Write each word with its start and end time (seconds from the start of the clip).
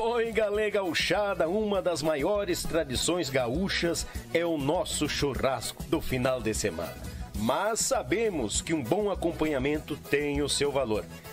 Oi, 0.00 0.32
galera 0.32 0.70
gauchada, 0.70 1.46
uma 1.50 1.82
das 1.82 2.02
maiores 2.02 2.62
tradições 2.62 3.28
gaúchas 3.28 4.06
é 4.32 4.42
o 4.42 4.56
nosso 4.56 5.06
churrasco 5.06 5.82
do 5.82 6.00
final 6.00 6.40
de 6.40 6.54
semana. 6.54 6.96
Mas 7.36 7.80
sabemos 7.80 8.62
que 8.62 8.72
um 8.72 8.82
bom 8.82 9.10
acompanhamento 9.10 9.94
tem 9.94 10.40
o 10.40 10.48
seu 10.48 10.72
valor 10.72 11.04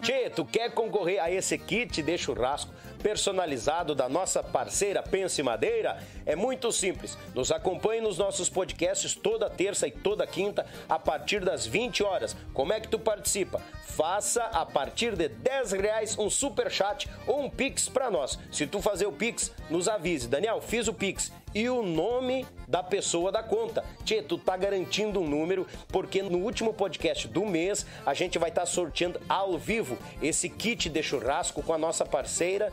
Tchê, 0.00 0.30
tu 0.30 0.44
quer 0.44 0.70
concorrer 0.72 1.22
a 1.22 1.30
esse 1.30 1.56
kit 1.58 2.02
de 2.02 2.18
churrasco 2.18 2.72
personalizado 3.02 3.94
da 3.94 4.08
nossa 4.08 4.42
parceira 4.42 5.02
Pense 5.02 5.42
Madeira? 5.42 6.02
É 6.24 6.34
muito 6.34 6.70
simples. 6.72 7.18
Nos 7.34 7.50
acompanhe 7.52 8.00
nos 8.00 8.18
nossos 8.18 8.48
podcasts 8.48 9.14
toda 9.14 9.50
terça 9.50 9.86
e 9.86 9.90
toda 9.90 10.26
quinta 10.26 10.66
a 10.88 10.98
partir 10.98 11.44
das 11.44 11.66
20 11.66 12.02
horas. 12.02 12.36
Como 12.52 12.72
é 12.72 12.80
que 12.80 12.88
tu 12.88 12.98
participa? 12.98 13.60
Faça 13.86 14.42
a 14.44 14.64
partir 14.64 15.16
de 15.16 15.28
10 15.28 15.72
reais 15.72 16.18
um 16.18 16.30
super 16.30 16.70
chat 16.70 17.08
ou 17.26 17.42
um 17.42 17.50
pix 17.50 17.88
para 17.88 18.10
nós. 18.10 18.38
Se 18.50 18.66
tu 18.66 18.80
fazer 18.80 19.06
o 19.06 19.12
pix, 19.12 19.52
nos 19.70 19.88
avise. 19.88 20.28
Daniel, 20.28 20.60
fiz 20.60 20.88
o 20.88 20.94
pix 20.94 21.32
e 21.54 21.68
o 21.68 21.82
nome 21.82 22.46
da 22.66 22.82
pessoa 22.82 23.30
da 23.30 23.42
conta. 23.42 23.84
Tchê, 24.04 24.22
tu 24.22 24.36
tá 24.36 24.56
garantindo 24.56 25.20
um 25.20 25.28
número, 25.28 25.66
porque 25.88 26.22
no 26.22 26.38
último 26.38 26.74
podcast 26.74 27.28
do 27.28 27.46
mês 27.46 27.86
a 28.04 28.12
gente 28.12 28.38
vai 28.38 28.48
estar 28.48 28.62
tá 28.62 28.66
sorteando 28.66 29.20
ao 29.28 29.56
vivo 29.56 29.96
esse 30.20 30.48
kit 30.48 30.88
de 30.88 31.02
churrasco 31.02 31.62
com 31.62 31.72
a 31.72 31.78
nossa 31.78 32.04
parceira 32.04 32.72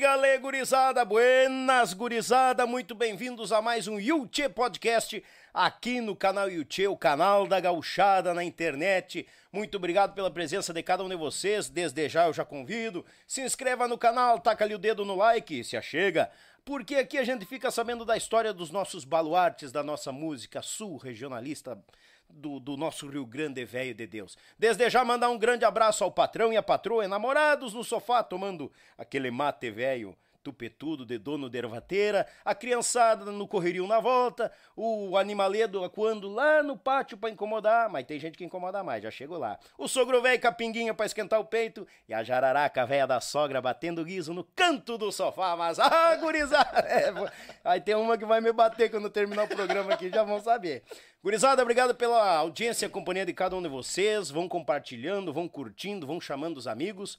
Galera 0.00 0.38
gurizada, 0.38 1.04
buenas 1.04 1.92
gurizada, 1.92 2.66
muito 2.66 2.94
bem-vindos 2.94 3.52
a 3.52 3.60
mais 3.60 3.86
um 3.86 4.00
Yuchê 4.00 4.48
Podcast 4.48 5.22
aqui 5.52 6.00
no 6.00 6.16
canal 6.16 6.48
Yuchê, 6.48 6.88
o 6.88 6.96
canal 6.96 7.46
da 7.46 7.60
gauchada 7.60 8.32
na 8.32 8.42
internet. 8.42 9.28
Muito 9.52 9.76
obrigado 9.76 10.14
pela 10.14 10.30
presença 10.30 10.72
de 10.72 10.82
cada 10.82 11.04
um 11.04 11.08
de 11.10 11.16
vocês, 11.16 11.68
desde 11.68 12.08
já 12.08 12.28
eu 12.28 12.32
já 12.32 12.46
convido, 12.46 13.04
se 13.26 13.42
inscreva 13.42 13.86
no 13.86 13.98
canal, 13.98 14.40
taca 14.40 14.64
ali 14.64 14.74
o 14.74 14.78
dedo 14.78 15.04
no 15.04 15.16
like, 15.16 15.62
se 15.62 15.76
achega, 15.76 16.30
porque 16.64 16.94
aqui 16.94 17.18
a 17.18 17.24
gente 17.24 17.44
fica 17.44 17.70
sabendo 17.70 18.02
da 18.02 18.16
história 18.16 18.54
dos 18.54 18.70
nossos 18.70 19.04
baluartes, 19.04 19.70
da 19.70 19.82
nossa 19.82 20.10
música 20.10 20.62
sul 20.62 20.96
regionalista 20.96 21.78
do, 22.32 22.60
do 22.60 22.76
nosso 22.76 23.08
Rio 23.08 23.26
Grande 23.26 23.64
Velho 23.64 23.94
de 23.94 24.06
Deus. 24.06 24.36
Desde 24.58 24.88
já 24.90 25.04
mandar 25.04 25.30
um 25.30 25.38
grande 25.38 25.64
abraço 25.64 26.04
ao 26.04 26.10
patrão 26.10 26.52
e 26.52 26.56
à 26.56 26.62
patroa, 26.62 27.04
enamorados 27.04 27.74
no 27.74 27.84
sofá, 27.84 28.22
tomando 28.22 28.70
aquele 28.96 29.30
mate 29.30 29.70
velho 29.70 30.16
tupetudo 30.42 31.04
de 31.04 31.18
dono 31.18 31.48
de 31.48 31.58
ervateira, 31.58 32.26
a 32.44 32.54
criançada 32.54 33.26
no 33.26 33.46
correrio 33.46 33.86
na 33.86 34.00
volta, 34.00 34.50
o 34.76 35.16
animaledo 35.16 35.88
quando 35.90 36.28
lá 36.28 36.62
no 36.62 36.76
pátio 36.76 37.16
para 37.16 37.30
incomodar, 37.30 37.88
mas 37.88 38.06
tem 38.06 38.18
gente 38.18 38.36
que 38.36 38.44
incomoda 38.44 38.82
mais, 38.82 39.02
já 39.02 39.10
chegou 39.10 39.38
lá. 39.38 39.58
O 39.78 39.88
sogro 39.88 40.22
velho 40.22 40.40
capinguinha 40.40 40.94
para 40.94 41.06
esquentar 41.06 41.40
o 41.40 41.44
peito 41.44 41.86
e 42.08 42.14
a 42.14 42.22
jararaca 42.22 42.86
velha 42.86 43.06
da 43.06 43.20
sogra 43.20 43.60
batendo 43.60 44.04
guiso 44.04 44.32
no 44.32 44.44
canto 44.44 44.96
do 44.96 45.12
sofá, 45.12 45.56
mas 45.56 45.78
ah, 45.80 46.16
gurizada, 46.16 46.80
é, 46.80 47.12
aí 47.64 47.80
tem 47.80 47.94
uma 47.94 48.16
que 48.16 48.24
vai 48.24 48.40
me 48.40 48.52
bater 48.52 48.90
quando 48.90 49.10
terminar 49.10 49.44
o 49.44 49.48
programa 49.48 49.94
aqui, 49.94 50.10
já 50.10 50.22
vão 50.22 50.40
saber. 50.40 50.82
Gurizada, 51.22 51.60
obrigado 51.60 51.94
pela 51.94 52.36
audiência 52.36 52.88
companhia 52.88 53.26
de 53.26 53.34
cada 53.34 53.54
um 53.54 53.62
de 53.62 53.68
vocês. 53.68 54.30
Vão 54.30 54.48
compartilhando, 54.48 55.34
vão 55.34 55.46
curtindo, 55.46 56.06
vão 56.06 56.18
chamando 56.18 56.56
os 56.56 56.66
amigos, 56.66 57.18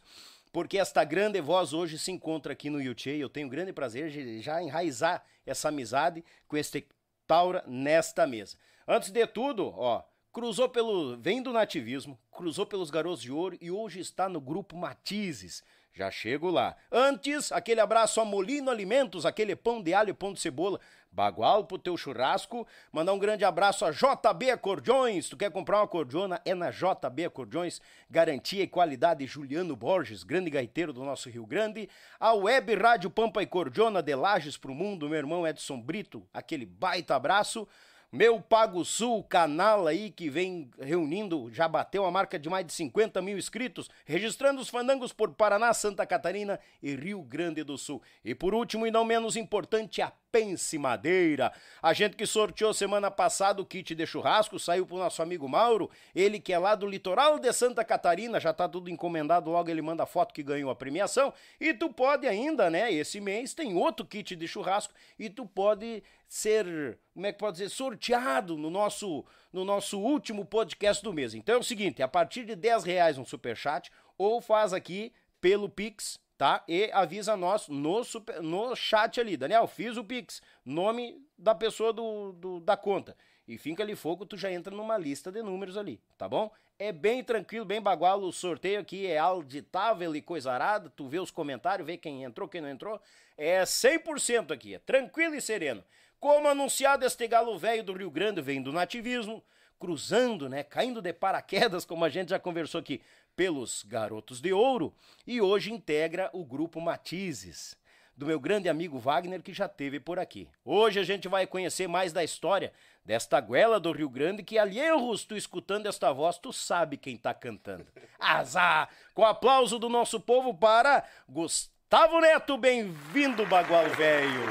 porque 0.52 0.78
esta 0.78 1.04
grande 1.04 1.40
voz 1.40 1.74
hoje 1.74 1.98
se 1.98 2.12
encontra 2.12 2.54
aqui 2.54 2.70
no 2.70 2.82
YouTube. 2.82 3.20
Eu 3.20 3.30
tenho 3.30 3.50
grande 3.50 3.72
prazer 3.72 4.10
de 4.10 4.42
já 4.42 4.62
enraizar 4.62 5.24
essa 5.46 5.70
amizade 5.70 6.24
com 6.48 6.58
este 6.58 6.88
Taura 7.26 7.64
nesta 7.68 8.28
mesa. 8.28 8.58
Antes 8.88 9.10
de 9.10 9.26
tudo, 9.26 9.74
ó, 9.78 10.04
cruzou 10.34 10.68
pelo. 10.68 11.18
vem 11.18 11.42
do 11.42 11.54
nativismo, 11.54 12.20
cruzou 12.32 12.66
pelos 12.66 12.90
garotos 12.90 13.22
de 13.22 13.32
ouro 13.32 13.58
e 13.62 13.72
hoje 13.72 14.00
está 14.00 14.28
no 14.28 14.42
grupo 14.42 14.76
Matizes. 14.76 15.64
Já 15.94 16.10
chego 16.10 16.50
lá. 16.50 16.76
Antes, 16.90 17.52
aquele 17.52 17.82
abraço 17.82 18.22
a 18.22 18.26
Molino 18.26 18.72
Alimentos, 18.72 19.26
aquele 19.26 19.56
pão 19.56 19.82
de 19.82 19.94
alho 19.94 20.12
e 20.12 20.14
pão 20.14 20.32
de 20.32 20.40
cebola 20.40 20.80
Bagual 21.12 21.66
pro 21.66 21.78
teu 21.78 21.98
churrasco. 21.98 22.66
Mandar 22.92 23.12
um 23.14 23.20
grande 23.20 23.44
abraço 23.44 23.84
a 23.84 23.92
JB 23.92 24.52
Acordeões. 24.52 25.28
Tu 25.28 25.36
quer 25.36 25.52
comprar 25.52 25.78
uma 25.78 25.84
acordeona? 25.84 26.42
É 26.46 26.56
na 26.56 26.72
JB 26.72 27.26
Acordeões. 27.26 27.82
Garantia 28.10 28.64
e 28.64 28.68
qualidade. 28.68 29.26
Juliano 29.26 29.76
Borges, 29.76 30.24
grande 30.24 30.50
gaiteiro 30.50 30.94
do 30.94 31.04
nosso 31.04 31.30
Rio 31.30 31.46
Grande. 31.46 31.90
A 32.20 32.34
Web 32.34 32.76
Rádio 32.76 33.10
Pampa 33.10 33.44
e 33.44 33.46
Cordiona 33.46 34.02
de 34.02 34.16
Lages 34.16 34.56
pro 34.56 34.74
Mundo. 34.74 35.10
Meu 35.10 35.18
irmão 35.18 35.46
Edson 35.46 35.82
Brito, 35.82 36.26
aquele 36.34 36.66
baita 36.66 37.16
abraço. 37.16 37.68
Meu 38.14 38.42
Pago 38.42 38.84
Sul, 38.84 39.24
canal 39.24 39.88
aí 39.88 40.12
que 40.12 40.30
vem 40.30 40.70
reunindo, 40.78 41.50
já 41.50 41.66
bateu 41.66 42.04
a 42.04 42.12
marca 42.12 42.38
de 42.38 42.50
mais 42.50 42.66
de 42.66 42.74
50 42.74 43.22
mil 43.22 43.38
inscritos, 43.38 43.90
registrando 44.06 44.60
os 44.60 44.68
fandangos 44.68 45.14
por 45.14 45.34
Paraná, 45.34 45.74
Santa 45.74 46.06
Catarina 46.06 46.60
e 46.84 46.94
Rio 46.94 47.22
Grande 47.22 47.64
do 47.64 47.78
Sul. 47.78 48.02
E 48.26 48.36
por 48.36 48.54
último, 48.54 48.86
e 48.86 48.92
não 48.92 49.06
menos 49.06 49.38
importante, 49.38 50.02
a 50.02 50.12
Pense 50.32 50.78
Madeira. 50.78 51.52
A 51.82 51.92
gente 51.92 52.16
que 52.16 52.26
sorteou 52.26 52.74
semana 52.74 53.12
passada 53.12 53.62
o 53.62 53.66
kit 53.66 53.94
de 53.94 54.06
churrasco 54.06 54.58
saiu 54.58 54.86
pro 54.86 54.98
nosso 54.98 55.22
amigo 55.22 55.48
Mauro, 55.50 55.90
ele 56.16 56.40
que 56.40 56.54
é 56.54 56.58
lá 56.58 56.74
do 56.74 56.88
litoral 56.88 57.38
de 57.38 57.52
Santa 57.52 57.84
Catarina, 57.84 58.40
já 58.40 58.54
tá 58.54 58.68
tudo 58.70 58.90
encomendado, 58.90 59.52
logo 59.52 59.70
ele 59.70 59.82
manda 59.82 60.06
foto 60.06 60.34
que 60.34 60.42
ganhou 60.42 60.70
a 60.70 60.76
premiação. 60.76 61.34
E 61.60 61.74
tu 61.74 61.92
pode 61.92 62.28
ainda, 62.28 62.70
né, 62.70 62.92
esse 62.92 63.20
mês 63.20 63.54
tem 63.54 63.76
outro 63.76 64.06
kit 64.06 64.36
de 64.36 64.48
churrasco 64.48 64.94
e 65.20 65.30
tu 65.30 65.46
pode 65.46 66.02
ser, 66.28 66.98
como 67.14 67.26
é 67.26 67.34
que 67.34 67.40
pode 67.40 67.58
dizer, 67.58 67.70
sorteado 67.70 68.58
no 68.58 68.70
nosso, 68.70 69.26
no 69.52 69.66
nosso 69.66 70.00
último 70.00 70.46
podcast 70.46 71.04
do 71.04 71.12
mês. 71.12 71.34
Então 71.34 71.56
é 71.56 71.58
o 71.58 71.64
seguinte, 71.64 72.02
a 72.02 72.08
partir 72.08 72.46
de 72.46 72.56
10 72.56 72.86
reais 72.86 73.18
um 73.18 73.26
superchat 73.26 73.92
ou 74.18 74.40
faz 74.40 74.72
aqui 74.72 75.12
pelo 75.42 75.68
Pix 75.68 76.18
tá? 76.42 76.64
E 76.68 76.90
avisa 76.92 77.38
nós 77.38 77.68
no, 77.68 78.04
super, 78.04 78.42
no 78.42 78.76
chat 78.76 79.22
ali. 79.22 79.38
Daniel, 79.38 79.68
fiz 79.68 79.96
o 79.96 80.04
Pix, 80.04 80.42
nome 80.66 81.24
da 81.38 81.54
pessoa 81.54 81.94
do, 81.94 82.32
do, 82.32 82.60
da 82.60 82.76
conta. 82.76 83.16
E 83.48 83.60
finca 83.60 83.84
ali 83.84 83.96
fogo, 83.96 84.26
tu 84.26 84.36
já 84.36 84.52
entra 84.52 84.76
numa 84.76 84.98
lista 84.98 85.32
de 85.32 85.44
números 85.44 85.78
ali, 85.78 86.02
tá 86.18 86.28
bom? 86.28 86.52
É 86.80 86.92
bem 86.92 87.24
tranquilo, 87.24 87.64
bem 87.64 87.80
bagual, 87.80 88.24
o 88.24 88.32
sorteio 88.32 88.80
aqui 88.80 89.06
é 89.06 89.20
auditável 89.20 90.16
e 90.16 90.22
coisa 90.22 90.52
arada, 90.52 90.90
tu 90.90 91.08
vê 91.08 91.20
os 91.20 91.30
comentários, 91.30 91.86
vê 91.86 91.96
quem 91.96 92.24
entrou, 92.24 92.50
quem 92.50 92.60
não 92.60 92.70
entrou, 92.70 93.00
é 93.38 93.62
100% 93.62 94.50
aqui, 94.50 94.74
é 94.74 94.80
tranquilo 94.80 95.36
e 95.36 95.42
sereno. 95.42 95.84
Como 96.20 96.48
anunciado, 96.48 97.06
este 97.06 97.28
galo 97.28 97.56
velho 97.60 97.84
do 97.84 97.94
Rio 97.94 98.10
Grande 98.10 98.42
vem 98.42 98.64
do 98.64 98.74
nativismo, 98.74 99.44
cruzando, 99.82 100.48
né, 100.50 100.64
caindo 100.64 101.02
de 101.02 101.12
paraquedas, 101.14 101.86
como 101.86 102.06
a 102.06 102.10
gente 102.10 102.30
já 102.30 102.40
conversou 102.40 102.80
aqui, 102.80 103.02
pelos 103.36 103.84
Garotos 103.84 104.42
de 104.42 104.54
Ouro 104.54 104.94
e 105.26 105.42
hoje 105.42 105.72
integra 105.72 106.30
o 106.34 106.46
grupo 106.46 106.80
Matizes, 106.80 107.76
do 108.16 108.26
meu 108.26 108.40
grande 108.40 108.70
amigo 108.70 109.00
Wagner 109.00 109.42
que 109.42 109.54
já 109.54 109.68
teve 109.68 110.00
por 110.00 110.20
aqui. 110.20 110.48
Hoje 110.64 111.00
a 111.00 111.04
gente 111.04 111.28
vai 111.28 111.48
conhecer 111.48 111.88
mais 111.88 112.14
da 112.14 112.24
história 112.24 112.72
desta 113.04 113.40
guela 113.40 113.80
do 113.80 113.92
Rio 113.92 114.10
Grande 114.10 114.44
que 114.44 114.60
alheios 114.60 115.26
tu 115.26 115.36
escutando 115.36 115.88
esta 115.88 116.12
voz, 116.12 116.38
tu 116.38 116.54
sabe 116.54 116.98
quem 116.98 117.18
tá 117.18 117.34
cantando. 117.34 117.88
Azar! 118.20 118.90
Com 119.14 119.26
aplauso 119.26 119.80
do 119.80 119.90
nosso 119.90 120.20
povo 120.20 120.54
para 120.54 121.04
Gustavo 121.28 122.20
Neto, 122.20 122.58
bem-vindo, 122.58 123.46
Bagual 123.46 123.90
Velho! 123.90 124.42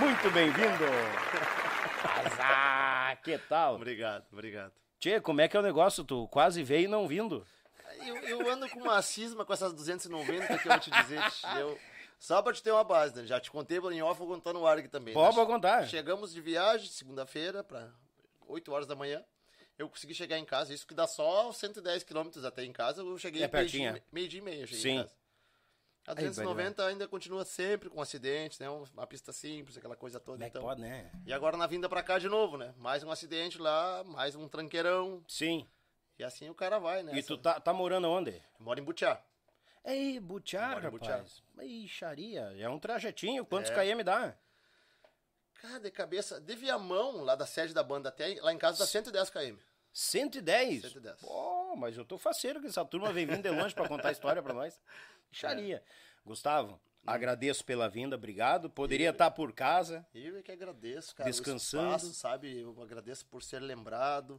Muito 0.00 0.30
bem-vindo! 0.30 0.84
Azar! 2.02 3.20
Que 3.22 3.38
tal? 3.38 3.76
Obrigado, 3.76 4.24
obrigado. 4.32 4.72
Tchê, 4.98 5.20
como 5.20 5.40
é 5.40 5.48
que 5.48 5.56
é 5.56 5.60
o 5.60 5.62
negócio? 5.62 6.04
Tu 6.04 6.28
quase 6.28 6.62
veio 6.62 6.84
e 6.84 6.88
não 6.88 7.06
vindo. 7.06 7.46
Eu, 8.06 8.16
eu 8.16 8.50
ando 8.50 8.68
com 8.68 8.80
uma 8.80 9.00
cisma 9.02 9.44
com 9.44 9.52
essas 9.52 9.72
290 9.72 10.46
que 10.58 10.66
eu 10.68 10.70
vou 10.72 10.80
te 10.80 10.90
dizer. 10.90 11.20
Eu, 11.58 11.78
só 12.18 12.42
pra 12.42 12.52
te 12.52 12.62
ter 12.62 12.70
uma 12.70 12.84
base, 12.84 13.14
né? 13.16 13.26
Já 13.26 13.40
te 13.40 13.50
contei 13.50 13.78
em 13.78 14.02
off, 14.02 14.18
vou 14.18 14.28
contar 14.28 14.52
no 14.52 14.66
ar 14.66 14.78
aqui 14.78 14.88
também. 14.88 15.14
Pode, 15.14 15.34
pode 15.34 15.50
contar. 15.50 15.86
Chegamos 15.88 16.32
de 16.32 16.40
viagem, 16.40 16.88
segunda-feira, 16.88 17.64
pra 17.64 17.90
8 18.46 18.70
horas 18.72 18.86
da 18.86 18.94
manhã. 18.94 19.24
Eu 19.78 19.88
consegui 19.88 20.12
chegar 20.12 20.38
em 20.38 20.44
casa, 20.44 20.74
isso 20.74 20.86
que 20.86 20.92
dá 20.92 21.06
só 21.06 21.50
110 21.50 22.02
quilômetros 22.04 22.44
até 22.44 22.62
em 22.64 22.72
casa. 22.72 23.00
Eu 23.00 23.16
cheguei 23.16 23.42
É 23.42 23.48
pertinho, 23.48 23.92
meio-dia 23.92 24.04
meio 24.12 24.28
dia 24.28 24.38
e 24.38 24.42
meia. 24.42 24.60
eu 24.62 24.66
Cheguei 24.66 24.82
Sim. 24.82 24.98
em 24.98 25.02
casa. 25.02 25.14
A 26.06 26.14
290 26.14 26.84
ainda 26.84 27.06
continua 27.08 27.44
sempre 27.44 27.88
com 27.88 28.00
acidentes, 28.00 28.58
né? 28.58 28.68
Uma 28.68 29.06
pista 29.06 29.32
simples, 29.32 29.78
aquela 29.78 29.96
coisa 29.96 30.18
toda. 30.18 30.36
Como 30.38 30.44
é 30.44 30.48
então. 30.48 30.62
pode, 30.62 30.80
né? 30.80 31.10
E 31.24 31.32
agora 31.32 31.56
na 31.56 31.66
vinda 31.66 31.88
pra 31.88 32.02
cá 32.02 32.18
de 32.18 32.28
novo, 32.28 32.56
né? 32.56 32.74
Mais 32.76 33.02
um 33.04 33.10
acidente 33.10 33.58
lá, 33.58 34.02
mais 34.04 34.34
um 34.34 34.48
tranqueirão. 34.48 35.22
Sim. 35.28 35.66
E 36.20 36.24
assim 36.24 36.50
o 36.50 36.54
cara 36.54 36.78
vai, 36.78 37.02
né? 37.02 37.16
E 37.18 37.22
tu 37.22 37.38
tá, 37.38 37.58
tá 37.58 37.72
morando 37.72 38.06
onde? 38.06 38.42
Mora 38.58 38.78
em 38.78 38.82
Butiá. 38.82 39.22
Ei, 39.82 40.20
Butiá, 40.20 40.72
Moro 40.72 40.86
em 40.86 40.90
Butiá. 40.90 41.12
rapaz. 41.16 41.42
Ixaria, 41.62 42.54
é 42.58 42.68
um 42.68 42.78
trajetinho. 42.78 43.42
Quantos 43.42 43.70
É. 43.70 43.74
km 43.74 44.02
dá? 44.04 44.36
Cara, 45.54 45.80
de 45.80 45.90
cabeça, 45.90 46.38
de 46.38 46.54
Viamão, 46.54 47.22
lá 47.24 47.34
da 47.34 47.46
sede 47.46 47.72
da 47.72 47.82
banda 47.82 48.10
até 48.10 48.38
lá 48.42 48.52
em 48.52 48.58
casa 48.58 48.78
dá 48.80 48.86
110 48.86 49.30
km. 49.30 49.56
110? 49.94 50.82
110. 50.82 51.20
Pô, 51.22 51.74
mas 51.74 51.96
eu 51.96 52.04
tô 52.04 52.18
faceiro 52.18 52.60
que 52.60 52.66
essa 52.66 52.84
turma 52.84 53.10
vem 53.14 53.24
vindo 53.24 53.40
de 53.42 53.50
longe 53.50 53.74
pra 53.74 53.88
contar 53.88 54.10
a 54.10 54.12
história 54.12 54.42
pra 54.42 54.52
nós. 54.52 54.78
Ixaria. 55.32 55.82
Gustavo, 56.22 56.78
agradeço 57.06 57.64
pela 57.64 57.88
vinda, 57.88 58.14
obrigado. 58.16 58.68
Poderia 58.68 59.08
estar 59.08 59.30
por 59.30 59.54
casa. 59.54 60.06
Eu 60.14 60.36
é 60.36 60.42
que 60.42 60.52
agradeço, 60.52 61.16
cara. 61.16 61.26
o 61.26 61.32
Descansando. 61.32 61.86
espaço, 61.96 62.12
sabe? 62.12 62.60
Eu 62.60 62.78
agradeço 62.82 63.24
por 63.24 63.42
ser 63.42 63.60
lembrado. 63.60 64.38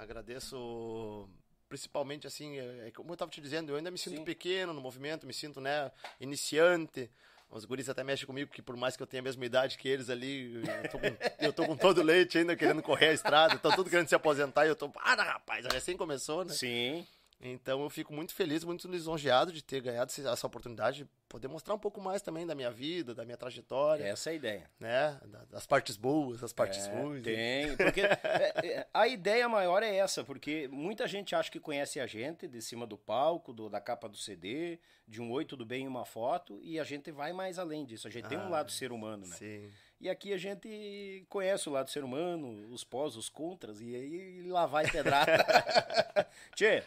Agradeço 0.00 1.28
principalmente 1.68 2.26
assim, 2.26 2.58
é, 2.58 2.88
é 2.88 2.90
como 2.90 3.12
eu 3.12 3.16
tava 3.18 3.30
te 3.30 3.38
dizendo, 3.38 3.70
eu 3.70 3.76
ainda 3.76 3.90
me 3.90 3.98
sinto 3.98 4.16
Sim. 4.16 4.24
pequeno 4.24 4.72
no 4.72 4.80
movimento, 4.80 5.26
me 5.26 5.34
sinto, 5.34 5.60
né, 5.60 5.92
iniciante. 6.18 7.10
Os 7.50 7.66
guris 7.66 7.86
até 7.88 8.02
mexem 8.02 8.26
comigo, 8.26 8.50
que 8.50 8.62
por 8.62 8.76
mais 8.76 8.96
que 8.96 9.02
eu 9.02 9.06
tenha 9.06 9.20
a 9.20 9.24
mesma 9.24 9.44
idade 9.44 9.76
que 9.76 9.86
eles 9.86 10.08
ali, 10.08 10.62
eu 10.82 10.90
tô 10.90 10.98
com, 10.98 11.06
eu 11.44 11.52
tô 11.52 11.66
com 11.66 11.76
todo 11.76 12.02
leite 12.02 12.38
ainda 12.38 12.56
querendo 12.56 12.82
correr 12.82 13.08
a 13.08 13.12
estrada, 13.12 13.56
estão 13.56 13.70
tudo 13.72 13.90
querendo 13.90 14.08
se 14.08 14.14
aposentar 14.14 14.64
e 14.64 14.70
eu 14.70 14.76
tô, 14.76 14.88
para 14.88 15.22
rapaz, 15.22 15.66
a 15.66 15.68
recém 15.68 15.98
começou, 15.98 16.46
né? 16.46 16.54
Sim. 16.54 17.06
Então 17.42 17.82
eu 17.82 17.88
fico 17.88 18.12
muito 18.12 18.34
feliz, 18.34 18.62
muito 18.64 18.86
lisonjeado 18.86 19.50
de 19.50 19.62
ter 19.64 19.80
ganhado 19.80 20.12
essa 20.30 20.46
oportunidade 20.46 21.04
de 21.04 21.10
poder 21.26 21.48
mostrar 21.48 21.74
um 21.74 21.78
pouco 21.78 21.98
mais 22.00 22.20
também 22.20 22.46
da 22.46 22.54
minha 22.54 22.70
vida, 22.70 23.14
da 23.14 23.24
minha 23.24 23.36
trajetória, 23.36 24.04
Essa 24.04 24.28
é 24.28 24.32
a 24.32 24.36
ideia. 24.36 24.70
né? 24.78 25.18
Da- 25.24 25.44
Das 25.46 25.66
partes 25.66 25.96
boas, 25.96 26.40
das 26.40 26.52
partes 26.52 26.86
É, 26.86 26.90
ruins. 26.90 27.22
Tem, 27.22 27.76
porque 27.76 28.00
é, 28.02 28.52
é, 28.62 28.86
a 28.92 29.08
ideia 29.08 29.48
maior 29.48 29.82
é 29.82 29.94
essa, 29.96 30.22
porque 30.22 30.68
muita 30.68 31.08
gente 31.08 31.34
acha 31.34 31.50
que 31.50 31.58
conhece 31.60 31.98
a 31.98 32.06
gente 32.06 32.46
de 32.46 32.60
cima 32.60 32.86
do 32.86 32.98
palco, 32.98 33.52
do- 33.54 33.70
da 33.70 33.80
capa 33.80 34.06
do 34.08 34.18
CD, 34.18 34.78
de 35.08 35.22
um 35.22 35.30
oi, 35.30 35.44
tudo 35.46 35.64
bem, 35.64 35.88
uma 35.88 36.04
foto, 36.04 36.58
e 36.62 36.78
a 36.78 36.84
gente 36.84 37.10
vai 37.10 37.32
mais 37.32 37.58
além 37.58 37.86
disso. 37.86 38.06
A 38.06 38.10
gente 38.10 38.28
tem 38.28 38.36
um 38.36 38.46
Ah, 38.48 38.50
lado 38.50 38.70
ser 38.70 38.92
humano, 38.92 39.26
né? 39.26 39.36
Sim. 39.36 39.70
E 40.00 40.10
aqui 40.10 40.32
a 40.34 40.38
gente 40.38 41.24
conhece 41.28 41.68
o 41.68 41.72
lado 41.72 41.88
ser 41.90 42.02
humano, 42.04 42.68
os 42.72 42.84
pós, 42.84 43.16
os 43.16 43.28
contras, 43.30 43.80
e 43.80 43.94
aí 43.94 44.42
lá 44.42 44.66
vai 44.66 44.90
pedrada. 44.90 45.30
Tchê, 46.56 46.82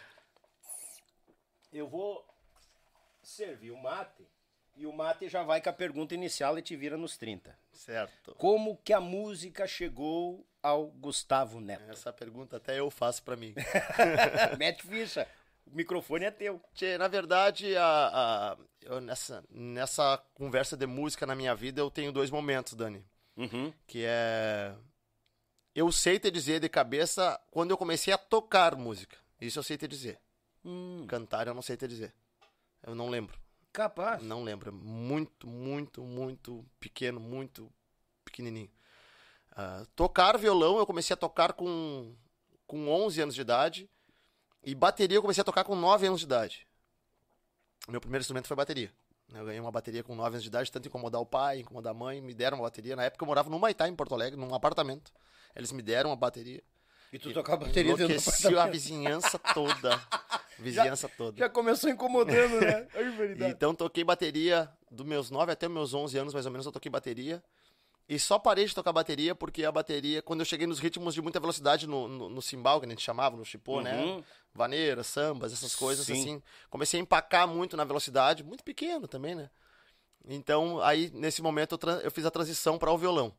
eu 1.73 1.87
vou 1.87 2.25
servir 3.21 3.71
o 3.71 3.77
mate, 3.81 4.27
e 4.75 4.85
o 4.85 4.91
mate 4.93 5.27
já 5.29 5.43
vai 5.43 5.61
com 5.61 5.69
a 5.69 5.73
pergunta 5.73 6.13
inicial 6.15 6.57
e 6.57 6.61
te 6.61 6.75
vira 6.75 6.97
nos 6.97 7.15
30. 7.17 7.55
Certo. 7.71 8.33
Como 8.35 8.77
que 8.77 8.91
a 8.91 8.99
música 8.99 9.67
chegou 9.67 10.45
ao 10.61 10.87
Gustavo 10.87 11.59
Neto? 11.61 11.89
Essa 11.91 12.11
pergunta 12.11 12.57
até 12.57 12.79
eu 12.79 12.89
faço 12.89 13.21
pra 13.23 13.35
mim. 13.35 13.53
Mete 14.57 14.83
ficha, 14.87 15.27
o 15.65 15.75
microfone 15.75 16.25
é 16.25 16.31
teu. 16.31 16.59
Tchê, 16.73 16.97
na 16.97 17.07
verdade, 17.07 17.75
a, 17.77 17.83
a- 18.53 18.57
eu 18.81 18.99
nessa, 18.99 19.43
nessa 19.49 20.17
conversa 20.33 20.75
de 20.75 20.85
música 20.87 21.25
na 21.25 21.35
minha 21.35 21.53
vida, 21.55 21.79
eu 21.79 21.91
tenho 21.91 22.11
dois 22.11 22.29
momentos, 22.31 22.73
Dani. 22.73 23.05
Uhum. 23.37 23.71
Que 23.87 24.03
é. 24.05 24.75
Eu 25.75 25.91
sei 25.91 26.19
te 26.19 26.29
dizer 26.29 26.59
de 26.59 26.69
cabeça 26.69 27.39
quando 27.51 27.71
eu 27.71 27.77
comecei 27.77 28.13
a 28.13 28.17
tocar 28.17 28.75
música. 28.75 29.17
Isso 29.41 29.57
eu 29.59 29.63
sei 29.63 29.77
te 29.77 29.87
dizer. 29.87 30.19
Hum, 30.65 31.05
Cantar 31.07 31.47
eu 31.47 31.53
não 31.53 31.61
sei 31.61 31.75
te 31.77 31.87
dizer. 31.87 32.13
Eu 32.81 32.95
não 32.95 33.09
lembro. 33.09 33.37
capaz. 33.71 34.21
Não 34.23 34.43
lembro. 34.43 34.69
É 34.69 34.71
Muito, 34.71 35.47
muito, 35.47 36.01
muito 36.03 36.65
pequeno, 36.79 37.19
muito 37.19 37.71
pequenininho. 38.23 38.69
Ah, 39.51 39.85
tocar 39.95 40.37
violão 40.37 40.77
eu 40.77 40.85
comecei 40.85 41.13
a 41.13 41.17
tocar 41.17 41.53
com, 41.53 42.15
com 42.65 42.89
11 42.89 43.21
anos 43.21 43.35
de 43.35 43.41
idade. 43.41 43.89
E 44.63 44.73
bateria 44.73 45.17
eu 45.17 45.21
comecei 45.21 45.41
a 45.41 45.45
tocar 45.45 45.63
com 45.63 45.75
9 45.75 46.07
anos 46.07 46.19
de 46.21 46.25
idade. 46.25 46.67
Meu 47.87 47.99
primeiro 47.99 48.21
instrumento 48.21 48.47
foi 48.47 48.55
bateria. 48.55 48.91
Eu 49.33 49.45
ganhei 49.45 49.59
uma 49.59 49.71
bateria 49.71 50.03
com 50.03 50.15
9 50.15 50.35
anos 50.35 50.43
de 50.43 50.49
idade, 50.49 50.71
tanto 50.71 50.87
incomodar 50.87 51.19
o 51.19 51.25
pai, 51.25 51.59
incomodar 51.59 51.91
a 51.91 51.93
mãe, 51.93 52.21
me 52.21 52.33
deram 52.33 52.57
uma 52.57 52.63
bateria. 52.63 52.95
Na 52.95 53.03
época 53.03 53.23
eu 53.23 53.27
morava 53.27 53.49
no 53.49 53.59
Maitá, 53.59 53.87
em 53.87 53.95
Porto 53.95 54.13
Alegre, 54.13 54.39
num 54.39 54.53
apartamento. 54.53 55.11
Eles 55.55 55.71
me 55.71 55.81
deram 55.81 56.11
uma 56.11 56.15
bateria. 56.15 56.63
E 57.13 57.19
tu 57.19 57.31
tocava 57.31 57.65
bateria 57.65 57.95
dentro 57.95 58.49
do 58.49 58.59
a 58.59 58.65
vizinhança 58.65 59.37
toda. 59.37 60.01
Vizinhança 60.57 61.07
toda. 61.09 61.37
Já 61.37 61.47
começou 61.47 61.89
incomodando, 61.89 62.59
né? 62.59 62.87
Verdade. 63.17 63.51
Então 63.51 63.75
toquei 63.75 64.03
bateria 64.03 64.69
dos 64.89 65.05
meus 65.05 65.29
9 65.29 65.51
até 65.51 65.67
meus 65.67 65.93
11 65.93 66.17
anos, 66.17 66.33
mais 66.33 66.45
ou 66.45 66.51
menos, 66.51 66.65
eu 66.65 66.71
toquei 66.71 66.89
bateria. 66.89 67.43
E 68.09 68.17
só 68.17 68.39
parei 68.39 68.65
de 68.65 68.73
tocar 68.73 68.91
bateria 68.91 69.35
porque 69.35 69.63
a 69.63 69.71
bateria, 69.71 70.21
quando 70.21 70.39
eu 70.39 70.45
cheguei 70.45 70.65
nos 70.65 70.79
ritmos 70.79 71.13
de 71.13 71.21
muita 71.21 71.39
velocidade 71.39 71.87
no, 71.87 72.07
no, 72.07 72.29
no 72.29 72.41
cimbal, 72.41 72.79
que 72.79 72.85
a 72.85 72.89
gente 72.89 73.01
chamava, 73.01 73.37
no 73.37 73.45
chipô, 73.45 73.81
né? 73.81 73.95
Uhum. 73.95 74.23
Vaneira, 74.53 75.03
sambas, 75.03 75.53
essas 75.53 75.75
coisas 75.75 76.05
Sim. 76.05 76.13
assim. 76.13 76.43
Comecei 76.69 76.99
a 76.99 77.03
empacar 77.03 77.47
muito 77.47 77.77
na 77.77 77.83
velocidade, 77.83 78.43
muito 78.43 78.63
pequeno 78.63 79.07
também, 79.07 79.35
né? 79.35 79.49
Então, 80.27 80.81
aí, 80.81 81.11
nesse 81.13 81.41
momento, 81.41 81.77
eu, 81.81 81.89
eu 82.01 82.11
fiz 82.11 82.25
a 82.25 82.31
transição 82.31 82.77
para 82.77 82.91
o 82.91 82.97
violão. 82.97 83.35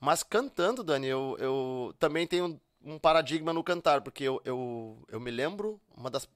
Mas 0.00 0.22
cantando, 0.22 0.84
Dani, 0.84 1.08
eu, 1.08 1.36
eu 1.38 1.94
também 1.98 2.26
tenho 2.26 2.60
um 2.82 2.98
paradigma 2.98 3.52
no 3.52 3.64
cantar, 3.64 4.00
porque 4.00 4.24
eu, 4.24 4.40
eu, 4.44 5.04
eu 5.08 5.20
me 5.20 5.30
lembro, 5.30 5.80
uma 5.96 6.10
das 6.10 6.28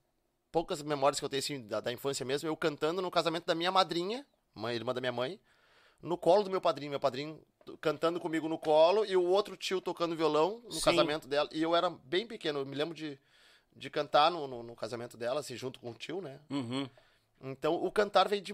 poucas 0.50 0.82
memórias 0.82 1.18
que 1.18 1.24
eu 1.24 1.28
tenho 1.28 1.40
assim, 1.40 1.66
da, 1.66 1.80
da 1.80 1.92
infância 1.92 2.24
mesmo, 2.26 2.48
eu 2.48 2.56
cantando 2.56 3.00
no 3.00 3.10
casamento 3.10 3.46
da 3.46 3.54
minha 3.54 3.70
madrinha, 3.70 4.26
mãe, 4.54 4.74
irmã 4.74 4.92
da 4.92 5.00
minha 5.00 5.12
mãe, 5.12 5.40
no 6.00 6.18
colo 6.18 6.42
do 6.42 6.50
meu 6.50 6.60
padrinho, 6.60 6.90
meu 6.90 7.00
padrinho 7.00 7.40
cantando 7.80 8.18
comigo 8.18 8.48
no 8.48 8.58
colo 8.58 9.04
e 9.06 9.16
o 9.16 9.24
outro 9.24 9.56
tio 9.56 9.80
tocando 9.80 10.16
violão 10.16 10.60
no 10.64 10.72
Sim. 10.72 10.80
casamento 10.80 11.28
dela. 11.28 11.48
E 11.52 11.62
eu 11.62 11.74
era 11.76 11.88
bem 11.88 12.26
pequeno, 12.26 12.58
eu 12.58 12.66
me 12.66 12.74
lembro 12.74 12.94
de, 12.94 13.18
de 13.74 13.88
cantar 13.88 14.30
no, 14.30 14.46
no, 14.46 14.62
no 14.62 14.74
casamento 14.74 15.16
dela, 15.16 15.40
assim, 15.40 15.56
junto 15.56 15.78
com 15.78 15.90
o 15.90 15.94
tio, 15.94 16.20
né? 16.20 16.40
Uhum. 16.50 16.88
Então 17.40 17.74
o 17.74 17.90
cantar 17.90 18.28
veio 18.28 18.42
de. 18.42 18.52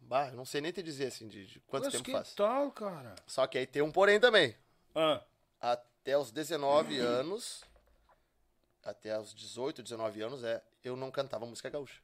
Bah, 0.00 0.28
eu 0.28 0.36
não 0.36 0.44
sei 0.44 0.60
nem 0.60 0.72
te 0.72 0.82
dizer 0.82 1.08
assim, 1.08 1.28
de, 1.28 1.44
de 1.46 1.60
quanto 1.60 1.84
Mas 1.84 1.92
tempo 1.92 2.04
que 2.04 2.12
faz. 2.12 2.34
tal, 2.34 2.70
cara? 2.70 3.14
Só 3.26 3.46
que 3.46 3.58
aí 3.58 3.66
tem 3.66 3.82
um 3.82 3.92
porém 3.92 4.18
também. 4.18 4.54
Ah, 5.60 5.78
Até 6.08 6.16
os 6.16 6.30
19 6.30 7.00
anos, 7.00 7.62
até 8.82 9.20
os 9.20 9.34
18, 9.34 9.82
19 9.82 10.22
anos, 10.22 10.42
é, 10.42 10.64
eu 10.82 10.96
não 10.96 11.10
cantava 11.10 11.44
música 11.44 11.68
gaúcha. 11.68 12.00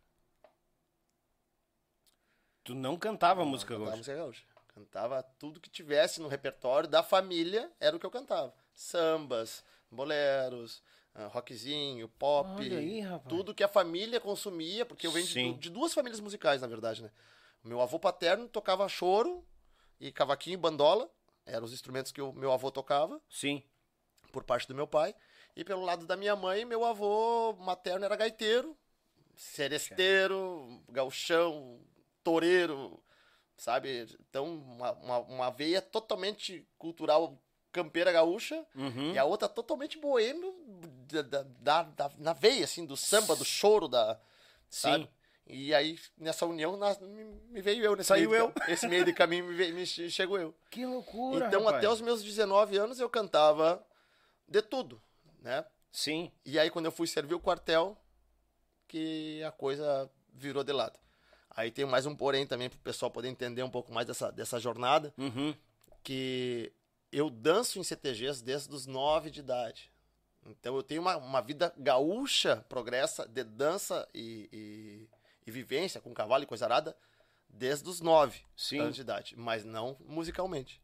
tu 2.63 2.75
não 2.75 2.99
cantava 2.99 3.47
música 3.47 3.73
Não 3.73 3.87
cantava 3.87 3.97
gaúcha. 3.97 3.97
música 3.97 4.15
gaúcha. 4.15 4.45
Cantava 4.75 5.23
tudo 5.39 5.59
que 5.59 5.71
tivesse 5.71 6.21
no 6.21 6.29
repertório 6.29 6.87
da 6.87 7.03
família, 7.03 7.73
era 7.81 7.97
o 7.97 7.99
que 7.99 8.05
eu 8.05 8.11
cantava. 8.11 8.55
Sambas, 8.75 9.65
boleros, 9.91 10.83
ah, 11.15 11.29
rockzinho, 11.29 12.07
pop. 12.07 12.51
Olha 12.61 12.81
aí, 12.81 13.01
rapaz. 13.01 13.27
Tudo 13.27 13.55
que 13.55 13.65
a 13.65 13.69
família 13.69 14.21
consumia, 14.21 14.85
porque 14.85 15.07
eu 15.07 15.13
venho 15.13 15.27
de, 15.27 15.55
de 15.55 15.71
duas 15.71 15.95
famílias 15.95 16.21
musicais, 16.21 16.61
na 16.61 16.69
verdade, 16.69 17.03
né? 17.03 17.11
O 17.65 17.69
meu 17.69 17.81
avô 17.81 17.99
paterno 17.99 18.49
tocava 18.49 18.87
choro 18.87 19.43
e 19.99 20.13
cavaquinho 20.13 20.55
e 20.55 20.59
bandola. 20.59 21.11
Eram 21.47 21.65
os 21.65 21.73
instrumentos 21.73 22.13
que 22.13 22.21
o 22.21 22.35
meu 22.35 22.53
avô 22.53 22.71
tocava, 22.71 23.19
Sim. 23.31 23.63
Por 24.35 24.45
parte 24.45 24.69
do 24.69 24.75
meu 24.75 24.87
pai. 24.87 25.15
E 25.57 25.65
pelo 25.65 25.83
lado 25.85 26.05
da 26.05 26.17
minha 26.17 26.35
mãe, 26.37 26.65
meu 26.65 26.85
avô 26.85 27.55
materno 27.61 28.05
era 28.05 28.17
gaiteiro, 28.17 28.77
seresteiro, 29.69 30.83
gauchão, 30.89 31.81
toureiro, 32.23 33.01
sabe? 33.57 34.07
Então, 34.29 34.45
uma, 34.47 34.93
uma, 34.93 35.19
uma 35.21 35.51
veia 35.51 35.81
totalmente 35.81 36.67
cultural 36.77 37.39
campeira 37.73 38.13
gaúcha 38.13 38.65
Uhum. 38.75 39.13
e 39.13 39.19
a 39.19 39.25
outra 39.25 39.49
totalmente 39.49 39.99
boêmio 39.99 40.55
da, 41.11 41.23
da, 41.43 41.83
da- 41.83 42.11
na 42.19 42.33
veia, 42.33 42.65
assim, 42.65 42.85
do 42.87 42.97
samba, 42.97 43.35
do 43.35 43.45
choro, 43.45 43.89
da... 43.89 44.19
Sabe? 44.69 45.05
Sim. 45.05 45.09
E 45.47 45.75
aí, 45.75 45.99
nessa 46.17 46.47
união, 46.47 46.77
nas- 46.77 46.99
me, 47.01 47.61
veio 47.61 47.85
eu. 47.85 47.97
Nesse 47.97 48.09
Saiu 48.09 48.31
meio 48.31 48.45
eu. 48.45 48.53
De, 48.67 48.73
esse 48.73 48.89
meio 48.89 49.05
de 49.05 49.13
caminho 49.13 49.45
me, 49.47 49.55
veio, 49.55 49.75
me 49.75 49.85
che- 49.87 50.09
chegou 50.09 50.39
eu. 50.39 50.55
Que 50.71 50.87
loucura, 50.87 51.47
então, 51.49 51.61
rapaz. 51.65 51.77
até 51.85 51.89
os 51.93 52.01
meus 52.01 52.23
19 52.23 52.77
anos, 52.77 52.99
eu 52.99 53.09
cantava 53.11 53.85
de 54.49 54.63
tudo, 54.63 55.01
né? 55.41 55.65
Sim. 55.93 56.31
E 56.45 56.59
aí, 56.59 56.71
quando 56.71 56.87
eu 56.87 56.93
fui 56.93 57.07
servir 57.07 57.35
o 57.35 57.41
quartel, 57.41 57.97
que 58.89 59.43
a 59.45 59.51
coisa 59.53 60.11
virou 60.33 60.65
de 60.65 60.73
lado. 60.73 60.99
Aí 61.51 61.71
tem 61.71 61.85
mais 61.85 62.05
um 62.07 62.17
porém 62.17 62.47
também 62.47 62.69
para 62.69 62.77
o 62.77 62.81
pessoal 62.83 63.11
poder 63.11 63.29
entender 63.29 63.63
um 63.63 63.71
pouco 63.71 63.93
mais 63.93 64.07
dessa, 64.07 64.31
dessa 64.33 64.59
jornada, 64.59 65.15
Uhum. 65.17 65.55
que 66.03 66.73
eu 67.13 67.31
danço 67.31 67.79
em 67.79 67.85
CTGs 67.85 68.43
desde 68.43 68.75
os 68.75 68.87
9 68.87 69.31
de 69.31 69.41
idade. 69.41 69.91
Então 70.47 70.75
eu 70.77 70.83
tenho 70.83 71.01
uma, 71.01 71.17
uma 71.17 71.41
vida 71.41 71.73
gaúcha, 71.79 72.65
progressa, 72.69 73.27
de 73.29 73.45
dança 73.45 74.07
e, 74.13 74.49
e, 74.53 75.09
e 75.47 75.51
vivência 75.51 76.01
com 76.01 76.13
cavalo 76.13 76.43
e 76.43 76.47
coisa 76.47 76.65
arada, 76.67 76.97
desde 77.49 77.89
os 77.89 78.01
9 78.01 78.43
Sim. 78.57 78.81
anos 78.81 78.97
de 78.97 79.01
idade, 79.03 79.37
mas 79.39 79.65
não 79.65 79.97
musicalmente. 80.01 80.83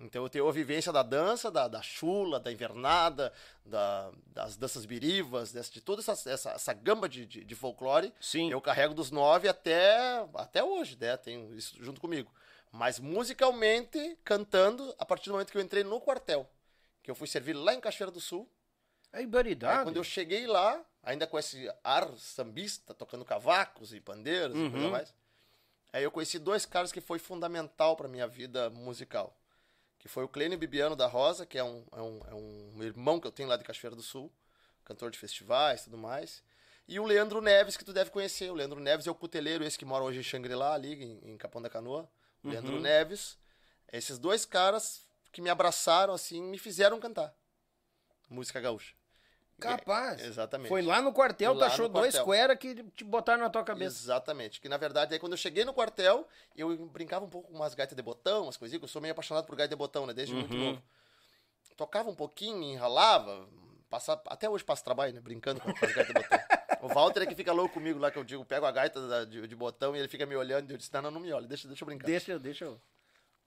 Então 0.00 0.22
eu 0.22 0.28
tenho 0.28 0.48
a 0.48 0.52
vivência 0.52 0.92
da 0.92 1.02
dança, 1.02 1.50
da, 1.50 1.66
da 1.66 1.82
chula, 1.82 2.38
da 2.38 2.52
invernada, 2.52 3.32
da- 3.64 4.12
das 4.28 4.56
danças 4.56 4.84
birivas, 4.86 5.50
dessa- 5.52 5.72
de 5.72 5.80
toda 5.80 6.00
essa, 6.00 6.12
essa, 6.30 6.50
essa 6.52 6.72
gama 6.72 7.08
de, 7.08 7.26
de, 7.26 7.44
de 7.44 7.54
folclore. 7.54 8.12
Sim. 8.20 8.50
Eu 8.50 8.60
carrego 8.60 8.94
dos 8.94 9.10
nove 9.10 9.48
até, 9.48 10.24
até 10.34 10.62
hoje, 10.62 10.96
né? 11.00 11.16
Tenho 11.16 11.52
isso 11.56 11.76
junto 11.82 12.00
comigo. 12.00 12.32
Mas 12.70 12.98
musicalmente, 12.98 14.16
cantando, 14.24 14.94
a 14.98 15.04
partir 15.04 15.30
do 15.30 15.32
momento 15.32 15.50
que 15.50 15.58
eu 15.58 15.62
entrei 15.62 15.82
no 15.82 16.00
quartel, 16.00 16.48
que 17.02 17.10
eu 17.10 17.14
fui 17.14 17.26
servir 17.26 17.54
lá 17.54 17.74
em 17.74 17.80
Cachoeira 17.80 18.10
do 18.12 18.20
Sul. 18.20 18.48
É 19.12 19.18
Aí, 19.18 19.24
ibaridade. 19.24 19.84
quando 19.84 19.96
eu 19.96 20.04
cheguei 20.04 20.46
lá, 20.46 20.80
ainda 21.02 21.26
com 21.26 21.38
esse 21.38 21.68
ar 21.82 22.06
sambista, 22.18 22.92
tocando 22.92 23.24
cavacos 23.24 23.94
e 23.94 24.00
pandeiros 24.00 24.54
e 24.56 24.70
coisa 24.70 24.84
Uhum. 24.84 24.90
mais. 24.92 25.14
Aí 25.92 26.04
eu 26.04 26.10
conheci 26.10 26.38
dois 26.38 26.66
caras 26.66 26.92
que 26.92 27.00
foi 27.00 27.18
fundamental 27.18 27.96
para 27.96 28.06
minha 28.06 28.28
vida 28.28 28.68
musical. 28.70 29.34
Que 29.98 30.08
foi 30.08 30.24
o 30.24 30.28
Clênio 30.28 30.56
Bibiano 30.58 30.94
da 30.94 31.06
Rosa, 31.06 31.44
que 31.44 31.58
é 31.58 31.64
um, 31.64 31.84
é, 31.92 32.00
um, 32.00 32.20
é 32.28 32.34
um 32.34 32.82
irmão 32.82 33.18
que 33.20 33.26
eu 33.26 33.32
tenho 33.32 33.48
lá 33.48 33.56
de 33.56 33.64
Cachoeira 33.64 33.96
do 33.96 34.02
Sul, 34.02 34.32
cantor 34.84 35.10
de 35.10 35.18
festivais 35.18 35.80
e 35.80 35.84
tudo 35.84 35.98
mais. 35.98 36.42
E 36.86 36.98
o 36.98 37.04
Leandro 37.04 37.40
Neves, 37.42 37.76
que 37.76 37.84
tu 37.84 37.92
deve 37.92 38.10
conhecer. 38.10 38.50
O 38.50 38.54
Leandro 38.54 38.80
Neves 38.80 39.06
é 39.06 39.10
o 39.10 39.14
cuteleiro, 39.14 39.64
esse 39.64 39.76
que 39.78 39.84
mora 39.84 40.04
hoje 40.04 40.20
em 40.20 40.22
Xangri-Lá, 40.22 40.72
ali 40.74 40.94
em, 41.04 41.32
em 41.32 41.36
Capão 41.36 41.60
da 41.60 41.68
Canoa. 41.68 42.08
O 42.42 42.48
Leandro 42.48 42.74
Uhum. 42.76 42.80
Neves. 42.80 43.36
Esses 43.92 44.18
dois 44.18 44.46
caras 44.46 45.06
que 45.32 45.42
me 45.42 45.50
abraçaram, 45.50 46.14
assim, 46.14 46.40
me 46.42 46.58
fizeram 46.58 46.98
cantar. 47.00 47.34
Música 48.30 48.60
gaúcha. 48.60 48.94
Capaz. 49.60 50.22
Exatamente. 50.24 50.68
Foi 50.68 50.82
lá 50.82 51.00
no 51.02 51.12
quartel, 51.12 51.54
Lá 51.54 51.66
achou 51.66 51.88
dois 51.88 52.18
cuera 52.20 52.56
que 52.56 52.82
te 52.94 53.02
botaram 53.04 53.42
na 53.42 53.50
tua 53.50 53.64
cabeça. 53.64 53.96
Exatamente. 53.98 54.60
Que 54.60 54.68
na 54.68 54.76
verdade, 54.76 55.12
aí 55.14 55.20
quando 55.20 55.32
eu 55.32 55.38
cheguei 55.38 55.64
no 55.64 55.72
quartel, 55.74 56.26
eu 56.56 56.86
brincava 56.86 57.24
um 57.24 57.28
pouco 57.28 57.48
com 57.48 57.54
umas 57.56 57.74
gaitas 57.74 57.96
de 57.96 58.02
botão, 58.02 58.44
umas 58.44 58.56
coisinhas, 58.56 58.78
que 58.80 58.84
eu 58.84 58.88
sou 58.88 59.02
meio 59.02 59.12
apaixonado 59.12 59.44
por 59.46 59.56
gaita 59.56 59.70
de 59.74 59.78
botão, 59.78 60.06
né? 60.06 60.14
Desde 60.14 60.34
muito 60.34 60.54
Uhum. 60.54 60.64
novo. 60.66 60.82
Tocava 61.76 62.08
um 62.10 62.14
pouquinho, 62.14 62.62
enralava, 62.62 63.48
passava, 63.88 64.20
até 64.26 64.48
hoje 64.48 64.64
passo 64.64 64.82
trabalho, 64.84 65.12
né? 65.14 65.20
Brincando 65.20 65.60
com, 65.60 65.72
com 65.72 65.84
as 65.86 65.92
gaitas 65.92 66.14
de 66.14 66.22
botão. 66.22 66.38
O 66.80 66.86
Walter 66.86 67.22
é 67.22 67.26
que 67.26 67.34
fica 67.34 67.52
louco 67.52 67.74
comigo 67.74 67.98
lá, 67.98 68.08
que 68.08 68.16
eu 68.20 68.22
digo, 68.22 68.44
pego 68.44 68.64
a 68.64 68.70
gaita 68.70 69.04
da- 69.08 69.24
de, 69.24 69.44
de 69.48 69.56
botão 69.56 69.96
e 69.96 69.98
ele 69.98 70.06
fica 70.06 70.24
me 70.24 70.36
olhando 70.36 70.70
e 70.70 70.74
eu 70.74 70.78
disse, 70.78 70.94
não, 70.94 71.02
não, 71.02 71.10
não 71.10 71.20
me 71.20 71.32
olha, 71.32 71.44
deixa, 71.44 71.66
deixa 71.66 71.82
eu 71.82 71.86
brincar. 71.86 72.06
Deixa, 72.06 72.38
deixa 72.38 72.66
eu 72.66 72.80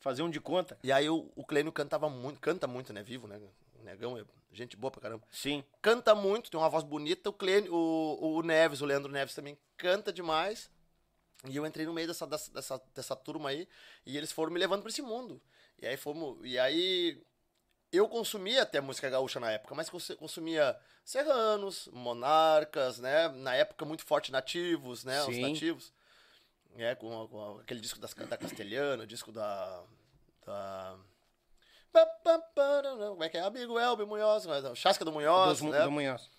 fazer 0.02 0.22
um 0.22 0.30
de 0.30 0.42
conta. 0.42 0.78
E 0.84 0.92
aí 0.92 1.10
o, 1.10 1.32
o 1.34 1.46
Clênio 1.46 1.72
cantava 1.72 2.10
muito, 2.10 2.42
canta 2.42 2.68
muito, 2.68 2.92
né? 2.92 3.02
Vivo, 3.02 3.30
né? 3.30 3.40
O 3.82 3.86
Negão 3.86 4.18
é 4.18 4.24
gente 4.54 4.76
boa 4.78 4.92
pra 4.92 5.02
caramba. 5.02 5.24
Sim. 5.32 5.64
canta 5.82 6.14
muito, 6.14 6.52
tem 6.52 6.60
uma 6.60 6.70
voz 6.70 6.84
bonita. 6.84 7.30
O, 7.30 7.34
Clênio, 7.34 7.74
o, 7.74 8.36
o 8.38 8.42
Neves, 8.44 8.82
o 8.82 8.86
Leandro 8.86 9.12
Neves 9.12 9.34
também 9.36 9.58
canta 9.78 10.12
demais. 10.14 10.70
E 11.50 11.56
eu 11.56 11.66
entrei 11.66 11.86
no 11.86 11.94
meio 11.94 12.08
dessa, 12.08 12.28
dessa, 12.28 12.52
dessa, 12.52 12.82
dessa 12.94 13.16
turma 13.16 13.50
aí 13.50 13.68
e 14.06 14.16
eles 14.16 14.32
foram 14.32 14.52
me 14.52 14.60
levando 14.60 14.82
pra 14.82 14.90
esse 14.92 15.02
mundo. 15.02 15.42
E 15.82 15.88
aí 15.88 15.98
fomos. 15.98 16.38
E 16.46 16.60
aí 16.60 17.20
eu 17.92 18.08
consumia 18.08 18.62
até 18.62 18.80
música 18.80 19.10
gaúcha 19.10 19.40
na 19.40 19.52
época, 19.52 19.74
mas 19.74 19.90
cons- 19.90 20.16
consumia 20.20 20.78
serranos, 21.04 21.88
monarcas, 21.92 23.00
né? 23.00 23.28
Na 23.30 23.56
época 23.56 23.84
muito 23.86 24.06
forte 24.06 24.32
nativos, 24.32 25.04
né? 25.04 25.20
Os 25.24 25.34
Sim. 25.36 25.42
nativos. 25.42 25.92
É, 26.78 26.94
com, 26.96 27.28
com 27.28 27.58
aquele 27.60 27.80
disco 27.82 28.00
das, 28.00 28.14
da 28.14 28.38
Castelhana, 28.38 29.08
disco 29.08 29.32
da. 29.32 29.84
da 30.46 30.46
Pa, 30.46 30.96
pa, 30.96 30.98
pa, 30.98 30.98
não, 30.98 30.98
não, 30.98 31.81
Como 31.94 33.24
é 33.24 33.30
que 33.30 33.38
é? 33.38 33.42
Amigo 33.42 33.78
Elber 33.80 34.08
Munhoz, 34.08 34.46
Chasca 34.78 35.04
do 35.04 35.12
Munhoz, 35.12 35.62
né? 35.62 35.82
do 35.84 35.92
Munhoz. 35.92 36.30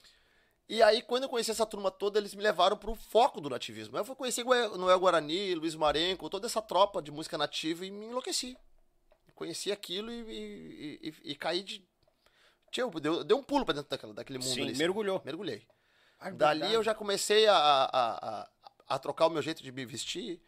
E 0.68 0.82
aí, 0.82 1.02
quando 1.02 1.24
eu 1.24 1.28
conheci 1.28 1.50
essa 1.50 1.66
turma 1.66 1.90
toda, 1.90 2.18
eles 2.18 2.34
me 2.34 2.42
levaram 2.42 2.76
pro 2.76 2.94
foco 2.94 3.40
do 3.40 3.50
nativismo. 3.50 3.96
Eu 3.98 4.04
fui 4.04 4.14
conhecer 4.14 4.44
Noel 4.44 4.98
Guarani, 4.98 5.54
Luiz 5.54 5.74
Marenco, 5.74 6.30
toda 6.30 6.46
essa 6.46 6.62
tropa 6.62 7.02
de 7.02 7.10
música 7.10 7.36
nativa 7.36 7.84
e 7.84 7.90
me 7.90 8.06
enlouqueci. 8.06 8.56
Conheci 9.34 9.70
aquilo 9.72 10.10
e, 10.10 10.20
e, 10.30 11.08
e- 11.08 11.32
e 11.32 11.34
caí 11.34 11.62
de. 11.62 11.86
Tio, 12.70 12.88
deu, 13.00 13.22
deu 13.22 13.36
um 13.36 13.42
pulo 13.42 13.66
pra 13.66 13.74
dentro 13.74 13.90
daquela, 13.90 14.14
daquele 14.14 14.38
mundo 14.38 14.54
Sim, 14.54 14.62
ali. 14.62 14.76
mergulhou. 14.78 15.20
Mergulhei. 15.24 15.66
Ah, 16.18 16.30
Dali 16.30 16.72
eu 16.72 16.82
já 16.82 16.94
comecei 16.94 17.46
a, 17.48 17.56
a, 17.56 18.40
a, 18.40 18.48
a 18.88 18.98
trocar 18.98 19.26
o 19.26 19.30
meu 19.30 19.42
jeito 19.42 19.62
de 19.62 19.70
me 19.72 19.84
vestir. 19.84 20.40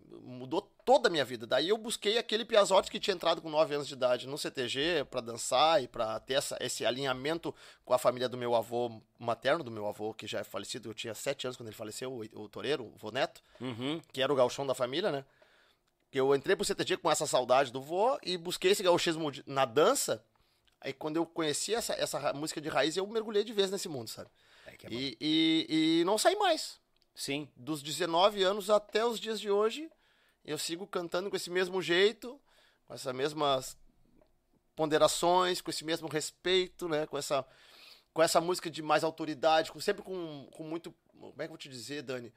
Mudou 0.00 0.70
toda 0.90 1.08
a 1.08 1.10
minha 1.10 1.24
vida. 1.24 1.46
Daí 1.46 1.68
eu 1.68 1.78
busquei 1.78 2.18
aquele 2.18 2.44
Piazotti 2.44 2.90
que 2.90 2.98
tinha 2.98 3.14
entrado 3.14 3.40
com 3.40 3.48
9 3.48 3.76
anos 3.76 3.86
de 3.86 3.94
idade 3.94 4.26
no 4.26 4.36
CTG 4.36 5.04
pra 5.08 5.20
dançar 5.20 5.80
e 5.80 5.86
pra 5.86 6.18
ter 6.18 6.34
essa, 6.34 6.56
esse 6.60 6.84
alinhamento 6.84 7.54
com 7.84 7.94
a 7.94 7.98
família 7.98 8.28
do 8.28 8.36
meu 8.36 8.56
avô 8.56 9.00
materno, 9.16 9.62
do 9.62 9.70
meu 9.70 9.86
avô 9.86 10.12
que 10.12 10.26
já 10.26 10.40
é 10.40 10.44
falecido. 10.44 10.88
Eu 10.90 10.94
tinha 10.94 11.14
7 11.14 11.46
anos 11.46 11.56
quando 11.56 11.68
ele 11.68 11.76
faleceu, 11.76 12.12
o, 12.12 12.42
o 12.42 12.48
Toreiro, 12.48 12.86
o 12.86 12.96
vô 12.96 13.12
Neto, 13.12 13.40
Uhum. 13.60 14.00
que 14.12 14.20
era 14.20 14.32
o 14.32 14.34
gauchão 14.34 14.66
da 14.66 14.74
família, 14.74 15.12
né? 15.12 15.24
Que 16.10 16.18
eu 16.18 16.34
entrei 16.34 16.56
pro 16.56 16.64
CTG 16.64 16.96
com 16.96 17.08
essa 17.08 17.24
saudade 17.24 17.70
do 17.70 17.80
vô 17.80 18.18
e 18.24 18.36
busquei 18.36 18.72
esse 18.72 18.82
gauchismo 18.82 19.30
na 19.46 19.64
dança. 19.64 20.24
Aí 20.80 20.92
quando 20.92 21.18
eu 21.18 21.24
conheci 21.24 21.72
essa, 21.72 21.94
essa 21.94 22.32
música 22.32 22.60
de 22.60 22.68
raiz, 22.68 22.96
eu 22.96 23.06
mergulhei 23.06 23.44
de 23.44 23.52
vez 23.52 23.70
nesse 23.70 23.88
mundo, 23.88 24.08
sabe? 24.08 24.28
É 24.66 24.76
que 24.76 24.86
é. 24.88 24.90
E, 24.90 25.16
e, 25.20 26.00
e 26.00 26.04
não 26.04 26.18
saí 26.18 26.34
mais. 26.34 26.80
Sim. 27.14 27.48
Dos 27.54 27.80
19 27.80 28.42
anos 28.42 28.68
até 28.70 29.04
os 29.06 29.20
dias 29.20 29.38
de 29.38 29.48
hoje, 29.52 29.88
eu 30.44 30.58
sigo 30.58 30.86
cantando 30.86 31.28
com 31.30 31.36
esse 31.36 31.50
mesmo 31.50 31.80
jeito, 31.82 32.40
com 32.86 32.94
essas 32.94 33.14
mesmas 33.14 33.76
ponderações, 34.74 35.60
com 35.60 35.70
esse 35.70 35.84
mesmo 35.84 36.08
respeito, 36.08 36.88
né? 36.88 37.06
Com 37.06 37.18
essa, 37.18 37.44
com 38.12 38.22
essa 38.22 38.40
música 38.40 38.70
de 38.70 38.82
mais 38.82 39.04
autoridade, 39.04 39.70
com, 39.72 39.80
sempre 39.80 40.02
com, 40.02 40.48
com 40.52 40.62
muito. 40.64 40.94
Como 41.08 41.32
é 41.34 41.38
que 41.38 41.42
eu 41.44 41.48
vou 41.48 41.58
te 41.58 41.68
dizer, 41.68 42.02
Dani? 42.02 42.32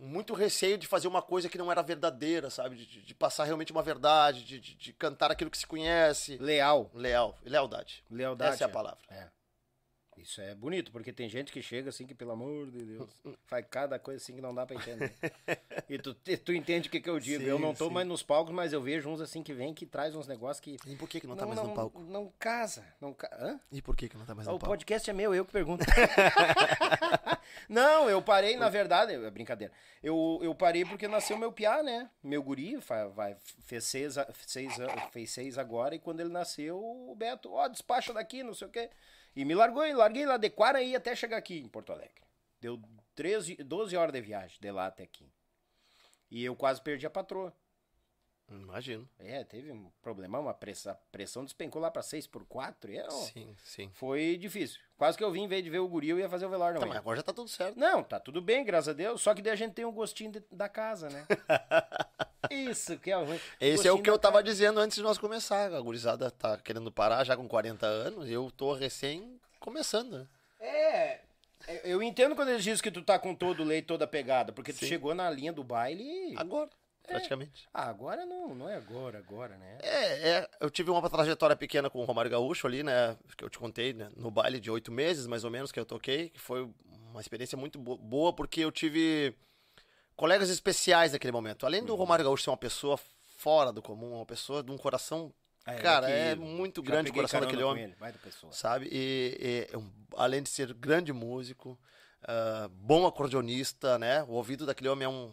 muito 0.00 0.32
receio 0.32 0.78
de 0.78 0.86
fazer 0.86 1.08
uma 1.08 1.20
coisa 1.20 1.46
que 1.46 1.58
não 1.58 1.70
era 1.70 1.82
verdadeira, 1.82 2.48
sabe? 2.48 2.74
De, 2.76 3.02
de- 3.02 3.14
passar 3.14 3.44
realmente 3.44 3.70
uma 3.70 3.82
verdade, 3.82 4.42
de, 4.44 4.58
de- 4.58 4.74
de 4.74 4.92
cantar 4.94 5.30
aquilo 5.30 5.50
que 5.50 5.58
se 5.58 5.66
conhece. 5.66 6.38
Leal. 6.38 6.90
Leal, 6.94 7.36
lealdade. 7.44 8.02
Lealdade. 8.08 8.54
Essa 8.54 8.64
é 8.64 8.66
a 8.66 8.70
palavra. 8.70 9.04
É. 9.10 9.28
Isso 10.22 10.40
é 10.40 10.54
bonito, 10.54 10.92
porque 10.92 11.12
tem 11.12 11.28
gente 11.28 11.52
que 11.52 11.62
chega 11.62 11.88
assim 11.88 12.06
que, 12.06 12.14
pelo 12.14 12.32
amor 12.32 12.70
de 12.70 12.84
Deus, 12.84 13.08
faz 13.46 13.64
cada 13.70 13.98
coisa 13.98 14.22
assim 14.22 14.34
que 14.34 14.40
não 14.40 14.54
dá 14.54 14.66
pra 14.66 14.76
entender. 14.76 15.12
e 15.88 15.98
tu, 15.98 16.14
tu 16.14 16.52
entende 16.52 16.88
o 16.88 16.90
que, 16.90 17.00
que 17.00 17.08
eu 17.08 17.18
digo. 17.18 17.42
eu 17.42 17.56
Sim, 17.56 17.62
não 17.62 17.74
tô 17.74 17.88
sim. 17.88 17.94
mais 17.94 18.06
nos 18.06 18.22
palcos, 18.22 18.54
mas 18.54 18.72
eu 18.72 18.82
vejo 18.82 19.08
uns 19.08 19.20
assim 19.20 19.42
que 19.42 19.52
vem 19.52 19.72
que 19.72 19.86
traz 19.86 20.14
uns 20.14 20.26
negócios 20.26 20.60
que. 20.60 20.76
E 20.86 20.96
por 20.96 21.08
que, 21.08 21.20
que 21.20 21.26
não, 21.26 21.36
tá 21.36 21.46
mais 21.46 21.60
no 21.60 21.74
palco? 21.74 22.00
Não 22.00 22.32
casa. 22.38 22.84
Não 23.00 23.12
ca... 23.12 23.28
Hã? 23.32 23.60
E 23.72 23.80
por 23.80 23.96
que, 23.96 24.08
que 24.08 24.16
não 24.16 24.26
tá 24.26 24.34
mais 24.34 24.46
no 24.46 24.54
O 24.54 24.58
palco? 24.58 24.72
podcast 24.72 25.08
é 25.08 25.12
meu, 25.12 25.34
eu 25.34 25.44
que 25.44 25.52
pergunto. 25.52 25.84
não, 27.68 28.08
eu 28.08 28.20
parei, 28.20 28.56
na 28.56 28.68
verdade, 28.68 29.14
é 29.14 29.30
brincadeira. 29.30 29.72
Eu, 30.02 30.38
eu 30.42 30.54
parei 30.54 30.84
porque 30.84 31.08
nasceu 31.08 31.36
meu 31.36 31.52
piá, 31.52 31.82
né? 31.82 32.10
Meu 32.22 32.42
guri, 32.42 32.76
vai, 33.14 33.36
fez, 33.64 33.84
seis, 33.84 34.14
seis, 34.46 34.72
fez 35.10 35.30
seis 35.30 35.58
agora, 35.58 35.94
e 35.94 35.98
quando 35.98 36.20
ele 36.20 36.30
nasceu, 36.30 36.78
o 36.78 37.14
Beto, 37.14 37.52
ó, 37.52 37.68
despacha 37.68 38.12
daqui, 38.12 38.42
não 38.42 38.54
sei 38.54 38.68
o 38.68 38.70
quê. 38.70 38.90
E 39.34 39.44
me 39.44 39.54
largou, 39.54 39.86
e 39.86 39.92
larguei 39.92 40.26
lá 40.26 40.36
de 40.36 40.50
Quaraí 40.50 40.94
até 40.94 41.14
chegar 41.14 41.36
aqui 41.36 41.58
em 41.58 41.68
Porto 41.68 41.92
Alegre. 41.92 42.22
Deu 42.60 42.80
13, 43.14 43.56
12 43.56 43.96
horas 43.96 44.12
de 44.12 44.20
viagem, 44.20 44.58
de 44.60 44.70
lá 44.70 44.86
até 44.86 45.04
aqui. 45.04 45.32
E 46.30 46.44
eu 46.44 46.54
quase 46.54 46.80
perdi 46.80 47.06
a 47.06 47.10
patroa. 47.10 47.54
Imagino. 48.50 49.08
É, 49.18 49.44
teve 49.44 49.70
um 49.70 49.90
problema, 50.02 50.38
uma 50.40 50.52
pressão, 50.52 50.92
a 50.92 50.96
pressão 51.12 51.44
despencou 51.44 51.80
lá 51.80 51.90
pra 51.90 52.02
6 52.02 52.26
por 52.26 52.44
4 52.44 52.90
e 52.92 52.98
é, 52.98 53.08
Sim, 53.10 53.54
sim. 53.62 53.90
foi 53.94 54.36
difícil. 54.36 54.80
Quase 54.98 55.16
que 55.16 55.22
eu 55.24 55.30
vim, 55.30 55.44
em 55.44 55.48
vez 55.48 55.62
de 55.64 55.70
ver 55.70 55.78
o 55.78 55.88
guri, 55.88 56.08
eu 56.10 56.18
ia 56.18 56.28
fazer 56.28 56.46
o 56.46 56.50
velório 56.50 56.74
Tá, 56.78 56.84
não. 56.84 56.88
mas 56.88 56.98
agora 56.98 57.16
já 57.16 57.22
tá 57.22 57.32
tudo 57.32 57.48
certo. 57.48 57.78
Não, 57.78 58.02
tá 58.02 58.18
tudo 58.20 58.42
bem, 58.42 58.64
graças 58.64 58.88
a 58.88 58.92
Deus. 58.92 59.20
Só 59.22 59.32
que 59.34 59.40
daí 59.40 59.52
a 59.52 59.56
gente 59.56 59.72
tem 59.72 59.84
um 59.84 59.92
gostinho 59.92 60.32
de- 60.32 60.42
da 60.50 60.68
casa, 60.68 61.08
né? 61.08 61.26
Isso 62.50 62.98
que 62.98 63.10
é 63.10 63.14
ruim. 63.14 63.40
Esse 63.60 63.86
é 63.86 63.92
o 63.92 64.02
que 64.02 64.10
eu 64.10 64.18
tava 64.18 64.34
casa. 64.34 64.44
dizendo 64.44 64.80
antes 64.80 64.96
de 64.96 65.02
nós 65.02 65.18
começar. 65.18 65.72
A 65.72 65.80
gurizada 65.80 66.30
tá 66.30 66.56
querendo 66.58 66.90
parar 66.90 67.22
já 67.24 67.36
com 67.36 67.46
40 67.48 67.86
anos 67.86 68.28
e 68.28 68.32
eu 68.32 68.50
tô 68.50 68.72
recém 68.74 69.40
começando. 69.58 70.18
né? 70.18 70.26
É. 70.60 71.20
Eu 71.84 72.02
entendo 72.02 72.34
quando 72.34 72.48
eles 72.48 72.64
dizem 72.64 72.82
que 72.82 72.90
tu 72.90 73.02
tá 73.02 73.18
com 73.18 73.34
todo 73.34 73.60
o 73.62 73.64
leite, 73.66 73.84
toda 73.86 74.04
a 74.04 74.08
pegada, 74.08 74.50
porque 74.52 74.72
tu 74.72 74.78
Sim. 74.80 74.86
chegou 74.86 75.14
na 75.14 75.30
linha 75.30 75.52
do 75.52 75.62
baile. 75.62 76.34
Agora, 76.36 76.68
praticamente. 77.06 77.68
Ah, 77.72 77.88
agora 77.88 78.24
não, 78.26 78.54
não 78.54 78.68
é 78.68 78.76
agora, 78.76 79.18
agora, 79.18 79.56
né? 79.56 79.78
É, 79.82 80.28
é, 80.30 80.50
eu 80.60 80.70
tive 80.70 80.90
uma 80.90 81.08
trajetória 81.08 81.56
pequena 81.56 81.88
com 81.90 82.00
o 82.00 82.04
Romário 82.04 82.30
Gaúcho 82.30 82.66
ali, 82.66 82.82
né? 82.82 83.16
Que 83.36 83.44
eu 83.44 83.50
te 83.50 83.58
contei, 83.58 83.92
né? 83.92 84.10
No 84.16 84.30
baile 84.30 84.60
de 84.60 84.70
oito 84.70 84.92
meses, 84.92 85.26
mais 85.26 85.44
ou 85.44 85.50
menos, 85.50 85.72
que 85.72 85.80
eu 85.80 85.84
toquei, 85.86 86.28
que 86.30 86.40
foi 86.40 86.68
uma 87.10 87.20
experiência 87.20 87.56
muito 87.58 87.78
bo- 87.78 87.96
boa, 87.96 88.32
porque 88.32 88.60
eu 88.60 88.70
tive 88.70 89.34
colegas 90.16 90.50
especiais 90.50 91.12
naquele 91.12 91.32
momento. 91.32 91.66
Além 91.66 91.80
Uhum. 91.80 91.86
do 91.86 91.94
Romário 91.94 92.24
Gaúcho 92.24 92.44
ser 92.44 92.50
uma 92.50 92.56
pessoa 92.56 92.98
fora 93.38 93.72
do 93.72 93.80
comum, 93.80 94.12
uma 94.16 94.26
pessoa 94.26 94.62
de 94.62 94.70
um 94.70 94.76
coração, 94.76 95.32
Ah, 95.64 95.74
cara, 95.74 96.08
é 96.10 96.34
muito 96.34 96.82
grande 96.82 97.10
o 97.10 97.14
coração 97.14 97.40
daquele 97.40 97.62
homem. 97.62 97.84
ele, 97.84 97.94
Vai 97.98 98.12
da 98.12 98.18
pessoa. 98.18 98.52
sabe? 98.52 98.88
E, 98.92 99.68
e, 99.72 99.78
além 100.16 100.42
de 100.42 100.48
ser 100.50 100.72
grande 100.74 101.12
músico, 101.12 101.78
ah, 102.22 102.68
bom 102.70 103.06
acordeonista, 103.06 103.98
né? 103.98 104.22
O 104.24 104.32
ouvido 104.32 104.66
daquele 104.66 104.88
homem 104.90 105.06
é 105.06 105.08
um 105.08 105.32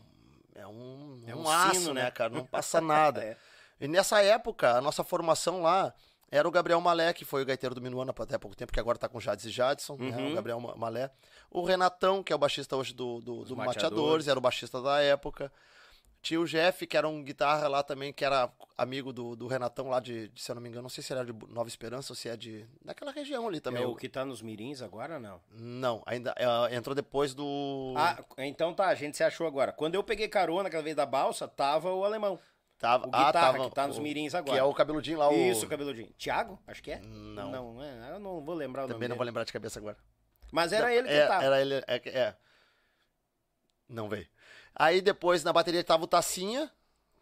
é 0.57 0.67
um, 0.67 1.23
É 1.25 1.35
um 1.35 1.43
um 1.43 1.49
aço, 1.49 1.79
sino, 1.81 1.93
né, 1.93 2.03
né? 2.03 2.11
cara? 2.11 2.29
Não 2.33 2.45
passa 2.47 2.81
nada. 2.81 3.23
É. 3.23 3.37
E 3.79 3.87
nessa 3.87 4.21
época, 4.21 4.71
a 4.77 4.81
nossa 4.81 5.03
formação 5.03 5.61
lá 5.61 5.93
era 6.29 6.47
o 6.47 6.51
Gabriel 6.51 6.81
Malé, 6.81 7.13
que 7.13 7.23
foi 7.23 7.41
o 7.43 7.45
gaiteiro 7.45 7.73
do 7.75 7.81
Minuano 7.81 8.13
até 8.17 8.37
pouco 8.37 8.55
tempo, 8.57 8.71
que 8.73 8.79
agora 8.79 8.97
tá 8.97 9.07
com 9.07 9.19
Jades 9.19 9.45
e 9.45 9.49
Jadson, 9.49 9.95
né? 9.97 10.17
Uhum. 10.17 10.31
O 10.31 10.35
Gabriel 10.35 10.59
Ma- 10.59 10.75
Malé. 10.75 11.09
O 11.49 11.63
Renatão, 11.63 12.21
que 12.21 12.33
é 12.33 12.35
o 12.35 12.39
baixista 12.39 12.75
hoje 12.75 12.93
do, 12.93 13.21
do, 13.21 13.45
do. 13.45 13.55
Mateadores, 13.55 14.27
era 14.27 14.37
o 14.37 14.41
baixista 14.41 14.81
da 14.81 14.99
época. 15.01 15.51
Tinha 16.27 16.41
o 16.41 16.45
Jeff, 16.45 16.85
que 16.85 16.97
era 16.97 17.07
um 17.07 17.23
guitarra 17.23 17.69
lá 17.69 17.81
também, 17.81 18.11
que 18.11 18.25
era 18.25 18.51
amigo 18.77 19.13
do, 19.13 19.33
do 19.33 19.47
Renatão 19.47 19.87
lá 19.87 20.01
de, 20.01 20.27
de, 20.27 20.41
se 20.41 20.51
eu 20.51 20.55
não 20.55 20.61
me 20.61 20.67
engano, 20.67 20.81
não 20.81 20.89
sei 20.89 21.01
se 21.01 21.13
era 21.13 21.23
de 21.23 21.31
Nova 21.47 21.69
Esperança 21.69 22.11
ou 22.11 22.17
se 22.17 22.27
é 22.27 22.35
de. 22.35 22.65
daquela 22.83 23.13
região 23.13 23.47
ali 23.47 23.61
também. 23.61 23.81
É 23.81 23.87
o 23.87 23.95
que 23.95 24.09
tá 24.09 24.25
nos 24.25 24.41
mirins 24.41 24.81
agora, 24.81 25.19
não? 25.19 25.39
Não, 25.51 26.03
ainda 26.05 26.35
é, 26.35 26.75
entrou 26.75 26.93
depois 26.93 27.33
do. 27.33 27.93
Ah, 27.95 28.21
então 28.39 28.73
tá, 28.73 28.87
a 28.87 28.93
gente 28.93 29.15
se 29.15 29.23
achou 29.23 29.47
agora. 29.47 29.71
Quando 29.71 29.95
eu 29.95 30.03
peguei 30.03 30.27
carona 30.27 30.67
aquela 30.67 30.83
vez 30.83 30.97
da 30.97 31.05
balsa, 31.05 31.47
tava 31.47 31.93
o 31.93 32.03
alemão. 32.03 32.37
tava, 32.77 33.05
O 33.07 33.09
ah, 33.13 33.27
guitarra, 33.27 33.53
tava, 33.53 33.69
que 33.69 33.75
tá 33.75 33.87
nos 33.87 33.97
o- 33.97 34.01
mirins 34.01 34.35
agora. 34.35 34.51
Que 34.51 34.59
é 34.59 34.63
o 34.65 34.73
cabeludinho 34.73 35.19
lá, 35.19 35.29
o. 35.29 35.33
Isso, 35.33 35.65
cabeludinho. 35.65 36.09
Tiago, 36.17 36.61
acho 36.67 36.83
que 36.83 36.91
é? 36.91 36.99
Não. 36.99 37.51
Não, 37.51 37.81
é, 37.81 38.11
eu 38.11 38.19
não 38.19 38.41
vou 38.43 38.53
lembrar 38.53 38.83
o 38.83 38.87
Também 38.89 39.07
nome 39.07 39.07
não 39.07 39.15
vou 39.15 39.23
dele. 39.23 39.29
lembrar 39.29 39.45
de 39.45 39.53
cabeça 39.53 39.79
agora. 39.79 39.95
Mas 40.51 40.73
era 40.73 40.87
Não, 40.87 40.91
ele 40.91 41.07
que 41.07 41.13
é, 41.13 41.25
tava. 41.25 41.43
Era 41.45 41.61
ele, 41.61 41.75
é, 41.87 42.01
é. 42.09 42.35
Não 43.87 44.09
veio. 44.09 44.27
Aí 44.79 45.01
depois 45.01 45.43
na 45.43 45.51
bateria 45.51 45.83
tava 45.83 46.03
o 46.03 46.07
Tacinha, 46.07 46.71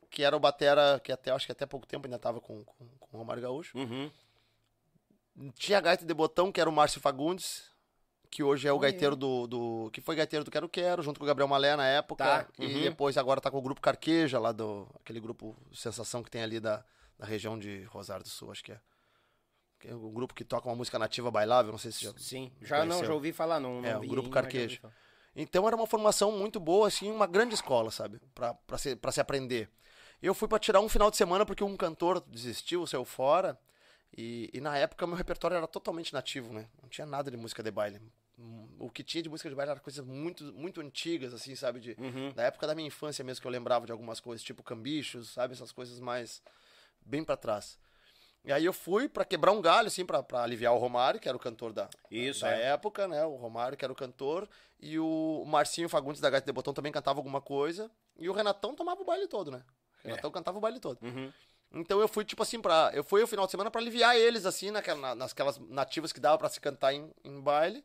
que 0.09 0.23
era 0.23 0.35
o 0.35 0.39
batera, 0.39 0.99
que 1.03 1.11
até 1.11 1.31
acho 1.31 1.45
que 1.45 1.51
até 1.51 1.65
pouco 1.65 1.87
tempo 1.87 2.05
ainda 2.05 2.19
tava 2.19 2.41
com, 2.41 2.63
com, 2.65 2.87
com 2.99 3.17
o 3.17 3.19
Romário 3.19 3.41
Gaúcho. 3.41 3.77
Uhum. 3.77 4.11
Tinha 5.53 5.77
a 5.77 5.81
gaita 5.81 6.05
de 6.05 6.13
botão, 6.13 6.51
que 6.51 6.59
era 6.59 6.69
o 6.69 6.73
Márcio 6.73 7.01
Fagundes, 7.01 7.63
que 8.29 8.43
hoje 8.43 8.67
é 8.67 8.71
o 8.71 8.75
Olha. 8.75 8.83
gaiteiro 8.83 9.15
do, 9.15 9.47
do. 9.47 9.89
que 9.91 10.01
foi 10.01 10.15
gaiteiro 10.15 10.43
do 10.43 10.51
Quero 10.51 10.67
Quero, 10.67 11.01
junto 11.01 11.19
com 11.19 11.25
o 11.25 11.27
Gabriel 11.27 11.47
Malé 11.47 11.75
na 11.75 11.85
época. 11.87 12.23
Tá, 12.25 12.47
E 12.59 12.65
uhum. 12.65 12.81
depois 12.83 13.17
agora 13.17 13.39
tá 13.39 13.49
com 13.49 13.57
o 13.57 13.61
grupo 13.61 13.79
Carqueja, 13.81 14.39
lá 14.39 14.51
do. 14.51 14.87
aquele 15.01 15.19
grupo 15.19 15.55
Sensação 15.73 16.21
que 16.23 16.29
tem 16.31 16.43
ali 16.43 16.59
da, 16.59 16.83
da 17.17 17.25
região 17.25 17.57
de 17.57 17.83
Rosário 17.83 18.23
do 18.23 18.29
Sul, 18.29 18.51
acho 18.51 18.63
que 18.63 18.71
é. 18.73 18.79
Que 19.79 19.89
é 19.89 19.95
um 19.95 20.11
grupo 20.11 20.33
que 20.33 20.43
toca 20.43 20.67
uma 20.67 20.75
música 20.75 20.97
nativa 20.97 21.29
bailável, 21.29 21.71
não 21.71 21.79
sei 21.79 21.91
se 21.91 22.03
já. 22.05 22.13
Sim, 22.17 22.51
já 22.61 22.79
não, 22.79 22.87
Conheceu. 22.87 23.07
já 23.07 23.13
ouvi 23.13 23.33
falar, 23.33 23.59
não, 23.59 23.81
não 23.81 23.89
É, 23.89 23.97
o 23.97 24.01
vi 24.01 24.07
Grupo 24.07 24.27
ainda, 24.27 24.93
Então 25.35 25.67
era 25.67 25.75
uma 25.75 25.85
formação 25.87 26.31
muito 26.31 26.59
boa, 26.59 26.87
assim, 26.87 27.11
uma 27.11 27.27
grande 27.27 27.53
escola, 27.55 27.91
sabe? 27.91 28.19
Pra, 28.33 28.53
pra, 28.53 28.77
se, 28.77 28.95
pra 28.95 29.11
se 29.11 29.19
aprender. 29.19 29.69
Eu 30.21 30.33
fui 30.33 30.47
pra 30.47 30.57
tirar 30.57 30.79
um 30.79 30.87
final 30.89 31.11
de 31.11 31.17
semana 31.17 31.45
porque 31.45 31.63
um 31.63 31.75
cantor 31.75 32.21
desistiu, 32.21 32.87
saiu 32.87 33.03
fora. 33.03 33.59
E, 34.17 34.49
e 34.53 34.61
na 34.61 34.77
época 34.77 35.05
meu 35.05 35.15
repertório 35.15 35.57
era 35.57 35.67
totalmente 35.67 36.13
nativo, 36.13 36.53
né? 36.53 36.67
Não 36.81 36.87
tinha 36.87 37.05
nada 37.05 37.29
de 37.29 37.35
música 37.35 37.61
de 37.61 37.69
baile. 37.69 38.01
O 38.79 38.89
que 38.89 39.03
tinha 39.03 39.21
de 39.21 39.29
música 39.29 39.49
de 39.49 39.55
baile 39.55 39.71
era 39.71 39.79
coisas 39.79 40.05
muito, 40.05 40.43
muito 40.53 40.81
antigas, 40.81 41.33
assim, 41.33 41.55
sabe? 41.55 41.79
De, 41.79 41.95
Uhum. 41.99 42.31
Da 42.33 42.43
época 42.43 42.67
da 42.67 42.75
minha 42.75 42.87
infância 42.87 43.23
mesmo 43.23 43.41
que 43.41 43.47
eu 43.47 43.51
lembrava 43.51 43.85
de 43.85 43.91
algumas 43.91 44.19
coisas, 44.19 44.43
tipo 44.43 44.63
cambichos, 44.63 45.31
sabe? 45.31 45.53
Essas 45.53 45.71
coisas 45.71 45.99
mais 45.99 46.41
bem 47.05 47.23
pra 47.23 47.35
trás. 47.37 47.77
E 48.45 48.51
aí 48.53 48.63
eu 48.63 48.73
fui 48.73 49.09
pra 49.09 49.25
quebrar 49.25 49.51
um 49.51 49.61
galho, 49.61 49.87
assim, 49.87 50.05
pra, 50.05 50.21
pra 50.21 50.43
aliviar 50.43 50.73
o 50.73 50.77
Romário, 50.77 51.19
que 51.19 51.27
era 51.27 51.35
o 51.35 51.39
cantor 51.39 51.73
da, 51.73 51.89
Isso, 52.11 52.41
da 52.41 52.51
é. 52.55 52.67
época, 52.73 53.07
né? 53.07 53.25
O 53.25 53.35
Romário, 53.35 53.77
que 53.77 53.83
era 53.83 53.91
o 53.91 53.95
cantor, 53.95 54.47
e 54.79 54.99
o 54.99 55.43
Marcinho 55.47 55.89
Fagundes 55.89 56.21
da 56.21 56.29
Gaita 56.29 56.45
de 56.45 56.51
Botão 56.53 56.73
também 56.73 56.91
cantava 56.91 57.19
alguma 57.19 57.41
coisa, 57.41 57.89
e 58.17 58.29
o 58.29 58.33
Renatão 58.33 58.75
tomava 58.75 59.01
o 59.01 59.05
baile 59.05 59.27
todo, 59.27 59.49
né? 59.49 59.63
O 60.03 60.07
Renatão 60.07 60.29
cantava 60.31 60.57
o 60.57 60.61
baile 60.61 60.79
todo. 60.79 60.99
Uhum. 61.01 61.33
Então 61.73 61.99
eu 61.99 62.07
fui, 62.07 62.23
tipo 62.23 62.43
assim, 62.43 62.61
pra. 62.61 62.91
Eu 62.93 63.03
fui 63.03 63.21
o 63.23 63.27
final 63.27 63.45
de 63.45 63.51
semana 63.51 63.71
pra 63.71 63.81
aliviar 63.81 64.15
eles, 64.15 64.45
assim, 64.45 64.69
naquela, 64.71 64.99
na- 65.01 65.15
nasquelas 65.15 65.57
nativas 65.57 66.13
que 66.13 66.19
dava 66.19 66.37
pra 66.37 66.47
se 66.47 66.61
cantar 66.61 66.93
em, 66.93 67.11
em 67.23 67.41
baile. 67.41 67.83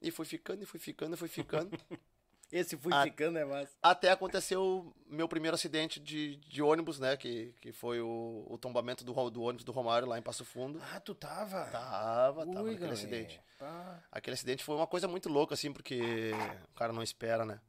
E 0.00 0.10
fui 0.10 0.24
ficando, 0.24 0.62
e 0.62 0.66
fui 0.66 0.78
ficando, 0.78 1.14
e 1.14 1.16
fui 1.18 1.28
ficando. 1.28 1.70
Esse 2.52 2.76
fui 2.76 2.92
Ah. 2.94 3.02
ficando 3.02 3.38
é 3.38 3.44
massa. 3.44 3.72
até 3.82 4.10
aconteceu 4.10 4.94
meu 5.08 5.28
primeiro 5.28 5.54
acidente 5.56 5.98
de, 5.98 6.36
de 6.36 6.62
ônibus, 6.62 7.00
né? 7.00 7.16
Que, 7.16 7.52
que 7.60 7.72
foi 7.72 8.00
o, 8.00 8.46
o 8.48 8.56
tombamento 8.56 9.04
do, 9.04 9.12
do 9.30 9.42
ônibus 9.42 9.64
do 9.64 9.72
Romário 9.72 10.06
lá 10.08 10.16
em 10.18 10.22
Passo 10.22 10.44
Fundo. 10.44 10.80
Ah, 10.92 11.00
tu 11.00 11.14
tava? 11.14 11.64
Tava, 11.66 12.46
tava 12.46 12.46
Ui, 12.46 12.54
naquele 12.54 12.74
galera. 12.76 12.92
acidente. 12.92 13.40
Pá. 13.58 14.00
Aquele 14.12 14.34
acidente 14.34 14.62
foi 14.62 14.76
uma 14.76 14.86
coisa 14.86 15.08
muito 15.08 15.28
louca, 15.28 15.54
assim, 15.54 15.72
porque 15.72 16.30
o 16.70 16.74
cara 16.74 16.92
não 16.92 17.02
espera, 17.02 17.44
né? 17.44 17.60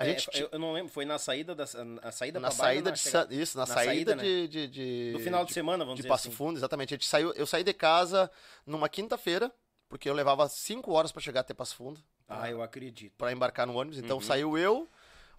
A 0.00 0.04
É, 0.06 0.18
gente 0.18 0.28
eu, 0.50 0.58
não 0.58 0.72
lembro, 0.72 0.92
foi 0.92 1.04
na 1.04 1.18
saída 1.18 1.54
da 1.54 1.62
a 1.64 2.10
saída 2.12 2.40
na 2.40 2.50
saída 2.50 2.90
na 2.90 2.94
de? 2.96 3.00
Sa- 3.00 3.28
isso, 3.30 3.56
na, 3.56 3.66
na 3.66 3.74
saída, 3.74 3.92
saída, 3.92 4.16
né? 4.16 4.22
de, 4.22 4.48
de, 4.48 4.68
de- 4.68 5.12
Do 5.12 5.20
final 5.20 5.44
de, 5.44 5.52
semana, 5.52 5.84
vamos 5.84 5.96
de 5.96 6.02
dizer 6.02 6.08
Passo 6.08 6.28
assim. 6.28 6.36
Fundo, 6.36 6.58
exatamente. 6.58 6.92
A 6.92 6.96
gente 6.96 7.06
saiu, 7.06 7.32
eu 7.34 7.46
saí 7.46 7.62
de 7.62 7.72
casa 7.72 8.30
numa 8.66 8.88
quinta-feira, 8.88 9.50
porque 9.88 10.08
eu 10.10 10.14
levava 10.14 10.48
cinco 10.48 10.92
horas 10.92 11.12
pra 11.12 11.22
chegar 11.22 11.40
até 11.40 11.54
Passo 11.54 11.76
Fundo, 11.76 12.00
Ah, 12.28 12.50
eu 12.50 12.62
acredito. 12.62 13.14
pra 13.16 13.32
embarcar 13.32 13.66
no 13.66 13.74
ônibus. 13.76 13.98
Uhum. 13.98 14.04
Então 14.04 14.20
saiu 14.20 14.58
eu, 14.58 14.88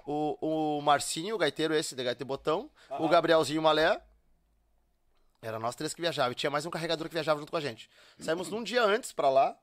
o, 0.06 0.78
o 0.78 0.82
Marcinho, 0.82 1.36
o 1.36 1.38
gaiteiro 1.38 1.74
esse 1.74 1.96
de 1.96 2.04
gaita 2.04 2.24
e 2.24 2.26
botão, 2.26 2.70
o 2.90 3.10
Gabrielzinho 3.10 3.62
Malé. 3.62 4.02
Era 5.42 5.60
nós 5.60 5.76
três 5.76 5.94
que 5.94 6.02
viajava. 6.02 6.32
E 6.32 6.36
tinha 6.36 6.50
mais 6.50 6.66
um 6.66 6.70
carregador 6.70 7.08
que 7.08 7.14
viajava 7.14 7.40
junto 7.40 7.52
com 7.52 7.58
a 7.58 7.62
gente. 7.62 7.90
Saímos 8.20 8.50
num 8.50 8.64
dia 8.64 8.84
antes 8.84 9.12
pra 9.12 9.30
lá. 9.30 9.58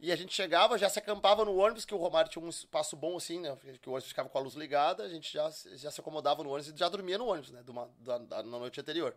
E 0.00 0.10
a 0.10 0.16
gente 0.16 0.34
chegava, 0.34 0.76
já 0.76 0.88
se 0.88 0.98
acampava 0.98 1.44
no 1.44 1.54
ônibus, 1.56 1.84
que 1.84 1.94
o 1.94 1.98
Romário 1.98 2.28
tinha 2.28 2.44
um 2.44 2.48
espaço 2.48 2.96
bom 2.96 3.16
assim, 3.16 3.38
né? 3.38 3.56
Que 3.80 3.88
o 3.88 3.92
ônibus 3.92 4.08
ficava 4.08 4.28
com 4.28 4.36
a 4.36 4.40
luz 4.40 4.54
ligada, 4.54 5.04
a 5.04 5.08
gente 5.08 5.32
já, 5.32 5.48
já 5.74 5.92
se 5.92 6.00
acomodava 6.00 6.42
no 6.42 6.50
ônibus 6.50 6.72
e 6.74 6.76
já 6.76 6.88
dormia 6.88 7.16
no 7.18 7.26
ônibus, 7.26 7.52
né? 7.52 7.62
uma- 7.68 7.88
da, 7.98 8.18
da- 8.18 8.42
na 8.42 8.58
noite 8.58 8.80
anterior. 8.80 9.14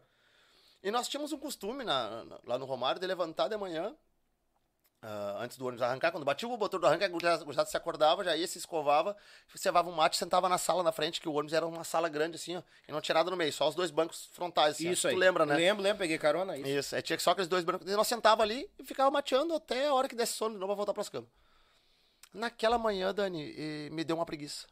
E 0.83 0.91
nós 0.91 1.07
tínhamos 1.07 1.31
um 1.31 1.39
costume 1.39 1.83
na- 1.83 2.23
na- 2.25 2.39
lá 2.43 2.57
no 2.59 2.65
Romário 2.65 2.99
de 3.01 3.07
levantar 3.07 3.47
de 3.47 3.57
manhã, 3.57 3.95
ah, 5.01 5.37
antes 5.39 5.57
do 5.57 5.65
ônibus 5.65 5.81
arrancar. 5.83 6.11
Quando 6.11 6.23
batia 6.23 6.47
o 6.47 6.57
motor 6.57 6.79
do 6.79 6.87
arranque, 6.87 7.03
a 7.03 7.07
gurizada 7.07 7.65
se 7.65 7.77
acordava, 7.77 8.23
já 8.23 8.35
ia, 8.35 8.47
se 8.47 8.57
escovava, 8.57 9.15
cevava 9.55 9.89
um 9.89 9.93
mate 9.93 10.17
sentava 10.17 10.49
na 10.49 10.57
sala 10.57 10.81
na 10.81 10.91
frente, 10.91 11.21
que 11.21 11.29
o 11.29 11.33
ônibus 11.33 11.53
era 11.53 11.65
uma 11.65 11.83
sala 11.83 12.09
grande 12.09 12.35
assim, 12.37 12.55
ó, 12.57 12.63
e 12.87 12.91
não 12.91 13.01
tinha 13.01 13.13
nada 13.13 13.29
no 13.29 13.37
meio, 13.37 13.53
só 13.53 13.67
os 13.69 13.75
dois 13.75 13.91
bancos 13.91 14.29
frontais. 14.33 14.75
Assim, 14.75 14.89
Isso 14.89 15.07
aí. 15.07 15.13
Tu 15.13 15.19
lembra, 15.19 15.45
né? 15.45 15.55
Lembro, 15.55 15.83
lembro, 15.83 15.99
peguei 15.99 16.17
carona, 16.17 16.57
isso. 16.57 16.67
Isso, 16.67 16.95
aí 16.95 17.01
tinha 17.01 17.19
só 17.19 17.31
aqueles 17.31 17.47
dois 17.47 17.63
brancos. 17.63 17.87
E 17.87 17.95
nós 17.95 18.07
sentava 18.07 18.41
ali 18.41 18.69
e 18.79 18.83
ficava 18.83 19.11
mateando 19.11 19.53
até 19.53 19.87
a 19.87 19.93
hora 19.93 20.07
que 20.09 20.15
desse 20.15 20.33
sono 20.33 20.55
de 20.55 20.59
novo 20.59 20.71
pra 20.71 20.75
voltar 20.77 20.93
pras 20.93 21.09
camas. 21.09 21.29
Naquela 22.33 22.77
manhã, 22.77 23.13
Dani, 23.13 23.89
me 23.91 24.03
deu 24.03 24.15
uma 24.17 24.25
preguiça. 24.25 24.67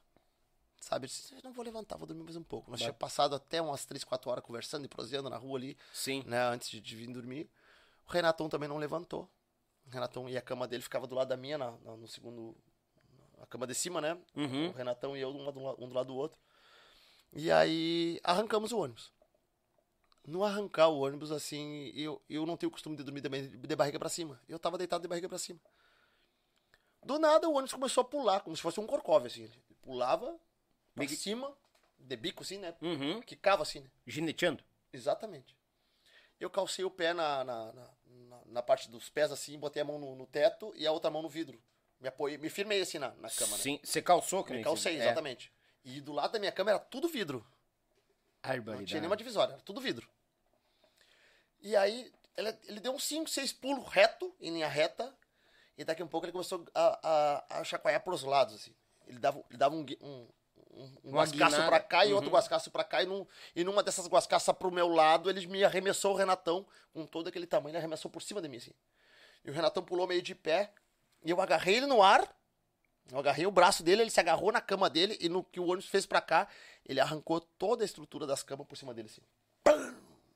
sabe? 0.82 1.06
Eu 1.06 1.08
disse, 1.08 1.34
não 1.44 1.54
vou 1.54 1.64
levantar, 1.64 1.96
vou 1.96 2.06
dormir 2.08 2.24
mais 2.24 2.36
um 2.36 2.44
pouco. 2.44 2.70
Nós 2.70 2.80
tínhamos 2.80 2.98
passado 2.98 3.36
até 3.36 3.62
umas 3.62 3.86
3, 3.86 4.04
4 4.04 4.30
horas 4.30 4.44
conversando 4.44 4.84
e 4.84 4.88
proseando 4.88 5.30
na 5.30 5.38
rua 5.38 5.58
ali, 5.58 5.78
Sim. 5.94 6.24
né, 6.26 6.42
antes 6.48 6.70
de, 6.70 6.82
de 6.82 6.96
vir 6.96 7.08
dormir. 7.08 7.50
O 8.08 8.12
Renatão 8.12 8.50
também 8.50 8.68
não 8.68 8.78
levantou. 8.78 9.30
O 9.86 9.90
Renatão 9.90 10.30
e 10.30 10.38
a 10.38 10.42
cama 10.42 10.68
dele 10.68 10.84
ficava 10.84 11.08
do 11.08 11.16
lado 11.16 11.28
da 11.30 11.38
minha, 11.38 11.58
na, 11.58 11.72
na- 11.72 11.98
no 11.98 12.08
segundo. 12.08 12.56
A 13.42 13.46
cama 13.46 13.68
de 13.68 13.76
cima, 13.76 14.00
né? 14.02 14.18
Uhum. 14.36 14.70
O 14.70 14.74
Renatão 14.74 15.18
e 15.18 15.22
eu, 15.22 15.30
um, 15.30 15.52
do 15.52 15.60
um 15.84 15.88
do 15.90 15.94
lado 15.96 16.08
do 16.08 16.16
outro. 16.16 16.40
E 17.34 17.52
aí 17.52 18.20
arrancamos 18.24 18.72
o 18.72 18.80
ônibus. 18.80 19.12
No 20.26 20.44
arrancar 20.44 20.88
o 20.88 21.00
ônibus, 21.00 21.32
assim, 21.32 21.92
eu, 21.96 22.22
eu 22.30 22.46
não 22.46 22.56
tenho 22.56 22.70
o 22.70 22.72
costume 22.72 22.96
de 22.96 23.04
dormir 23.04 23.22
de, 23.22 23.58
de 23.58 23.76
barriga 23.76 24.00
pra 24.00 24.08
cima. 24.10 24.40
Eu 24.48 24.58
tava 24.58 24.78
deitado 24.78 25.02
de 25.02 25.08
barriga 25.08 25.28
pra 25.28 25.38
cima. 25.38 25.60
Do 27.04 27.20
nada 27.20 27.48
o 27.50 27.54
ônibus 27.54 27.74
começou 27.74 28.02
a 28.02 28.06
pular, 28.06 28.40
como 28.42 28.56
se 28.56 28.62
fosse 28.62 28.80
um 28.80 28.88
corcove, 28.88 29.28
assim. 29.28 29.44
Ele 29.44 29.54
pulava 29.82 30.40
pra 30.96 31.08
cima, 31.08 31.54
de 32.00 32.16
bico, 32.16 32.44
assim, 32.44 32.58
né? 32.58 32.74
Uhum. 32.82 33.22
Quicava 33.22 33.64
assim, 33.64 33.82
né? 33.82 33.90
Gineteando. 34.08 34.64
Exatamente. 34.92 35.58
Eu 36.40 36.50
calcei 36.50 36.86
o 36.86 36.92
pé 36.92 37.14
na, 37.14 37.44
na, 37.44 37.74
na, 37.74 37.90
na- 38.54 38.62
parte 38.62 38.90
dos 38.90 39.10
pés, 39.10 39.32
assim, 39.32 39.60
botei 39.60 39.82
a 39.82 39.86
mão 39.86 40.00
no, 40.00 40.16
no 40.16 40.26
teto 40.26 40.72
e 40.76 40.88
a 40.88 40.92
outra 40.92 41.10
mão 41.12 41.22
no 41.22 41.30
vidro. 41.30 41.62
Me 42.00 42.08
apoiei, 42.08 42.38
me 42.38 42.50
firmei 42.50 42.82
assim 42.82 43.00
na, 43.00 43.10
na 43.16 43.30
cama, 43.30 43.56
né? 43.58 43.64
Sim. 43.64 43.80
Você 43.84 44.02
calçou, 44.02 44.44
que 44.44 44.52
Me 44.52 44.58
nem 44.58 44.64
calcei, 44.64 44.96
é. 44.98 45.04
exatamente. 45.04 45.52
E 45.84 46.00
do 46.00 46.14
lado 46.14 46.32
da 46.32 46.40
minha 46.40 46.52
cama 46.52 46.72
era 46.72 46.80
tudo 46.80 47.08
vidro. 47.10 47.40
Não 48.44 48.50
Barbaridade. 48.50 48.88
tinha 48.88 49.02
nenhuma 49.02 49.18
divisória, 49.18 49.54
era 49.54 49.62
tudo 49.62 49.80
vidro. 49.82 50.08
E 51.62 51.76
aí, 51.76 52.12
ele, 52.36 52.58
ele 52.66 52.80
deu 52.80 52.94
uns 52.94 53.04
5, 53.06 53.30
6 53.30 53.54
pulos 53.54 53.88
reto, 53.88 54.36
em 54.42 54.52
linha 54.52 54.68
reta, 54.68 55.16
e 55.78 55.84
daqui 55.84 56.02
a 56.02 56.06
um 56.06 56.08
pouco 56.10 56.26
ele 56.26 56.32
começou 56.34 56.66
a, 56.76 57.00
a, 57.50 57.60
a 57.60 57.64
chacoalhar 57.64 58.04
pros 58.04 58.24
lados, 58.24 58.56
assim. 58.56 58.76
Ele 59.08 59.20
dava, 59.20 59.44
ele 59.50 59.58
dava 59.58 59.76
um, 59.76 59.84
gui- 59.84 59.98
um, 60.02 60.28
um, 60.76 60.92
um 61.06 61.12
guascaço 61.12 61.56
pra 61.66 61.80
cá 61.80 62.06
e 62.06 62.14
outro 62.14 62.30
Uhum. 62.30 62.36
guascaço 62.36 62.72
pra 62.72 62.84
cá, 62.84 63.04
e, 63.04 63.06
num, 63.06 63.26
e 63.56 63.64
numa 63.64 63.84
dessas 63.84 64.08
guascaças 64.08 64.56
pro 64.56 64.72
meu 64.72 64.88
lado, 64.88 65.30
ele 65.30 65.46
me 65.48 65.64
arremessou 65.64 66.14
o 66.14 66.18
Renatão, 66.18 66.66
com 66.94 67.06
todo 67.06 67.28
aquele 67.28 67.46
tamanho, 67.46 67.72
ele 67.72 67.78
arremessou 67.78 68.10
por 68.10 68.22
cima 68.22 68.42
de 68.42 68.48
mim, 68.50 68.58
assim. 68.58 68.72
E 69.46 69.50
o 69.50 69.54
Renatão 69.54 69.84
pulou 69.84 70.08
meio 70.08 70.22
de 70.22 70.34
pé, 70.36 70.72
e 71.24 71.30
eu 71.30 71.40
agarrei 71.40 71.76
ele 71.78 71.86
no 71.86 72.02
ar, 72.02 72.28
eu 73.12 73.20
agarrei 73.20 73.46
o 73.46 73.52
braço 73.52 73.84
dele, 73.84 74.02
ele 74.02 74.10
se 74.12 74.20
agarrou 74.20 74.52
na 74.52 74.62
cama 74.62 74.90
dele, 74.90 75.18
e 75.22 75.28
no 75.30 75.44
que 75.44 75.60
o 75.60 75.66
ônibus 75.66 75.88
fez 75.88 76.06
pra 76.06 76.22
cá, 76.22 76.48
ele 76.86 77.00
arrancou 77.00 77.40
toda 77.40 77.84
a 77.84 77.86
estrutura 77.86 78.26
das 78.26 78.42
camas 78.44 78.66
por 78.68 78.78
cima 78.78 78.94
dele, 78.94 79.10
assim. 79.12 79.22
Pam! 79.64 79.96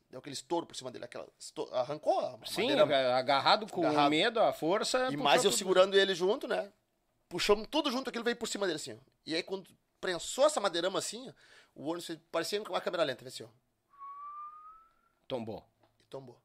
Deu 0.10 0.20
aquele 0.20 0.34
estouro 0.36 0.66
por 0.66 0.74
cima 0.76 0.90
dele, 0.90 1.04
aquela, 1.04 1.28
esto- 1.38 1.68
arrancou 1.74 2.18
a 2.20 2.38
Sim, 2.46 2.70
madeira. 2.74 3.18
agarrado 3.18 3.68
com 3.70 3.86
Agarrado. 3.86 4.10
medo, 4.10 4.40
a 4.40 4.54
força. 4.54 5.10
E 5.12 5.18
mais 5.18 5.44
eu 5.44 5.52
tudo. 5.52 5.58
segurando 5.58 5.98
ele 5.98 6.16
junto, 6.16 6.48
né? 6.48 6.72
Puxamos 7.28 7.68
tudo 7.70 7.92
junto, 7.92 8.10
aquilo 8.10 8.24
veio 8.24 8.38
por 8.38 8.48
cima 8.48 8.66
dele, 8.66 8.78
assim, 8.78 8.94
ó. 8.94 8.98
E 9.26 9.36
aí 9.36 9.44
quando 9.44 9.68
prensou 10.00 10.46
essa 10.46 10.60
madeirama 10.60 11.00
assim, 11.00 11.34
o 11.74 11.86
ônibus 11.86 12.18
parecia 12.32 12.60
com 12.62 12.74
uma 12.74 12.82
câmera 12.82 13.04
lenta, 13.04 13.28
assim, 13.28 13.44
ó. 13.44 13.48
Tombou. 15.28 15.64
E 16.00 16.04
tombou. 16.06 16.40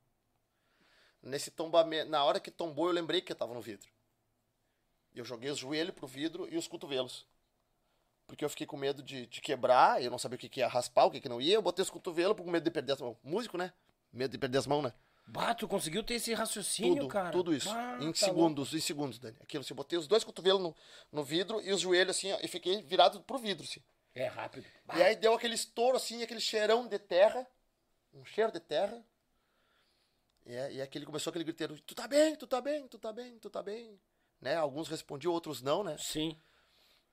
Nesse 1.23 1.51
tombamento, 1.51 2.11
na 2.11 2.25
hora 2.25 2.41
que 2.41 2.51
tombou, 2.51 2.89
eu 2.89 2.93
lembrei 2.93 3.21
que 3.21 3.33
eu 3.33 3.37
tava 3.37 3.55
no 3.55 3.61
vidro. 3.61 3.89
Eu 5.15 5.25
joguei 5.25 5.51
os 5.51 5.59
joelhos 5.59 5.95
pro 5.95 6.07
vidro 6.07 6.49
e 6.51 6.57
os 6.57 6.67
cotovelos. 6.67 7.27
Porque 8.27 8.45
eu 8.45 8.49
fiquei 8.49 8.67
com 8.67 8.77
medo 8.77 9.03
de, 9.03 9.27
de 9.27 9.41
quebrar, 9.41 10.03
eu 10.03 10.11
não 10.11 10.19
sabia 10.19 10.37
o 10.37 10.39
que, 10.39 10.49
que 10.49 10.61
ia 10.61 10.69
raspar, 10.69 11.05
o 11.05 11.11
que, 11.11 11.21
que 11.21 11.29
não 11.29 11.41
ia. 11.41 11.55
Eu 11.55 11.63
botei 11.63 11.83
os 11.83 11.91
cotovelos 11.91 12.37
com 12.37 12.51
medo 12.51 12.65
de 12.65 12.71
perder 12.71 12.93
as 12.93 13.01
mãos. 13.01 13.17
Músico, 13.23 13.57
né? 13.57 13.73
Medo 14.13 14.33
de 14.33 14.39
perder 14.39 14.59
as 14.59 14.67
mãos, 14.67 14.83
né? 14.83 14.93
Bah, 15.33 15.55
tu 15.55 15.67
conseguiu 15.67 16.03
ter 16.03 16.15
esse 16.15 16.35
raciocínio, 16.35 16.95
Tudo, 16.97 17.09
cara. 17.09 17.31
tudo 17.31 17.55
isso. 17.55 17.71
Em 18.01 18.13
tá 18.13 18.19
segundos, 18.19 18.75
em 18.75 18.81
segundos, 18.81 19.19
Dani. 19.19 19.35
Aquilo, 19.41 19.63
assim, 19.63 19.73
eu 19.73 19.77
botei 19.77 19.99
os 19.99 20.07
dois 20.07 20.23
cotovelos 20.23 20.61
no, 20.61 20.77
no 21.11 21.25
vidro 21.25 21.59
e 21.63 21.73
os 21.73 21.81
joelhos 21.81 22.15
assim, 22.15 22.31
ó, 22.33 22.39
e 22.43 22.47
fiquei 22.49 22.83
virado 22.83 23.23
pro 23.23 23.39
vidro, 23.39 23.65
assim. 23.65 23.81
louco. 23.81 23.93
É 24.15 24.27
rápido. 24.27 24.67
Bah, 24.85 24.99
E 24.99 25.03
aí 25.03 25.17
deu 25.17 25.33
aquele 25.33 25.55
estouro, 25.55 25.97
assim, 25.97 26.23
aquele 26.23 26.39
cheirão 26.39 26.87
de 26.87 26.99
terra. 26.99 27.47
Um 28.13 28.27
cheiro 28.27 28.53
de 28.53 28.61
terra. 28.61 29.03
E, 30.45 30.55
é- 30.55 30.73
e 30.75 30.83
aquele 30.83 31.07
começou 31.07 31.31
aquele 31.31 31.45
griteiro, 31.45 31.81
tu 31.81 31.95
tá 31.95 32.07
bem, 32.07 32.37
tu 32.37 32.47
tá 32.47 32.61
bem, 32.61 32.87
tu 32.87 32.99
tá 32.99 33.11
bem, 33.11 33.39
tu 33.39 33.49
tá 33.49 33.63
bem. 33.63 33.99
Né? 34.39 34.55
Alguns 34.55 34.87
respondiam, 34.89 35.33
outros 35.33 35.63
não, 35.63 35.83
né? 35.83 35.97
Sim. 35.99 36.37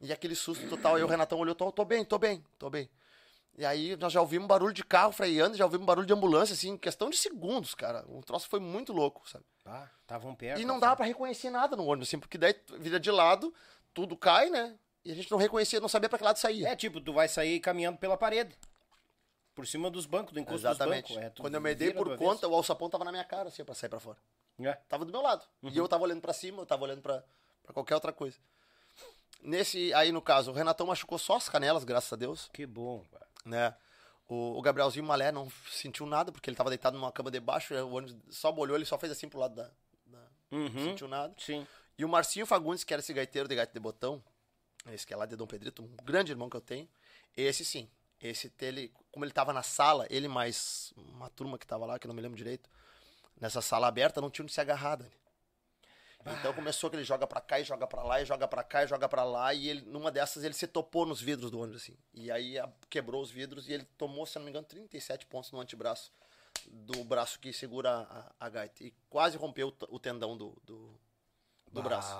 E 0.01 0.11
aquele 0.11 0.35
susto 0.35 0.67
total, 0.67 0.95
aí 0.95 1.03
o 1.03 1.07
Renatão 1.07 1.39
olhou, 1.39 1.55
tô, 1.55 1.71
tô 1.71 1.85
bem, 1.85 2.03
tô 2.03 2.17
bem, 2.17 2.43
tô 2.57 2.69
bem. 2.69 2.89
E 3.59 3.65
aí 3.65 3.97
nós 3.97 4.13
já 4.13 4.21
ouvimos 4.21 4.47
barulho 4.47 4.73
de 4.73 4.85
carro 4.85 5.11
freando, 5.11 5.57
já 5.57 5.65
ouvimos 5.65 5.85
barulho 5.85 6.07
de 6.07 6.13
ambulância, 6.13 6.53
assim, 6.53 6.69
em 6.69 6.77
questão 6.77 7.09
de 7.09 7.17
segundos, 7.17 7.75
cara. 7.75 8.05
O 8.07 8.21
troço 8.21 8.47
foi 8.47 8.57
muito 8.57 8.93
louco, 8.93 9.29
sabe? 9.29 9.43
Bah, 9.65 9.91
estavam 10.01 10.33
perto. 10.33 10.61
E 10.61 10.63
não 10.63 10.75
assim. 10.75 10.81
dava 10.81 10.95
pra 10.95 11.05
reconhecer 11.05 11.49
nada 11.49 11.75
no 11.75 11.83
ônibus, 11.83 12.07
assim, 12.07 12.17
porque 12.17 12.37
daí 12.37 12.55
vira 12.77 12.97
de 12.97 13.11
lado, 13.11 13.53
tudo 13.93 14.15
cai, 14.15 14.49
né? 14.49 14.79
E 15.03 15.11
a 15.11 15.13
gente 15.15 15.29
não 15.29 15.37
reconhecia, 15.37 15.81
não 15.81 15.89
sabia 15.89 16.07
pra 16.07 16.17
que 16.17 16.23
lado 16.23 16.37
saía. 16.37 16.69
É 16.69 16.75
tipo, 16.77 17.01
tu 17.01 17.11
vai 17.11 17.27
sair 17.27 17.59
caminhando 17.59 17.97
pela 17.97 18.15
parede. 18.15 18.55
Por 19.53 19.67
cima 19.67 19.91
dos 19.91 20.05
bancos, 20.05 20.31
do 20.31 20.39
encosto 20.39 20.65
Exatamente. 20.65 21.07
dos 21.07 21.17
bancos. 21.17 21.37
É, 21.37 21.41
Quando 21.41 21.55
eu 21.55 21.59
me 21.59 21.75
dei 21.75 21.91
por 21.91 22.17
conta, 22.17 22.47
o 22.47 22.55
alçapão 22.55 22.89
tava 22.89 23.03
na 23.03 23.11
minha 23.11 23.25
cara, 23.25 23.49
assim, 23.49 23.65
pra 23.65 23.75
sair 23.75 23.89
pra 23.89 23.99
fora. 23.99 24.17
É. 24.57 24.71
Tava 24.87 25.03
do 25.03 25.11
meu 25.11 25.21
lado. 25.21 25.45
E 25.63 25.77
eu 25.77 25.85
tava 25.85 26.03
olhando 26.03 26.21
pra 26.21 26.31
cima, 26.31 26.61
eu 26.61 26.65
tava 26.65 26.85
olhando 26.85 27.01
pra 27.01 27.25
qualquer 27.73 27.95
outra 27.95 28.13
coisa. 28.13 28.37
Nesse, 29.41 29.93
aí 29.93 30.13
no 30.13 30.21
caso, 30.21 30.51
o 30.51 30.53
Renatão 30.53 30.87
machucou 30.87 31.17
só 31.17 31.35
as 31.35 31.49
canelas, 31.49 31.83
graças 31.83 32.11
a 32.13 32.15
Deus, 32.15 32.49
Que 32.53 32.65
bom, 32.65 33.05
cara. 33.11 33.28
Né? 33.45 33.73
O, 34.27 34.57
o 34.57 34.61
Gabrielzinho 34.61 35.05
Malé 35.05 35.31
não 35.31 35.51
sentiu 35.71 36.05
nada, 36.05 36.31
porque 36.31 36.49
ele 36.49 36.57
tava 36.57 36.69
deitado 36.69 36.95
numa 36.97 37.11
cama 37.11 37.31
de 37.31 37.39
baixo, 37.39 37.73
o 37.73 37.93
ônibus 37.93 38.15
só 38.29 38.51
molhou, 38.51 38.75
ele 38.77 38.85
só 38.85 38.97
fez 38.97 39.11
assim 39.11 39.27
pro 39.27 39.39
lado 39.39 39.55
da... 39.55 39.63
da- 40.05 40.27
Não 40.51 40.59
Uhum. 40.59 40.69
sentiu 40.89 41.07
nada. 41.07 41.33
Sim. 41.37 41.65
E 41.97 42.05
o 42.05 42.09
Marcinho 42.09 42.45
Fagundes, 42.45 42.83
que 42.83 42.93
era 42.93 42.99
esse 43.01 43.11
gaiteiro 43.13 43.47
de 43.47 43.55
gaita 43.55 43.73
de 43.73 43.79
botão, 43.79 44.23
esse 44.91 45.05
que 45.05 45.13
é 45.13 45.17
lá 45.17 45.25
de 45.25 45.35
Dom 45.35 45.47
Pedrito, 45.47 45.81
um 45.83 45.87
grande 46.03 46.31
irmão 46.31 46.49
que 46.49 46.55
eu 46.55 46.61
tenho, 46.61 46.87
esse 47.35 47.65
sim. 47.65 47.89
Esse, 48.21 48.51
ele, 48.61 48.91
como 49.11 49.23
ele 49.25 49.31
tava 49.31 49.51
na 49.53 49.63
sala, 49.63 50.05
ele 50.09 50.27
mais 50.27 50.93
uma 50.97 51.29
turma 51.29 51.57
que 51.57 51.65
tava 51.65 51.85
lá, 51.85 51.97
que 51.97 52.05
eu 52.05 52.09
não 52.09 52.15
me 52.15 52.21
lembro 52.21 52.37
direito, 52.37 52.69
nessa 53.39 53.61
sala 53.61 53.87
aberta, 53.87 54.19
não 54.21 54.29
tinha 54.29 54.43
onde 54.43 54.51
se 54.51 54.59
agarrar, 54.61 54.97
Dani. 54.97 55.11
Então 56.25 56.53
começou 56.53 56.89
que 56.89 56.95
ele 56.95 57.03
joga 57.03 57.25
pra 57.25 57.39
cá 57.39 57.59
e 57.59 57.63
joga 57.63 57.87
pra 57.87 58.03
lá, 58.03 58.21
e 58.21 58.25
joga 58.25 58.47
pra 58.47 58.63
cá 58.63 58.83
e 58.83 58.87
joga 58.87 59.07
pra 59.07 59.23
lá, 59.23 59.53
e 59.53 59.69
ele, 59.69 59.81
numa 59.81 60.11
dessas 60.11 60.43
ele 60.43 60.53
se 60.53 60.67
topou 60.67 61.05
nos 61.05 61.21
vidros 61.21 61.49
do 61.49 61.59
ônibus, 61.59 61.81
assim. 61.81 61.97
E 62.13 62.29
aí 62.29 62.55
quebrou 62.89 63.21
os 63.21 63.31
vidros 63.31 63.69
e 63.69 63.73
ele 63.73 63.85
tomou, 63.97 64.25
se 64.25 64.37
não 64.37 64.43
me 64.43 64.51
engano, 64.51 64.65
37 64.65 65.25
pontos 65.25 65.51
no 65.51 65.59
antebraço 65.59 66.11
do 66.67 67.03
braço 67.03 67.39
que 67.39 67.53
segura 67.53 68.07
a, 68.09 68.45
a 68.45 68.49
gaita. 68.49 68.83
E 68.83 68.93
quase 69.09 69.37
rompeu 69.37 69.69
o 69.89 69.95
o 69.95 69.99
tendão 69.99 70.37
do, 70.37 70.55
do, 70.63 70.99
do 71.71 71.81
braço. 71.81 72.13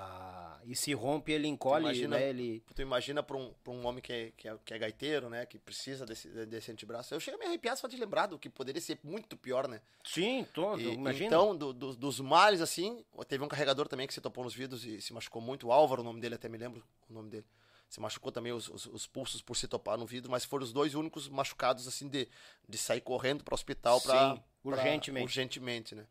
E 0.64 0.74
se 0.76 0.92
rompe, 0.94 1.32
ele 1.32 1.48
encolhe, 1.48 1.84
imagina- 1.84 2.18
né? 2.18 2.28
Ele... 2.28 2.62
Tu 2.74 2.82
imagina 2.82 3.22
pra 3.22 3.36
um, 3.36 3.52
pra 3.64 3.72
um 3.72 3.86
homem 3.86 4.00
que 4.02 4.12
é, 4.12 4.32
que, 4.36 4.48
é, 4.48 4.56
que 4.64 4.74
é 4.74 4.78
gaiteiro, 4.78 5.28
né? 5.30 5.46
Que 5.46 5.58
precisa 5.58 6.04
desse, 6.06 6.28
desse 6.46 6.70
antebraço. 6.70 7.14
Eu 7.14 7.20
chego 7.20 7.36
a 7.36 7.40
me 7.40 7.46
arrepiar 7.46 7.76
só 7.76 7.88
de 7.88 7.96
lembrar 7.96 8.26
do 8.26 8.38
que 8.38 8.48
poderia 8.48 8.80
ser 8.80 8.98
muito 9.02 9.36
pior, 9.36 9.66
né? 9.68 9.80
Sim, 10.04 10.46
todo, 10.52 10.80
E- 10.80 10.92
imagina. 10.94 11.26
Então, 11.26 11.56
do- 11.56 11.72
do- 11.72 11.96
dos 11.96 12.20
males, 12.20 12.60
assim, 12.60 13.04
teve 13.28 13.42
um 13.42 13.48
carregador 13.48 13.88
também 13.88 14.06
que 14.06 14.14
se 14.14 14.20
topou 14.20 14.44
nos 14.44 14.54
vidros 14.54 14.84
e 14.84 15.00
se 15.00 15.12
machucou 15.12 15.40
muito. 15.42 15.68
O 15.68 15.72
Álvaro, 15.72 16.02
o 16.02 16.04
nome 16.04 16.20
dele, 16.20 16.34
até 16.36 16.48
me 16.48 16.58
lembro 16.58 16.82
o 17.08 17.12
nome 17.12 17.30
dele. 17.30 17.46
Se 17.88 17.98
machucou 18.00 18.30
também 18.30 18.52
os, 18.52 18.68
os- 18.68 18.86
os 18.86 19.06
pulsos 19.06 19.42
por 19.42 19.56
se 19.56 19.66
topar 19.66 19.98
no 19.98 20.06
vidro, 20.06 20.30
mas 20.30 20.44
foram 20.44 20.62
os 20.64 20.72
dois 20.72 20.94
únicos 20.94 21.28
machucados, 21.28 21.88
assim, 21.88 22.08
de, 22.08 22.28
de 22.68 22.78
sair 22.78 23.00
correndo 23.00 23.42
para 23.42 23.52
o 23.52 23.56
hospital 23.56 24.00
pra- 24.00 24.38
urgentemente. 24.62 25.24
urgentemente, 25.24 25.94
né? 25.96 26.06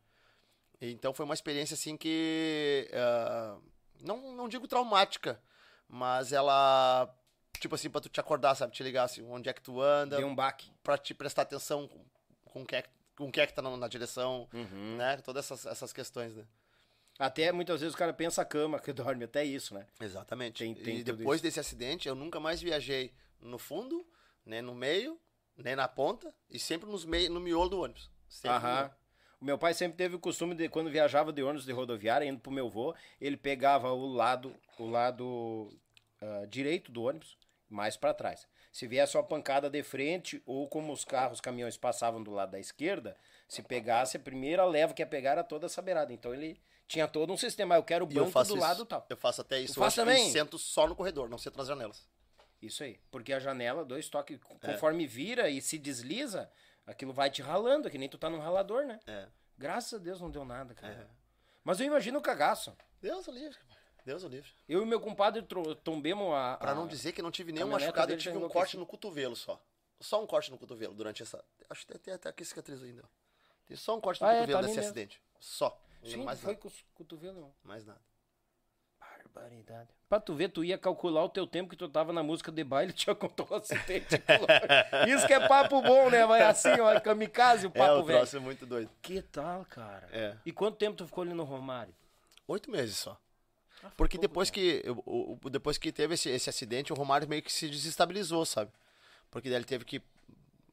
Então 0.82 1.14
foi 1.14 1.26
uma 1.26 1.34
experiência, 1.34 1.74
assim, 1.74 1.96
que. 1.98 2.90
ah, 2.94 3.58
não, 4.02 4.34
não 4.34 4.48
digo 4.50 4.68
traumática, 4.68 5.42
mas 5.88 6.32
ela. 6.32 7.14
Tipo 7.60 7.76
assim, 7.76 7.90
pra 7.90 8.00
tu 8.00 8.08
te 8.10 8.20
acordar, 8.20 8.56
sabe? 8.56 8.74
Te 8.74 8.84
ligar 8.84 9.04
assim, 9.04 9.22
onde 9.24 9.50
é 9.50 9.54
que 9.54 9.62
tu 9.62 9.82
anda, 9.82 10.18
Deu 10.18 10.28
um 10.28 10.36
baque. 10.36 10.72
pra 10.82 10.98
te 10.98 11.14
prestar 11.14 11.42
atenção 11.42 11.88
com, 11.88 12.06
com 12.46 12.66
quem 12.66 12.80
é, 12.80 12.82
que- 12.84 12.90
com 13.18 13.30
quem 13.32 13.44
é 13.44 13.48
que 13.48 13.54
tá 13.54 13.62
na, 13.62 13.76
na 13.76 13.88
direção, 13.90 14.48
Uhum. 14.54 14.96
né? 14.98 15.18
Todas 15.18 15.46
essas, 15.46 15.66
essas 15.66 15.92
questões, 15.92 16.34
né? 16.36 16.46
Até 17.18 17.52
muitas 17.52 17.82
vezes 17.82 17.94
o 17.94 17.98
cara 17.98 18.14
pensa 18.14 18.42
a 18.42 18.46
cama 18.46 18.80
que 18.80 18.94
dorme, 18.94 19.26
até 19.26 19.44
isso, 19.44 19.74
né? 19.74 19.86
Exatamente. 20.00 20.60
Tem- 20.64 20.74
tem 20.74 20.98
e 21.00 21.04
depois 21.04 21.42
desse 21.42 21.60
acidente, 21.60 22.08
eu 22.08 22.16
nunca 22.16 22.40
mais 22.40 22.62
viajei 22.62 23.14
no 23.42 23.58
fundo, 23.60 24.08
nem 24.46 24.62
no 24.62 24.74
meio, 24.74 25.20
nem 25.58 25.76
na 25.76 25.88
ponta, 25.88 26.34
e 26.50 26.58
sempre 26.58 26.90
nos 26.90 27.04
mei, 27.04 27.28
no 27.28 27.42
miolo 27.42 27.70
do 27.70 27.82
ônibus. 27.82 28.10
Sempre 28.30 28.56
Aham. 28.58 28.92
O 29.42 29.46
meu 29.46 29.58
pai 29.58 29.74
sempre 29.74 29.98
teve 29.98 30.16
o 30.16 30.20
costume 30.20 30.54
de, 30.54 30.68
quando 30.68 30.90
viajava 30.90 31.32
de 31.32 31.42
ônibus 31.42 31.66
de 31.66 31.72
rodoviária, 31.72 32.26
indo 32.26 32.40
pro 32.40 32.52
meu 32.52 32.70
vô, 32.70 32.94
ele 33.22 33.38
pegava 33.38 33.92
o 33.94 34.06
lado, 34.08 34.54
o 34.78 34.86
lado 34.86 35.72
ah, 36.22 36.46
direito 36.50 36.92
do 36.92 37.04
ônibus, 37.04 37.38
mais 37.70 37.96
para 37.96 38.14
trás. 38.14 38.46
Se 38.72 38.86
viesse 38.86 39.16
uma 39.18 39.24
pancada 39.24 39.70
de 39.70 39.82
frente, 39.82 40.42
ou 40.46 40.68
como 40.68 40.92
os 40.92 41.06
carros, 41.06 41.40
caminhões 41.42 41.78
passavam 41.78 42.22
do 42.22 42.32
lado 42.32 42.52
da 42.52 42.60
esquerda, 42.60 43.16
se 43.48 43.64
pegasse, 43.64 44.18
a 44.18 44.20
primeira 44.20 44.64
leva 44.66 44.94
que 44.94 45.02
ia 45.02 45.08
pegar 45.08 45.32
era 45.32 45.44
toda 45.44 45.66
essa 45.66 45.82
beirada. 45.82 46.14
Então 46.14 46.34
ele 46.34 46.60
tinha 46.88 47.08
todo 47.08 47.32
um 47.34 47.38
sistema. 47.38 47.76
Eu 47.76 47.84
quero 47.84 48.06
o 48.06 48.08
banco 48.08 48.30
faço 48.32 48.52
do 48.52 48.58
isso. 48.58 48.68
lado 48.68 48.86
tal. 48.86 49.06
Eu 49.10 49.18
faço 49.18 49.42
até 49.42 49.60
isso. 49.60 49.82
Eu 49.82 49.88
que 49.88 49.96
também? 49.96 50.30
sento 50.30 50.60
só 50.60 50.88
no 50.88 50.96
corredor, 50.96 51.30
não 51.30 51.38
sento 51.38 51.58
nas 51.58 51.68
janelas. 51.68 52.08
Isso 52.62 52.84
aí. 52.84 53.00
Porque 53.10 53.32
a 53.34 53.40
janela, 53.40 53.86
dois 53.86 54.10
toques, 54.10 54.38
É. 54.62 54.74
conforme 54.74 55.08
vira 55.08 55.50
e 55.50 55.62
se 55.62 55.78
desliza, 55.78 56.52
aquilo 56.90 57.14
vai 57.14 57.30
te 57.30 57.42
ralando, 57.42 57.90
que 57.90 57.98
nem 57.98 58.10
tu 58.10 58.18
tá 58.18 58.30
num 58.30 58.40
ralador, 58.40 58.86
né? 58.86 59.00
É. 59.08 59.28
Graças 59.58 59.94
a 59.94 59.98
Deus 60.04 60.20
não 60.22 60.30
deu 60.32 60.44
nada, 60.46 60.74
cara. 60.74 60.94
É. 60.94 61.08
Mas 61.64 61.80
eu 61.80 61.86
imagino 61.86 62.20
o 62.20 62.22
cagaço. 62.22 62.76
Deus 63.02 63.28
o 63.28 63.32
livre. 63.32 63.58
Deus 64.06 64.24
o 64.24 64.28
livre. 64.28 64.50
Eu 64.68 64.82
e 64.82 64.86
meu 64.86 65.00
compadre 65.00 65.46
tombemos 65.84 66.34
a. 66.34 66.58
Pra 66.58 66.72
a- 66.72 66.76
não 66.76 66.88
dizer 66.88 67.12
que 67.12 67.22
não 67.22 67.32
tive 67.32 67.52
nenhum 67.52 67.68
machucado, 67.70 68.12
eu 68.14 68.18
tive 68.18 68.38
um 68.38 68.48
corte 68.50 68.78
no 68.78 68.86
cotovelo 68.86 69.36
só. 69.36 69.62
Só 70.00 70.24
um 70.24 70.26
corte 70.28 70.50
no 70.50 70.58
cotovelo 70.58 70.94
durante 70.94 71.22
essa. 71.22 71.44
Acho 71.70 71.86
que 71.86 72.00
tem 72.00 72.14
até 72.14 72.30
aqui 72.30 72.44
cicatriz 72.46 72.82
ainda. 72.82 73.04
Tem 73.66 73.76
só 73.76 73.96
um 73.98 74.02
corte 74.02 74.22
no 74.22 74.28
Ah, 74.28 74.34
é, 74.34 74.40
cotovelo 74.40 74.54
tá 74.54 74.60
ali 74.60 74.68
desse 74.68 74.78
mesmo. 74.78 74.90
acidente. 74.92 75.22
Só. 75.40 75.82
Sim, 76.04 76.24
mais 76.24 76.40
foi 76.40 76.54
nada. 76.54 76.62
com 76.62 76.68
os 76.70 76.82
cotovelos. 76.96 77.52
Mais 77.64 77.86
nada. 77.86 78.02
Barbaridade. 79.00 79.90
Pra 80.10 80.20
tu 80.20 80.34
ver, 80.34 80.50
tu 80.50 80.64
ia 80.64 80.76
calcular 80.76 81.24
o 81.24 81.30
teu 81.30 81.46
tempo 81.46 81.70
que 81.70 81.76
tu 81.76 81.88
tava 81.88 82.12
na 82.12 82.24
música 82.24 82.52
de 82.52 82.64
baile, 82.64 82.92
tinha 82.94 83.14
contou 83.14 83.48
um 83.52 83.56
acidente. 83.56 84.16
Isso 85.08 85.28
que 85.28 85.34
é 85.34 85.48
papo 85.48 85.82
bom, 85.84 86.10
né? 86.10 86.26
Vai 86.26 86.42
assim, 86.42 86.80
ó, 86.80 87.00
kamikaze 87.00 87.68
o 87.68 87.72
É, 87.74 87.78
papo 87.78 88.00
o 88.00 88.04
velho. 88.04 88.18
troço 88.20 88.38
é 88.38 88.40
muito 88.40 88.66
doido. 88.66 88.90
Que 89.04 89.22
tal, 89.22 89.64
cara? 89.66 90.10
É. 90.12 90.36
E 90.44 90.52
quanto 90.52 90.78
tempo 90.78 90.98
tu 90.98 91.06
ficou 91.06 91.22
ali 91.24 91.34
no 91.34 91.44
Romário? 91.44 91.94
Oito 92.48 92.72
meses 92.72 92.98
só. 92.98 93.16
Ah, 93.84 93.92
Porque 93.96 94.18
depois 94.18 94.50
que, 94.50 94.84
o- 95.06 95.38
o- 95.46 95.50
depois 95.50 95.78
que 95.78 95.92
teve 95.92 96.16
esse, 96.16 96.28
esse 96.30 96.50
acidente, 96.50 96.92
o 96.92 96.96
Romário 96.96 97.30
meio 97.30 97.44
que 97.44 97.54
se 97.54 97.70
desestabilizou, 97.70 98.44
sabe? 98.46 98.72
Porque 99.30 99.48
daí 99.48 99.60
ele 99.60 99.66
teve 99.66 99.86
que 99.86 100.02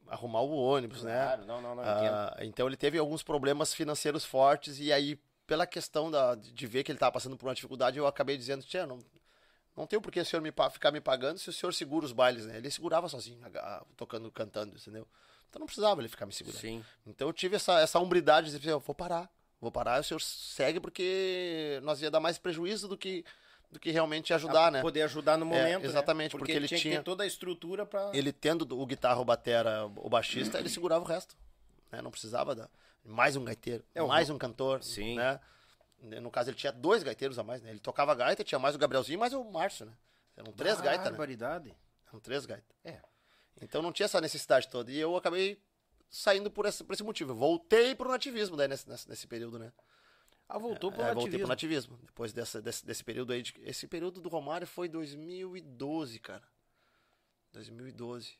arrumar 0.07 0.41
o 0.41 0.51
ônibus, 0.57 1.03
né? 1.03 1.13
Claro, 1.21 1.45
não, 1.45 1.61
não, 1.61 1.75
não, 1.75 1.83
entendo. 1.83 2.13
Ah, 2.15 2.37
então 2.41 2.65
ele 2.67 2.75
teve 2.75 2.97
alguns 2.97 3.21
problemas 3.21 3.71
financeiros 3.73 4.25
fortes 4.25 4.79
e 4.79 4.91
aí, 4.91 5.15
pela 5.45 5.67
questão 5.67 6.09
da, 6.09 6.33
de 6.33 6.65
ver 6.65 6.83
que 6.83 6.91
ele 6.91 6.95
estava 6.97 7.11
passando 7.11 7.37
por 7.37 7.45
uma 7.47 7.53
dificuldade, 7.55 7.97
eu 7.99 8.07
acabei 8.07 8.35
dizendo, 8.35 8.63
tia, 8.65 8.85
não, 8.87 8.97
não 9.77 9.85
tem 9.87 10.01
por 10.01 10.11
que 10.11 10.19
o 10.19 10.25
senhor 10.25 10.41
me, 10.41 10.51
ficar 10.71 10.91
me 10.91 10.99
pagando 10.99 11.37
se 11.37 11.49
o 11.49 11.53
senhor 11.53 11.71
segura 11.73 12.05
os 12.05 12.11
bailes, 12.11 12.45
né? 12.45 12.57
Ele 12.57 12.69
segurava 12.71 13.07
sozinho, 13.07 13.39
tocando, 13.95 14.29
cantando, 14.31 14.75
entendeu? 14.75 15.07
Então 15.49 15.59
não 15.59 15.67
precisava 15.67 16.01
ele 16.01 16.09
ficar 16.09 16.25
me 16.25 16.33
segurando. 16.33 16.59
Sim. 16.59 16.83
Então 17.05 17.27
eu 17.29 17.33
tive 17.33 17.55
essa, 17.55 17.79
essa 17.79 17.99
umbridade 17.99 18.51
de 18.51 18.57
dizer, 18.57 18.71
eu 18.71 18.79
vou 18.79 18.95
parar, 18.95 19.29
vou 19.61 19.71
parar, 19.71 20.01
o 20.01 20.03
senhor 20.03 20.19
segue 20.19 20.79
porque 20.79 21.79
nós 21.83 22.01
ia 22.01 22.11
dar 22.11 22.19
mais 22.19 22.37
prejuízo 22.37 22.87
do 22.87 22.97
que, 22.97 23.23
do 23.71 23.79
que 23.79 23.91
realmente 23.91 24.33
ajudar, 24.33 24.71
né? 24.71 24.81
Poder 24.81 25.03
ajudar 25.03 25.37
no 25.37 25.45
momento. 25.45 25.81
né? 25.83 25.85
exatamente, 25.87 26.31
porque 26.35 26.51
ele 26.51 26.67
tinha 26.67 26.79
tinha- 26.79 27.03
toda 27.03 27.23
a 27.23 27.27
estrutura 27.27 27.85
pra. 27.85 28.11
Ele 28.13 28.33
tendo 28.33 28.63
o 28.77 28.85
guitarra, 28.85 29.21
o 29.21 29.25
batera, 29.25 29.85
o 29.85 30.09
baixista, 30.09 30.59
ele 30.59 30.69
segurava 30.69 31.03
o 31.05 31.07
resto. 31.07 31.37
né? 31.91 32.01
Não 32.01 32.11
precisava 32.11 32.53
dar 32.55 32.69
mais 33.05 33.35
um 33.37 33.43
gaiteiro, 33.45 33.85
É, 33.95 34.01
mais 34.01 34.29
um 34.29 34.37
cantor. 34.37 34.83
Sim. 34.83 35.15
Né? 35.15 35.39
No 36.01 36.29
caso, 36.31 36.49
ele 36.49 36.57
tinha 36.57 36.71
dois 36.71 37.01
gaiteiros 37.03 37.39
a 37.39 37.43
mais, 37.43 37.61
né? 37.61 37.69
Ele 37.71 37.79
tocava 37.79 38.13
gaita, 38.13 38.43
tinha 38.43 38.59
mais 38.59 38.75
o 38.75 38.77
Gabrielzinho 38.77 39.15
e 39.15 39.19
mais 39.19 39.33
o 39.33 39.43
Márcio, 39.43 39.85
né? 39.85 39.93
Eram 40.35 40.51
três 40.53 40.79
gaitas, 40.79 41.05
né? 41.05 41.09
Barbaridade. 41.11 41.75
Eram 42.07 42.19
três 42.19 42.45
gaitas. 42.45 42.75
É. 42.83 43.01
Então 43.61 43.81
não 43.81 43.91
tinha 43.91 44.05
essa 44.05 44.21
necessidade 44.21 44.69
toda. 44.69 44.91
E 44.91 44.97
eu 44.99 45.15
acabei 45.15 45.59
saindo 46.09 46.51
por 46.51 46.65
esse, 46.67 46.83
por 46.83 46.93
esse 46.93 47.03
motivo. 47.03 47.31
Eu 47.31 47.35
voltei 47.35 47.95
pro 47.95 48.09
nativismo 48.09 48.55
daí 48.55 48.67
nesse, 48.67 48.87
nesse, 48.87 49.09
nesse 49.09 49.27
período, 49.27 49.57
né? 49.57 49.73
Ah, 50.47 50.59
voltou 50.59 50.91
pro 50.91 51.01
É, 51.01 51.13
voltei 51.13 51.39
pro 51.39 51.47
nativismo. 51.47 51.93
nativismo. 51.93 52.05
Depois 52.05 52.31
dessa, 52.31 52.61
desse, 52.61 52.85
desse 52.85 53.03
período 53.03 53.33
aí. 53.33 53.41
de- 53.41 53.55
esse 53.63 53.87
período 53.87 54.21
do 54.21 54.29
Romário 54.29 54.67
foi 54.67 54.87
2012, 54.87 56.19
cara. 56.19 56.47
2012. 57.51 58.37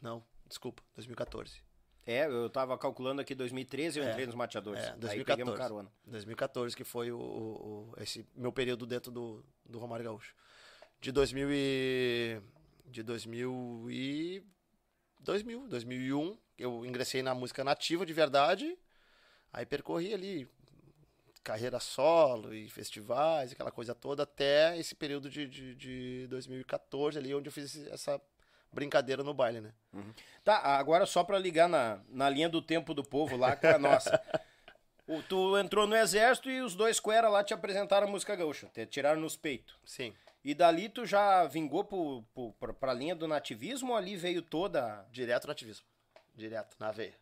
Não, 0.00 0.24
desculpa, 0.46 0.82
2014. 0.94 1.62
É, 2.10 2.26
eu 2.26 2.50
tava 2.50 2.76
calculando 2.76 3.20
aqui 3.20 3.34
2013, 3.34 4.00
eu 4.00 4.08
entrei 4.08 4.26
nos 4.26 4.34
mateadores. 4.34 4.82
É, 4.82 4.90
Aí 4.90 4.98
2014. 4.98 5.24
pegamos 5.36 5.56
carona. 5.58 5.92
2014, 6.06 6.76
que 6.76 6.82
foi 6.82 7.12
o, 7.12 7.18
o- 7.18 7.94
esse 8.00 8.26
meu 8.34 8.52
período 8.52 8.84
dentro 8.84 9.12
do, 9.12 9.44
do 9.64 9.78
Romário 9.78 10.04
Gaúcho. 10.04 10.34
De 11.00 11.12
2000 11.12 11.48
e... 11.52 12.40
De 12.86 13.02
2000 13.04 13.86
e... 13.90 14.42
2000, 15.20 15.68
2001, 15.68 16.36
eu 16.58 16.84
ingressei 16.84 17.22
na 17.22 17.34
música 17.34 17.62
nativa 17.62 18.04
de 18.04 18.12
verdade. 18.12 18.76
Aí 19.52 19.64
percorri 19.64 20.12
ali 20.12 20.48
carreira 21.44 21.78
solo 21.80 22.52
e 22.54 22.68
festivais, 22.68 23.52
aquela 23.52 23.70
coisa 23.70 23.94
toda, 23.94 24.24
até 24.24 24.76
esse 24.78 24.94
período 24.94 25.30
de, 25.30 25.46
de, 25.46 25.74
de 25.74 26.26
2014 26.28 27.18
ali, 27.18 27.34
onde 27.34 27.48
eu 27.48 27.52
fiz 27.52 27.76
essa 27.86 28.20
brincadeira 28.72 29.22
no 29.22 29.34
baile, 29.34 29.60
né? 29.60 29.72
Tá, 30.44 30.58
agora 30.78 31.04
só 31.06 31.22
pra 31.24 31.38
ligar 31.38 31.68
na, 31.68 32.00
na 32.08 32.28
linha 32.30 32.48
do 32.48 32.62
tempo 32.62 32.94
do 32.94 33.02
povo 33.04 33.36
lá 33.36 33.54
com 33.56 33.66
a 33.66 33.78
nossa. 33.78 34.20
O- 35.06 35.22
tu 35.22 35.58
entrou 35.58 35.86
no 35.86 35.96
exército 35.96 36.48
e 36.50 36.60
os 36.60 36.74
dois 36.74 37.00
Quera 37.00 37.28
lá 37.28 37.42
te 37.42 37.52
apresentaram 37.52 38.06
a 38.06 38.10
música 38.10 38.36
gaúcha, 38.36 38.68
te 38.72 38.86
tiraram 38.86 39.20
nos 39.20 39.36
peitos. 39.36 39.76
Sim. 39.84 40.14
E 40.44 40.54
dali 40.54 40.88
tu 40.88 41.04
já 41.04 41.44
vingou 41.46 41.84
pro, 41.84 42.22
pro, 42.32 42.52
pra, 42.52 42.72
pra 42.72 42.94
linha 42.94 43.14
do 43.14 43.28
nativismo 43.28 43.90
ou 43.90 43.96
ali 43.96 44.16
veio 44.16 44.40
toda. 44.40 45.04
Direto 45.10 45.46
no 45.46 45.52
ativismo. 45.52 45.84
Direto, 46.34 46.76
na 46.78 46.90
veia. 46.92 47.14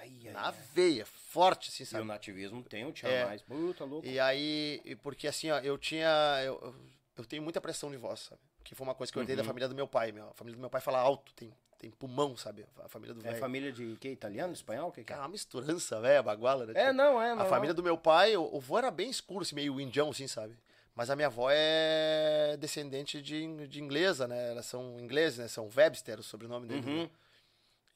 Ai, 0.00 0.12
ai, 0.26 0.32
Na 0.32 0.48
ai. 0.48 0.54
veia, 0.72 1.04
forte, 1.06 1.68
assim, 1.68 1.82
E 1.82 1.86
o 1.86 1.90
sabe? 1.90 2.04
nativismo 2.04 2.62
tem 2.64 2.84
o 2.86 2.92
Tia 2.92 3.08
É. 3.08 3.24
Mais. 3.26 3.42
Puta 3.42 3.84
louco. 3.84 4.06
E 4.06 4.18
aí, 4.18 4.96
porque 5.02 5.28
assim, 5.28 5.50
ó, 5.50 5.58
eu 5.58 5.76
tinha. 5.78 6.08
Eu, 6.44 6.58
eu- 6.62 6.74
eu 7.18 7.24
tenho 7.24 7.42
muita 7.42 7.60
pressão 7.60 7.90
de 7.90 7.96
voz, 7.96 8.20
sabe? 8.20 8.40
Que 8.64 8.74
foi 8.74 8.86
uma 8.86 8.94
coisa 8.94 9.12
que 9.12 9.18
eu 9.18 9.22
herdei 9.22 9.34
Uhum. 9.36 9.42
da 9.42 9.46
família 9.46 9.68
do 9.68 9.74
meu 9.74 9.88
pai. 9.88 10.12
Meu. 10.12 10.28
A 10.28 10.34
família 10.34 10.56
do 10.56 10.60
meu 10.60 10.70
pai 10.70 10.80
fala 10.80 10.98
alto, 10.98 11.32
tem, 11.34 11.52
tem 11.78 11.90
pulmão, 11.90 12.36
sabe? 12.36 12.66
A 12.84 12.88
família 12.88 13.14
do 13.14 13.20
É 13.20 13.30
velho. 13.30 13.38
família 13.40 13.72
de 13.72 13.96
que? 13.96 14.08
Italiano, 14.08 14.52
espanhol? 14.52 14.92
Que, 14.92 15.04
que 15.04 15.12
É 15.12 15.16
é? 15.16 15.18
uma 15.18 15.28
misturança, 15.28 16.00
velho, 16.00 16.22
baguala, 16.22 16.66
né? 16.66 16.72
É, 16.74 16.82
tipo? 16.86 16.92
não, 16.94 17.20
é. 17.22 17.34
Não, 17.34 17.42
A 17.42 17.46
família 17.46 17.72
do 17.74 17.82
meu 17.82 17.96
pai, 17.96 18.36
o, 18.36 18.42
o 18.54 18.60
vô 18.60 18.78
era 18.78 18.90
bem 18.90 19.08
escuro, 19.08 19.42
assim, 19.42 19.54
meio 19.54 19.80
indião, 19.80 20.10
assim, 20.10 20.26
sabe? 20.26 20.58
Mas 20.94 21.08
a 21.10 21.16
minha 21.16 21.28
avó 21.28 21.48
é 21.50 22.56
descendente 22.58 23.22
de, 23.22 23.66
de 23.68 23.80
inglesa, 23.80 24.26
né? 24.26 24.50
Elas 24.50 24.66
são 24.66 24.98
ingleses, 24.98 25.38
né? 25.38 25.46
São 25.48 25.70
Webster, 25.74 26.18
o 26.18 26.22
sobrenome 26.24 26.66
dele. 26.66 26.86
Uhum. 26.90 27.02
né? 27.04 27.10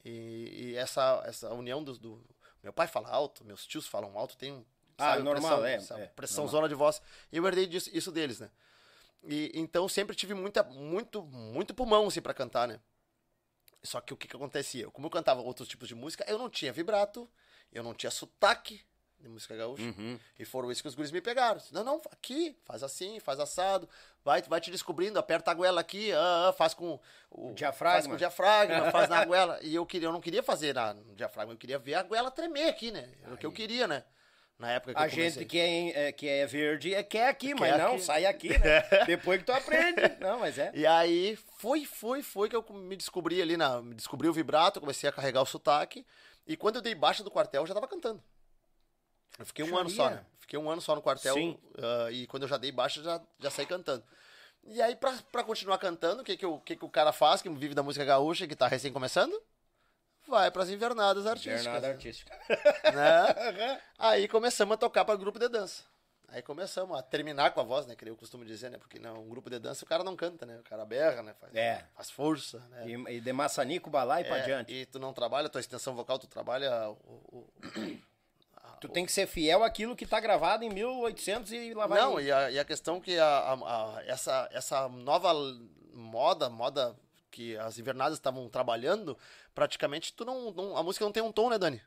E, 0.04 0.70
e 0.72 0.76
essa, 0.76 1.22
essa 1.26 1.52
união 1.52 1.82
dos, 1.82 1.98
do... 1.98 2.20
Meu 2.62 2.72
pai 2.72 2.86
fala 2.86 3.08
alto, 3.08 3.44
meus 3.44 3.66
tios 3.66 3.86
falam 3.86 4.16
alto, 4.18 4.36
tem 4.36 4.52
um... 4.52 4.64
Ah, 4.98 5.12
sabe, 5.12 5.22
normal, 5.24 5.60
pressão, 5.60 5.66
é, 5.66 5.80
sabe? 5.80 6.02
é, 6.02 6.06
pressão, 6.06 6.44
normal. 6.44 6.60
zona 6.60 6.68
de 6.68 6.74
voz. 6.76 7.02
E 7.32 7.36
eu 7.36 7.46
herdei 7.46 7.66
disso, 7.66 7.90
isso 7.92 8.12
deles, 8.12 8.38
né? 8.38 8.50
E, 9.24 9.52
então 9.54 9.88
sempre 9.88 10.16
tive 10.16 10.34
muita, 10.34 10.62
muito, 10.62 11.22
muito 11.22 11.74
pulmão, 11.74 12.06
assim, 12.06 12.20
pra 12.20 12.34
cantar, 12.34 12.66
né? 12.66 12.80
Só 13.82 14.00
que 14.00 14.12
o 14.12 14.16
que 14.16 14.28
que 14.28 14.36
acontecia? 14.36 14.90
Como 14.90 15.06
eu 15.06 15.10
cantava 15.10 15.40
outros 15.40 15.68
tipos 15.68 15.88
de 15.88 15.94
música, 15.94 16.24
eu 16.28 16.38
não 16.38 16.48
tinha 16.48 16.72
vibrato, 16.72 17.28
eu 17.72 17.82
não 17.82 17.94
tinha 17.94 18.10
sotaque 18.10 18.84
de 19.22 19.28
música 19.28 19.56
gaúcha. 19.56 19.82
Uhum. 19.82 20.18
E 20.38 20.44
foram 20.44 20.70
isso 20.70 20.82
que 20.82 20.88
os 20.88 20.94
guris 20.94 21.10
me 21.10 21.20
pegaram. 21.20 21.60
Não, 21.70 21.84
não, 21.84 22.02
aqui, 22.10 22.56
faz 22.64 22.82
assim, 22.82 23.20
faz 23.20 23.38
assado, 23.38 23.88
vai, 24.24 24.42
vai 24.42 24.60
te 24.60 24.70
descobrindo, 24.70 25.18
aperta 25.18 25.50
a 25.50 25.54
goela 25.54 25.80
aqui, 25.80 26.12
ah, 26.12 26.48
ah, 26.48 26.52
faz 26.52 26.74
com 26.74 26.98
o 27.30 27.52
Diafragma. 27.54 27.94
Faz 27.94 28.06
com 28.06 28.14
o 28.14 28.16
diafragma, 28.16 28.90
faz 28.90 29.08
na 29.08 29.24
goela. 29.26 29.58
E 29.62 29.74
eu, 29.74 29.86
queria, 29.86 30.08
eu 30.08 30.12
não 30.12 30.20
queria 30.20 30.42
fazer 30.42 30.74
na, 30.74 30.94
no 30.94 31.14
diafragma, 31.14 31.52
eu 31.52 31.58
queria 31.58 31.78
ver 31.78 31.94
a 31.94 32.02
goela 32.02 32.30
tremer 32.30 32.68
aqui, 32.68 32.90
né? 32.90 33.12
Era 33.22 33.34
o 33.34 33.38
que 33.38 33.46
eu 33.46 33.52
queria, 33.52 33.86
né? 33.86 34.04
Na 34.62 34.70
época 34.70 34.94
que 34.94 35.02
A 35.02 35.08
gente 35.08 35.44
que 35.44 35.58
é, 35.58 36.06
é- 36.06 36.12
que 36.12 36.28
é 36.28 36.46
verde 36.46 36.94
é, 36.94 37.02
quer 37.02 37.26
aqui, 37.28 37.52
mas 37.52 37.76
não, 37.76 37.94
aqui. 37.94 38.00
sai 38.00 38.24
aqui, 38.26 38.50
né? 38.50 38.80
Depois 39.08 39.40
que 39.40 39.46
tu 39.46 39.50
aprende. 39.52 40.00
Não, 40.20 40.38
mas 40.38 40.56
é. 40.56 40.70
E 40.72 40.86
aí 40.86 41.36
foi, 41.58 41.84
foi, 41.84 42.22
foi 42.22 42.48
que 42.48 42.54
eu 42.54 42.64
me 42.70 42.94
descobri 42.94 43.42
ali 43.42 43.56
na. 43.56 43.82
Me 43.82 43.92
descobri 43.92 44.28
o 44.28 44.32
vibrato, 44.32 44.78
comecei 44.78 45.10
a 45.10 45.12
carregar 45.12 45.42
o 45.42 45.46
sotaque. 45.46 46.06
E 46.46 46.56
quando 46.56 46.76
eu 46.76 46.80
dei 46.80 46.94
baixa 46.94 47.24
do 47.24 47.30
quartel, 47.30 47.62
eu 47.62 47.66
já 47.66 47.74
tava 47.74 47.88
cantando. 47.88 48.22
Eu 49.36 49.44
fiquei 49.46 49.64
um 49.64 49.76
ano 49.76 49.90
só, 49.90 50.10
né? 50.10 50.24
Fiquei 50.38 50.56
um 50.56 50.70
ano 50.70 50.80
só 50.80 50.94
no 50.94 51.02
quartel. 51.02 51.34
Ah, 51.78 52.12
e 52.12 52.28
quando 52.28 52.44
eu 52.44 52.48
já 52.48 52.56
dei 52.56 52.70
baixa, 52.70 53.02
já, 53.02 53.20
já 53.40 53.50
saí 53.50 53.66
cantando. 53.66 54.04
E 54.62 54.80
aí, 54.80 54.94
pra, 54.94 55.12
pra 55.32 55.42
continuar 55.42 55.78
cantando, 55.78 56.22
o 56.22 56.24
que, 56.24 56.36
que, 56.36 56.46
que, 56.64 56.76
que 56.76 56.84
o 56.84 56.88
cara 56.88 57.12
faz, 57.12 57.42
que 57.42 57.48
vive 57.50 57.74
da 57.74 57.82
música 57.82 58.04
gaúcha, 58.04 58.46
que 58.46 58.54
tá 58.54 58.68
recém 58.68 58.92
começando? 58.92 59.36
Vai 60.28 60.50
pras 60.50 60.70
invernadas 60.70 61.26
artísticas. 61.26 61.64
Jornada 61.64 61.88
artística. 61.88 62.32
né? 62.92 63.80
Aí 63.98 64.28
começamos 64.28 64.74
a 64.74 64.76
tocar 64.76 65.04
para 65.04 65.16
grupo 65.16 65.38
de 65.38 65.48
dança. 65.48 65.82
Aí 66.28 66.40
começamos 66.40 66.98
a 66.98 67.02
terminar 67.02 67.50
com 67.52 67.60
a 67.60 67.62
voz, 67.62 67.84
né? 67.86 67.94
Que 67.94 68.08
eu 68.08 68.16
costumo 68.16 68.42
dizer, 68.44 68.70
né? 68.70 68.78
Porque 68.78 68.98
não, 68.98 69.16
um 69.22 69.28
grupo 69.28 69.50
de 69.50 69.58
dança 69.58 69.84
o 69.84 69.88
cara 69.88 70.02
não 70.02 70.16
canta, 70.16 70.46
né? 70.46 70.56
O 70.58 70.62
cara 70.62 70.82
berra, 70.86 71.22
né? 71.22 71.34
Faz, 71.38 71.54
É. 71.54 71.84
faz 71.94 72.10
força, 72.10 72.58
né? 72.70 72.84
E, 72.88 73.16
e 73.16 73.20
de 73.20 73.32
maçanico, 73.34 73.90
balá 73.90 74.20
e 74.20 74.24
pra 74.24 74.38
É, 74.38 74.40
adiante. 74.40 74.72
E 74.72 74.86
tu 74.86 74.98
não 74.98 75.12
trabalha 75.12 75.50
tua 75.50 75.60
extensão 75.60 75.94
vocal, 75.94 76.18
tu 76.18 76.26
trabalha 76.26 76.88
o, 76.88 76.94
o- 77.30 77.52
Tu 78.80 78.88
tem 78.88 79.06
que 79.06 79.12
ser 79.12 79.28
fiel 79.28 79.62
àquilo 79.62 79.94
que 79.94 80.04
tá 80.04 80.18
gravado 80.18 80.64
em 80.64 80.68
1800 80.68 81.52
e 81.52 81.72
lá 81.72 81.86
vai. 81.86 82.00
Não, 82.00 82.20
e 82.20 82.32
a, 82.32 82.50
e 82.50 82.58
a 82.58 82.64
questão 82.64 83.00
que 83.00 83.16
a- 83.16 83.52
a- 83.52 84.02
essa, 84.06 84.48
essa 84.52 84.88
nova 84.88 85.32
moda, 85.92 86.48
moda 86.50 86.96
que 87.32 87.56
as 87.56 87.78
invernadas 87.78 88.18
estavam 88.18 88.48
trabalhando, 88.48 89.18
praticamente 89.54 90.12
tu 90.12 90.24
não, 90.24 90.52
não- 90.52 90.76
A 90.76 90.82
música 90.84 91.04
não 91.04 91.10
tem 91.12 91.22
um 91.22 91.32
tom, 91.32 91.50
né, 91.50 91.58
Dani? 91.58 91.82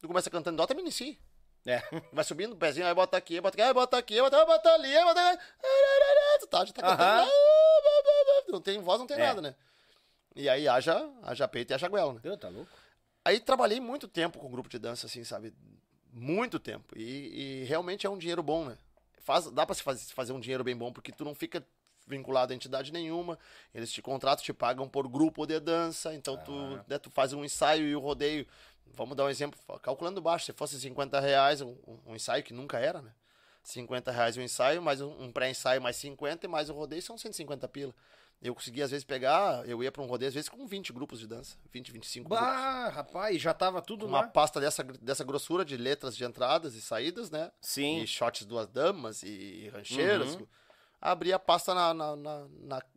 Tu 0.00 0.06
começa 0.06 0.28
cantando 0.28 0.58
dó, 0.58 0.66
termina 0.66 0.88
em 0.88 0.92
si. 0.92 1.18
É. 1.64 1.82
Vai 2.12 2.22
subindo 2.24 2.52
o 2.52 2.56
pezinho, 2.56 2.86
aí 2.86 2.94
bota 2.94 3.16
aqui, 3.16 3.40
bota 3.40 3.56
aqui, 3.56 3.62
aí 3.62 3.72
bota 3.74 3.96
aqui, 3.96 4.20
bota, 4.20 4.44
bota 4.44 4.68
ali, 4.74 4.94
aí 4.94 5.04
bota 5.04 5.30
aqui. 5.30 5.42
Tu 6.40 6.46
tá, 6.48 6.64
já 6.64 6.72
tá 6.72 6.82
cantando. 6.82 7.02
Aham. 7.02 7.28
Não 8.48 8.60
tem 8.60 8.78
voz, 8.80 8.98
não 9.00 9.06
tem 9.06 9.16
É. 9.16 9.20
nada, 9.26 9.40
né? 9.42 9.54
E 10.34 10.48
aí 10.48 10.68
haja, 10.68 11.10
haja 11.22 11.48
peito 11.48 11.72
e 11.72 11.74
haja 11.74 11.88
goela, 11.88 12.12
né? 12.12 12.20
Deus, 12.22 12.38
tá 12.38 12.48
louco? 12.48 12.70
Aí 13.24 13.40
trabalhei 13.40 13.80
muito 13.80 14.06
tempo 14.06 14.38
com 14.38 14.50
grupo 14.50 14.68
de 14.68 14.78
dança, 14.78 15.06
assim, 15.06 15.24
sabe? 15.24 15.52
Muito 16.12 16.58
tempo. 16.60 16.96
E, 16.96 17.62
e 17.62 17.64
realmente 17.64 18.06
é 18.06 18.10
um 18.10 18.18
dinheiro 18.18 18.42
bom, 18.42 18.66
né? 18.66 18.78
Faz, 19.22 19.50
dá 19.50 19.66
pra 19.66 19.74
se 19.74 19.82
faz- 19.82 20.10
fazer 20.12 20.32
um 20.32 20.38
dinheiro 20.40 20.62
bem 20.62 20.76
bom, 20.76 20.92
porque 20.92 21.10
tu 21.10 21.24
não 21.24 21.34
fica 21.34 21.66
vinculado 22.06 22.52
a 22.52 22.56
entidade 22.56 22.92
nenhuma. 22.92 23.38
Eles 23.74 23.90
te 23.92 24.00
contratam, 24.00 24.44
te 24.44 24.52
pagam 24.52 24.88
por 24.88 25.08
grupo 25.08 25.46
de 25.46 25.58
dança. 25.60 26.14
Então 26.14 26.36
tu, 26.36 26.52
né, 26.88 26.98
tu 26.98 27.10
faz 27.10 27.32
um 27.32 27.44
ensaio 27.44 27.86
e 27.86 27.96
o 27.96 28.00
rodeio. 28.00 28.46
Vamos 28.94 29.16
dar 29.16 29.24
um 29.24 29.28
exemplo, 29.28 29.58
calculando 29.82 30.20
baixo, 30.22 30.46
se 30.46 30.52
fosse 30.52 30.80
50 30.80 31.18
reais 31.20 31.60
um, 31.60 31.76
um- 31.86 31.98
um 32.06 32.14
ensaio, 32.16 32.42
que 32.42 32.54
nunca 32.54 32.78
era, 32.78 33.02
né? 33.02 33.12
50 33.62 34.12
reais 34.12 34.36
o 34.36 34.40
ensaio, 34.40 34.80
mais 34.80 35.00
um, 35.00 35.10
um 35.24 35.32
pré-ensaio 35.32 35.82
mais 35.82 35.96
50 35.96 36.46
e 36.46 36.48
mais 36.48 36.70
o 36.70 36.72
rodeio 36.72 37.02
são 37.02 37.18
150 37.18 37.66
pila. 37.68 37.92
Eu 38.40 38.54
conseguia, 38.54 38.84
às 38.84 38.90
vezes, 38.90 39.02
pegar, 39.04 39.66
eu 39.66 39.82
ia 39.82 39.90
pra 39.90 40.02
um 40.02 40.06
rodeio, 40.06 40.28
às 40.28 40.34
vezes, 40.34 40.48
com 40.48 40.66
20 40.66 40.92
grupos 40.92 41.18
de 41.18 41.26
dança. 41.26 41.56
20, 41.72 41.90
25 41.90 42.28
grupos. 42.28 42.46
Bah, 42.46 42.88
rapaz, 42.90 43.40
já 43.40 43.52
tava 43.54 43.80
tudo 43.82 44.06
Uma 44.06 44.20
lá. 44.20 44.28
pasta 44.28 44.60
dessa, 44.60 44.84
dessa 44.84 45.24
grossura 45.24 45.64
de 45.64 45.74
letras 45.76 46.14
de 46.16 46.22
entradas 46.24 46.74
e 46.74 46.80
saídas, 46.82 47.30
né? 47.30 47.50
Sim. 47.60 48.02
E 48.02 48.06
shots 48.06 48.44
duas 48.44 48.68
damas 48.68 49.22
e 49.22 49.68
rancheiras. 49.72 50.34
Uhum. 50.34 50.46
Abri 51.10 51.32
a 51.32 51.38
pasta 51.38 51.72
na, 51.74 51.94
na, 51.94 52.16
na, 52.16 52.46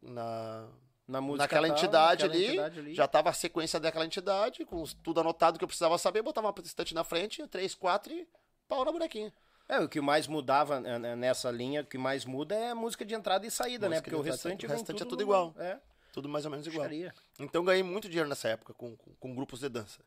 na- 0.02 0.68
na- 1.08 1.22
música 1.22 1.44
naquela 1.44 1.68
tal, 1.68 1.78
entidade, 1.78 2.24
naquela 2.24 2.34
ali, 2.44 2.48
entidade 2.48 2.80
ali. 2.80 2.96
Já 2.96 3.08
tava 3.08 3.30
a 3.30 3.34
sequência 3.34 3.80
daquela 3.80 4.06
entidade, 4.06 4.66
com 4.66 4.84
tudo 5.04 5.20
anotado 5.22 5.58
que 5.58 5.64
eu 5.64 5.68
precisava 5.68 5.98
saber, 5.98 6.22
botava 6.22 6.48
uma 6.48 6.54
estante 6.64 6.94
na 6.94 7.04
frente, 7.04 7.46
três, 7.48 7.74
quatro 7.76 8.12
e 8.14 8.28
pau 8.68 8.84
na 8.86 8.92
bonequinha. 8.92 9.34
É, 9.68 9.80
o 9.80 9.88
que 9.88 10.02
mais 10.02 10.26
mudava 10.28 10.80
né, 10.80 10.98
né, 10.98 11.16
nessa 11.16 11.52
linha, 11.52 11.82
o 11.82 11.86
que 11.86 11.98
mais 11.98 12.26
muda 12.26 12.56
é 12.56 12.72
a 12.72 12.76
música 12.76 13.06
de 13.06 13.14
entrada 13.14 13.46
e 13.46 13.52
saída, 13.52 13.88
né? 13.88 13.98
Música 13.98 14.04
Porque 14.12 14.16
o 14.16 14.24
restante. 14.24 14.66
O 14.66 14.70
restante 14.70 14.96
é 14.96 15.06
tudo 15.06 15.10
tudo 15.10 15.20
no- 15.20 15.26
igual. 15.26 15.54
É, 15.58 15.78
Tudo 16.12 16.28
mais 16.28 16.44
ou 16.46 16.50
menos 16.52 16.66
igual. 16.66 16.80
puxaria. 16.88 17.14
Então 17.40 17.64
ganhei 17.64 17.84
muito 17.84 18.08
dinheiro 18.10 18.28
nessa 18.28 18.48
época 18.50 18.74
com, 18.74 18.96
com, 18.98 19.14
com 19.14 19.36
grupos 19.36 19.60
de 19.60 19.70
dança. 19.70 20.00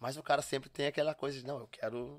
Mas 0.00 0.16
o 0.16 0.22
cara 0.22 0.40
sempre 0.40 0.70
tem 0.70 0.86
aquela 0.86 1.14
coisa 1.14 1.38
de, 1.38 1.46
não, 1.46 1.58
eu 1.60 1.68
quero, 1.70 2.18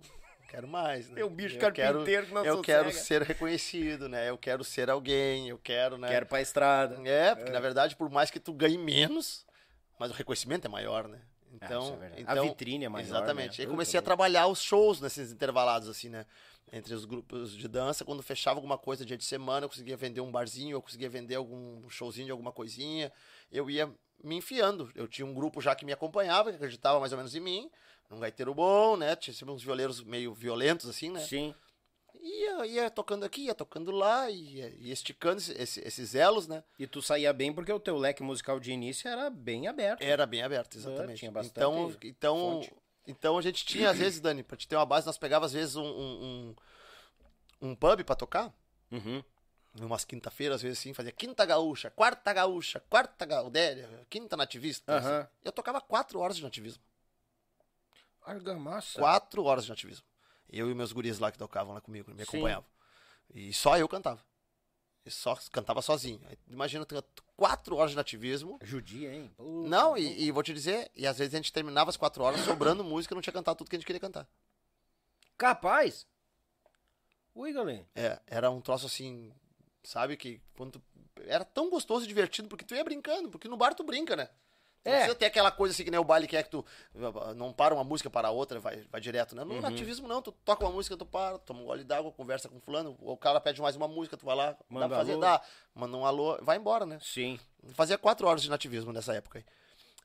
quero 0.54 0.68
mais, 0.68 1.10
né? 1.10 1.20
É 1.22 1.26
o 1.26 1.30
bicho 1.30 1.56
eu 1.56 1.60
carpinteiro 1.60 2.06
quero, 2.06 2.44
que 2.44 2.48
Eu 2.48 2.62
quero 2.62 2.92
ser 2.92 3.24
reconhecido, 3.24 4.08
né? 4.08 4.30
Eu 4.30 4.38
quero 4.38 4.64
ser 4.64 4.90
alguém, 4.90 5.50
eu 5.50 5.58
quero, 5.58 5.98
né? 5.98 6.08
Quero 6.08 6.28
pra 6.28 6.42
estrada. 6.42 6.96
É, 7.08 7.34
porque 7.34 7.52
na 7.52 7.60
verdade, 7.60 7.96
por 7.96 8.10
mais 8.10 8.30
que 8.30 8.40
tu 8.40 8.54
ganhe 8.54 8.78
menos, 8.78 9.46
mas 10.00 10.12
o 10.12 10.14
reconhecimento 10.14 10.66
é 10.66 10.70
maior, 10.70 11.08
né? 11.08 11.20
Ah, 11.60 11.66
Então, 11.66 11.84
isso 11.84 12.04
é 12.04 12.22
então 12.22 12.44
a 12.44 12.48
vitrine 12.48 12.86
é 12.86 12.90
maior. 12.90 13.04
Exatamente. 13.04 13.60
Né? 13.60 13.66
Aí 13.66 13.72
comecei 13.72 14.00
a 14.00 14.04
trabalhar 14.04 14.46
os 14.48 14.62
shows 14.62 15.02
nesses 15.02 15.32
intervalados, 15.32 15.90
assim, 15.90 16.10
né? 16.10 16.26
Entre 16.72 16.94
os 16.94 17.06
grupos 17.06 17.56
de 17.56 17.68
dança, 17.68 18.06
quando 18.06 18.22
fechava 18.24 18.58
alguma 18.58 18.78
coisa 18.78 19.06
dia 19.06 19.18
de 19.18 19.26
semana, 19.26 19.66
eu 19.66 19.70
conseguia 19.70 19.98
vender 19.98 20.22
um 20.22 20.32
barzinho, 20.32 20.76
eu 20.76 20.82
conseguia 20.82 21.10
vender 21.10 21.36
algum 21.36 21.88
showzinho 21.90 22.26
de 22.26 22.32
alguma 22.32 22.52
coisinha. 22.52 23.12
Eu 23.52 23.70
ia 23.70 23.92
me 24.24 24.38
enfiando. 24.38 24.92
Eu 24.96 25.08
tinha 25.08 25.26
um 25.26 25.34
grupo 25.34 25.62
já 25.62 25.76
que 25.76 25.86
me 25.86 25.94
acompanhava, 25.94 26.50
que 26.52 26.56
acreditava 26.56 27.00
mais 27.00 27.12
ou 27.12 27.18
menos 27.18 27.36
em 27.36 27.40
mim. 27.40 27.72
Um 28.14 28.20
gaiteiro 28.20 28.54
bom, 28.54 28.96
né? 28.96 29.16
Tinha 29.16 29.34
sempre 29.34 29.54
uns 29.54 29.64
violeiros 29.64 30.04
meio 30.04 30.34
violentos, 30.34 30.88
assim, 30.90 31.10
né? 31.12 31.20
Sim. 31.22 31.54
Ia, 32.22 32.66
ia 32.66 32.90
tocando 32.90 33.26
aqui, 33.26 33.46
ia 33.46 33.56
tocando 33.56 33.92
lá, 33.92 34.30
ia, 34.30 34.70
ia 34.80 34.94
esticando 34.94 35.40
esse- 35.42 35.52
esse- 35.54 35.82
esses 35.86 36.16
elos, 36.16 36.48
né? 36.48 36.64
E 36.80 36.88
tu 36.88 37.02
saía 37.02 37.34
bem 37.34 37.52
porque 37.52 37.72
o 37.74 37.80
teu 37.80 37.98
leque 37.98 38.24
musical 38.24 38.60
de 38.60 38.72
início 38.72 39.10
era 39.10 39.30
bem 39.30 39.68
aberto. 39.68 40.02
Era 40.02 40.26
bem 40.26 40.42
aberto, 40.42 40.78
exatamente. 40.78 41.20
tinha 41.20 41.32
bastante 41.32 41.58
então, 41.58 41.98
então, 42.04 42.38
fonte. 42.38 42.74
então 43.08 43.38
a 43.38 43.42
gente 43.42 43.66
tinha, 43.66 43.90
às 43.90 43.98
vezes, 43.98 44.22
Dani, 44.22 44.42
pra 44.42 44.56
te 44.56 44.68
ter 44.68 44.76
uma 44.78 44.86
base, 44.86 45.06
nós 45.06 45.18
pegava, 45.18 45.46
às 45.46 45.52
vezes, 45.54 45.76
um, 45.76 45.84
um, 45.84 46.56
um, 47.62 47.70
um 47.70 47.76
pub 47.76 48.04
pra 48.06 48.16
tocar. 48.16 48.54
Uhum. 48.92 49.22
Umas 49.82 50.06
quinta-feiras, 50.06 50.58
às 50.58 50.62
vezes, 50.62 50.80
assim, 50.80 50.94
fazia 50.94 51.12
quinta 51.12 51.44
gaúcha, 51.46 51.90
quarta 51.90 52.32
gaúcha, 52.32 52.80
quarta 52.90 53.26
gaudéria, 53.26 53.90
quinta 54.10 54.38
nativista. 54.38 54.94
Aham. 54.98 55.20
assim. 55.22 55.30
Eu 55.44 55.52
tocava 55.52 55.82
quatro 55.82 56.20
horas 56.20 56.38
de 56.38 56.44
nativismo. 56.44 56.82
Argamassa. 58.26 59.00
Quatro 59.00 59.44
horas 59.44 59.64
de 59.66 59.70
nativismo. 59.70 60.06
Eu 60.50 60.70
e 60.70 60.74
meus 60.76 60.92
guris 60.92 61.20
lá 61.20 61.32
que 61.32 61.38
tocavam 61.38 61.74
lá 61.74 61.82
comigo, 61.82 62.12
me 62.12 62.18
Sim. 62.18 62.24
acompanhavam. 62.38 62.66
E 63.34 63.54
só 63.54 63.78
eu 63.78 63.88
cantava. 63.88 64.24
E 65.06 65.12
só 65.12 65.36
cantava 65.52 65.82
sozinho. 65.82 66.22
Imagina, 66.48 66.86
quatro 67.36 67.76
horas 67.76 67.92
de 67.92 67.98
nativismo. 67.98 68.58
Judia, 68.62 69.14
hein? 69.14 69.34
Puta. 69.36 69.68
Não, 69.68 69.98
e, 69.98 70.24
e 70.26 70.32
vou 70.32 70.44
te 70.44 70.54
dizer, 70.54 70.90
e 70.96 71.06
às 71.06 71.18
vezes 71.18 71.34
a 71.34 71.38
gente 71.38 71.52
terminava 71.52 71.90
as 71.90 71.98
quatro 71.98 72.24
horas 72.24 72.40
sobrando 72.42 72.84
música 72.84 73.14
e 73.14 73.16
não 73.16 73.22
tinha 73.22 73.34
cantado 73.34 73.58
tudo 73.58 73.70
que 73.70 73.76
a 73.76 73.80
gente 73.80 73.86
queria 73.86 74.00
cantar. 74.00 74.28
Capaz. 75.38 76.06
Ui, 77.36 77.52
galera. 77.52 77.86
É, 77.96 78.22
era 78.28 78.50
um 78.52 78.62
troço 78.62 78.86
assim, 78.86 79.34
sabe, 79.84 80.16
que 80.16 80.40
quando 80.56 80.74
tu- 80.74 80.84
era 81.26 81.44
tão 81.44 81.70
gostoso 81.70 82.06
e 82.06 82.08
divertido, 82.08 82.48
porque 82.48 82.64
tu 82.64 82.76
ia 82.76 82.84
brincando, 82.84 83.30
porque 83.30 83.48
no 83.48 83.58
bar 83.58 83.74
tu 83.74 83.84
brinca, 83.84 84.16
né? 84.16 84.30
Tu 84.84 84.90
É. 84.90 84.92
precisa 84.96 85.16
ter 85.16 85.26
aquela 85.28 85.50
coisa 85.50 85.74
assim 85.74 85.86
que 85.86 85.92
nem 85.92 86.00
o 86.00 86.04
baile 86.04 86.28
que 86.28 86.36
é 86.36 86.44
que 86.44 86.50
tu 86.50 86.66
não 87.38 87.54
para 87.54 87.74
uma 87.74 87.86
música 87.86 88.10
para 88.10 88.28
a 88.28 88.32
outra, 88.32 88.60
vai, 88.60 88.84
vai 88.92 89.00
direto, 89.00 89.34
né? 89.34 89.44
No 89.46 89.54
Uhum. 89.54 89.62
nativismo 89.62 90.08
não, 90.10 90.22
tu 90.22 90.32
toca 90.32 90.66
uma 90.66 90.72
música, 90.74 90.98
tu 90.98 91.06
para, 91.06 91.40
toma 91.40 91.62
um 91.62 91.66
gole 91.66 91.86
d'água, 91.86 92.12
conversa 92.12 92.50
com 92.50 92.60
fulano, 92.60 92.98
o 93.00 93.16
cara 93.16 93.40
pede 93.40 93.62
mais 93.62 93.78
uma 93.78 93.88
música, 93.88 94.18
tu 94.18 94.26
vai 94.26 94.36
lá, 94.36 94.58
Manda 94.70 94.86
dá 94.86 94.90
pra 94.90 94.98
fazer, 94.98 95.14
alô. 95.14 95.22
dá, 95.22 95.42
manda 95.74 95.96
um 95.96 96.06
alô, 96.06 96.38
vai 96.42 96.58
embora, 96.58 96.86
né? 96.86 97.00
Sim. 97.02 97.40
Fazia 97.76 97.98
quatro 97.98 98.28
horas 98.28 98.42
de 98.42 98.50
nativismo 98.50 98.92
nessa 98.92 99.14
época 99.14 99.40
aí. 99.40 99.46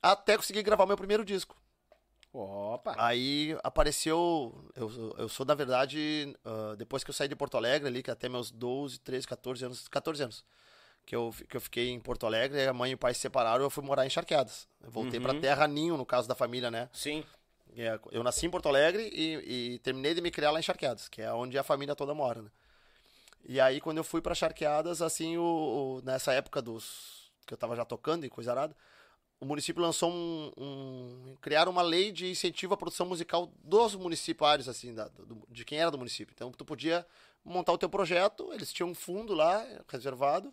Até 0.01 0.37
conseguir 0.37 0.63
gravar 0.63 0.87
meu 0.87 0.97
primeiro 0.97 1.25
disco. 1.25 1.57
Opa. 2.33 2.95
Aí 2.99 3.59
apareceu. 3.65 4.55
Eu, 4.77 4.91
sou- 4.91 5.15
eu 5.19 5.29
sou, 5.29 5.47
na 5.47 5.55
verdade, 5.55 6.37
ah, 6.45 6.75
depois 6.77 7.03
que 7.03 7.11
eu 7.11 7.15
saí 7.15 7.27
de 7.27 7.35
Porto 7.35 7.57
Alegre 7.57 7.89
ali, 7.89 8.03
que 8.03 8.11
até 8.11 8.29
meus 8.29 8.51
12, 8.51 9.01
13, 9.01 9.27
14 9.27 9.65
anos. 9.65 9.89
14 9.89 10.23
anos. 10.23 10.45
Que 11.09 11.17
eu, 11.17 11.35
que 11.49 11.57
eu 11.57 11.61
fiquei 11.63 11.89
em 11.89 11.99
Porto 11.99 12.27
Alegre, 12.27 12.67
a 12.67 12.73
mãe 12.75 12.91
e 12.91 12.95
o 12.95 12.99
pai 12.99 13.15
se 13.15 13.21
separaram 13.21 13.65
eu 13.65 13.71
fui 13.71 13.83
morar 13.83 14.05
em 14.05 14.11
Charqueadas. 14.11 14.69
Eu 14.85 14.91
voltei 14.91 15.19
pra 15.19 15.33
terra 15.41 15.67
ninho, 15.67 15.97
no 15.97 16.05
caso 16.05 16.29
da 16.29 16.35
família, 16.35 16.71
né? 16.71 16.91
Sim. 16.93 17.25
É, 17.75 17.99
Eu 18.13 18.23
nasci 18.23 18.45
em 18.45 18.51
Porto 18.51 18.69
Alegre 18.69 19.09
e, 19.11 19.73
e 19.75 19.79
terminei 19.79 20.13
de 20.13 20.21
me 20.21 20.31
criar 20.31 20.51
lá 20.51 20.59
em 20.59 20.63
Charqueadas, 20.63 21.09
que 21.09 21.23
é 21.23 21.33
onde 21.33 21.57
a 21.57 21.63
família 21.63 21.97
toda 21.97 22.13
mora, 22.13 22.43
né? 22.43 22.51
E 23.43 23.59
aí, 23.59 23.81
quando 23.81 23.97
eu 23.97 24.05
fui 24.05 24.21
pra 24.21 24.35
Charqueadas, 24.35 25.01
assim, 25.01 25.39
o, 25.39 25.43
o- 25.43 26.03
nessa 26.05 26.35
época 26.35 26.61
dos. 26.61 27.31
que 27.47 27.55
eu 27.55 27.59
tava 27.59 27.75
já 27.75 27.87
tocando 27.87 28.27
e 28.27 28.29
coisa 28.29 28.51
arada, 28.51 28.77
o 29.41 29.47
município 29.47 29.81
lançou 29.81 30.11
um, 30.13 30.53
um. 30.59 31.37
criaram 31.41 31.73
uma 31.73 31.81
lei 31.81 32.13
de 32.13 32.31
incentivo 32.31 32.75
à 32.75 32.77
produção 32.77 33.07
musical 33.07 33.51
dos 33.65 33.95
municipários, 33.95 34.69
assim, 34.69 34.93
da- 34.93 35.09
do- 35.09 35.43
de 35.49 35.65
quem 35.65 35.79
era 35.81 35.91
do 35.91 35.97
município. 35.97 36.35
Então, 36.35 36.53
tu 36.53 36.67
podia 36.67 37.07
montar 37.43 37.73
o 37.73 37.79
teu 37.79 37.89
projeto, 37.89 38.53
eles 38.53 38.71
tinham 38.75 38.91
um 38.91 38.95
fundo 38.95 39.33
lá, 39.33 39.65
reservado, 39.89 40.53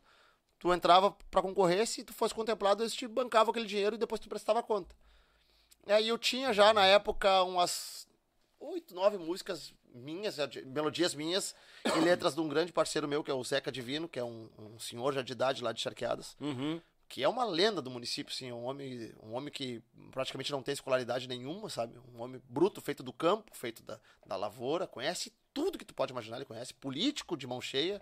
tu 0.60 0.74
entrava 0.74 1.12
pra 1.30 1.42
concorrer, 1.42 1.86
se 1.88 2.04
tu 2.04 2.14
fosse 2.14 2.34
contemplado, 2.34 2.84
eles 2.84 2.94
te 2.94 3.08
bancavam 3.08 3.52
aquele 3.52 3.66
dinheiro 3.68 3.96
e 3.96 4.00
depois 4.00 4.20
tu 4.22 4.30
prestava 4.30 4.64
conta. 4.64 4.96
E 5.88 5.92
aí 5.92 6.08
eu 6.08 6.18
tinha 6.18 6.52
já 6.54 6.74
na 6.74 6.86
época 6.86 7.44
umas 7.44 8.08
oito, 8.60 8.96
nove 8.96 9.18
músicas 9.18 9.74
minhas, 9.94 10.38
melodias 10.66 11.14
minhas, 11.14 11.56
e 11.86 12.00
letras 12.00 12.34
de 12.34 12.42
um 12.42 12.50
grande 12.50 12.74
parceiro 12.74 13.08
meu, 13.08 13.24
que 13.24 13.32
é 13.32 13.34
o 13.34 13.44
Zeca 13.44 13.72
Divino, 13.72 14.10
que 14.10 14.20
é 14.20 14.24
um, 14.24 14.50
um 14.58 14.80
senhor 14.80 15.14
já 15.14 15.22
de 15.22 15.32
idade 15.32 15.64
lá 15.64 15.72
de 15.72 15.80
Charqueadas, 15.82 16.36
Uhum. 16.42 16.82
que 17.08 17.24
é 17.24 17.30
uma 17.30 17.46
lenda 17.46 17.82
do 17.82 17.90
município, 17.92 18.34
assim, 18.34 18.52
um 18.52 18.66
homem, 18.66 19.14
um 19.24 19.34
homem 19.34 19.54
que 19.54 19.82
praticamente 20.12 20.52
não 20.52 20.62
tem 20.64 20.74
escolaridade 20.74 21.28
nenhuma, 21.30 21.70
sabe? 21.70 21.98
Um 22.14 22.22
homem 22.22 22.42
bruto, 22.50 22.82
feito 22.82 23.04
do 23.04 23.14
campo, 23.14 23.56
feito 23.56 23.84
da, 23.84 24.00
da 24.26 24.36
lavoura, 24.36 24.88
conhece 24.88 25.32
tudo 25.54 25.78
que 25.78 25.86
tu 25.86 25.94
pode 25.94 26.12
imaginar, 26.12 26.38
ele 26.38 26.46
conhece, 26.46 26.74
político 26.74 27.38
de 27.38 27.48
mão 27.48 27.62
cheia, 27.62 28.02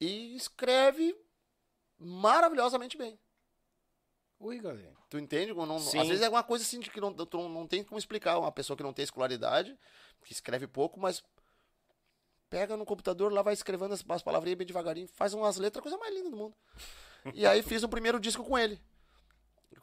e 0.00 0.34
escreve 0.34 1.14
maravilhosamente 1.98 2.96
bem. 2.96 3.18
Ui, 4.40 4.58
galera. 4.60 4.94
Tu 5.10 5.18
entende? 5.18 5.52
Não- 5.52 5.78
Sim. 5.80 5.98
às 5.98 6.06
vezes 6.06 6.22
é 6.22 6.26
alguma 6.26 6.44
coisa 6.44 6.64
assim 6.64 6.78
de 6.78 6.90
que 6.90 7.00
não, 7.00 7.12
tu 7.12 7.36
não, 7.36 7.48
não 7.48 7.66
tem 7.66 7.82
como 7.82 7.98
explicar. 7.98 8.38
Uma 8.38 8.52
pessoa 8.52 8.76
que 8.76 8.82
não 8.82 8.92
tem 8.92 9.02
escolaridade, 9.02 9.76
que 10.24 10.32
escreve 10.32 10.66
pouco, 10.68 11.00
mas 11.00 11.22
pega 12.48 12.76
no 12.76 12.86
computador, 12.86 13.32
lá 13.32 13.42
vai 13.42 13.52
escrevendo 13.52 13.94
as, 13.94 14.04
as 14.08 14.22
palavrinhas 14.22 14.56
bem 14.58 14.66
devagarinho, 14.66 15.08
faz 15.14 15.34
umas 15.34 15.56
letras, 15.56 15.82
coisa 15.82 15.98
mais 15.98 16.14
linda 16.14 16.30
do 16.30 16.36
mundo. 16.36 16.54
E 17.34 17.44
aí 17.44 17.62
fiz 17.62 17.82
o 17.82 17.88
primeiro 17.88 18.18
disco 18.20 18.44
com 18.44 18.56
ele. 18.56 18.80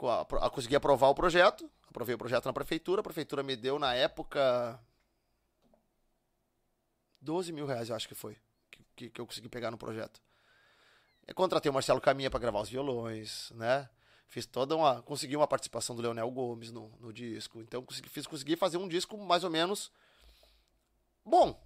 A- 0.02 0.22
a- 0.46 0.50
consegui 0.50 0.76
aprovar 0.76 1.10
o 1.10 1.16
projeto, 1.16 1.70
aprovei 1.88 2.16
o 2.16 2.18
projeto 2.18 2.46
na 2.46 2.54
prefeitura, 2.54 3.02
a 3.02 3.04
prefeitura 3.04 3.44
me 3.44 3.56
deu 3.56 3.78
na 3.78 3.94
época 3.94 4.80
12 7.22 7.52
mil 7.52 7.66
reais, 7.66 7.90
eu 7.90 7.96
acho 7.96 8.08
que 8.08 8.16
foi, 8.16 8.38
que, 8.72 8.84
que, 8.96 9.10
que 9.10 9.22
eu 9.22 9.26
consegui 9.28 9.50
pegar 9.50 9.72
no 9.72 9.78
projeto. 9.78 10.22
Eu 11.28 11.34
contratei 11.34 11.70
o 11.70 11.74
Marcelo 11.74 12.00
Caminha 12.00 12.30
para 12.30 12.40
gravar 12.40 12.62
os 12.62 12.70
violões, 12.70 13.52
né? 13.56 13.90
Fiz 14.28 14.46
toda 14.46 14.76
uma. 14.76 15.02
Consegui 15.02 15.36
uma 15.36 15.48
participação 15.48 15.96
do 15.96 16.02
Leonel 16.02 16.30
Gomes 16.30 16.72
no, 16.72 16.92
no 17.00 17.14
disco. 17.14 17.62
Então 17.62 17.84
consegui, 17.84 18.10
fiz, 18.10 18.28
consegui 18.28 18.56
fazer 18.56 18.78
um 18.78 18.88
disco 18.88 19.18
mais 19.18 19.44
ou 19.44 19.50
menos 19.50 19.92
bom 21.24 21.60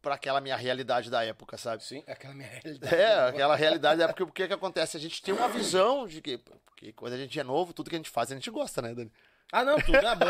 para 0.00 0.14
aquela 0.14 0.40
minha 0.40 0.56
realidade 0.56 1.10
da 1.10 1.24
época, 1.24 1.56
sabe? 1.56 1.82
Sim, 1.82 2.04
aquela 2.06 2.34
minha 2.34 2.48
realidade. 2.48 2.94
É, 2.94 3.28
aquela 3.28 3.56
realidade 3.56 3.98
da 3.98 4.04
época. 4.04 4.26
Porque 4.26 4.44
o 4.44 4.48
que, 4.48 4.52
acontece? 4.52 4.96
A 4.96 5.00
gente 5.00 5.22
tem 5.22 5.32
uma 5.34 5.48
visão 5.48 6.06
de 6.06 6.20
que, 6.20 6.38
que 6.76 6.92
quando 6.92 7.14
a 7.14 7.16
gente 7.16 7.38
é 7.40 7.42
novo, 7.42 7.72
tudo 7.72 7.88
que 7.88 7.96
a 7.96 7.98
gente 7.98 8.10
faz 8.10 8.30
a 8.30 8.34
gente 8.34 8.50
gosta, 8.50 8.82
né, 8.82 8.94
Dani? 8.94 9.10
Ah, 9.50 9.64
não, 9.64 9.76
tudo 9.78 9.96
é 9.96 10.16
bom. 10.16 10.26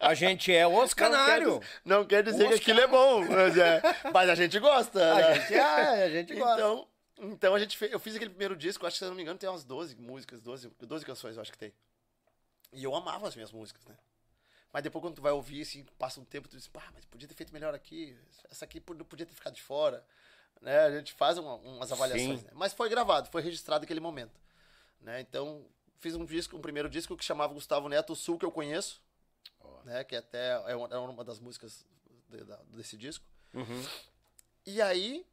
A 0.00 0.14
gente 0.14 0.52
é 0.52 0.66
os 0.66 0.92
canário. 0.92 1.60
Não 1.84 2.04
quer, 2.04 2.22
dizer- 2.22 2.42
não 2.42 2.48
quer 2.48 2.54
dizer 2.54 2.64
que 2.64 2.70
aquilo 2.70 2.80
é 2.80 2.86
bom, 2.86 3.24
mas, 3.24 3.56
é- 3.56 3.82
mas 4.12 4.28
a 4.28 4.34
gente 4.34 4.58
gosta. 4.58 5.12
A 5.12 5.14
né? 5.14 5.40
gente, 5.40 5.54
é, 5.54 6.04
a 6.04 6.10
gente 6.10 6.34
gosta. 6.34 6.54
Então, 6.54 6.88
então 7.18 7.54
a 7.54 7.58
gente 7.58 7.76
fez, 7.76 7.92
eu 7.92 7.98
fiz 8.00 8.14
aquele 8.16 8.30
primeiro 8.30 8.56
disco, 8.56 8.86
acho 8.86 8.94
que 8.94 8.98
se 8.98 9.04
eu 9.04 9.08
não 9.08 9.16
me 9.16 9.22
engano 9.22 9.38
tem 9.38 9.48
umas 9.48 9.64
12 9.64 9.94
músicas, 9.96 10.40
12, 10.40 10.68
12 10.80 11.04
canções 11.04 11.36
eu 11.36 11.42
acho 11.42 11.52
que 11.52 11.58
tem. 11.58 11.72
E 12.72 12.82
eu 12.82 12.94
amava 12.94 13.28
as 13.28 13.34
minhas 13.36 13.52
músicas, 13.52 13.84
né? 13.86 13.96
Mas 14.72 14.82
depois 14.82 15.00
quando 15.02 15.14
tu 15.14 15.22
vai 15.22 15.30
ouvir, 15.32 15.62
assim, 15.62 15.84
passa 15.98 16.20
um 16.20 16.24
tempo, 16.24 16.48
tu 16.48 16.56
diz, 16.56 16.66
pá, 16.66 16.90
mas 16.92 17.04
podia 17.04 17.28
ter 17.28 17.34
feito 17.34 17.52
melhor 17.52 17.72
aqui, 17.74 18.16
essa 18.50 18.64
aqui 18.64 18.80
pod- 18.80 19.04
podia 19.04 19.24
ter 19.24 19.32
ficado 19.34 19.54
de 19.54 19.62
fora. 19.62 20.04
Né? 20.60 20.78
A 20.80 20.90
gente 20.90 21.12
faz 21.12 21.38
uma- 21.38 21.54
umas 21.54 21.92
avaliações, 21.92 22.42
né? 22.42 22.50
Mas 22.54 22.72
foi 22.72 22.88
gravado, 22.88 23.28
foi 23.30 23.42
registrado 23.42 23.84
aquele 23.84 24.00
momento. 24.00 24.40
Né? 25.00 25.20
Então, 25.20 25.64
fiz 26.00 26.14
um 26.16 26.24
disco, 26.24 26.56
um 26.56 26.60
primeiro 26.60 26.88
disco 26.88 27.16
que 27.16 27.24
chamava 27.24 27.54
Gustavo 27.54 27.88
Neto, 27.88 28.14
O 28.14 28.16
Sul 28.16 28.36
Que 28.38 28.44
Eu 28.44 28.50
Conheço, 28.50 29.00
né? 29.84 30.02
que 30.02 30.16
até 30.16 30.52
é 30.66 30.74
uma, 30.74 30.88
é 30.88 30.98
uma 30.98 31.22
das 31.24 31.38
músicas 31.38 31.86
de- 32.28 32.42
da- 32.44 32.60
desse 32.70 32.96
disco. 32.96 33.24
Uhum. 33.52 33.86
E 34.66 34.82
aí, 34.82 35.24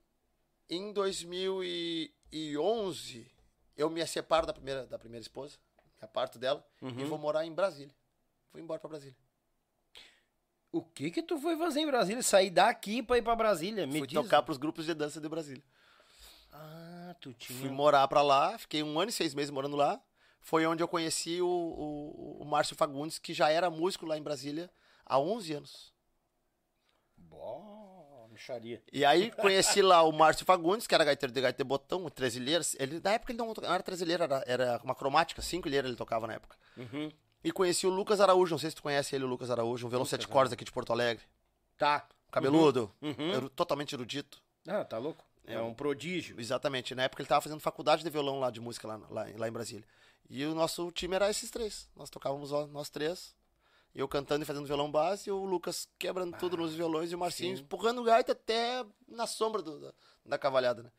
em 0.71 0.91
2011, 0.93 3.29
eu 3.77 3.89
me 3.89 4.05
separo 4.07 4.47
da 4.47 4.53
primeira, 4.53 4.85
da 4.87 4.97
primeira 4.97 5.21
esposa, 5.21 5.57
me 5.99 6.05
aparto 6.05 6.39
dela, 6.39 6.65
Uhum. 6.81 6.99
e 6.99 7.03
vou 7.05 7.17
morar 7.17 7.45
em 7.45 7.51
Brasília. 7.53 7.93
Fui 8.51 8.61
embora 8.61 8.79
pra 8.79 8.89
Brasília. 8.89 9.15
O 10.71 10.81
que 10.81 11.11
que 11.11 11.21
tu 11.21 11.37
foi 11.39 11.57
fazer 11.57 11.81
em 11.81 11.85
Brasília? 11.85 12.23
Sair 12.23 12.49
daqui 12.49 13.03
pra 13.03 13.17
ir 13.17 13.21
pra 13.21 13.35
Brasília? 13.35 13.85
Me 13.85 13.99
Fui 13.99 14.07
diz. 14.07 14.15
tocar 14.21 14.41
pros 14.41 14.57
grupos 14.57 14.85
de 14.85 14.93
dança 14.93 15.19
de 15.19 15.27
Brasília. 15.27 15.63
Ah, 16.53 17.13
tu 17.19 17.33
tinha... 17.33 17.59
Fui 17.59 17.69
morar 17.69 18.07
pra 18.07 18.21
lá, 18.21 18.57
fiquei 18.57 18.81
um 18.81 18.97
ano 18.99 19.09
e 19.09 19.13
seis 19.13 19.33
meses 19.33 19.51
morando 19.51 19.75
lá. 19.75 20.01
Foi 20.39 20.65
onde 20.65 20.81
eu 20.81 20.87
conheci 20.87 21.41
o, 21.41 21.47
o, 21.47 22.37
o 22.41 22.45
Márcio 22.45 22.75
Fagundes, 22.75 23.19
que 23.19 23.33
já 23.33 23.49
era 23.49 23.69
músico 23.69 24.05
lá 24.05 24.17
em 24.17 24.23
Brasília 24.23 24.71
há 25.05 25.19
11 25.19 25.53
anos. 25.53 25.93
Bó, 27.17 27.70
E 28.91 29.03
aí 29.05 29.31
conheci 29.31 29.81
lá 29.81 30.03
o 30.03 30.11
Márcio 30.11 30.45
Fagundes, 30.45 30.87
que 30.87 30.93
era 30.95 31.03
gaiteiro 31.03 31.33
de 31.33 31.41
gaita 31.41 31.57
de 31.57 31.67
botão, 31.67 32.09
tresilheiro. 32.09 32.63
Ele, 32.79 32.99
na 33.03 33.11
época 33.13 33.31
ele 33.31 33.37
não 33.39 33.53
era 33.63 33.83
tresilheiro, 33.83 34.23
era, 34.23 34.43
era 34.47 34.81
uma 34.83 34.95
cromática, 34.95 35.41
cinco 35.41 35.67
ilheiras 35.67 35.89
ele 35.89 35.97
tocava 35.97 36.27
na 36.27 36.33
época. 36.33 36.55
Uhum. 36.77 37.11
E 37.43 37.51
conheci 37.51 37.87
o 37.87 37.89
Lucas 37.89 38.21
Araújo, 38.21 38.51
não 38.53 38.59
sei 38.59 38.69
se 38.69 38.75
tu 38.75 38.83
conhece 38.83 39.15
ele, 39.15 39.23
o 39.23 39.27
Lucas 39.27 39.49
Araújo, 39.49 39.87
um 39.87 39.89
violão 39.89 40.05
sete 40.05 40.27
cordas 40.27 40.53
aqui 40.53 40.63
de 40.63 40.71
Porto 40.71 40.93
Alegre. 40.93 41.23
Tá. 41.77 42.07
Cabeludo, 42.31 42.91
Uhum. 43.01 43.33
eru- 43.33 43.49
totalmente 43.49 43.93
erudito. 43.93 44.41
Ah, 44.67 44.85
tá 44.85 44.97
louco? 44.97 45.25
É 45.45 45.59
um 45.59 45.73
prodígio. 45.73 46.39
Exatamente. 46.39 46.93
Na 46.95 47.03
época 47.03 47.21
ele 47.21 47.27
tava 47.27 47.41
fazendo 47.41 47.59
faculdade 47.59 48.03
de 48.03 48.09
violão 48.09 48.39
lá, 48.39 48.49
de 48.51 48.61
música 48.61 48.87
lá, 48.87 49.01
lá, 49.09 49.25
lá 49.35 49.47
em 49.47 49.51
Brasília. 49.51 49.83
E 50.29 50.45
o 50.45 50.53
nosso 50.55 50.91
time 50.91 51.15
era 51.15 51.29
esses 51.29 51.49
três. 51.49 51.89
Nós 51.95 52.09
tocávamos 52.09 52.51
ó, 52.53 52.67
nós 52.67 52.89
três. 52.89 53.35
Eu 53.93 54.07
cantando 54.07 54.43
e 54.43 54.45
fazendo 54.47 54.65
violão 54.65 54.89
base, 54.89 55.29
e 55.29 55.31
o 55.31 55.43
Lucas 55.43 55.87
quebrando 55.99 56.37
tudo 56.37 56.55
nos 56.57 56.73
violões 56.73 57.11
e 57.11 57.15
o 57.15 57.19
Marcinho 57.19 57.57
sim. 57.57 57.63
empurrando 57.63 57.99
o 58.01 58.03
gaita 58.05 58.31
até 58.31 58.85
na 59.07 59.27
sombra 59.27 59.61
do- 59.61 59.79
da, 59.81 59.93
da 60.25 60.37
cavalhada, 60.37 60.83
né? 60.83 60.91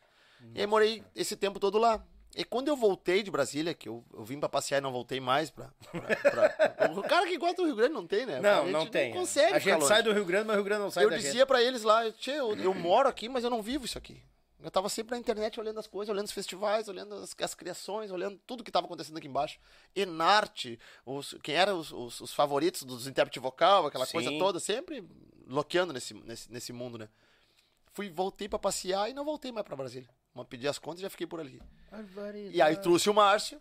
E 0.55 0.61
aí 0.61 0.67
morei 0.67 1.03
esse 1.15 1.37
tempo 1.37 1.59
todo 1.61 1.79
lá. 1.79 2.05
E 2.35 2.45
quando 2.45 2.69
eu 2.69 2.77
voltei 2.77 3.23
de 3.23 3.31
Brasília, 3.31 3.75
que 3.75 3.89
eu, 3.89 4.03
eu 4.13 4.25
vim 4.25 4.41
pra 4.41 4.49
passear 4.49 4.79
e 4.79 4.81
não 4.81 4.91
voltei 4.93 5.21
mais 5.21 5.51
pra. 5.51 5.71
pra- 5.91 6.49
pra- 6.49 6.93
o 6.93 7.03
cara 7.03 7.27
que 7.27 7.37
gosta 7.39 7.57
do 7.57 7.67
Rio 7.67 7.77
Grande 7.77 7.93
não 7.95 8.07
tem, 8.07 8.25
né? 8.27 8.41
Não, 8.41 8.61
A 8.61 8.63
gente 8.65 8.73
não 8.73 8.87
tem. 8.87 9.13
consegue 9.13 9.55
a 9.55 9.59
gente 9.59 9.75
longe 9.75 9.87
sai 9.87 10.03
do 10.03 10.13
Rio 10.13 10.25
Grande, 10.25 10.47
mas 10.47 10.55
o 10.55 10.57
Rio 10.59 10.65
Grande 10.65 10.83
não 10.83 10.91
sai 10.91 11.05
eu 11.05 11.11
da 11.11 11.17
dizia 11.17 11.47
pra 11.47 11.63
eles 11.63 11.83
lá, 11.83 12.11
"Tchê, 12.13 12.33
eu, 12.33 12.57
eu 12.57 12.75
moro 12.75 13.09
aqui, 13.09 13.29
mas 13.29 13.45
eu 13.45 13.51
não 13.51 13.63
vivo 13.63 13.85
isso 13.85 13.97
aqui. 13.99 14.21
Eu 14.63 14.71
tava 14.71 14.89
sempre 14.89 15.13
na 15.15 15.19
internet 15.19 15.59
olhando 15.59 15.81
as 15.81 15.87
coisas, 15.87 16.13
olhando 16.13 16.27
os 16.27 16.33
festivais, 16.33 16.87
olhando 16.89 17.15
as, 17.17 17.35
as 17.41 17.55
criações, 17.55 18.11
olhando 18.11 18.39
tudo 18.47 18.63
que 18.63 18.71
tava 18.71 18.87
acontecendo 18.87 19.17
aqui 19.19 19.27
embaixo. 19.27 19.59
Enarte, 19.95 20.79
os, 21.05 21.35
quem 21.43 21.55
eram 21.57 21.79
os, 21.79 21.91
os- 21.93 22.21
os 22.21 22.33
favoritos 22.33 22.83
dos 22.85 23.07
intérpretes 23.07 23.43
vocal, 23.43 23.87
aquela 23.87 24.07
Sim. 24.07 24.13
coisa 24.13 24.31
toda, 24.39 24.61
sempre 24.61 25.05
loqueando 25.49 25.93
nesse, 25.93 26.15
nesse, 26.15 26.51
nesse 26.53 26.73
mundo, 26.73 26.97
né? 26.97 27.09
Fui, 27.93 28.09
voltei 28.09 28.49
pra 28.49 28.59
passear 28.59 29.11
e 29.11 29.13
não 29.13 29.25
voltei 29.25 29.51
mais 29.53 29.67
pra 29.67 29.77
Brasília. 29.77 30.09
Uma 30.35 30.45
pedi 30.45 30.67
as 30.69 30.79
contas 30.79 31.01
e 31.01 31.03
já 31.03 31.11
fiquei 31.11 31.27
por 31.27 31.41
ali. 31.41 31.61
E 32.55 32.63
aí 32.63 32.77
trouxe 32.77 33.11
o 33.11 33.15
Márcio. 33.15 33.61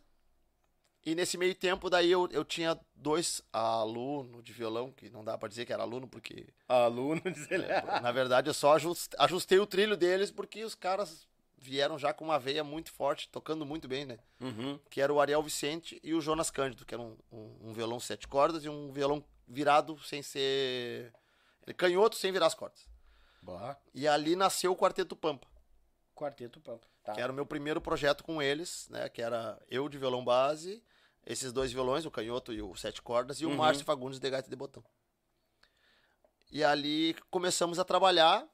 E 1.06 1.16
nesse 1.16 1.36
meio 1.38 1.56
tempo, 1.56 1.90
daí 1.90 2.12
eu, 2.12 2.28
eu 2.32 2.46
tinha 2.46 2.80
dois 2.96 3.42
alunos 3.52 4.44
de 4.44 4.54
violão, 4.54 4.92
que 4.92 5.10
não 5.10 5.24
dá 5.24 5.36
pra 5.38 5.50
dizer 5.50 5.66
que 5.66 5.74
era 5.74 5.82
aluno, 5.84 6.08
porque 6.08 6.48
Aluno, 6.68 7.22
diz 7.32 7.50
ele. 7.50 7.66
na 8.02 8.12
verdade, 8.12 8.50
eu 8.50 8.54
só 8.54 8.76
ajus- 8.76 9.10
ajustei 9.18 9.58
o 9.60 9.66
trilho 9.66 9.98
deles 9.98 10.30
porque 10.30 10.64
os 10.64 10.76
caras 10.76 11.28
vieram 11.58 11.98
já 11.98 12.14
com 12.14 12.26
uma 12.26 12.38
veia 12.40 12.64
muito 12.64 12.92
forte, 12.92 13.28
tocando 13.30 13.66
muito 13.66 13.88
bem, 13.88 14.06
né? 14.06 14.20
Uhum. 14.40 14.80
Que 14.90 15.02
era 15.02 15.12
o 15.14 15.20
Ariel 15.20 15.42
Vicente 15.42 16.00
e 16.04 16.14
o 16.14 16.22
Jonas 16.22 16.52
Cândido, 16.52 16.86
que 16.86 16.94
era 16.94 17.02
um, 17.02 17.18
um- 17.32 17.58
um 17.70 17.74
violão 17.74 18.00
sete 18.00 18.28
cordas 18.28 18.64
e 18.64 18.70
um 18.70 18.92
violão 18.92 19.24
virado 19.48 19.98
sem 20.04 20.22
ser. 20.22 21.12
Ele 21.66 21.74
canhoto 21.74 22.16
sem 22.16 22.32
virar 22.32 22.46
as 22.48 22.56
cordas. 22.56 22.88
Bah, 23.42 23.76
E 23.94 24.08
ali 24.08 24.36
nasceu 24.36 24.72
o 24.72 24.76
Quarteto 24.76 25.16
Pampa, 25.16 25.48
quarteto 26.16 26.60
pampa. 26.60 26.88
Tá. 27.04 27.14
que 27.14 27.22
era 27.22 27.32
o 27.32 27.36
meu 27.36 27.48
primeiro 27.48 27.82
projeto 27.82 28.24
com 28.24 28.40
eles, 28.40 28.88
né? 28.90 29.10
Que 29.10 29.24
era 29.24 29.60
eu 29.68 29.90
de 29.90 29.98
violão 29.98 30.24
base, 30.24 30.84
esses 31.26 31.52
dois 31.54 31.72
violões, 31.72 32.06
o 32.06 32.12
canhoto 32.12 32.52
e 32.54 32.62
o 32.62 32.76
sete 32.76 33.02
cordas, 33.02 33.40
e 33.42 33.46
Uhum. 33.46 33.54
o 33.54 33.58
Márcio 33.58 33.86
Fagundes 33.86 34.20
de 34.20 34.30
gaita 34.30 34.50
de 34.50 34.56
botão. 34.56 34.84
E 36.52 36.64
ali 36.64 37.16
começamos 37.30 37.80
a 37.80 37.86
trabalhar, 37.86 38.46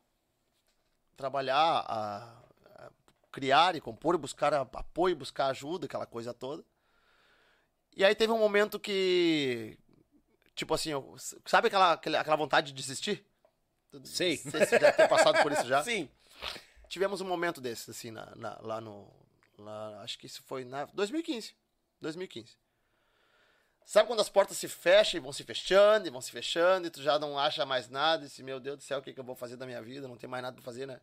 trabalhar, 1.16 1.58
a, 1.88 2.44
a 2.76 2.92
criar 3.32 3.76
e 3.76 3.82
compor, 3.82 4.18
buscar 4.18 4.54
apoio, 4.54 5.16
buscar 5.16 5.48
ajuda, 5.48 5.86
aquela 5.86 6.06
coisa 6.06 6.34
toda. 6.34 6.64
E 7.96 8.06
aí 8.06 8.14
teve 8.14 8.32
um 8.32 8.38
momento 8.38 8.80
que, 8.80 9.78
tipo 10.56 10.74
assim, 10.76 10.92
eu- 10.92 11.16
sabe 11.46 11.68
aquela, 11.68 11.94
aquela 11.94 12.36
vontade 12.36 12.68
de 12.68 12.74
desistir? 12.74 13.26
Sei. 14.04 14.38
Você 14.38 14.80
já 14.80 14.92
tem 14.92 15.08
passado 15.08 15.42
por 15.42 15.52
isso 15.52 15.66
já. 15.66 15.82
Sim. 15.84 16.08
Tivemos 16.88 17.20
um 17.22 17.26
momento 17.26 17.60
desse, 17.60 17.90
assim, 17.90 18.12
na, 18.12 18.36
na- 18.36 18.60
lá 18.62 18.80
no. 18.80 19.12
lá- 19.58 20.02
acho 20.04 20.20
que 20.20 20.28
isso 20.28 20.44
foi 20.44 20.64
na 20.64 20.86
2015. 20.86 21.56
2015. 22.02 22.56
Sabe 23.86 24.08
quando 24.08 24.20
as 24.20 24.28
portas 24.30 24.58
se 24.58 24.68
fecham 24.68 25.18
e 25.18 25.22
vão 25.22 25.32
se 25.32 25.44
fechando 25.44 26.08
e 26.08 26.10
vão 26.10 26.20
se 26.20 26.30
fechando 26.30 26.88
e 26.88 26.90
tu 26.90 27.02
já 27.02 27.18
não 27.18 27.40
acha 27.40 27.66
mais 27.66 27.88
nada 27.88 28.26
e 28.26 28.28
disse, 28.28 28.44
meu 28.44 28.60
Deus 28.60 28.78
do 28.78 28.84
céu, 28.84 29.00
o 29.00 29.02
que, 29.02 29.14
que 29.14 29.20
eu 29.20 29.24
vou 29.24 29.36
fazer 29.36 29.56
da 29.56 29.66
minha 29.66 29.82
vida? 29.82 30.08
Não 30.08 30.18
tem 30.18 30.30
mais 30.30 30.44
nada 30.44 30.56
pra 30.56 30.64
fazer, 30.64 30.86
né? 30.86 31.00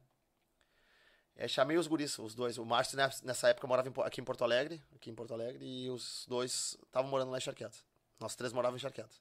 Aí 1.37 1.49
chamei 1.49 1.77
os 1.79 1.87
guris, 1.87 2.19
os 2.19 2.35
dois. 2.35 2.59
O 2.59 2.65
Márcio, 2.65 2.97
né, 2.97 3.11
nessa 3.23 3.49
época, 3.49 3.67
morava 3.67 3.91
aqui 4.05 4.21
em 4.21 4.25
Porto 4.25 4.45
Alegre, 4.45 4.83
aqui 4.95 5.11
em 5.11 5.15
Porto 5.15 5.33
Alegre, 5.35 5.65
e 5.65 5.91
os 5.91 6.27
dois 6.29 6.77
estavam 6.85 7.11
morando 7.11 7.31
lá 7.31 7.39
em 7.39 7.41
Charqueadas. 7.41 7.85
Nós 8.21 8.37
três 8.37 8.53
morávamos 8.53 8.81
em 8.81 8.83
Charqueadas. 8.83 9.21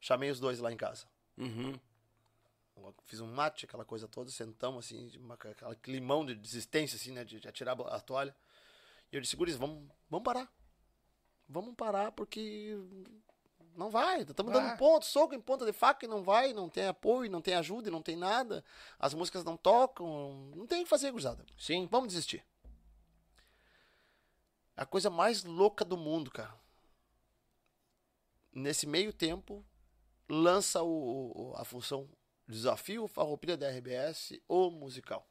Chamei 0.00 0.30
os 0.30 0.38
dois 0.40 0.60
lá 0.60 0.72
em 0.72 0.76
casa. 0.76 1.06
Uhum. 1.36 1.78
Fiz 3.04 3.20
um 3.20 3.26
mate, 3.26 3.64
aquela 3.64 3.84
coisa 3.84 4.06
toda, 4.06 4.30
sentamos 4.30 4.86
assim, 4.86 5.10
uma- 5.18 5.34
aquela 5.34 5.74
climão 5.74 6.24
de 6.24 6.34
desistência, 6.34 6.96
assim, 6.96 7.10
né? 7.12 7.24
De, 7.24 7.40
de 7.40 7.48
atirar 7.48 7.76
a 7.80 8.00
toalha. 8.00 8.34
E 9.12 9.16
eu 9.16 9.20
disse, 9.20 9.36
guris, 9.36 9.56
vamos, 9.56 9.90
vamos 10.08 10.24
parar. 10.24 10.50
Vamos 11.48 11.74
parar 11.74 12.12
porque 12.12 12.76
não 13.76 13.90
vai. 13.90 14.22
Estamos 14.22 14.52
Ah. 14.54 14.58
dando 14.60 14.76
ponto, 14.78 15.06
soco 15.06 15.34
em 15.34 15.40
ponta 15.40 15.64
de 15.64 15.72
faca 15.72 16.04
e 16.04 16.08
não 16.08 16.22
vai, 16.22 16.52
não 16.52 16.68
tem 16.68 16.86
apoio, 16.86 17.30
não 17.30 17.40
tem 17.40 17.54
ajuda, 17.54 17.90
não 17.90 18.02
tem 18.02 18.16
nada. 18.16 18.64
As 18.98 19.14
músicas 19.14 19.44
não 19.44 19.56
tocam, 19.56 20.52
não 20.54 20.66
tem 20.66 20.80
o 20.80 20.84
que 20.84 20.90
fazer, 20.90 21.10
gurizada. 21.10 21.44
Sim. 21.58 21.86
Vamos 21.90 22.08
desistir. 22.08 22.44
A 24.76 24.84
coisa 24.84 25.08
mais 25.08 25.44
louca 25.44 25.84
do 25.84 25.96
mundo, 25.96 26.30
cara. 26.30 26.54
Nesse 28.52 28.86
meio 28.86 29.12
tempo, 29.12 29.64
lança 30.28 30.82
o, 30.82 31.54
a 31.56 31.64
função 31.64 32.08
Desafio 32.48 33.06
Farroupilha 33.08 33.56
da 33.56 33.68
RBS, 33.70 34.40
o 34.48 34.70
musical. 34.70 35.26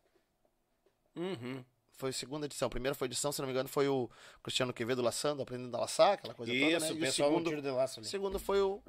Uhum. 1.15 1.63
Foi 1.97 2.09
a 2.09 2.13
segunda 2.13 2.45
edição. 2.45 2.67
A 2.67 2.69
primeira 2.69 2.93
foi 2.95 3.07
edição, 3.07 3.31
se 3.31 3.39
não 3.39 3.47
me 3.47 3.53
engano, 3.53 3.69
foi 3.69 3.87
o 3.87 4.09
Cristiano 4.43 4.73
Quevedo 4.73 5.01
laçando, 5.01 5.41
aprendendo 5.41 5.75
a 5.75 5.79
laçar, 5.81 6.13
aquela 6.13 6.33
coisa 6.33 6.53
Isso, 6.53 6.65
toda, 6.65 6.79
né? 6.79 6.91
o 6.91 6.95
E 6.97 6.99
pessoal 6.99 7.29
no 7.29 7.35
segundo, 7.37 7.49
tiro 7.49 7.61
de 7.61 7.69
laço 7.69 7.99
o 7.99 8.01
ali. 8.01 8.09
segundo 8.09 8.37
foi 8.39 8.61
o, 8.61 8.81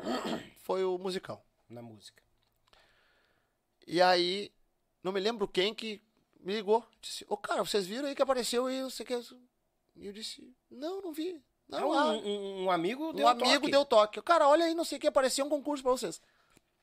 foi 0.63 0.85
o 0.85 0.99
musical. 0.99 1.45
Na 1.69 1.83
música. 1.83 2.23
E 3.87 4.03
aí, 4.03 4.53
não 5.03 5.13
me 5.13 5.21
lembro 5.21 5.47
quem 5.47 5.73
que 5.75 6.03
me 6.41 6.55
ligou. 6.55 6.85
Disse, 7.01 7.25
ô 7.29 7.37
cara, 7.37 7.65
vocês 7.65 7.87
viram 7.87 8.09
aí 8.09 8.15
que 8.15 8.23
apareceu 8.23 8.67
aí, 8.67 8.83
você 8.83 9.05
quer. 9.05 9.21
E 9.95 10.07
eu 10.07 10.13
disse, 10.13 10.53
não, 10.71 11.01
não 11.01 11.13
vi. 11.13 11.41
Não, 11.69 11.91
um, 11.91 11.93
ah, 11.93 12.13
um- 12.13 12.65
um 12.65 12.71
amigo 12.71 13.11
um 13.11 13.15
deu 13.15 13.27
amigo 13.29 13.61
toque. 13.61 13.71
deu 13.71 13.85
toque. 13.85 14.23
Cara, 14.23 14.49
olha 14.49 14.65
aí, 14.67 14.75
não 14.75 14.85
sei 14.85 14.99
o 14.99 15.01
que, 15.01 15.07
apareceu 15.07 15.45
um 15.45 15.49
concurso 15.49 15.83
pra 15.83 15.93
vocês. 15.93 16.21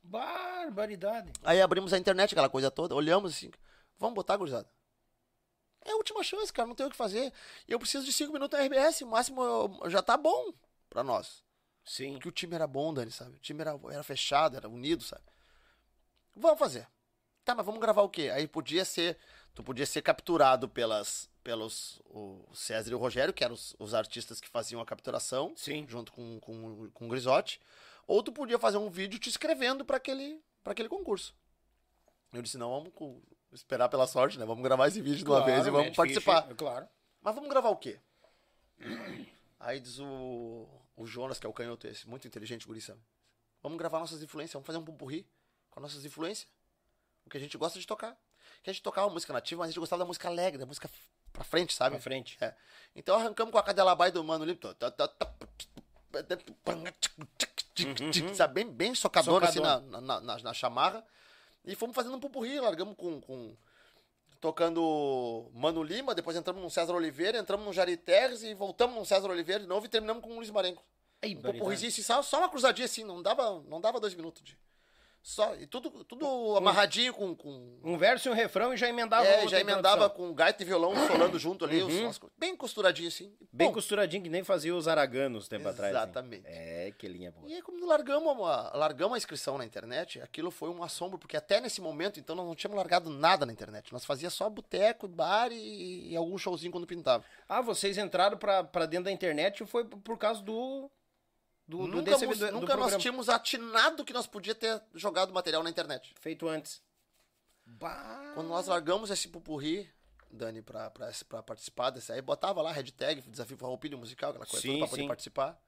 Barbaridade. 0.01 1.31
Aí 1.43 1.61
abrimos 1.61 1.93
a 1.93 1.97
internet, 1.97 2.31
aquela 2.33 2.49
coisa 2.49 2.69
toda, 2.71 2.93
olhamos 2.95 3.33
assim, 3.33 3.51
vamos 3.97 4.15
botar, 4.15 4.35
gurizada. 4.37 4.69
É 5.85 5.91
a 5.91 5.95
última 5.95 6.23
chance, 6.23 6.51
cara, 6.51 6.67
não 6.67 6.75
tem 6.75 6.85
o 6.85 6.89
que 6.89 6.95
fazer. 6.95 7.31
Eu 7.67 7.77
preciso 7.79 8.05
de 8.05 8.13
cinco 8.13 8.33
minutos 8.33 8.57
na 8.57 8.63
RBS, 8.65 9.03
o 9.03 9.07
máximo 9.07 9.43
eu- 9.43 9.89
já 9.89 10.01
tá 10.01 10.15
bom 10.15 10.53
pra 10.89 11.03
nós. 11.03 11.43
Sim. 11.83 12.13
Porque 12.13 12.29
o 12.29 12.31
time 12.31 12.55
era 12.55 12.65
bom, 12.65 12.93
Dani, 12.93 13.11
sabe? 13.11 13.35
O 13.35 13.39
time 13.39 13.61
era, 13.61 13.77
era 13.91 14.03
fechado, 14.03 14.55
era 14.55 14.69
unido, 14.69 15.03
sabe? 15.03 15.23
Vamos 16.35 16.59
fazer. 16.59 16.87
Tá, 17.43 17.53
mas 17.53 17.65
vamos 17.65 17.81
gravar 17.81 18.01
o 18.03 18.09
quê? 18.09 18.29
Aí 18.33 18.47
podia 18.47 18.85
ser. 18.85 19.17
Tu 19.53 19.61
podia 19.61 19.85
ser 19.85 20.01
capturado 20.01 20.67
pelas, 20.67 21.29
pelos 21.43 22.01
o 22.05 22.43
César 22.55 22.89
e 22.91 22.95
o 22.95 22.97
Rogério, 22.97 23.33
que 23.33 23.43
eram 23.43 23.53
os, 23.53 23.75
os 23.77 23.93
artistas 23.93 24.39
que 24.41 24.49
faziam 24.49 24.81
a 24.81 24.85
capturação, 24.85 25.53
Sim. 25.55 25.85
junto 25.87 26.11
com, 26.11 26.39
com, 26.39 26.89
com 26.91 27.05
o 27.05 27.09
Grisotti. 27.09 27.59
Ou 28.07 28.23
tu 28.23 28.31
podia 28.31 28.57
fazer 28.57 28.77
um 28.77 28.89
vídeo 28.89 29.19
te 29.19 29.29
inscrevendo 29.29 29.85
para 29.85 29.97
aquele, 29.97 30.41
pra 30.63 30.71
aquele 30.71 30.89
concurso. 30.89 31.35
Eu 32.31 32.41
disse, 32.41 32.57
não, 32.57 32.71
vamos 32.71 32.93
esperar 33.53 33.89
pela 33.89 34.07
sorte, 34.07 34.39
né? 34.39 34.45
Vamos 34.45 34.63
gravar 34.63 34.87
esse 34.87 35.01
vídeo 35.01 35.23
de 35.23 35.25
uma 35.25 35.43
vez 35.43 35.65
e 35.65 35.69
vamos 35.69 35.87
mete 35.87 35.95
participar. 35.95 36.43
Claro. 36.55 36.87
Mas 37.21 37.35
vamos 37.35 37.49
gravar 37.49 37.69
o 37.69 37.77
quê? 37.77 37.99
Aí 39.59 39.79
diz 39.79 39.99
o, 39.99 40.67
o 40.95 41.05
Jonas, 41.05 41.39
que 41.39 41.45
é 41.45 41.49
o 41.49 41.53
canhoto 41.53 41.87
esse, 41.87 42.07
muito 42.07 42.27
inteligente, 42.27 42.67
guri, 42.67 42.81
sabe? 42.81 42.99
Vamos 43.61 43.77
gravar 43.77 43.99
nossas 43.99 44.21
influências, 44.21 44.53
vamos 44.53 44.67
fazer 44.67 44.77
um 44.77 44.83
pupurri 44.83 45.25
com 45.69 45.79
as 45.79 45.83
nossas 45.83 46.03
influências. 46.05 46.47
O 47.25 47.29
que 47.29 47.37
a 47.37 47.39
gente 47.39 47.57
gosta 47.57 47.79
de 47.79 47.87
tocar. 47.87 48.17
Que 48.61 48.69
a 48.69 48.73
gente 48.73 48.83
tocava 48.83 49.09
música 49.09 49.31
nativa, 49.31 49.59
mas 49.59 49.69
a 49.69 49.71
gente 49.71 49.79
gostava 49.79 50.01
da 50.01 50.05
música 50.05 50.27
alegre, 50.27 50.59
da 50.59 50.65
música 50.65 50.89
pra 51.31 51.43
frente, 51.43 51.73
sabe? 51.73 51.95
Pra 51.95 52.03
frente. 52.03 52.37
É. 52.41 52.53
Então 52.95 53.15
arrancamos 53.15 53.51
com 53.51 53.57
a 53.57 53.63
cadela 53.63 53.95
bai 53.95 54.11
do 54.11 54.23
Mano 54.23 54.43
Limpo. 54.43 54.67
Sabe, 58.35 58.53
bem, 58.53 58.71
bem 58.71 58.93
socadona, 58.93 59.47
assim 59.47 59.59
na, 59.59 59.79
na, 59.79 60.21
na, 60.21 60.37
na 60.37 60.53
chamarra. 60.53 61.03
E 61.65 61.75
fomos 61.75 61.95
fazendo 61.95 62.15
um 62.15 62.19
pupurri, 62.19 62.59
largamos 62.59 62.95
com, 62.97 63.21
com, 63.21 63.55
tocando 64.41 65.49
Mano 65.53 65.81
Lima, 65.81 66.13
depois 66.13 66.35
entramos 66.35 66.61
no 66.61 66.69
César 66.69 66.93
Oliveira, 66.93 67.37
entramos 67.37 67.65
no 67.65 67.71
Jari 67.71 67.95
Terres 67.95 68.43
e 68.43 68.53
voltamos 68.53 68.97
no 68.97 69.05
César 69.05 69.29
Oliveira 69.29 69.61
de 69.61 69.67
novo 69.67 69.85
e 69.85 69.89
terminamos 69.89 70.21
com 70.21 70.31
o 70.31 70.35
Luiz 70.35 70.49
Marenco. 70.49 70.83
Ei, 71.21 71.37
Um 71.61 71.69
assim, 71.69 72.01
só, 72.01 72.21
só 72.21 72.39
uma 72.39 72.49
cruzadinha 72.49 72.85
assim, 72.85 73.05
não 73.05 73.21
dava, 73.21 73.61
não 73.61 73.79
dava 73.79 73.99
dois 73.99 74.13
minutos 74.13 74.43
de. 74.43 74.57
Só, 75.25 75.55
e 75.55 75.65
tudo, 75.65 76.03
tudo 76.03 76.57
amarradinho 76.57 77.13
com. 77.13 77.33
com 77.33 77.79
Um 77.81 77.97
verso 77.97 78.27
e 78.27 78.31
um 78.31 78.33
refrão 78.33 78.73
e 78.73 78.77
já 78.77 78.89
emendava 78.89 79.25
é, 79.25 79.47
já 79.47 79.57
emendava 79.61 80.09
com 80.09 80.33
gaita 80.33 80.61
e 80.61 80.65
violão 80.65 80.93
solando 81.07 81.39
junto 81.39 81.63
ali, 81.63 81.81
os- 81.81 82.09
as 82.09 82.17
co- 82.17 82.29
bem 82.37 82.57
costuradinho 82.57 83.07
assim. 83.07 83.33
Bem 83.49 83.71
costuradinho, 83.71 84.21
que 84.21 84.29
nem 84.29 84.43
fazia 84.43 84.75
os 84.75 84.85
araganos 84.85 85.47
tempo 85.47 85.65
atrás. 85.69 85.93
Exatamente. 85.95 86.43
É, 86.45 86.91
que 86.97 87.07
linha 87.07 87.31
boa. 87.31 87.49
E 87.49 87.53
aí, 87.53 87.61
quando 87.61 87.85
largamos 87.85 88.33
a, 88.45 88.73
largamos 88.75 89.13
a 89.15 89.17
inscrição 89.17 89.57
na 89.57 89.63
internet, 89.65 90.19
aquilo 90.21 90.51
foi 90.51 90.69
um 90.69 90.83
assombro, 90.83 91.17
porque 91.17 91.37
até 91.37 91.61
nesse 91.61 91.79
momento, 91.79 92.19
então, 92.19 92.35
nós 92.35 92.45
não 92.45 92.53
tínhamos 92.53 92.75
largado 92.75 93.09
nada 93.09 93.45
na 93.45 93.53
internet. 93.53 93.93
Nós 93.93 94.03
fazia 94.03 94.29
só 94.29 94.49
boteco, 94.49 95.07
bar 95.07 95.53
e, 95.53 96.09
e 96.11 96.15
algum 96.17 96.37
showzinho 96.37 96.71
quando 96.73 96.85
pintava. 96.85 97.23
Ah, 97.47 97.61
vocês 97.61 97.97
entraram 97.97 98.37
pra, 98.37 98.61
pra 98.61 98.85
dentro 98.85 99.05
da 99.05 99.11
internet 99.11 99.63
e 99.63 99.65
foi 99.65 99.85
por 99.85 100.17
causa 100.17 100.41
do. 100.41 100.91
Do, 101.67 101.77
do 101.79 101.87
nunca 101.87 102.11
nós- 102.11 102.19
do- 102.21 102.27
do 102.27 102.51
nunca 102.51 102.67
nós 102.67 102.77
programa. 102.77 102.97
tínhamos 102.99 103.29
atinado 103.29 104.03
que 104.03 104.11
nós 104.13 104.27
podíamos 104.27 104.59
ter 104.59 104.81
jogado 104.93 105.33
material 105.33 105.63
na 105.63 105.69
internet. 105.69 106.13
Feito 106.19 106.47
antes. 106.47 106.81
Bah. 107.65 108.31
Quando 108.33 108.47
nós 108.49 108.67
largamos 108.67 109.09
esse 109.09 109.27
pupurri, 109.29 109.89
Dani, 110.29 110.61
pra, 110.61 110.89
pra, 110.89 111.09
pra 111.29 111.41
participar 111.43 111.89
desse 111.91 112.11
aí, 112.11 112.21
botava 112.21 112.61
lá 112.61 112.71
hashtag, 112.71 113.21
desafio 113.21 113.55
farroupilha 113.57 113.95
musical, 113.95 114.31
aquela 114.31 114.45
coisa 114.45 114.61
Sim, 114.61 114.73
toda 114.73 114.79
pra 114.79 114.89
poder 114.89 115.01
sim. 115.03 115.07
participar. 115.07 115.61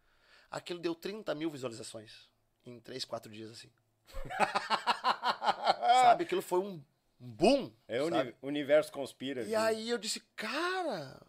Aquilo 0.51 0.79
deu 0.79 0.93
30 0.95 1.33
mil 1.35 1.49
visualizações 1.49 2.29
em 2.65 2.79
3, 2.79 3.05
4 3.05 3.31
dias, 3.31 3.51
assim. 3.51 3.69
sabe? 6.03 6.23
Aquilo 6.23 6.41
foi 6.41 6.59
um 6.59 6.83
boom. 7.19 7.71
É 7.87 8.01
o 8.01 8.07
uni- 8.07 8.35
universo 8.41 8.91
conspira. 8.91 9.41
E 9.41 9.45
viu? 9.45 9.59
aí 9.59 9.89
eu 9.89 9.97
disse, 9.97 10.19
cara. 10.35 11.21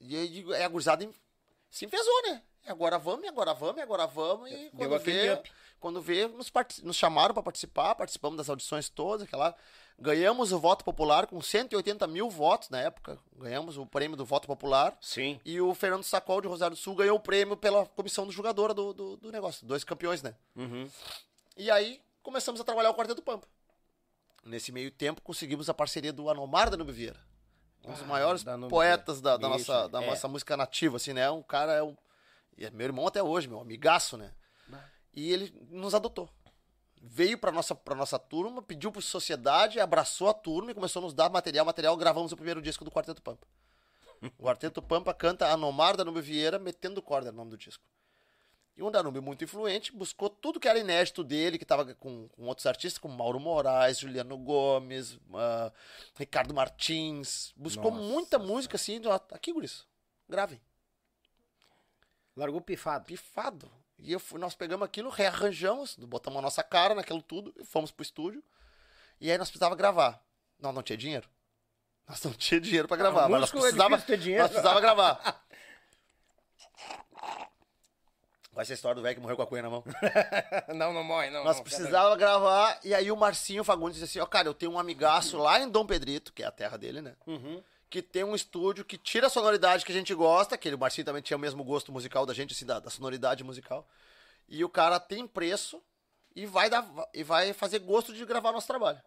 E 0.00 0.16
aí 0.16 0.44
é, 0.54 0.64
a 0.64 0.68
gurizada 0.68 1.08
se 1.70 1.84
enfesou, 1.84 2.22
né? 2.24 2.42
E 2.64 2.70
agora 2.70 2.98
vamos, 2.98 3.24
e 3.24 3.28
agora 3.28 3.52
vamos, 3.54 3.76
e 3.78 3.80
agora 3.82 4.06
vamos. 4.06 4.50
E 4.50 4.70
Deu 4.72 4.88
quando 4.88 4.98
vê, 5.00 5.42
quando 5.80 6.00
vê 6.02 6.26
nos, 6.28 6.48
parti- 6.48 6.84
nos 6.84 6.96
chamaram 6.96 7.34
para 7.34 7.42
participar, 7.42 7.94
participamos 7.94 8.36
das 8.36 8.48
audições 8.48 8.88
todas, 8.88 9.26
aquela. 9.26 9.54
Ganhamos 9.98 10.50
o 10.52 10.58
voto 10.58 10.84
popular 10.84 11.26
com 11.26 11.40
180 11.40 12.06
mil 12.06 12.28
votos 12.30 12.70
na 12.70 12.80
época. 12.80 13.18
Ganhamos 13.36 13.76
o 13.76 13.86
prêmio 13.86 14.16
do 14.16 14.24
voto 14.24 14.46
popular. 14.48 14.96
Sim. 15.00 15.38
E 15.44 15.60
o 15.60 15.74
Fernando 15.74 16.02
Sacol 16.02 16.40
de 16.40 16.48
Rosário 16.48 16.74
do 16.76 16.80
Sul 16.80 16.94
ganhou 16.96 17.16
o 17.16 17.20
prêmio 17.20 17.56
pela 17.56 17.84
comissão 17.86 18.26
do 18.26 18.32
jogadora 18.32 18.72
do, 18.74 18.92
do, 18.92 19.16
do 19.16 19.30
negócio. 19.30 19.64
Dois 19.66 19.84
campeões, 19.84 20.22
né? 20.22 20.34
Uhum. 20.56 20.90
E 21.56 21.70
aí 21.70 22.00
começamos 22.22 22.60
a 22.60 22.64
trabalhar 22.64 22.90
o 22.90 22.94
Quarteto 22.94 23.22
Pampa. 23.22 23.46
Nesse 24.44 24.72
meio 24.72 24.90
tempo 24.90 25.20
conseguimos 25.22 25.68
a 25.68 25.74
parceria 25.74 26.12
do 26.12 26.28
Anomar 26.28 26.68
da 26.70 26.82
Vieira. 26.84 27.20
Um 27.84 27.92
dos 27.92 28.02
Ah, 28.02 28.06
maiores 28.06 28.42
da 28.42 28.56
poetas 28.58 29.20
da, 29.20 29.36
da 29.36 29.48
nossa, 29.48 29.88
da 29.88 30.02
é. 30.02 30.06
nossa 30.06 30.26
música 30.26 30.56
nativa, 30.56 30.96
assim, 30.96 31.12
né? 31.12 31.30
Um 31.30 31.42
cara 31.42 31.72
é 31.74 31.82
um. 31.82 31.96
E 32.56 32.64
é 32.64 32.70
meu 32.70 32.86
irmão 32.86 33.06
até 33.06 33.22
hoje, 33.22 33.48
meu 33.48 33.60
amigaço, 33.60 34.16
né? 34.16 34.32
Bah. 34.68 34.84
E 35.12 35.32
ele 35.32 35.52
nos 35.70 35.94
adotou. 35.94 36.28
Veio 37.00 37.36
pra 37.36 37.50
nossa, 37.50 37.74
pra 37.74 37.94
nossa 37.94 38.18
turma, 38.18 38.62
pediu 38.62 38.92
por 38.92 39.02
sociedade, 39.02 39.80
abraçou 39.80 40.28
a 40.28 40.34
turma 40.34 40.70
e 40.70 40.74
começou 40.74 41.00
a 41.00 41.04
nos 41.04 41.14
dar 41.14 41.28
material. 41.30 41.66
Material, 41.66 41.96
gravamos 41.96 42.30
o 42.30 42.36
primeiro 42.36 42.62
disco 42.62 42.84
do 42.84 42.90
Quarteto 42.90 43.20
Pampa. 43.20 43.46
O 44.38 44.44
Quarteto 44.44 44.80
Pampa 44.80 45.12
canta 45.12 45.48
Anomar 45.48 45.96
da 45.96 46.04
Nube 46.04 46.20
Vieira, 46.20 46.58
metendo 46.58 47.02
corda 47.02 47.32
no 47.32 47.38
nome 47.38 47.50
do 47.50 47.58
disco. 47.58 47.84
E 48.76 48.82
um 48.82 48.90
Danube 48.90 49.20
muito 49.20 49.44
influente, 49.44 49.92
buscou 49.92 50.30
tudo 50.30 50.58
que 50.58 50.66
era 50.66 50.78
inédito 50.78 51.22
dele, 51.22 51.58
que 51.58 51.64
estava 51.64 51.94
com, 51.94 52.28
com 52.28 52.44
outros 52.44 52.66
artistas, 52.66 52.98
como 52.98 53.14
Mauro 53.14 53.38
Moraes, 53.38 53.98
Juliano 53.98 54.38
Gomes, 54.38 55.18
ah, 55.34 55.70
Ricardo 56.16 56.54
Martins. 56.54 57.52
Buscou 57.54 57.90
Nossa 57.90 58.02
muita 58.02 58.38
música 58.38 58.76
assim, 58.76 59.00
ó, 59.04 59.20
aqui, 59.30 59.52
guris, 59.52 59.84
gravem. 60.26 60.60
Largou 62.36 62.60
pifado. 62.60 63.04
Pifado. 63.04 63.70
E 63.98 64.12
eu 64.12 64.18
fui- 64.20 64.38
nós 64.40 64.54
pegamos 64.54 64.84
aquilo, 64.84 65.10
rearranjamos, 65.10 65.96
botamos 65.96 66.38
a 66.38 66.42
nossa 66.42 66.62
cara 66.62 66.94
naquilo 66.94 67.22
tudo 67.22 67.52
e 67.56 67.64
fomos 67.64 67.90
pro 67.90 68.02
estúdio. 68.02 68.42
E 69.20 69.30
aí 69.30 69.38
nós 69.38 69.48
precisava 69.48 69.74
gravar. 69.76 70.20
Nós 70.58 70.74
não 70.74 70.82
tinha 70.82 70.96
dinheiro. 70.96 71.28
Nós 72.08 72.22
não 72.24 72.32
tinha 72.32 72.60
dinheiro 72.60 72.88
para 72.88 72.96
gravar, 72.96 73.24
Ah, 73.24 73.28
mas 73.28 73.40
nós 73.42 73.50
é 73.50 73.52
precisava, 73.52 73.90
difícil 73.96 74.06
ter 74.06 74.18
dinheiro. 74.22 74.42
nós 74.42 74.50
precisava 74.50 74.80
gravar. 74.80 75.44
Vai 78.52 78.66
ser 78.66 78.72
a 78.72 78.74
história 78.74 78.94
do 78.96 79.02
velho 79.02 79.14
que 79.14 79.20
morreu 79.20 79.36
com 79.36 79.42
a 79.42 79.46
cunha 79.46 79.62
na 79.62 79.70
mão. 79.70 79.82
não, 80.74 80.92
não 80.92 81.02
morre, 81.02 81.30
não. 81.30 81.42
Nós 81.42 81.56
não, 81.56 81.64
precisava 81.64 82.14
gravar, 82.16 82.78
e 82.84 82.94
aí 82.94 83.10
o 83.10 83.16
Marcinho 83.16 83.64
Fagundes 83.64 83.98
disse 83.98 84.18
assim, 84.18 84.22
ó, 84.22 84.26
cara, 84.28 84.46
eu 84.46 84.52
tenho 84.52 84.72
um 84.72 84.78
amigaço 84.78 85.38
lá 85.38 85.58
em 85.58 85.70
Dom 85.70 85.86
Pedrito, 85.86 86.32
que 86.34 86.42
é 86.42 86.46
a 86.46 86.50
terra 86.52 86.76
dele, 86.76 87.00
né? 87.00 87.16
Uhum. 87.26 87.62
Que 87.92 88.00
tem 88.00 88.24
um 88.24 88.34
estúdio 88.34 88.86
que 88.86 88.96
tira 88.96 89.26
a 89.26 89.30
sonoridade 89.30 89.84
que 89.84 89.92
a 89.92 89.94
gente 89.94 90.14
gosta, 90.14 90.56
que 90.56 90.74
o 90.74 90.78
Marcinho 90.78 91.04
também 91.04 91.20
tinha 91.20 91.36
o 91.36 91.40
mesmo 91.40 91.62
gosto 91.62 91.92
musical 91.92 92.24
da 92.24 92.32
gente, 92.32 92.54
assim, 92.54 92.64
da, 92.64 92.80
da 92.80 92.88
sonoridade 92.88 93.44
musical. 93.44 93.86
E 94.48 94.64
o 94.64 94.68
cara 94.70 94.98
tem 94.98 95.26
preço 95.26 95.78
e 96.34 96.46
vai, 96.46 96.70
dar, 96.70 96.90
e 97.12 97.22
vai 97.22 97.52
fazer 97.52 97.80
gosto 97.80 98.14
de 98.14 98.24
gravar 98.24 98.50
nosso 98.50 98.66
trabalho. 98.66 98.98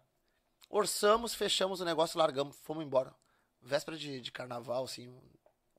Orçamos, 0.70 1.34
fechamos 1.34 1.82
o 1.82 1.86
negócio, 1.86 2.20
largamos, 2.20 2.56
fomos 2.58 2.86
embora. 2.86 3.12
Véspera 3.60 3.98
de, 3.98 4.22
de 4.22 4.32
carnaval, 4.32 4.84
assim, 4.84 5.20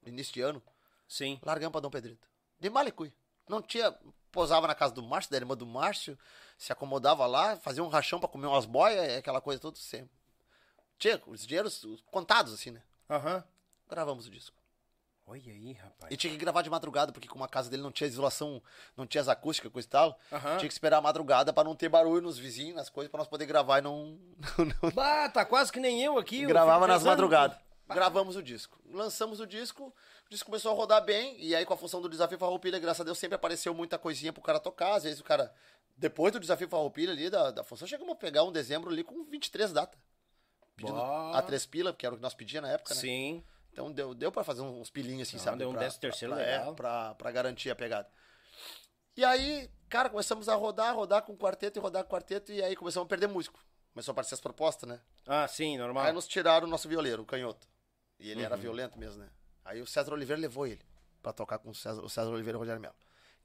início 0.05 0.35
de 0.35 0.41
ano, 0.41 0.61
Sim. 1.07 1.39
largamos 1.45 1.71
pra 1.71 1.81
Dom 1.81 1.91
Pedrito. 1.91 2.27
De 2.59 2.69
Malecui. 2.69 3.15
Não 3.49 3.63
tinha. 3.63 3.97
Posava 4.33 4.67
na 4.67 4.75
casa 4.75 4.93
do 4.93 5.03
Márcio, 5.05 5.31
da 5.31 5.37
irmã 5.37 5.57
do 5.57 5.65
Márcio, 5.65 6.19
se 6.59 6.73
acomodava 6.73 7.25
lá, 7.25 7.57
fazia 7.57 7.85
um 7.85 7.89
rachão 7.89 8.19
pra 8.19 8.29
comer 8.29 8.49
umas 8.49 8.67
boias, 8.67 9.17
aquela 9.17 9.41
coisa 9.41 9.61
toda 9.61 9.77
sempre. 9.77 10.11
Tinha 10.99 11.23
os 11.29 11.47
dinheiros 11.47 11.87
contados, 12.11 12.53
assim, 12.53 12.73
né? 12.73 12.83
Aham. 13.09 13.45
Gravamos 13.89 14.27
o 14.27 14.31
disco. 14.31 14.57
Olha 15.29 15.53
aí, 15.53 15.73
rapaz. 15.73 16.13
E 16.13 16.17
tinha 16.17 16.33
que 16.33 16.39
gravar 16.39 16.63
de 16.63 16.71
madrugada, 16.71 17.11
porque 17.13 17.27
como 17.27 17.43
a 17.43 17.49
casa 17.49 17.69
dele 17.69 17.83
não 17.83 17.91
tinha 17.91 18.07
isolação, 18.07 18.63
não 18.97 19.07
tinha 19.07 19.21
as 19.21 19.29
acústicas, 19.29 19.73
coisa 19.73 19.87
e 19.87 19.91
tal, 19.91 20.19
Aham. 20.31 20.57
tinha 20.59 20.69
que 20.69 20.73
esperar 20.73 20.99
a 20.99 21.01
madrugada 21.01 21.53
pra 21.53 21.65
não 21.65 21.75
ter 21.75 21.89
barulho 21.89 22.23
nos 22.23 22.39
vizinhos, 22.39 22.77
nas 22.77 22.89
coisas, 22.89 23.11
pra 23.11 23.19
nós 23.19 23.27
poder 23.27 23.45
gravar 23.47 23.79
e 23.79 23.83
não. 23.83 24.19
não, 24.59 24.65
não- 24.83 24.91
Bah, 24.93 25.29
tá 25.29 25.45
quase 25.45 25.73
que 25.73 25.81
nem 25.81 26.01
eu 26.03 26.17
aqui. 26.17 26.43
eu 26.43 26.49
Gravava 26.49 26.79
fico 26.79 26.87
nas 26.89 26.97
pensando- 26.99 27.09
madrugadas. 27.11 27.59
Gravamos 27.89 28.35
o 28.37 28.43
disco. 28.43 28.81
Lançamos 28.91 29.39
o 29.41 29.47
disco, 29.47 29.93
o 30.27 30.29
disco 30.31 30.47
começou 30.47 30.73
a 30.73 30.75
rodar 30.75 31.05
bem, 31.05 31.37
e 31.41 31.55
aí 31.55 31.65
com 31.65 31.73
a 31.75 31.77
função 31.77 32.01
do 32.01 32.09
Desafio 32.09 32.37
Farroupilha, 32.39 32.79
graças 32.81 33.01
a 33.01 33.05
Deus, 33.05 33.17
sempre 33.19 33.37
apareceu 33.37 33.73
muita 33.75 33.97
coisinha 33.99 34.33
pro 34.33 34.43
cara 34.43 34.59
tocar. 34.61 34.95
Às 34.95 35.05
vezes 35.05 35.21
o 35.21 35.25
cara, 35.25 35.53
depois 35.97 36.33
do 36.33 36.41
Desafio 36.41 36.69
Farroupilha 36.69 37.13
ali, 37.13 37.31
da, 37.31 37.51
da 37.53 37.63
função, 37.65 37.87
chegamos 37.87 38.13
a 38.13 38.17
pegar 38.17 38.43
um 38.43 38.51
dezembro 38.51 38.91
ali 38.91 39.05
com 39.05 39.25
23 39.25 39.73
datas. 39.73 39.99
Pedindo 40.77 41.01
a 41.01 41.43
três 41.43 41.65
pila, 41.67 41.93
que 41.93 42.05
era 42.05 42.15
o 42.15 42.19
que 42.19 42.23
nós 42.23 42.35
pedíamos 42.35 42.69
na 42.69 42.75
época, 42.75 42.95
né? 42.95 43.01
Sim. 43.01 43.45
Então 43.73 43.91
deu, 43.93 44.15
deu 44.15 44.31
pra 44.31 44.45
fazer 44.45 44.63
uns 44.63 44.91
pilinhos 44.91 45.29
assim, 45.29 45.37
Não, 45.39 45.45
sabe? 45.45 45.59
deu 45.59 45.69
um 45.71 45.73
pra, 45.73 45.81
décimo 45.81 46.01
terceiro 46.01 46.35
pra, 46.35 46.43
legal. 46.45 46.73
É, 46.73 46.75
pra, 46.75 47.15
pra 47.15 47.31
garantir 47.31 47.71
a 47.71 47.77
pegada. 47.77 48.09
E 49.17 49.25
aí, 49.25 49.71
cara, 49.89 50.09
começamos 50.11 50.49
a 50.49 50.55
rodar, 50.55 50.95
rodar 50.95 51.23
com 51.23 51.33
o 51.33 51.37
quarteto 51.37 51.79
e 51.79 51.81
rodar 51.81 52.05
com 52.05 52.09
o 52.11 52.13
quarteto, 52.19 52.53
e 52.53 52.63
aí 52.63 52.77
começamos 52.77 53.07
a 53.07 53.09
perder 53.09 53.27
músico. 53.29 53.59
Começou 53.93 54.13
a 54.13 54.15
aparecer 54.15 54.35
as 54.35 54.41
propostas, 54.41 54.89
né? 54.89 55.01
Ah, 55.27 55.49
sim, 55.49 55.79
normal. 55.79 56.05
Aí 56.05 56.13
nos 56.13 56.27
tiraram 56.29 56.67
o 56.67 56.71
nosso 56.71 56.87
violeiro, 56.89 57.23
o 57.23 57.27
canhoto. 57.27 57.67
E 58.19 58.31
ele 58.31 58.41
Uhum. 58.41 58.47
era 58.47 58.57
violento 58.57 58.99
mesmo, 58.99 59.23
né? 59.23 59.31
Aí 59.65 59.81
o 59.81 59.87
César 59.87 60.13
Oliveira 60.13 60.41
levou 60.41 60.67
ele 60.67 60.83
pra 61.23 61.33
tocar 61.33 61.59
com 61.59 61.71
o 61.71 61.75
César, 61.75 62.03
o 62.03 62.09
César 62.09 62.31
Oliveira 62.31 62.57
e 62.57 62.59
o 62.59 62.61
Rogério 62.61 62.81
Melo. 62.81 62.95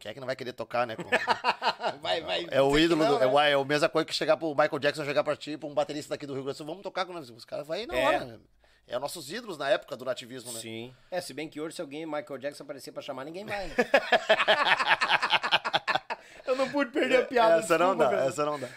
Quem 0.01 0.09
é 0.09 0.13
que 0.15 0.19
não 0.19 0.25
vai 0.25 0.35
querer 0.35 0.51
tocar, 0.53 0.87
né? 0.87 0.95
com- 0.95 1.03
vai, 2.01 2.21
vai. 2.21 2.47
é 2.49 2.59
o 2.61 2.75
ídolo, 2.77 3.03
não, 3.03 3.11
do, 3.11 3.17
é, 3.17 3.27
né? 3.27 3.31
o, 3.31 3.39
é 3.39 3.53
a 3.53 3.63
mesma 3.63 3.87
coisa 3.87 4.03
que 4.05 4.13
chegar 4.15 4.35
pro 4.35 4.49
Michael 4.49 4.79
Jackson, 4.79 5.05
chegar 5.05 5.23
pra 5.23 5.35
ti, 5.37 5.57
pra 5.57 5.69
um 5.69 5.73
baterista 5.75 6.15
daqui 6.15 6.25
do 6.25 6.33
Rio 6.33 6.41
Grande 6.43 6.55
do 6.55 6.57
Sul, 6.57 6.65
vamos 6.65 6.81
tocar 6.81 7.05
com 7.05 7.13
nós. 7.13 7.29
Os 7.29 7.45
caras 7.45 7.67
vão 7.67 7.75
aí 7.77 7.85
na 7.85 7.95
É. 7.95 8.07
hora, 8.07 8.25
né? 8.25 8.39
É 8.87 8.97
nossos 8.97 9.31
ídolos 9.31 9.59
na 9.59 9.69
época 9.69 9.95
do 9.95 10.03
nativismo, 10.03 10.51
né? 10.51 10.59
Sim. 10.59 10.93
É, 11.11 11.21
se 11.21 11.33
bem 11.35 11.47
que 11.47 11.61
hoje, 11.61 11.75
se 11.75 11.81
alguém, 11.81 12.03
Michael 12.05 12.37
Jackson, 12.39 12.63
aparecer 12.63 12.91
pra 12.91 13.01
chamar, 13.01 13.23
ninguém 13.25 13.45
vai. 13.45 13.67
né? 13.67 13.75
eu 16.45 16.55
não 16.55 16.69
pude 16.69 16.91
perder 16.91 17.21
a 17.21 17.25
piada. 17.25 17.59
essa 17.59 17.77
não 17.77 17.95
dá, 17.95 18.09
cara. 18.09 18.25
essa 18.25 18.45
não 18.45 18.59
dá. 18.59 18.67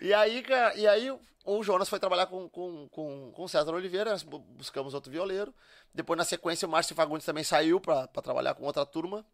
E 0.00 0.12
aí, 0.12 0.42
cara, 0.42 0.74
e 0.74 0.86
aí 0.88 1.10
o 1.44 1.62
Jonas 1.62 1.88
foi 1.88 2.00
trabalhar 2.00 2.26
com, 2.26 2.48
com, 2.48 2.88
com, 2.88 3.30
com 3.32 3.44
o 3.44 3.48
César 3.48 3.72
Oliveira, 3.72 4.10
nós 4.10 4.22
bu- 4.22 4.38
buscamos 4.40 4.94
outro 4.94 5.12
violeiro. 5.12 5.54
Depois, 5.94 6.16
na 6.18 6.24
sequência, 6.24 6.66
o 6.66 6.70
Márcio 6.70 6.96
Fagundes 6.96 7.26
também 7.26 7.44
saiu 7.44 7.80
pra, 7.80 8.08
pra 8.08 8.22
trabalhar 8.22 8.54
com 8.54 8.64
outra 8.64 8.84
turma. 8.86 9.24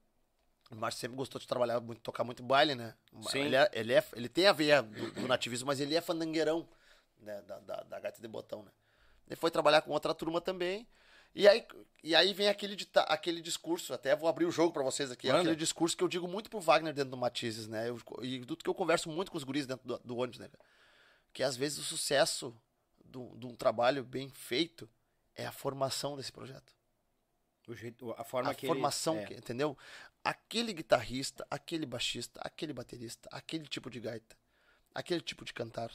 O 0.70 0.76
Márcio 0.76 1.00
sempre 1.00 1.16
gostou 1.16 1.40
de 1.40 1.46
trabalhar, 1.46 1.80
muito, 1.80 2.00
tocar 2.02 2.24
muito 2.24 2.42
baile, 2.42 2.74
né? 2.74 2.94
Sim. 3.30 3.40
Ele, 3.40 3.56
é, 3.56 3.70
ele, 3.72 3.94
é, 3.94 4.04
ele 4.14 4.28
tem 4.28 4.46
a 4.46 4.52
veia 4.52 4.82
do, 4.82 5.10
do 5.12 5.26
nativismo, 5.28 5.66
mas 5.66 5.80
ele 5.80 5.94
é 5.94 6.00
fandangueirão 6.00 6.68
né? 7.20 7.40
da, 7.42 7.58
da, 7.60 7.82
da 7.84 8.00
gaita 8.00 8.20
de 8.20 8.28
botão, 8.28 8.62
né? 8.62 8.70
Ele 9.26 9.36
foi 9.36 9.50
trabalhar 9.50 9.80
com 9.82 9.90
outra 9.92 10.14
turma 10.14 10.40
também. 10.40 10.86
E 11.34 11.46
aí, 11.46 11.66
e 12.02 12.14
aí 12.14 12.32
vem 12.32 12.48
aquele, 12.48 12.76
aquele 13.06 13.40
discurso, 13.40 13.92
até 13.94 14.14
vou 14.16 14.28
abrir 14.28 14.44
o 14.46 14.50
jogo 14.50 14.72
pra 14.72 14.82
vocês 14.82 15.10
aqui, 15.10 15.28
Manda. 15.28 15.40
aquele 15.40 15.56
discurso 15.56 15.96
que 15.96 16.02
eu 16.02 16.08
digo 16.08 16.26
muito 16.26 16.50
pro 16.50 16.60
Wagner 16.60 16.92
dentro 16.92 17.10
do 17.10 17.16
Matizes, 17.16 17.66
né? 17.66 17.88
Eu- 17.88 18.00
e 18.22 18.40
tudo 18.44 18.62
que 18.64 18.68
eu 18.68 18.74
converso 18.74 19.08
muito 19.10 19.30
com 19.30 19.36
os 19.38 19.44
guris 19.44 19.66
dentro 19.66 19.86
do, 19.86 19.98
do 19.98 20.16
ônibus, 20.16 20.38
né? 20.38 20.48
Que 21.32 21.42
às 21.42 21.56
vezes 21.56 21.78
o 21.78 21.84
sucesso 21.84 22.54
de 23.04 23.46
um 23.46 23.54
trabalho 23.54 24.02
bem 24.04 24.28
feito 24.30 24.88
é 25.34 25.46
a 25.46 25.52
formação 25.52 26.16
desse 26.16 26.32
projeto. 26.32 26.74
O 27.66 27.74
jeito, 27.74 28.14
a 28.16 28.24
forma 28.24 28.50
a 28.50 28.54
que 28.54 28.66
formação, 28.66 29.14
ele... 29.16 29.24
é. 29.24 29.26
que- 29.26 29.34
entendeu? 29.34 29.76
Aquele 30.24 30.72
guitarrista, 30.72 31.46
aquele 31.50 31.86
baixista, 31.86 32.40
aquele 32.44 32.72
baterista, 32.72 33.28
aquele 33.32 33.66
tipo 33.66 33.88
de 33.88 34.00
gaita, 34.00 34.36
aquele 34.94 35.20
tipo 35.20 35.44
de 35.44 35.54
cantar. 35.54 35.90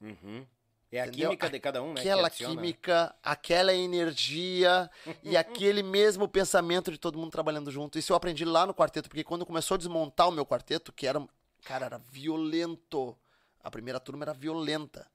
Uhum. 0.00 0.46
É 0.90 1.00
a 1.00 1.06
Entendeu? 1.06 1.28
química 1.30 1.50
de 1.50 1.60
cada 1.60 1.82
um, 1.82 1.92
né? 1.92 2.00
que 2.02 2.08
Aquela 2.08 2.30
química, 2.30 3.14
aquela 3.22 3.74
energia 3.74 4.90
e 5.22 5.36
aquele 5.36 5.82
mesmo 5.84 6.26
pensamento 6.26 6.90
de 6.90 6.98
todo 6.98 7.18
mundo 7.18 7.30
trabalhando 7.30 7.70
junto. 7.70 7.98
Isso 7.98 8.12
eu 8.12 8.16
aprendi 8.16 8.44
lá 8.44 8.64
no 8.66 8.74
quarteto, 8.74 9.08
porque 9.08 9.22
quando 9.24 9.44
começou 9.44 9.74
a 9.74 9.78
desmontar 9.78 10.28
o 10.28 10.32
meu 10.32 10.46
quarteto, 10.46 10.92
que 10.92 11.06
era, 11.06 11.26
cara, 11.64 11.86
era 11.86 11.98
violento. 11.98 13.16
A 13.62 13.70
primeira 13.70 14.00
turma 14.00 14.24
era 14.24 14.32
violenta. 14.32 15.06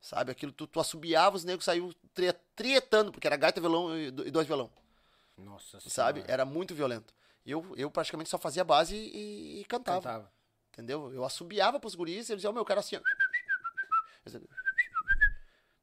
Sabe? 0.00 0.32
Aquilo, 0.32 0.50
tu, 0.50 0.66
tu 0.66 0.80
assobiava, 0.80 1.36
os 1.36 1.44
negros 1.44 1.64
saíam 1.64 1.92
tre- 2.12 2.32
trietando, 2.56 3.12
porque 3.12 3.26
era 3.26 3.36
gaita, 3.36 3.60
violão 3.60 3.96
e 3.96 4.06
e 4.08 4.30
dois 4.32 4.46
violão. 4.46 4.68
Nossa 5.38 5.78
Sabe? 5.80 6.20
Senhora. 6.20 6.32
Era 6.32 6.44
muito 6.44 6.74
violento. 6.74 7.14
Eu, 7.44 7.74
eu 7.76 7.90
praticamente 7.90 8.30
só 8.30 8.38
fazia 8.38 8.64
base 8.64 8.96
e, 8.96 9.60
e 9.60 9.64
cantava. 9.64 10.00
Cantava. 10.00 10.32
Entendeu? 10.72 11.12
Eu 11.12 11.24
assobiava 11.24 11.78
pros 11.78 11.94
guris 11.94 12.28
e 12.28 12.32
eles 12.32 12.40
diziam, 12.40 12.52
meu, 12.52 12.62
eu 12.62 12.66
quero 12.66 12.80
assim. 12.80 12.96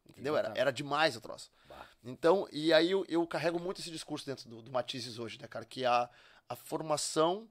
Entendeu? 0.09 0.35
Era, 0.35 0.53
era 0.55 0.71
demais 0.71 1.15
o 1.15 1.21
troço. 1.21 1.51
Bah. 1.65 1.85
Então, 2.03 2.47
e 2.51 2.73
aí 2.73 2.89
eu, 2.89 3.05
eu 3.07 3.25
carrego 3.27 3.59
muito 3.59 3.81
esse 3.81 3.91
discurso 3.91 4.25
dentro 4.25 4.49
do, 4.49 4.61
do 4.61 4.71
Matizes 4.71 5.19
hoje, 5.19 5.39
né, 5.39 5.47
cara? 5.47 5.65
Que 5.65 5.85
a, 5.85 6.09
a 6.47 6.55
formação 6.55 7.47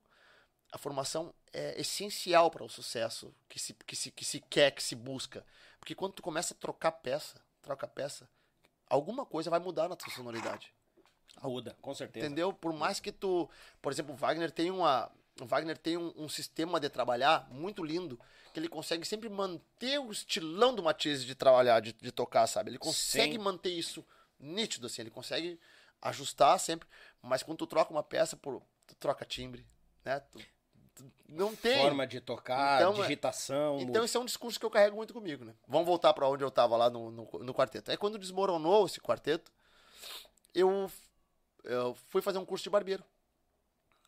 a 0.70 0.78
formação 0.78 1.34
é 1.52 1.80
essencial 1.80 2.50
para 2.50 2.64
o 2.64 2.68
sucesso 2.68 3.34
que 3.48 3.58
se, 3.58 3.72
que, 3.72 3.96
se, 3.96 4.10
que 4.10 4.24
se 4.24 4.40
quer, 4.40 4.70
que 4.70 4.82
se 4.82 4.94
busca. 4.94 5.44
Porque 5.80 5.94
quando 5.94 6.12
tu 6.12 6.22
começa 6.22 6.54
a 6.54 6.56
trocar 6.56 6.92
peça, 6.92 7.40
troca 7.62 7.88
peça, 7.88 8.28
alguma 8.86 9.24
coisa 9.24 9.50
vai 9.50 9.60
mudar 9.60 9.88
na 9.88 9.96
tua 9.96 10.12
sonoridade. 10.12 10.72
Muda, 11.42 11.76
com 11.80 11.94
certeza. 11.94 12.26
Entendeu? 12.26 12.52
Por 12.52 12.72
mais 12.72 12.98
que 13.00 13.12
tu. 13.12 13.48
Por 13.80 13.92
exemplo, 13.92 14.12
o 14.14 14.16
Wagner 14.16 14.50
tem 14.50 14.70
uma. 14.70 15.10
O 15.40 15.46
Wagner 15.46 15.78
tem 15.78 15.96
um, 15.96 16.12
um 16.16 16.28
sistema 16.28 16.80
de 16.80 16.88
trabalhar 16.88 17.46
muito 17.50 17.84
lindo, 17.84 18.18
que 18.52 18.58
ele 18.58 18.68
consegue 18.68 19.04
sempre 19.06 19.28
manter 19.28 19.98
o 20.00 20.10
estilão 20.10 20.74
do 20.74 20.82
Matisse 20.82 21.24
de 21.24 21.34
trabalhar, 21.36 21.78
de, 21.80 21.92
de 21.92 22.10
tocar, 22.10 22.46
sabe? 22.48 22.70
Ele 22.70 22.78
consegue 22.78 23.34
Sim. 23.34 23.38
manter 23.38 23.70
isso 23.70 24.04
nítido, 24.40 24.86
assim, 24.88 25.02
ele 25.02 25.10
consegue 25.10 25.60
ajustar 26.02 26.58
sempre, 26.58 26.88
mas 27.22 27.42
quando 27.42 27.58
tu 27.58 27.66
troca 27.68 27.92
uma 27.92 28.02
peça, 28.02 28.36
por, 28.36 28.60
tu 28.86 28.94
troca 28.96 29.24
timbre, 29.24 29.64
né? 30.04 30.18
Tu- 30.20 30.40
tu- 30.96 31.12
não 31.28 31.54
tem. 31.54 31.82
Forma 31.82 32.04
de 32.06 32.20
tocar, 32.20 32.80
Então, 32.80 32.94
é- 32.98 33.02
digitação. 33.02 33.78
Então 33.80 34.04
esse 34.04 34.16
é 34.16 34.20
um 34.20 34.24
discurso 34.24 34.58
que 34.58 34.66
eu 34.66 34.70
carrego 34.70 34.96
muito 34.96 35.12
comigo, 35.12 35.44
né? 35.44 35.54
Vamos 35.68 35.86
voltar 35.86 36.12
para 36.14 36.28
onde 36.28 36.42
eu 36.42 36.50
tava 36.50 36.76
lá 36.76 36.90
no, 36.90 37.10
no, 37.12 37.28
no 37.44 37.54
quarteto. 37.54 37.90
Aí 37.92 37.96
quando 37.96 38.18
desmoronou 38.18 38.86
esse 38.86 39.00
quarteto, 39.00 39.52
eu, 40.54 40.90
eu 41.64 41.94
fui 42.08 42.20
fazer 42.22 42.38
um 42.38 42.44
curso 42.44 42.64
de 42.64 42.70
barbeiro. 42.70 43.04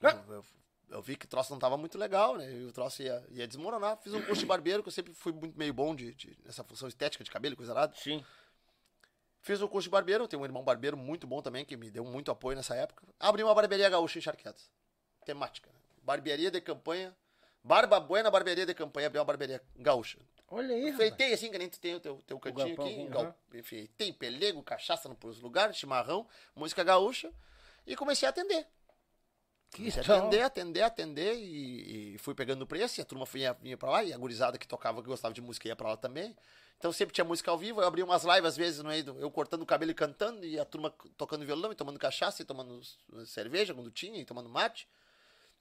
Eu, 0.01 0.35
eu- 0.35 0.45
eu 0.91 1.01
vi 1.03 1.17
que 1.17 1.25
o 1.25 1.29
troço 1.29 1.53
não 1.53 1.59
tava 1.61 1.77
muito 1.77 1.97
legal, 1.97 2.37
né? 2.37 2.51
E 2.53 2.65
o 2.67 2.73
troço 2.73 3.01
ia, 3.03 3.25
ia 3.31 3.47
desmoronar. 3.47 3.97
Fiz 3.99 4.13
um 4.13 4.23
curso 4.23 4.41
de 4.41 4.47
barbeiro, 4.47 4.83
que 4.83 4.89
eu 4.89 4.93
sempre 4.93 5.15
fui 5.15 5.33
muito 5.33 5.57
meio 5.57 5.73
bom 5.73 5.95
de, 5.95 6.13
de- 6.15 6.37
nessa 6.45 6.65
função 6.65 6.89
estética 6.89 7.23
de 7.23 7.31
cabelo, 7.31 7.53
e 7.53 7.57
coisa 7.57 7.73
nada. 7.75 7.95
Sim. 7.97 8.25
Fiz 9.43 9.61
o 9.63 9.69
curso 9.69 9.85
de 9.87 9.91
barbeiro, 9.91 10.27
tenho 10.27 10.43
um 10.43 10.45
irmão 10.45 10.63
barbeiro 10.65 10.97
muito 10.97 11.27
bom 11.27 11.41
também, 11.41 11.65
que 11.65 11.77
me 11.77 11.91
deu 11.91 12.05
muito 12.05 12.31
apoio 12.31 12.57
nessa 12.57 12.75
época. 12.75 13.07
Abri 13.19 13.43
uma 13.43 13.55
barbearia 13.55 13.89
gaúcha 13.89 14.19
em 14.19 14.23
Charqueadas. 14.23 14.69
Temática. 15.25 15.71
né? 15.71 15.79
Barbearia 16.03 16.51
de 16.51 16.61
campanha. 16.61 17.15
Barba 17.63 18.01
Buena 18.01 18.31
Barbearia 18.31 18.67
de 18.67 18.75
campanha, 18.75 19.07
abri 19.07 19.19
uma 19.19 19.25
barbearia 19.25 19.63
gaúcha. 19.77 20.19
Olha 20.51 20.75
aí, 20.75 20.91
rapaz. 20.91 20.97
Feitei 20.97 21.33
assim, 21.33 21.51
que 21.51 21.59
nem 21.59 21.69
tu 21.69 21.79
tem 21.79 21.95
o 21.95 22.01
teu, 22.01 22.17
teu 22.27 22.39
cantinho 22.41 22.67
galpão, 22.77 22.87
aqui. 22.87 23.07
gal- 23.07 23.35
Enfim, 23.55 23.89
tem 23.97 24.13
pelego, 24.13 24.63
cachaça 24.63 25.09
nos 25.09 25.41
lugares, 25.41 25.77
chimarrão, 25.77 26.27
música 26.57 26.83
gaúcha. 26.83 27.33
E 27.87 27.95
comecei 27.97 28.27
a 28.27 28.31
atender. 28.31 28.67
Comecei 29.75 30.03
a 30.03 30.05
tal? 30.05 30.19
atender, 30.19 30.43
atender, 30.43 30.83
atender. 30.83 31.35
E, 31.37 32.15
e 32.15 32.19
fui 32.19 32.35
pegando 32.35 32.63
o 32.63 32.67
preço. 32.67 33.01
E 33.01 33.03
a 33.03 33.05
turma 33.05 33.25
vinha, 33.25 33.53
vinha 33.55 33.77
pra 33.77 33.91
lá. 33.91 34.05
E 34.05 34.13
a 34.13 34.19
gurizada 34.19 34.59
que 34.59 34.67
tocava, 34.67 35.01
que 35.01 35.09
gostava 35.09 35.33
de 35.33 35.41
música, 35.41 35.69
ia 35.69 35.77
pra 35.77 35.91
lá 35.91 35.97
também. 35.97 36.37
Então 36.77 36.91
sempre 36.93 37.15
tinha 37.15 37.25
música 37.25 37.51
ao 37.51 37.57
vivo. 37.59 37.81
Eu 37.81 37.87
abria 37.87 38.05
umas 38.05 38.25
lives, 38.25 38.45
às 38.47 38.57
vezes, 38.57 38.83
no 38.83 38.89
meio 38.89 39.05
do- 39.05 39.21
eu 39.21 39.31
cortando 39.31 39.63
o 39.63 39.67
cabelo 39.67 39.93
e 39.93 39.95
cantando. 39.95 40.45
E 40.45 40.59
a 40.59 40.65
turma 40.65 40.91
tocando 41.17 41.47
violão, 41.47 41.71
e 41.71 41.77
tomando 41.77 41.99
cachaça, 41.99 42.43
e 42.43 42.45
tomando 42.45 42.81
cerveja, 43.27 43.73
quando 43.73 43.91
tinha, 43.91 44.19
e 44.21 44.25
tomando 44.25 44.49
mate. 44.49 44.89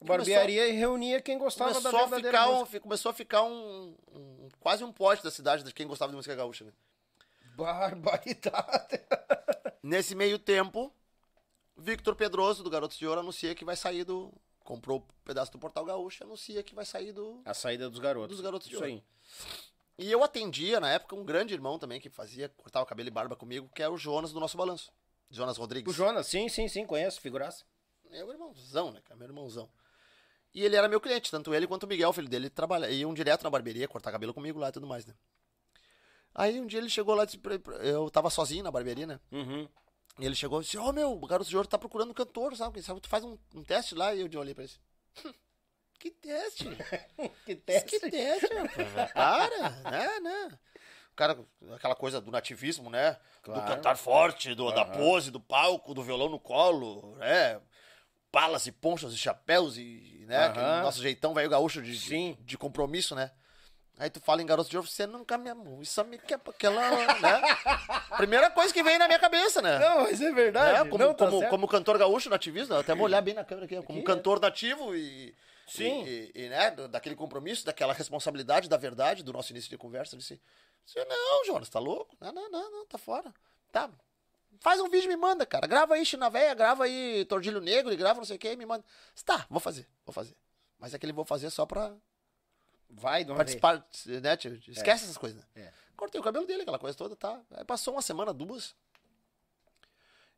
Barbearia 0.01 0.67
e 0.67 0.71
reunia 0.73 1.21
quem 1.21 1.37
gostava 1.37 1.71
da 1.73 1.77
começou 1.79 1.99
a 1.99 2.03
verdadeira 2.03 2.37
ficar 2.37 2.49
um, 2.49 2.53
música. 2.53 2.71
fi- 2.71 2.79
começou 2.79 3.09
a 3.09 3.13
ficar 3.13 3.43
um, 3.43 3.95
um- 4.13 4.49
quase 4.59 4.83
um 4.83 4.91
pote 4.93 5.23
da 5.23 5.29
cidade 5.31 5.63
de 5.63 5.73
quem 5.73 5.85
gostava 5.87 6.11
de 6.11 6.15
música 6.15 6.33
gaúcha. 6.35 6.63
Né? 6.65 6.71
Barbaridade. 7.55 8.99
Nesse 9.83 10.15
meio 10.15 10.39
tempo, 10.39 10.93
Victor 11.77 12.15
Pedroso, 12.15 12.63
do 12.63 12.69
Garotos 12.69 12.97
de 12.97 13.05
Ouro, 13.07 13.19
anuncia 13.21 13.53
que 13.55 13.65
vai 13.65 13.75
sair 13.75 14.03
do. 14.03 14.31
Comprou 14.63 14.99
um 14.99 15.23
pedaço 15.25 15.51
do 15.51 15.57
Portal 15.59 15.83
Gaúcho, 15.83 16.23
anuncia 16.23 16.61
que 16.61 16.75
vai 16.75 16.85
sair 16.85 17.11
do. 17.11 17.41
A 17.43 17.53
saída 17.53 17.89
dos 17.89 17.99
garotos. 17.99 18.35
Dos 18.37 18.41
garotos 18.43 18.67
de 18.67 18.75
Isso 18.75 18.83
ouro. 18.83 18.95
aí. 18.95 19.03
E 19.97 20.11
eu 20.11 20.23
atendia, 20.23 20.79
na 20.79 20.89
época, 20.91 21.15
um 21.15 21.25
grande 21.25 21.53
irmão 21.53 21.77
também 21.79 21.99
que 21.99 22.09
fazia, 22.09 22.47
cortava 22.49 22.85
cabelo 22.85 23.07
e 23.09 23.11
barba 23.11 23.35
comigo, 23.35 23.69
que 23.73 23.81
é 23.83 23.89
o 23.89 23.97
Jonas 23.97 24.31
do 24.31 24.39
nosso 24.39 24.55
balanço. 24.57 24.91
Jonas 25.29 25.57
Rodrigues. 25.57 25.91
O 25.91 25.95
Jonas, 25.95 26.27
sim, 26.27 26.47
sim, 26.47 26.67
sim, 26.67 26.85
conheço, 26.85 27.19
figuraça. 27.19 27.65
É 28.11 28.23
o 28.23 28.31
irmãozão, 28.31 28.91
né, 28.91 29.01
cara? 29.03 29.17
Meu 29.17 29.27
irmãozão. 29.27 29.69
E 30.53 30.63
ele 30.65 30.75
era 30.75 30.87
meu 30.87 30.99
cliente, 30.99 31.29
tanto 31.29 31.53
ele 31.53 31.67
quanto 31.67 31.83
o 31.83 31.87
Miguel, 31.87 32.11
filho 32.11 32.27
dele, 32.27 32.49
trabalha, 32.49 32.89
iam 32.89 33.13
direto 33.13 33.43
na 33.43 33.49
barbearia, 33.49 33.87
cortar 33.87 34.11
cabelo 34.11 34.33
comigo 34.33 34.59
lá 34.59 34.69
e 34.69 34.71
tudo 34.71 34.87
mais, 34.87 35.05
né? 35.05 35.13
Aí 36.33 36.59
um 36.59 36.65
dia 36.65 36.79
ele 36.79 36.89
chegou 36.89 37.15
lá, 37.15 37.25
eu 37.81 38.09
tava 38.09 38.29
sozinho 38.29 38.63
na 38.63 38.71
barbearia, 38.71 39.05
né? 39.05 39.19
Uhum. 39.31 39.67
E 40.17 40.25
ele 40.25 40.35
chegou 40.35 40.61
e 40.61 40.63
disse, 40.63 40.77
ô 40.77 40.91
meu, 40.91 41.11
o 41.13 41.27
garoto 41.27 41.49
de 41.49 41.55
ouro 41.55 41.67
tá 41.67 41.77
procurando 41.77 42.11
um 42.11 42.13
cantor, 42.13 42.55
sabe? 42.55 42.73
Quem 42.73 42.83
sabe 42.83 42.99
tu 42.99 43.07
faz 43.07 43.23
um, 43.23 43.37
um 43.55 43.63
teste 43.63 43.95
lá? 43.95 44.13
E 44.13 44.21
eu 44.21 44.39
olhei 44.39 44.53
pra 44.53 44.63
ele 44.63 44.73
"Hum, 45.25 45.33
que 45.99 46.11
teste? 46.11 46.65
Que 47.45 47.55
teste. 47.55 47.99
que 47.99 48.09
teste, 48.09 48.53
rapaz? 48.53 49.11
Para, 49.13 49.69
né, 49.91 50.19
né? 50.21 50.59
O 51.11 51.15
cara, 51.15 51.37
aquela 51.75 51.95
coisa 51.95 52.21
do 52.21 52.31
nativismo, 52.31 52.89
né? 52.89 53.17
Claro. 53.43 53.61
Do 53.61 53.67
cantar 53.67 53.97
forte, 53.97 54.55
do, 54.55 54.71
da 54.71 54.83
Aham. 54.83 54.93
pose, 54.93 55.31
do 55.31 55.39
palco, 55.39 55.93
do 55.93 56.01
violão 56.01 56.29
no 56.29 56.39
colo, 56.39 57.15
né? 57.17 57.59
Palas 58.31 58.67
e 58.67 58.71
ponchas 58.71 59.13
e 59.13 59.17
chapéus 59.17 59.77
e, 59.77 60.23
né? 60.27 60.37
Aham. 60.37 60.49
Aquele 60.49 60.81
nosso 60.83 61.01
jeitão 61.01 61.33
velho 61.33 61.49
gaúcho 61.49 61.81
de, 61.81 61.97
de- 61.97 62.35
de 62.39 62.57
compromisso, 62.57 63.15
né? 63.15 63.31
Aí 63.97 64.09
tu 64.09 64.21
fala 64.21 64.41
em 64.41 64.45
garoto 64.45 64.69
de 64.69 64.77
ouro, 64.77 64.87
você 64.87 65.05
nunca 65.05 65.37
me 65.37 65.49
amou. 65.49 65.81
Isso 65.81 66.01
me 66.05 66.17
quer 66.17 66.39
aquela, 66.47 66.89
né? 67.19 67.41
Primeira 68.15 68.49
coisa 68.49 68.73
que 68.73 68.81
vem 68.81 68.97
na 68.97 69.07
minha 69.07 69.19
cabeça, 69.19 69.61
né? 69.61 69.77
Não, 69.77 70.03
mas 70.03 70.21
é 70.21 70.31
verdade. 70.31 70.87
É, 70.87 70.89
como, 70.89 71.03
não, 71.03 71.13
tá 71.13 71.25
como, 71.25 71.39
certo. 71.39 71.49
como 71.49 71.67
cantor 71.67 71.97
gaúcho 71.97 72.29
nativista, 72.29 72.79
até 72.79 72.95
vou 72.95 73.03
olhar 73.05 73.19
bem 73.21 73.33
na 73.33 73.43
câmera 73.43 73.65
aqui, 73.65 73.75
ó, 73.77 73.81
como 73.83 73.99
Aqui, 73.99 74.05
cantor 74.05 74.39
nativo 74.39 74.95
e. 74.95 75.35
Sim. 75.67 76.03
E, 76.05 76.31
e, 76.33 76.49
né, 76.49 76.71
do- 76.71 76.87
daquele 76.87 77.15
compromisso, 77.15 77.65
daquela 77.65 77.93
responsabilidade 77.93 78.69
da 78.69 78.77
verdade 78.77 79.21
do 79.21 79.33
nosso 79.33 79.51
início 79.51 79.69
de 79.69 79.77
conversa. 79.77 80.15
Eu 80.15 80.19
disse: 80.19 80.39
"Você, 80.85 81.03
Não, 81.03 81.45
Jonas, 81.45 81.67
tá 81.69 81.77
louco? 81.79 82.15
Não, 82.21 82.31
não, 82.31 82.49
não, 82.49 82.71
não, 82.71 82.85
tá 82.87 82.97
fora. 82.97 83.33
Tá. 83.71 83.89
Faz 84.59 84.79
um 84.81 84.89
vídeo 84.89 85.05
e 85.05 85.07
me 85.09 85.15
manda, 85.15 85.45
cara. 85.45 85.65
Grava 85.65 85.93
aí 85.95 86.05
China 86.05 86.29
Véia, 86.29 86.53
grava 86.53 86.83
aí 86.83 87.25
Tordilho 87.25 87.61
Negro 87.61 87.93
e 87.93 87.95
grava 87.95 88.19
não 88.19 88.25
sei 88.25 88.35
o 88.35 88.39
que 88.39 88.51
e 88.51 88.55
me 88.57 88.65
manda. 88.65 88.83
Tá, 89.25 89.45
vou 89.49 89.59
fazer, 89.59 89.87
vou 90.05 90.13
fazer. 90.13 90.35
Mas 90.77 90.93
aquele 90.93 91.13
vou 91.13 91.25
fazer 91.25 91.49
só 91.49 91.65
pra 91.65 91.95
Vai, 92.89 93.23
vez. 93.23 93.37
participar, 93.37 93.85
né, 94.21 94.35
tio? 94.35 94.59
Esquece 94.67 95.03
essas 95.03 95.17
coisas, 95.17 95.37
né? 95.37 95.45
É. 95.55 95.73
Cortei 95.95 96.19
o 96.19 96.23
cabelo 96.23 96.45
dele, 96.45 96.61
aquela 96.61 96.79
coisa 96.79 96.97
toda, 96.97 97.15
tá. 97.15 97.39
Aí 97.51 97.63
passou 97.65 97.93
uma 97.93 98.01
semana, 98.01 98.33
duas. 98.33 98.75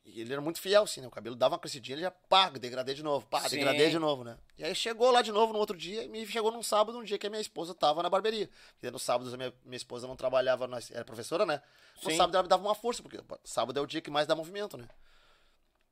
E 0.04 0.20
ele 0.20 0.34
era 0.34 0.42
muito 0.42 0.60
fiel, 0.60 0.84
assim, 0.84 1.00
né? 1.00 1.08
O 1.08 1.12
cabelo 1.12 1.36
dava 1.36 1.54
uma 1.54 1.60
crescidinha, 1.60 1.96
ele 1.96 2.02
já, 2.02 2.12
pá, 2.12 2.50
degradei 2.50 2.96
de 2.96 3.04
novo, 3.04 3.26
pá, 3.28 3.42
Sim. 3.42 3.58
degradei 3.58 3.90
de 3.90 4.00
novo, 4.00 4.24
né? 4.24 4.36
E 4.58 4.64
aí 4.64 4.74
chegou 4.74 5.12
lá 5.12 5.22
de 5.22 5.32
novo 5.32 5.54
no 5.54 5.60
outro 5.60 5.78
dia, 5.78 6.04
e 6.04 6.10
me 6.10 6.26
chegou 6.26 6.52
num 6.52 6.64
sábado, 6.64 6.98
um 6.98 7.04
dia 7.04 7.20
que 7.20 7.28
a 7.28 7.30
minha 7.30 7.42
esposa 7.42 7.76
tava 7.76 8.02
na 8.02 8.10
barbearia. 8.10 8.50
Porque 8.74 8.90
nos 8.90 9.04
sábados 9.04 9.34
a 9.34 9.38
minha, 9.38 9.54
minha 9.64 9.78
esposa 9.78 10.08
não 10.08 10.16
trabalhava, 10.16 10.68
nós, 10.68 10.90
era 10.90 11.06
professora, 11.06 11.46
né? 11.46 11.62
No 12.04 12.10
Sim. 12.10 12.18
sábado 12.18 12.36
ela 12.36 12.44
me 12.44 12.50
dava 12.50 12.64
uma 12.64 12.74
força, 12.74 13.04
porque 13.04 13.20
sábado 13.44 13.80
é 13.80 13.82
o 13.82 13.86
dia 13.86 14.02
que 14.02 14.10
mais 14.10 14.26
dá 14.26 14.36
movimento, 14.36 14.76
né? 14.76 14.88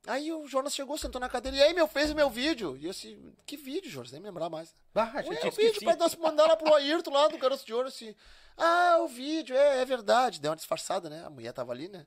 Aí 0.06 0.32
o 0.32 0.46
Jonas 0.46 0.74
chegou, 0.74 0.96
sentou 0.98 1.20
na 1.20 1.28
cadeira, 1.28 1.58
e 1.58 1.62
aí, 1.62 1.74
meu, 1.74 1.86
fez 1.86 2.10
o 2.10 2.14
meu 2.14 2.30
vídeo. 2.30 2.76
E 2.78 2.86
eu 2.86 2.90
assim, 2.90 3.32
que 3.46 3.56
vídeo, 3.56 3.90
Jonas? 3.90 4.10
Nem 4.10 4.20
me 4.20 4.26
lembrar 4.26 4.48
mais. 4.48 4.74
Ah, 4.94 5.22
já 5.22 5.34
É 5.34 5.46
o 5.46 5.50
vídeo 5.50 5.80
pra 5.82 5.94
nós 5.94 6.16
mandar 6.16 6.46
lá 6.46 6.56
pro 6.56 6.74
Ayrton, 6.74 7.10
lá 7.10 7.28
do 7.28 7.38
Garoto 7.38 7.64
de 7.64 7.72
Ouro, 7.72 7.88
assim. 7.88 8.14
Ah, 8.56 8.98
o 9.00 9.06
vídeo, 9.06 9.54
é, 9.54 9.82
é 9.82 9.84
verdade. 9.84 10.40
Deu 10.40 10.50
uma 10.50 10.56
disfarçada, 10.56 11.08
né? 11.08 11.22
A 11.24 11.30
mulher 11.30 11.52
tava 11.52 11.72
ali, 11.72 11.88
né? 11.88 12.06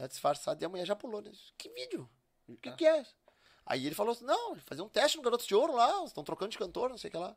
Deu 0.00 0.04
uma 0.04 0.08
disfarçada 0.08 0.62
e 0.62 0.64
a 0.64 0.68
mulher 0.68 0.86
já 0.86 0.96
pulou, 0.96 1.20
né? 1.20 1.30
Que 1.58 1.68
vídeo? 1.68 2.08
O 2.48 2.56
que, 2.56 2.72
que 2.72 2.86
é? 2.86 3.04
Aí 3.66 3.84
ele 3.84 3.94
falou 3.94 4.12
assim, 4.12 4.24
não, 4.24 4.56
fazer 4.64 4.80
um 4.80 4.88
teste 4.88 5.18
no 5.18 5.22
Garoto 5.22 5.46
de 5.46 5.54
Ouro 5.54 5.74
lá, 5.74 6.04
estão 6.04 6.24
trocando 6.24 6.50
de 6.50 6.56
cantor, 6.58 6.88
não 6.88 6.96
sei 6.96 7.08
o 7.08 7.10
que 7.10 7.18
lá. 7.18 7.36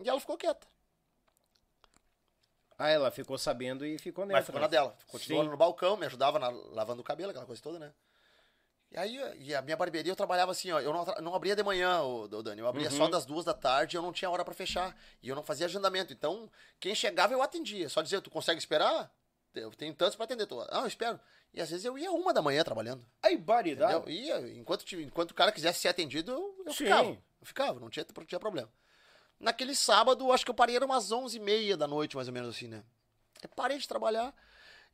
E 0.00 0.08
ela 0.08 0.20
ficou 0.20 0.36
quieta. 0.38 0.64
Ah, 2.78 2.88
ela 2.88 3.10
ficou 3.10 3.36
sabendo 3.36 3.84
e 3.84 3.98
ficou 3.98 4.24
nessa. 4.24 4.38
Mas 4.38 4.46
ficou 4.46 4.60
na 4.60 4.68
dela. 4.68 4.96
Continuou 5.08 5.42
Sim. 5.42 5.50
no 5.50 5.56
balcão, 5.56 5.96
me 5.96 6.06
ajudava 6.06 6.38
na, 6.38 6.48
lavando 6.48 7.02
o 7.02 7.04
cabelo, 7.04 7.30
aquela 7.30 7.44
coisa 7.44 7.60
toda, 7.60 7.80
né? 7.80 7.92
E 8.92 8.96
aí, 8.98 9.20
e 9.40 9.54
a 9.54 9.60
minha 9.60 9.76
barbearia 9.76 10.10
eu 10.12 10.16
trabalhava 10.16 10.52
assim, 10.52 10.70
ó. 10.70 10.80
Eu 10.80 10.92
não, 10.92 11.04
não 11.20 11.34
abria 11.34 11.54
de 11.56 11.62
manhã, 11.64 12.00
o, 12.02 12.26
Dani. 12.28 12.60
Eu 12.60 12.68
abria 12.68 12.90
Uhum. 12.90 12.96
só 12.96 13.08
das 13.08 13.26
duas 13.26 13.44
da 13.44 13.52
tarde 13.54 13.96
e 13.96 13.98
eu 13.98 14.02
não 14.02 14.12
tinha 14.12 14.30
hora 14.30 14.44
pra 14.44 14.54
fechar. 14.54 14.96
E 15.20 15.28
eu 15.28 15.34
não 15.36 15.42
fazia 15.42 15.66
agendamento. 15.66 16.12
Então, 16.12 16.50
quem 16.78 16.94
chegava 16.94 17.32
eu 17.34 17.42
atendia. 17.42 17.88
Só 17.88 18.00
dizia, 18.02 18.20
tu 18.20 18.30
consegue 18.30 18.58
esperar? 18.58 19.12
Eu 19.54 19.70
tenho 19.72 19.94
tantos 19.94 20.16
pra 20.16 20.24
atender. 20.24 20.46
Tu, 20.46 20.60
ah, 20.70 20.80
eu 20.80 20.86
espero. 20.86 21.18
E 21.52 21.60
às 21.60 21.70
vezes 21.70 21.84
eu 21.84 21.98
ia 21.98 22.12
uma 22.12 22.32
da 22.32 22.40
manhã 22.40 22.62
trabalhando. 22.62 23.04
Baridade. 23.38 23.94
Entendeu? 23.96 24.08
Ia, 24.10 24.56
enquanto, 24.56 24.84
enquanto 25.00 25.32
o 25.32 25.34
cara 25.34 25.50
quisesse 25.50 25.80
ser 25.80 25.88
atendido, 25.88 26.30
eu, 26.32 26.72
ficava. 26.72 27.08
Eu 27.10 27.18
ficava, 27.46 27.80
não 27.80 27.90
tinha, 27.90 28.06
não 28.16 28.24
tinha 28.24 28.38
problema. 28.38 28.70
Naquele 29.38 29.74
sábado, 29.74 30.30
acho 30.32 30.44
que 30.44 30.50
eu 30.50 30.54
parei 30.54 30.76
era 30.76 30.84
umas 30.84 31.10
11h30 31.10 31.76
da 31.76 31.88
noite, 31.88 32.14
mais 32.14 32.28
ou 32.28 32.34
menos 32.34 32.54
assim, 32.54 32.68
né? 32.68 32.84
Eu 33.42 33.48
parei 33.48 33.78
de 33.78 33.88
trabalhar. 33.88 34.34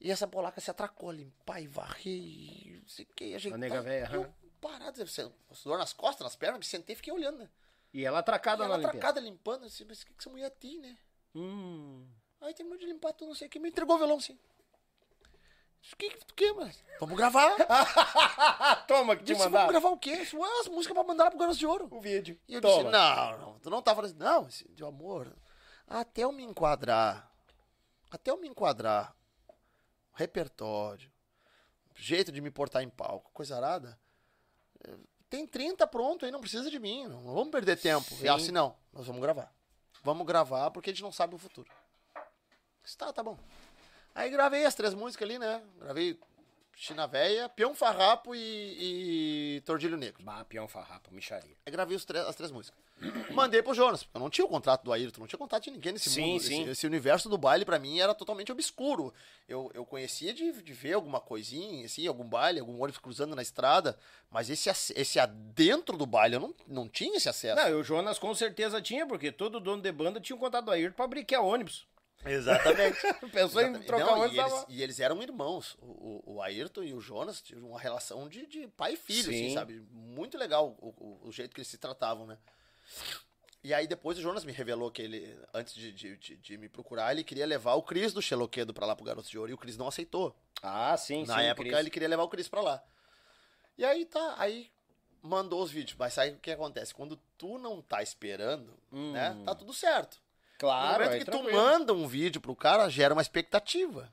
E 0.01 0.11
essa 0.11 0.27
polaca 0.27 0.61
se 0.61 0.71
atracou 0.71 1.09
ali, 1.11 1.33
pai, 1.45 1.67
varrer, 1.67 2.07
e 2.07 2.79
não 2.83 2.89
sei 2.89 3.05
o 3.05 3.09
que, 3.15 3.35
ajeitar. 3.35 3.57
A 3.57 3.59
nega 3.59 3.81
véia, 3.83 4.11
Eu 4.13 4.33
parado, 4.61 5.05
você- 5.07 5.31
dor 5.65 5.79
nas 5.79 5.93
costas, 5.93 6.23
nas 6.25 6.37
pernas, 6.37 6.59
me 6.59 6.65
sentei 6.65 6.93
e 6.93 6.97
fiquei 6.97 7.13
olhando, 7.13 7.39
né? 7.39 7.49
E 7.95 8.05
ela 8.05 8.19
atracada 8.19 8.63
E 8.63 8.67
ela 8.67 8.77
na 8.77 8.83
limpeza. 8.83 8.99
atracada 8.99 9.21
limpando, 9.21 9.65
assim, 9.65 9.85
mas 9.89 10.03
o 10.03 10.07
que, 10.07 10.13
que 10.13 10.21
essa 10.21 10.31
mulher 10.31 10.51
tem, 10.51 10.79
né? 10.81 10.97
Hum. 11.35 12.07
Aí 12.47 12.55
terminou 12.55 12.79
de 12.79 12.87
limpar 12.87 13.13
tudo, 13.13 13.29
não 13.29 13.35
sei 13.35 13.49
o 13.49 13.51
que, 13.51 13.59
me 13.59 13.69
entregou 13.69 13.97
o 13.97 13.99
violão 13.99 14.17
assim. 14.19 14.39
O 15.93 15.97
que 15.97 16.11
que 16.11 16.25
tu 16.25 16.35
quer, 16.35 16.53
mas? 16.55 16.83
Vamos 16.99 17.17
gravar. 17.17 17.55
Toma 18.89 19.15
que 19.17 19.23
te 19.23 19.27
Disse, 19.29 19.39
vamos 19.39 19.53
mandaram. 19.53 19.69
gravar 19.69 19.89
o 19.91 19.99
quê? 19.99 20.17
Disse, 20.17 20.37
as 20.61 20.69
músicas 20.69 20.95
pra 20.95 21.05
mandar 21.05 21.31
pro 21.31 21.39
Garoto 21.39 21.59
de 21.59 21.67
Ouro. 21.67 21.89
O 21.91 22.01
vídeo. 22.01 22.39
E 22.49 22.55
eu 22.55 22.61
Toma. 22.61 22.75
disse, 22.77 22.91
não, 22.91 23.39
não, 23.39 23.59
tu 23.61 23.71
não 23.71 23.81
tá 23.83 23.95
falando 23.95 24.11
assim. 24.11 24.19
Não, 24.19 24.49
esse- 24.49 24.69
de 24.73 24.83
amor, 24.85 25.33
até 25.87 26.23
eu 26.25 26.33
me 26.33 26.43
enquadrar, 26.43 27.31
até 28.11 28.31
eu 28.33 28.37
me 28.37 28.49
enquadrar, 28.49 29.15
repertório, 30.15 31.11
jeito 31.95 32.33
de 32.33 32.41
me 32.41 32.51
portar 32.51 32.83
em 32.83 32.89
palco, 32.89 33.31
coisa 33.33 33.57
arada, 33.57 33.99
eh, 34.87 34.97
tem 35.31 35.47
30 35.47 35.87
pronto 35.87 36.25
aí, 36.25 36.31
não 36.33 36.41
precisa 36.41 36.69
de 36.71 36.79
mim, 36.81 37.07
não, 37.07 37.23
não 37.23 37.35
vamos 37.35 37.51
perder 37.51 37.77
tempo. 37.79 38.13
E 38.15 38.19
Sim. 38.19 38.29
assim, 38.29 38.51
não, 38.53 38.77
nós 38.93 39.07
vamos 39.07 39.23
gravar. 39.23 39.53
Vamos 40.03 40.27
gravar 40.27 40.71
porque 40.73 40.91
a 40.91 40.93
gente 40.93 41.03
não 41.03 41.13
sabe 41.13 41.35
o 41.35 41.39
futuro. 41.39 41.71
Disse, 42.87 42.97
tá, 42.97 43.13
tá 43.13 43.21
bom. 43.21 43.37
Aí 44.15 44.31
gravei 44.31 44.65
as 44.65 44.77
três 44.77 44.95
músicas 44.95 45.29
ali, 45.29 45.41
né? 45.41 45.61
Gravei 45.81 46.17
China 46.73 47.05
Véia, 47.09 47.49
Peão 47.49 47.75
Farrapo 47.75 48.33
e, 48.33 49.57
e 49.59 49.61
Tordilho 49.63 49.97
Negro. 49.97 50.23
Bah, 50.23 50.45
peão 50.45 50.69
farrapa, 50.69 51.11
micharia. 51.11 51.57
Aí 51.67 51.73
gravei 51.73 51.97
as 51.97 52.05
três 52.05 52.53
músicas. 52.53 52.79
Mandei 53.35 53.61
pro 53.61 53.75
Jonas, 53.75 54.05
porque 54.05 54.17
eu 54.17 54.21
não 54.21 54.31
tinha 54.31 54.45
o 54.45 54.49
contrato 54.49 54.85
do 54.85 54.93
Ayrton, 54.93 55.21
não 55.21 55.27
tinha 55.27 55.39
contato 55.39 55.65
de 55.65 55.73
ninguém 55.73 55.95
nesse 55.95 56.11
Sim, 56.11 56.35
mundo. 56.35 56.41
sim. 56.43 56.63
Esse, 56.63 56.71
esse 56.71 56.87
universo 56.87 57.29
do 57.29 57.37
baile 57.37 57.65
pra 57.65 57.79
mim 57.81 57.99
era 57.99 58.15
totalmente 58.15 58.53
obscuro. 58.53 59.13
Eu, 59.49 59.69
eu 59.75 59.85
conhecia 59.85 60.33
de, 60.33 60.63
de 60.63 60.73
ver 60.73 60.93
alguma 60.93 61.21
coisinha, 61.21 61.85
assim, 61.87 62.07
algum 62.07 62.25
baile, 62.25 62.61
algum 62.61 62.81
ônibus 62.81 62.99
cruzando 62.99 63.35
na 63.35 63.43
estrada, 63.43 63.99
mas 64.31 64.49
esse, 64.49 64.71
esse 64.95 65.19
adentro 65.19 65.97
do 65.97 66.07
baile 66.07 66.37
eu 66.37 66.41
não, 66.41 66.55
não 66.69 66.89
tinha 66.89 67.17
esse 67.17 67.29
acesso. 67.29 67.57
Não, 67.57 67.81
o 67.81 67.83
Jonas 67.83 68.19
com 68.19 68.33
certeza 68.33 68.81
tinha, 68.81 69.07
porque 69.07 69.33
todo 69.33 69.59
dono 69.59 69.83
de 69.83 69.91
banda 69.91 70.21
tinha 70.21 70.37
um 70.37 70.41
contato 70.41 70.67
do 70.67 70.71
Ayrton 70.71 70.95
pra 70.95 71.05
abrir 71.05 71.25
que 71.25 71.35
é 71.35 71.41
ônibus. 71.41 71.85
Exatamente. 72.27 72.99
Pensou 73.33 73.61
em 73.63 73.65
Exatamente. 73.67 73.87
trocar 73.87 74.05
Não, 74.07 74.21
ônibus, 74.21 74.37
e, 74.37 74.41
eles, 74.41 74.65
e 74.69 74.83
eles 74.83 75.01
eram 75.01 75.23
irmãos. 75.23 75.77
O, 75.81 75.87
o, 75.87 76.35
o 76.37 76.43
Ayrton 76.43 76.83
e 76.83 76.93
o 76.95 77.01
Jonas 77.01 77.41
tinham 77.41 77.69
uma 77.71 77.81
relação 77.81 78.29
de, 78.29 78.47
de 78.47 78.67
pai 78.69 78.95
e 78.95 78.97
filho, 78.97 79.25
Sim. 79.33 79.47
assim, 79.47 79.55
sabe? 79.55 79.81
Muito 79.91 80.37
legal 80.37 80.77
o, 80.81 81.21
o, 81.27 81.33
jeito 81.33 81.55
que 81.55 81.61
eles 81.61 81.69
se 81.69 81.79
tratavam, 81.79 82.27
né? 82.27 82.37
E 83.63 83.75
aí 83.75 83.87
depois 83.87 84.17
o 84.19 84.23
Jonas 84.23 84.45
me 84.45 84.53
revelou 84.53 84.91
que 84.91 85.03
ele, 85.03 85.37
antes 85.53 85.75
de, 85.75 85.93
de, 85.93 86.17
de- 86.17 86.37
de 86.37 86.57
me 86.59 86.69
procurar, 86.69 87.11
ele 87.13 87.25
queria 87.25 87.45
levar 87.47 87.75
o 87.75 87.83
Cris 87.83 88.13
do 88.13 88.23
Xeloquedo 88.23 88.73
pra 88.73 88.87
lá 88.87 88.95
pro 88.95 89.05
Garoto 89.05 89.29
de 89.29 89.39
Ouro 89.39 89.51
e 89.51 89.55
o 89.55 89.59
Cris 89.59 89.77
não 89.77 89.89
aceitou. 89.89 90.37
Ah, 90.63 90.97
sim, 90.97 91.25
Na 91.27 91.37
sim. 91.39 91.45
época 91.47 91.69
Cris. 91.69 91.79
ele 91.81 91.91
queria 91.91 92.09
levar 92.09 92.23
o 92.23 92.29
Cris 92.29 92.49
pra 92.49 92.61
lá. 92.61 92.83
E 93.77 93.85
aí 93.85 94.05
tá, 94.05 94.35
aí 94.39 94.71
mandou 95.21 95.61
os 95.63 95.71
vídeos. 95.73 95.97
Mas 95.99 96.17
aí 96.17 96.31
o 96.33 96.39
que 96.39 96.51
acontece? 96.53 96.95
Quando 96.95 97.17
tu 97.37 97.59
não 97.59 97.83
tá 97.83 98.03
esperando, 98.03 98.73
né? 98.93 99.37
Tá 99.45 99.55
tudo 99.55 99.73
certo. 99.75 100.21
No 100.57 100.69
Claro, 100.69 100.93
momento 101.05 101.13
aí 101.13 101.19
que 101.21 101.25
tu 101.25 101.31
tranquilo. 101.33 101.57
manda 101.57 101.93
um 101.93 102.07
vídeo 102.09 102.41
pro 102.41 102.57
cara, 102.57 102.89
gera 102.89 103.13
uma 103.15 103.23
expectativa. 103.23 104.13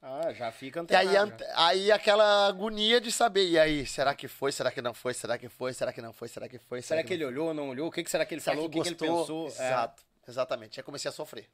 Ah, 0.00 0.32
já 0.32 0.52
fica 0.52 0.84
E 0.88 0.94
aí, 0.94 1.16
antenado. 1.16 1.44
aí 1.56 1.90
aquela 1.90 2.46
agonia 2.46 3.00
de 3.00 3.10
saber, 3.10 3.48
e 3.48 3.58
aí, 3.58 3.84
será 3.84 4.14
que 4.14 4.28
foi, 4.28 4.52
será 4.52 4.70
que 4.70 4.80
não 4.80 4.94
foi, 4.94 5.12
será 5.12 5.36
que 5.36 5.48
foi, 5.48 5.72
será 5.74 5.92
que 5.92 6.00
não 6.00 6.12
foi, 6.12 6.28
será 6.28 6.48
que 6.48 6.56
foi, 6.58 6.80
Será 6.82 7.02
que 7.02 7.08
não 7.10 7.14
ele 7.16 7.24
olhou, 7.24 7.52
não 7.52 7.70
olhou? 7.70 7.88
O 7.88 7.90
que, 7.90 8.04
que 8.04 8.10
será 8.10 8.24
que 8.24 8.32
ele 8.34 8.40
Será 8.40 8.54
falou? 8.54 8.70
que 8.70 8.78
o 8.78 8.82
que, 8.82 8.94
que 8.94 9.04
ele 9.04 9.10
pensou? 9.12 9.46
É. 9.48 9.50
Exato, 9.50 10.02
exatamente. 10.28 10.78
Aí 10.78 10.84
comecei 10.84 11.08
a 11.08 11.12
sofrer. 11.12 11.48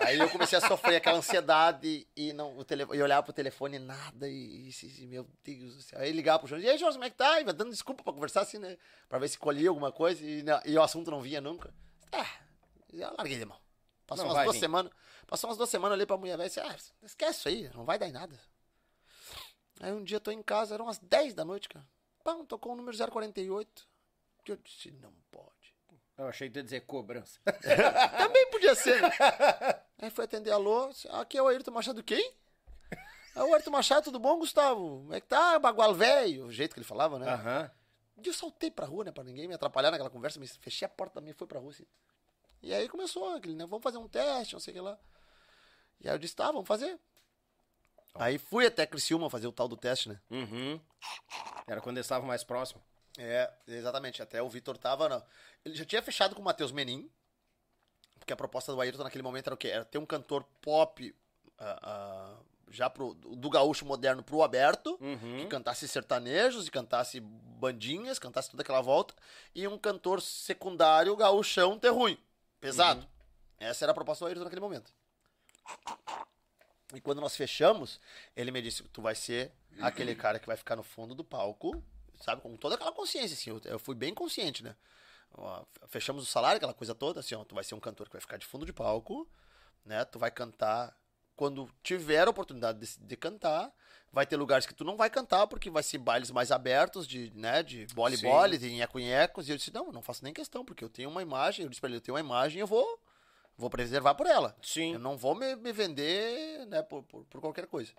Aí 0.00 0.18
eu 0.18 0.28
comecei 0.28 0.58
a 0.58 0.60
sofrer 0.60 0.96
aquela 0.96 1.18
ansiedade 1.18 2.06
e 2.16 2.32
não 2.32 2.56
o 2.58 2.64
tele, 2.64 2.82
e 2.92 3.02
olhar 3.02 3.22
pro 3.22 3.32
telefone 3.32 3.76
e 3.76 3.78
nada 3.80 4.28
e, 4.28 4.68
e- 4.68 5.02
e- 5.02 5.06
meu 5.06 5.26
Deus 5.44 5.76
do 5.76 5.82
céu. 5.82 5.98
Aí 6.00 6.12
ligar 6.12 6.38
pro 6.38 6.46
Jonas, 6.48 6.64
e 6.64 6.68
aí 6.68 6.76
Jonas, 6.76 6.96
como 6.96 7.04
é 7.04 7.10
que 7.10 7.16
tá? 7.16 7.40
E 7.40 7.44
vai 7.44 7.54
dando 7.54 7.70
desculpa 7.70 8.02
pra 8.02 8.12
conversar 8.12 8.42
assim, 8.42 8.58
né? 8.58 8.76
Pra 9.08 9.18
ver 9.18 9.28
se 9.28 9.38
colhia 9.38 9.68
alguma 9.70 9.90
coisa 9.90 10.22
e, 10.22 10.44
e 10.66 10.76
o 10.76 10.82
assunto 10.82 11.10
não 11.10 11.20
vinha 11.22 11.40
nunca. 11.40 11.72
Ah, 12.12 12.26
eu 12.92 13.14
larguei 13.16 13.38
de 13.38 13.44
mão. 13.44 13.58
Passou 14.06 14.24
Não 14.24 14.32
umas 14.32 14.44
duas 14.44 14.54
vir. 14.56 14.60
semanas, 14.60 14.92
passou 15.26 15.50
umas 15.50 15.56
duas 15.58 15.68
semanas 15.68 15.94
ali 15.96 16.06
pra 16.06 16.16
mulher 16.16 16.36
velha, 16.38 16.48
disse, 16.48 16.60
ah, 16.60 16.74
esquece 17.02 17.38
isso 17.40 17.48
aí, 17.48 17.70
não 17.74 17.84
vai 17.84 17.98
dar 17.98 18.08
em 18.08 18.12
nada. 18.12 18.38
Aí 19.80 19.92
um 19.92 20.02
dia 20.02 20.16
eu 20.16 20.20
tô 20.20 20.30
em 20.30 20.42
casa, 20.42 20.74
eram 20.74 20.86
umas 20.86 20.98
10 20.98 21.34
da 21.34 21.44
noite, 21.44 21.68
cara. 21.68 21.86
Pão, 22.24 22.44
tocou 22.44 22.72
o 22.72 22.76
número 22.76 22.96
048. 22.96 23.86
Que 24.44 24.52
eu 24.52 24.56
disse, 24.56 24.90
não 24.90 25.12
pode. 25.30 25.48
Eu 26.16 26.26
achei 26.26 26.50
que 26.50 26.58
ia 26.58 26.64
dizer 26.64 26.80
cobrança. 26.80 27.38
Também 28.18 28.50
podia 28.50 28.74
ser. 28.74 29.00
né? 29.00 29.10
Aí 29.98 30.10
foi 30.10 30.24
atender 30.24 30.50
alô. 30.50 30.88
disse, 30.88 31.06
Aqui 31.12 31.38
é 31.38 31.42
o 31.42 31.46
Ayrton 31.46 31.70
Machado, 31.70 32.02
quem? 32.02 32.34
É 33.36 33.42
o 33.42 33.54
Ayrton 33.54 33.70
Machado, 33.70 34.04
tudo 34.04 34.18
bom, 34.18 34.36
Gustavo? 34.38 34.98
Como 35.02 35.14
é 35.14 35.20
que 35.20 35.28
tá, 35.28 35.58
bagual 35.60 35.94
velho? 35.94 36.46
O 36.46 36.52
jeito 36.52 36.72
que 36.74 36.80
ele 36.80 36.86
falava, 36.86 37.18
né? 37.20 37.30
Aham. 37.30 37.70
E 38.20 38.26
eu 38.26 38.34
saltei 38.34 38.68
pra 38.68 38.84
rua, 38.84 39.04
né? 39.04 39.12
Pra 39.12 39.22
ninguém 39.22 39.46
me 39.46 39.54
atrapalhar 39.54 39.92
naquela 39.92 40.10
conversa. 40.10 40.40
Me 40.40 40.48
fechei 40.48 40.86
a 40.86 40.88
porta 40.88 41.14
da 41.16 41.20
minha 41.20 41.30
e 41.30 41.34
fui 41.34 41.46
pra 41.46 41.60
rua, 41.60 41.70
assim. 41.70 41.86
E 42.62 42.72
aí 42.74 42.88
começou 42.88 43.34
aquele, 43.34 43.54
né? 43.54 43.66
Vamos 43.66 43.82
fazer 43.82 43.98
um 43.98 44.08
teste, 44.08 44.54
não 44.54 44.60
sei 44.60 44.72
o 44.72 44.74
que 44.76 44.80
lá. 44.80 44.98
E 46.00 46.08
aí 46.08 46.14
eu 46.14 46.18
disse, 46.18 46.34
tá, 46.34 46.46
vamos 46.46 46.66
fazer. 46.66 46.98
Aí 48.14 48.38
fui 48.38 48.66
até 48.66 48.86
Criciúma 48.86 49.30
fazer 49.30 49.46
o 49.46 49.52
tal 49.52 49.68
do 49.68 49.76
teste, 49.76 50.08
né? 50.08 50.20
Uhum. 50.30 50.80
Era 51.66 51.80
quando 51.80 51.98
eles 51.98 52.06
estavam 52.06 52.26
mais 52.26 52.42
próximos. 52.42 52.82
É, 53.16 53.50
exatamente. 53.66 54.22
Até 54.22 54.42
o 54.42 54.48
Vitor 54.48 54.76
tava. 54.76 55.08
Não. 55.08 55.22
Ele 55.64 55.74
já 55.74 55.84
tinha 55.84 56.02
fechado 56.02 56.34
com 56.34 56.40
o 56.40 56.44
Matheus 56.44 56.72
Menin. 56.72 57.08
Porque 58.18 58.32
a 58.32 58.36
proposta 58.36 58.72
do 58.72 58.80
Ayrton 58.80 59.04
naquele 59.04 59.22
momento 59.22 59.46
era 59.46 59.54
o 59.54 59.58
quê? 59.58 59.68
Era 59.68 59.84
ter 59.84 59.98
um 59.98 60.06
cantor 60.06 60.44
pop 60.60 61.14
ah, 61.58 61.78
ah, 61.82 62.36
já 62.70 62.90
pro, 62.90 63.14
do 63.14 63.48
gaúcho 63.48 63.84
moderno 63.84 64.22
pro 64.22 64.42
aberto. 64.42 64.96
Que 64.98 65.04
Uhum. 65.04 65.48
cantasse 65.48 65.86
sertanejos 65.86 66.66
e 66.66 66.70
cantasse 66.70 67.20
bandinhas, 67.20 68.18
cantasse 68.18 68.50
toda 68.50 68.62
aquela 68.62 68.80
volta. 68.80 69.14
E 69.54 69.66
um 69.68 69.78
cantor 69.78 70.20
secundário 70.20 71.14
gaúchão 71.16 71.78
ter 71.78 71.90
ruim. 71.90 72.18
Pesado. 72.60 73.06
Essa 73.58 73.84
era 73.84 73.92
a 73.92 73.94
proposta 73.94 74.24
do 74.24 74.28
Ayrton 74.28 74.44
naquele 74.44 74.60
momento. 74.60 74.92
E 76.94 77.00
quando 77.00 77.20
nós 77.20 77.36
fechamos, 77.36 78.00
ele 78.34 78.50
me 78.50 78.62
disse: 78.62 78.82
Tu 78.84 79.02
vai 79.02 79.14
ser 79.14 79.52
aquele 79.80 80.14
cara 80.16 80.38
que 80.38 80.46
vai 80.46 80.56
ficar 80.56 80.76
no 80.76 80.82
fundo 80.82 81.14
do 81.14 81.24
palco, 81.24 81.82
sabe? 82.20 82.40
Com 82.40 82.56
toda 82.56 82.76
aquela 82.76 82.92
consciência, 82.92 83.34
assim. 83.34 83.50
Eu, 83.50 83.60
eu 83.72 83.78
fui 83.78 83.94
bem 83.94 84.14
consciente, 84.14 84.62
né? 84.62 84.74
Ó, 85.32 85.64
Fechamos 85.88 86.22
o 86.22 86.26
salário, 86.26 86.56
aquela 86.56 86.74
coisa 86.74 86.94
toda, 86.94 87.20
assim, 87.20 87.34
ó. 87.34 87.44
Tu 87.44 87.54
vai 87.54 87.64
ser 87.64 87.74
um 87.74 87.80
cantor 87.80 88.06
que 88.06 88.14
vai 88.14 88.20
ficar 88.20 88.38
de 88.38 88.46
fundo 88.46 88.64
de 88.64 88.72
palco, 88.72 89.28
né? 89.84 90.04
Tu 90.04 90.18
vai 90.18 90.30
cantar 90.30 90.96
quando 91.36 91.70
tiver 91.82 92.26
a 92.26 92.30
oportunidade 92.30 92.78
de, 92.78 92.98
de 92.98 93.16
cantar. 93.16 93.72
Vai 94.12 94.26
ter 94.26 94.36
lugares 94.36 94.66
que 94.66 94.74
tu 94.74 94.84
não 94.84 94.96
vai 94.96 95.10
cantar, 95.10 95.46
porque 95.46 95.70
vai 95.70 95.82
ser 95.82 95.98
bailes 95.98 96.30
mais 96.30 96.50
abertos, 96.50 97.06
de, 97.06 97.30
né? 97.34 97.62
De 97.62 97.86
bole-bole, 97.94 98.56
de 98.56 98.70
nheco-nhecos. 98.72 99.48
E 99.48 99.52
eu 99.52 99.56
disse: 99.56 99.72
Não, 99.72 99.92
não 99.92 100.02
faço 100.02 100.24
nem 100.24 100.32
questão, 100.32 100.64
porque 100.64 100.82
eu 100.82 100.88
tenho 100.88 101.10
uma 101.10 101.22
imagem. 101.22 101.64
Eu 101.64 101.68
disse 101.68 101.80
pra 101.80 101.88
ele: 101.88 101.98
Eu 101.98 102.00
tenho 102.00 102.14
uma 102.14 102.20
imagem 102.20 102.60
eu 102.60 102.66
vou. 102.66 103.00
Vou 103.56 103.68
preservar 103.68 104.14
por 104.14 104.26
ela. 104.26 104.56
Sim. 104.62 104.94
Eu 104.94 104.98
não 105.00 105.16
vou 105.16 105.34
me, 105.34 105.56
me 105.56 105.72
vender 105.72 106.64
né, 106.66 106.80
por, 106.80 107.02
por, 107.02 107.24
por 107.24 107.40
qualquer 107.40 107.66
coisa. 107.66 107.92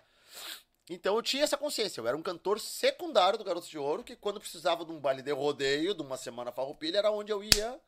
Então 0.88 1.14
eu 1.14 1.22
tinha 1.22 1.44
essa 1.44 1.56
consciência. 1.56 2.00
Eu 2.00 2.08
era 2.08 2.16
um 2.16 2.22
cantor 2.22 2.58
secundário 2.58 3.38
do 3.38 3.44
Garotos 3.44 3.68
de 3.68 3.78
Ouro, 3.78 4.02
que 4.02 4.16
quando 4.16 4.40
precisava 4.40 4.84
de 4.84 4.90
um 4.90 4.98
baile 4.98 5.22
de 5.22 5.30
rodeio, 5.30 5.94
de 5.94 6.02
uma 6.02 6.16
semana 6.16 6.50
farroupilha, 6.50 6.98
era 6.98 7.12
onde 7.12 7.30
eu 7.30 7.44
ia 7.44 7.78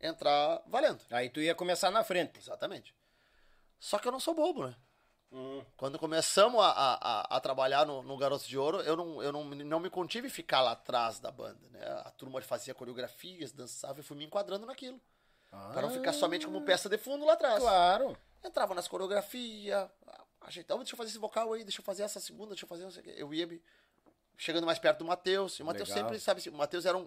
entrar 0.00 0.62
valendo. 0.66 1.00
Aí 1.10 1.28
tu 1.28 1.40
ia 1.40 1.54
começar 1.54 1.90
na 1.90 2.04
frente. 2.04 2.38
Exatamente. 2.38 2.94
Só 3.80 3.98
que 3.98 4.06
eu 4.06 4.12
não 4.12 4.20
sou 4.20 4.34
bobo, 4.34 4.66
né? 4.66 4.76
Hum. 5.36 5.62
Quando 5.76 5.98
começamos 5.98 6.58
a, 6.62 6.68
a, 6.70 7.36
a- 7.36 7.40
trabalhar 7.40 7.84
no, 7.84 8.02
no 8.02 8.16
Garotos 8.16 8.46
de 8.46 8.56
Ouro, 8.56 8.80
eu, 8.80 8.96
não, 8.96 9.22
eu 9.22 9.30
não, 9.30 9.44
não 9.44 9.78
me 9.78 9.90
contive 9.90 10.30
ficar 10.30 10.62
lá 10.62 10.72
atrás 10.72 11.18
da 11.18 11.30
banda, 11.30 11.60
né? 11.70 11.84
A 12.06 12.10
turma 12.10 12.40
fazia 12.40 12.72
coreografias, 12.74 13.52
dançava 13.52 14.00
e 14.00 14.02
fui 14.02 14.16
me 14.16 14.24
enquadrando 14.24 14.64
naquilo. 14.64 14.98
Para 15.50 15.82
não 15.82 15.90
ficar 15.90 16.12
somente 16.14 16.46
como 16.46 16.62
peça 16.62 16.88
de 16.88 16.96
fundo 16.96 17.24
lá 17.26 17.34
atrás. 17.34 17.60
Claro. 17.60 18.16
Entrava 18.42 18.74
nas 18.74 18.88
coreografias, 18.88 19.88
ajeitava, 20.40 20.78
deixa 20.80 20.94
eu 20.94 20.96
fazer 20.96 21.10
esse 21.10 21.18
vocal 21.18 21.52
aí, 21.52 21.64
deixa 21.64 21.80
eu 21.80 21.84
fazer 21.84 22.02
essa 22.02 22.18
segunda, 22.20 22.48
deixa 22.50 22.64
eu 22.64 22.68
fazer 22.68 22.84
não 22.84 22.90
sei 22.90 23.00
o 23.02 23.04
quê. 23.04 23.14
Eu 23.16 23.34
ia 23.34 23.46
me- 23.46 23.60
chegando 24.38 24.64
mais 24.66 24.78
perto 24.78 25.00
do 25.00 25.04
Matheus. 25.04 25.58
E 25.58 25.62
o 25.62 25.66
Matheus 25.66 25.88
sempre, 26.02 26.18
sabe, 26.20 26.40
assim, 26.40 26.50
o 26.50 26.54
Matheus 26.54 26.86
era 26.86 26.96
um. 26.96 27.06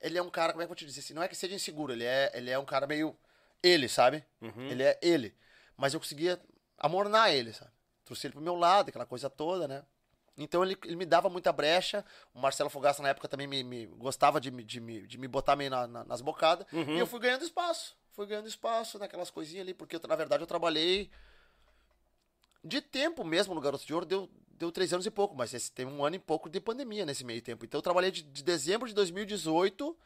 Ele 0.00 0.18
é 0.18 0.22
um 0.22 0.30
cara, 0.30 0.52
como 0.52 0.62
é 0.62 0.64
que 0.64 0.66
eu 0.66 0.68
vou 0.68 0.76
te 0.76 0.84
dizer 0.84 1.00
assim? 1.00 1.14
Não 1.14 1.22
é 1.22 1.28
que 1.28 1.34
seja 1.36 1.54
inseguro, 1.54 1.92
ele 1.92 2.04
é, 2.04 2.30
ele 2.34 2.50
é 2.50 2.58
um 2.58 2.64
cara 2.64 2.86
meio. 2.86 3.16
Ele, 3.62 3.88
sabe? 3.88 4.24
Ele 4.70 4.82
é 4.82 4.98
ele. 5.02 5.34
Mas 5.76 5.94
eu 5.94 6.00
conseguia 6.00 6.40
amornar 6.80 7.30
ele, 7.32 7.52
sabe? 7.52 7.70
Trouxe 8.04 8.26
ele 8.26 8.32
pro 8.34 8.42
meu 8.42 8.56
lado, 8.56 8.88
aquela 8.88 9.06
coisa 9.06 9.30
toda, 9.30 9.68
né? 9.68 9.84
Então 10.36 10.64
ele, 10.64 10.76
ele 10.84 10.96
me 10.96 11.04
dava 11.06 11.28
muita 11.28 11.52
brecha. 11.52 12.04
O 12.34 12.40
Marcelo 12.40 12.70
Fogaça, 12.70 13.02
na 13.02 13.10
época, 13.10 13.28
também 13.28 13.46
me, 13.46 13.62
me- 13.62 13.86
gostava 13.86 14.40
de, 14.40 14.50
me- 14.50 14.64
de, 14.64 14.80
me, 14.80 15.06
de 15.06 15.18
me 15.18 15.28
botar 15.28 15.54
meio 15.54 15.70
na- 15.70 15.86
na- 15.86 16.04
nas 16.04 16.20
bocadas. 16.22 16.66
E 16.72 16.98
eu 16.98 17.06
fui 17.06 17.20
ganhando 17.20 17.44
espaço. 17.44 17.94
Fui 18.12 18.26
ganhando 18.26 18.48
espaço 18.48 18.98
naquelas 18.98 19.30
coisinhas 19.30 19.62
ali, 19.62 19.74
porque 19.74 19.94
eu, 19.96 20.00
na 20.08 20.16
verdade 20.16 20.42
eu 20.42 20.46
trabalhei 20.46 21.10
de 22.64 22.80
tempo 22.80 23.24
mesmo 23.24 23.54
no 23.54 23.60
Garoto 23.60 23.86
de 23.86 23.94
Ouro, 23.94 24.04
deu, 24.06 24.28
deu 24.50 24.70
três 24.72 24.92
anos 24.92 25.06
e 25.06 25.10
pouco, 25.10 25.34
mas 25.34 25.54
esse 25.54 25.70
tem 25.72 25.86
um 25.86 26.04
ano 26.04 26.16
e 26.16 26.18
pouco 26.18 26.48
de 26.48 26.60
pandemia 26.60 27.06
nesse 27.06 27.24
meio 27.24 27.40
tempo. 27.40 27.64
Então 27.64 27.78
eu 27.78 27.82
trabalhei 27.82 28.10
de, 28.10 28.22
de 28.22 28.42
dezembro 28.42 28.88
de 28.88 28.94
2018 28.94 29.96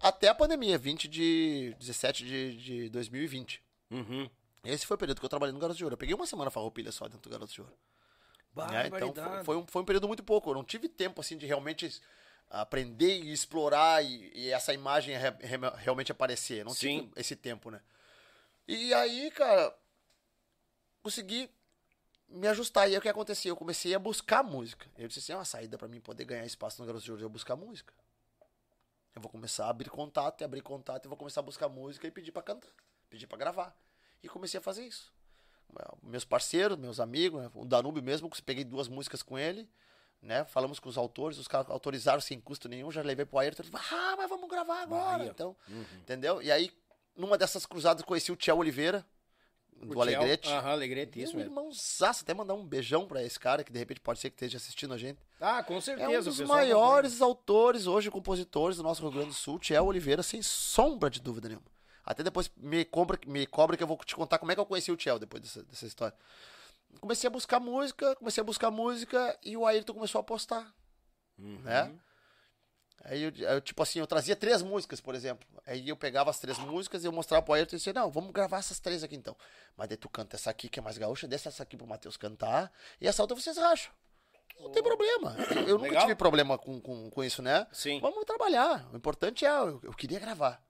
até 0.00 0.28
a 0.28 0.34
pandemia, 0.34 0.78
20 0.78 1.06
de 1.06 1.74
17 1.78 2.24
de, 2.24 2.56
de 2.56 2.88
2020. 2.90 3.62
Uhum. 3.90 4.30
Esse 4.62 4.86
foi 4.86 4.94
o 4.94 4.98
período 4.98 5.18
que 5.20 5.24
eu 5.24 5.28
trabalhei 5.30 5.52
no 5.52 5.58
Garoto 5.58 5.78
de 5.78 5.84
Ouro. 5.84 5.94
Eu 5.94 5.98
peguei 5.98 6.14
uma 6.14 6.26
semana 6.26 6.50
farroupilha 6.50 6.92
só 6.92 7.06
dentro 7.06 7.22
do 7.22 7.30
Garoto 7.30 7.52
de 7.52 7.60
Ouro. 7.60 7.74
né? 8.70 8.86
Então 8.86 9.08
foi, 9.24 9.44
foi 9.44 9.56
um, 9.56 9.66
foi 9.66 9.82
um 9.82 9.84
período 9.84 10.08
muito 10.08 10.22
pouco. 10.22 10.50
Eu 10.50 10.54
não 10.54 10.64
tive 10.64 10.88
tempo 10.88 11.20
assim 11.20 11.36
de 11.38 11.46
realmente 11.46 12.00
aprender 12.50 13.20
e 13.22 13.32
explorar 13.32 14.04
e, 14.04 14.30
e 14.34 14.48
essa 14.50 14.74
imagem 14.74 15.16
re- 15.16 15.36
re- 15.40 15.70
realmente 15.78 16.12
aparecer. 16.12 16.64
Não 16.64 16.74
Sim. 16.74 17.02
tive 17.08 17.12
esse 17.20 17.36
tempo, 17.36 17.70
né? 17.70 17.80
E 18.68 18.92
aí, 18.92 19.30
cara, 19.30 19.74
consegui 21.02 21.50
me 22.28 22.46
ajustar. 22.48 22.88
E 22.88 22.92
aí 22.92 22.98
o 22.98 23.00
que 23.00 23.08
acontecia? 23.08 23.50
Eu 23.50 23.56
comecei 23.56 23.94
a 23.94 23.98
buscar 23.98 24.42
música. 24.42 24.86
Eu 24.98 25.08
disse 25.08 25.20
assim: 25.20 25.32
é 25.32 25.36
uma 25.36 25.44
saída 25.44 25.78
pra 25.78 25.88
mim 25.88 26.00
poder 26.00 26.24
ganhar 26.24 26.44
espaço 26.44 26.80
no 26.80 26.86
Garoto 26.86 27.04
de 27.04 27.10
Ouro, 27.10 27.22
eu 27.24 27.28
buscar 27.30 27.56
música. 27.56 27.92
Eu 29.14 29.20
vou 29.20 29.30
começar 29.30 29.66
a 29.66 29.70
abrir 29.70 29.90
contato, 29.90 30.40
e 30.40 30.44
abrir 30.44 30.60
contato, 30.62 31.04
e 31.04 31.08
vou 31.08 31.16
começar 31.16 31.40
a 31.40 31.42
buscar 31.42 31.68
música 31.68 32.06
e 32.06 32.10
pedir 32.10 32.30
pra 32.30 32.42
cantar, 32.42 32.68
pedir 33.08 33.26
pra 33.26 33.36
gravar. 33.36 33.76
E 34.22 34.28
comecei 34.28 34.58
a 34.58 34.62
fazer 34.62 34.86
isso. 34.86 35.12
Meus 36.02 36.24
parceiros, 36.24 36.76
meus 36.76 36.98
amigos, 36.98 37.42
né? 37.42 37.50
o 37.54 37.64
Danúbio 37.64 38.02
mesmo, 38.02 38.28
que 38.28 38.42
peguei 38.42 38.64
duas 38.64 38.88
músicas 38.88 39.22
com 39.22 39.38
ele, 39.38 39.68
né? 40.20 40.44
Falamos 40.44 40.80
com 40.80 40.88
os 40.88 40.98
autores, 40.98 41.38
os 41.38 41.46
caras 41.46 41.70
autorizaram 41.70 42.20
sem 42.20 42.40
custo 42.40 42.68
nenhum, 42.68 42.90
já 42.90 43.02
levei 43.02 43.24
pro 43.24 43.38
Ayrton, 43.38 43.62
ele 43.62 43.70
ah, 43.74 44.14
mas 44.16 44.28
vamos 44.28 44.50
gravar 44.50 44.82
agora, 44.82 45.18
Bahia. 45.18 45.30
então, 45.30 45.56
entendeu? 46.00 46.42
E 46.42 46.50
aí, 46.50 46.70
numa 47.16 47.38
dessas 47.38 47.64
cruzadas, 47.66 48.04
conheci 48.04 48.32
o 48.32 48.36
Tiel 48.36 48.58
Oliveira, 48.58 49.06
do 49.72 50.00
Alegrete. 50.00 50.48
Aham, 50.50 50.72
Alegrete, 50.72 51.22
isso 51.22 51.36
Meu 51.36 51.44
mesmo. 51.46 51.58
irmãozaço, 51.60 52.22
até 52.24 52.34
mandar 52.34 52.54
um 52.54 52.66
beijão 52.66 53.06
pra 53.06 53.22
esse 53.22 53.38
cara, 53.38 53.62
que 53.62 53.72
de 53.72 53.78
repente 53.78 54.00
pode 54.00 54.18
ser 54.18 54.28
que 54.28 54.34
esteja 54.36 54.56
assistindo 54.58 54.92
a 54.92 54.98
gente. 54.98 55.20
Ah, 55.40 55.62
com 55.62 55.76
É 55.76 55.80
certeza. 55.80 56.10
um 56.10 56.20
o 56.20 56.24
dos 56.24 56.40
maiores 56.40 57.22
autores 57.22 57.86
hoje, 57.86 58.10
compositores 58.10 58.76
do 58.76 58.82
nosso 58.82 59.00
Rio 59.02 59.12
Grande 59.12 59.28
do 59.28 59.34
Sul, 59.34 59.58
Tiel 59.58 59.86
Oliveira, 59.86 60.22
sem 60.22 60.42
sombra 60.42 61.08
de 61.08 61.20
dúvida 61.20 61.48
nenhuma. 61.48 61.66
Até 62.04 62.22
depois 62.22 62.50
me 62.56 62.84
cobra, 62.84 63.18
me 63.26 63.46
cobra 63.46 63.76
que 63.76 63.82
eu 63.82 63.86
vou 63.86 63.96
te 63.98 64.14
contar 64.16 64.38
como 64.38 64.50
é 64.52 64.54
que 64.54 64.60
eu 64.60 64.66
conheci 64.66 64.90
o 64.90 64.96
Tiel 64.96 65.18
depois 65.18 65.42
dessa, 65.42 65.62
dessa 65.62 65.86
história. 65.86 66.16
Comecei 67.00 67.28
a 67.28 67.30
buscar 67.30 67.60
música, 67.60 68.16
comecei 68.16 68.40
a 68.40 68.44
buscar 68.44 68.70
música 68.70 69.38
e 69.44 69.56
o 69.56 69.64
Ayrton 69.66 69.94
começou 69.94 70.20
a 70.20 70.24
postar, 70.24 70.72
Uhum. 71.38 71.60
né? 71.62 71.94
Aí 73.04 73.22
eu, 73.22 73.30
eu, 73.30 73.60
tipo 73.62 73.82
assim, 73.82 73.98
eu 73.98 74.06
trazia 74.06 74.36
três 74.36 74.60
músicas, 74.60 75.00
por 75.00 75.14
exemplo. 75.14 75.48
Aí 75.66 75.88
eu 75.88 75.96
pegava 75.96 76.28
as 76.28 76.38
três 76.38 76.58
músicas 76.58 77.02
e 77.02 77.06
eu 77.06 77.12
mostrava 77.12 77.42
pro 77.42 77.54
Ayrton 77.54 77.76
e 77.76 77.78
dizia, 77.78 77.94
não, 77.94 78.10
vamos 78.10 78.30
gravar 78.30 78.58
essas 78.58 78.78
três 78.78 79.02
aqui 79.02 79.16
então. 79.16 79.34
Mas 79.74 79.88
daí 79.88 79.96
tu 79.96 80.08
canta 80.08 80.36
essa 80.36 80.50
aqui 80.50 80.68
que 80.68 80.78
é 80.78 80.82
mais 80.82 80.98
gaúcha, 80.98 81.26
deixa 81.26 81.48
essa 81.48 81.62
aqui 81.62 81.76
pro 81.78 81.86
Matheus 81.86 82.18
cantar, 82.18 82.70
e 83.00 83.08
essa 83.08 83.22
outra 83.22 83.34
vocês 83.34 83.56
racham. 83.56 83.90
Não 84.58 84.70
tem 84.70 84.82
problema. 84.82 85.34
Eu 85.66 85.78
nunca 85.78 85.84
Legal. 85.88 86.02
tive 86.02 86.14
problema 86.14 86.58
com, 86.58 86.78
com, 86.78 87.08
com 87.08 87.24
isso, 87.24 87.40
né? 87.40 87.66
Sim. 87.72 87.98
Vamos 88.00 88.22
trabalhar. 88.26 88.86
O 88.92 88.96
importante 88.98 89.46
é, 89.46 89.48
eu, 89.48 89.80
eu 89.82 89.92
queria 89.94 90.18
gravar. 90.20 90.62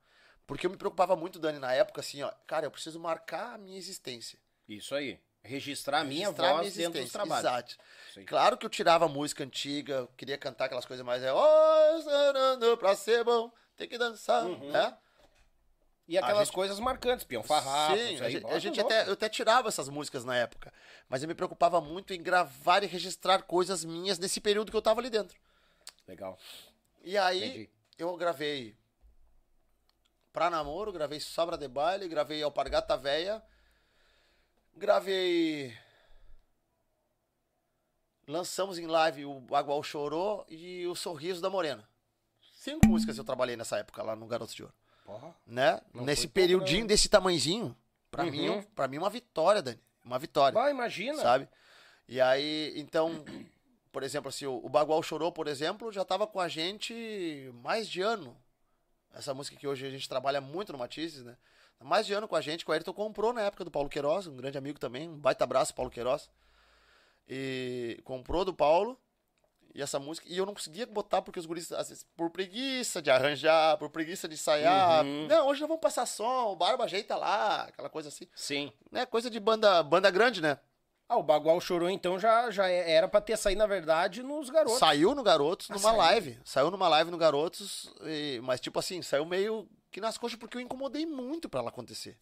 Porque 0.51 0.65
eu 0.65 0.69
me 0.69 0.75
preocupava 0.75 1.15
muito, 1.15 1.39
Dani, 1.39 1.59
na 1.59 1.71
época, 1.71 2.01
assim, 2.01 2.21
ó, 2.23 2.29
cara, 2.45 2.65
eu 2.65 2.71
preciso 2.71 2.99
marcar 2.99 3.53
a 3.53 3.57
minha 3.57 3.77
existência. 3.77 4.37
Isso 4.67 4.93
aí. 4.93 5.17
Registrar 5.41 6.01
a 6.01 6.03
minha 6.03 6.25
Registrar 6.27 6.53
voz 6.57 6.73
dentro 6.73 7.01
dos 7.01 7.09
trabalhos. 7.09 7.45
Exato. 7.45 7.77
Aí. 8.17 8.25
Claro 8.25 8.57
que 8.57 8.65
eu 8.65 8.69
tirava 8.69 9.07
música 9.07 9.45
antiga, 9.45 9.93
eu 9.93 10.07
queria 10.17 10.37
cantar 10.37 10.65
aquelas 10.65 10.83
coisas 10.83 11.05
mais. 11.05 11.23
É, 11.23 11.31
oh, 11.31 12.77
pra 12.77 12.97
ser 12.97 13.23
bom, 13.23 13.49
tem 13.77 13.87
que 13.87 13.97
dançar, 13.97 14.43
Uhum. 14.45 14.71
né? 14.71 14.93
E 16.05 16.17
aquelas 16.17 16.49
gente- 16.49 16.55
coisas 16.55 16.81
marcantes, 16.81 17.23
peão 17.23 17.41
farrapo, 17.43 17.95
Sim, 17.95 18.15
isso 18.15 18.23
a 18.23 18.25
aí, 18.25 18.31
gente, 18.33 18.45
a 18.47 18.59
gente 18.59 18.81
até, 18.81 19.07
eu 19.07 19.13
até 19.13 19.29
tirava 19.29 19.69
essas 19.69 19.87
músicas 19.87 20.25
na 20.25 20.35
época. 20.35 20.73
Mas 21.07 21.23
eu 21.23 21.29
me 21.29 21.33
preocupava 21.33 21.79
muito 21.79 22.13
em 22.13 22.21
gravar 22.21 22.83
e 22.83 22.87
registrar 22.87 23.41
coisas 23.43 23.85
minhas 23.85 24.19
nesse 24.19 24.41
período 24.41 24.69
que 24.69 24.75
eu 24.75 24.81
tava 24.81 24.99
ali 24.99 25.09
dentro. 25.09 25.39
Legal. 26.05 26.37
E 27.05 27.17
aí, 27.17 27.45
Entendi. 27.45 27.69
eu 27.97 28.17
gravei 28.17 28.75
Pra 30.31 30.49
Namoro, 30.49 30.91
gravei 30.93 31.19
Sobra 31.19 31.57
de 31.57 31.67
Baile, 31.67 32.07
gravei 32.07 32.41
Alpargata 32.41 32.95
Véia, 32.95 33.43
gravei. 34.75 35.77
Lançamos 38.27 38.79
em 38.79 38.87
live 38.87 39.25
o 39.25 39.41
Bagual 39.41 39.83
Chorou 39.83 40.45
e 40.47 40.87
o 40.87 40.95
Sorriso 40.95 41.41
da 41.41 41.49
Morena. 41.49 41.87
Cinco 42.55 42.87
músicas 42.87 43.17
eu 43.17 43.23
trabalhei 43.25 43.57
nessa 43.57 43.77
época 43.77 44.01
lá 44.03 44.15
no 44.15 44.25
Garotos 44.27 44.55
de 44.55 44.63
Ouro. 44.63 44.73
Porra. 45.03 45.35
Né? 45.45 45.81
Nesse 45.93 46.27
periodinho 46.27 46.87
desse 46.87 47.09
tamanzinho, 47.09 47.75
pra, 48.09 48.23
Uhum. 48.23 48.31
mim, 48.31 48.61
pra 48.75 48.87
mim, 48.87 48.99
uma 48.99 49.09
vitória, 49.09 49.61
Dani. 49.61 49.81
Uma 50.05 50.17
vitória 50.17 50.53
Vai, 50.57 50.71
imagina. 50.71 51.21
sabe? 51.21 51.49
E 52.07 52.21
aí, 52.21 52.71
então, 52.77 53.25
por 53.91 54.01
exemplo, 54.03 54.29
assim, 54.29 54.45
o 54.45 54.63
o 54.63 54.69
Bagual 54.69 55.03
Chorou, 55.03 55.31
por 55.31 55.47
exemplo, 55.47 55.91
já 55.91 56.05
tava 56.05 56.25
com 56.25 56.39
a 56.39 56.47
gente 56.47 57.51
mais 57.55 57.89
de 57.89 58.01
ano. 58.01 58.37
Essa 59.13 59.33
música 59.33 59.57
que 59.57 59.67
hoje 59.67 59.85
a 59.85 59.89
gente 59.89 60.07
trabalha 60.07 60.39
muito 60.39 60.71
no 60.71 60.77
Matizes, 60.77 61.23
né? 61.23 61.35
Mais 61.83 62.05
de 62.05 62.13
ano 62.13 62.27
com 62.27 62.35
a 62.35 62.41
gente, 62.41 62.63
que 62.63 62.71
o 62.71 62.73
Ayrton 62.73 62.93
comprou 62.93 63.33
na 63.33 63.41
época 63.41 63.65
do 63.65 63.71
Paulo 63.71 63.89
Queiroz, 63.89 64.27
um 64.27 64.35
grande 64.35 64.57
amigo 64.57 64.79
também, 64.79 65.09
um 65.09 65.17
baita 65.17 65.43
abraço, 65.43 65.73
Paulo 65.73 65.89
Queiroz. 65.89 66.29
E 67.27 67.99
comprou 68.03 68.45
do 68.45 68.53
Paulo, 68.53 68.97
e 69.73 69.81
essa 69.81 69.99
música, 69.99 70.27
e 70.29 70.37
eu 70.37 70.45
não 70.45 70.53
conseguia 70.53 70.85
botar 70.85 71.21
porque 71.21 71.39
os 71.39 71.45
guris, 71.45 71.71
às 71.71 71.89
vezes, 71.89 72.05
por 72.15 72.29
preguiça 72.29 73.01
de 73.01 73.09
arranjar, 73.09 73.77
por 73.77 73.89
preguiça 73.89 74.27
de 74.27 74.35
ensaiar. 74.35 75.03
Uhum. 75.03 75.27
Não, 75.27 75.47
hoje 75.47 75.61
nós 75.61 75.69
vamos 75.69 75.81
passar 75.81 76.05
som, 76.05 76.51
o 76.51 76.55
Barba 76.55 76.83
ajeita 76.83 77.15
lá, 77.15 77.63
aquela 77.63 77.89
coisa 77.89 78.09
assim. 78.09 78.27
Sim. 78.35 78.71
Né? 78.91 79.05
Coisa 79.05 79.29
de 79.29 79.39
banda, 79.39 79.81
banda 79.81 80.11
grande, 80.11 80.41
né? 80.41 80.59
Ah, 81.13 81.17
o 81.17 81.23
Bagual 81.23 81.59
chorou 81.59 81.89
então 81.89 82.17
já, 82.17 82.49
já 82.51 82.67
era 82.69 83.05
pra 83.05 83.19
ter 83.19 83.35
saído, 83.37 83.59
na 83.59 83.67
verdade, 83.67 84.23
nos 84.23 84.49
garotos. 84.49 84.79
Saiu 84.79 85.13
no 85.13 85.21
Garotos 85.21 85.69
Ah, 85.69 85.73
numa 85.73 85.89
saiu? 85.89 85.97
live. 85.97 86.39
Saiu 86.45 86.71
numa 86.71 86.87
live 86.87 87.11
no 87.11 87.17
Garotos, 87.17 87.93
e- 88.03 88.39
mas 88.43 88.61
tipo 88.61 88.79
assim, 88.79 89.01
saiu 89.01 89.25
meio 89.25 89.67
que 89.91 89.99
nas 89.99 90.17
coxas 90.17 90.39
porque 90.39 90.55
eu 90.55 90.61
incomodei 90.61 91.05
muito 91.05 91.49
pra 91.49 91.59
ela 91.59 91.67
acontecer. 91.67 92.17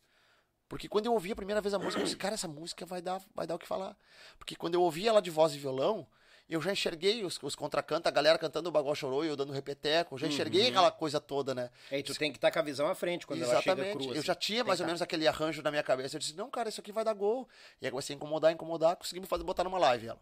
Porque 0.67 0.87
quando 0.89 1.05
eu 1.05 1.13
ouvi 1.13 1.31
a 1.31 1.35
primeira 1.35 1.61
vez 1.61 1.71
a 1.75 1.77
música, 1.77 1.99
eu 2.01 2.03
disse, 2.03 2.17
cara, 2.17 2.33
essa 2.33 2.47
música 2.47 2.83
vai 2.83 2.99
dar, 2.99 3.21
vai 3.35 3.45
dar 3.45 3.53
o 3.55 3.59
que 3.59 3.67
falar. 3.67 3.95
Porque 4.39 4.55
quando 4.55 4.73
eu 4.73 4.81
ouvi 4.81 5.07
ela 5.07 5.21
de 5.21 5.29
voz 5.29 5.53
e 5.53 5.59
violão, 5.59 6.07
eu 6.49 6.61
já 6.61 6.71
enxerguei 6.71 7.23
os, 7.23 7.37
os 7.41 7.55
contracantos, 7.55 8.07
a 8.07 8.11
galera 8.11 8.37
cantando 8.39 8.69
o 8.69 8.71
Bagó 8.71 8.93
Chorou 8.95 9.23
e 9.23 9.27
eu 9.27 9.35
dando 9.35 9.53
repeteco, 9.53 10.15
eu 10.15 10.19
já 10.19 10.27
enxerguei 10.27 10.63
Uhum. 10.63 10.69
aquela 10.69 10.91
coisa 10.91 11.19
toda, 11.19 11.53
né? 11.53 11.69
Aí 11.91 12.01
tu 12.01 12.13
tem 12.15 12.31
que 12.31 12.37
estar 12.37 12.51
com 12.51 12.59
a 12.59 12.61
visão 12.61 12.87
à 12.87 12.95
frente 12.95 13.27
quando 13.27 13.41
ela 13.43 13.61
chega 13.61 13.71
Exatamente. 13.81 13.93
crua. 13.97 14.07
eu 14.15 14.19
assim. 14.19 14.21
já 14.27 14.35
tinha 14.35 14.59
Tem 14.63 14.67
mais 14.67 14.79
ou 14.79 14.83
tá. 14.83 14.87
menos 14.87 15.01
aquele 15.01 15.27
arranjo 15.27 15.61
na 15.61 15.69
minha 15.71 15.83
cabeça. 15.83 16.15
Eu 16.15 16.19
disse, 16.19 16.35
não, 16.35 16.49
cara, 16.49 16.69
isso 16.69 16.81
aqui 16.81 16.91
vai 16.91 17.03
dar 17.03 17.13
gol. 17.13 17.47
E 17.81 17.85
aí 17.85 17.91
comecei 17.91 18.13
a 18.13 18.17
incomodar, 18.17 18.51
incomodar, 18.51 18.95
conseguimos 18.95 19.29
fazer, 19.29 19.43
botar 19.43 19.63
numa 19.63 19.77
live 19.79 20.07
ela. 20.07 20.19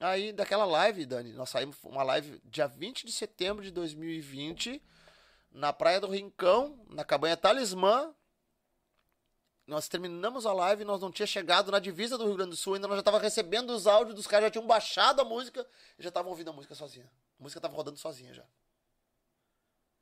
Aí, 0.00 0.32
daquela 0.32 0.64
live, 0.64 1.04
Dani, 1.06 1.32
nós 1.32 1.50
saímos 1.50 1.76
uma 1.82 2.02
live 2.04 2.40
dia 2.44 2.68
20 2.68 3.04
de 3.04 3.10
setembro 3.10 3.64
de 3.64 3.70
2020, 3.72 4.80
na 5.50 5.72
Praia 5.72 6.00
do 6.00 6.06
Rincão, 6.08 6.78
na 6.90 7.04
cabanha 7.04 7.36
Talismã. 7.36 8.12
Nós 9.68 9.86
terminamos 9.86 10.46
a 10.46 10.52
live, 10.54 10.82
nós 10.82 10.98
não 11.02 11.12
tinha 11.12 11.26
chegado 11.26 11.70
na 11.70 11.78
divisa 11.78 12.16
do 12.16 12.24
Rio 12.24 12.36
Grande 12.36 12.50
do 12.52 12.56
Sul, 12.56 12.74
ainda 12.74 12.88
nós 12.88 12.96
já 12.96 13.02
tava 13.02 13.18
recebendo 13.18 13.68
os 13.68 13.86
áudios 13.86 14.14
dos 14.16 14.26
caras, 14.26 14.46
já 14.46 14.50
tinham 14.52 14.66
baixado 14.66 15.20
a 15.20 15.24
música 15.26 15.64
e 15.98 16.02
já 16.02 16.08
estavam 16.08 16.30
ouvindo 16.30 16.48
a 16.48 16.52
música 16.54 16.74
sozinha. 16.74 17.04
A 17.38 17.42
música 17.42 17.60
tava 17.60 17.76
rodando 17.76 17.98
sozinha 17.98 18.32
já, 18.32 18.44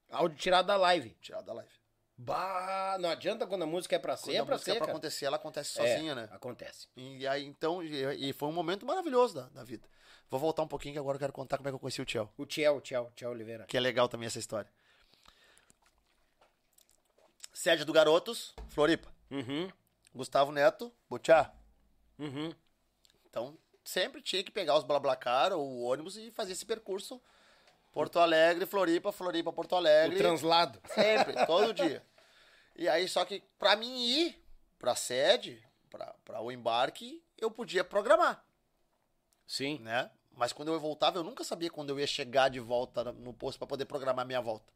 Áudio 0.08 0.38
tirado 0.38 0.66
da 0.66 0.76
live. 0.76 1.10
tirada 1.20 1.42
da 1.42 1.52
live. 1.52 1.72
Bah, 2.16 2.96
não 3.00 3.10
adianta 3.10 3.44
quando 3.44 3.64
a 3.64 3.66
música 3.66 3.96
é 3.96 3.98
pra 3.98 4.16
ser, 4.16 4.26
Quando 4.26 4.36
é 4.36 4.44
pra 4.44 4.54
é 4.54 4.58
ser, 4.58 4.70
pra 4.70 4.80
cara. 4.80 4.92
acontecer, 4.92 5.24
ela 5.26 5.36
acontece 5.36 5.80
É, 5.80 5.94
sozinha, 5.94 6.14
né? 6.14 6.28
Acontece. 6.30 6.86
E 6.96 7.26
aí, 7.26 7.44
então, 7.44 7.82
e, 7.82 8.30
e 8.30 8.32
foi 8.32 8.48
um 8.48 8.52
momento 8.52 8.86
maravilhoso 8.86 9.34
da, 9.34 9.48
da 9.48 9.64
vida. 9.64 9.86
Vou 10.30 10.38
voltar 10.40 10.62
um 10.62 10.68
pouquinho 10.68 10.94
que 10.94 10.98
agora 11.00 11.16
eu 11.16 11.20
quero 11.20 11.32
contar 11.32 11.56
como 11.58 11.68
é 11.68 11.72
que 11.72 11.74
eu 11.74 11.80
conheci 11.80 12.00
o 12.00 12.04
Tiel. 12.06 12.32
O 12.38 12.46
Tiel, 12.46 12.80
Tiel, 12.80 13.12
Tiel 13.16 13.32
Oliveira. 13.32 13.66
Que 13.66 13.76
é 13.76 13.80
legal 13.80 14.08
também 14.08 14.28
essa 14.28 14.38
história. 14.38 14.70
Sede 17.52 17.84
do 17.84 17.92
Garotos, 17.92 18.54
Floripa. 18.68 19.12
Uhum, 19.30 19.70
Gustavo 20.14 20.52
Neto, 20.52 20.92
Butiá. 21.08 21.52
uhum. 22.18 22.52
Então, 23.28 23.58
sempre 23.84 24.22
tinha 24.22 24.42
que 24.42 24.50
pegar 24.50 24.76
os 24.76 24.84
Blablacar 24.84 25.52
ou 25.52 25.60
o 25.66 25.82
ônibus 25.82 26.16
e 26.16 26.30
fazer 26.30 26.52
esse 26.52 26.64
percurso. 26.64 27.20
Porto 27.92 28.18
Alegre, 28.18 28.66
Floripa, 28.66 29.10
Floripa, 29.10 29.52
Porto 29.52 29.72
O 29.72 29.76
Alegre. 29.76 30.18
translado. 30.18 30.80
Sempre, 30.94 31.46
todo 31.46 31.72
dia. 31.74 32.02
E 32.74 32.88
aí, 32.88 33.08
só 33.08 33.24
que 33.24 33.42
pra 33.58 33.74
mim 33.74 34.04
ir 34.04 34.42
pra 34.78 34.94
sede, 34.94 35.62
pra, 35.88 36.14
pra 36.24 36.40
o 36.42 36.52
embarque, 36.52 37.22
eu 37.38 37.50
podia 37.50 37.82
programar. 37.82 38.44
Sim. 39.46 39.78
né? 39.80 40.10
Mas 40.32 40.52
quando 40.52 40.68
eu 40.72 40.78
voltava, 40.78 41.18
eu 41.18 41.24
nunca 41.24 41.42
sabia 41.42 41.70
quando 41.70 41.88
eu 41.90 41.98
ia 41.98 42.06
chegar 42.06 42.50
de 42.50 42.60
volta 42.60 43.04
no- 43.04 43.12
no 43.14 43.32
posto 43.32 43.58
para 43.58 43.66
poder 43.66 43.86
programar 43.86 44.26
minha 44.26 44.40
volta. 44.42 44.70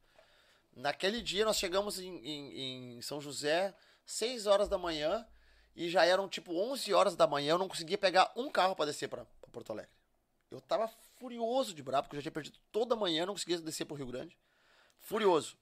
Naquele 0.74 1.20
dia 1.20 1.44
nós 1.44 1.58
chegamos 1.58 1.98
em, 1.98 2.16
em- 2.26 2.96
em 2.96 3.02
São 3.02 3.20
José, 3.20 3.74
6 4.10 4.46
horas 4.46 4.68
da 4.68 4.76
manhã, 4.76 5.26
e 5.74 5.88
já 5.88 6.04
eram 6.04 6.28
tipo 6.28 6.52
11 6.52 6.92
horas 6.92 7.14
da 7.14 7.26
manhã, 7.26 7.52
eu 7.52 7.58
não 7.58 7.68
conseguia 7.68 7.96
pegar 7.96 8.32
um 8.36 8.50
carro 8.50 8.74
para 8.74 8.86
descer 8.86 9.08
para 9.08 9.24
Porto 9.52 9.70
Alegre. 9.70 9.92
Eu 10.50 10.60
tava 10.60 10.88
furioso 11.16 11.72
de 11.72 11.82
brabo, 11.82 12.04
porque 12.04 12.16
eu 12.16 12.20
já 12.20 12.24
tinha 12.24 12.32
perdido 12.32 12.58
toda 12.72 12.94
a 12.94 12.98
manhã, 12.98 13.24
não 13.24 13.34
conseguia 13.34 13.58
descer 13.58 13.84
pro 13.84 13.96
Rio 13.96 14.06
Grande. 14.06 14.36
Furioso. 14.98 15.56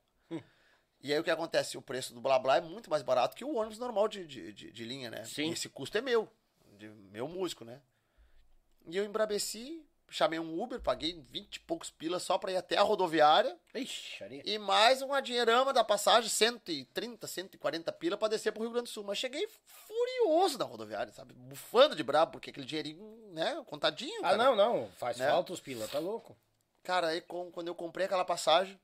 E 1.00 1.12
aí 1.12 1.18
o 1.20 1.22
que 1.22 1.30
acontece? 1.30 1.78
O 1.78 1.82
preço 1.82 2.12
do 2.12 2.20
blá 2.20 2.38
blá 2.38 2.56
é 2.56 2.60
muito 2.60 2.90
mais 2.90 3.04
barato 3.04 3.36
que 3.36 3.44
o 3.44 3.54
ônibus 3.54 3.78
normal 3.78 4.08
de, 4.08 4.26
de, 4.26 4.52
de, 4.52 4.72
de 4.72 4.84
linha, 4.84 5.10
né? 5.10 5.24
Sim. 5.24 5.50
E 5.50 5.52
esse 5.52 5.68
custo 5.68 5.96
é 5.96 6.00
meu, 6.00 6.28
de 6.76 6.88
meu 6.88 7.28
músico, 7.28 7.64
né? 7.64 7.80
E 8.84 8.96
eu 8.96 9.04
embrabeci, 9.04 9.87
chamei 10.10 10.38
um 10.38 10.60
Uber, 10.60 10.80
paguei 10.80 11.12
20 11.30 11.56
e 11.56 11.60
poucos 11.60 11.90
pilas 11.90 12.22
só 12.22 12.38
pra 12.38 12.50
ir 12.52 12.56
até 12.56 12.76
a 12.76 12.82
rodoviária. 12.82 13.56
Ixi, 13.74 14.24
areia. 14.24 14.42
E 14.44 14.58
mais 14.58 15.02
uma 15.02 15.20
dinheirama 15.20 15.72
da 15.72 15.84
passagem, 15.84 16.28
130, 16.30 17.26
140 17.26 17.92
pila 17.92 18.16
pra 18.16 18.28
descer 18.28 18.52
pro 18.52 18.62
Rio 18.62 18.70
Grande 18.72 18.86
do 18.88 18.92
Sul. 18.92 19.04
Mas 19.04 19.18
cheguei 19.18 19.48
furioso 19.66 20.58
na 20.58 20.64
rodoviária, 20.64 21.12
sabe? 21.12 21.34
Bufando 21.34 21.94
de 21.94 22.02
brabo, 22.02 22.32
porque 22.32 22.50
aquele 22.50 22.66
dinheirinho, 22.66 23.30
né, 23.32 23.62
contadinho. 23.66 24.18
Ah, 24.20 24.30
cara. 24.30 24.36
não, 24.36 24.56
não. 24.56 24.88
Faz 24.98 25.16
Né? 25.18 25.28
falta 25.28 25.52
os 25.52 25.60
pila, 25.60 25.86
tá 25.88 25.98
louco? 25.98 26.36
Cara, 26.82 27.08
aí 27.08 27.20
com- 27.20 27.50
quando 27.50 27.68
eu 27.68 27.74
comprei 27.74 28.06
aquela 28.06 28.24
passagem, 28.24 28.78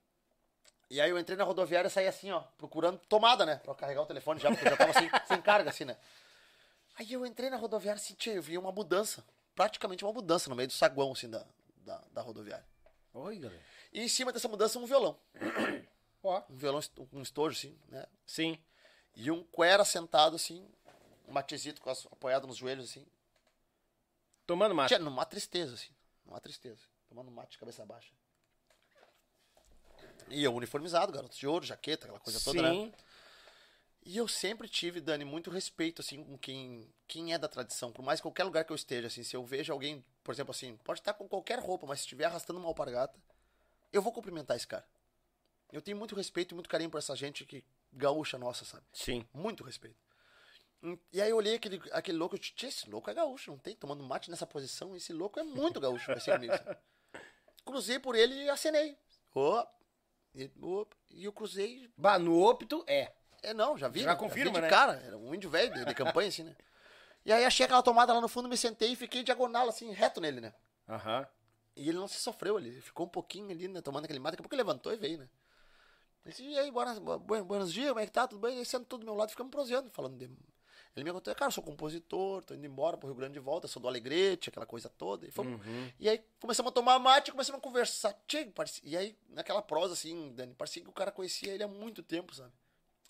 e 0.90 1.00
aí 1.00 1.08
eu 1.10 1.18
entrei 1.18 1.36
na 1.36 1.44
rodoviária 1.44 1.88
e 1.88 1.90
saí 1.90 2.06
assim, 2.06 2.30
ó, 2.30 2.40
procurando 2.58 2.98
tomada, 3.08 3.46
né? 3.46 3.56
Pra 3.64 3.74
carregar 3.74 4.02
o 4.02 4.06
telefone 4.06 4.38
já, 4.40 4.50
porque 4.50 4.66
eu 4.66 4.70
já 4.70 4.76
tava 4.76 4.92
sem, 4.92 5.08
sem 5.26 5.40
carga, 5.40 5.70
assim, 5.70 5.84
né? 5.84 5.96
Aí 6.96 7.12
eu 7.12 7.24
entrei 7.26 7.50
na 7.50 7.56
rodoviária 7.56 7.98
e 7.98 8.02
senti, 8.04 8.30
eu 8.30 8.42
vi 8.42 8.56
uma 8.58 8.70
mudança, 8.70 9.24
praticamente 9.54 10.04
uma 10.04 10.12
mudança 10.12 10.50
no 10.50 10.56
meio 10.56 10.68
do 10.68 10.72
saguão, 10.72 11.12
assim, 11.12 11.28
da, 11.28 11.44
da, 11.78 12.02
da 12.12 12.22
rodoviária. 12.22 12.66
Oi, 13.12 13.38
galera. 13.38 13.62
E 13.92 14.00
em 14.00 14.08
cima 14.08 14.32
dessa 14.32 14.48
mudança, 14.48 14.78
um 14.78 14.86
violão. 14.86 15.18
Ó. 16.22 16.42
Um 16.50 16.56
violão, 16.56 16.80
um 17.12 17.22
estojo, 17.22 17.56
assim, 17.56 17.78
né? 17.88 18.06
Sim. 18.26 18.58
E 19.14 19.30
um 19.30 19.44
cuera 19.44 19.84
sentado, 19.84 20.34
assim, 20.36 20.68
um 21.28 21.32
matezito 21.32 21.80
com 21.80 21.90
as, 21.90 22.06
apoiado 22.06 22.46
nos 22.46 22.56
joelhos, 22.56 22.90
assim. 22.90 23.06
Tomando 24.46 24.74
mate. 24.74 24.88
Tinha 24.88 24.98
numa 24.98 25.24
tristeza, 25.24 25.74
assim. 25.74 25.92
Numa 26.26 26.40
tristeza. 26.40 26.80
Tomando 27.08 27.30
mate 27.30 27.52
de 27.52 27.58
cabeça 27.58 27.84
baixa. 27.86 28.12
E 30.28 30.42
eu 30.42 30.54
uniformizado, 30.54 31.12
garoto 31.12 31.36
de 31.36 31.46
ouro, 31.46 31.64
jaqueta, 31.64 32.06
aquela 32.06 32.20
coisa 32.20 32.40
toda, 32.42 32.62
né? 32.62 32.92
E 34.04 34.18
eu 34.18 34.28
sempre 34.28 34.68
tive, 34.68 35.00
Dani, 35.00 35.24
muito 35.24 35.50
respeito, 35.50 36.02
assim, 36.02 36.22
com 36.22 36.36
quem, 36.36 36.92
quem 37.08 37.32
é 37.32 37.38
da 37.38 37.48
tradição. 37.48 37.90
Por 37.90 38.02
mais 38.02 38.20
qualquer 38.20 38.44
lugar 38.44 38.64
que 38.64 38.70
eu 38.70 38.76
esteja, 38.76 39.06
assim, 39.06 39.22
se 39.22 39.34
eu 39.34 39.42
vejo 39.44 39.72
alguém, 39.72 40.04
por 40.22 40.32
exemplo, 40.32 40.50
assim, 40.50 40.76
pode 40.84 41.00
estar 41.00 41.14
com 41.14 41.26
qualquer 41.26 41.58
roupa, 41.58 41.86
mas 41.86 42.00
se 42.00 42.04
estiver 42.04 42.26
arrastando 42.26 42.58
uma 42.58 42.68
alpargata, 42.68 43.18
eu 43.90 44.02
vou 44.02 44.12
cumprimentar 44.12 44.56
esse 44.56 44.66
cara. 44.66 44.86
Eu 45.72 45.80
tenho 45.80 45.96
muito 45.96 46.14
respeito 46.14 46.52
e 46.52 46.54
muito 46.54 46.68
carinho 46.68 46.90
por 46.90 46.98
essa 46.98 47.16
gente 47.16 47.46
que 47.46 47.64
gaúcha 47.92 48.36
nossa, 48.36 48.64
sabe? 48.64 48.84
Sim. 48.92 49.26
Muito 49.32 49.64
respeito. 49.64 49.96
E 51.10 51.22
aí 51.22 51.30
eu 51.30 51.36
olhei 51.36 51.54
aquele, 51.54 51.80
aquele 51.92 52.18
louco, 52.18 52.34
eu 52.34 52.38
disse, 52.38 52.52
"Tchê, 52.52 52.66
esse 52.66 52.90
louco 52.90 53.08
é 53.08 53.14
gaúcho, 53.14 53.50
não 53.50 53.58
tem? 53.58 53.74
Tomando 53.74 54.04
mate 54.04 54.30
nessa 54.30 54.46
posição, 54.46 54.94
esse 54.94 55.14
louco 55.14 55.40
é 55.40 55.42
muito 55.42 55.80
gaúcho, 55.80 56.08
vai 56.08 56.20
ser 56.20 56.34
comigo. 56.34 56.52
sabe? 56.52 56.76
Cruzei 57.64 57.98
por 57.98 58.14
ele 58.14 58.34
e 58.34 58.50
acenei. 58.50 58.98
Ó, 59.34 59.66
e, 60.34 60.50
opa, 60.60 60.94
e 61.10 61.24
eu 61.24 61.32
cruzei. 61.32 61.90
Bah, 61.96 62.18
no 62.18 62.38
ópito, 62.38 62.84
é. 62.86 63.14
É, 63.44 63.54
não, 63.54 63.76
já 63.76 63.88
vi. 63.88 64.00
Já 64.00 64.10
né? 64.12 64.16
confirma, 64.16 64.52
vi 64.52 64.56
de 64.56 64.62
né? 64.62 64.68
cara, 64.68 64.94
era 65.04 65.16
um 65.16 65.34
índio 65.34 65.50
velho 65.50 65.72
de, 65.72 65.84
de 65.84 65.94
campanha, 65.94 66.28
assim, 66.28 66.42
né? 66.44 66.56
E 67.24 67.32
aí 67.32 67.44
achei 67.44 67.64
aquela 67.64 67.82
tomada 67.82 68.12
lá 68.12 68.20
no 68.20 68.28
fundo, 68.28 68.48
me 68.48 68.56
sentei 68.56 68.92
e 68.92 68.96
fiquei 68.96 69.22
diagonal, 69.22 69.68
assim, 69.68 69.90
reto 69.92 70.20
nele, 70.20 70.40
né? 70.40 70.52
Aham. 70.88 71.26
E 71.76 71.88
ele 71.88 71.98
não 71.98 72.06
se 72.06 72.18
sofreu, 72.20 72.58
ele 72.58 72.80
ficou 72.80 73.06
um 73.06 73.08
pouquinho 73.08 73.50
ali, 73.50 73.66
né, 73.66 73.80
tomando 73.80 74.04
aquele 74.04 74.20
mate, 74.20 74.32
daqui 74.32 74.42
a 74.42 74.44
pouco 74.44 74.54
ele 74.54 74.62
levantou 74.62 74.92
e 74.92 74.96
veio, 74.96 75.18
né? 75.18 75.28
Disse, 76.24 76.42
e 76.42 76.58
aí, 76.58 76.70
buenas, 76.70 76.98
bu- 76.98 77.18
buenos 77.18 77.72
dias, 77.72 77.88
como 77.88 78.00
é 78.00 78.06
que 78.06 78.12
tá? 78.12 78.26
Tudo 78.28 78.40
bem? 78.40 78.54
E 78.54 78.58
ele 78.58 78.64
sentou 78.64 78.98
do 78.98 79.04
meu 79.04 79.14
lado 79.14 79.28
e 79.28 79.32
ficamos 79.32 79.50
proseando, 79.50 79.90
falando 79.90 80.16
de... 80.16 80.24
Ele 80.96 81.04
me 81.04 81.12
contou, 81.12 81.34
cara, 81.34 81.48
eu 81.48 81.52
sou 81.52 81.64
compositor, 81.64 82.44
tô 82.44 82.54
indo 82.54 82.64
embora 82.64 82.96
pro 82.96 83.08
Rio 83.08 83.16
Grande 83.16 83.34
de 83.34 83.40
volta, 83.40 83.66
sou 83.66 83.82
do 83.82 83.88
Alegrete, 83.88 84.48
aquela 84.48 84.64
coisa 84.64 84.88
toda. 84.88 85.26
E, 85.26 85.30
fomos... 85.32 85.60
e 85.98 86.08
aí 86.08 86.24
começamos 86.40 86.70
a 86.70 86.72
tomar 86.72 86.98
mate, 87.00 87.32
começamos 87.32 87.58
a 87.58 87.62
conversar. 87.62 88.14
Tchê, 88.28 88.44
parecia... 88.46 88.82
E 88.88 88.96
aí, 88.96 89.18
naquela 89.28 89.60
prosa, 89.60 89.94
assim, 89.94 90.32
Dani, 90.34 90.54
parecia 90.54 90.82
que 90.82 90.88
o 90.88 90.92
cara 90.92 91.10
conhecia 91.10 91.52
ele 91.52 91.64
há 91.64 91.68
muito 91.68 92.00
tempo, 92.02 92.32
sabe? 92.32 92.52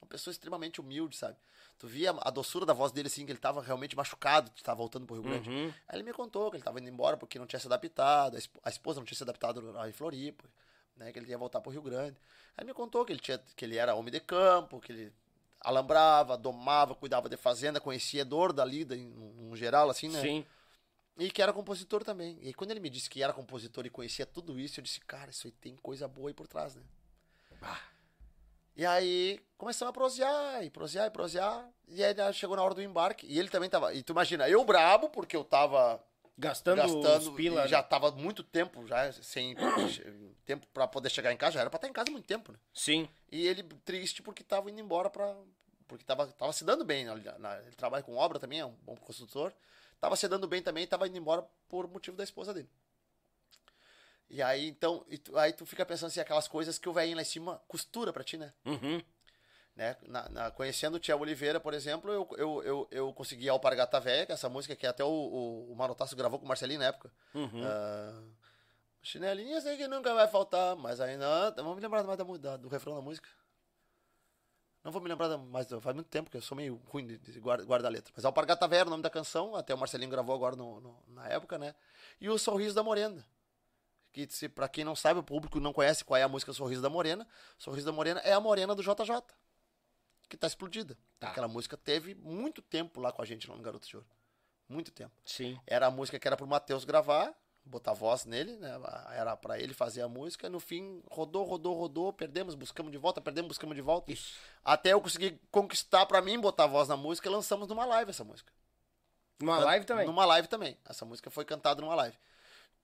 Uma 0.04 0.08
pessoa 0.10 0.32
extremamente 0.32 0.80
humilde, 0.80 1.16
sabe? 1.16 1.36
Tu 1.78 1.88
via 1.88 2.10
a 2.20 2.30
doçura 2.30 2.64
da 2.64 2.72
voz 2.72 2.92
dele, 2.92 3.08
assim, 3.08 3.26
que 3.26 3.32
ele 3.32 3.38
tava 3.38 3.60
realmente 3.60 3.96
machucado, 3.96 4.50
de 4.50 4.58
estar 4.60 4.74
voltando 4.74 5.06
pro 5.06 5.14
Rio 5.16 5.24
Grande. 5.24 5.50
Uhum. 5.50 5.72
Aí 5.88 5.96
ele 5.96 6.02
me 6.04 6.12
contou 6.12 6.50
que 6.50 6.56
ele 6.56 6.62
tava 6.62 6.78
indo 6.78 6.88
embora 6.88 7.16
porque 7.16 7.38
não 7.38 7.46
tinha 7.46 7.58
se 7.58 7.66
adaptado, 7.66 8.36
a 8.36 8.38
esp- 8.38 8.56
a 8.62 8.68
esposa 8.70 9.00
não 9.00 9.04
tinha 9.04 9.16
se 9.16 9.22
adaptado 9.24 9.60
lá 9.72 9.88
em 9.88 9.92
Floripa, 9.92 10.44
né? 10.96 11.12
Que 11.12 11.18
ele 11.18 11.28
ia 11.28 11.38
voltar 11.38 11.60
pro 11.60 11.72
Rio 11.72 11.82
Grande. 11.82 12.16
Aí 12.56 12.62
ele 12.62 12.66
me 12.66 12.74
contou 12.74 13.04
que 13.04 13.12
ele, 13.12 13.20
tinha, 13.20 13.38
que 13.56 13.64
ele 13.64 13.76
era 13.76 13.94
homem 13.94 14.12
de 14.12 14.20
campo, 14.20 14.80
que 14.80 14.92
ele 14.92 15.12
alambrava, 15.60 16.36
domava, 16.36 16.94
cuidava 16.94 17.28
de 17.28 17.36
fazenda, 17.36 17.80
conhecia 17.80 18.24
dor 18.24 18.52
da 18.52 18.64
lida, 18.64 18.94
em, 18.94 19.08
no 19.08 19.56
geral, 19.56 19.88
assim, 19.90 20.08
né? 20.08 20.20
Sim. 20.20 20.46
E 21.16 21.30
que 21.30 21.40
era 21.40 21.52
compositor 21.52 22.04
também. 22.04 22.38
E 22.42 22.52
quando 22.52 22.72
ele 22.72 22.80
me 22.80 22.90
disse 22.90 23.08
que 23.08 23.22
era 23.22 23.32
compositor 23.32 23.86
e 23.86 23.90
conhecia 23.90 24.26
tudo 24.26 24.58
isso, 24.60 24.80
eu 24.80 24.84
disse, 24.84 25.00
cara, 25.00 25.30
isso 25.30 25.46
aí 25.46 25.52
tem 25.52 25.76
coisa 25.76 26.06
boa 26.06 26.28
aí 26.28 26.34
por 26.34 26.46
trás, 26.46 26.74
né? 26.74 26.82
E 28.76 28.84
aí 28.84 29.40
começamos 29.56 29.90
a 29.90 29.92
prosear, 29.92 30.64
e 30.64 30.70
prosear, 30.70 31.06
e 31.06 31.10
prosear. 31.10 31.68
E 31.88 32.02
aí 32.02 32.14
já 32.14 32.32
chegou 32.32 32.56
na 32.56 32.62
hora 32.62 32.74
do 32.74 32.82
embarque. 32.82 33.26
E 33.26 33.38
ele 33.38 33.48
também 33.48 33.70
tava. 33.70 33.94
E 33.94 34.02
tu 34.02 34.12
imagina, 34.12 34.48
eu 34.48 34.64
brabo, 34.64 35.08
porque 35.10 35.36
eu 35.36 35.44
tava 35.44 36.02
Gastando, 36.36 36.76
gastando 36.76 37.32
pila. 37.34 37.68
já 37.68 37.82
tava 37.82 38.10
muito 38.10 38.42
tempo, 38.42 38.84
já 38.86 39.12
sem 39.12 39.54
tempo 40.44 40.66
pra 40.74 40.86
poder 40.88 41.08
chegar 41.10 41.32
em 41.32 41.36
casa. 41.36 41.52
Já 41.54 41.60
era 41.60 41.70
pra 41.70 41.76
estar 41.78 41.88
em 41.88 41.92
casa 41.92 42.10
muito 42.10 42.26
tempo, 42.26 42.50
né? 42.52 42.58
Sim. 42.72 43.08
E 43.30 43.46
ele 43.46 43.62
triste 43.84 44.22
porque 44.22 44.42
tava 44.42 44.70
indo 44.70 44.80
embora 44.80 45.08
pra. 45.08 45.34
Porque 45.86 46.04
tava, 46.04 46.26
tava 46.26 46.52
se 46.52 46.64
dando 46.64 46.84
bem. 46.84 47.08
ali 47.08 47.22
na- 47.38 47.58
ele 47.60 47.76
trabalha 47.76 48.02
com 48.02 48.16
obra 48.16 48.38
também, 48.40 48.58
é 48.60 48.66
um 48.66 48.74
bom 48.82 48.96
construtor. 48.96 49.52
Tava 50.00 50.16
se 50.16 50.26
dando 50.28 50.48
bem 50.48 50.60
também, 50.60 50.86
tava 50.86 51.06
indo 51.06 51.16
embora 51.16 51.46
por 51.68 51.86
motivo 51.88 52.16
da 52.16 52.24
esposa 52.24 52.52
dele. 52.52 52.68
E 54.28 54.42
aí, 54.42 54.68
então, 54.68 55.04
e 55.08 55.18
tu- 55.18 55.36
aí 55.38 55.52
tu 55.52 55.64
fica 55.66 55.84
pensando 55.86 56.08
assim, 56.08 56.20
aquelas 56.20 56.48
coisas 56.48 56.78
que 56.78 56.88
o 56.88 56.92
velhinho 56.92 57.16
lá 57.16 57.22
em 57.22 57.26
cima 57.26 57.60
costura 57.68 58.12
pra 58.12 58.24
ti, 58.24 58.36
né? 58.36 58.52
Uhum. 58.64 59.00
né? 59.76 59.96
Na, 60.06 60.28
na- 60.28 60.50
conhecendo 60.50 60.94
o 60.94 60.98
Tia 61.00 61.16
Oliveira, 61.16 61.58
por 61.60 61.74
exemplo, 61.74 62.10
eu, 62.12 62.28
eu, 62.38 62.62
eu, 62.62 62.88
eu 62.90 63.12
consegui 63.12 63.48
Alpargata 63.48 63.98
Velha, 64.00 64.24
que 64.26 64.32
é 64.32 64.34
essa 64.34 64.48
música 64.48 64.74
que 64.76 64.86
até 64.86 65.04
o, 65.04 65.08
o, 65.08 65.72
o 65.72 65.76
Marotaço 65.76 66.14
gravou 66.16 66.38
com 66.38 66.44
o 66.44 66.48
Marcelinho 66.48 66.80
na 66.80 66.86
época. 66.86 67.10
Uhum. 67.34 67.62
Ah, 67.64 68.22
chinelinho 69.02 69.56
eu 69.56 69.60
sei 69.60 69.76
que 69.76 69.86
nunca 69.88 70.14
vai 70.14 70.26
faltar, 70.28 70.74
mas 70.76 71.00
ainda. 71.00 71.50
Vamos 71.56 71.74
me 71.76 71.80
lembrar 71.82 72.02
mais 72.04 72.16
da, 72.18 72.24
da- 72.24 72.56
do 72.56 72.68
refrão 72.68 72.94
da 72.94 73.00
música. 73.02 73.28
Não 74.82 74.92
vou 74.92 75.00
me 75.00 75.08
lembrar 75.08 75.36
mais, 75.38 75.66
faz 75.68 75.94
muito 75.94 76.08
tempo 76.08 76.30
que 76.30 76.36
eu 76.36 76.42
sou 76.42 76.54
meio 76.56 76.76
ruim 76.86 77.06
de, 77.06 77.16
de 77.18 77.40
guarda, 77.40 77.64
guardar 77.64 77.90
a 77.90 77.92
letra. 77.94 78.12
Mas 78.14 78.24
Alpargata 78.24 78.68
Velha 78.68 78.82
é 78.82 78.86
o 78.86 78.90
nome 78.90 79.02
da 79.02 79.08
canção, 79.10 79.56
até 79.56 79.74
o 79.74 79.78
Marcelinho 79.78 80.10
gravou 80.10 80.34
agora 80.34 80.54
no, 80.56 80.78
no- 80.80 81.02
na 81.08 81.26
época, 81.28 81.56
né? 81.58 81.74
E 82.20 82.28
o 82.28 82.36
Sorriso 82.38 82.74
da 82.74 82.82
Morena. 82.82 83.24
Que, 84.14 84.26
se, 84.30 84.48
pra 84.48 84.68
quem 84.68 84.84
não 84.84 84.96
sabe, 84.96 85.20
o 85.20 85.24
público 85.24 85.60
não 85.60 85.72
conhece 85.72 86.04
qual 86.04 86.16
é 86.16 86.22
a 86.22 86.28
música 86.28 86.52
Sorriso 86.52 86.80
da 86.80 86.88
Morena. 86.88 87.26
Sorriso 87.58 87.84
da 87.84 87.92
Morena 87.92 88.20
é 88.20 88.32
a 88.32 88.40
Morena 88.40 88.74
do 88.74 88.82
JJ 88.82 89.20
que 90.28 90.36
tá 90.36 90.46
explodida. 90.46 90.96
Tá. 91.18 91.28
Aquela 91.28 91.48
música 91.48 91.76
teve 91.76 92.14
muito 92.14 92.62
tempo 92.62 93.00
lá 93.00 93.12
com 93.12 93.22
a 93.22 93.24
gente 93.24 93.48
no 93.48 93.56
Garoto 93.58 93.86
de 93.86 93.96
Ouro. 93.96 94.08
Muito 94.68 94.90
tempo. 94.90 95.12
Sim. 95.24 95.58
Era 95.66 95.86
a 95.86 95.90
música 95.90 96.18
que 96.18 96.26
era 96.26 96.36
pro 96.36 96.46
Matheus 96.46 96.84
gravar, 96.84 97.34
botar 97.64 97.92
voz 97.92 98.24
nele, 98.24 98.56
né? 98.56 98.70
Era 99.12 99.36
pra 99.36 99.58
ele 99.58 99.74
fazer 99.74 100.02
a 100.02 100.08
música. 100.08 100.48
No 100.48 100.58
fim, 100.58 101.02
rodou, 101.10 101.44
rodou, 101.44 101.74
rodou, 101.74 102.12
perdemos, 102.12 102.54
buscamos 102.54 102.90
de 102.90 102.98
volta, 102.98 103.20
perdemos, 103.20 103.48
buscamos 103.48 103.76
de 103.76 103.82
volta. 103.82 104.12
Isso. 104.12 104.38
Até 104.64 104.92
eu 104.92 105.00
conseguir 105.00 105.40
conquistar 105.50 106.06
pra 106.06 106.22
mim 106.22 106.40
botar 106.40 106.66
voz 106.66 106.88
na 106.88 106.96
música 106.96 107.28
e 107.28 107.32
lançamos 107.32 107.68
numa 107.68 107.84
live 107.84 108.10
essa 108.10 108.24
música. 108.24 108.52
Uma 109.42 109.58
live 109.58 109.84
também. 109.84 110.06
Numa 110.06 110.24
live 110.24 110.48
também. 110.48 110.78
Essa 110.84 111.04
música 111.04 111.30
foi 111.30 111.44
cantada 111.44 111.80
numa 111.80 111.94
live. 111.94 112.16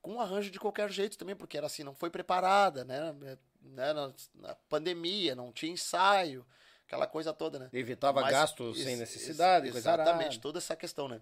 Com 0.01 0.13
um 0.13 0.21
arranjo 0.21 0.49
de 0.49 0.59
qualquer 0.59 0.89
jeito 0.91 1.17
também, 1.17 1.35
porque 1.35 1.57
era 1.57 1.67
assim, 1.67 1.83
não 1.83 1.93
foi 1.93 2.09
preparada, 2.09 2.83
né? 2.83 3.13
né? 3.13 3.37
Na, 3.93 4.13
na 4.35 4.55
pandemia, 4.67 5.35
não 5.35 5.51
tinha 5.51 5.71
ensaio, 5.71 6.45
aquela 6.87 7.05
coisa 7.05 7.31
toda, 7.31 7.59
né? 7.59 7.69
Evitava 7.71 8.21
Mas- 8.21 8.31
gastos 8.31 8.81
sem 8.81 8.95
necessidade, 8.95 9.67
ex- 9.67 9.75
Exatamente, 9.75 10.23
arada. 10.25 10.39
toda 10.41 10.57
essa 10.57 10.75
questão, 10.75 11.07
né? 11.07 11.21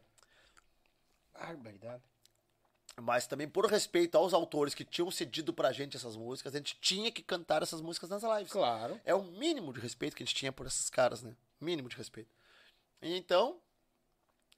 Barbaridade. 1.33 2.03
Mas 3.01 3.27
também 3.27 3.47
por 3.47 3.65
respeito 3.65 4.17
aos 4.17 4.33
autores 4.33 4.73
que 4.73 4.83
tinham 4.83 5.09
cedido 5.09 5.53
pra 5.53 5.71
gente 5.71 5.95
essas 5.95 6.17
músicas, 6.17 6.53
a 6.53 6.57
gente 6.57 6.77
tinha 6.81 7.11
que 7.11 7.21
cantar 7.23 7.63
essas 7.63 7.79
músicas 7.81 8.09
nas 8.09 8.23
lives. 8.23 8.51
Claro. 8.51 8.99
É 9.05 9.15
o 9.15 9.23
mínimo 9.23 9.71
de 9.71 9.79
respeito 9.79 10.15
que 10.15 10.23
a 10.23 10.25
gente 10.25 10.35
tinha 10.35 10.51
por 10.51 10.65
esses 10.67 10.89
caras, 10.89 11.23
né? 11.23 11.33
Mínimo 11.61 11.87
de 11.87 11.95
respeito. 11.95 12.29
Então, 13.01 13.57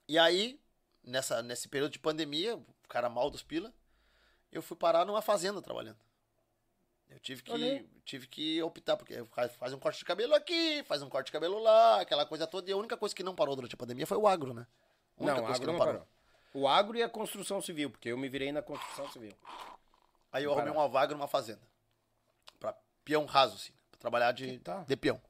e 0.07 0.17
aí, 0.17 0.59
nessa, 1.03 1.43
nesse 1.43 1.67
período 1.67 1.91
de 1.91 1.99
pandemia, 1.99 2.55
o 2.57 2.65
cara 2.89 3.09
mal 3.09 3.29
dos 3.29 3.43
pila, 3.43 3.71
eu 4.51 4.61
fui 4.61 4.75
parar 4.77 5.05
numa 5.05 5.21
fazenda 5.21 5.61
trabalhando. 5.61 5.97
Eu 7.09 7.19
tive 7.19 7.43
que, 7.43 7.85
tive 8.05 8.27
que 8.27 8.61
optar, 8.63 8.95
porque 8.95 9.21
faz, 9.57 9.73
um 9.73 9.79
corte 9.79 9.99
de 9.99 10.05
cabelo 10.05 10.33
aqui, 10.33 10.81
faz 10.83 11.01
um 11.01 11.09
corte 11.09 11.25
de 11.27 11.31
cabelo 11.33 11.59
lá, 11.59 11.99
aquela 12.01 12.25
coisa 12.25 12.47
toda. 12.47 12.69
E 12.69 12.73
a 12.73 12.77
única 12.77 12.95
coisa 12.95 13.13
que 13.13 13.21
não 13.23 13.35
parou 13.35 13.55
durante 13.55 13.75
a 13.75 13.77
pandemia 13.77 14.07
foi 14.07 14.17
o 14.17 14.27
agro, 14.27 14.53
né? 14.53 14.65
A 15.17 15.23
única 15.23 15.35
Não, 15.37 15.45
coisa 15.45 15.61
agro 15.61 15.71
não 15.73 15.79
parou. 15.79 16.07
O 16.53 16.67
agro 16.67 16.97
e 16.97 17.03
a 17.03 17.09
construção 17.09 17.61
civil, 17.61 17.89
porque 17.89 18.09
eu 18.09 18.17
me 18.17 18.29
virei 18.29 18.51
na 18.51 18.61
construção 18.61 19.09
civil. 19.11 19.33
Aí 20.31 20.43
eu 20.45 20.51
Não 20.51 20.57
arrumei 20.57 20.73
parou. 20.73 20.83
uma 20.87 20.89
vaga 20.89 21.13
numa 21.13 21.27
fazenda. 21.27 21.61
Pra 22.59 22.73
peão 23.03 23.25
raso, 23.25 23.55
assim. 23.55 23.73
Pra 23.91 23.99
trabalhar 23.99 24.31
de, 24.31 24.47
Que 24.47 24.59
tá. 24.59 24.83
de 24.87 24.95
peão. 24.95 25.21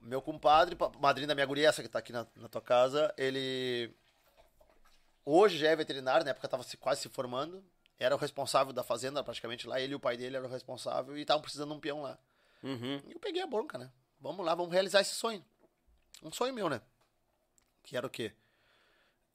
Meu 0.00 0.22
compadre, 0.22 0.74
pa- 0.74 0.90
madrinha 0.98 1.26
da 1.28 1.34
minha 1.34 1.46
guria, 1.46 1.68
essa 1.68 1.82
que 1.82 1.88
tá 1.88 1.98
aqui 1.98 2.12
na, 2.12 2.26
na 2.36 2.48
tua 2.48 2.62
casa, 2.62 3.12
ele. 3.18 3.94
Hoje 5.30 5.58
já 5.58 5.68
é 5.68 5.76
veterinário, 5.76 6.24
na 6.24 6.30
época 6.30 6.48
tava 6.48 6.62
se, 6.62 6.76
quase 6.76 7.02
se 7.02 7.08
formando. 7.08 7.64
Era 7.98 8.14
o 8.14 8.18
responsável 8.18 8.72
da 8.72 8.82
fazenda, 8.82 9.22
praticamente 9.22 9.66
lá. 9.66 9.80
Ele 9.80 9.92
e 9.92 9.94
o 9.94 10.00
pai 10.00 10.16
dele 10.16 10.36
eram 10.36 10.48
o 10.48 10.50
responsável 10.50 11.16
e 11.16 11.20
estavam 11.20 11.42
precisando 11.42 11.70
de 11.70 11.76
um 11.76 11.80
peão 11.80 12.02
lá. 12.02 12.18
Uhum. 12.62 13.02
E 13.06 13.12
eu 13.12 13.20
peguei 13.20 13.42
a 13.42 13.46
bronca, 13.46 13.78
né? 13.78 13.90
Vamos 14.20 14.44
lá, 14.44 14.54
vamos 14.54 14.72
realizar 14.72 15.00
esse 15.00 15.14
sonho. 15.14 15.44
Um 16.22 16.32
sonho 16.32 16.52
meu, 16.52 16.68
né? 16.68 16.80
Que 17.82 17.96
era 17.96 18.06
o 18.06 18.10
quê? 18.10 18.32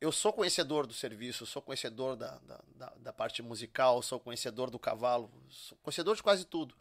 eu 0.05 0.11
sou 0.11 0.31
conhecedor 0.31 0.85
do 0.85 0.93
serviço, 0.93 1.45
sou 1.45 1.61
conhecedor 1.61 2.15
da, 2.15 2.37
da, 2.39 2.61
da, 2.75 2.93
da 2.97 3.13
parte 3.13 3.41
musical, 3.41 4.01
sou 4.01 4.19
conhecedor 4.19 4.69
do 4.69 4.77
cavalo, 4.77 5.31
sou 5.49 5.77
conhecedor 5.81 6.15
de 6.15 6.21
quase 6.21 6.45
tudo. 6.45 6.75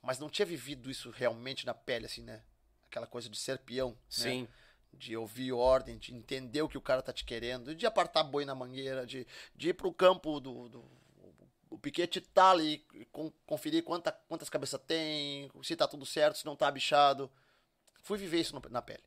Mas 0.00 0.18
não 0.18 0.30
tinha 0.30 0.46
vivido 0.46 0.90
isso 0.90 1.10
realmente 1.10 1.66
na 1.66 1.74
pele, 1.74 2.06
assim, 2.06 2.22
né? 2.22 2.42
Aquela 2.84 3.06
coisa 3.06 3.28
de 3.28 3.36
ser 3.36 3.58
peão. 3.58 3.98
né? 4.42 4.48
De 4.92 5.16
ouvir 5.16 5.52
ordem, 5.52 5.96
de 5.98 6.12
entender 6.14 6.60
o 6.62 6.68
que 6.68 6.76
o 6.78 6.82
cara 6.82 7.00
tá 7.02 7.12
te 7.12 7.24
querendo, 7.24 7.74
de 7.74 7.86
apartar 7.86 8.24
boi 8.24 8.44
na 8.44 8.54
mangueira, 8.54 9.06
de, 9.06 9.26
de 9.54 9.68
ir 9.68 9.74
pro 9.74 9.92
campo 9.92 10.40
do. 10.40 10.68
do 10.68 10.84
o 11.70 11.78
piquete 11.78 12.20
tá 12.20 12.50
ali, 12.50 12.78
con- 13.12 13.30
conferir 13.46 13.84
quanta, 13.84 14.10
quantas 14.26 14.48
cabeças 14.48 14.80
tem, 14.86 15.50
se 15.62 15.76
tá 15.76 15.86
tudo 15.86 16.04
certo, 16.06 16.38
se 16.38 16.46
não 16.46 16.56
tá 16.56 16.70
bichado. 16.70 17.30
Fui 18.02 18.16
viver 18.18 18.40
isso 18.40 18.58
na 18.70 18.80
pele. 18.82 19.02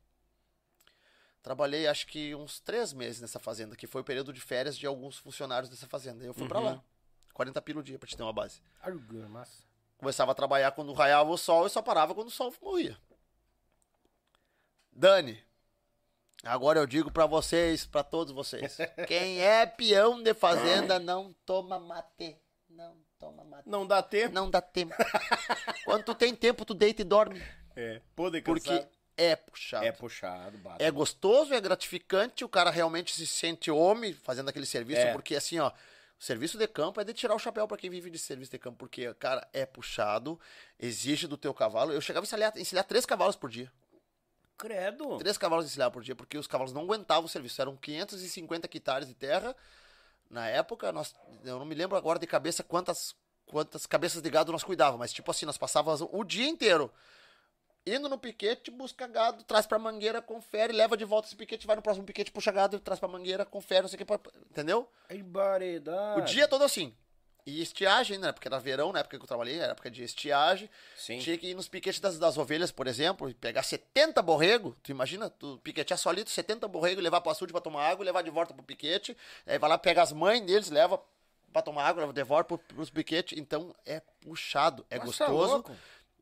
Trabalhei 1.42 1.88
acho 1.88 2.06
que 2.06 2.34
uns 2.36 2.60
três 2.60 2.92
meses 2.92 3.20
nessa 3.20 3.40
fazenda, 3.40 3.74
que 3.74 3.86
foi 3.88 4.00
o 4.00 4.04
período 4.04 4.32
de 4.32 4.40
férias 4.40 4.78
de 4.78 4.86
alguns 4.86 5.18
funcionários 5.18 5.68
dessa 5.68 5.88
fazenda. 5.88 6.24
Eu 6.24 6.32
fui 6.32 6.46
pra 6.48 6.60
lá. 6.60 6.84
40 7.34 7.60
pila 7.62 7.80
o 7.80 7.82
dia 7.82 7.98
pra 7.98 8.08
te 8.08 8.16
ter 8.16 8.22
uma 8.22 8.32
base. 8.32 8.62
Massa. 9.28 9.64
Começava 9.98 10.30
a 10.30 10.34
trabalhar 10.34 10.70
quando 10.70 10.92
raiava 10.92 11.30
o 11.30 11.36
sol 11.36 11.66
e 11.66 11.70
só 11.70 11.82
parava 11.82 12.14
quando 12.14 12.28
o 12.28 12.30
sol 12.30 12.54
morria. 12.62 12.96
Dani, 14.92 15.42
agora 16.42 16.78
eu 16.80 16.86
digo 16.86 17.10
pra 17.10 17.26
vocês, 17.26 17.84
pra 17.86 18.02
todos 18.02 18.32
vocês. 18.32 18.76
Quem 19.06 19.40
é 19.40 19.64
peão 19.66 20.22
de 20.22 20.34
fazenda 20.34 20.98
não 20.98 21.34
toma 21.46 21.78
mate. 21.78 22.36
Não 22.68 22.96
toma 23.18 23.44
mate. 23.44 23.68
Não 23.68 23.86
dá 23.86 24.02
tempo. 24.02 24.34
Não 24.34 24.50
dá 24.50 24.60
tempo. 24.60 24.94
Quando 25.84 26.04
tu 26.04 26.14
tem 26.14 26.34
tempo, 26.34 26.64
tu 26.64 26.74
deita 26.74 27.02
e 27.02 27.04
dorme. 27.04 27.42
É. 27.76 28.00
Poder 28.14 28.42
Porque 28.42 28.86
é 29.16 29.36
puxado. 29.36 29.84
é 29.84 29.92
puxado, 29.92 30.58
bate. 30.58 30.82
É 30.82 30.90
gostoso, 30.90 31.52
é 31.54 31.60
gratificante, 31.60 32.44
o 32.44 32.48
cara 32.48 32.70
realmente 32.70 33.14
se 33.14 33.26
sente 33.26 33.70
homem 33.70 34.12
fazendo 34.12 34.48
aquele 34.48 34.66
serviço, 34.66 35.00
É. 35.00 35.12
porque 35.12 35.34
assim, 35.36 35.58
ó, 35.58 35.68
o 35.68 36.24
serviço 36.24 36.56
de 36.58 36.66
campo 36.66 37.00
é 37.00 37.04
de 37.04 37.12
tirar 37.12 37.34
o 37.34 37.38
chapéu 37.38 37.66
pra 37.68 37.76
quem 37.76 37.90
vive 37.90 38.10
de 38.10 38.18
serviço 38.18 38.50
de 38.50 38.58
campo, 38.58 38.78
porque, 38.78 39.12
cara, 39.14 39.46
é 39.52 39.66
puxado, 39.66 40.38
exige 40.78 41.26
do 41.26 41.36
teu 41.36 41.52
cavalo. 41.52 41.92
Eu 41.92 42.00
chegava 42.00 42.24
a 42.24 42.26
encilhar, 42.26 42.52
encilhar 42.58 42.84
três 42.84 43.04
cavalos 43.06 43.36
por 43.36 43.50
dia. 43.50 43.70
Credo. 44.56 45.18
Três 45.18 45.36
cavalos 45.36 45.66
encilhar 45.66 45.90
por 45.90 46.02
dia, 46.02 46.14
porque 46.14 46.38
os 46.38 46.46
cavalos 46.46 46.72
não 46.72 46.82
aguentavam 46.82 47.24
o 47.24 47.28
serviço. 47.28 47.60
Eram 47.60 47.76
550 47.76 48.66
hectares 48.66 49.08
de 49.08 49.14
terra. 49.14 49.56
Na 50.30 50.48
época, 50.48 50.92
nós, 50.92 51.14
eu 51.44 51.58
não 51.58 51.66
me 51.66 51.74
lembro 51.74 51.96
agora 51.96 52.18
de 52.18 52.26
cabeça 52.26 52.62
quantas, 52.62 53.14
quantas 53.46 53.86
cabeças 53.86 54.22
de 54.22 54.30
gado 54.30 54.52
nós 54.52 54.64
cuidávamos, 54.64 55.00
mas 55.00 55.12
tipo 55.12 55.30
assim, 55.30 55.44
nós 55.44 55.58
passávamos 55.58 56.00
o 56.10 56.24
dia 56.24 56.48
inteiro 56.48 56.90
indo 57.86 58.08
no 58.08 58.16
piquete, 58.16 58.70
busca 58.70 59.06
gado, 59.06 59.42
traz 59.44 59.66
pra 59.66 59.78
mangueira, 59.78 60.22
confere, 60.22 60.72
leva 60.72 60.96
de 60.96 61.04
volta 61.04 61.28
esse 61.28 61.36
piquete, 61.36 61.66
vai 61.66 61.76
no 61.76 61.82
próximo 61.82 62.06
piquete, 62.06 62.30
puxa 62.30 62.52
gado, 62.52 62.78
traz 62.78 63.00
pra 63.00 63.08
mangueira, 63.08 63.44
confere, 63.44 63.82
não 63.82 63.88
sei 63.88 64.00
o 64.00 64.06
que, 64.06 64.12
entendeu? 64.50 64.88
Ai, 65.08 65.22
baredade. 65.22 66.20
O 66.20 66.24
dia 66.24 66.46
todo 66.46 66.62
assim. 66.62 66.94
E 67.44 67.60
estiagem, 67.60 68.18
né? 68.18 68.30
Porque 68.30 68.46
era 68.46 68.58
verão, 68.60 68.92
na 68.92 69.00
época 69.00 69.18
que 69.18 69.22
eu 69.22 69.26
trabalhei, 69.26 69.58
era 69.58 69.72
época 69.72 69.90
de 69.90 70.04
estiagem. 70.04 70.70
Sim. 70.96 71.18
Tinha 71.18 71.36
que 71.36 71.48
ir 71.48 71.54
nos 71.54 71.68
piquetes 71.68 71.98
das, 71.98 72.16
das 72.18 72.38
ovelhas, 72.38 72.70
por 72.70 72.86
exemplo, 72.86 73.28
e 73.28 73.34
pegar 73.34 73.64
70 73.64 74.22
borrego. 74.22 74.76
Tu 74.82 74.92
imagina, 74.92 75.28
tu 75.28 75.58
piquetear 75.64 75.98
solito, 75.98 76.30
70 76.30 76.68
borrego, 76.68 77.00
levar 77.00 77.20
pro 77.20 77.32
açude 77.32 77.52
pra 77.52 77.60
tomar 77.60 77.88
água, 77.88 78.04
levar 78.04 78.22
de 78.22 78.30
volta 78.30 78.54
pro 78.54 78.62
piquete. 78.62 79.16
Aí 79.44 79.58
vai 79.58 79.68
lá, 79.68 79.76
pega 79.76 80.02
as 80.02 80.12
mães 80.12 80.40
deles, 80.40 80.70
leva 80.70 81.02
pra 81.52 81.62
tomar 81.62 81.84
água, 81.84 82.02
leva 82.02 82.12
de 82.12 82.22
volta 82.22 82.44
pro, 82.44 82.58
pros 82.58 82.90
piquetes. 82.90 83.36
Então 83.36 83.74
é 83.84 84.00
puxado, 84.20 84.86
é 84.88 84.98
Nossa, 84.98 85.26
gostoso. 85.26 85.52
louco. 85.54 85.76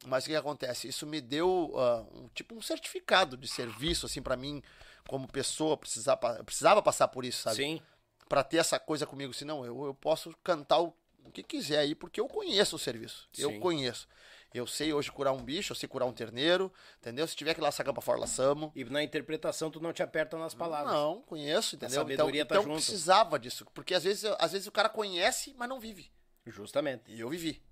Mas 0.07 0.25
o 0.25 0.27
que, 0.29 0.33
que 0.33 0.39
acontece? 0.39 0.89
Isso 0.89 1.07
me 1.07 1.21
deu 1.21 1.75
ah, 1.77 2.05
um, 2.15 2.29
tipo 2.29 2.55
um 2.55 2.63
certificado 2.63 3.37
de 3.37 3.47
serviço, 3.47 4.07
assim, 4.07 4.23
pra 4.23 4.37
mim, 4.37 4.63
como 5.07 5.29
pessoa, 5.29 5.77
precisar, 5.77 6.17
precisava 6.17 6.81
passar 6.81 7.09
por 7.09 7.25
isso, 7.25 7.43
sabe? 7.43 7.57
Sim. 7.57 7.83
Pra 8.29 8.43
ter 8.43 8.59
essa 8.59 8.79
coisa 8.79 9.07
comigo. 9.07 9.35
Senão, 9.35 9.65
eu, 9.67 9.85
eu 9.85 9.95
posso 9.95 10.35
cantar 10.43 10.81
o, 10.81 10.95
o 11.25 11.31
que 11.31 11.43
quiser 11.43 11.79
aí, 11.79 11.95
porque 11.95 12.21
eu 12.21 12.29
conheço 12.29 12.77
o 12.77 12.79
serviço. 12.79 13.29
Sim. 13.33 13.43
Eu 13.43 13.61
conheço. 13.61 14.09
Eu 14.53 14.67
sei 14.67 14.93
hoje 14.93 15.13
curar 15.13 15.33
um 15.33 15.43
bicho, 15.43 15.73
eu 15.73 15.77
sei 15.77 15.89
curar 15.89 16.09
um 16.09 16.13
terneiro, 16.13 16.73
entendeu? 16.99 17.27
Se 17.27 17.37
tiver 17.37 17.55
que 17.55 17.61
laçar 17.61 17.87
campa 17.87 18.01
fora, 18.01 18.19
laçamos. 18.19 18.73
E 18.75 18.85
na 18.85 19.03
interpretação 19.03 19.71
tu 19.71 19.81
não 19.81 19.93
te 19.93 20.03
aperta 20.03 20.37
nas 20.37 20.55
palavras. 20.55 20.93
Não, 20.93 21.23
conheço, 21.23 21.77
entendeu? 21.77 22.03
Então, 22.03 22.03
sabedoria 22.03 22.45
tá 22.45 22.57
então 22.57 22.65
junto. 22.65 22.75
precisava 22.75 23.39
disso. 23.39 23.65
Porque 23.73 23.95
às 23.95 24.03
vezes, 24.03 24.25
às 24.41 24.51
vezes 24.51 24.67
o 24.67 24.73
cara 24.73 24.89
conhece, 24.89 25.55
mas 25.57 25.69
não 25.69 25.79
vive. 25.79 26.11
Justamente. 26.45 27.13
E 27.13 27.21
eu 27.21 27.29
vivi. 27.29 27.63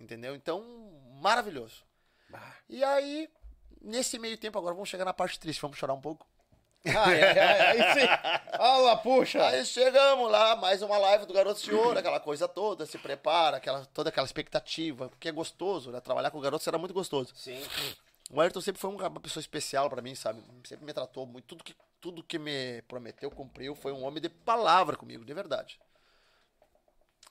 Entendeu? 0.00 0.34
Então, 0.34 0.62
maravilhoso. 1.20 1.84
Bah. 2.30 2.56
E 2.70 2.82
aí, 2.82 3.28
nesse 3.82 4.18
meio 4.18 4.38
tempo, 4.38 4.58
agora 4.58 4.74
vamos 4.74 4.88
chegar 4.88 5.04
na 5.04 5.12
parte 5.12 5.38
triste, 5.38 5.60
vamos 5.60 5.76
chorar 5.76 5.92
um 5.92 6.00
pouco. 6.00 6.26
Ai, 6.86 7.22
ai, 7.22 7.38
ai, 7.38 7.60
aí 7.82 7.94
sim. 8.00 8.06
Olha, 8.58 8.96
puxa. 8.98 9.46
Aí 9.46 9.64
chegamos 9.64 10.30
lá, 10.30 10.54
mais 10.56 10.82
uma 10.82 10.98
live 10.98 11.24
do 11.26 11.32
Garoto 11.32 11.74
Ouro, 11.76 11.98
aquela 11.98 12.20
coisa 12.20 12.46
toda, 12.46 12.84
se 12.84 12.98
prepara, 12.98 13.56
aquela, 13.56 13.86
toda 13.86 14.10
aquela 14.10 14.26
expectativa, 14.26 15.08
porque 15.08 15.28
é 15.28 15.32
gostoso, 15.32 15.90
né? 15.90 16.00
Trabalhar 16.00 16.30
com 16.30 16.40
garotos 16.40 16.66
era 16.66 16.76
muito 16.78 16.92
gostoso. 16.92 17.32
Sim. 17.34 17.62
O 18.30 18.40
Ayrton 18.40 18.60
sempre 18.60 18.80
foi 18.80 18.90
um- 18.90 18.96
uma 18.98 19.20
pessoa 19.20 19.40
especial 19.40 19.88
pra 19.88 20.02
mim, 20.02 20.14
sabe? 20.14 20.42
Sempre 20.64 20.84
me 20.84 20.92
tratou 20.92 21.26
muito, 21.26 21.46
tudo 21.46 21.64
que, 21.64 21.74
tudo 22.00 22.22
que 22.22 22.38
me 22.38 22.82
prometeu, 22.82 23.30
cumpriu, 23.30 23.74
foi 23.74 23.92
um 23.92 24.04
homem 24.04 24.20
de 24.20 24.28
palavra 24.28 24.96
comigo, 24.96 25.24
de 25.24 25.32
verdade. 25.32 25.78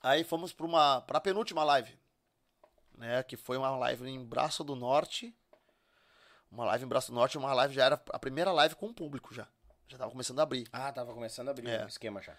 Aí 0.02 0.24
fomos 0.24 0.52
pra 0.52 0.66
uma, 0.66 1.02
pra 1.02 1.20
penúltima 1.20 1.64
live, 1.64 1.96
né? 2.98 3.24
Que 3.24 3.38
foi 3.38 3.58
uma 3.58 3.70
live 3.78 4.08
em 4.10 4.24
Braço 4.24 4.64
do 4.64 4.76
Norte, 4.76 5.34
uma 6.54 6.66
live 6.66 6.86
em 6.86 6.88
Braço 6.88 7.12
Norte, 7.12 7.38
uma 7.38 7.54
live 7.54 7.74
já 7.74 7.86
era 7.86 7.96
a 8.12 8.20
primeira 8.20 8.52
live 8.52 8.76
com 8.76 8.88
o 8.88 8.94
público 8.94 9.34
já. 9.34 9.48
Já 9.88 9.98
tava 9.98 10.12
começando 10.12 10.40
a 10.40 10.44
abrir. 10.44 10.68
Ah, 10.72 10.92
tava 10.92 11.14
começando 11.14 11.48
a 11.50 11.52
abrir 11.52 11.68
É. 11.68 11.84
o 11.84 11.88
esquema 11.88 12.22
já. 12.22 12.38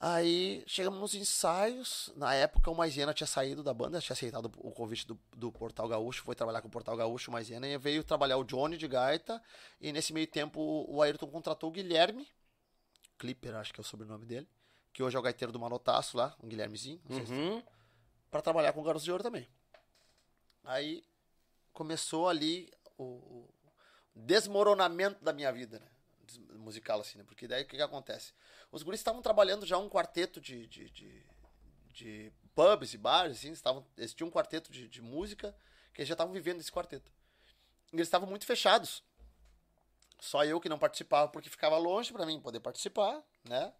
Aí 0.00 0.62
chegamos 0.66 1.00
nos 1.00 1.14
ensaios. 1.14 2.12
Na 2.16 2.34
época 2.34 2.70
o 2.70 2.74
Maisena 2.74 3.14
tinha 3.14 3.26
saído 3.26 3.62
da 3.62 3.72
banda, 3.72 4.00
tinha 4.00 4.12
aceitado 4.12 4.50
o 4.58 4.70
convite 4.72 5.06
do, 5.06 5.18
do 5.34 5.50
Portal 5.50 5.88
Gaúcho, 5.88 6.22
foi 6.22 6.34
trabalhar 6.34 6.60
com 6.60 6.68
o 6.68 6.70
Portal 6.70 6.96
Gaúcho, 6.96 7.30
o 7.30 7.32
Maisena, 7.32 7.66
e 7.66 7.78
veio 7.78 8.04
trabalhar 8.04 8.36
o 8.36 8.44
Johnny 8.44 8.76
de 8.76 8.86
gaita. 8.88 9.42
E 9.80 9.92
nesse 9.92 10.12
meio 10.12 10.26
tempo 10.26 10.60
o 10.88 11.00
Ayrton 11.00 11.28
contratou 11.28 11.70
o 11.70 11.72
Guilherme, 11.72 12.28
Clipper, 13.18 13.54
acho 13.54 13.72
que 13.72 13.80
é 13.80 13.82
o 13.82 13.84
sobrenome 13.84 14.26
dele, 14.26 14.48
que 14.92 15.02
hoje 15.02 15.16
é 15.16 15.18
o 15.18 15.22
gaiteiro 15.22 15.52
do 15.52 15.58
Manotaço 15.60 16.16
lá, 16.16 16.36
um 16.42 16.48
Guilhermezinho, 16.48 17.00
não 17.08 17.16
sei 17.16 17.26
se 17.26 17.32
Uhum. 17.32 17.62
pra 18.30 18.42
trabalhar 18.42 18.72
com 18.72 18.80
o 18.80 18.84
Garotos 18.84 19.04
de 19.04 19.10
Ouro 19.12 19.22
também. 19.22 19.48
Aí 20.64 21.04
começou 21.72 22.28
ali 22.28 22.70
o, 22.98 23.48
desmoronamento 24.14 25.22
da 25.24 25.32
minha 25.32 25.52
vida, 25.52 25.78
né? 25.80 25.86
Musical, 26.56 27.00
assim, 27.00 27.18
né? 27.18 27.24
Porque 27.24 27.46
daí 27.46 27.64
o 27.64 27.66
que, 27.66 27.76
que 27.76 27.82
acontece? 27.82 28.32
Os 28.70 28.82
guris 28.82 29.00
estavam 29.00 29.20
trabalhando 29.20 29.66
já 29.66 29.76
um 29.76 29.88
quarteto 29.88 30.40
de, 30.40 30.66
de, 30.66 30.90
de, 30.90 31.26
de 31.92 32.32
pubs 32.54 32.94
e 32.94 32.98
bares, 32.98 33.38
assim, 33.38 33.52
estavam, 33.52 33.86
eles 33.96 34.14
tinham 34.14 34.28
um 34.28 34.32
quarteto 34.32 34.70
de, 34.72 34.88
de 34.88 35.02
música 35.02 35.54
que 35.92 36.00
eles 36.00 36.08
já 36.08 36.14
estavam 36.14 36.32
vivendo 36.32 36.60
esse 36.60 36.72
quarteto. 36.72 37.12
E 37.92 37.96
eles 37.96 38.06
estavam 38.06 38.28
muito 38.28 38.46
fechados. 38.46 39.02
Só 40.20 40.44
eu 40.44 40.60
que 40.60 40.68
não 40.68 40.78
participava 40.78 41.28
porque 41.28 41.50
ficava 41.50 41.76
longe 41.76 42.12
pra 42.12 42.24
mim 42.24 42.40
poder 42.40 42.60
participar, 42.60 43.22
né? 43.44 43.72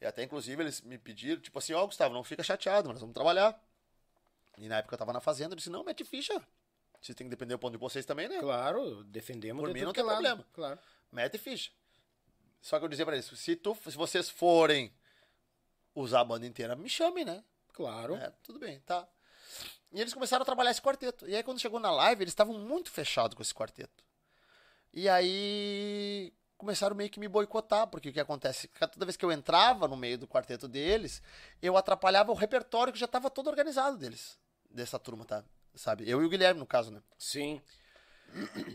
E 0.00 0.06
até, 0.06 0.22
inclusive, 0.22 0.62
eles 0.62 0.80
me 0.80 0.98
pediram, 0.98 1.40
tipo 1.40 1.58
assim, 1.58 1.72
ó, 1.72 1.84
Gustavo, 1.86 2.14
não 2.14 2.24
fica 2.24 2.42
chateado, 2.42 2.88
nós 2.88 3.00
vamos 3.00 3.14
trabalhar. 3.14 3.60
E 4.58 4.68
na 4.68 4.78
época 4.78 4.94
eu 4.94 4.98
tava 4.98 5.12
na 5.12 5.20
fazenda, 5.20 5.52
eu 5.52 5.56
disse, 5.56 5.70
não, 5.70 5.84
mete 5.84 6.04
ficha. 6.04 6.40
Vocês 7.02 7.16
têm 7.16 7.26
que 7.26 7.30
depender 7.30 7.54
do 7.54 7.58
ponto 7.58 7.72
de 7.72 7.78
vocês 7.78 8.06
também, 8.06 8.28
né? 8.28 8.38
Claro, 8.38 9.02
defendemos 9.04 9.60
Por 9.64 9.74
mim 9.74 9.80
não 9.80 9.90
é 9.90 9.92
tem 9.92 10.04
lado. 10.04 10.14
problema. 10.14 10.46
Claro. 10.52 10.78
Mete 11.10 11.36
ficha. 11.36 11.72
Só 12.60 12.78
que 12.78 12.84
eu 12.84 12.88
dizia 12.88 13.04
pra 13.04 13.14
eles, 13.16 13.26
se, 13.26 13.56
tu, 13.56 13.76
se 13.84 13.96
vocês 13.96 14.30
forem 14.30 14.94
usar 15.96 16.20
a 16.20 16.24
banda 16.24 16.46
inteira, 16.46 16.76
me 16.76 16.88
chamem, 16.88 17.24
né? 17.24 17.42
Claro. 17.72 18.14
É, 18.14 18.32
tudo 18.44 18.60
bem, 18.60 18.78
tá. 18.86 19.06
E 19.90 20.00
eles 20.00 20.14
começaram 20.14 20.42
a 20.42 20.46
trabalhar 20.46 20.70
esse 20.70 20.80
quarteto. 20.80 21.28
E 21.28 21.34
aí 21.34 21.42
quando 21.42 21.58
chegou 21.60 21.80
na 21.80 21.90
live, 21.90 22.22
eles 22.22 22.30
estavam 22.30 22.56
muito 22.56 22.88
fechados 22.88 23.34
com 23.34 23.42
esse 23.42 23.52
quarteto. 23.52 24.04
E 24.92 25.08
aí 25.08 26.32
começaram 26.56 26.94
meio 26.94 27.10
que 27.10 27.18
me 27.18 27.26
boicotar, 27.26 27.88
porque 27.88 28.10
o 28.10 28.12
que 28.12 28.20
acontece? 28.20 28.68
Toda 28.92 29.04
vez 29.04 29.16
que 29.16 29.24
eu 29.24 29.32
entrava 29.32 29.88
no 29.88 29.96
meio 29.96 30.16
do 30.16 30.28
quarteto 30.28 30.68
deles, 30.68 31.20
eu 31.60 31.76
atrapalhava 31.76 32.30
o 32.30 32.36
repertório 32.36 32.92
que 32.92 32.98
já 32.98 33.06
estava 33.06 33.28
todo 33.28 33.48
organizado 33.48 33.98
deles, 33.98 34.38
dessa 34.70 35.00
turma, 35.00 35.24
tá? 35.24 35.44
Sabe? 35.74 36.08
Eu 36.08 36.22
e 36.22 36.26
o 36.26 36.28
Guilherme, 36.28 36.60
no 36.60 36.66
caso, 36.66 36.90
né? 36.90 37.02
Sim. 37.18 37.60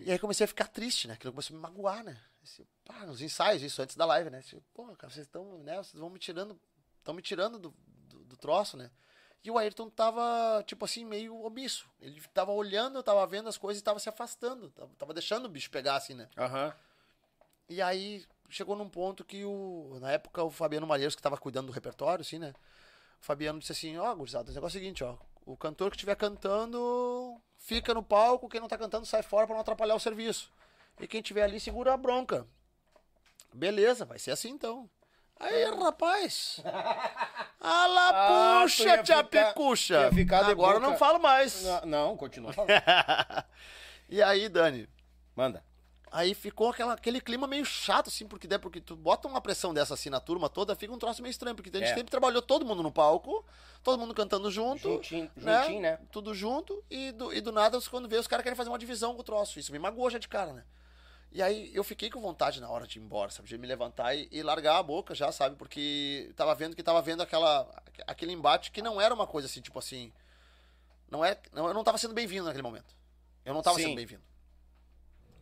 E 0.05 0.11
aí 0.11 0.19
comecei 0.19 0.45
a 0.45 0.47
ficar 0.47 0.67
triste, 0.67 1.07
né? 1.07 1.13
Aquilo 1.13 1.33
começou 1.33 1.55
a 1.55 1.57
me 1.57 1.61
magoar, 1.61 2.03
né? 2.03 2.19
Esse, 2.43 2.65
pá, 2.85 3.05
nos 3.05 3.21
ensaios, 3.21 3.61
isso 3.61 3.81
antes 3.81 3.95
da 3.95 4.05
live, 4.05 4.29
né? 4.29 4.39
Esse, 4.39 4.59
Pô, 4.73 4.85
cara, 4.95 5.11
vocês 5.11 5.25
estão, 5.25 5.59
né? 5.63 5.77
Vocês 5.77 5.99
vão 5.99 6.09
me 6.09 6.19
tirando, 6.19 6.59
estão 6.99 7.13
me 7.13 7.21
tirando 7.21 7.59
do, 7.59 7.73
do, 8.09 8.23
do 8.25 8.37
troço, 8.37 8.77
né? 8.77 8.89
E 9.43 9.51
o 9.51 9.57
Ayrton 9.57 9.89
tava, 9.89 10.63
tipo 10.65 10.83
assim, 10.83 11.05
meio 11.05 11.35
omisso. 11.41 11.89
Ele 12.01 12.19
tava 12.33 12.51
olhando, 12.51 13.01
tava 13.01 13.25
vendo 13.25 13.47
as 13.47 13.57
coisas 13.57 13.79
e 13.79 13.83
tava 13.83 13.99
se 13.99 14.09
afastando. 14.09 14.69
Tava, 14.71 14.91
tava 14.97 15.13
deixando 15.13 15.45
o 15.45 15.49
bicho 15.49 15.69
pegar, 15.69 15.95
assim, 15.95 16.13
né? 16.13 16.29
Aham. 16.37 16.73
E 17.69 17.81
aí 17.81 18.25
chegou 18.49 18.75
num 18.75 18.89
ponto 18.89 19.23
que 19.23 19.43
o. 19.45 19.97
Na 20.01 20.11
época, 20.11 20.43
o 20.43 20.49
Fabiano 20.49 20.87
Malheiros, 20.87 21.15
que 21.15 21.21
tava 21.21 21.37
cuidando 21.37 21.67
do 21.67 21.73
repertório, 21.73 22.21
assim, 22.21 22.39
né? 22.39 22.53
O 23.21 23.25
Fabiano 23.25 23.59
disse 23.59 23.71
assim, 23.71 23.97
ó, 23.97 24.13
gurizada, 24.15 24.51
o 24.51 24.53
negócio 24.53 24.77
é 24.77 24.79
o 24.79 24.81
seguinte, 24.81 25.03
ó. 25.03 25.17
O 25.47 25.55
cantor 25.55 25.89
que 25.89 25.95
estiver 25.95 26.15
cantando, 26.15 27.39
fica 27.57 27.93
no 27.93 28.03
palco, 28.03 28.49
quem 28.49 28.59
não 28.59 28.67
tá 28.67 28.77
cantando 28.77 29.05
sai 29.05 29.23
fora 29.23 29.47
pra 29.47 29.53
não 29.55 29.61
atrapalhar 29.61 29.95
o 29.95 29.99
serviço. 29.99 30.51
E 30.99 31.07
quem 31.07 31.21
tiver 31.21 31.43
ali 31.43 31.57
segura 31.59 31.93
a 31.93 31.97
bronca. 31.97 32.45
Beleza, 33.53 34.03
vai 34.03 34.19
ser 34.19 34.31
assim 34.31 34.49
então. 34.49 34.89
Aí, 35.39 35.63
rapaz. 35.71 36.59
Ala, 37.61 38.09
Ah, 38.09 38.59
puxa, 38.63 38.83
ia 38.83 39.03
tia 39.03 39.23
ficar- 39.23 39.47
Picucha. 39.53 40.01
ia 40.01 40.11
ficar 40.11 40.43
de 40.43 40.51
Agora 40.51 40.79
boca- 40.79 40.89
não 40.91 40.97
falo 40.97 41.19
mais. 41.19 41.63
Não, 41.63 41.81
não, 41.85 42.17
continua 42.17 42.51
falando. 42.53 42.71
e 44.09 44.21
aí, 44.21 44.49
Dani, 44.49 44.89
Manda. 45.35 45.63
Aí 46.11 46.33
ficou 46.33 46.69
aquela, 46.69 46.93
aquele 46.93 47.19
clima 47.21 47.47
meio 47.47 47.65
chato, 47.65 48.07
assim, 48.07 48.27
porque, 48.27 48.47
né, 48.47 48.57
porque 48.57 48.79
tu 48.81 48.95
bota 48.95 49.27
uma 49.27 49.41
pressão 49.41 49.73
dessa 49.73 49.93
assim 49.93 50.09
na 50.09 50.19
turma 50.19 50.49
toda, 50.49 50.75
fica 50.75 50.93
um 50.93 50.97
troço 50.97 51.21
meio 51.21 51.31
estranho, 51.31 51.55
porque 51.55 51.69
a 51.69 51.79
gente 51.79 51.91
É. 51.91 51.95
sempre 51.95 52.11
trabalhou 52.11 52.41
todo 52.41 52.65
mundo 52.65 52.81
no 52.83 52.91
palco, 52.91 53.45
todo 53.83 53.97
mundo 53.99 54.13
cantando 54.13 54.49
junto. 54.51 54.81
Juntinho, 54.81 55.29
juntinho, 55.35 55.81
né? 55.81 55.99
Tudo 56.11 56.33
junto, 56.33 56.83
e 56.89 57.11
do, 57.11 57.33
e 57.33 57.41
do 57.41 57.51
nada, 57.51 57.79
quando 57.89 58.07
vê, 58.07 58.17
os 58.17 58.27
caras 58.27 58.43
querem 58.43 58.55
fazer 58.57 58.69
uma 58.69 58.79
divisão 58.79 59.13
com 59.13 59.21
o 59.21 59.23
troço. 59.23 59.59
Isso 59.59 59.71
me 59.71 59.79
magoou 59.79 60.09
já 60.09 60.17
de 60.17 60.27
cara, 60.27 60.53
né? 60.53 60.63
E 61.31 61.41
aí 61.41 61.69
eu 61.75 61.83
fiquei 61.83 62.09
com 62.09 62.21
vontade 62.21 62.61
na 62.61 62.69
hora 62.69 62.87
de 62.87 62.97
ir 62.99 63.01
embora, 63.01 63.29
sabe? 63.29 63.47
De 63.49 63.57
me 63.57 63.67
levantar 63.67 64.15
e, 64.15 64.29
e 64.31 64.41
largar 64.41 64.77
a 64.77 64.83
boca 64.83 65.13
já, 65.13 65.31
sabe? 65.31 65.55
Porque 65.57 66.31
tava 66.35 66.55
vendo 66.55 66.75
que 66.75 66.81
tava 66.81 67.01
vendo 67.01 67.21
aquela, 67.21 67.69
aquele 68.07 68.31
embate 68.31 68.71
que 68.71 68.81
não 68.81 68.99
era 68.99 69.13
uma 69.13 69.27
coisa 69.27 69.45
assim, 69.45 69.61
tipo 69.61 69.77
assim. 69.77 70.11
Não 71.11 71.23
é, 71.23 71.37
não, 71.51 71.67
eu 71.67 71.73
não 71.73 71.83
tava 71.83 71.97
sendo 71.97 72.13
bem-vindo 72.13 72.45
naquele 72.45 72.63
momento. 72.63 72.95
Eu 73.43 73.53
não 73.53 73.61
tava 73.61 73.77
Sim. 73.77 73.83
sendo 73.83 73.95
bem-vindo. 73.95 74.23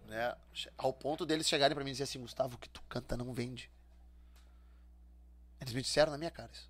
Né? 0.08 0.36
Ao 0.78 0.94
ponto 0.94 1.26
deles 1.26 1.48
chegarem 1.48 1.74
pra 1.76 1.84
mim 1.84 1.90
e 1.90 1.94
dizer 1.94 2.04
assim, 2.04 2.20
Gustavo, 2.20 2.56
o 2.56 2.60
que 2.60 2.70
tu 2.70 2.82
canta 2.84 3.16
não 3.18 3.34
vende. 3.34 3.70
Eles 5.60 5.74
me 5.74 5.82
disseram 5.82 6.12
na 6.12 6.18
minha 6.18 6.32
cara 6.32 6.50
isso. 6.54 6.70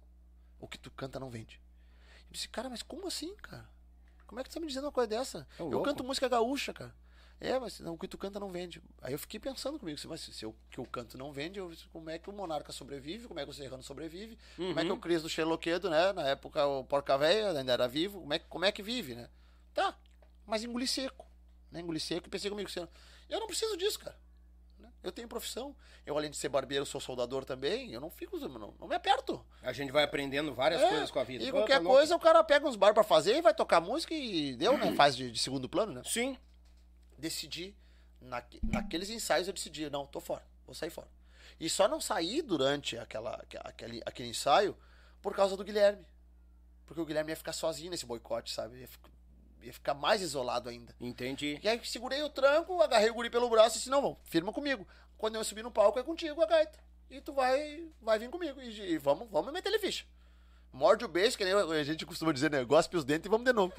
O 0.60 0.68
que 0.68 0.78
tu 0.78 0.90
canta 0.92 1.20
não 1.20 1.30
vende. 1.30 1.60
Eu 2.28 2.32
disse, 2.32 2.48
cara, 2.48 2.70
mas 2.70 2.82
como 2.82 3.08
assim, 3.08 3.36
cara? 3.38 3.68
Como 4.26 4.40
é 4.40 4.44
que 4.44 4.50
tu 4.50 4.54
tá 4.54 4.60
me 4.60 4.68
dizendo 4.68 4.86
uma 4.86 4.92
coisa 4.92 5.08
dessa? 5.08 5.48
É 5.60 5.62
eu 5.64 5.82
canto 5.82 6.04
música 6.04 6.28
gaúcha, 6.28 6.74
cara. 6.74 6.94
É, 7.40 7.60
mas 7.60 7.80
não, 7.82 7.94
o 7.94 7.98
que 7.98 8.08
tu 8.08 8.18
canta 8.18 8.40
não 8.40 8.50
vende. 8.50 8.82
Aí 9.02 9.12
eu 9.14 9.20
fiquei 9.20 9.40
pensando 9.40 9.78
comigo, 9.78 10.00
assim, 10.00 10.08
mas 10.08 10.22
se 10.22 10.46
o 10.46 10.56
que 10.70 10.78
eu 10.80 10.86
canto 10.86 11.18
não 11.18 11.34
vende, 11.34 11.60
eu, 11.60 11.72
como 11.92 12.10
é 12.10 12.18
que 12.18 12.30
o 12.30 12.34
Monarca 12.34 12.72
sobrevive? 12.72 13.28
Como 13.28 13.40
é 13.40 13.44
que 13.44 13.50
o 13.50 13.54
Serrano 13.54 13.84
sobrevive? 13.84 14.38
Como 14.56 14.80
é 14.80 14.86
que 14.86 14.92
o 14.92 14.98
Cris 14.98 15.22
do 15.22 15.28
Xeloquedo, 15.30 15.90
né? 15.90 16.14
Na 16.14 16.24
época 16.30 16.66
o 16.66 16.86
Porca 16.86 17.18
Véia 17.18 17.52
ainda 17.52 17.74
era 17.74 17.88
vivo. 17.90 18.22
Como 18.22 18.34
é, 18.34 18.40
que- 18.40 18.48
como 18.48 18.64
é 18.66 18.72
que 18.72 18.82
vive, 18.82 19.16
né? 19.16 19.30
Tá, 19.74 19.98
mas 20.46 20.64
engoli 20.64 20.88
seco. 20.88 21.28
Né? 21.70 21.82
Engoli 21.82 22.00
seco 22.00 22.28
e 22.28 22.30
pensei 22.30 22.50
comigo, 22.50 22.70
assim, 22.70 22.88
eu 23.30 23.40
não 23.40 23.48
preciso 23.48 23.76
disso, 23.78 24.00
cara. 24.00 24.18
Eu 25.04 25.12
tenho 25.12 25.28
profissão. 25.28 25.76
Eu, 26.04 26.18
além 26.18 26.32
de 26.32 26.36
ser 26.38 26.50
barbeiro, 26.50 26.84
sou 26.84 27.00
soldador 27.00 27.46
também. 27.46 27.92
Eu 27.94 28.02
não 28.02 28.10
fico, 28.10 28.38
não, 28.40 28.74
não 28.80 28.88
me 28.88 28.96
aperto. 28.96 29.46
A 29.62 29.72
gente 29.72 29.92
vai 29.92 30.04
aprendendo 30.04 30.52
várias 30.54 30.82
É, 30.82 30.90
coisas 30.90 31.12
com 31.12 31.20
a 31.20 31.24
vida. 31.24 31.44
E 31.44 31.52
Pô, 31.52 31.58
qualquer 31.60 31.78
tá 31.78 31.84
coisa, 31.86 32.16
o 32.16 32.20
cara 32.20 32.44
pega 32.44 32.68
uns 32.68 32.76
bar 32.76 32.92
pra 32.94 33.04
fazer 33.04 33.36
e 33.38 33.42
vai 33.42 33.54
tocar 33.54 33.80
música 33.80 34.16
e 34.16 34.56
deu, 34.56 34.76
né? 34.78 34.94
Faz 34.98 35.16
de, 35.16 35.30
de 35.32 35.38
segundo 35.40 35.70
plano, 35.70 35.94
né? 35.94 36.02
Sim. 36.06 36.36
Decidi, 37.18 37.76
naque- 38.20 38.60
naqueles 38.64 39.10
ensaios 39.12 39.48
eu 39.48 39.54
decidi, 39.54 39.90
não, 39.92 40.06
tô 40.08 40.20
fora, 40.20 40.44
vou 40.66 40.74
sair 40.76 40.90
fora. 40.90 41.08
E 41.60 41.70
só 41.70 41.88
não 41.88 42.02
saí 42.02 42.42
durante 42.42 42.98
aquela, 42.98 43.36
aquele, 43.64 44.02
aquele 44.06 44.30
ensaio 44.30 44.76
por 45.22 45.36
causa 45.36 45.56
do 45.56 45.64
Guilherme. 45.64 46.06
Porque 46.86 47.00
o 47.02 47.06
Guilherme 47.06 47.32
ia 47.32 47.36
ficar 47.38 47.54
sozinho 47.54 47.92
nesse 47.92 48.06
boicote, 48.06 48.52
sabe? 48.52 48.80
Ia, 48.80 48.88
ficar- 48.88 49.10
ia 49.66 49.74
ficar 49.74 49.94
mais 49.94 50.22
isolado 50.22 50.70
ainda. 50.70 50.96
Entendi. 51.00 51.60
E 51.62 51.68
aí 51.68 51.80
segurei 51.84 52.22
o 52.22 52.30
tranco, 52.30 52.82
agarrei 52.82 53.10
o 53.10 53.14
guri 53.14 53.30
pelo 53.30 53.50
braço 53.50 53.76
e 53.76 53.80
disse, 53.80 53.90
não, 53.90 54.02
vamos, 54.02 54.18
firma 54.24 54.54
comigo. 54.54 54.88
Quando 55.18 55.36
eu 55.36 55.44
subir 55.44 55.64
no 55.64 55.72
palco 55.72 56.00
é 56.00 56.04
contigo 56.04 56.42
a 56.42 56.46
gaita. 56.46 56.80
E 57.10 57.22
tu 57.22 57.34
vai, 57.34 57.88
vai 58.02 58.20
vir 58.20 58.30
comigo. 58.30 58.62
E, 58.62 58.94
e 58.94 58.98
vamos, 58.98 59.30
vamos 59.30 59.52
meter 59.52 59.70
ele 59.70 59.80
ficha. 59.80 60.06
Morde 60.72 61.06
o 61.06 61.08
beijo, 61.08 61.38
que 61.38 61.46
nem 61.46 61.54
a 61.54 61.84
gente 61.84 62.06
costuma 62.06 62.34
dizer, 62.34 62.52
né? 62.52 62.64
Gospe 62.64 62.98
os 62.98 63.06
dentes 63.06 63.28
e 63.28 63.30
vamos 63.30 63.46
de 63.46 63.54
novo. 63.54 63.74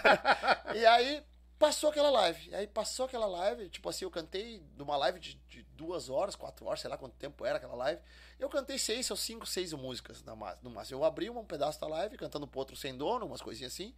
e 0.74 0.86
aí 0.86 1.22
passou 1.58 1.90
aquela 1.90 2.10
live. 2.10 2.48
E 2.48 2.54
aí 2.54 2.66
passou 2.66 3.06
aquela 3.06 3.26
live, 3.26 3.68
tipo 3.68 3.88
assim, 3.88 4.04
eu 4.04 4.10
cantei 4.10 4.62
numa 4.76 4.96
live 4.96 5.20
de, 5.20 5.34
de 5.48 5.62
duas 5.76 6.08
horas, 6.08 6.34
quatro 6.34 6.66
horas, 6.66 6.80
sei 6.80 6.88
lá 6.88 6.96
quanto 6.96 7.14
tempo 7.16 7.44
era 7.44 7.58
aquela 7.58 7.74
live. 7.74 8.00
Eu 8.38 8.48
cantei 8.48 8.78
seis 8.78 9.10
ou 9.10 9.16
cinco, 9.16 9.46
seis 9.46 9.72
músicas 9.72 10.24
no 10.62 10.70
máximo. 10.70 10.98
Eu 10.98 11.04
abri 11.04 11.28
um 11.28 11.44
pedaço 11.44 11.80
da 11.80 11.86
live 11.86 12.16
cantando 12.16 12.46
pro 12.46 12.58
outro 12.58 12.76
sem 12.76 12.96
dono, 12.96 13.26
umas 13.26 13.42
coisinhas 13.42 13.72
assim. 13.72 13.94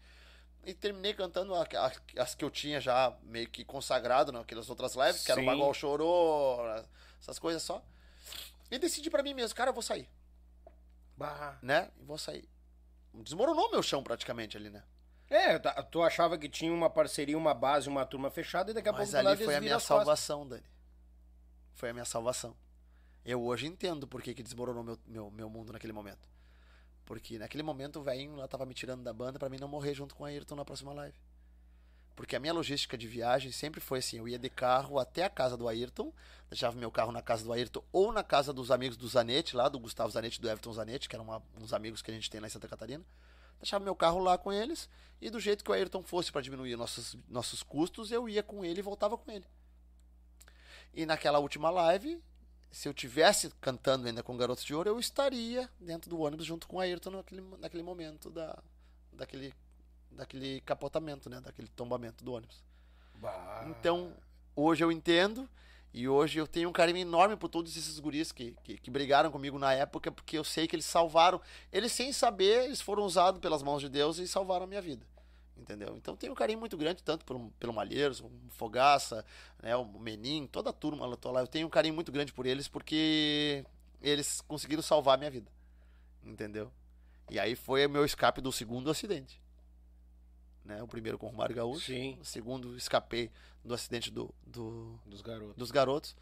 E 0.64 0.74
terminei 0.74 1.14
cantando 1.14 1.54
a- 1.54 1.62
a- 1.62 2.22
as 2.22 2.34
que 2.34 2.44
eu 2.44 2.50
tinha 2.50 2.80
já 2.80 3.16
meio 3.22 3.48
que 3.48 3.64
consagrado 3.64 4.32
naquelas 4.32 4.68
outras 4.68 4.94
lives, 4.96 5.24
que 5.24 5.30
era 5.30 5.40
o 5.40 5.44
Sim. 5.44 5.50
Bagual 5.50 5.72
Chorou, 5.74 6.60
essas 7.20 7.38
coisas 7.38 7.62
só. 7.62 7.82
E 8.70 8.78
decidi 8.78 9.08
pra 9.08 9.22
mim 9.22 9.32
mesmo, 9.32 9.54
cara, 9.56 9.70
eu 9.70 9.74
vou 9.74 9.82
sair, 9.82 10.08
Bah. 11.16 11.56
né? 11.62 11.90
E 12.00 12.04
vou 12.04 12.18
sair. 12.18 12.48
Desmoronou 13.14 13.70
meu 13.70 13.82
chão 13.82 14.02
praticamente 14.02 14.56
ali, 14.56 14.68
né? 14.68 14.82
É, 15.30 15.58
tu 15.90 16.02
achava 16.02 16.36
que 16.36 16.48
tinha 16.48 16.72
uma 16.72 16.90
parceria, 16.90 17.36
uma 17.38 17.54
base, 17.54 17.88
uma 17.88 18.04
turma 18.04 18.30
fechada 18.30 18.70
e 18.70 18.74
daqui 18.74 18.88
a 18.88 18.92
Mas 18.92 19.10
pouco 19.10 19.22
do 19.24 19.28
ali 19.28 19.44
foi 19.44 19.54
a 19.54 19.60
minha 19.60 19.76
as 19.76 19.82
costas. 19.82 19.96
salvação, 19.98 20.46
Dani. 20.48 20.62
Foi 21.74 21.90
a 21.90 21.92
minha 21.92 22.04
salvação. 22.04 22.56
Eu 23.24 23.42
hoje 23.42 23.66
entendo 23.66 24.06
por 24.06 24.22
que, 24.22 24.34
que 24.34 24.42
desmoronou 24.42 24.82
meu, 24.84 24.98
meu, 25.06 25.30
meu 25.30 25.50
mundo 25.50 25.72
naquele 25.72 25.92
momento. 25.92 26.28
Porque 27.06 27.38
naquele 27.38 27.62
momento 27.62 28.00
o 28.00 28.02
velhinho 28.02 28.36
lá 28.36 28.46
tava 28.46 28.66
me 28.66 28.74
tirando 28.74 29.02
da 29.02 29.12
banda 29.12 29.38
pra 29.38 29.48
mim 29.48 29.58
não 29.58 29.68
morrer 29.68 29.94
junto 29.94 30.14
com 30.14 30.24
a 30.24 30.28
Ayrton 30.28 30.56
na 30.56 30.64
próxima 30.64 30.92
live. 30.92 31.16
Porque 32.16 32.34
a 32.34 32.40
minha 32.40 32.52
logística 32.52 32.98
de 32.98 33.06
viagem 33.06 33.52
sempre 33.52 33.80
foi 33.80 34.00
assim: 34.00 34.18
eu 34.18 34.26
ia 34.26 34.38
de 34.38 34.50
carro 34.50 34.98
até 34.98 35.22
a 35.24 35.30
casa 35.30 35.56
do 35.56 35.68
Ayrton, 35.68 36.12
deixava 36.50 36.76
meu 36.76 36.90
carro 36.90 37.12
na 37.12 37.22
casa 37.22 37.44
do 37.44 37.52
Ayrton 37.52 37.82
ou 37.92 38.10
na 38.10 38.24
casa 38.24 38.52
dos 38.52 38.70
amigos 38.70 38.96
do 38.96 39.06
Zanetti, 39.06 39.54
lá 39.54 39.68
do 39.68 39.78
Gustavo 39.78 40.10
Zanetti 40.10 40.38
e 40.38 40.40
do 40.42 40.48
Everton 40.48 40.72
Zanetti, 40.72 41.08
que 41.08 41.14
eram 41.14 41.24
uma- 41.24 41.42
uns 41.60 41.72
amigos 41.72 42.02
que 42.02 42.10
a 42.10 42.14
gente 42.14 42.28
tem 42.28 42.40
lá 42.40 42.48
em 42.48 42.50
Santa 42.50 42.66
Catarina. 42.66 43.04
Deixava 43.60 43.84
meu 43.84 43.94
carro 43.94 44.18
lá 44.18 44.36
com 44.36 44.52
eles 44.52 44.88
e 45.20 45.30
do 45.30 45.38
jeito 45.38 45.62
que 45.62 45.70
o 45.70 45.74
Ayrton 45.74 46.02
fosse 46.02 46.32
para 46.32 46.40
diminuir 46.42 46.76
nossos, 46.76 47.16
nossos 47.28 47.62
custos, 47.62 48.10
eu 48.10 48.28
ia 48.28 48.42
com 48.42 48.64
ele 48.64 48.80
e 48.80 48.82
voltava 48.82 49.16
com 49.16 49.30
ele. 49.30 49.46
E 50.92 51.06
naquela 51.06 51.38
última 51.38 51.70
live, 51.70 52.20
se 52.70 52.88
eu 52.88 52.94
tivesse 52.94 53.50
cantando 53.60 54.06
ainda 54.06 54.22
com 54.22 54.36
Garotos 54.36 54.64
de 54.64 54.74
Ouro, 54.74 54.90
eu 54.90 54.98
estaria 54.98 55.68
dentro 55.80 56.10
do 56.10 56.20
ônibus 56.20 56.46
junto 56.46 56.66
com 56.68 56.76
o 56.76 56.80
Ayrton 56.80 57.10
naquele, 57.10 57.42
naquele 57.58 57.82
momento 57.82 58.30
da, 58.30 58.58
daquele, 59.12 59.52
daquele 60.10 60.60
capotamento, 60.60 61.30
né? 61.30 61.40
Daquele 61.40 61.68
tombamento 61.68 62.24
do 62.24 62.32
ônibus. 62.32 62.62
Bah. 63.14 63.66
Então, 63.70 64.12
hoje 64.54 64.84
eu 64.84 64.92
entendo 64.92 65.48
e 65.92 66.06
hoje 66.06 66.38
eu 66.38 66.46
tenho 66.46 66.68
um 66.68 66.72
carinho 66.72 66.98
enorme 66.98 67.36
por 67.36 67.48
todos 67.48 67.74
esses 67.74 67.98
guris 67.98 68.30
que, 68.30 68.54
que, 68.62 68.76
que 68.76 68.90
brigaram 68.90 69.30
comigo 69.30 69.58
na 69.58 69.72
época, 69.72 70.12
porque 70.12 70.36
eu 70.36 70.44
sei 70.44 70.68
que 70.68 70.76
eles 70.76 70.84
salvaram. 70.84 71.40
Eles, 71.72 71.92
sem 71.92 72.12
saber, 72.12 72.64
eles 72.64 72.82
foram 72.82 73.02
usados 73.02 73.40
pelas 73.40 73.62
mãos 73.62 73.80
de 73.80 73.88
Deus 73.88 74.18
e 74.18 74.28
salvaram 74.28 74.64
a 74.64 74.66
minha 74.66 74.82
vida. 74.82 75.06
Entendeu? 75.56 75.96
Então 75.96 76.14
tenho 76.14 76.32
um 76.32 76.36
carinho 76.36 76.58
muito 76.60 76.76
grande, 76.76 77.02
tanto 77.02 77.24
pelo, 77.24 77.50
pelo 77.58 77.72
Malheiros, 77.72 78.20
o 78.20 78.30
Fogaça, 78.50 79.24
né, 79.62 79.74
o 79.74 79.84
Menin, 79.98 80.46
toda 80.46 80.68
a 80.70 80.72
turma 80.72 81.06
lá, 81.06 81.16
tô 81.16 81.30
lá. 81.32 81.40
Eu 81.40 81.46
tenho 81.46 81.66
um 81.66 81.70
carinho 81.70 81.94
muito 81.94 82.12
grande 82.12 82.32
por 82.32 82.44
eles, 82.46 82.68
porque 82.68 83.64
eles 84.02 84.40
conseguiram 84.42 84.82
salvar 84.82 85.14
a 85.14 85.18
minha 85.18 85.30
vida. 85.30 85.50
Entendeu? 86.22 86.70
E 87.30 87.40
aí 87.40 87.56
foi 87.56 87.86
o 87.86 87.90
meu 87.90 88.04
escape 88.04 88.40
do 88.40 88.52
segundo 88.52 88.90
acidente. 88.90 89.40
Né? 90.64 90.82
O 90.82 90.86
primeiro 90.88 91.16
com 91.18 91.26
o 91.26 91.30
Romário 91.30 91.54
Gaúcho. 91.56 91.86
Sim. 91.86 92.18
O 92.20 92.24
segundo 92.24 92.76
escapei 92.76 93.30
do 93.64 93.72
acidente 93.72 94.10
do, 94.10 94.32
do- 94.46 94.98
Dos 95.06 95.22
garotos. 95.22 95.56
dos 95.56 95.70
garotos. 95.70 96.16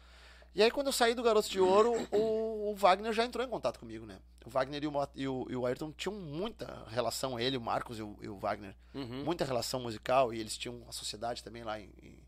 E 0.55 0.63
aí, 0.63 0.71
quando 0.71 0.87
eu 0.87 0.93
saí 0.93 1.13
do 1.13 1.21
Garotos 1.21 1.49
de 1.49 1.59
Ouro, 1.59 1.91
o, 2.11 2.71
o 2.71 2.75
Wagner 2.75 3.11
já 3.11 3.25
entrou 3.25 3.45
em 3.45 3.49
contato 3.49 3.77
comigo, 3.77 4.05
né? 4.05 4.17
O 4.45 4.49
Wagner 4.49 4.81
e 4.83 4.87
o, 4.87 4.93
e 5.13 5.27
o, 5.27 5.45
e 5.49 5.55
o 5.57 5.65
Ayrton 5.65 5.91
tinham 5.91 6.15
muita 6.17 6.85
relação, 6.87 7.37
ele, 7.37 7.57
o 7.57 7.61
Marcos 7.61 7.99
e 7.99 8.01
o, 8.01 8.17
e 8.21 8.29
o 8.29 8.37
Wagner. 8.37 8.73
Uhum. 8.93 9.25
Muita 9.25 9.43
relação 9.43 9.81
musical, 9.81 10.33
e 10.33 10.39
eles 10.39 10.57
tinham 10.57 10.77
uma 10.77 10.93
sociedade 10.93 11.43
também 11.43 11.63
lá 11.65 11.77
em, 11.77 11.91
em, 12.01 12.19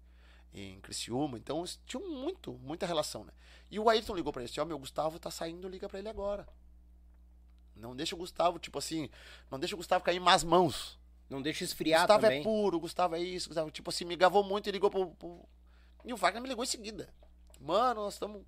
em 0.53 0.79
Criciúma, 0.81 1.37
então 1.37 1.59
eles 1.59 1.79
tinham 1.85 2.05
muito, 2.09 2.51
muita 2.61 2.85
relação, 2.85 3.23
né? 3.23 3.31
E 3.71 3.79
o 3.79 3.89
Ayrton 3.89 4.13
ligou 4.15 4.33
pra 4.33 4.41
ele, 4.41 4.49
disse, 4.49 4.59
ó, 4.59 4.65
meu 4.65 4.77
Gustavo 4.77 5.17
tá 5.19 5.31
saindo, 5.31 5.69
liga 5.69 5.87
pra 5.87 5.99
ele 5.99 6.09
agora. 6.09 6.45
Não 7.75 7.95
deixa 7.95 8.13
o 8.15 8.17
Gustavo, 8.17 8.59
tipo 8.59 8.77
assim, 8.79 9.09
não 9.49 9.59
deixa 9.59 9.75
o 9.75 9.77
Gustavo 9.77 10.03
cair 10.03 10.17
em 10.17 10.19
más 10.19 10.43
mãos. 10.43 10.97
Não 11.29 11.41
deixa 11.41 11.63
esfriar 11.63 12.01
Gustavo 12.01 12.21
também. 12.23 12.39
é 12.41 12.43
puro, 12.43 12.79
Gustavo 12.79 13.15
é 13.15 13.19
isso, 13.21 13.47
Gustavo, 13.49 13.69
tipo 13.71 13.89
assim, 13.89 14.03
me 14.03 14.15
gavou 14.15 14.43
muito 14.43 14.67
e 14.67 14.71
ligou 14.71 14.89
pro, 14.89 15.11
pro- 15.11 15.45
E 16.03 16.11
o 16.11 16.17
Wagner 16.17 16.41
me 16.41 16.49
ligou 16.49 16.63
em 16.63 16.67
seguida. 16.67 17.07
Mano, 17.59 18.01
nós 18.03 18.13
estamos. 18.13 18.43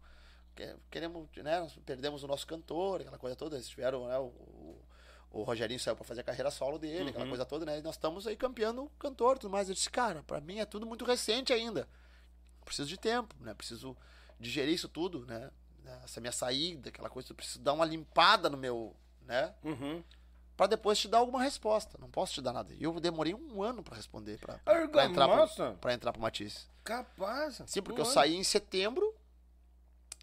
Queremos, 0.91 1.27
né? 1.37 1.59
Nós 1.59 1.73
perdemos 1.85 2.23
o 2.23 2.27
nosso 2.27 2.45
cantor, 2.45 3.01
aquela 3.01 3.17
coisa 3.17 3.35
toda. 3.35 3.55
Eles 3.55 3.69
tiveram, 3.69 4.07
né? 4.07 4.17
O, 4.17 4.25
o, 4.25 4.81
o 5.31 5.43
Rogerinho 5.43 5.79
saiu 5.79 5.95
pra 5.95 6.03
fazer 6.03 6.21
a 6.21 6.23
carreira 6.23 6.51
solo 6.51 6.77
dele, 6.77 7.09
aquela 7.09 7.23
Uhum. 7.23 7.29
coisa 7.29 7.45
toda, 7.45 7.65
né? 7.65 7.79
E 7.79 7.81
nós 7.81 7.95
estamos 7.95 8.27
aí 8.27 8.35
campeando 8.35 8.83
o 8.83 8.89
cantor 8.99 9.37
e 9.37 9.39
tudo 9.39 9.51
mais. 9.51 9.69
Eu 9.69 9.75
disse, 9.75 9.89
cara, 9.89 10.21
pra 10.23 10.41
mim 10.41 10.59
é 10.59 10.65
tudo 10.65 10.85
muito 10.85 11.05
recente 11.05 11.53
ainda. 11.53 11.87
Preciso 12.65 12.89
de 12.89 12.97
tempo, 12.97 13.33
né? 13.39 13.53
Preciso 13.53 13.95
digerir 14.39 14.73
isso 14.73 14.89
tudo, 14.89 15.25
né? 15.25 15.49
Essa 16.03 16.19
minha 16.19 16.31
saída, 16.31 16.89
aquela 16.89 17.09
coisa, 17.09 17.31
eu 17.31 17.35
preciso 17.35 17.59
dar 17.59 17.73
uma 17.73 17.85
limpada 17.85 18.49
no 18.49 18.57
meu, 18.57 18.95
né? 19.25 19.53
Uhum. 19.63 20.03
Pra 20.57 20.67
depois 20.67 20.99
te 20.99 21.07
dar 21.07 21.19
alguma 21.19 21.41
resposta. 21.41 21.97
Não 21.99 22.09
posso 22.11 22.33
te 22.33 22.41
dar 22.41 22.51
nada. 22.51 22.73
E 22.73 22.83
eu 22.83 22.99
demorei 22.99 23.33
um 23.33 23.63
ano 23.63 23.81
pra 23.81 23.95
responder, 23.95 24.37
pra 24.39 24.59
entrar, 25.05 25.25
pra 25.79 25.93
entrar 25.93 26.11
pro 26.11 26.21
Matisse. 26.21 26.67
Capaz. 26.89 27.61
Sim, 27.67 27.83
porque 27.83 28.01
eu 28.01 28.05
saí 28.05 28.35
em 28.35 28.43
setembro. 28.43 29.13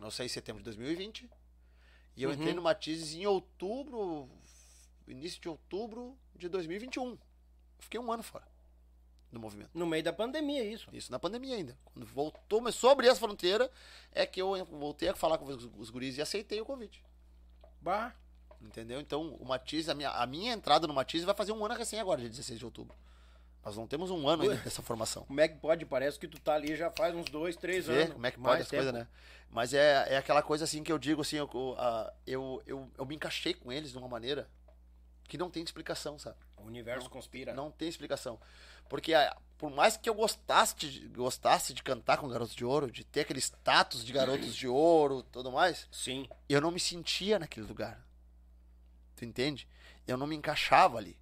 Eu 0.01 0.11
saí 0.11 0.27
em 0.27 0.29
setembro 0.29 0.61
de 0.61 0.65
2020. 0.65 1.31
E 2.17 2.23
eu 2.25 2.31
Uhum. 2.31 2.35
entrei 2.35 2.55
no 2.55 2.61
Matisse 2.63 3.17
em 3.19 3.25
outubro, 3.27 4.29
início 5.07 5.41
de 5.41 5.49
outubro 5.49 6.19
de 6.35 6.49
2021. 6.49 7.17
Fiquei 7.79 8.01
um 8.01 8.11
ano 8.11 8.25
fora 8.25 8.45
do 9.31 9.39
movimento. 9.39 9.71
No 9.75 9.87
meio 9.87 10.03
da 10.03 10.13
pandemia, 10.13 10.65
isso. 10.65 10.89
Isso 10.93 11.13
na 11.13 11.21
pandemia 11.21 11.55
ainda. 11.55 11.79
Quando 11.85 12.05
voltou, 12.07 12.59
começou 12.59 12.91
a 12.91 12.93
abrir 12.95 13.11
as 13.11 13.19
fronteiras, 13.19 13.71
é 14.11 14.27
que 14.27 14.41
eu 14.43 14.65
voltei 14.65 15.09
a 15.09 15.15
falar 15.15 15.39
com 15.39 15.45
os, 15.45 15.69
os 15.79 15.91
guris 15.91 16.17
e 16.17 16.23
aceitei 16.23 16.61
o 16.61 16.65
convite. 16.65 17.01
Bah. 17.81 18.13
Entendeu? 18.61 19.01
Então, 19.01 19.35
o 19.35 19.45
Matiz, 19.45 19.89
a 19.89 19.95
minha, 19.95 20.11
a 20.11 20.27
minha 20.27 20.53
entrada 20.53 20.87
no 20.89 20.95
Matiz 20.95 21.23
vai 21.23 21.35
fazer 21.35 21.53
um 21.53 21.65
ano 21.65 21.75
recém 21.75 22.01
agora, 22.01 22.21
dia 22.21 22.31
16 22.31 22.59
de 22.59 22.65
outubro. 22.65 22.97
Nós 23.67 23.77
não 23.77 23.85
temos 23.85 24.13
um 24.13 24.29
ano 24.29 24.45
ainda 24.45 24.55
dessa 24.63 24.81
formação. 24.81 25.25
Como 25.25 25.41
é 25.41 25.49
que 25.49 25.57
pode? 25.57 25.85
Parece 25.85 26.17
que 26.21 26.29
tu 26.29 26.41
tá 26.41 26.55
ali 26.55 26.77
já 26.77 26.89
faz 26.89 27.13
uns 27.17 27.25
dois, 27.25 27.57
três 27.57 27.87
Vê 27.87 28.03
anos. 28.03 28.13
como 28.13 28.25
é 28.25 28.31
que 28.31 28.39
pode 28.39 28.63
as 28.63 28.69
coisas, 28.69 28.95
né? 28.95 29.09
Mas 29.51 29.75
é, 29.75 30.15
é 30.15 30.17
aquela 30.17 30.41
coisa 30.41 30.63
assim 30.63 30.85
que 30.85 30.93
eu 30.93 30.99
digo 30.99 31.23
assim, 31.23 31.35
eu, 31.35 31.51
eu, 31.53 31.75
ah, 31.77 32.13
eu, 32.25 32.63
eu, 32.65 32.89
eu 32.97 33.05
me 33.05 33.17
encaixei 33.17 33.55
com 33.55 33.73
eles 33.73 33.91
de 33.91 33.99
uma 33.99 34.07
maneira 34.07 34.49
que 35.25 35.37
não 35.37 35.51
tem 35.51 35.65
explicação, 35.65 36.17
sabe? 36.17 36.37
O 36.57 36.63
universo 36.63 37.11
conspira. 37.11 37.55
Não 37.55 37.69
tem 37.73 37.89
explicação. 37.89 38.39
Porque 38.89 39.13
ah, 39.13 39.37
por 39.59 39.73
mais 39.73 39.97
que 39.97 40.09
eu 40.09 40.15
gostasse 40.15 40.77
de, 40.77 41.09
gostasse 41.09 41.75
de 41.75 41.83
cantar 41.83 42.19
com 42.19 42.29
Garotos 42.29 42.55
de 42.55 42.65
Ouro, 42.65 42.89
de 42.89 43.03
ter 43.03 43.23
aquele 43.23 43.41
status 43.41 44.05
de 44.05 44.13
Garotos 44.13 44.55
de 44.55 44.69
Ouro 44.69 45.25
tudo 45.25 45.51
mais, 45.51 45.89
Sim. 45.91 46.29
eu 46.49 46.61
não 46.61 46.71
me 46.71 46.79
sentia 46.79 47.37
naquele 47.37 47.67
lugar. 47.67 48.01
Tu 49.17 49.25
entende? 49.25 49.67
Eu 50.07 50.17
não 50.17 50.29
me 50.29 50.37
encaixava 50.37 50.99
ali. 50.99 51.19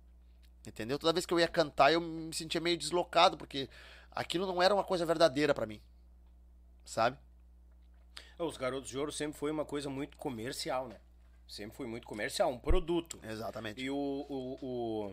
Entendeu? 0.66 0.98
Toda 0.98 1.12
vez 1.12 1.26
que 1.26 1.34
eu 1.34 1.40
ia 1.40 1.48
cantar, 1.48 1.92
eu 1.92 2.00
me 2.00 2.34
sentia 2.34 2.60
meio 2.60 2.76
deslocado, 2.76 3.36
porque 3.36 3.68
aquilo 4.10 4.46
não 4.46 4.62
era 4.62 4.74
uma 4.74 4.84
coisa 4.84 5.04
verdadeira 5.04 5.54
pra 5.54 5.66
mim. 5.66 5.80
Sabe? 6.84 7.18
Os 8.38 8.56
Garotos 8.56 8.88
de 8.88 8.98
Ouro 8.98 9.12
sempre 9.12 9.38
foi 9.38 9.50
uma 9.50 9.64
coisa 9.64 9.88
muito 9.88 10.16
comercial, 10.16 10.88
né? 10.88 11.00
Sempre 11.46 11.76
foi 11.76 11.86
muito 11.86 12.06
comercial, 12.06 12.50
um 12.50 12.58
produto. 12.58 13.20
Exatamente. 13.22 13.80
E 13.80 13.90
o, 13.90 13.96
o, 13.96 15.12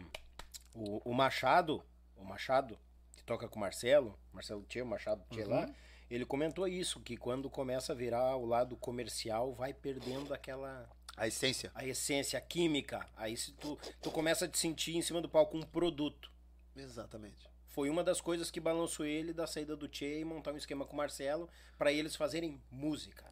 o, 0.73 1.02
o, 1.10 1.14
Machado, 1.14 1.84
o 2.15 2.23
Machado, 2.23 2.78
que 3.15 3.23
toca 3.23 3.48
com 3.48 3.57
o 3.57 3.60
Marcelo, 3.60 4.18
Marcelo 4.34 4.64
Tchê, 4.64 4.82
o 4.82 4.86
Machado 4.86 5.23
Tchê 5.30 5.44
lá, 5.44 5.69
ele 6.10 6.26
comentou 6.26 6.68
isso, 6.68 6.99
que 6.99 7.15
quando 7.15 7.49
começa 7.49 7.94
a 7.94 7.95
virar 7.95 8.36
o 8.38 8.45
lado 8.45 8.76
comercial, 8.76 9.53
vai 9.53 9.73
perdendo 9.73 10.34
aquela 10.34 10.90
A 11.17 11.27
essência. 11.27 11.71
a 11.75 11.85
essência, 11.85 12.38
a 12.39 12.41
química. 12.41 13.05
Aí 13.15 13.35
se 13.38 13.51
tu, 13.53 13.77
tu 14.01 14.11
começa 14.11 14.45
a 14.45 14.47
te 14.47 14.57
sentir 14.57 14.95
em 14.95 15.01
cima 15.01 15.21
do 15.21 15.29
palco 15.29 15.57
um 15.57 15.61
produto. 15.61 16.31
Exatamente. 16.75 17.49
Foi 17.67 17.89
uma 17.89 18.03
das 18.03 18.19
coisas 18.19 18.51
que 18.51 18.59
balançou 18.59 19.05
ele 19.05 19.33
da 19.33 19.47
saída 19.47 19.75
do 19.75 19.88
Tchê 19.88 20.19
e 20.19 20.25
montar 20.25 20.51
um 20.51 20.57
esquema 20.57 20.85
com 20.85 20.93
o 20.93 20.97
Marcelo 20.97 21.49
pra 21.77 21.91
eles 21.91 22.15
fazerem 22.15 22.61
música. 22.69 23.25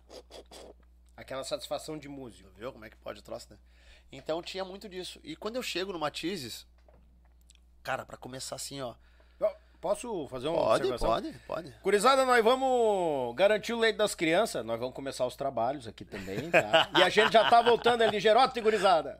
Aquela 1.15 1.43
satisfação 1.43 1.97
de 1.97 2.07
músico. 2.07 2.49
Viu 2.51 2.71
como 2.71 2.85
é 2.85 2.89
que 2.89 2.95
pode 2.97 3.19
o 3.19 3.23
troço, 3.23 3.47
né? 3.49 3.59
Então 4.11 4.41
tinha 4.41 4.63
muito 4.63 4.87
disso. 4.87 5.19
E 5.23 5.35
quando 5.35 5.57
eu 5.57 5.63
chego 5.63 5.91
no 5.91 5.99
Matizes, 5.99 6.65
cara, 7.83 8.05
pra 8.05 8.17
começar 8.17 8.55
assim, 8.55 8.79
ó. 8.81 8.95
Posso 9.81 10.27
fazer 10.27 10.49
uma 10.49 10.57
Pode, 10.57 10.83
observação? 10.83 11.09
pode, 11.09 11.39
pode. 11.47 11.71
Curizada, 11.81 12.25
nós 12.25 12.43
vamos 12.43 13.33
garantir 13.35 13.71
o 13.73 13.79
leite 13.79 13.95
das 13.95 14.13
crianças. 14.13 14.65
Nós 14.65 14.77
vamos 14.77 14.93
começar 14.93 15.25
os 15.25 15.37
trabalhos 15.37 15.87
aqui 15.87 16.03
também, 16.03 16.51
tá? 16.51 16.89
e 16.97 17.01
a 17.03 17.07
gente 17.09 17.31
já 17.31 17.49
tá 17.49 17.61
voltando 17.61 18.01
ali, 18.01 18.19
Gerote, 18.19 18.59
gurizada. 18.59 19.19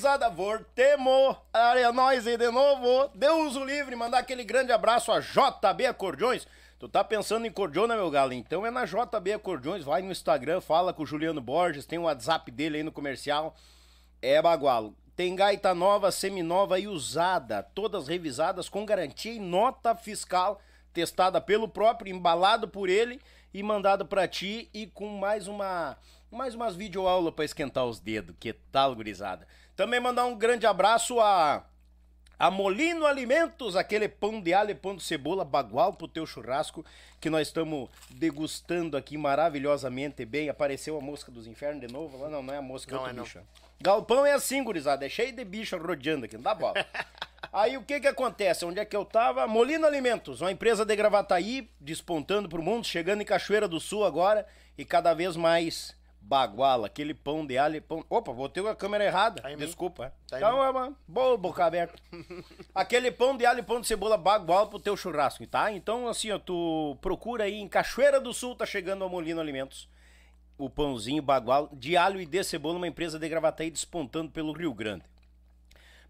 Gurizada, 0.00 0.30
voltemos. 0.30 1.36
É 1.52 1.92
nós 1.92 2.26
aí 2.26 2.38
de 2.38 2.50
novo. 2.50 3.10
Deus 3.14 3.54
o 3.54 3.62
livre, 3.62 3.94
mandar 3.94 4.20
aquele 4.20 4.42
grande 4.42 4.72
abraço 4.72 5.12
a 5.12 5.20
JB 5.20 5.84
Acordeões. 5.84 6.48
Tu 6.78 6.88
tá 6.88 7.04
pensando 7.04 7.46
em 7.46 7.52
cordiona, 7.52 7.94
meu 7.94 8.10
galo? 8.10 8.32
Então 8.32 8.64
é 8.64 8.70
na 8.70 8.86
JB 8.86 9.34
Acordeões, 9.34 9.84
vai 9.84 10.00
no 10.00 10.10
Instagram, 10.10 10.62
fala 10.62 10.94
com 10.94 11.02
o 11.02 11.06
Juliano 11.06 11.42
Borges, 11.42 11.84
tem 11.84 11.98
o 11.98 12.04
WhatsApp 12.04 12.50
dele 12.50 12.78
aí 12.78 12.82
no 12.82 12.90
comercial. 12.90 13.54
É 14.22 14.40
bagualo. 14.40 14.96
Tem 15.14 15.36
gaita 15.36 15.74
nova, 15.74 16.10
seminova 16.10 16.80
e 16.80 16.88
usada, 16.88 17.62
todas 17.62 18.08
revisadas 18.08 18.70
com 18.70 18.86
garantia 18.86 19.34
e 19.34 19.38
nota 19.38 19.94
fiscal, 19.94 20.62
testada 20.94 21.42
pelo 21.42 21.68
próprio, 21.68 22.10
embalado 22.10 22.66
por 22.66 22.88
ele 22.88 23.20
e 23.52 23.62
mandado 23.62 24.06
para 24.06 24.26
ti 24.26 24.70
e 24.72 24.86
com 24.86 25.08
mais 25.18 25.46
uma 25.46 25.98
mais 26.30 26.54
umas 26.54 26.76
videoaulas 26.76 27.34
para 27.34 27.44
esquentar 27.44 27.84
os 27.84 27.98
dedos. 27.98 28.36
Que 28.38 28.52
tal, 28.52 28.94
gurizada? 28.94 29.46
Também 29.80 29.98
mandar 29.98 30.26
um 30.26 30.36
grande 30.36 30.66
abraço 30.66 31.18
a 31.20 31.64
a 32.38 32.50
Molino 32.50 33.06
Alimentos, 33.06 33.76
aquele 33.76 34.10
pão 34.10 34.38
de 34.38 34.52
alho 34.52 34.76
pão 34.76 34.94
de 34.94 35.02
cebola 35.02 35.42
bagual 35.42 35.94
pro 35.94 36.06
teu 36.06 36.26
churrasco 36.26 36.84
que 37.18 37.30
nós 37.30 37.48
estamos 37.48 37.88
degustando 38.10 38.94
aqui 38.94 39.16
maravilhosamente 39.16 40.22
bem. 40.26 40.50
Apareceu 40.50 40.98
a 40.98 41.00
mosca 41.00 41.32
dos 41.32 41.46
infernos 41.46 41.80
de 41.80 41.90
novo? 41.90 42.28
Não, 42.28 42.42
não 42.42 42.52
é 42.52 42.58
a 42.58 42.62
mosca, 42.62 42.94
Não 42.94 43.06
é 43.06 43.08
é, 43.08 43.08
outra 43.08 43.22
bicha. 43.22 43.42
Galpão 43.80 44.26
é 44.26 44.32
assim, 44.32 44.62
gurizada, 44.62 45.06
é 45.06 45.08
cheio 45.08 45.32
de 45.32 45.44
bicha 45.46 45.78
rodeando 45.78 46.26
aqui, 46.26 46.34
não 46.36 46.42
dá 46.42 46.54
bola. 46.54 46.74
Aí 47.50 47.78
o 47.78 47.82
que 47.82 48.00
que 48.00 48.06
acontece? 48.06 48.66
Onde 48.66 48.80
é 48.80 48.84
que 48.84 48.94
eu 48.94 49.06
tava? 49.06 49.46
Molino 49.46 49.86
Alimentos, 49.86 50.42
uma 50.42 50.52
empresa 50.52 50.84
de 50.84 50.94
Gravataí, 50.94 51.70
despontando 51.80 52.50
pro 52.50 52.62
mundo, 52.62 52.86
chegando 52.86 53.22
em 53.22 53.24
Cachoeira 53.24 53.66
do 53.66 53.80
Sul 53.80 54.04
agora 54.04 54.46
e 54.76 54.84
cada 54.84 55.14
vez 55.14 55.36
mais 55.36 55.98
baguala, 56.20 56.86
aquele 56.86 57.14
pão 57.14 57.46
de 57.46 57.58
alho 57.58 57.76
e 57.76 57.80
pão... 57.80 58.04
Opa, 58.08 58.32
botei 58.32 58.66
a 58.66 58.74
câmera 58.74 59.04
errada, 59.04 59.42
Tá 59.42 59.54
desculpa. 59.54 60.12
Tá 60.28 60.36
então, 60.36 60.62
é 60.62 60.70
uma 60.70 60.96
boa 61.06 61.36
boca 61.36 61.64
aberta. 61.64 62.00
aquele 62.74 63.10
pão 63.10 63.36
de 63.36 63.44
alho 63.44 63.60
e 63.60 63.62
pão 63.62 63.80
de 63.80 63.86
cebola 63.86 64.16
bagual 64.16 64.68
pro 64.68 64.78
teu 64.78 64.96
churrasco, 64.96 65.46
tá? 65.46 65.72
Então, 65.72 66.08
assim, 66.08 66.30
ó, 66.30 66.38
tu 66.38 66.96
procura 67.00 67.44
aí 67.44 67.54
em 67.54 67.68
Cachoeira 67.68 68.20
do 68.20 68.32
Sul, 68.32 68.54
tá 68.54 68.66
chegando 68.66 69.04
a 69.04 69.08
Molino 69.08 69.40
Alimentos 69.40 69.88
o 70.60 70.68
pãozinho 70.68 71.22
bagual 71.22 71.70
de 71.72 71.96
alho 71.96 72.20
e 72.20 72.26
de 72.26 72.44
cebola, 72.44 72.76
uma 72.76 72.86
empresa 72.86 73.18
de 73.18 73.26
Gravataí 73.26 73.70
despontando 73.70 74.30
pelo 74.30 74.52
Rio 74.52 74.74
Grande. 74.74 75.04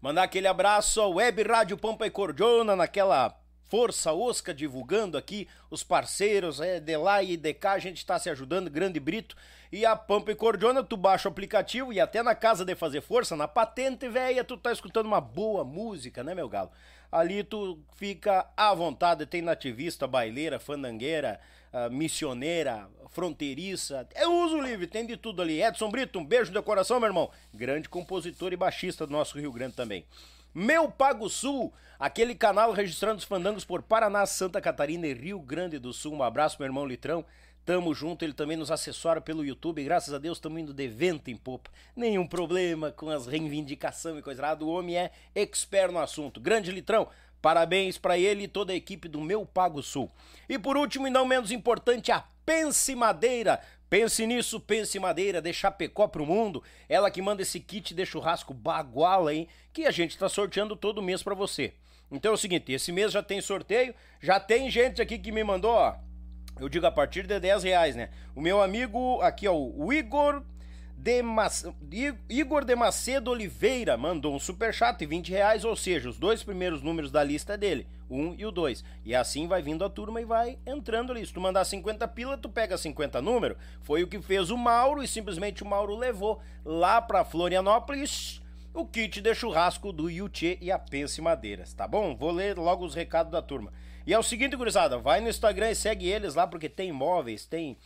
Mandar 0.01 0.23
aquele 0.23 0.47
abraço 0.47 0.99
ao 0.99 1.13
Web 1.13 1.43
Rádio 1.43 1.77
Pampa 1.77 2.05
e 2.05 2.09
Cordiona, 2.09 2.75
naquela 2.75 3.39
força 3.69 4.11
osca, 4.11 4.53
divulgando 4.53 5.17
aqui 5.17 5.47
os 5.69 5.83
parceiros, 5.83 6.59
é, 6.59 6.79
de 6.81 6.97
lá 6.97 7.23
e 7.23 7.37
de 7.37 7.53
cá, 7.53 7.73
a 7.73 7.79
gente 7.79 7.97
está 7.97 8.19
se 8.19 8.29
ajudando, 8.29 8.69
Grande 8.69 8.99
Brito. 8.99 9.37
E 9.71 9.85
a 9.85 9.95
Pampa 9.95 10.31
e 10.31 10.35
Cordiona, 10.35 10.83
tu 10.83 10.97
baixa 10.97 11.29
o 11.29 11.31
aplicativo 11.31 11.93
e 11.93 11.99
até 11.99 12.21
na 12.21 12.35
casa 12.35 12.65
de 12.65 12.75
fazer 12.75 12.99
força, 12.99 13.37
na 13.37 13.47
patente 13.47 14.09
velha, 14.09 14.43
tu 14.43 14.57
tá 14.57 14.69
escutando 14.69 15.05
uma 15.05 15.21
boa 15.21 15.63
música, 15.63 16.23
né, 16.23 16.35
meu 16.35 16.49
galo? 16.49 16.69
Ali 17.09 17.41
tu 17.41 17.79
fica 17.95 18.47
à 18.57 18.73
vontade, 18.73 19.25
tem 19.25 19.41
nativista, 19.41 20.05
baileira, 20.05 20.59
fandangueira, 20.59 21.39
ah, 21.71 21.87
missioneira, 21.89 22.89
fronteiriça, 23.11 24.05
é 24.13 24.27
uso 24.27 24.59
livre, 24.59 24.87
tem 24.87 25.05
de 25.05 25.15
tudo 25.15 25.41
ali. 25.41 25.63
Edson 25.63 25.89
Brito, 25.89 26.19
um 26.19 26.25
beijo 26.25 26.51
de 26.51 26.61
coração, 26.61 26.99
meu 26.99 27.07
irmão. 27.07 27.31
Grande 27.53 27.87
compositor 27.87 28.51
e 28.51 28.57
baixista 28.57 29.07
do 29.07 29.13
nosso 29.13 29.39
Rio 29.39 29.53
Grande 29.53 29.75
também. 29.75 30.05
Meu 30.53 30.91
Pago 30.91 31.29
Sul, 31.29 31.73
aquele 31.97 32.35
canal 32.35 32.73
registrando 32.73 33.19
os 33.19 33.23
fandangos 33.23 33.63
por 33.63 33.81
Paraná, 33.81 34.25
Santa 34.25 34.59
Catarina 34.59 35.07
e 35.07 35.13
Rio 35.13 35.39
Grande 35.39 35.79
do 35.79 35.93
Sul. 35.93 36.13
Um 36.13 36.23
abraço, 36.23 36.57
meu 36.59 36.67
irmão 36.67 36.85
Litrão. 36.85 37.23
Tamo 37.63 37.93
junto, 37.93 38.25
ele 38.25 38.33
também 38.33 38.57
nos 38.57 38.71
assessora 38.71 39.21
pelo 39.21 39.45
YouTube. 39.45 39.83
Graças 39.83 40.13
a 40.13 40.17
Deus, 40.17 40.37
estamos 40.37 40.59
indo 40.59 40.73
de 40.73 40.87
vento 40.87 41.29
em 41.29 41.35
popa. 41.35 41.69
Nenhum 41.95 42.25
problema 42.25 42.91
com 42.91 43.09
as 43.09 43.27
reivindicações 43.27 44.17
e 44.17 44.21
coisa 44.21 44.41
errada. 44.41 44.65
O 44.65 44.69
homem 44.69 44.97
é 44.97 45.11
expert 45.35 45.91
no 45.91 45.99
assunto. 45.99 46.39
Grande 46.39 46.71
Litrão, 46.71 47.07
parabéns 47.41 47.97
para 47.99 48.17
ele 48.17 48.43
e 48.43 48.47
toda 48.47 48.73
a 48.73 48.75
equipe 48.75 49.07
do 49.07 49.21
Meu 49.21 49.45
Pago 49.45 49.83
Sul. 49.83 50.11
E 50.49 50.57
por 50.57 50.75
último, 50.75 51.07
e 51.07 51.11
não 51.11 51.25
menos 51.25 51.51
importante, 51.51 52.11
a 52.11 52.23
Pense 52.45 52.95
Madeira. 52.95 53.61
Pense 53.91 54.25
nisso, 54.25 54.57
pense 54.57 54.97
madeira, 54.99 55.41
de 55.41 55.51
Chapecó 55.51 56.07
pro 56.07 56.25
mundo. 56.25 56.63
Ela 56.87 57.11
que 57.11 57.21
manda 57.21 57.41
esse 57.41 57.59
kit 57.59 57.93
de 57.93 58.05
churrasco 58.05 58.53
baguala, 58.53 59.33
hein? 59.35 59.49
Que 59.73 59.85
a 59.85 59.91
gente 59.91 60.17
tá 60.17 60.29
sorteando 60.29 60.77
todo 60.77 61.01
mês 61.01 61.21
pra 61.21 61.35
você. 61.35 61.73
Então 62.09 62.31
é 62.31 62.33
o 62.33 62.37
seguinte, 62.37 62.71
esse 62.71 62.89
mês 62.89 63.11
já 63.11 63.21
tem 63.21 63.41
sorteio, 63.41 63.93
já 64.21 64.39
tem 64.39 64.69
gente 64.69 65.01
aqui 65.01 65.19
que 65.19 65.29
me 65.29 65.43
mandou, 65.43 65.71
ó. 65.71 65.95
Eu 66.59 66.69
digo 66.69 66.85
a 66.85 66.91
partir 66.91 67.25
de 67.25 67.39
10 67.39 67.63
reais, 67.63 67.95
né? 67.95 68.09
O 68.35 68.41
meu 68.41 68.61
amigo 68.61 69.19
aqui, 69.21 69.47
ó, 69.47 69.55
o 69.55 69.91
Igor 69.91 70.43
de, 71.81 72.13
Igor 72.29 72.63
de 72.63 72.75
Macedo 72.75 73.31
Oliveira 73.31 73.97
mandou 73.97 74.35
um 74.35 74.39
superchat 74.39 74.99
de 74.99 75.05
20 75.07 75.31
reais, 75.31 75.65
ou 75.65 75.75
seja, 75.75 76.07
os 76.07 76.19
dois 76.19 76.43
primeiros 76.43 76.83
números 76.83 77.11
da 77.11 77.23
lista 77.23 77.53
é 77.53 77.57
dele, 77.57 77.87
1 78.07 78.35
e 78.37 78.45
o 78.45 78.51
2. 78.51 78.83
E 79.03 79.15
assim 79.15 79.47
vai 79.47 79.63
vindo 79.63 79.83
a 79.83 79.89
turma 79.89 80.21
e 80.21 80.25
vai 80.25 80.59
entrando 80.63 81.11
ali. 81.11 81.25
Se 81.25 81.33
tu 81.33 81.41
mandar 81.41 81.65
50 81.65 82.07
pila, 82.09 82.37
tu 82.37 82.49
pega 82.49 82.77
50 82.77 83.19
número. 83.19 83.57
Foi 83.81 84.03
o 84.03 84.07
que 84.07 84.21
fez 84.21 84.51
o 84.51 84.57
Mauro 84.57 85.01
e 85.01 85.07
simplesmente 85.07 85.63
o 85.63 85.65
Mauro 85.65 85.95
levou 85.95 86.39
lá 86.63 87.01
pra 87.01 87.25
Florianópolis 87.25 88.39
o 88.73 88.85
kit 88.85 89.19
de 89.19 89.33
churrasco 89.33 89.91
do 89.91 90.09
Yuchê 90.09 90.57
e 90.61 90.71
a 90.71 90.79
Pense 90.79 91.19
Madeiras, 91.19 91.73
tá 91.73 91.87
bom? 91.87 92.15
Vou 92.15 92.31
ler 92.31 92.57
logo 92.57 92.85
os 92.85 92.93
recados 92.93 93.31
da 93.31 93.41
turma. 93.41 93.73
E 94.05 94.13
é 94.13 94.17
o 94.17 94.23
seguinte, 94.23 94.55
gurizada, 94.55 94.97
vai 94.97 95.21
no 95.21 95.29
Instagram 95.29 95.71
e 95.71 95.75
segue 95.75 96.07
eles 96.07 96.35
lá, 96.35 96.47
porque 96.47 96.67
tem 96.67 96.91
móveis, 96.91 97.45
tem, 97.45 97.77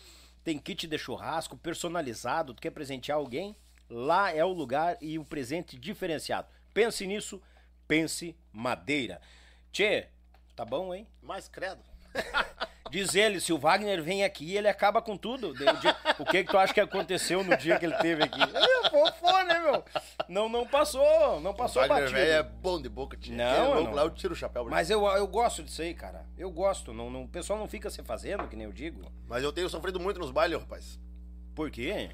tem 0.43 0.57
kit 0.57 0.87
de 0.87 0.97
churrasco 0.97 1.57
personalizado, 1.57 2.53
tu 2.53 2.61
quer 2.61 2.71
presentear 2.71 3.17
alguém? 3.17 3.55
Lá 3.89 4.31
é 4.31 4.43
o 4.43 4.53
lugar 4.53 4.97
e 5.01 5.19
o 5.19 5.25
presente 5.25 5.77
diferenciado. 5.77 6.47
Pense 6.73 7.05
nisso, 7.05 7.41
pense 7.87 8.35
madeira. 8.51 9.21
Tchê, 9.71 10.07
tá 10.55 10.63
bom, 10.63 10.93
hein? 10.93 11.05
Mas 11.21 11.47
credo. 11.47 11.81
Diz 12.89 13.15
ele, 13.15 13.39
se 13.41 13.51
o 13.51 13.57
Wagner 13.57 14.01
vem 14.03 14.23
aqui, 14.23 14.55
ele 14.55 14.67
acaba 14.67 15.01
com 15.01 15.17
tudo. 15.17 15.53
O 16.19 16.25
que 16.25 16.43
que 16.43 16.51
tu 16.51 16.57
acha 16.57 16.73
que 16.73 16.79
aconteceu 16.79 17.43
no 17.43 17.57
dia 17.57 17.79
que 17.79 17.85
ele 17.85 17.95
teve 17.97 18.23
aqui? 18.23 18.39
É, 18.41 18.89
fofo, 18.89 19.43
né, 19.43 19.59
meu? 19.59 19.83
Não, 20.29 20.47
não 20.47 20.67
passou, 20.67 21.41
não 21.41 21.53
passou 21.53 21.81
Wagner 21.81 22.03
batido. 22.03 22.19
é 22.19 22.43
bom 22.43 22.79
de 22.79 22.87
boca, 22.87 23.17
tia. 23.17 23.35
Não, 23.35 23.73
louco 23.73 23.83
não. 23.89 23.93
Lá 23.93 24.03
eu 24.03 24.11
tiro 24.11 24.33
o 24.33 24.35
chapéu. 24.35 24.65
Mas 24.69 24.89
eu, 24.91 25.03
eu 25.07 25.27
gosto 25.27 25.63
disso 25.63 25.81
aí, 25.81 25.93
cara. 25.95 26.25
Eu 26.37 26.51
gosto. 26.51 26.93
Não, 26.93 27.09
não, 27.09 27.23
o 27.23 27.27
pessoal 27.27 27.57
não 27.57 27.67
fica 27.67 27.89
se 27.89 28.03
fazendo, 28.03 28.47
que 28.47 28.55
nem 28.55 28.65
eu 28.67 28.71
digo. 28.73 29.01
Mas 29.27 29.43
eu 29.43 29.51
tenho 29.51 29.67
sofrido 29.67 29.99
muito 29.99 30.19
nos 30.19 30.29
bailes, 30.31 30.59
rapaz. 30.59 30.99
Por 31.55 31.71
quê? 31.71 32.11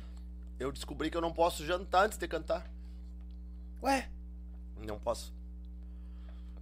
Eu 0.58 0.72
descobri 0.72 1.10
que 1.12 1.18
eu 1.18 1.22
não 1.22 1.34
posso 1.34 1.66
jantar 1.66 2.06
antes 2.06 2.18
de 2.18 2.28
cantar. 2.28 2.66
Ué? 3.84 4.08
Não 4.78 4.98
posso. 4.98 5.34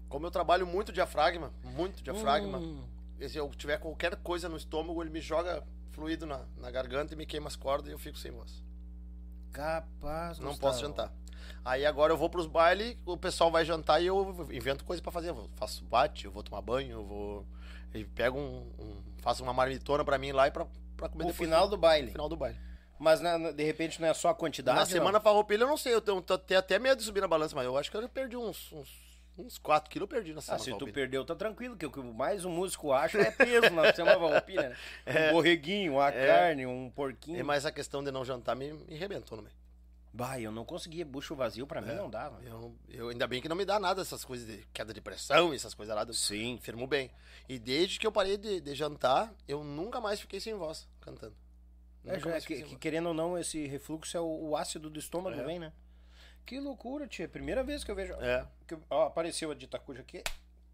Como 0.09 0.25
eu 0.25 0.31
trabalho 0.31 0.65
muito 0.65 0.91
diafragma, 0.91 1.51
muito 1.63 2.01
diafragma, 2.01 2.57
Hum. 2.57 2.83
Se 3.27 3.37
eu 3.37 3.49
tiver 3.49 3.77
qualquer 3.79 4.15
coisa 4.17 4.47
no 4.47 4.55
estômago, 4.55 5.01
ele 5.03 5.09
me 5.09 5.19
joga 5.19 5.63
fluido 5.91 6.25
na, 6.25 6.45
na 6.57 6.71
garganta 6.71 7.13
e 7.13 7.17
me 7.17 7.25
queima 7.25 7.47
as 7.47 7.55
cordas 7.55 7.89
e 7.89 7.91
eu 7.93 7.99
fico 7.99 8.17
sem 8.17 8.31
voz. 8.31 8.63
Capaz, 9.51 10.39
Não 10.39 10.49
Gustavo. 10.49 10.59
posso 10.71 10.81
jantar. 10.81 11.11
Aí 11.65 11.85
agora 11.85 12.13
eu 12.13 12.17
vou 12.17 12.29
pros 12.29 12.45
bailes, 12.47 12.97
o 13.05 13.17
pessoal 13.17 13.51
vai 13.51 13.65
jantar 13.65 14.01
e 14.01 14.05
eu 14.07 14.47
invento 14.51 14.85
coisa 14.85 15.01
pra 15.01 15.11
fazer. 15.11 15.29
Eu 15.29 15.49
faço 15.55 15.83
bate, 15.83 16.25
eu 16.25 16.31
vou 16.31 16.43
tomar 16.43 16.61
banho, 16.61 16.91
eu 16.91 17.03
vou. 17.05 17.45
E 17.93 18.03
pego 18.05 18.37
um, 18.37 18.71
um- 18.79 19.09
Faço 19.21 19.43
uma 19.43 19.51
marmitona 19.51 20.05
pra 20.05 20.17
mim 20.17 20.31
lá 20.31 20.47
e 20.47 20.51
pra, 20.51 20.65
pra 20.95 21.09
comer 21.09 21.25
No 21.25 21.31
depois 21.31 21.49
final 21.49 21.67
do 21.67 21.75
baile. 21.75 22.05
no 22.07 22.11
final 22.13 22.29
do 22.29 22.37
baile. 22.37 22.57
Mas 22.97 23.19
na- 23.19 23.37
na- 23.37 23.51
de 23.51 23.63
repente 23.63 23.99
não 23.99 24.07
é 24.07 24.13
só 24.13 24.29
a 24.29 24.35
quantidade. 24.35 24.75
na 24.77 24.83
não? 24.85 24.89
semana 24.89 25.19
farroupilha 25.19 25.63
eu 25.63 25.67
não 25.67 25.75
sei, 25.77 25.93
eu 25.93 25.99
tenho, 26.01 26.21
tenho 26.21 26.59
até 26.59 26.79
medo 26.79 26.99
de 26.99 27.03
subir 27.03 27.19
na 27.21 27.27
balança, 27.27 27.55
mas 27.55 27.65
eu 27.65 27.75
acho 27.77 27.89
que 27.91 27.97
eu 27.97 28.07
perdi 28.07 28.37
uns, 28.37 28.71
uns, 28.71 28.87
uns 29.41 29.57
4 29.57 29.89
quilos, 29.89 30.03
eu 30.03 30.07
perdi 30.07 30.31
na 30.33 30.39
Ah, 30.39 30.41
semana 30.41 30.63
se 30.63 30.77
tu 30.77 30.87
perdeu, 30.91 31.23
tá 31.25 31.35
tranquilo, 31.35 31.75
que 31.77 31.85
o 31.85 31.91
que 31.91 31.99
mais 32.01 32.45
um 32.45 32.49
músico 32.51 32.91
acha 32.91 33.17
é 33.19 33.31
peso 33.31 33.69
na 33.71 33.93
semana 33.93 34.19
farroupilha, 34.19 34.69
né? 34.69 34.75
Um 35.29 35.33
borreguinho, 35.33 35.93
uma 35.93 36.09
É. 36.09 36.27
carne, 36.27 36.65
um 36.65 36.89
porquinho. 36.89 37.39
É, 37.39 37.43
mas 37.43 37.65
a 37.65 37.71
questão 37.71 38.03
de 38.03 38.11
não 38.11 38.23
jantar 38.25 38.55
me, 38.55 38.73
me 38.73 38.95
arrebentou 38.95 39.37
no 39.37 39.43
meio. 39.43 39.55
Bah, 40.11 40.39
eu 40.39 40.51
não 40.51 40.65
conseguia 40.65 41.05
bucho 41.05 41.35
vazio, 41.35 41.67
pra 41.67 41.81
mim 41.81 41.93
não 41.93 42.09
dava. 42.09 42.41
Eu, 42.43 42.75
eu- 42.89 43.09
ainda 43.09 43.27
bem 43.27 43.39
que 43.41 43.47
não 43.47 43.55
me 43.55 43.63
dá 43.63 43.79
nada 43.79 44.01
essas 44.01 44.25
coisas 44.25 44.47
de 44.47 44.65
queda 44.73 44.91
de 44.91 44.99
pressão, 44.99 45.53
essas 45.53 45.73
coisas 45.75 45.95
lá. 45.95 46.05
Sim. 46.11 46.57
Firmo 46.61 46.87
bem. 46.87 47.11
E 47.47 47.59
desde 47.59 47.99
que 47.99 48.07
eu 48.07 48.11
parei 48.11 48.35
de, 48.35 48.59
de 48.59 48.73
jantar, 48.73 49.31
eu 49.47 49.63
nunca 49.63 50.01
mais 50.01 50.19
fiquei 50.19 50.39
sem 50.39 50.55
voz 50.55 50.87
cantando. 50.99 51.35
É, 52.05 52.17
mais 52.25 52.43
que, 52.45 52.63
que 52.63 52.75
querendo 52.77 53.09
ou 53.09 53.13
não, 53.13 53.37
esse 53.37 53.67
refluxo 53.67 54.17
é 54.17 54.19
o, 54.19 54.49
o 54.49 54.57
ácido 54.57 54.89
do 54.89 54.97
estômago, 54.99 55.39
É. 55.39 55.43
vem, 55.43 55.59
né? 55.59 55.71
Que 56.45 56.59
loucura, 56.59 57.05
tia. 57.07 57.27
Primeira 57.27 57.63
vez 57.63 57.83
que 57.83 57.91
eu 57.91 57.95
vejo. 57.95 58.13
É. 58.21 58.45
que 58.67 58.75
ó, 58.89 59.07
apareceu 59.07 59.51
a 59.51 59.55
de 59.55 59.65
Itacuja 59.65 60.01
aqui. 60.01 60.23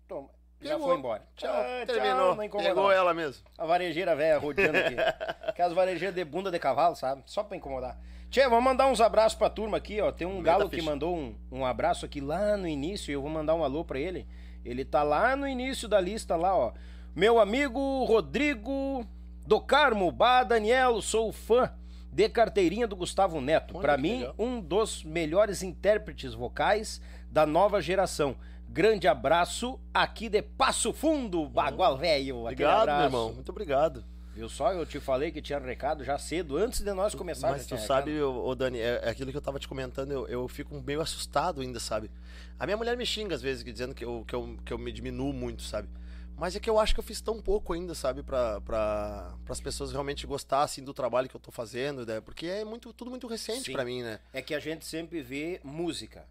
Toma. 0.07 0.29
Já 0.61 0.71
Pegou. 0.75 0.87
foi 0.87 0.97
embora. 0.97 1.27
Tchau, 1.35 1.51
Ah, 1.53 1.85
terminou. 1.85 2.31
incomodava. 2.43 2.75
Pegou 2.75 2.91
ela 2.91 3.13
mesmo. 3.13 3.43
A 3.57 3.65
varejeira 3.65 4.15
velha 4.15 4.37
rodeando 4.39 4.77
aqui. 4.77 4.95
Aquelas 5.47 5.73
varejeiras 5.73 6.15
de 6.15 6.23
bunda 6.23 6.49
de 6.49 6.57
cavalo, 6.59 6.95
sabe? 6.95 7.21
Só 7.25 7.43
pra 7.43 7.57
incomodar. 7.57 7.99
Tchê, 8.29 8.47
vamos 8.47 8.63
mandar 8.63 8.87
uns 8.87 9.01
abraços 9.01 9.37
pra 9.37 9.49
turma 9.49 9.77
aqui, 9.77 9.99
ó. 10.01 10.11
Tem 10.11 10.25
um 10.25 10.31
Aumenta 10.31 10.45
galo 10.51 10.69
que 10.69 10.77
ficha. 10.77 10.89
mandou 10.89 11.15
um, 11.15 11.35
um 11.51 11.65
abraço 11.65 12.05
aqui 12.05 12.21
lá 12.21 12.55
no 12.57 12.67
início. 12.67 13.11
Eu 13.11 13.21
vou 13.21 13.29
mandar 13.29 13.53
um 13.53 13.63
alô 13.63 13.83
pra 13.83 13.99
ele. 13.99 14.25
Ele 14.63 14.83
tá 14.85 15.03
lá 15.03 15.35
no 15.35 15.47
início 15.47 15.87
da 15.87 15.99
lista, 15.99 16.35
lá, 16.35 16.55
ó. 16.55 16.71
Meu 17.15 17.39
amigo 17.39 18.03
Rodrigo 18.05 19.05
do 19.45 19.61
Carmo, 19.61 20.11
Bah 20.11 20.43
Daniel, 20.43 21.01
sou 21.01 21.31
fã 21.31 21.71
de 22.15 22.29
carteirinha 22.29 22.87
do 22.87 22.95
Gustavo 22.95 23.41
Neto. 23.41 23.77
Para 23.77 23.97
mim, 23.97 24.19
legal. 24.19 24.35
um 24.39 24.61
dos 24.61 25.03
melhores 25.03 25.61
intérpretes 25.61 26.33
vocais 26.33 27.01
da 27.29 27.45
nova 27.45 27.81
geração. 27.81 28.37
Grande 28.69 29.05
abraço 29.05 29.77
aqui 29.93 30.29
de 30.29 30.41
Passo 30.41 30.93
Fundo, 30.93 31.45
Bagual 31.49 31.97
Velho. 31.97 32.37
Obrigado, 32.37 32.87
meu 32.87 33.03
irmão. 33.03 33.33
Muito 33.33 33.49
obrigado. 33.49 34.01
Viu 34.33 34.47
só? 34.47 34.71
Eu 34.71 34.85
te 34.85 34.97
falei 34.97 35.29
que 35.29 35.41
tinha 35.41 35.59
recado 35.59 36.05
já 36.05 36.17
cedo, 36.17 36.55
antes 36.55 36.79
de 36.79 36.93
nós 36.93 37.13
começarmos. 37.13 37.57
Mas 37.57 37.67
tu 37.67 37.77
sabe, 37.77 38.21
ô, 38.21 38.55
Dani, 38.55 38.79
é, 38.79 39.01
é 39.03 39.09
aquilo 39.09 39.29
que 39.31 39.37
eu 39.37 39.41
tava 39.41 39.59
te 39.59 39.67
comentando, 39.67 40.11
eu, 40.13 40.25
eu 40.27 40.47
fico 40.47 40.81
meio 40.87 41.01
assustado 41.01 41.59
ainda, 41.59 41.81
sabe? 41.81 42.09
A 42.57 42.65
minha 42.65 42.77
mulher 42.77 42.95
me 42.95 43.05
xinga 43.05 43.35
às 43.35 43.41
vezes, 43.41 43.61
dizendo 43.61 43.93
que 43.93 44.05
eu, 44.05 44.23
que, 44.25 44.33
eu, 44.33 44.57
que 44.63 44.71
eu 44.71 44.77
me 44.77 44.91
diminuo 44.93 45.33
muito, 45.33 45.63
sabe? 45.63 45.89
Mas 46.37 46.55
é 46.55 46.59
que 46.59 46.69
eu 46.69 46.77
acho 46.77 46.93
que 46.93 46.99
eu 46.99 47.03
fiz 47.03 47.21
tão 47.21 47.41
pouco 47.41 47.73
ainda, 47.73 47.95
sabe? 47.95 48.21
Pra, 48.21 48.59
pra, 48.61 49.35
as 49.47 49.61
pessoas 49.61 49.91
realmente 49.91 50.27
gostarem 50.27 50.65
assim, 50.65 50.83
do 50.83 50.93
trabalho 50.93 51.29
que 51.29 51.35
eu 51.35 51.39
tô 51.39 51.51
fazendo, 51.51 52.05
né? 52.05 52.19
Porque 52.19 52.45
é 52.45 52.65
muito, 52.65 52.91
tudo 52.91 53.09
muito 53.09 53.25
recente 53.25 53.71
pra 53.71 53.85
mim, 53.85 54.03
né? 54.03 54.19
É 54.33 54.41
que 54.41 54.53
a 54.53 54.59
gente 54.59 54.85
sempre 54.85 55.21
vê 55.21 55.61
música. 55.63 56.27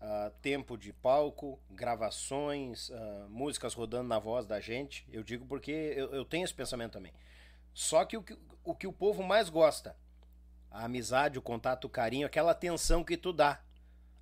ah, 0.00 0.30
tempo 0.42 0.76
de 0.76 0.92
palco, 0.92 1.58
gravações, 1.70 2.90
ah, 2.90 3.26
músicas 3.30 3.72
rodando 3.72 4.08
na 4.08 4.18
voz 4.18 4.46
da 4.46 4.60
gente. 4.60 5.06
Eu 5.10 5.22
digo 5.22 5.46
porque 5.46 5.72
eu, 5.72 6.14
eu 6.14 6.24
tenho 6.24 6.44
esse 6.44 6.54
pensamento 6.54 6.92
também. 6.92 7.12
Só 7.72 8.04
que 8.04 8.16
o, 8.16 8.22
que 8.22 8.36
o 8.62 8.74
que 8.74 8.86
o 8.86 8.92
povo 8.92 9.22
mais 9.22 9.48
gosta, 9.48 9.96
a 10.70 10.84
amizade, 10.84 11.38
o 11.38 11.42
contato, 11.42 11.86
o 11.86 11.88
carinho, 11.88 12.26
aquela 12.26 12.50
atenção 12.50 13.02
que 13.02 13.16
tu 13.16 13.32
dá. 13.32 13.60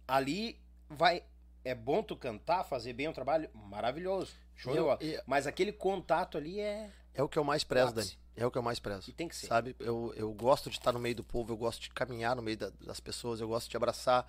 Ali 0.07 0.61
vai. 0.89 1.25
É 1.65 1.75
bom 1.75 2.03
tu 2.03 2.15
cantar, 2.15 2.63
fazer 2.63 2.93
bem 2.93 3.09
o 3.09 3.13
trabalho, 3.13 3.49
maravilhoso. 3.55 4.44
Show 4.57 4.75
Eu- 4.75 5.23
Mas 5.27 5.47
aquele 5.47 5.73
contato 5.73 6.37
ali 6.39 6.61
é. 6.61 6.91
É 7.15 7.23
o 7.23 7.29
que 7.29 7.39
eu 7.39 7.45
mais 7.45 7.63
prezo. 7.65 7.93
Dani. 7.95 8.19
É 8.37 8.45
o 8.45 8.51
que 8.51 8.59
eu 8.59 8.63
mais 8.63 8.79
prezo. 8.81 9.09
E 9.09 9.13
tem 9.13 9.29
que 9.29 9.37
ser. 9.37 9.47
Sabe? 9.47 9.77
Eu, 9.79 10.13
eu 10.17 10.33
gosto 10.33 10.69
de 10.69 10.77
estar 10.77 10.93
no 10.93 10.99
meio 10.99 11.15
do 11.15 11.23
povo, 11.23 11.53
eu 11.53 11.57
gosto 11.57 11.81
de 11.83 11.91
caminhar 11.91 12.35
no 12.35 12.43
meio 12.43 12.57
da- 12.57 12.73
das 12.81 12.99
pessoas, 12.99 13.41
eu 13.41 13.47
gosto 13.49 13.71
de 13.71 13.77
abraçar. 13.77 14.27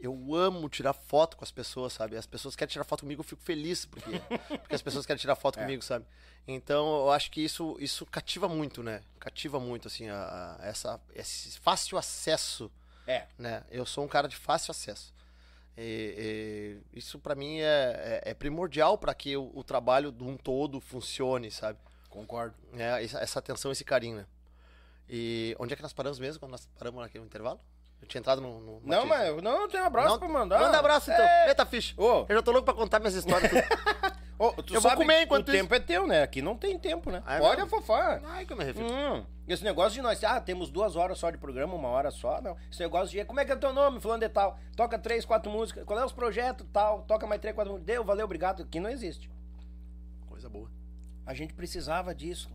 Eu 0.00 0.34
amo 0.34 0.68
tirar 0.68 0.94
foto 0.94 1.36
com 1.36 1.44
as 1.44 1.50
pessoas, 1.52 1.92
sabe? 1.92 2.16
As 2.16 2.26
pessoas 2.26 2.56
querem 2.56 2.72
tirar 2.72 2.84
foto 2.84 3.00
comigo, 3.02 3.20
eu 3.20 3.24
fico 3.24 3.42
feliz 3.42 3.84
porque, 3.84 4.10
porque 4.62 4.74
as 4.74 4.80
pessoas 4.82 5.04
querem 5.06 5.20
tirar 5.20 5.36
foto 5.36 5.58
É. 5.58 5.62
comigo, 5.62 5.82
sabe? 5.82 6.06
Então 6.48 7.02
eu 7.02 7.10
acho 7.10 7.30
que 7.30 7.40
isso, 7.44 7.76
isso 7.78 8.04
cativa 8.06 8.48
muito, 8.48 8.82
né? 8.82 9.02
Cativa 9.20 9.60
muito, 9.60 9.86
assim, 9.88 10.08
a, 10.08 10.56
a- 10.58 10.66
essa, 10.66 11.00
esse 11.14 11.58
fácil 11.60 11.98
acesso, 11.98 12.70
É. 13.06 13.26
né? 13.38 13.62
Eu 13.70 13.84
sou 13.86 14.02
um 14.04 14.08
cara 14.08 14.26
de 14.26 14.34
fácil 14.36 14.70
acesso. 14.72 15.12
E- 15.76 16.80
e 16.92 16.98
isso 16.98 17.18
pra 17.18 17.34
mim 17.34 17.58
é, 17.60 18.20
é- 18.24 18.30
é 18.30 18.34
primordial 18.34 18.98
para 18.98 19.14
que 19.14 19.36
o, 19.36 19.50
o 19.54 19.64
trabalho 19.64 20.12
de 20.12 20.22
um 20.22 20.36
todo 20.36 20.80
funcione, 20.80 21.50
sabe? 21.50 21.78
Concordo. 22.10 22.54
É, 22.74 23.02
essa, 23.02 23.38
atenção, 23.38 23.72
esse 23.72 23.84
carinho, 23.84 24.16
né? 24.18 24.26
E 25.08 25.56
onde 25.58 25.72
é 25.72 25.76
que 25.76 25.82
nós 25.82 25.92
paramos 25.92 26.18
mesmo 26.18 26.40
quando 26.40 26.52
nós 26.52 26.66
paramos 26.78 27.10
no 27.14 27.24
intervalo? 27.24 27.58
Eu 28.00 28.08
tinha 28.08 28.18
entrado 28.18 28.40
no. 28.40 28.60
no 28.60 28.80
Não, 28.84 29.06
mas 29.06 29.42
não, 29.42 29.68
tem 29.68 29.80
um 29.80 29.84
abraço 29.84 30.08
Não, 30.08 30.18
pra 30.18 30.28
mandar. 30.28 30.58
Manda 30.60 30.78
abraço 30.78 31.10
então. 31.10 31.24
É. 31.24 31.48
Eita, 31.48 31.64
ficha. 31.64 31.94
Eu 31.96 32.26
já 32.28 32.42
tô 32.42 32.50
louco 32.50 32.64
pra 32.64 32.74
contar 32.74 32.98
minhas 32.98 33.14
histórias. 33.14 33.50
Ô, 34.42 34.60
tu 34.60 34.74
Eu 34.74 34.80
vou 34.80 34.96
comer 34.96 35.22
enquanto 35.22 35.48
o 35.48 35.52
tempo 35.52 35.72
é 35.72 35.78
teu, 35.78 36.04
né? 36.04 36.24
Aqui 36.24 36.42
não 36.42 36.56
tem 36.56 36.76
tempo, 36.76 37.12
né? 37.12 37.22
Ah, 37.24 37.36
é 37.36 37.38
Pode 37.38 37.62
mesmo? 37.62 37.76
afofar. 37.76 38.20
Ai, 38.24 38.44
que 38.44 38.52
eu 38.52 38.56
me 38.56 38.64
refiro. 38.64 38.92
Hum, 38.92 39.24
esse 39.46 39.62
negócio 39.62 39.92
de 39.92 40.02
nós, 40.02 40.24
ah, 40.24 40.40
temos 40.40 40.68
duas 40.68 40.96
horas 40.96 41.16
só 41.16 41.30
de 41.30 41.38
programa, 41.38 41.74
uma 41.74 41.86
hora 41.86 42.10
só, 42.10 42.42
não. 42.42 42.56
Esse 42.68 42.80
negócio 42.80 43.16
de, 43.16 43.24
como 43.24 43.38
é 43.38 43.44
que 43.44 43.52
é 43.52 43.56
teu 43.56 43.72
nome, 43.72 44.00
fulano 44.00 44.18
de 44.18 44.28
tal? 44.28 44.58
Toca 44.74 44.98
três, 44.98 45.24
quatro 45.24 45.48
músicas, 45.48 45.84
qual 45.84 45.96
é 45.96 46.04
os 46.04 46.10
projetos, 46.10 46.66
tal? 46.72 47.02
Toca 47.02 47.24
mais 47.24 47.40
três, 47.40 47.54
quatro 47.54 47.72
músicas. 47.72 47.94
Deu, 47.94 48.02
valeu, 48.02 48.24
obrigado. 48.24 48.64
Aqui 48.64 48.80
não 48.80 48.90
existe. 48.90 49.30
Coisa 50.28 50.48
boa. 50.48 50.68
A 51.24 51.34
gente 51.34 51.54
precisava 51.54 52.12
disso. 52.12 52.50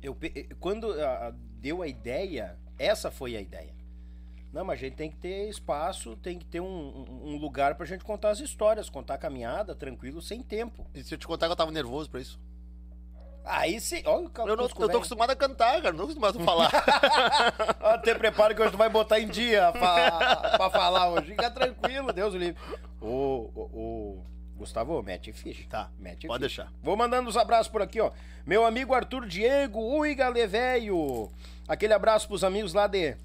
Eu, 0.00 0.16
eh, 0.22 0.46
quando 0.60 0.92
ah, 1.02 1.34
deu 1.60 1.82
a 1.82 1.88
ideia, 1.88 2.56
essa 2.78 3.10
foi 3.10 3.34
a 3.34 3.40
ideia. 3.40 3.74
Não, 4.56 4.64
mas 4.64 4.78
a 4.78 4.82
gente 4.84 4.94
tem 4.96 5.10
que 5.10 5.16
ter 5.18 5.50
espaço, 5.50 6.16
tem 6.16 6.38
que 6.38 6.46
ter 6.46 6.60
um, 6.60 7.04
um- 7.22 7.36
lugar 7.36 7.74
pra 7.74 7.84
gente 7.84 8.02
contar 8.02 8.30
as 8.30 8.40
histórias, 8.40 8.88
contar 8.88 9.12
a 9.14 9.18
caminhada, 9.18 9.74
tranquilo, 9.74 10.22
sem 10.22 10.40
tempo. 10.42 10.86
E 10.94 11.02
se 11.02 11.12
eu 11.12 11.18
te 11.18 11.26
contar 11.26 11.44
que 11.46 11.52
eu 11.52 11.56
tava 11.56 11.70
nervoso 11.70 12.08
pra 12.08 12.20
isso? 12.22 12.40
Aí 13.44 13.78
sim, 13.78 14.02
olha 14.06 14.26
o 14.28 14.48
Eu, 14.48 14.56
não, 14.56 14.64
eu 14.64 14.68
tô 14.70 14.86
velho. 14.86 14.96
acostumado 14.96 15.30
a 15.30 15.36
cantar, 15.36 15.74
cara. 15.82 15.90
Não 15.92 15.98
tô 15.98 16.04
acostumado 16.04 16.40
a 16.40 16.42
falar. 16.42 16.70
Até 17.94 18.14
prepara 18.14 18.54
que 18.54 18.62
hoje 18.62 18.70
tu 18.72 18.78
vai 18.78 18.88
botar 18.88 19.20
em 19.20 19.28
dia 19.28 19.70
pra, 19.72 20.36
pra 20.56 20.70
falar 20.70 21.10
hoje. 21.10 21.26
Fica 21.32 21.50
tranquilo, 21.50 22.10
Deus 22.12 22.32
o 22.32 22.38
livre. 22.38 22.60
Ô, 22.98 23.50
ô, 23.54 23.60
ô, 23.72 24.22
Gustavo, 24.56 25.00
mete 25.02 25.32
ficha. 25.34 25.64
Tá, 25.68 25.90
Mete 25.98 26.26
pode 26.26 26.42
ficha. 26.44 26.62
deixar. 26.64 26.72
Vou 26.82 26.96
mandando 26.96 27.28
os 27.28 27.36
abraços 27.36 27.68
por 27.70 27.82
aqui, 27.82 28.00
ó. 28.00 28.10
Meu 28.46 28.64
amigo 28.64 28.94
Arthur 28.94 29.26
Diego, 29.26 29.78
ui, 29.80 30.14
Galevéio. 30.14 31.30
Aquele 31.68 31.92
abraço 31.92 32.26
pros 32.26 32.42
amigos 32.42 32.72
lá 32.72 32.86
de 32.86 33.16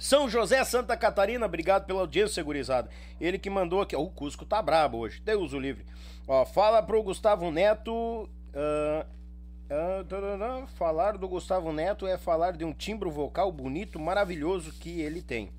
São 0.00 0.30
José, 0.30 0.64
Santa 0.64 0.96
Catarina. 0.96 1.44
Obrigado 1.44 1.84
pela 1.84 2.00
audiência, 2.00 2.42
gurizada. 2.42 2.88
Ele 3.20 3.38
que 3.38 3.50
mandou 3.50 3.82
aqui. 3.82 3.94
O 3.94 4.08
Cusco 4.08 4.46
tá 4.46 4.62
brabo 4.62 4.96
hoje. 4.96 5.20
Deus 5.20 5.52
o 5.52 5.60
livre. 5.60 5.84
Ó, 6.26 6.46
fala 6.46 6.82
pro 6.82 7.02
Gustavo 7.02 7.50
Neto. 7.50 8.26
tarará, 10.08 10.66
falar 10.68 11.18
do 11.18 11.28
Gustavo 11.28 11.70
Neto 11.70 12.06
é 12.06 12.16
falar 12.16 12.52
de 12.52 12.64
um 12.64 12.72
timbre 12.72 13.10
vocal 13.10 13.52
bonito, 13.52 14.00
maravilhoso 14.00 14.72
que 14.72 15.02
ele 15.02 15.20
tem. 15.20 15.52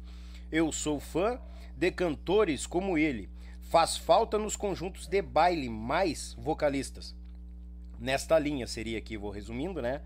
Eu 0.51 0.71
sou 0.71 0.99
fã 0.99 1.39
de 1.77 1.91
cantores 1.91 2.65
como 2.65 2.97
ele. 2.97 3.29
Faz 3.69 3.95
falta 3.95 4.39
nos 4.39 4.55
conjuntos 4.55 5.05
de 5.05 5.21
baile 5.21 5.69
mais 5.69 6.33
vocalistas. 6.33 7.15
Nesta 7.99 8.39
linha 8.39 8.65
seria 8.65 8.97
aqui, 8.97 9.17
vou 9.17 9.29
resumindo, 9.29 9.83
né? 9.83 10.01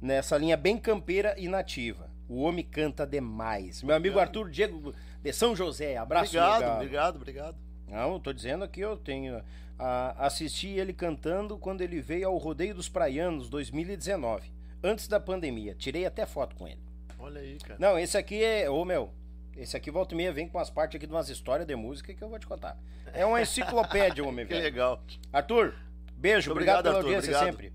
Nessa 0.00 0.36
linha 0.36 0.58
bem 0.58 0.76
campeira 0.76 1.34
e 1.38 1.48
nativa. 1.48 2.17
O 2.28 2.42
homem 2.42 2.64
canta 2.64 3.06
demais. 3.06 3.82
Meu 3.82 3.96
amigo 3.96 4.18
Arthur 4.18 4.50
Diego 4.50 4.94
de 5.22 5.32
São 5.32 5.56
José, 5.56 5.96
abraço. 5.96 6.26
obrigado, 6.36 6.60
legal. 6.60 6.76
obrigado, 6.76 7.16
obrigado. 7.16 7.56
Não, 7.88 8.12
eu 8.14 8.20
tô 8.20 8.32
dizendo 8.32 8.64
aqui, 8.64 8.80
eu 8.80 8.96
tenho. 8.98 9.42
ah, 9.78 10.14
assisti 10.18 10.68
ele 10.68 10.92
cantando 10.92 11.56
quando 11.56 11.80
ele 11.80 12.00
veio 12.02 12.28
ao 12.28 12.36
Rodeio 12.36 12.74
dos 12.74 12.88
Praianos 12.88 13.48
2019, 13.48 14.52
antes 14.82 15.08
da 15.08 15.18
pandemia. 15.18 15.74
Tirei 15.74 16.04
até 16.04 16.26
foto 16.26 16.54
com 16.54 16.68
ele. 16.68 16.80
Olha 17.18 17.40
aí, 17.40 17.56
cara. 17.58 17.76
Não, 17.80 17.98
esse 17.98 18.18
aqui 18.18 18.44
é. 18.44 18.68
Ô 18.68 18.84
meu, 18.84 19.10
esse 19.56 19.74
aqui 19.76 19.90
volta 19.90 20.12
e 20.14 20.16
meia 20.18 20.30
vem 20.32 20.46
com 20.48 20.58
as 20.58 20.68
partes 20.68 20.96
aqui 20.96 21.06
de 21.06 21.12
umas 21.12 21.30
histórias 21.30 21.66
de 21.66 21.74
música 21.74 22.12
que 22.12 22.22
eu 22.22 22.28
vou 22.28 22.38
te 22.38 22.46
contar. 22.46 22.76
É 23.14 23.24
uma 23.24 23.40
enciclopédia, 23.40 24.22
homem, 24.22 24.44
Que 24.46 24.52
velho. 24.52 24.64
legal. 24.64 25.02
Arthur, 25.32 25.74
beijo, 26.16 26.50
Muito 26.50 26.58
obrigado, 26.58 26.80
obrigado, 26.80 26.82
pela 26.84 26.96
Arthur, 26.98 27.06
audiência 27.14 27.36
obrigado. 27.38 27.50
sempre. 27.56 27.72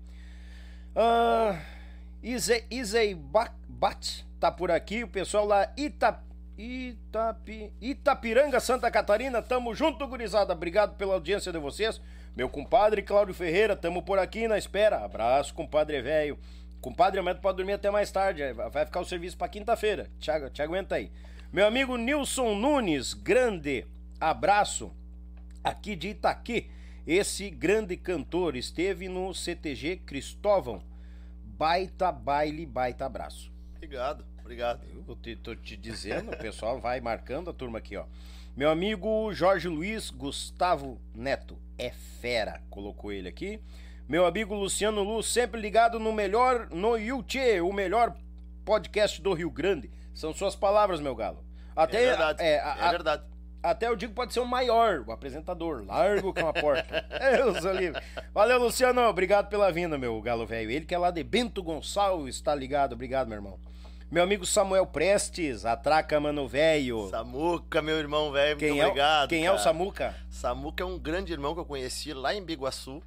Ah, 0.94 1.60
Ize- 2.22 2.64
Izei 2.70 3.14
Tá 4.40 4.50
por 4.50 4.70
aqui, 4.70 5.04
o 5.04 5.08
pessoal 5.08 5.44
lá 5.44 5.70
Ita, 5.76 6.18
Itapi, 6.56 7.70
Itapiranga, 7.82 8.58
Santa 8.58 8.90
Catarina, 8.90 9.42
tamo 9.42 9.74
junto, 9.74 10.06
gurizada. 10.06 10.54
Obrigado 10.54 10.96
pela 10.96 11.14
audiência 11.14 11.52
de 11.52 11.58
vocês. 11.58 12.00
Meu 12.34 12.48
compadre 12.48 13.02
Cláudio 13.02 13.34
Ferreira, 13.34 13.76
tamo 13.76 14.02
por 14.02 14.18
aqui 14.18 14.48
na 14.48 14.56
espera. 14.56 15.04
Abraço, 15.04 15.52
compadre 15.52 16.00
velho. 16.00 16.38
Compadre, 16.80 17.20
amanhã 17.20 17.36
pode 17.36 17.58
dormir 17.58 17.74
até 17.74 17.90
mais 17.90 18.10
tarde. 18.10 18.42
Vai 18.52 18.86
ficar 18.86 19.00
o 19.00 19.04
serviço 19.04 19.36
pra 19.36 19.48
quinta-feira. 19.48 20.10
Te, 20.18 20.30
te 20.50 20.62
aguenta 20.62 20.94
aí. 20.94 21.10
Meu 21.52 21.66
amigo 21.66 21.96
Nilson 21.96 22.54
Nunes, 22.54 23.12
grande 23.12 23.86
abraço 24.18 24.92
aqui 25.62 25.94
de 25.94 26.08
Itaqui. 26.08 26.70
Esse 27.06 27.50
grande 27.50 27.98
cantor 27.98 28.56
esteve 28.56 29.08
no 29.08 29.34
CTG 29.34 29.98
Cristóvão. 30.06 30.82
Baita 31.44 32.10
baile, 32.10 32.64
baita 32.66 33.04
abraço. 33.04 33.53
Obrigado, 33.84 34.24
obrigado. 34.40 34.80
Eu 35.06 35.14
te, 35.16 35.36
tô 35.36 35.54
te 35.54 35.76
dizendo, 35.76 36.30
o 36.32 36.36
pessoal 36.36 36.80
vai 36.80 37.00
marcando 37.00 37.50
a 37.50 37.52
turma 37.52 37.78
aqui, 37.78 37.96
ó. 37.96 38.04
Meu 38.56 38.70
amigo 38.70 39.32
Jorge 39.32 39.68
Luiz 39.68 40.10
Gustavo 40.10 41.00
Neto 41.14 41.58
é 41.76 41.90
fera, 41.90 42.62
colocou 42.70 43.12
ele 43.12 43.28
aqui. 43.28 43.60
Meu 44.08 44.26
amigo 44.26 44.54
Luciano 44.54 45.02
Lu, 45.02 45.22
sempre 45.22 45.60
ligado 45.60 45.98
no 45.98 46.12
melhor, 46.12 46.68
no 46.70 46.96
Yuchê, 46.96 47.60
o 47.60 47.72
melhor 47.72 48.14
podcast 48.64 49.20
do 49.20 49.32
Rio 49.34 49.50
Grande. 49.50 49.90
São 50.14 50.32
suas 50.32 50.54
palavras, 50.54 51.00
meu 51.00 51.14
galo. 51.14 51.44
Até, 51.74 52.04
é 52.04 52.08
verdade. 52.10 52.42
é, 52.42 52.50
É, 52.52 52.60
a- 52.60 52.72
a- 52.88 52.90
verdade. 52.92 53.22
até 53.62 53.88
eu 53.88 53.96
digo 53.96 54.10
que 54.12 54.16
pode 54.16 54.32
ser 54.32 54.40
o 54.40 54.46
maior, 54.46 55.00
o 55.06 55.10
apresentador. 55.10 55.84
Largo 55.86 56.32
com 56.32 56.46
a 56.46 56.52
porta. 56.52 57.04
Deus 57.36 57.64
o 57.64 57.72
livre. 57.72 58.00
Valeu, 58.32 58.58
Luciano. 58.60 59.00
Obrigado 59.08 59.48
pela 59.48 59.72
vinda, 59.72 59.98
meu 59.98 60.20
galo 60.20 60.46
velho. 60.46 60.70
Ele 60.70 60.84
que 60.84 60.94
é 60.94 60.98
lá 60.98 61.10
de 61.10 61.24
Bento 61.24 61.62
Gonçalves, 61.62 62.36
está 62.36 62.54
ligado. 62.54 62.92
Obrigado, 62.92 63.26
meu 63.26 63.36
irmão. 63.38 63.58
Meu 64.14 64.22
amigo 64.22 64.46
Samuel 64.46 64.86
Prestes, 64.86 65.64
atraca, 65.66 66.20
mano 66.20 66.46
velho. 66.46 67.08
Samuca, 67.10 67.82
meu 67.82 67.96
irmão 67.98 68.30
velho, 68.30 68.56
muito 68.60 68.64
é, 68.64 68.84
o- 68.84 68.86
obrigado. 68.86 69.28
quem 69.28 69.44
é 69.44 69.50
o 69.50 69.54
cara. 69.54 69.64
Samuca? 69.64 70.14
Samuca 70.30 70.84
é 70.84 70.86
um 70.86 70.96
grande 70.96 71.32
irmão 71.32 71.52
que 71.52 71.58
eu 71.58 71.64
conheci 71.64 72.14
lá 72.14 72.32
em 72.32 72.40
Biguaçu. 72.40 73.02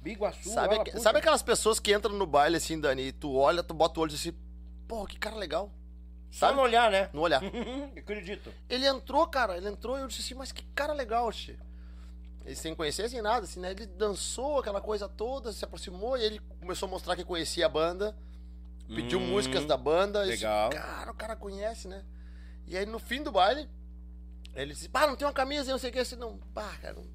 Biguaçu. 0.00 0.48
Sabe, 0.48 0.90
sabe 1.00 1.18
aquelas 1.18 1.42
pessoas 1.42 1.78
que 1.78 1.92
entram 1.94 2.14
no 2.14 2.26
baile 2.26 2.56
assim, 2.56 2.80
Dani, 2.80 3.08
e 3.08 3.12
tu 3.12 3.36
olha, 3.36 3.62
tu 3.62 3.74
bota 3.74 4.00
o 4.00 4.02
olho 4.04 4.08
e 4.08 4.12
diz 4.14 4.22
assim, 4.22 4.34
pô, 4.88 5.04
que 5.04 5.18
cara 5.18 5.36
legal. 5.36 5.70
Só 6.30 6.46
Sabe? 6.46 6.56
no 6.56 6.62
olhar, 6.62 6.90
né? 6.90 7.10
No 7.12 7.20
olhar. 7.20 7.42
Acredito. 7.94 8.50
Ele 8.70 8.86
entrou, 8.86 9.26
cara, 9.26 9.54
ele 9.54 9.68
entrou 9.68 9.98
e 9.98 10.00
eu 10.00 10.08
disse 10.08 10.22
assim, 10.22 10.34
mas 10.34 10.50
que 10.50 10.64
cara 10.74 10.94
legal, 10.94 11.30
Xê. 11.30 11.58
Ele 12.46 12.54
sem 12.54 12.74
conhecer, 12.74 13.10
sem 13.10 13.20
nada, 13.20 13.44
assim, 13.44 13.60
né? 13.60 13.72
Ele 13.72 13.84
dançou 13.84 14.60
aquela 14.60 14.80
coisa 14.80 15.10
toda, 15.10 15.52
se 15.52 15.62
aproximou 15.62 16.16
e 16.16 16.22
ele 16.24 16.40
começou 16.58 16.86
a 16.86 16.90
mostrar 16.90 17.16
que 17.16 17.22
conhecia 17.24 17.66
a 17.66 17.68
banda. 17.68 18.16
Pediu 18.88 19.18
Hum, 19.18 19.26
músicas 19.28 19.64
da 19.64 19.76
banda. 19.76 20.26
e 20.26 20.30
disse, 20.30 20.44
legal. 20.44 20.70
cara, 20.70 21.10
o 21.10 21.14
cara 21.14 21.36
conhece, 21.36 21.86
né? 21.88 22.04
E 22.66 22.76
aí 22.76 22.84
no 22.86 22.98
fim 22.98 23.22
do 23.22 23.30
baile, 23.32 23.68
ele 24.54 24.72
disse, 24.74 24.88
pá, 24.88 25.06
não 25.06 25.16
tem 25.16 25.26
uma 25.26 25.32
camisa, 25.32 25.70
eu 25.70 25.72
não 25.74 25.78
sei 25.78 25.90
o 25.90 25.92
que, 25.92 25.98
assim, 25.98 26.16
não, 26.16 26.38
pá, 26.54 26.76
cara. 26.80 26.94
não." 26.94 27.06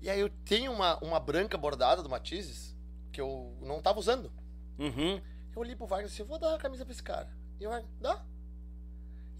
E 0.00 0.08
aí 0.08 0.18
eu 0.20 0.30
tenho 0.30 0.72
uma, 0.72 0.98
uma 1.04 1.20
branca 1.20 1.58
bordada 1.58 2.02
do 2.02 2.08
Matizes, 2.08 2.74
que 3.12 3.20
eu 3.20 3.56
não 3.60 3.82
tava 3.82 3.98
usando. 3.98 4.32
Uhum. 4.78 5.16
Eu 5.54 5.60
olhei 5.60 5.76
pro 5.76 5.86
Wagner 5.86 6.06
e 6.06 6.10
disse, 6.10 6.22
vou 6.22 6.38
dar 6.38 6.54
a 6.54 6.58
camisa 6.58 6.84
pra 6.84 6.92
esse 6.92 7.02
cara. 7.02 7.28
E 7.58 7.66
o 7.66 7.70
Wagner, 7.70 7.90
dá. 8.00 8.24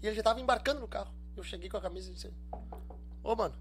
E 0.03 0.07
ele 0.07 0.15
já 0.15 0.21
tava 0.23 0.39
embarcando 0.39 0.79
no 0.79 0.87
carro. 0.87 1.11
Eu 1.35 1.43
cheguei 1.43 1.69
com 1.69 1.77
a 1.77 1.81
camisa 1.81 2.09
e 2.09 2.13
disse, 2.13 2.31
ô 3.23 3.35
mano, 3.35 3.55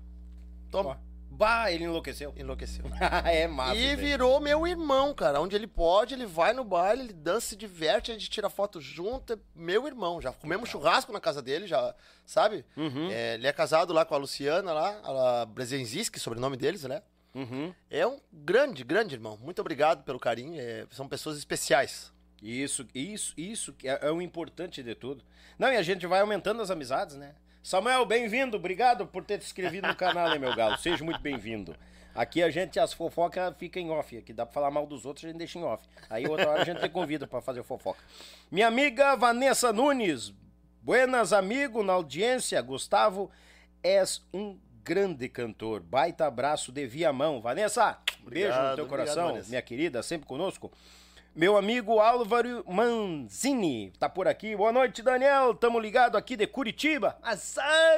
toma. 0.71 0.91
Ó. 1.03 1.10
Bah, 1.41 1.73
ele 1.73 1.85
enlouqueceu. 1.85 2.35
Enlouqueceu. 2.37 2.85
é 3.25 3.49
massa. 3.49 3.75
e 3.75 3.97
virou 3.97 4.39
meu 4.41 4.67
irmão, 4.67 5.15
cara. 5.15 5.41
Onde 5.41 5.57
ele 5.57 5.67
pode, 5.67 6.13
ele 6.13 6.27
vai 6.27 6.53
no 6.53 6.63
baile, 6.63 7.05
ele 7.05 7.13
dança, 7.15 7.49
se 7.49 7.57
diverte, 7.57 8.11
a 8.11 8.15
gente 8.15 8.29
tira 8.29 8.51
foto 8.51 8.79
junto. 8.79 9.33
É 9.33 9.39
meu 9.55 9.87
irmão. 9.87 10.21
Já 10.21 10.35
comemos 10.35 10.69
churrasco 10.69 11.11
na 11.15 11.19
casa 11.19 11.41
dele, 11.41 11.67
já, 11.67 11.95
sabe? 12.27 12.63
Uhum. 12.77 13.11
É, 13.11 13.37
ele 13.37 13.47
é 13.47 13.53
casado 13.55 13.95
lá 13.95 14.05
com 14.05 14.15
a 14.15 14.19
Luciana, 14.19 14.71
lá, 14.75 15.41
a 15.43 15.47
Brezenziski, 15.47 16.21
sobrenome 16.21 16.59
deles, 16.59 16.85
né? 16.85 17.03
Uhum. 17.35 17.73
É 17.89 18.07
um 18.07 18.19
grande, 18.31 18.85
grande 18.85 19.15
irmão. 19.15 19.39
Muito 19.41 19.61
obrigado 19.61 20.05
pelo 20.05 20.21
carinho. 20.21 20.61
é, 20.61 20.87
são 20.91 21.09
pessoas 21.09 21.39
especiais. 21.39 22.13
Isso, 22.43 22.87
isso, 22.95 23.33
isso 23.39 23.75
é, 23.83 24.09
é 24.09 24.11
o 24.11 24.21
importante 24.21 24.83
de 24.83 24.95
tudo. 24.95 25.25
Não, 25.59 25.73
e 25.73 25.77
a 25.79 25.83
gente 25.83 26.07
vai 26.07 26.21
aumentando 26.21 26.61
as 26.61 26.71
amizades, 26.71 27.17
né? 27.17 27.35
Samuel, 27.63 28.07
bem-vindo, 28.07 28.57
obrigado 28.57 29.07
por 29.07 29.23
ter 29.23 29.39
te 29.39 29.45
inscrevido 29.45 29.87
no 29.87 29.95
canal, 29.95 30.31
né, 30.31 30.39
meu 30.39 30.55
galo? 30.57 30.79
Seja 30.79 31.05
muito 31.05 31.21
bem-vindo. 31.21 31.77
Aqui 32.15 32.43
a 32.43 32.51
gente, 32.51 32.81
as 32.81 32.95
fofocas 32.95 33.55
ficam 33.59 33.83
em 33.83 33.91
off. 33.91 34.17
Aqui 34.17 34.33
dá 34.33 34.47
pra 34.47 34.55
falar 34.55 34.71
mal 34.71 34.87
dos 34.87 35.05
outros, 35.05 35.27
a 35.27 35.29
gente 35.29 35.37
deixa 35.37 35.59
em 35.59 35.63
off. 35.63 35.87
Aí 36.09 36.27
outra 36.27 36.49
hora 36.49 36.63
a 36.63 36.65
gente 36.65 36.81
te 36.81 36.89
convida 36.89 37.27
pra 37.27 37.43
fazer 37.43 37.63
fofoca. 37.63 38.03
Minha 38.51 38.67
amiga 38.67 39.15
Vanessa 39.15 39.75
Nunes, 39.75 40.33
buenas 40.83 41.35
amigo 41.35 41.83
na 41.83 41.93
audiência. 41.93 42.61
Gustavo, 42.63 43.31
és 43.83 44.27
um 44.33 44.59
grande 44.83 45.29
cantor. 45.29 45.81
Baita 45.83 46.27
abraço 46.27 46.73
de 46.73 46.87
Viamão. 46.87 47.43
Vanessa, 47.43 47.99
beijo 48.27 48.49
no 48.49 48.55
Obrigado, 48.55 48.75
teu 48.75 48.85
obrigado, 48.85 48.89
coração, 48.89 49.29
Vanessa. 49.29 49.49
minha 49.51 49.63
querida, 49.63 50.03
sempre 50.03 50.27
conosco. 50.27 50.73
Meu 51.41 51.57
amigo 51.57 51.99
Álvaro 52.01 52.63
Manzini 52.69 53.95
tá 53.99 54.11
por 54.11 54.29
aqui. 54.29 54.55
Boa 54.55 54.71
noite, 54.71 55.01
Daniel. 55.01 55.55
Tamo 55.55 55.81
ligado 55.81 56.19
aqui 56.19 56.37
de 56.37 56.47
Curitiba. 56.47 57.17
A 57.23 57.35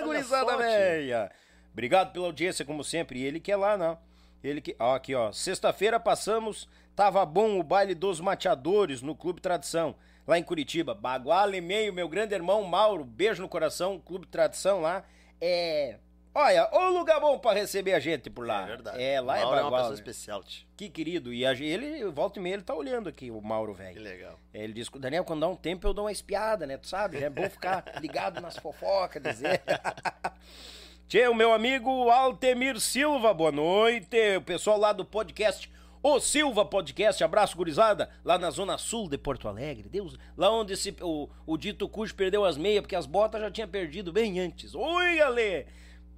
gurizada 0.05 0.57
velha. 0.57 1.29
Obrigado 1.73 2.13
pela 2.13 2.27
audiência, 2.27 2.65
como 2.65 2.85
sempre. 2.85 3.19
E 3.19 3.25
ele 3.25 3.41
que 3.41 3.51
é 3.51 3.57
lá, 3.57 3.77
não. 3.77 3.99
Ele 4.45 4.61
que. 4.61 4.77
Ó, 4.79 4.95
aqui, 4.95 5.13
ó. 5.17 5.33
Sexta-feira 5.33 5.99
passamos. 5.99 6.69
Tava 6.95 7.27
bom 7.27 7.59
o 7.59 7.65
baile 7.65 7.97
dos 7.97 8.21
mateadores 8.21 9.03
no 9.03 9.17
Clube 9.17 9.41
Tradição, 9.41 9.97
lá 10.25 10.39
em 10.39 10.45
Curitiba. 10.45 10.95
Baguala 10.95 11.57
e 11.57 11.61
meio, 11.61 11.93
meu 11.93 12.09
grande 12.09 12.37
irmão 12.37 12.63
Mauro. 12.63 13.05
Beijo 13.05 13.43
no 13.43 13.49
coração. 13.49 13.99
Clube 13.99 14.29
Tradição 14.29 14.81
lá. 14.81 15.03
É. 15.41 15.97
Olha, 16.35 16.67
ô 16.73 16.89
lugar 16.99 17.21
bom 17.21 17.39
pra 17.39 17.53
receber 17.53 17.93
a 17.93 18.01
gente 18.01 18.31
por 18.31 18.47
lá. 18.47 18.63
É 18.63 18.67
verdade. 18.67 19.03
É, 19.03 19.21
lá 19.21 19.37
é 19.39 19.43
Mauro 19.43 19.59
é 19.59 19.61
uma 19.61 19.71
Baguala. 19.71 19.83
pessoa 19.91 19.95
especial, 19.95 20.43
tio. 20.43 20.67
Que 20.77 20.89
querido. 20.89 21.31
E 21.33 21.45
a, 21.45 21.53
ele, 21.53 22.05
volta 22.11 22.39
e 22.39 22.43
meia, 22.43 22.55
ele 22.55 22.63
tá 22.63 22.75
olhando 22.75 23.09
aqui, 23.09 23.31
o 23.31 23.41
Mauro, 23.43 23.73
Que 23.75 23.83
velho. 23.83 24.03
legal. 24.03 24.41
Ele 24.55 24.73
diz, 24.73 24.89
Daniel, 24.89 25.25
quando 25.25 25.41
dá 25.41 25.49
um 25.49 25.57
tempo 25.57 25.87
eu 25.87 25.93
dou 25.93 26.07
uma 26.07 26.13
espiada, 26.13 26.67
né? 26.67 26.79
Tu 26.79 26.87
sabe? 26.89 27.23
É 27.23 27.29
bom 27.29 27.49
ficar 27.51 27.85
ligado 28.01 28.41
nas 28.41 28.57
fofocas, 28.57 29.23
dizer. 29.23 29.61
Tchê, 31.07 31.29
o 31.29 31.35
meu 31.35 31.53
amigo 31.53 32.09
Altemir 32.09 32.81
Silva, 32.81 33.35
boa 33.35 33.53
noite. 33.53 34.17
O 34.39 34.41
pessoal 34.43 34.79
lá 34.79 34.95
do 34.95 35.05
podcast 35.05 35.71
O 36.03 36.19
Silva 36.19 36.65
Podcast, 36.65 37.23
abraço, 37.23 37.55
gurizada, 37.55 38.09
lá 38.25 38.39
na 38.39 38.51
zona 38.51 38.79
sul 38.79 39.07
de 39.07 39.19
Porto 39.19 39.47
Alegre. 39.49 39.91
Deus, 39.91 40.19
lá 40.35 40.51
onde 40.51 40.73
esse, 40.73 40.97
o, 41.03 41.29
o 41.47 41.59
dito 41.59 41.87
cujo 41.89 42.15
perdeu 42.15 42.43
as 42.47 42.57
meias, 42.57 42.81
porque 42.81 42.97
as 42.97 43.05
botas 43.05 43.43
já 43.43 43.51
tinha 43.51 43.69
perdido 43.69 44.11
bem 44.11 44.41
antes. 44.41 44.75
Oi, 44.75 45.17
galê! 45.19 45.67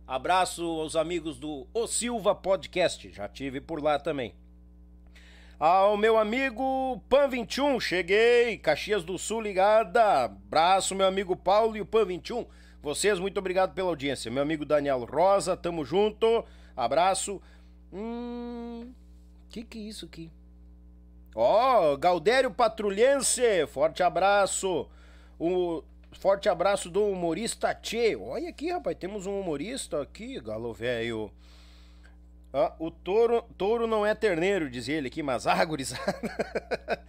Abraço 0.06 0.62
aos 0.62 0.96
amigos 0.96 1.38
do 1.38 1.66
O 1.72 1.86
Silva 1.86 2.34
Podcast, 2.34 3.10
já 3.10 3.26
tive 3.26 3.58
por 3.58 3.82
lá 3.82 3.98
também. 3.98 4.34
Ao 5.58 5.96
meu 5.96 6.18
amigo 6.18 7.00
Pan 7.08 7.26
21, 7.26 7.80
cheguei, 7.80 8.58
Caxias 8.58 9.02
do 9.02 9.16
Sul 9.16 9.40
ligada. 9.40 10.24
Abraço, 10.24 10.94
meu 10.94 11.06
amigo 11.06 11.34
Paulo 11.34 11.74
e 11.74 11.80
o 11.80 11.86
Pan 11.86 12.04
21. 12.04 12.44
Vocês, 12.82 13.18
muito 13.18 13.38
obrigado 13.38 13.72
pela 13.72 13.88
audiência. 13.88 14.30
Meu 14.30 14.42
amigo 14.42 14.66
Daniel 14.66 15.06
Rosa, 15.06 15.56
tamo 15.56 15.86
junto. 15.86 16.44
Abraço. 16.76 17.40
Hum. 17.90 18.92
Que 19.48 19.64
que 19.64 19.78
é 19.78 19.82
isso 19.82 20.04
aqui? 20.04 20.30
Ó, 21.34 21.96
Galdério 21.96 22.50
Patrulhense, 22.50 23.66
forte 23.68 24.02
abraço. 24.02 24.86
O 25.38 25.82
forte 26.18 26.48
abraço 26.48 26.90
do 26.90 27.04
humorista 27.06 27.74
Tchê. 27.74 28.16
Olha 28.16 28.48
aqui, 28.48 28.70
rapaz, 28.70 28.96
temos 28.98 29.26
um 29.26 29.40
humorista 29.40 30.02
aqui, 30.02 30.40
galo 30.40 30.72
velho. 30.72 31.30
Ah, 32.52 32.72
o 32.78 32.90
touro, 32.90 33.42
touro 33.58 33.86
não 33.86 34.06
é 34.06 34.14
terneiro, 34.14 34.70
diz 34.70 34.88
ele 34.88 35.08
aqui, 35.08 35.22
mas 35.22 35.46
gurizada. 35.66 37.02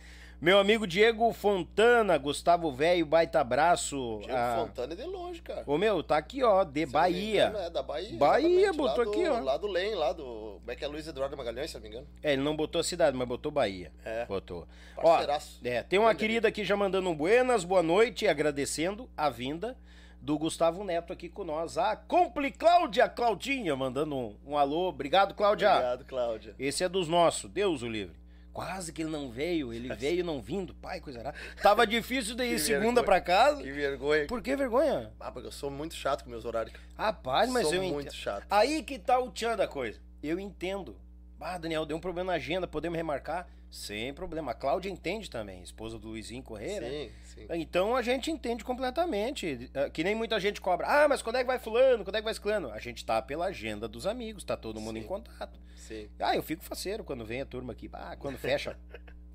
Meu 0.46 0.60
amigo 0.60 0.86
Diego 0.86 1.34
Fontana, 1.34 2.20
Gustavo 2.20 2.72
Velho, 2.72 3.04
baita 3.04 3.40
abraço. 3.42 4.20
Diego 4.22 4.38
Ah, 4.38 4.64
Fontana 4.68 4.94
é 4.94 4.96
de 4.96 5.02
longe, 5.04 5.42
cara. 5.42 5.64
Ô 5.66 5.76
meu, 5.76 6.04
tá 6.04 6.18
aqui 6.18 6.44
ó, 6.44 6.64
de 6.64 6.86
Bahia. 6.86 7.48
engano, 7.48 7.66
É 7.66 7.70
da 7.72 7.82
Bahia. 7.82 8.16
Bahia, 8.20 8.72
botou 8.72 9.06
do- 9.06 9.10
aqui, 9.10 9.28
ó. 9.28 9.40
Lá 9.40 9.58
do 9.58 9.66
Lem, 9.66 9.96
lá 9.96 10.14
do. 10.14 10.24
Como 10.60 10.70
é 10.72 10.76
que 10.76 10.86
é 10.86 10.88
Luiz 10.88 11.08
Eduardo 11.08 11.36
Magalhães, 11.36 11.72
se 11.72 11.78
não 11.78 11.82
me 11.82 11.88
engano? 11.90 12.08
É, 12.22 12.34
ele 12.34 12.44
não 12.44 12.56
botou 12.56 12.80
a 12.80 12.84
cidade, 12.84 13.18
mas 13.18 13.28
botou 13.28 13.52
Bahia. 13.52 13.92
É. 14.06 14.28
Botou. 14.28 14.68
Ó, 14.98 15.18
é, 15.64 15.82
tem 15.82 15.98
uma 15.98 16.14
querida 16.14 16.48
aqui 16.50 16.64
já 16.64 16.78
mandando 16.78 17.10
um 17.10 17.16
buenas, 17.16 17.64
boa 17.64 17.82
noite, 17.82 18.28
agradecendo 18.28 19.10
a 19.18 19.32
vinda 19.32 19.76
do 20.22 20.38
Gustavo 20.38 20.84
Neto 20.84 21.12
aqui 21.12 21.28
com 21.28 21.44
nós. 21.44 21.76
A 21.76 21.96
Compli 21.96 22.52
Cláudia 22.52 23.10
Claudinha, 23.10 23.76
mandando 23.76 24.16
um, 24.16 24.36
um 24.46 24.56
alô. 24.60 24.90
Obrigado, 24.90 25.34
Cláudia. 25.34 25.72
Obrigado, 25.72 26.06
Cláudia. 26.06 26.54
Esse 26.60 26.84
é 26.84 26.88
dos 26.88 27.08
nossos, 27.08 27.50
Deus 27.50 27.82
o 27.82 27.88
livre. 27.88 28.24
Quase 28.56 28.94
que 28.94 29.02
ele 29.02 29.10
não 29.12 29.30
veio, 29.30 29.74
ele 29.74 29.92
veio 30.00 30.24
não 30.24 30.42
vindo, 30.42 30.74
pai, 30.76 31.02
coisa 31.02 31.22
rara. 31.22 31.36
Tava 31.62 31.86
difícil 31.86 32.36
de 32.36 32.46
ir 32.46 32.58
segunda 32.58 33.02
vergonha. 33.02 33.04
pra 33.04 33.20
casa. 33.20 33.62
Que 33.62 33.70
vergonha. 33.70 34.28
Por 34.28 34.42
que 34.42 34.56
vergonha? 34.56 35.12
Ah, 35.20 35.30
porque 35.30 35.50
eu 35.50 35.52
sou 35.52 35.70
muito 35.70 35.94
chato 35.94 36.24
com 36.24 36.30
meus 36.30 36.46
horários. 36.46 36.74
Rapaz, 36.98 37.50
mas 37.52 37.64
Sou 37.68 37.76
eu 37.76 37.84
muito 37.84 38.08
entendo. 38.08 38.14
chato. 38.14 38.48
Aí 38.50 38.82
que 38.82 38.98
tá 38.98 39.20
o 39.20 39.30
tchan 39.30 39.58
da 39.58 39.68
coisa. 39.68 40.00
Eu 40.24 40.40
entendo. 40.40 40.96
Ah, 41.38 41.58
Daniel, 41.58 41.86
deu 41.86 41.98
um 41.98 42.00
problema 42.00 42.32
na 42.32 42.38
agenda, 42.38 42.66
podemos 42.66 42.96
remarcar? 42.96 43.46
Sem 43.70 44.14
problema. 44.14 44.52
A 44.52 44.56
Cláudia 44.56 44.90
entende 44.90 45.30
também, 45.30 45.62
esposa 45.62 46.00
do 46.00 46.08
Luizinho 46.08 46.42
Correia, 46.42 46.80
né? 46.80 46.90
Sim, 46.90 47.12
sim. 47.24 47.48
Então 47.56 47.96
a 47.96 48.02
gente 48.02 48.32
entende 48.32 48.64
completamente. 48.64 49.70
É, 49.74 49.90
Que 49.90 50.04
nem 50.04 50.16
muita 50.16 50.40
gente 50.40 50.62
cobra. 50.62 50.88
Ah, 50.88 51.08
mas 51.10 51.22
quando 51.22 51.36
é 51.36 51.40
que 51.40 51.48
vai 51.48 51.60
fulano? 51.60 52.04
Quando 52.04 52.16
é 52.16 52.20
que 52.20 52.26
vai 52.26 52.34
ciclano? 52.34 52.72
A 52.72 52.80
gente 52.80 53.06
tá 53.06 53.22
pela 53.22 53.48
agenda 53.48 53.88
dos 53.88 54.08
amigos, 54.08 54.44
tá 54.44 54.56
todo 54.56 54.80
mundo 54.80 54.98
Sim. 54.98 55.04
em 55.04 55.08
contato. 55.08 55.60
Sim. 55.76 56.08
Ah, 56.20 56.36
eu 56.36 56.42
fico 56.44 56.64
faceiro 56.64 57.04
quando 57.04 57.26
vem 57.26 57.42
a 57.42 57.46
turma 57.46 57.74
aqui. 57.74 57.90
Ah, 57.92 58.16
quando 58.18 58.38
fecha 58.38 58.78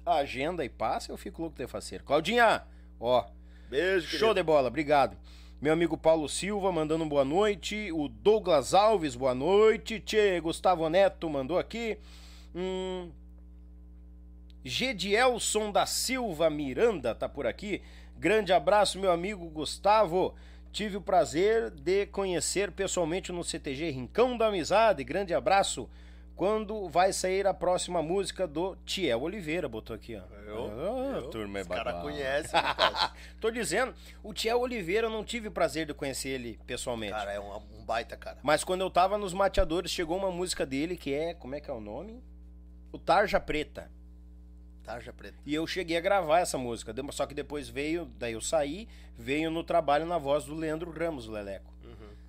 a 0.07 0.15
agenda 0.17 0.65
e 0.65 0.69
passa, 0.69 1.13
eu 1.13 1.17
fico 1.19 1.43
louco 1.43 1.57
de 1.59 1.67
faceiro. 1.67 2.03
Claudinha, 2.05 2.63
ó, 2.99 3.27
Beijo, 3.69 4.07
Show 4.09 4.19
querido. 4.21 4.35
de 4.35 4.43
bola, 4.43 4.69
obrigado. 4.69 5.17
Meu 5.61 5.75
amigo 5.75 5.97
Paulo 5.99 6.27
Silva 6.29 6.73
mandando 6.73 7.05
um 7.05 7.09
boa 7.09 7.25
noite. 7.25 7.93
O 7.93 8.09
Douglas 8.09 8.73
Alves, 8.73 9.15
boa 9.15 9.35
noite. 9.35 10.01
Tchê, 10.01 10.41
Gustavo 10.41 10.89
Neto 10.89 11.29
mandou 11.29 11.59
aqui. 11.59 11.99
Hum, 12.55 13.11
Gedielson 14.65 15.71
da 15.73 15.87
Silva 15.87 16.51
Miranda 16.51 17.15
tá 17.15 17.29
por 17.29 17.47
aqui. 17.47 17.83
Grande 18.19 18.53
abraço, 18.53 18.99
meu 18.99 19.11
amigo 19.11 19.49
Gustavo. 19.49 20.35
Tive 20.73 20.99
o 20.99 21.01
prazer 21.01 21.71
de 21.71 22.07
conhecer 22.07 22.71
pessoalmente 22.71 23.33
no 23.33 23.43
CTG 23.43 23.91
Rincão 23.91 24.37
da 24.37 24.47
Amizade. 24.49 25.03
Grande 25.03 25.35
abraço. 25.35 25.89
Quando 26.37 26.89
vai 26.89 27.13
sair 27.13 27.47
a 27.47 27.53
próxima 27.53 28.03
música 28.03 28.47
do 28.47 28.75
Tiel 28.87 29.21
Oliveira? 29.21 29.69
Botou 29.69 29.95
aqui, 29.95 30.17
ó. 30.17 30.23
Eu? 30.47 30.71
Ah, 30.71 31.17
Eu? 31.19 31.29
turma 31.29 31.59
é 31.59 31.63
Os 31.63 31.69
caras 31.69 32.01
conhecem. 32.01 32.61
Tô 33.39 33.51
dizendo, 33.51 33.95
o 34.23 34.33
Tiel 34.33 34.59
Oliveira 34.59 35.07
eu 35.07 35.11
não 35.11 35.23
tive 35.23 35.49
o 35.49 35.51
prazer 35.51 35.87
de 35.87 35.93
conhecer 35.93 36.31
ele 36.31 36.59
pessoalmente. 36.67 37.13
Cara, 37.13 37.33
é 37.33 37.41
um, 37.41 37.57
um 37.79 37.85
baita, 37.85 38.17
cara. 38.17 38.39
Mas 38.43 38.65
quando 38.65 38.81
eu 38.81 38.91
tava 38.91 39.19
nos 39.19 39.35
mateadores, 39.35 39.91
chegou 39.91 40.17
uma 40.17 40.31
música 40.31 40.65
dele 40.65 40.97
que 40.97 41.13
é. 41.13 41.35
Como 41.35 41.55
é 41.55 41.61
que 41.61 41.71
é 41.71 41.75
o 41.75 41.81
nome? 41.81 42.23
O 42.91 42.99
Tarja 42.99 43.39
Preta. 43.39 43.91
Tarja 44.93 45.13
preta. 45.13 45.37
E 45.47 45.55
eu 45.55 45.67
cheguei 45.67 45.97
a 45.97 46.01
gravar 46.01 46.41
essa 46.41 46.59
música. 46.59 46.93
Só 47.13 47.27
que 47.27 47.35
depois 47.35 47.69
veio, 47.69 48.07
daí 48.19 48.33
eu 48.33 48.41
saí, 48.41 48.89
veio 49.17 49.51
no 49.51 49.63
trabalho 49.63 50.05
na 50.07 50.19
voz 50.19 50.45
do 50.45 50.55
Leandro 50.55 50.91
Ramos, 50.91 51.29
o 51.29 51.33
Leleco. 51.33 51.71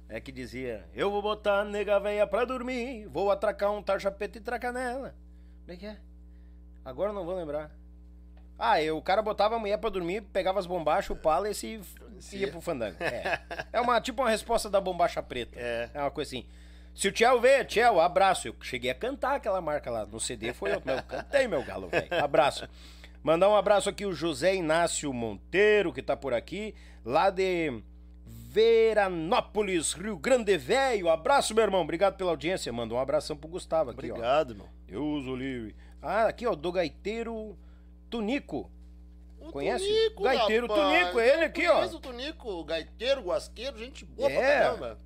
É 0.07 0.19
que 0.19 0.31
dizia: 0.31 0.85
Eu 0.93 1.09
vou 1.09 1.21
botar 1.21 1.61
a 1.61 1.65
nega 1.65 1.97
véia 1.99 2.27
pra 2.27 2.43
dormir, 2.45 3.07
vou 3.07 3.31
atracar 3.31 3.71
um 3.71 3.81
tarja 3.81 4.11
preta 4.11 4.37
e 4.37 4.41
tracar 4.41 4.73
nela. 4.73 5.15
Como 5.61 5.73
é 5.73 5.77
que 5.77 5.85
é? 5.85 5.97
Agora 6.83 7.11
eu 7.11 7.13
não 7.13 7.23
vou 7.25 7.35
lembrar. 7.35 7.71
Ah, 8.59 8.81
eu, 8.81 8.97
o 8.97 9.01
cara 9.01 9.21
botava 9.21 9.55
a 9.55 9.59
mulher 9.59 9.77
pra 9.77 9.89
dormir, 9.89 10.21
pegava 10.21 10.59
as 10.59 10.67
bombachas, 10.67 11.09
o 11.09 11.15
palace 11.15 11.65
e 11.65 11.75
f- 11.79 12.37
ia 12.37 12.47
pro 12.51 12.61
fandango. 12.61 12.97
É. 13.01 13.39
é 13.73 13.81
uma, 13.81 13.99
tipo 14.01 14.21
uma 14.21 14.29
resposta 14.29 14.69
da 14.69 14.79
bombacha 14.81 15.23
preta. 15.23 15.57
É. 15.59 15.89
É 15.93 15.99
uma 16.01 16.11
coisa 16.11 16.29
assim. 16.29 16.45
Se 16.93 17.07
o 17.07 17.11
Tchel 17.11 17.39
vê, 17.39 17.63
Tchel, 17.65 17.99
abraço. 17.99 18.47
Eu 18.47 18.55
cheguei 18.61 18.91
a 18.91 18.95
cantar 18.95 19.35
aquela 19.35 19.61
marca 19.61 19.89
lá. 19.89 20.05
No 20.05 20.19
CD 20.19 20.53
foi 20.53 20.71
eu, 20.71 20.81
eu 20.85 21.03
cantei, 21.07 21.47
meu 21.47 21.63
galo, 21.63 21.87
velho. 21.87 22.07
Abraço. 22.23 22.67
Mandar 23.23 23.49
um 23.49 23.55
abraço 23.55 23.89
aqui 23.89 24.05
o 24.05 24.13
José 24.13 24.55
Inácio 24.55 25.11
Monteiro, 25.13 25.93
que 25.93 26.01
tá 26.01 26.17
por 26.17 26.33
aqui, 26.33 26.73
lá 27.05 27.29
de 27.29 27.81
Veranópolis, 28.25 29.93
Rio 29.93 30.17
Grande 30.17 30.57
Velho. 30.57 31.09
Abraço, 31.09 31.53
meu 31.55 31.63
irmão. 31.63 31.81
Obrigado 31.81 32.15
pela 32.17 32.31
audiência. 32.31 32.71
Manda 32.73 32.93
um 32.93 32.99
abração 32.99 33.35
pro 33.37 33.47
Gustavo 33.49 33.91
aqui, 33.91 34.11
ó. 34.11 34.15
Obrigado, 34.15 34.51
irmão. 34.53 34.67
Deus 34.87 35.25
o 35.25 35.35
livre. 35.35 35.75
Ah, 36.01 36.25
aqui, 36.25 36.45
ó, 36.47 36.55
do 36.55 36.71
gaiteiro 36.71 37.57
Tunico. 38.09 38.69
O 39.39 39.51
Conhece? 39.51 39.85
Tunico, 39.85 40.23
Gaiteiro 40.23 40.67
rapaz. 40.67 40.99
Tunico, 40.99 41.19
ele 41.19 41.43
aqui, 41.45 41.67
ó. 41.67 41.75
conheço 41.77 41.97
o 41.97 41.99
Tunico, 41.99 42.63
gaiteiro, 42.63 43.21
guasqueiro, 43.21 43.77
gente 43.79 44.05
boa 44.05 44.29
É. 44.31 44.35
pra 44.35 44.47
caramba. 44.47 44.97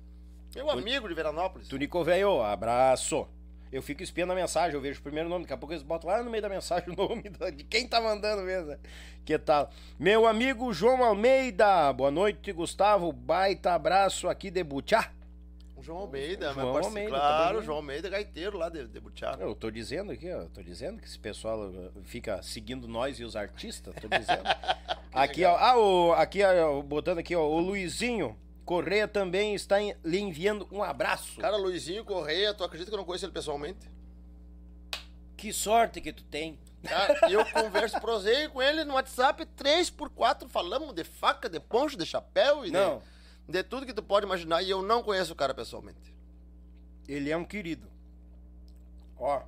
Meu 0.56 0.70
amigo 0.70 1.06
de 1.06 1.12
Veranópolis. 1.12 1.68
Tunico 1.68 2.02
velho, 2.02 2.40
abraço. 2.42 3.28
Eu 3.70 3.82
fico 3.82 4.02
espiando 4.02 4.32
a 4.32 4.34
mensagem, 4.34 4.74
eu 4.74 4.80
vejo 4.80 5.00
o 5.00 5.02
primeiro 5.02 5.28
nome, 5.28 5.44
daqui 5.44 5.52
a 5.52 5.56
pouco 5.58 5.74
eles 5.74 5.82
botam 5.82 6.08
lá 6.08 6.22
no 6.22 6.30
meio 6.30 6.40
da 6.40 6.48
mensagem 6.48 6.88
o 6.96 6.96
nome 6.96 7.24
de 7.54 7.62
quem 7.64 7.86
tá 7.86 8.00
mandando 8.00 8.40
mesmo. 8.40 8.68
né? 8.68 8.78
Que 9.22 9.38
tal? 9.38 9.70
Meu 9.98 10.26
amigo 10.26 10.72
João 10.72 11.04
Almeida, 11.04 11.92
boa 11.92 12.10
noite, 12.10 12.52
Gustavo. 12.52 13.12
Baita 13.12 13.74
abraço 13.74 14.30
aqui 14.30 14.50
de 14.50 14.64
Butiá. 14.64 15.12
O 15.76 15.82
João 15.82 15.98
Almeida, 15.98 16.54
João 16.54 16.72
parceiro. 16.72 16.86
Almeida, 16.86 17.10
claro, 17.10 17.44
também. 17.48 17.60
o 17.60 17.62
João 17.62 17.76
Almeida, 17.76 18.08
gaiteiro 18.08 18.56
lá 18.56 18.70
de, 18.70 18.86
de 18.86 18.98
Butiá. 18.98 19.36
Eu 19.38 19.54
tô 19.54 19.70
dizendo 19.70 20.10
aqui, 20.10 20.32
ó, 20.32 20.46
tô 20.46 20.62
dizendo 20.62 20.98
que 21.02 21.06
esse 21.06 21.18
pessoal 21.18 21.68
uh, 21.68 21.92
fica 22.04 22.42
seguindo 22.42 22.88
nós 22.88 23.20
e 23.20 23.24
os 23.24 23.36
artistas, 23.36 23.94
tô 24.00 24.08
dizendo. 24.08 24.42
aqui, 25.12 25.44
ó, 25.44 25.54
ah, 25.54 25.78
o, 25.78 26.12
aqui, 26.14 26.42
ó, 26.42 26.80
botando 26.80 27.18
aqui, 27.18 27.36
ó, 27.36 27.46
o 27.46 27.60
Luizinho 27.60 28.34
Correia 28.66 29.06
também 29.08 29.54
está 29.54 29.80
em- 29.80 29.96
lhe 30.04 30.18
enviando 30.18 30.66
um 30.70 30.82
abraço. 30.82 31.40
Cara, 31.40 31.56
Luizinho 31.56 32.04
Correia, 32.04 32.52
tu 32.52 32.64
acredita 32.64 32.90
que 32.90 32.94
eu 32.94 32.98
não 32.98 33.04
conheço 33.06 33.24
ele 33.24 33.32
pessoalmente? 33.32 33.88
Que 35.36 35.52
sorte 35.52 36.00
que 36.00 36.12
tu 36.12 36.24
tem. 36.24 36.58
Cara, 36.82 37.30
eu 37.30 37.44
converso, 37.52 38.00
prosei 38.00 38.48
com 38.48 38.60
ele 38.60 38.84
no 38.84 38.94
WhatsApp 38.94 39.44
3x4, 39.56 40.48
falamos 40.48 40.92
de 40.94 41.04
faca, 41.04 41.48
de 41.48 41.60
poncho, 41.60 41.96
de 41.96 42.04
chapéu 42.04 42.62
e 42.64 42.66
de- 42.66 42.72
Não. 42.72 43.00
De, 43.48 43.62
tudo 43.62 43.86
que 43.86 43.92
tu 43.94 44.02
pode 44.02 44.26
imaginar 44.26 44.62
e 44.62 44.68
eu 44.70 44.82
não 44.82 45.02
conheço 45.02 45.32
o 45.32 45.36
cara 45.36 45.54
pessoalmente. 45.54 46.12
Ele 47.06 47.30
é 47.30 47.36
um 47.36 47.44
querido. 47.44 47.88
Ó, 49.16 49.42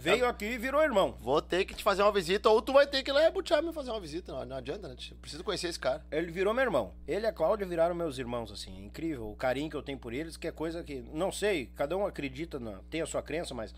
veio 0.00 0.26
aqui 0.26 0.46
e 0.46 0.58
virou 0.58 0.82
irmão. 0.82 1.16
Vou 1.20 1.42
ter 1.42 1.64
que 1.64 1.74
te 1.74 1.82
fazer 1.82 2.02
uma 2.02 2.10
visita 2.10 2.48
ou 2.48 2.62
tu 2.62 2.72
vai 2.72 2.86
ter 2.86 3.02
que 3.02 3.10
ir 3.10 3.12
lá 3.12 3.22
e 3.24 3.30
Butiá 3.30 3.60
me 3.60 3.72
fazer 3.72 3.90
uma 3.90 4.00
visita. 4.00 4.32
Não, 4.32 4.44
não 4.46 4.56
adianta, 4.56 4.88
né? 4.88 4.96
Preciso 5.20 5.44
conhecer 5.44 5.68
esse 5.68 5.78
cara. 5.78 6.04
Ele 6.10 6.32
virou 6.32 6.54
meu 6.54 6.64
irmão. 6.64 6.94
Ele 7.06 7.26
e 7.26 7.28
a 7.28 7.32
Cláudia 7.32 7.66
viraram 7.66 7.94
meus 7.94 8.18
irmãos, 8.18 8.50
assim. 8.50 8.76
É 8.76 8.80
incrível 8.80 9.30
o 9.30 9.36
carinho 9.36 9.68
que 9.68 9.76
eu 9.76 9.82
tenho 9.82 9.98
por 9.98 10.12
eles, 10.12 10.36
que 10.36 10.48
é 10.48 10.52
coisa 10.52 10.82
que. 10.82 11.04
Não 11.12 11.30
sei, 11.30 11.66
cada 11.76 11.96
um 11.96 12.06
acredita, 12.06 12.58
na, 12.58 12.80
tem 12.90 13.02
a 13.02 13.06
sua 13.06 13.22
crença, 13.22 13.54
mas 13.54 13.74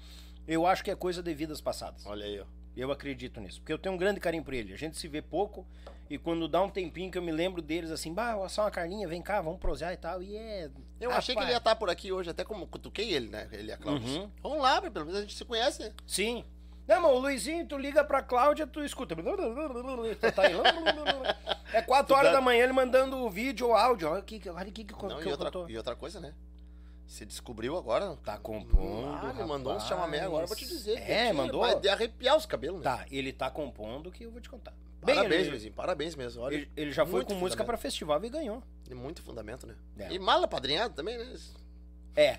eu 0.46 0.66
acho 0.66 0.84
que 0.84 0.90
é 0.90 0.94
coisa 0.94 1.22
de 1.22 1.34
vidas 1.34 1.60
passadas. 1.60 2.06
Olha 2.06 2.24
aí, 2.24 2.40
ó. 2.40 2.61
Eu 2.76 2.90
acredito 2.90 3.40
nisso. 3.40 3.60
Porque 3.60 3.72
eu 3.72 3.78
tenho 3.78 3.94
um 3.94 3.98
grande 3.98 4.20
carinho 4.20 4.42
por 4.42 4.54
ele. 4.54 4.72
A 4.72 4.76
gente 4.76 4.96
se 4.96 5.06
vê 5.06 5.20
pouco 5.20 5.66
e 6.08 6.18
quando 6.18 6.46
dá 6.48 6.62
um 6.62 6.68
tempinho 6.68 7.10
que 7.10 7.18
eu 7.18 7.22
me 7.22 7.32
lembro 7.32 7.62
deles 7.62 7.90
assim, 7.90 8.12
bah, 8.12 8.34
assar 8.44 8.64
uma 8.64 8.70
carninha, 8.70 9.08
vem 9.08 9.22
cá, 9.22 9.40
vamos 9.40 9.58
prosear 9.58 9.92
e 9.92 9.96
tal. 9.96 10.22
E 10.22 10.36
é. 10.36 10.70
Eu 11.00 11.10
achei 11.10 11.34
que 11.34 11.42
ele 11.42 11.50
ia 11.50 11.58
estar 11.58 11.74
por 11.76 11.88
aqui 11.90 12.12
hoje, 12.12 12.30
até 12.30 12.44
como 12.44 12.66
cutuquei 12.66 13.12
ele, 13.12 13.28
né? 13.28 13.48
Ele 13.52 13.68
e 13.68 13.72
a 13.72 13.76
Cláudia. 13.76 14.20
Uhum. 14.20 14.30
Vamos 14.42 14.62
lá, 14.62 14.80
pelo 14.80 15.06
menos 15.06 15.18
a 15.18 15.22
gente 15.22 15.34
se 15.34 15.44
conhece, 15.44 15.82
né? 15.82 15.92
Sim. 16.06 16.44
Não, 16.86 17.00
mas 17.00 17.12
o 17.12 17.18
Luizinho, 17.18 17.66
tu 17.66 17.78
liga 17.78 18.04
pra 18.04 18.22
Cláudia, 18.22 18.66
tu 18.66 18.84
escuta. 18.84 19.14
Tá 19.16 20.42
aí. 20.42 20.52
É 21.72 21.80
4 21.80 22.14
horas 22.14 22.32
da 22.32 22.40
manhã 22.42 22.64
ele 22.64 22.72
mandando 22.74 23.16
o 23.16 23.30
vídeo 23.30 23.68
ou 23.68 23.74
áudio. 23.74 24.10
Olha 24.10 24.20
o 24.20 24.22
que, 24.22 24.46
olha 24.50 24.70
que, 24.70 24.84
que, 24.84 24.92
Não, 24.92 25.16
que 25.16 25.26
e, 25.26 25.30
eu 25.30 25.30
outra, 25.30 25.72
e 25.72 25.76
outra 25.78 25.96
coisa, 25.96 26.20
né? 26.20 26.34
Você 27.12 27.26
descobriu 27.26 27.76
agora? 27.76 28.16
Tá 28.24 28.38
compondo. 28.38 29.06
Ah, 29.22 29.34
ele 29.34 29.44
mandou 29.44 29.74
rapaz. 29.74 29.86
chamamé 29.86 30.20
agora 30.20 30.46
pra 30.46 30.56
te 30.56 30.66
dizer. 30.66 30.96
É, 30.98 31.26
que 31.26 31.32
mandou. 31.34 31.60
Vai 31.60 31.86
arrepiar 31.86 32.38
os 32.38 32.46
cabelos, 32.46 32.78
né? 32.78 32.84
Tá, 32.84 33.04
ele 33.10 33.34
tá 33.34 33.50
compondo 33.50 34.10
que 34.10 34.24
eu 34.24 34.30
vou 34.30 34.40
te 34.40 34.48
contar. 34.48 34.72
Bem, 35.04 35.16
Parabéns, 35.16 35.42
ele, 35.42 35.50
Luizinho. 35.50 35.74
Parabéns 35.74 36.14
mesmo. 36.16 36.42
Olha, 36.42 36.54
ele, 36.54 36.70
ele 36.74 36.90
já 36.90 37.04
foi 37.04 37.22
com 37.22 37.34
música 37.34 37.62
pra 37.64 37.76
festival 37.76 38.24
e 38.24 38.30
ganhou. 38.30 38.62
E 38.90 38.94
muito 38.94 39.20
fundamento, 39.20 39.66
né? 39.66 39.74
É. 39.98 40.10
E 40.10 40.18
mala 40.18 40.48
padrinhado 40.48 40.94
também, 40.94 41.18
né? 41.18 41.36
É. 42.16 42.38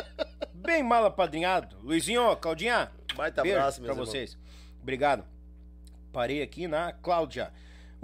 Bem 0.54 0.82
mal 0.82 1.04
apadrinhado. 1.04 1.76
Luizinho, 1.82 2.34
Claudinha, 2.38 2.90
Baita 3.14 3.42
beijo 3.42 3.58
abraço, 3.58 3.82
pra 3.82 3.90
irmãos. 3.90 4.08
vocês. 4.08 4.38
Obrigado. 4.80 5.22
Parei 6.10 6.40
aqui 6.40 6.66
na 6.66 6.94
Cláudia. 6.94 7.52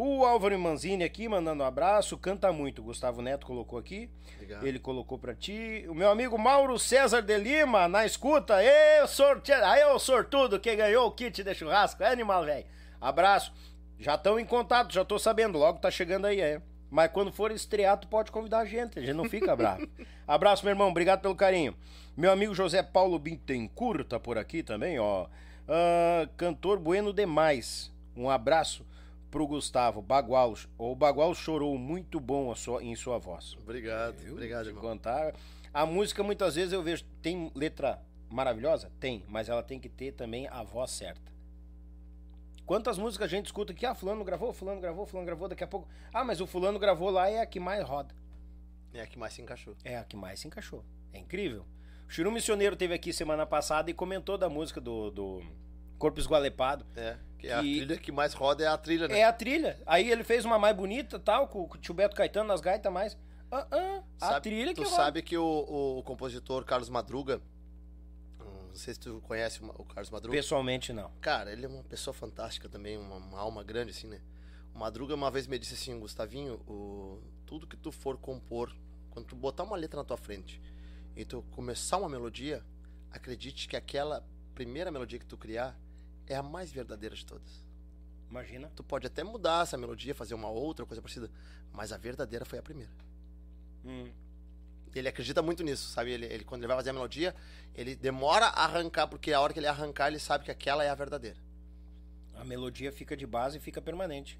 O 0.02 0.24
Álvaro 0.24 0.58
Manzini 0.58 1.04
aqui 1.04 1.28
mandando 1.28 1.62
um 1.62 1.66
abraço, 1.66 2.16
canta 2.16 2.50
muito. 2.50 2.82
Gustavo 2.82 3.20
Neto 3.20 3.44
colocou 3.44 3.78
aqui. 3.78 4.08
Obrigado. 4.36 4.66
Ele 4.66 4.78
colocou 4.78 5.18
pra 5.18 5.34
ti. 5.34 5.84
O 5.90 5.94
meu 5.94 6.08
amigo 6.08 6.38
Mauro 6.38 6.78
César 6.78 7.20
de 7.20 7.36
Lima, 7.36 7.86
na 7.86 8.06
escuta. 8.06 8.64
Ê, 8.64 9.06
sorte... 9.06 9.52
Aí, 9.52 9.84
ô 9.84 9.98
sortudo, 9.98 10.58
que 10.58 10.74
ganhou 10.74 11.06
o 11.06 11.10
kit 11.10 11.44
de 11.44 11.54
churrasco. 11.54 12.02
É 12.02 12.10
animal, 12.10 12.46
velho. 12.46 12.64
Abraço. 12.98 13.52
Já 13.98 14.14
estão 14.14 14.40
em 14.40 14.44
contato, 14.46 14.90
já 14.90 15.04
tô 15.04 15.18
sabendo. 15.18 15.58
Logo 15.58 15.80
tá 15.80 15.90
chegando 15.90 16.24
aí, 16.24 16.40
é. 16.40 16.62
Mas 16.90 17.12
quando 17.12 17.30
for 17.30 17.50
estrear, 17.50 17.98
tu 17.98 18.08
pode 18.08 18.32
convidar 18.32 18.60
a 18.60 18.64
gente. 18.64 18.98
A 18.98 19.02
gente 19.02 19.12
não 19.12 19.28
fica 19.28 19.54
bravo. 19.54 19.86
Abraço, 20.26 20.64
meu 20.64 20.72
irmão. 20.72 20.88
Obrigado 20.88 21.20
pelo 21.20 21.36
carinho. 21.36 21.76
Meu 22.16 22.32
amigo 22.32 22.54
José 22.54 22.82
Paulo 22.82 23.18
Bittencourt 23.18 24.08
tá 24.08 24.18
por 24.18 24.38
aqui 24.38 24.62
também, 24.62 24.98
ó. 24.98 25.26
Ah, 25.68 26.26
cantor 26.38 26.78
bueno 26.78 27.12
demais. 27.12 27.92
Um 28.16 28.30
abraço 28.30 28.88
pro 29.30 29.46
Gustavo 29.46 30.02
Bagual. 30.02 30.54
O 30.76 30.94
Bagual 30.94 31.34
chorou 31.34 31.76
muito 31.78 32.18
bom 32.18 32.50
a 32.50 32.56
sua- 32.56 32.82
em 32.82 32.94
sua 32.96 33.18
voz. 33.18 33.56
Obrigado. 33.62 34.16
Obrigado, 34.30 34.64
Te 34.64 34.68
irmão. 34.70 34.82
contar. 34.82 35.34
A 35.72 35.86
música 35.86 36.22
muitas 36.22 36.56
vezes 36.56 36.72
eu 36.72 36.82
vejo 36.82 37.04
tem 37.22 37.50
letra 37.54 38.02
maravilhosa, 38.28 38.90
tem, 39.00 39.24
mas 39.28 39.48
ela 39.48 39.62
tem 39.62 39.78
que 39.78 39.88
ter 39.88 40.12
também 40.12 40.46
a 40.48 40.62
voz 40.62 40.90
certa. 40.90 41.30
Quantas 42.66 42.98
músicas 42.98 43.26
a 43.26 43.28
gente 43.30 43.46
escuta 43.46 43.74
que 43.74 43.84
ah, 43.84 43.94
fulano 43.94 44.24
gravou, 44.24 44.52
fulano 44.52 44.80
gravou, 44.80 45.04
fulano 45.06 45.26
gravou, 45.26 45.48
daqui 45.48 45.64
a 45.64 45.66
pouco, 45.66 45.88
ah, 46.12 46.22
mas 46.24 46.40
o 46.40 46.46
fulano 46.46 46.78
gravou 46.78 47.10
lá 47.10 47.28
é 47.28 47.40
a 47.40 47.46
que 47.46 47.58
mais 47.58 47.84
roda. 47.84 48.14
É 48.94 49.00
a 49.00 49.06
que 49.06 49.18
mais 49.18 49.32
se 49.34 49.42
encaixou. 49.42 49.74
É 49.84 49.96
a 49.96 50.04
que 50.04 50.16
mais 50.16 50.38
se 50.40 50.46
encaixou. 50.46 50.84
É 51.12 51.18
incrível. 51.18 51.64
O 52.08 52.12
Chiru 52.12 52.30
Missioneiro 52.30 52.76
teve 52.76 52.94
aqui 52.94 53.12
semana 53.12 53.44
passada 53.46 53.90
e 53.90 53.94
comentou 53.94 54.36
da 54.38 54.48
música 54.48 54.80
do, 54.80 55.10
do 55.10 55.42
Corpo 55.98 56.18
Esgualepado. 56.20 56.84
É. 56.96 57.16
Que 57.40 57.48
é 57.48 57.54
a 57.54 57.60
Que- 57.62 57.76
trilha 57.76 57.96
que 57.98 58.12
mais 58.12 58.34
roda 58.34 58.62
é 58.62 58.66
a 58.66 58.76
trilha, 58.76 59.08
né? 59.08 59.18
É 59.20 59.24
a 59.24 59.32
trilha. 59.32 59.80
Aí 59.86 60.10
ele 60.10 60.22
fez 60.24 60.44
uma 60.44 60.58
mais 60.58 60.76
bonita, 60.76 61.18
tal, 61.18 61.48
com, 61.48 61.66
com 61.66 61.76
o 61.76 61.80
tio 61.80 61.94
Beto 61.94 62.14
Caetano 62.14 62.48
nas 62.48 62.60
gaitas 62.60 62.92
mais. 62.92 63.16
Ah, 63.50 63.66
ah, 63.70 64.02
a 64.20 64.26
Sabe- 64.28 64.40
trilha 64.50 64.74
que 64.74 64.80
Tu 64.82 64.84
roda. 64.84 64.96
sabe 64.96 65.22
que 65.22 65.36
o, 65.36 65.42
o- 65.44 65.98
o 65.98 66.02
compositor 66.02 66.64
Carlos 66.64 66.88
Madruga, 66.88 67.40
hum, 68.40 68.68
não 68.68 68.74
sei 68.76 68.94
se 68.94 69.00
tu 69.00 69.20
conhece 69.22 69.60
o 69.62 69.84
Carlos 69.84 70.10
Madruga. 70.10 70.36
Pessoalmente 70.36 70.92
não. 70.92 71.10
Cara, 71.20 71.52
ele 71.52 71.64
é 71.64 71.68
uma 71.68 71.82
pessoa 71.82 72.14
fantástica 72.14 72.68
também, 72.68 72.96
uma, 72.98 73.16
uma 73.16 73.38
alma 73.38 73.64
grande, 73.64 73.90
assim, 73.90 74.06
né? 74.06 74.20
O 74.74 74.78
Madruga 74.78 75.14
uma 75.14 75.30
vez 75.30 75.46
me 75.46 75.58
disse 75.58 75.74
assim, 75.74 75.98
Gustavinho, 75.98 76.54
o, 76.66 77.20
tudo 77.44 77.66
que 77.66 77.76
tu 77.76 77.90
for 77.90 78.16
compor, 78.16 78.72
quando 79.10 79.26
tu 79.26 79.34
botar 79.34 79.64
uma 79.64 79.76
letra 79.76 79.98
na 79.98 80.04
tua 80.04 80.16
frente 80.16 80.60
e 81.16 81.24
tu 81.24 81.42
começar 81.50 81.96
uma 81.96 82.08
melodia, 82.08 82.64
acredite 83.10 83.66
que 83.66 83.76
aquela 83.76 84.24
primeira 84.54 84.90
melodia 84.92 85.18
que 85.18 85.26
tu 85.26 85.36
criar 85.36 85.76
é 86.32 86.36
a 86.36 86.42
mais 86.42 86.70
verdadeira 86.70 87.14
de 87.14 87.26
todas. 87.26 87.64
Imagina. 88.30 88.70
Tu 88.76 88.82
pode 88.84 89.06
até 89.06 89.24
mudar 89.24 89.64
essa 89.64 89.76
melodia, 89.76 90.14
fazer 90.14 90.34
uma 90.34 90.48
outra 90.48 90.86
coisa 90.86 91.02
parecida, 91.02 91.28
mas 91.72 91.92
a 91.92 91.96
verdadeira 91.96 92.44
foi 92.44 92.58
a 92.58 92.62
primeira. 92.62 92.92
Hum. 93.84 94.10
Ele 94.94 95.08
acredita 95.08 95.42
muito 95.42 95.62
nisso, 95.62 95.88
sabe? 95.90 96.10
Ele, 96.12 96.26
ele- 96.26 96.44
quando 96.44 96.60
ele 96.62 96.68
vai 96.68 96.76
fazer 96.76 96.90
a 96.90 96.92
melodia, 96.92 97.34
ele 97.74 97.94
demora 97.96 98.46
a 98.46 98.64
arrancar, 98.64 99.06
porque 99.08 99.32
a 99.32 99.40
hora 99.40 99.52
que 99.52 99.58
ele 99.58 99.66
arrancar, 99.66 100.08
ele 100.08 100.18
sabe 100.18 100.44
que 100.44 100.50
aquela 100.50 100.84
é 100.84 100.88
a 100.88 100.94
verdadeira. 100.94 101.36
A 102.34 102.44
melodia 102.44 102.90
fica 102.92 103.16
de 103.16 103.26
base 103.26 103.58
e 103.58 103.60
fica 103.60 103.80
permanente. 103.82 104.38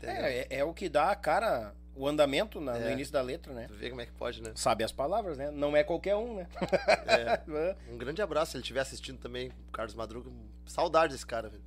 É, 0.00 0.40
é, 0.40 0.58
é 0.58 0.64
o 0.64 0.72
que 0.74 0.88
dá 0.88 1.10
a 1.10 1.16
cara, 1.16 1.74
o 1.94 2.08
andamento 2.08 2.60
na- 2.60 2.78
no 2.78 2.86
É. 2.86 2.92
início 2.92 3.12
da 3.12 3.20
letra, 3.20 3.52
né? 3.52 3.66
Tu 3.68 3.74
vê 3.74 3.88
como 3.90 4.00
é 4.00 4.06
que 4.06 4.12
pode, 4.12 4.42
né? 4.42 4.52
Sabe 4.54 4.82
as 4.84 4.92
palavras, 4.92 5.36
né? 5.36 5.50
Não 5.50 5.76
é 5.76 5.84
qualquer 5.84 6.16
um, 6.16 6.36
né? 6.36 6.48
Um 7.90 7.96
grande 7.98 8.22
abraço, 8.22 8.52
se 8.52 8.56
ele 8.56 8.62
estiver 8.62 8.80
assistindo 8.80 9.18
também, 9.18 9.50
o 9.68 9.72
Carlos 9.72 9.94
Madruga. 9.94 10.30
Saudade 10.66 11.12
desse 11.12 11.26
cara, 11.26 11.48
velho. 11.48 11.62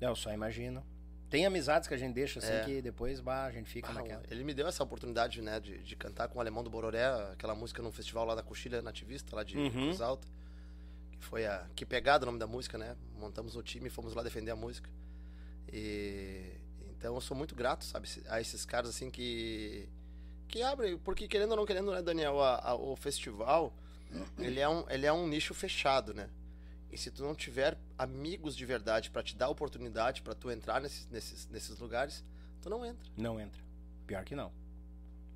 Eu 0.00 0.14
só 0.14 0.32
imagino. 0.32 0.84
Tem 1.28 1.44
amizades 1.44 1.86
que 1.86 1.92
a 1.92 1.96
gente 1.98 2.14
deixa 2.14 2.38
assim 2.38 2.52
É. 2.52 2.64
que 2.64 2.80
depois 2.80 3.20
bah, 3.20 3.44
a 3.44 3.50
gente 3.50 3.68
fica 3.68 3.90
Ah, 3.90 3.94
naquela. 3.94 4.22
ele 4.30 4.42
me 4.44 4.54
deu 4.54 4.66
essa 4.66 4.82
oportunidade, 4.82 5.42
né, 5.42 5.60
de, 5.60 5.78
de 5.82 5.94
cantar 5.96 6.28
com 6.28 6.38
o 6.38 6.40
Alemão 6.40 6.64
do 6.64 6.70
Bororé, 6.70 7.04
aquela 7.32 7.54
música 7.54 7.82
num 7.82 7.92
festival 7.92 8.24
lá 8.24 8.34
da 8.34 8.42
Coxilha 8.42 8.80
Nativista, 8.80 9.36
lá 9.36 9.44
de 9.44 9.58
Uhum. 9.58 9.70
Cruz 9.70 10.00
Alta. 10.00 10.26
Que 11.10 11.18
foi 11.18 11.44
a 11.46 11.66
Que 11.74 11.84
Pegada 11.84 12.24
o 12.24 12.26
nome 12.26 12.38
da 12.38 12.46
música, 12.46 12.78
né? 12.78 12.96
Montamos 13.18 13.56
o 13.56 13.62
time 13.62 13.88
e 13.88 13.90
fomos 13.90 14.14
lá 14.14 14.22
defender 14.22 14.52
a 14.52 14.56
música. 14.56 14.88
E 15.70 16.52
então 16.98 17.14
eu 17.14 17.20
sou 17.20 17.36
muito 17.36 17.54
grato, 17.54 17.84
sabe, 17.84 18.08
a 18.28 18.40
esses 18.40 18.64
caras 18.64 18.90
assim 18.90 19.10
que 19.10 19.88
que 20.48 20.62
abrem, 20.62 20.96
porque 20.98 21.28
querendo 21.28 21.50
ou 21.52 21.56
não 21.58 21.66
querendo, 21.66 21.92
né, 21.92 22.00
Daniel, 22.02 22.40
a- 22.42 22.56
a- 22.70 22.74
o 22.74 22.96
festival, 22.96 23.72
ele 24.38 24.58
é 24.60 24.68
um 24.68 24.84
ele 24.90 25.06
é 25.06 25.12
um 25.12 25.26
nicho 25.26 25.52
fechado, 25.54 26.12
né? 26.14 26.28
E 26.90 26.96
se 26.96 27.10
tu 27.10 27.22
não 27.22 27.34
tiver 27.34 27.76
amigos 27.98 28.56
de 28.56 28.64
verdade 28.64 29.10
pra 29.10 29.22
te 29.22 29.36
dar 29.36 29.50
oportunidade 29.50 30.22
pra 30.22 30.34
tu 30.34 30.50
entrar 30.50 30.80
nesses, 30.80 31.06
nesses, 31.08 31.46
nesses 31.48 31.78
lugares, 31.78 32.24
tu 32.62 32.70
não 32.70 32.84
entra. 32.84 33.10
Não 33.14 33.38
entra. 33.38 33.60
Pior 34.06 34.24
que 34.24 34.34
não. 34.34 34.50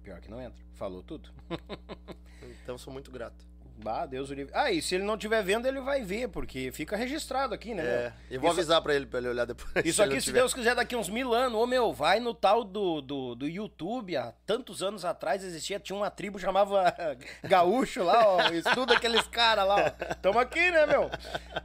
Pior 0.03 0.19
que 0.21 0.31
não 0.31 0.41
entra. 0.41 0.63
Falou 0.75 1.03
tudo. 1.03 1.29
Então 2.65 2.75
eu 2.75 2.79
sou 2.79 2.93
muito 2.93 3.09
grato. 3.13 3.47
Ah, 3.85 4.07
Deus 4.07 4.31
o 4.31 4.35
livre. 4.35 4.53
Ah, 4.55 4.71
e 4.71 4.81
se 4.81 4.95
ele 4.95 5.05
não 5.05 5.15
estiver 5.15 5.43
vendo, 5.43 5.67
ele 5.67 5.81
vai 5.81 6.03
ver, 6.03 6.29
porque 6.29 6.71
fica 6.73 6.97
registrado 6.97 7.53
aqui, 7.55 7.75
né? 7.75 7.83
É, 7.85 8.13
eu 8.31 8.41
vou 8.41 8.51
Isso- 8.51 8.61
avisar 8.61 8.81
pra 8.83 8.95
ele, 8.95 9.07
pra 9.07 9.19
ele 9.19 9.29
olhar 9.29 9.45
depois. 9.45 9.85
Isso 9.85 10.03
aqui, 10.03 10.21
se 10.21 10.27
tiver. 10.27 10.39
Deus 10.41 10.55
quiser, 10.55 10.75
daqui 10.75 10.95
uns 10.95 11.09
mil 11.09 11.35
anos, 11.35 11.59
ô 11.59 11.67
meu, 11.67 11.93
vai 11.93 12.21
no 12.21 12.33
tal 12.33 12.63
do, 12.63 13.01
do, 13.01 13.35
do 13.35 13.49
YouTube, 13.49 14.17
há 14.17 14.33
tantos 14.47 14.83
anos 14.83 15.05
atrás 15.05 15.43
existia, 15.43 15.81
tinha 15.81 15.97
uma 15.97 16.11
tribo 16.11 16.39
chamava 16.39 16.95
Gaúcho 17.43 18.03
lá, 18.05 18.27
ó, 18.29 18.41
estuda 18.53 18.95
aqueles 18.95 19.27
caras 19.27 19.67
lá, 19.67 19.77
ó. 20.11 20.15
Tamo 20.17 20.39
aqui, 20.39 20.71
né, 20.71 20.87
meu? 20.87 21.11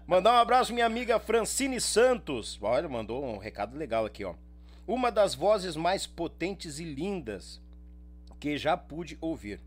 Mandar 0.07 0.33
um 0.33 0.37
abraço 0.37 0.73
minha 0.73 0.85
amiga 0.85 1.19
Francine 1.19 1.79
Santos, 1.79 2.57
olha, 2.61 2.89
mandou 2.89 3.23
um 3.23 3.37
recado 3.37 3.77
legal 3.77 4.05
aqui, 4.05 4.23
ó. 4.25 4.33
Uma 4.87 5.11
das 5.11 5.35
vozes 5.35 5.75
mais 5.75 6.07
potentes 6.07 6.79
e 6.79 6.83
lindas 6.83 7.61
que 8.39 8.57
já 8.57 8.77
pude 8.77 9.17
ouvir. 9.19 9.59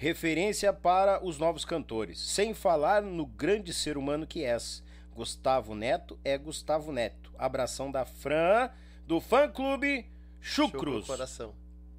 Referência 0.00 0.72
para 0.72 1.24
os 1.24 1.38
novos 1.38 1.64
cantores, 1.64 2.20
sem 2.20 2.54
falar 2.54 3.02
no 3.02 3.26
grande 3.26 3.74
ser 3.74 3.98
humano 3.98 4.28
que 4.28 4.44
és. 4.44 4.80
Gustavo 5.12 5.74
Neto 5.74 6.16
é 6.24 6.38
Gustavo 6.38 6.92
Neto. 6.92 7.32
Abração 7.36 7.90
da 7.90 8.04
Fran, 8.04 8.70
do 9.04 9.20
fã 9.20 9.48
clube 9.48 10.06
Chucro 10.40 10.78
Chucrus. 10.78 11.06
coração. 11.08 11.52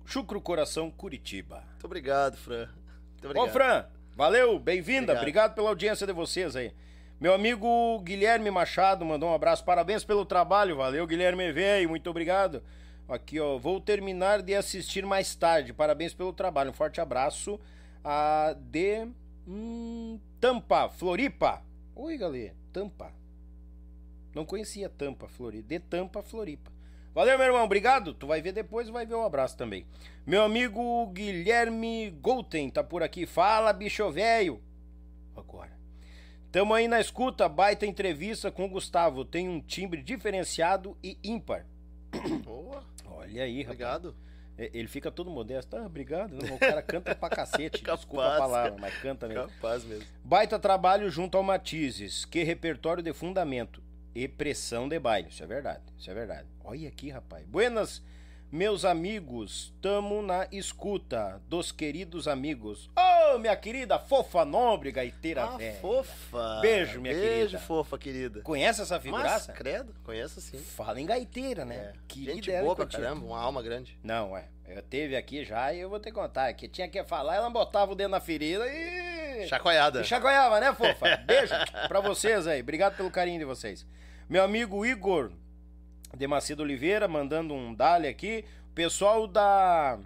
Chucro 0.05 0.39
Coração 0.39 0.89
Curitiba. 0.89 1.61
Muito 1.71 1.85
obrigado, 1.85 2.37
Fran. 2.37 2.69
Muito 3.11 3.25
obrigado. 3.25 3.49
Ô, 3.49 3.51
Fran, 3.51 3.85
valeu, 4.15 4.57
bem-vinda. 4.57 5.11
Obrigado. 5.11 5.17
Obrigado 5.17 5.55
pela 5.55 5.67
audiência 5.67 6.07
de 6.07 6.13
vocês 6.13 6.55
aí. 6.55 6.73
Meu 7.19 7.33
amigo 7.33 7.99
Guilherme 7.99 8.49
Machado 8.49 9.03
mandou 9.03 9.29
um 9.29 9.33
abraço. 9.33 9.65
Parabéns 9.65 10.05
pelo 10.05 10.23
trabalho. 10.25 10.77
Valeu, 10.77 11.05
Guilherme 11.05 11.51
Veio. 11.51 11.89
Muito 11.89 12.09
obrigado. 12.09 12.63
Aqui, 13.09 13.41
ó. 13.41 13.57
Vou 13.57 13.81
terminar 13.81 14.41
de 14.41 14.55
assistir 14.55 15.05
mais 15.05 15.35
tarde. 15.35 15.73
Parabéns 15.73 16.13
pelo 16.13 16.31
trabalho. 16.31 16.69
Um 16.69 16.73
forte 16.73 17.01
abraço. 17.01 17.59
A 18.03 18.55
de 18.57 19.07
hum, 19.47 20.19
Tampa, 20.39 20.89
Floripa. 20.89 21.61
Oi, 21.95 22.17
galera. 22.17 22.55
Tampa. 22.71 23.11
Não 24.33 24.45
conhecia 24.45 24.89
Tampa, 24.89 25.27
Floripa. 25.27 25.67
De 25.67 25.79
Tampa, 25.79 26.21
Floripa. 26.21 26.71
Valeu, 27.13 27.37
meu 27.37 27.47
irmão. 27.47 27.63
Obrigado. 27.63 28.13
Tu 28.13 28.27
vai 28.27 28.41
ver 28.41 28.53
depois 28.53 28.89
vai 28.89 29.05
ver 29.05 29.15
o 29.15 29.23
abraço 29.23 29.57
também. 29.57 29.85
Meu 30.25 30.43
amigo 30.43 31.07
Guilherme 31.07 32.11
Golten 32.21 32.69
tá 32.69 32.83
por 32.83 33.03
aqui. 33.03 33.25
Fala, 33.25 33.73
bicho 33.73 34.09
velho. 34.11 34.61
Agora. 35.35 35.77
Tamo 36.51 36.73
aí 36.73 36.87
na 36.87 36.99
escuta. 36.99 37.49
Baita 37.49 37.85
entrevista 37.85 38.51
com 38.51 38.65
o 38.65 38.69
Gustavo. 38.69 39.25
Tem 39.25 39.49
um 39.49 39.59
timbre 39.59 40.01
diferenciado 40.01 40.97
e 41.03 41.17
ímpar. 41.23 41.65
Boa, 42.45 42.83
Olha 43.05 43.43
aí, 43.43 43.63
rapaz. 43.63 43.67
obrigado. 43.67 44.15
É, 44.59 44.69
Ele 44.73 44.89
fica 44.89 45.09
todo 45.09 45.31
modesto. 45.31 45.77
Ah, 45.77 45.85
obrigado. 45.85 46.33
Não, 46.33 46.55
o 46.55 46.59
cara 46.59 46.81
canta 46.81 47.15
pra 47.15 47.29
cacete. 47.29 47.81
Capaz, 47.81 48.01
Desculpa 48.03 48.35
a 48.35 48.37
palavra, 48.37 48.75
mas 48.77 48.93
canta 48.97 49.25
mesmo. 49.27 49.47
Capaz 49.47 49.85
mesmo. 49.85 50.05
Baita 50.21 50.59
trabalho 50.59 51.09
junto 51.09 51.37
ao 51.37 51.43
Matizes. 51.43 52.25
Que 52.25 52.43
repertório 52.43 53.01
de 53.01 53.13
fundamento 53.13 53.81
e 54.13 54.27
pressão 54.27 54.89
de 54.89 54.99
baile. 54.99 55.29
Isso 55.29 55.41
é 55.41 55.47
verdade. 55.47 55.83
Isso 55.97 56.11
é 56.11 56.13
verdade. 56.13 56.47
Olha 56.61 56.89
aqui, 56.89 57.09
rapaz. 57.09 57.45
Buenas, 57.45 58.03
meus 58.51 58.83
amigos. 58.85 59.73
Tamo 59.81 60.21
na 60.21 60.47
escuta 60.51 61.41
dos 61.47 61.71
queridos 61.71 62.27
amigos. 62.27 62.89
Ô, 63.33 63.37
minha 63.37 63.55
querida 63.55 63.99
fofa 63.99 64.43
nobre 64.43 64.91
gaiteira 64.91 65.43
Ah, 65.43 65.57
velha. 65.57 65.77
fofa. 65.79 66.59
Beijo, 66.61 66.99
minha 66.99 67.13
Beijo, 67.13 67.29
querida. 67.29 67.59
fofa, 67.59 67.97
querida. 67.97 68.41
Conhece 68.41 68.81
essa 68.81 68.95
Mas, 68.95 69.03
figuraça? 69.03 69.53
credo, 69.53 69.93
conheço 70.03 70.41
sim. 70.41 70.57
Fala 70.57 70.99
em 70.99 71.05
gaiteira, 71.05 71.63
né? 71.65 71.75
É. 71.75 71.93
Querida 72.07 72.33
Gente 72.33 72.51
boa 72.61 72.75
pra 72.75 72.85
caramba, 72.85 73.25
uma 73.25 73.39
alma 73.39 73.61
grande. 73.61 73.97
Não, 74.03 74.35
é. 74.35 74.45
Eu 74.67 74.81
teve 74.83 75.15
aqui 75.15 75.43
já 75.43 75.73
e 75.73 75.79
eu 75.79 75.89
vou 75.89 75.99
te 75.99 76.11
contar. 76.11 76.51
Que 76.53 76.67
tinha 76.67 76.87
que 76.87 77.03
falar, 77.03 77.35
ela 77.35 77.49
botava 77.49 77.91
o 77.91 77.95
dedo 77.95 78.11
na 78.11 78.19
ferida 78.19 78.65
e. 78.67 79.47
Chacoalhada. 79.47 80.01
E 80.01 80.03
chacoalhava, 80.03 80.59
né, 80.59 80.73
fofa? 80.73 81.15
Beijo 81.25 81.53
pra 81.87 81.99
vocês 82.01 82.45
aí. 82.45 82.61
Obrigado 82.61 82.95
pelo 82.97 83.09
carinho 83.09 83.39
de 83.39 83.45
vocês. 83.45 83.85
Meu 84.27 84.43
amigo 84.43 84.85
Igor 84.85 85.31
de 86.17 86.27
Macedo 86.27 86.63
Oliveira 86.63 87.07
mandando 87.07 87.53
um 87.53 87.73
dale 87.73 88.07
aqui. 88.07 88.43
Pessoal 88.73 89.27
da 89.27 89.99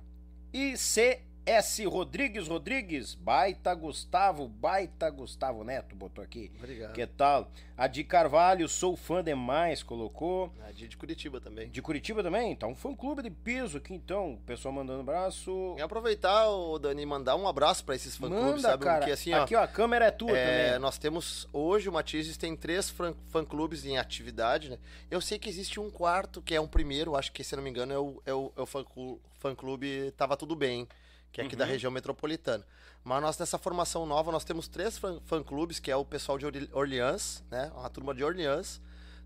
ICS 1.46 1.86
Rodrigues 1.86 2.48
Rodrigues. 2.48 3.16
Baita 3.16 3.74
Gustavo, 3.76 4.48
baita 4.48 5.10
Gustavo 5.10 5.64
Neto 5.64 5.96
botou 5.96 6.24
aqui. 6.24 6.52
Obrigado. 6.58 6.94
Que 6.94 7.06
tal? 7.06 7.52
A 7.76 7.88
de 7.88 8.04
Carvalho, 8.04 8.68
sou 8.70 8.96
fã 8.96 9.24
demais, 9.24 9.82
colocou. 9.84 10.52
A 10.68 10.72
de 10.72 10.88
de 10.88 10.96
Curitiba 10.98 11.42
também. 11.42 11.70
De 11.70 11.82
Curitiba 11.82 12.22
também? 12.24 12.56
Tá 12.56 12.68
um 12.68 12.76
fã 12.76 12.96
clube 12.96 13.24
de 13.24 13.30
peso 13.30 13.78
aqui 13.78 13.94
então. 13.94 14.34
O 14.34 14.38
pessoal 14.38 14.74
mandando 14.74 15.02
abraço. 15.02 15.76
E 15.78 15.82
aproveitar, 15.82 16.48
o 16.50 16.78
Dani, 16.80 17.06
mandar 17.06 17.36
um 17.36 17.48
abraço 17.48 17.84
pra 17.84 17.96
esses 17.96 18.16
fã-clubes, 18.16 18.62
sabe? 18.62 18.84
cara. 18.84 19.00
Porque 19.00 19.12
assim, 19.12 19.34
ó, 19.34 19.44
aqui, 19.44 19.56
ó, 19.56 19.64
a 19.64 19.68
câmera 19.68 20.06
é 20.06 20.12
tua 20.12 20.38
É, 20.38 20.66
também. 20.68 20.80
nós 20.80 20.98
temos 20.98 21.48
hoje 21.52 21.90
o 21.90 21.92
Matizes 21.94 22.38
tem 22.38 22.56
três 22.56 22.90
fã-clubes 23.30 23.86
em 23.86 23.98
atividade, 23.98 24.70
né? 24.70 24.78
Eu 25.10 25.20
sei 25.20 25.38
que 25.40 25.50
existe 25.50 25.80
um 25.80 25.90
quarto, 25.90 26.42
que 26.42 26.54
é 26.56 26.62
um 26.62 26.68
primeiro, 26.68 27.16
acho 27.16 27.32
que 27.32 27.44
se 27.44 27.56
não 27.56 27.64
me 27.64 27.70
engano 27.70 27.92
é 27.94 27.98
o, 28.00 28.22
é 28.26 28.34
o, 28.34 28.52
é 28.56 28.62
o 28.62 28.66
fã-clu- 28.66 29.20
fã-clube 29.40 30.12
Tava 30.16 30.38
Tudo 30.38 30.56
Bem, 30.56 30.88
que 31.34 31.42
é 31.42 31.44
aqui 31.44 31.56
da 31.56 31.66
Uhum. 31.66 31.72
região 31.72 31.92
metropolitana. 31.92 32.64
Mas 33.04 33.22
nós 33.22 33.38
nessa 33.38 33.58
formação 33.58 34.06
nova, 34.06 34.32
nós 34.32 34.46
temos 34.46 34.68
três 34.70 34.98
fã- 34.98 35.20
fã-clubes, 35.26 35.80
que 35.80 35.92
é 35.92 35.96
o 35.96 36.06
pessoal 36.06 36.38
de 36.38 36.46
Orleans, 36.72 37.44
né? 37.52 37.70
Uma 37.76 37.90
turma 37.90 38.14
de 38.16 38.24
Orleans. 38.24 38.80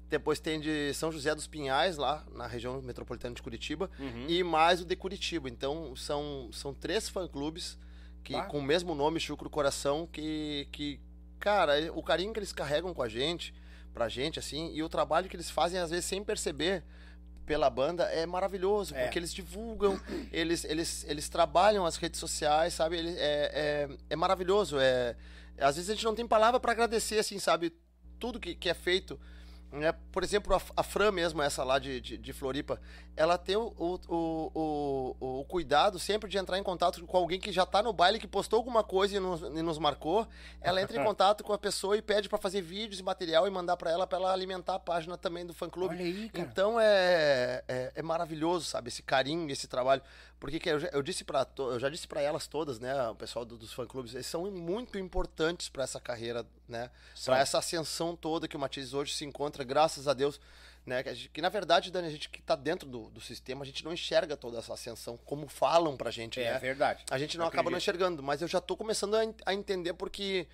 Depois 0.09 0.39
tem 0.39 0.59
de 0.59 0.93
São 0.93 1.11
José 1.11 1.35
dos 1.35 1.47
Pinhais, 1.47 1.97
lá 1.97 2.25
na 2.33 2.47
região 2.47 2.81
metropolitana 2.81 3.35
de 3.35 3.43
Curitiba. 3.43 3.91
Uhum. 3.99 4.25
E 4.29 4.41
mais 4.41 4.79
o 4.81 4.85
de 4.85 4.95
Curitiba. 4.95 5.49
Então 5.49 5.93
são, 5.97 6.49
são 6.53 6.73
três 6.73 7.09
fã-clubes 7.09 7.77
que 8.23 8.33
Bah. 8.33 8.45
com 8.45 8.59
o 8.59 8.63
mesmo 8.63 8.95
nome, 8.95 9.19
Chucro 9.19 9.49
Coração, 9.49 10.07
que, 10.07 10.67
que, 10.71 10.99
cara, 11.39 11.73
o 11.93 12.01
carinho 12.01 12.31
que 12.33 12.39
eles 12.39 12.53
carregam 12.53 12.93
com 12.93 13.03
a 13.03 13.09
gente, 13.09 13.53
pra 13.93 14.07
gente, 14.07 14.39
assim, 14.39 14.71
e 14.73 14.81
o 14.81 14.87
trabalho 14.89 15.27
que 15.29 15.35
eles 15.35 15.49
fazem, 15.49 15.79
às 15.79 15.89
vezes, 15.89 16.05
sem 16.05 16.23
perceber 16.23 16.83
pela 17.47 17.69
banda, 17.69 18.03
é 18.03 18.25
maravilhoso, 18.25 18.93
É. 18.93 19.03
porque 19.03 19.17
eles 19.17 19.33
divulgam, 19.33 19.99
eles, 20.33 20.65
eles, 20.65 21.05
eles 21.07 21.29
trabalham 21.29 21.85
as 21.85 21.95
redes 21.95 22.19
sociais, 22.19 22.73
sabe? 22.73 22.97
Ele, 22.97 23.15
é, 23.17 23.87
é, 23.87 23.89
é 24.09 24.15
maravilhoso. 24.17 24.77
É, 24.77 25.15
às 25.57 25.77
vezes 25.77 25.89
a 25.89 25.93
gente 25.93 26.03
não 26.03 26.13
tem 26.13 26.27
palavra 26.27 26.59
pra 26.59 26.73
agradecer, 26.73 27.17
assim, 27.17 27.39
sabe? 27.39 27.73
Tudo 28.19 28.37
que, 28.39 28.53
que 28.53 28.69
é 28.69 28.73
feito. 28.73 29.17
Né? 29.71 29.93
Por 30.11 30.23
exemplo, 30.23 30.55
a, 30.55 30.61
a 30.77 30.83
Fran 30.83 31.11
mesmo, 31.11 31.41
essa 31.41 31.63
lá 31.63 31.77
de, 31.77 31.99
de, 31.99 32.17
de 32.17 32.33
Floripa, 32.33 32.79
ela 33.17 33.37
tem 33.37 33.57
o, 33.57 33.73
o, 33.77 33.99
o, 34.07 35.39
o, 35.39 35.45
cuidado 35.45 35.99
sempre 35.99 36.29
de 36.29 36.37
entrar 36.37 36.57
em 36.57 36.63
contato 36.63 37.05
com 37.05 37.17
alguém 37.17 37.39
que 37.39 37.51
já 37.51 37.65
tá 37.65 37.83
no 37.83 37.91
baile, 37.91 38.19
que 38.19 38.27
postou 38.27 38.57
alguma 38.57 38.81
coisa 38.83 39.17
e 39.17 39.19
nos, 39.19 39.41
e 39.41 39.61
nos 39.61 39.77
marcou. 39.77 40.25
Ela 40.61 40.81
entra 40.81 40.99
em 40.99 41.03
contato 41.05 41.43
com 41.43 41.51
a 41.51 41.57
pessoa 41.57 41.97
e 41.97 42.01
pede 42.01 42.29
pra 42.29 42.37
fazer 42.37 42.61
vídeos 42.61 42.99
e 42.99 43.03
material 43.03 43.45
e 43.45 43.49
mandar 43.49 43.75
pra 43.75 43.91
ela, 43.91 44.07
pra 44.07 44.17
ela 44.17 44.31
alimentar 44.31 44.75
a 44.75 44.79
página 44.79 45.17
também 45.17 45.45
do 45.45 45.53
fã-clube. 45.53 45.95
Olha 45.95 46.05
aí, 46.05 46.29
cara. 46.29 46.47
Então 46.47 46.79
é, 46.79 47.63
é, 47.67 47.91
é 47.95 48.01
maravilhoso, 48.01 48.65
sabe? 48.65 48.87
Esse 48.87 49.03
carinho, 49.03 49.51
esse 49.51 49.67
trabalho. 49.67 50.01
Porque 50.39 50.59
que 50.59 50.69
eu, 50.69 50.79
já, 50.79 50.87
eu 50.89 51.01
disse 51.01 51.23
para 51.23 51.47
eu 51.57 51.79
já 51.79 51.89
disse 51.89 52.07
para 52.07 52.21
elas 52.21 52.45
todas, 52.47 52.79
né, 52.79 53.09
o 53.09 53.15
pessoal 53.15 53.43
do- 53.43 53.57
dos 53.57 53.73
fã-clubes, 53.73 54.13
eles 54.13 54.27
são 54.27 54.49
muito 54.51 54.97
importantes 54.99 55.67
para 55.67 55.83
essa 55.83 55.99
carreira, 55.99 56.45
né? 56.69 56.91
Para 57.25 57.39
essa 57.39 57.57
ascensão 57.57 58.15
toda 58.15 58.47
que 58.47 58.55
o 58.55 58.59
Matias 58.59 58.93
hoje 58.93 59.13
se 59.15 59.25
encontra, 59.25 59.63
graças 59.63 60.07
a 60.07 60.13
Deus, 60.13 60.39
né? 60.85 61.01
Que, 61.01 61.15
gente- 61.15 61.29
que, 61.29 61.41
na 61.41 61.49
verdade, 61.49 61.89
Dani, 61.91 62.07
a 62.07 62.11
gente 62.11 62.29
que 62.29 62.39
tá 62.39 62.55
dentro 62.55 62.87
do, 62.87 63.09
do 63.09 63.19
sistema, 63.19 63.63
a 63.63 63.65
gente 63.65 63.83
não 63.83 63.91
enxerga 63.91 64.37
toda 64.37 64.59
essa 64.59 64.75
ascensão 64.75 65.17
como 65.25 65.47
falam 65.47 65.97
pra 65.97 66.11
gente, 66.11 66.39
É 66.39 66.53
né? 66.53 66.59
verdade. 66.59 67.03
A 67.09 67.17
gente 67.17 67.35
não 67.35 67.47
acaba 67.47 67.71
não 67.71 67.77
enxergando, 67.79 68.21
mas 68.21 68.39
eu 68.41 68.47
já 68.47 68.61
tô 68.61 68.77
começando 68.77 69.15
a, 69.15 69.21
a 69.47 69.53
entender 69.55 69.93
porque, 69.93 70.47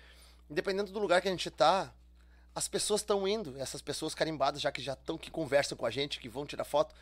dependendo 0.48 0.92
do 0.92 0.98
lugar 0.98 1.20
que 1.20 1.28
a 1.28 1.30
gente 1.30 1.50
tá, 1.50 1.92
as 2.54 2.68
pessoas 2.68 3.00
estão 3.02 3.28
indo, 3.28 3.58
essas 3.58 3.82
pessoas 3.82 4.14
carimbadas, 4.14 4.62
já 4.62 4.72
que 4.72 4.80
já 4.80 4.94
estão, 4.94 5.18
que 5.18 5.30
conversam 5.30 5.76
com 5.76 5.84
a 5.84 5.90
gente, 5.90 6.18
que 6.20 6.28
vão 6.28 6.46
tirar 6.46 6.64
foto, 6.64 6.94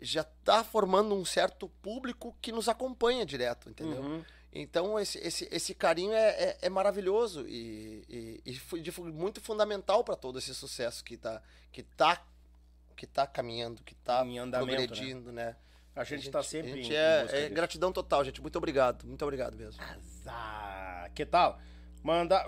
já 0.00 0.24
tá 0.24 0.62
formando 0.62 1.14
um 1.14 1.24
certo 1.24 1.68
público 1.82 2.36
que 2.40 2.52
nos 2.52 2.68
acompanha 2.68 3.26
direto, 3.26 3.68
entendeu? 3.70 4.00
Uhum. 4.02 4.24
Então, 4.52 4.98
esse, 4.98 5.18
esse, 5.18 5.48
esse 5.50 5.74
carinho 5.74 6.12
é, 6.12 6.28
é, 6.30 6.58
é 6.62 6.68
maravilhoso 6.70 7.46
e, 7.46 8.42
e, 8.46 8.58
e 8.76 9.00
muito 9.12 9.40
fundamental 9.40 10.02
para 10.02 10.16
todo 10.16 10.38
esse 10.38 10.54
sucesso 10.54 11.04
que 11.04 11.16
tá, 11.16 11.42
que 11.70 11.82
tá, 11.82 12.24
que 12.96 13.06
tá 13.06 13.26
caminhando, 13.26 13.82
que 13.82 13.94
tá 13.94 14.24
Em 14.24 14.38
andamento, 14.38 14.70
né? 14.80 14.86
progredindo, 14.86 15.32
né? 15.32 15.56
A 15.94 16.04
gente 16.04 16.30
tá 16.30 16.42
sempre 16.42 16.70
a 16.70 16.74
gente 16.76 16.90
em- 16.90 16.92
em 16.92 16.96
é, 16.96 17.22
busca 17.22 17.36
é 17.36 17.48
gratidão 17.48 17.92
total, 17.92 18.24
gente. 18.24 18.40
Muito 18.40 18.56
obrigado, 18.56 19.04
muito 19.04 19.22
obrigado 19.22 19.56
mesmo. 19.56 19.82
Azar. 19.82 21.10
Que 21.12 21.26
tal? 21.26 21.60
Manda. 22.02 22.44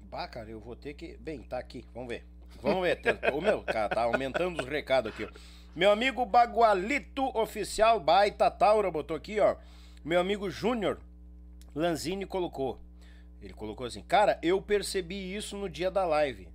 Bah, 0.00 0.26
cara, 0.26 0.50
eu 0.50 0.58
vou 0.58 0.74
ter 0.74 0.94
que. 0.94 1.16
Bem, 1.18 1.42
tá 1.42 1.58
aqui. 1.58 1.86
Vamos 1.94 2.08
ver. 2.08 2.26
Vamos 2.60 2.82
ver. 2.82 3.00
Ô, 3.32 3.40
meu, 3.40 3.62
cara, 3.62 3.88
tá 3.88 4.02
aumentando 4.02 4.60
os 4.60 4.68
recados 4.68 5.12
aqui. 5.12 5.28
Meu 5.74 5.90
amigo 5.90 6.24
Bagualito 6.26 7.26
Oficial 7.36 8.00
Baita 8.00 8.50
Taura 8.50 8.90
botou 8.90 9.16
aqui, 9.16 9.38
ó. 9.40 9.56
Meu 10.04 10.20
amigo 10.20 10.50
Júnior 10.50 10.98
Lanzini 11.74 12.26
colocou. 12.26 12.80
Ele 13.40 13.52
colocou 13.52 13.86
assim: 13.86 14.02
Cara, 14.02 14.38
eu 14.42 14.60
percebi 14.60 15.34
isso 15.34 15.56
no 15.56 15.68
dia 15.68 15.90
da 15.90 16.04
live. 16.04 16.48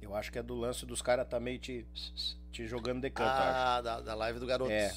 Eu 0.00 0.14
acho 0.16 0.32
que 0.32 0.38
é 0.38 0.42
do 0.42 0.54
lance 0.54 0.84
dos 0.86 1.02
caras 1.02 1.28
tá 1.28 1.38
meio 1.38 1.58
te, 1.58 1.86
te 2.50 2.66
jogando 2.66 3.02
de 3.02 3.10
canto. 3.10 3.30
Ah, 3.30 3.80
da, 3.80 4.00
da 4.00 4.14
live 4.14 4.40
do 4.40 4.46
Garotos. 4.46 4.72
É. 4.72 4.92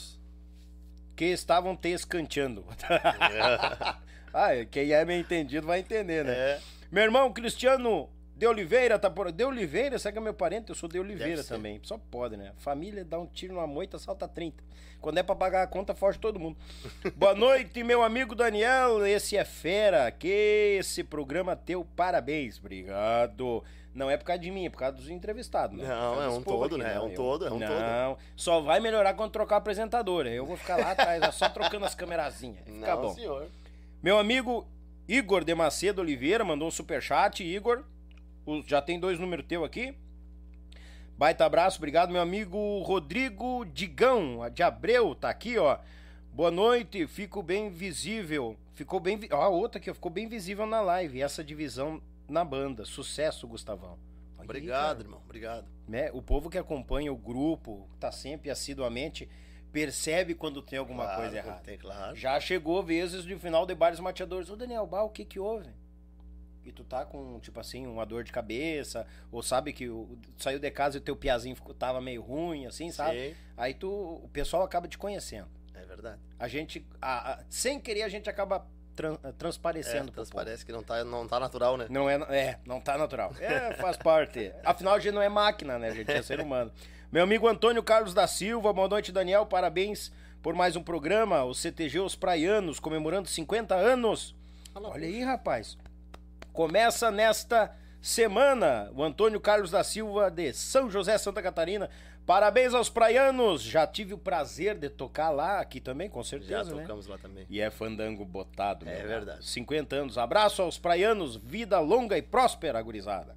Que 1.15 1.25
estavam 1.25 1.75
te 1.75 1.89
escanteando. 1.89 2.65
Ah, 4.33 4.49
quem 4.71 4.91
é 4.91 5.05
meio 5.05 5.21
entendido 5.21 5.67
vai 5.67 5.79
entender, 5.79 6.25
né? 6.25 6.33
É. 6.33 6.61
Meu 6.91 7.03
irmão 7.03 7.31
Cristiano 7.31 8.09
de 8.35 8.47
Oliveira 8.47 8.97
tá 8.99 9.09
por. 9.09 9.31
De 9.31 9.43
Oliveira, 9.43 9.97
sabe 9.99 10.13
que 10.13 10.19
é 10.19 10.21
meu 10.21 10.33
parente? 10.33 10.69
Eu 10.69 10.75
sou 10.75 10.89
de 10.89 10.99
Oliveira 10.99 11.43
também. 11.43 11.79
Só 11.83 11.97
pode, 11.97 12.35
né? 12.37 12.51
Família 12.57 13.05
dá 13.05 13.19
um 13.19 13.25
tiro 13.25 13.53
numa 13.53 13.67
moita, 13.67 13.97
salta 13.99 14.27
30. 14.27 14.63
Quando 14.99 15.17
é 15.17 15.23
pra 15.23 15.35
pagar 15.35 15.63
a 15.63 15.67
conta, 15.67 15.93
foge 15.93 16.17
todo 16.17 16.39
mundo. 16.39 16.57
Boa 17.15 17.35
noite, 17.35 17.83
meu 17.83 18.01
amigo 18.03 18.33
Daniel. 18.35 19.05
Esse 19.05 19.35
é 19.37 19.43
fera. 19.45 20.09
Que 20.11 20.77
esse 20.79 21.03
programa 21.03 21.55
teu, 21.55 21.85
parabéns. 21.95 22.57
Obrigado. 22.57 23.63
Não 23.93 24.09
é 24.09 24.17
por 24.17 24.23
causa 24.25 24.41
de 24.41 24.49
mim, 24.49 24.65
é 24.65 24.69
por 24.71 24.77
causa 24.79 24.97
dos 24.97 25.07
entrevistados, 25.09 25.77
né? 25.77 25.87
Não, 25.87 26.23
é 26.23 26.27
um 26.27 26.41
todo, 26.41 26.77
né? 26.79 26.95
É 26.95 26.99
um 26.99 27.09
eu- 27.09 27.15
todo, 27.15 27.45
é 27.45 27.51
um 27.51 27.59
não, 27.59 28.15
todo. 28.15 28.19
só 28.35 28.59
vai 28.59 28.79
melhorar 28.79 29.13
quando 29.13 29.29
trocar 29.31 29.55
a 29.55 29.57
apresentadora. 29.59 30.31
Eu 30.31 30.47
vou 30.47 30.57
ficar 30.57 30.77
lá 30.77 30.91
atrás, 30.93 31.21
ó, 31.21 31.31
só 31.31 31.47
trocando 31.47 31.85
as 31.85 31.93
camerazinhas. 31.93 32.63
Fica 32.65 32.95
Não, 32.95 33.01
bom. 33.03 33.13
senhor. 33.13 33.47
Meu 34.01 34.17
amigo 34.17 34.65
Igor 35.07 35.43
de 35.43 35.53
Macedo 35.53 36.01
Oliveira 36.01 36.43
mandou 36.43 36.67
um 36.67 36.71
superchat. 36.71 37.43
Igor, 37.43 37.83
já 38.65 38.81
tem 38.81 38.99
dois 38.99 39.19
números 39.19 39.45
teu 39.47 39.63
aqui. 39.63 39.95
Baita 41.17 41.45
abraço, 41.45 41.77
obrigado. 41.77 42.11
Meu 42.11 42.21
amigo 42.21 42.81
Rodrigo 42.81 43.65
Digão, 43.65 44.39
de 44.51 44.63
Abreu, 44.63 45.13
tá 45.15 45.29
aqui, 45.29 45.57
ó. 45.57 45.77
Boa 46.31 46.49
noite, 46.49 47.05
fico 47.05 47.43
bem 47.43 47.69
visível. 47.69 48.57
Ficou 48.73 48.99
bem. 48.99 49.19
Ó, 49.31 49.41
a 49.41 49.47
outra 49.49 49.79
aqui, 49.79 49.91
ó, 49.91 49.93
ficou 49.93 50.11
bem 50.11 50.27
visível 50.27 50.65
na 50.65 50.81
live. 50.81 51.21
Essa 51.21 51.43
divisão 51.43 52.01
na 52.27 52.43
banda. 52.43 52.85
Sucesso, 52.85 53.47
Gustavão. 53.47 53.99
Olha 54.37 54.45
Obrigado, 54.45 55.01
irmão. 55.01 55.21
Obrigado. 55.23 55.67
Né? 55.87 56.09
O 56.11 56.21
povo 56.21 56.49
que 56.49 56.57
acompanha 56.57 57.13
o 57.13 57.17
grupo, 57.17 57.87
tá 57.99 58.11
sempre 58.11 58.49
assiduamente, 58.49 59.29
percebe 59.71 60.33
quando 60.33 60.61
tem 60.61 60.79
alguma 60.79 61.03
Claro, 61.03 61.21
coisa 61.21 61.37
errada. 61.37 61.61
Tem, 61.63 61.77
claro. 61.77 62.15
Já 62.15 62.39
chegou 62.39 62.81
vezes 62.81 63.23
de 63.23 63.37
final 63.37 63.65
de 63.65 63.75
bares 63.75 63.99
mateadores. 63.99 64.49
Ô 64.49 64.55
Daniel, 64.55 64.87
bah, 64.87 65.03
o 65.03 65.09
que 65.09 65.23
que 65.23 65.39
houve? 65.39 65.69
E 66.65 66.71
tu 66.71 66.83
tá 66.83 67.03
com, 67.05 67.39
tipo 67.39 67.59
assim, 67.59 67.85
uma 67.85 68.05
dor 68.05 68.23
de 68.23 68.31
cabeça, 68.31 69.05
ou 69.31 69.43
sabe 69.43 69.73
que 69.73 69.89
o, 69.89 70.17
saiu 70.37 70.59
de 70.59 70.71
casa 70.71 70.97
e 70.97 70.99
o 70.99 71.01
teu 71.01 71.15
piazinho 71.15 71.55
ficou, 71.55 71.73
tava 71.73 71.99
meio 71.99 72.21
ruim, 72.21 72.65
assim, 72.65 72.89
sabe? 72.91 73.29
Sim, 73.29 73.35
Aí 73.57 73.73
tu, 73.73 73.89
o 73.89 74.29
pessoal 74.31 74.63
acaba 74.63 74.87
te 74.87 74.97
conhecendo. 74.97 75.47
é 75.75 75.83
verdade. 75.85 76.19
A 76.39 76.47
gente, 76.47 76.85
a- 77.01 77.33
a- 77.33 77.39
sem 77.49 77.79
querer, 77.79 78.03
a 78.03 78.09
gente 78.09 78.29
acaba 78.29 78.65
tran- 78.95 79.17
transparecendo 79.37 79.97
É, 79.97 80.03
pro 80.05 80.11
trans- 80.13 80.29
povo. 80.29 80.43
parece 80.43 80.65
que 80.65 80.71
não 80.71 80.83
tá, 80.83 81.03
não 81.03 81.27
tá 81.27 81.39
natural, 81.39 81.75
né? 81.77 81.87
Não 81.89 82.09
é, 82.09 82.15
é, 82.29 82.59
não 82.65 82.79
tá 82.79 82.97
natural. 82.97 83.33
É, 83.39 83.73
faz 83.75 83.97
parte. 83.97 84.53
Afinal, 84.63 84.93
a 84.95 84.99
gente 84.99 85.13
não 85.13 85.21
é 85.21 85.27
máquina, 85.29 85.77
né? 85.77 85.89
A 85.89 85.93
gente 85.93 86.11
é 86.11 86.21
ser 86.21 86.39
humano. 86.39 86.71
Meu 87.11 87.23
amigo 87.23 87.47
Antônio 87.47 87.83
Carlos 87.83 88.13
da 88.13 88.25
Silva, 88.25 88.71
boa 88.73 88.87
noite, 88.87 89.11
Daniel. 89.11 89.45
Parabéns 89.45 90.11
por 90.41 90.53
mais 90.55 90.75
um 90.75 90.83
programa, 90.83 91.43
o 91.43 91.53
CTG 91.53 91.99
Os 91.99 92.15
Praianos, 92.15 92.79
comemorando 92.79 93.27
50 93.29 93.75
anos. 93.75 94.35
Olha 94.75 95.05
aí, 95.05 95.21
rapaz. 95.23 95.77
Começa 96.53 97.09
nesta 97.09 97.75
semana 97.99 98.91
o 98.95 99.03
Antônio 99.03 99.39
Carlos 99.41 99.71
da 99.71 99.83
Silva 99.83 100.29
de 100.29 100.53
São 100.53 100.87
José, 100.87 101.17
Santa 101.17 101.41
Catarina. 101.41 101.89
Parabéns 102.27 102.75
aos 102.75 102.89
praianos. 102.89 103.63
Já 103.63 103.87
tive 103.87 104.13
o 104.13 104.19
prazer 104.19 104.75
de 104.77 104.87
tocar 104.87 105.31
lá, 105.31 105.59
aqui 105.59 105.81
também, 105.81 106.07
com 106.07 106.21
Já 106.21 106.29
certeza, 106.29 106.75
né? 106.75 106.83
tocamos 106.83 107.07
lá 107.07 107.17
também. 107.17 107.45
E 107.49 107.59
é 107.59 107.71
fandango 107.71 108.23
botado, 108.23 108.87
É 108.87 109.01
verdade. 109.03 109.25
lado. 109.37 109.43
50 109.43 109.95
anos. 109.95 110.17
Abraço 110.17 110.61
aos 110.61 110.77
praianos, 110.77 111.35
vida 111.35 111.79
longa 111.79 112.17
e 112.19 112.21
próspera, 112.21 112.79
gurizada. 112.83 113.35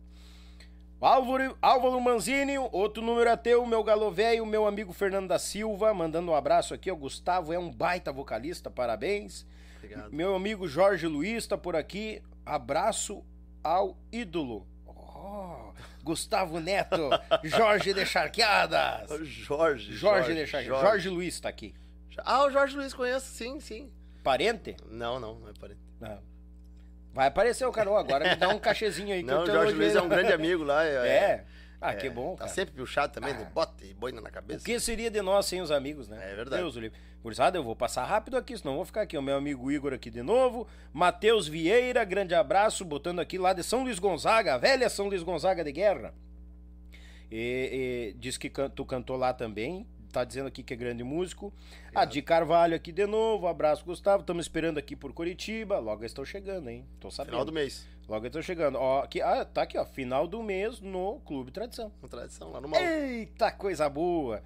Álvaro, 1.01 1.56
Álvaro 1.62 2.01
Manzini, 2.01 2.59
outro 2.59 3.02
número 3.02 3.30
é 3.30 3.36
teu, 3.36 3.64
meu 3.64 3.82
galo 3.82 4.10
velho, 4.10 4.44
meu 4.44 4.66
amigo 4.66 4.93
Fernando 4.93 5.28
da 5.28 5.38
Silva, 5.38 5.94
mandando 5.94 6.32
um 6.32 6.34
abraço 6.34 6.74
aqui. 6.74 6.90
O 6.90 6.97
Gustavo 6.97 7.52
é 7.52 7.59
um 7.59 7.70
baita 7.70 8.12
vocalista, 8.12 8.70
parabéns. 8.70 9.47
Obrigado. 9.86 10.12
Meu 10.12 10.34
amigo 10.34 10.68
Jorge 10.68 11.06
Luiz 11.06 11.46
tá 11.46 11.56
por 11.56 11.74
aqui. 11.76 12.22
Abraço 12.44 13.24
ao 13.62 13.96
ídolo. 14.12 14.66
Oh, 14.86 15.72
Gustavo 16.02 16.60
Neto, 16.60 17.10
Jorge 17.42 17.92
de 17.92 18.04
Charqueadas. 18.06 19.10
Ô, 19.10 19.24
Jorge. 19.24 19.92
Jorge 19.92 20.34
de 20.34 20.46
Charqueadas. 20.46 20.80
Jorge 20.80 21.08
Luiz 21.08 21.40
tá 21.40 21.48
aqui. 21.48 21.74
Ah, 22.18 22.44
o 22.44 22.50
Jorge 22.50 22.76
Luiz 22.76 22.94
conheço, 22.94 23.26
sim, 23.26 23.60
sim. 23.60 23.90
Parente? 24.22 24.76
Não, 24.88 25.20
não, 25.20 25.34
não 25.34 25.48
é 25.48 25.52
parente. 25.52 25.80
Não. 26.00 26.18
Vai 27.12 27.28
aparecer 27.28 27.64
o 27.66 27.72
Carol 27.72 27.96
agora, 27.96 28.28
me 28.28 28.36
dá 28.36 28.48
um 28.48 28.58
cachezinho 28.58 29.12
aí. 29.14 29.22
que 29.22 29.30
Não, 29.30 29.42
o 29.42 29.46
Jorge. 29.46 29.72
Luiz 29.72 29.94
é 29.94 30.02
um 30.02 30.08
grande 30.08 30.32
amigo 30.32 30.62
lá. 30.62 30.84
É? 30.84 31.44
Ah, 31.81 31.93
é, 31.93 31.97
que 31.97 32.09
bom, 32.11 32.32
Tá 32.32 32.44
cara. 32.44 32.51
sempre 32.51 32.74
puxado 32.74 33.12
também, 33.12 33.32
Ah. 33.35 33.51
bota 33.53 33.85
e 33.85 33.93
boina 33.94 34.20
na 34.20 34.31
cabeça. 34.31 34.61
O 34.61 34.65
que 34.65 34.78
seria 34.81 35.11
de 35.11 35.20
nós 35.23 35.47
sem 35.47 35.61
os 35.61 35.70
amigos, 35.70 36.09
né? 36.09 36.32
É 36.32 36.35
verdade. 36.35 36.62
Deus 36.62 36.74
o 36.77 36.81
livre. 36.81 36.98
Gurizada, 37.23 37.59
eu 37.59 37.62
vou 37.65 37.74
passar 37.77 38.05
rápido 38.05 38.36
aqui, 38.36 38.57
senão 38.57 38.73
eu 38.73 38.77
vou 38.77 38.85
ficar 38.86 39.03
aqui. 39.03 39.16
O 39.19 39.23
meu 39.23 39.36
amigo 39.36 39.70
Igor 39.70 39.93
aqui 39.93 40.09
de 40.11 40.23
novo. 40.23 40.66
Matheus 40.93 41.48
Vieira, 41.48 42.05
grande 42.05 42.35
abraço, 42.35 42.85
botando 42.85 43.19
aqui 43.20 43.36
lá 43.36 43.53
de 43.53 43.62
São 43.65 43.82
Luís 43.82 43.98
Gonzaga, 43.98 44.55
a 44.55 44.59
velha 44.59 44.89
São 44.89 45.09
Luís 45.09 45.23
Gonzaga 45.23 45.62
de 45.65 45.73
guerra. 45.73 46.15
E, 47.31 48.12
e 48.15 48.19
diz 48.19 48.36
que 48.39 48.48
can- 48.48 48.70
tu 48.70 48.85
cantou 48.85 49.16
lá 49.16 49.32
também. 49.32 49.86
Tá 50.12 50.24
dizendo 50.24 50.47
aqui 50.47 50.62
que 50.62 50.73
é 50.73 50.77
grande 50.77 51.03
músico. 51.05 51.53
A 51.94 52.05
Di 52.05 52.23
Carvalho 52.23 52.74
aqui 52.74 52.90
de 52.93 53.05
novo. 53.07 53.48
Abraço, 53.48 53.85
Gustavo. 53.85 54.20
Estamos 54.23 54.44
esperando 54.47 54.78
aqui 54.78 54.97
por 54.97 55.12
Curitiba. 55.12 55.78
Logo 55.78 56.05
estão 56.05 56.24
chegando, 56.24 56.70
hein? 56.70 56.86
Tô 57.01 57.11
sabendo. 57.11 57.32
Final 57.32 57.44
do 57.44 57.53
mês. 57.53 57.86
Logo 58.08 58.24
eles 58.24 58.30
estão 58.30 58.42
chegando. 58.42 58.76
Ó, 58.78 59.02
aqui, 59.02 59.20
ah, 59.20 59.44
tá 59.44 59.62
aqui, 59.62 59.76
ó. 59.76 59.84
Final 59.84 60.28
do 60.28 60.42
mês 60.42 60.80
no 60.80 61.20
Clube 61.24 61.50
Tradição. 61.50 61.90
Tradição 62.08 62.52
lá 62.52 62.60
no 62.60 62.68
mal. 62.68 62.80
Eita, 62.80 63.50
coisa 63.50 63.88
boa! 63.88 64.42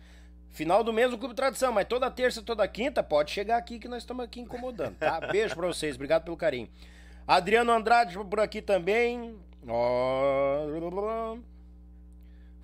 Final 0.49 0.83
do 0.83 0.93
mês 0.93 1.11
no 1.11 1.19
Clube 1.19 1.35
Tradição, 1.35 1.71
mas 1.71 1.87
toda 1.87 2.11
terça, 2.11 2.43
toda 2.43 2.67
quinta, 2.67 3.03
pode 3.03 3.31
chegar 3.31 3.57
aqui 3.57 3.79
que 3.79 3.87
nós 3.87 4.03
estamos 4.03 4.25
aqui 4.25 4.41
incomodando, 4.41 4.97
tá? 4.97 5.21
Beijo 5.31 5.55
pra 5.55 5.67
vocês, 5.67 5.95
obrigado 5.95 6.25
pelo 6.25 6.37
carinho. 6.37 6.69
Adriano 7.27 7.71
Andrade 7.71 8.19
por 8.19 8.41
aqui 8.41 8.61
também. 8.61 9.37
Ó. 9.69 11.37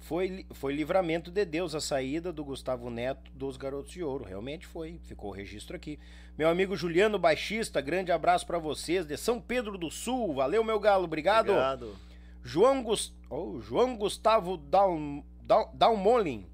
Foi, 0.06 0.46
foi 0.52 0.72
livramento 0.72 1.32
de 1.32 1.44
Deus 1.44 1.74
a 1.74 1.80
saída 1.80 2.32
do 2.32 2.44
Gustavo 2.44 2.88
Neto 2.90 3.28
dos 3.34 3.56
Garotos 3.56 3.90
de 3.90 4.04
Ouro. 4.04 4.24
Realmente 4.24 4.64
foi. 4.64 5.00
Ficou 5.02 5.30
o 5.30 5.32
registro 5.32 5.74
aqui. 5.74 5.98
Meu 6.38 6.48
amigo 6.48 6.76
Juliano 6.76 7.18
Baixista, 7.18 7.80
grande 7.80 8.12
abraço 8.12 8.46
pra 8.46 8.56
vocês 8.56 9.04
de 9.04 9.16
São 9.16 9.40
Pedro 9.40 9.76
do 9.76 9.90
Sul. 9.90 10.32
Valeu, 10.32 10.62
meu 10.62 10.78
galo. 10.78 11.06
Obrigado. 11.06 11.50
Obrigado. 11.50 11.96
João, 12.44 12.84
Gus... 12.84 13.12
oh, 13.28 13.58
João 13.60 13.96
Gustavo 13.96 14.56
Dalm... 14.56 15.22
Dal... 15.42 15.72
Dalmolin. 15.74 16.46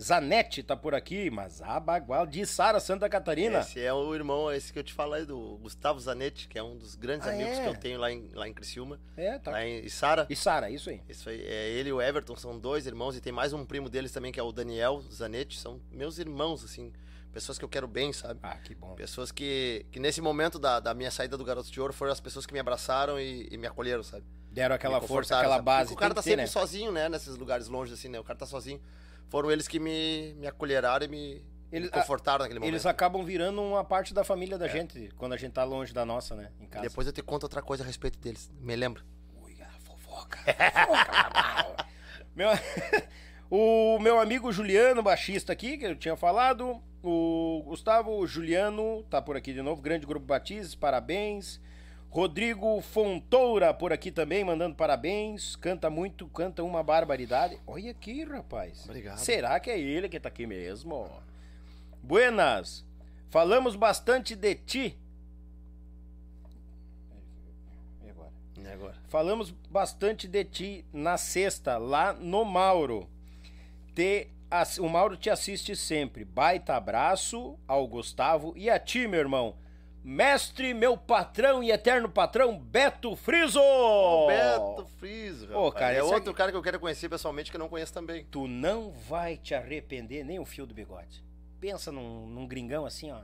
Zanetti 0.00 0.62
tá 0.62 0.76
por 0.76 0.94
aqui, 0.94 1.30
mas 1.30 1.62
Abagual 1.62 2.26
de 2.26 2.44
Sara, 2.44 2.80
Santa 2.80 3.08
Catarina. 3.08 3.60
Esse 3.60 3.80
é 3.80 3.92
o 3.92 4.14
irmão, 4.14 4.50
esse 4.52 4.72
que 4.72 4.78
eu 4.78 4.82
te 4.82 4.92
falei, 4.92 5.24
do 5.24 5.56
Gustavo 5.62 6.00
Zanetti, 6.00 6.48
que 6.48 6.58
é 6.58 6.62
um 6.62 6.76
dos 6.76 6.94
grandes 6.96 7.28
Ah, 7.28 7.30
amigos 7.30 7.58
é? 7.58 7.62
que 7.62 7.68
eu 7.68 7.76
tenho 7.76 8.00
lá 8.00 8.10
em, 8.10 8.28
lá 8.34 8.48
em 8.48 8.52
Criciúma, 8.52 9.00
É, 9.16 9.38
tá. 9.38 9.52
lá 9.52 9.64
em 9.64 9.88
Sara. 9.88 10.26
E 10.28 10.34
Sara, 10.34 10.68
isso 10.68 10.90
aí. 10.90 11.00
Isso 11.08 11.28
aí, 11.28 11.40
é 11.42 11.70
ele 11.70 11.90
e 11.90 11.92
o 11.92 12.02
Everton 12.02 12.34
são 12.36 12.58
dois 12.58 12.86
irmãos 12.86 13.16
e 13.16 13.20
tem 13.20 13.32
mais 13.32 13.52
um 13.52 13.64
primo 13.64 13.88
deles 13.88 14.10
também 14.10 14.32
que 14.32 14.40
é 14.40 14.42
o 14.42 14.50
Daniel 14.50 15.00
Zanetti, 15.12 15.58
são 15.58 15.80
meus 15.92 16.18
irmãos 16.18 16.64
assim, 16.64 16.92
pessoas 17.32 17.56
que 17.56 17.64
eu 17.64 17.68
quero 17.68 17.86
bem, 17.86 18.12
sabe? 18.12 18.40
Ah, 18.42 18.56
que 18.56 18.74
bom. 18.74 18.94
Pessoas 18.94 19.30
que, 19.30 19.86
que 19.92 20.00
nesse 20.00 20.20
momento 20.20 20.58
da, 20.58 20.80
da 20.80 20.92
minha 20.92 21.10
saída 21.10 21.36
do 21.38 21.44
Garoto 21.44 21.70
de 21.70 21.80
Ouro 21.80 21.92
foram 21.92 22.10
as 22.10 22.20
pessoas 22.20 22.44
que 22.46 22.52
me 22.52 22.58
abraçaram 22.58 23.18
e, 23.18 23.48
e 23.50 23.56
me 23.56 23.66
acolheram, 23.68 24.02
sabe? 24.02 24.24
Deram 24.50 24.74
aquela 24.74 25.00
força, 25.00 25.36
aquela 25.36 25.54
sabe? 25.56 25.64
base. 25.64 25.88
Porque 25.90 25.94
o 25.94 25.98
cara 26.00 26.14
tá 26.14 26.22
ter, 26.22 26.30
sempre 26.30 26.42
né? 26.42 26.46
sozinho, 26.48 26.92
né? 26.92 27.08
Nesses 27.08 27.36
lugares 27.36 27.66
longe, 27.68 27.92
assim, 27.92 28.08
né? 28.08 28.20
O 28.20 28.24
cara 28.24 28.38
tá 28.38 28.46
sozinho. 28.46 28.80
Foram 29.34 29.50
eles 29.50 29.66
que 29.66 29.80
me, 29.80 30.32
me 30.38 30.46
acolheraram 30.46 31.04
e 31.06 31.08
me, 31.08 31.44
Eles- 31.72 31.90
me 31.90 31.92
confortaram 31.98 32.44
naquele 32.44 32.60
momento. 32.60 32.70
Eles 32.72 32.86
acabam 32.86 33.24
virando 33.24 33.60
uma 33.60 33.82
parte 33.82 34.14
da 34.14 34.22
família 34.22 34.56
da 34.56 34.68
gente, 34.68 35.10
quando 35.16 35.32
a 35.32 35.36
gente 35.36 35.50
tá 35.50 35.64
longe 35.64 35.92
da 35.92 36.04
nossa, 36.06 36.36
né? 36.36 36.52
Em 36.60 36.64
E 36.66 36.66
casa. 36.68 36.88
depois 36.88 37.04
eu 37.08 37.12
te 37.12 37.20
conto 37.20 37.42
outra 37.42 37.60
coisa 37.60 37.82
a 37.82 37.86
respeito 37.86 38.16
deles. 38.20 38.48
Me 38.60 38.76
lembra? 38.76 39.02
Ui, 39.42 39.60
a 39.60 39.66
fofoca. 39.80 40.38
fofoca. 40.86 41.86
meu, 42.32 42.48
o 43.50 43.98
meu 43.98 44.20
amigo 44.20 44.52
Juliano, 44.52 45.02
baixista 45.02 45.52
aqui, 45.52 45.78
que 45.78 45.84
eu 45.86 45.96
tinha 45.96 46.14
falado. 46.14 46.80
O 47.02 47.60
Gustavo 47.66 48.24
Juliano 48.28 49.02
tá 49.10 49.20
por 49.20 49.36
aqui 49.36 49.52
de 49.52 49.62
novo. 49.62 49.82
Grande 49.82 50.06
grupo 50.06 50.24
Batizes, 50.24 50.76
parabéns. 50.76 51.60
Rodrigo 52.14 52.80
Fontoura 52.80 53.74
por 53.74 53.92
aqui 53.92 54.12
também, 54.12 54.44
mandando 54.44 54.76
parabéns. 54.76 55.56
Canta 55.56 55.90
muito, 55.90 56.28
canta 56.28 56.62
uma 56.62 56.80
barbaridade. 56.80 57.58
Olha 57.66 57.90
aqui, 57.90 58.22
rapaz. 58.22 58.84
Obrigado. 58.84 59.18
Será 59.18 59.58
que 59.58 59.68
é 59.68 59.80
ele 59.80 60.08
que 60.08 60.20
tá 60.20 60.28
aqui 60.28 60.46
mesmo? 60.46 61.10
Buenas. 62.00 62.86
Falamos 63.30 63.74
bastante 63.74 64.36
de 64.36 64.54
ti. 64.54 64.96
E 68.04 68.10
agora? 68.10 68.30
E 68.58 68.68
agora? 68.68 68.94
Falamos 69.08 69.50
bastante 69.50 70.28
de 70.28 70.44
ti 70.44 70.84
na 70.92 71.18
sexta, 71.18 71.78
lá 71.78 72.12
no 72.12 72.44
Mauro. 72.44 73.08
Te, 73.92 74.28
o 74.78 74.88
Mauro 74.88 75.16
te 75.16 75.30
assiste 75.30 75.74
sempre. 75.74 76.24
Baita 76.24 76.76
abraço 76.76 77.58
ao 77.66 77.88
Gustavo 77.88 78.54
e 78.56 78.70
a 78.70 78.78
ti, 78.78 79.08
meu 79.08 79.18
irmão. 79.18 79.63
Mestre, 80.06 80.74
meu 80.74 80.98
patrão 80.98 81.64
e 81.64 81.70
eterno 81.70 82.10
patrão, 82.10 82.58
Beto 82.58 83.16
Friso! 83.16 83.58
O 83.58 84.26
Beto 84.26 84.86
Friso, 84.98 85.46
rapaz. 85.46 85.64
Ô, 85.64 85.72
cara, 85.72 85.94
é 85.94 85.98
esse 86.00 86.04
outro 86.12 86.30
aqui- 86.30 86.36
cara 86.38 86.50
que 86.50 86.56
eu 86.58 86.62
quero 86.62 86.78
conhecer 86.78 87.08
pessoalmente 87.08 87.50
que 87.50 87.56
eu 87.56 87.60
não 87.60 87.70
conheço 87.70 87.94
também. 87.94 88.22
Tu 88.30 88.46
não 88.46 88.90
vai 89.08 89.38
te 89.38 89.54
arrepender 89.54 90.22
nem 90.22 90.38
o 90.38 90.44
fio 90.44 90.66
do 90.66 90.74
bigode. 90.74 91.24
Pensa 91.58 91.90
num, 91.90 92.26
num 92.26 92.46
gringão 92.46 92.84
assim, 92.84 93.10
ó. 93.10 93.20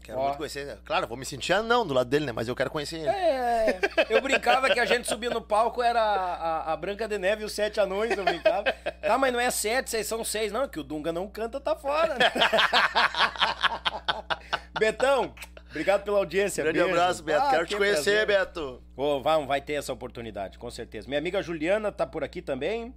Quero 0.00 0.20
Ó. 0.20 0.26
muito 0.26 0.36
conhecer. 0.36 0.78
Claro, 0.84 1.08
vou 1.08 1.16
me 1.16 1.24
sentir 1.24 1.52
anão 1.52 1.84
do 1.84 1.92
lado 1.92 2.08
dele, 2.08 2.26
né? 2.26 2.30
Mas 2.30 2.46
eu 2.46 2.54
quero 2.54 2.70
conhecer 2.70 2.98
ele. 3.00 3.08
É, 3.08 3.80
eu 4.08 4.20
brincava 4.22 4.70
que 4.70 4.78
a 4.78 4.86
gente 4.86 5.08
subia 5.08 5.30
no 5.30 5.42
palco, 5.42 5.82
era 5.82 6.00
a, 6.00 6.34
a- 6.68 6.72
a 6.72 6.76
Branca 6.76 7.08
de 7.08 7.18
Neve 7.18 7.42
e 7.42 7.44
os 7.44 7.50
Sete 7.52 7.80
Anões, 7.80 8.16
eu 8.16 8.24
brincava. 8.24 8.72
Tá, 9.02 9.18
mas 9.18 9.32
não 9.32 9.40
é 9.40 9.50
sete, 9.50 9.90
vocês 9.90 10.06
são 10.06 10.22
seis. 10.22 10.52
Não, 10.52 10.68
que 10.68 10.78
o 10.78 10.84
Dunga 10.84 11.12
não 11.12 11.26
canta, 11.28 11.58
tá 11.60 11.74
fora. 11.74 12.14
né? 12.16 12.30
Betão, 14.78 15.34
obrigado 15.76 16.04
pela 16.04 16.18
audiência. 16.18 16.64
Grande 16.64 16.78
beijo. 16.78 16.94
abraço, 16.94 17.22
Beto. 17.22 17.44
Ah, 17.44 17.50
quero 17.50 17.66
que 17.66 17.74
te 17.74 17.76
conhecer, 17.76 18.26
prazer. 18.26 18.26
Beto. 18.26 18.82
Ô, 18.96 19.20
vai, 19.20 19.46
vai 19.46 19.60
ter 19.60 19.74
essa 19.74 19.92
oportunidade, 19.92 20.58
com 20.58 20.70
certeza. 20.70 21.06
Minha 21.06 21.18
amiga 21.18 21.42
Juliana 21.42 21.92
tá 21.92 22.06
por 22.06 22.24
aqui 22.24 22.40
também. 22.40 22.94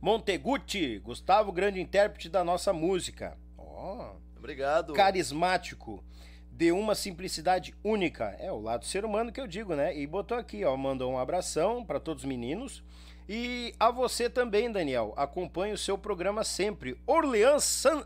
Monteguti, 0.00 0.98
Gustavo, 0.98 1.50
grande 1.50 1.80
intérprete 1.80 2.28
da 2.28 2.44
nossa 2.44 2.72
música. 2.72 3.36
Ó, 3.56 4.12
Obrigado. 4.36 4.92
carismático, 4.92 6.04
de 6.50 6.70
uma 6.70 6.94
simplicidade 6.94 7.74
única. 7.82 8.36
É 8.38 8.52
o 8.52 8.60
lado 8.60 8.84
ser 8.84 9.04
humano 9.04 9.32
que 9.32 9.40
eu 9.40 9.46
digo, 9.46 9.74
né? 9.74 9.96
E 9.96 10.06
botou 10.06 10.36
aqui, 10.36 10.64
ó, 10.64 10.76
mandou 10.76 11.10
um 11.10 11.18
abração 11.18 11.84
para 11.84 11.98
todos 11.98 12.22
os 12.22 12.28
meninos. 12.28 12.84
E 13.28 13.74
a 13.80 13.90
você 13.90 14.28
também, 14.28 14.70
Daniel. 14.70 15.14
Acompanhe 15.16 15.72
o 15.72 15.78
seu 15.78 15.96
programa 15.96 16.44
sempre. 16.44 17.00
Orleans, 17.06 17.64
San... 17.64 18.04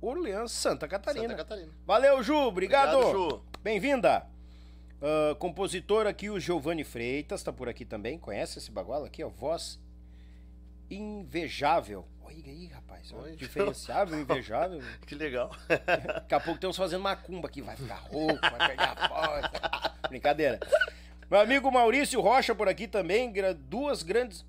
Orleans 0.00 0.52
Santa 0.52 0.88
Catarina. 0.88 1.28
Santa 1.28 1.36
Catarina. 1.36 1.72
Valeu, 1.86 2.22
Ju. 2.22 2.34
Obrigado. 2.34 2.96
Obrigado. 2.98 3.42
Bem-vinda. 3.62 4.26
Ah, 5.02 5.34
compositor 5.38 6.06
aqui, 6.06 6.28
o 6.28 6.38
Giovanni 6.38 6.84
Freitas, 6.84 7.42
tá 7.42 7.52
por 7.52 7.68
aqui 7.68 7.84
também. 7.84 8.18
Conhece 8.18 8.58
esse 8.58 8.70
bagual 8.70 9.04
aqui, 9.04 9.24
ó? 9.24 9.28
Voz 9.28 9.80
invejável. 10.90 12.06
Olha 12.22 12.36
aí, 12.46 12.66
rapaz. 12.66 13.12
Diferenciável, 13.36 14.20
invejável. 14.20 14.82
Que 15.06 15.14
legal. 15.14 15.50
Daqui 15.68 16.34
a 16.34 16.40
pouco 16.40 16.60
tem 16.60 16.68
uns 16.68 16.76
fazendo 16.76 17.02
macumba 17.02 17.48
aqui, 17.48 17.60
vai 17.62 17.76
ficar 17.76 17.96
rouco, 17.96 18.40
vai 18.40 18.68
perder 18.68 18.88
a 18.88 19.08
voz. 19.08 19.46
Brincadeira. 20.08 20.60
Meu 21.30 21.40
amigo 21.40 21.70
Maurício 21.70 22.20
Rocha 22.20 22.54
por 22.54 22.68
aqui 22.68 22.86
também, 22.86 23.32
duas 23.68 24.02
grandes. 24.02 24.44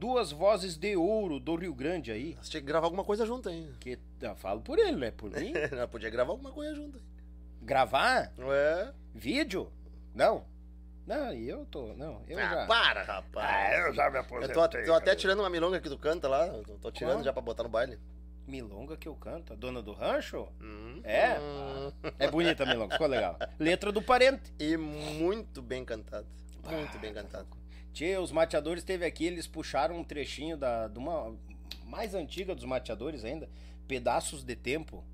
Duas 0.00 0.32
vozes 0.32 0.78
de 0.78 0.96
ouro 0.96 1.38
do 1.38 1.54
Rio 1.56 1.74
Grande 1.74 2.10
aí. 2.10 2.34
Nós 2.36 2.48
tinha 2.48 2.62
que 2.62 2.66
gravar 2.66 2.86
alguma 2.86 3.04
coisa 3.04 3.26
junto 3.26 3.50
aí. 3.50 3.70
Que 3.78 3.98
eu 4.22 4.34
falo 4.34 4.62
por 4.62 4.78
ele, 4.78 4.96
né? 4.96 5.10
Por 5.10 5.30
mim. 5.30 5.52
Nós 5.76 5.90
podia 5.90 6.08
gravar 6.08 6.32
alguma 6.32 6.50
coisa 6.50 6.74
junto 6.74 6.96
aí. 6.96 7.02
Gravar 7.60 8.32
É. 8.38 8.94
vídeo? 9.14 9.70
Não. 10.14 10.46
Não, 11.06 11.34
e 11.34 11.46
eu 11.46 11.66
tô. 11.66 11.92
Não, 11.96 12.22
eu 12.26 12.38
ah, 12.38 12.48
já. 12.48 12.66
para, 12.66 13.02
rapaz. 13.02 13.46
Ah, 13.46 13.88
eu 13.88 13.92
já 13.92 14.08
me 14.08 14.16
Eu 14.16 14.20
aposentei. 14.22 14.54
tô, 14.54 14.86
tô 14.86 14.94
até 14.94 15.14
tirando 15.14 15.40
uma 15.40 15.50
milonga 15.50 15.78
que 15.78 15.88
tu 15.90 15.98
canta 15.98 16.26
lá. 16.28 16.46
eu 16.46 16.62
Tô, 16.62 16.72
tô 16.78 16.90
tirando 16.90 17.22
já 17.22 17.30
pra 17.30 17.42
botar 17.42 17.64
no 17.64 17.68
baile. 17.68 17.98
Milonga 18.46 18.96
que 18.96 19.06
eu 19.06 19.14
canto, 19.14 19.52
a 19.52 19.56
dona 19.56 19.82
do 19.82 19.92
rancho? 19.92 20.48
Hum. 20.62 21.02
É? 21.04 21.38
Hum. 21.38 21.92
É 22.18 22.26
bonita 22.30 22.62
a 22.62 22.66
milonga, 22.66 22.94
ficou 22.94 23.06
legal. 23.06 23.36
Letra 23.58 23.92
do 23.92 24.00
parente. 24.00 24.50
E 24.58 24.78
muito 24.78 25.60
bem 25.60 25.84
cantado. 25.84 26.26
Muito 26.64 26.98
bem 26.98 27.12
cantado. 27.12 27.46
Tchê, 27.92 28.16
os 28.18 28.30
mateadores 28.32 28.82
esteve 28.82 29.04
aqui, 29.04 29.26
eles 29.26 29.46
puxaram 29.46 29.96
um 29.96 30.04
trechinho 30.04 30.56
da, 30.56 30.88
de 30.88 30.98
uma 30.98 31.36
mais 31.84 32.14
antiga 32.14 32.54
dos 32.54 32.64
mateadores 32.64 33.24
ainda, 33.24 33.48
Pedaços 33.88 34.44
de 34.44 34.54
Tempo. 34.54 35.04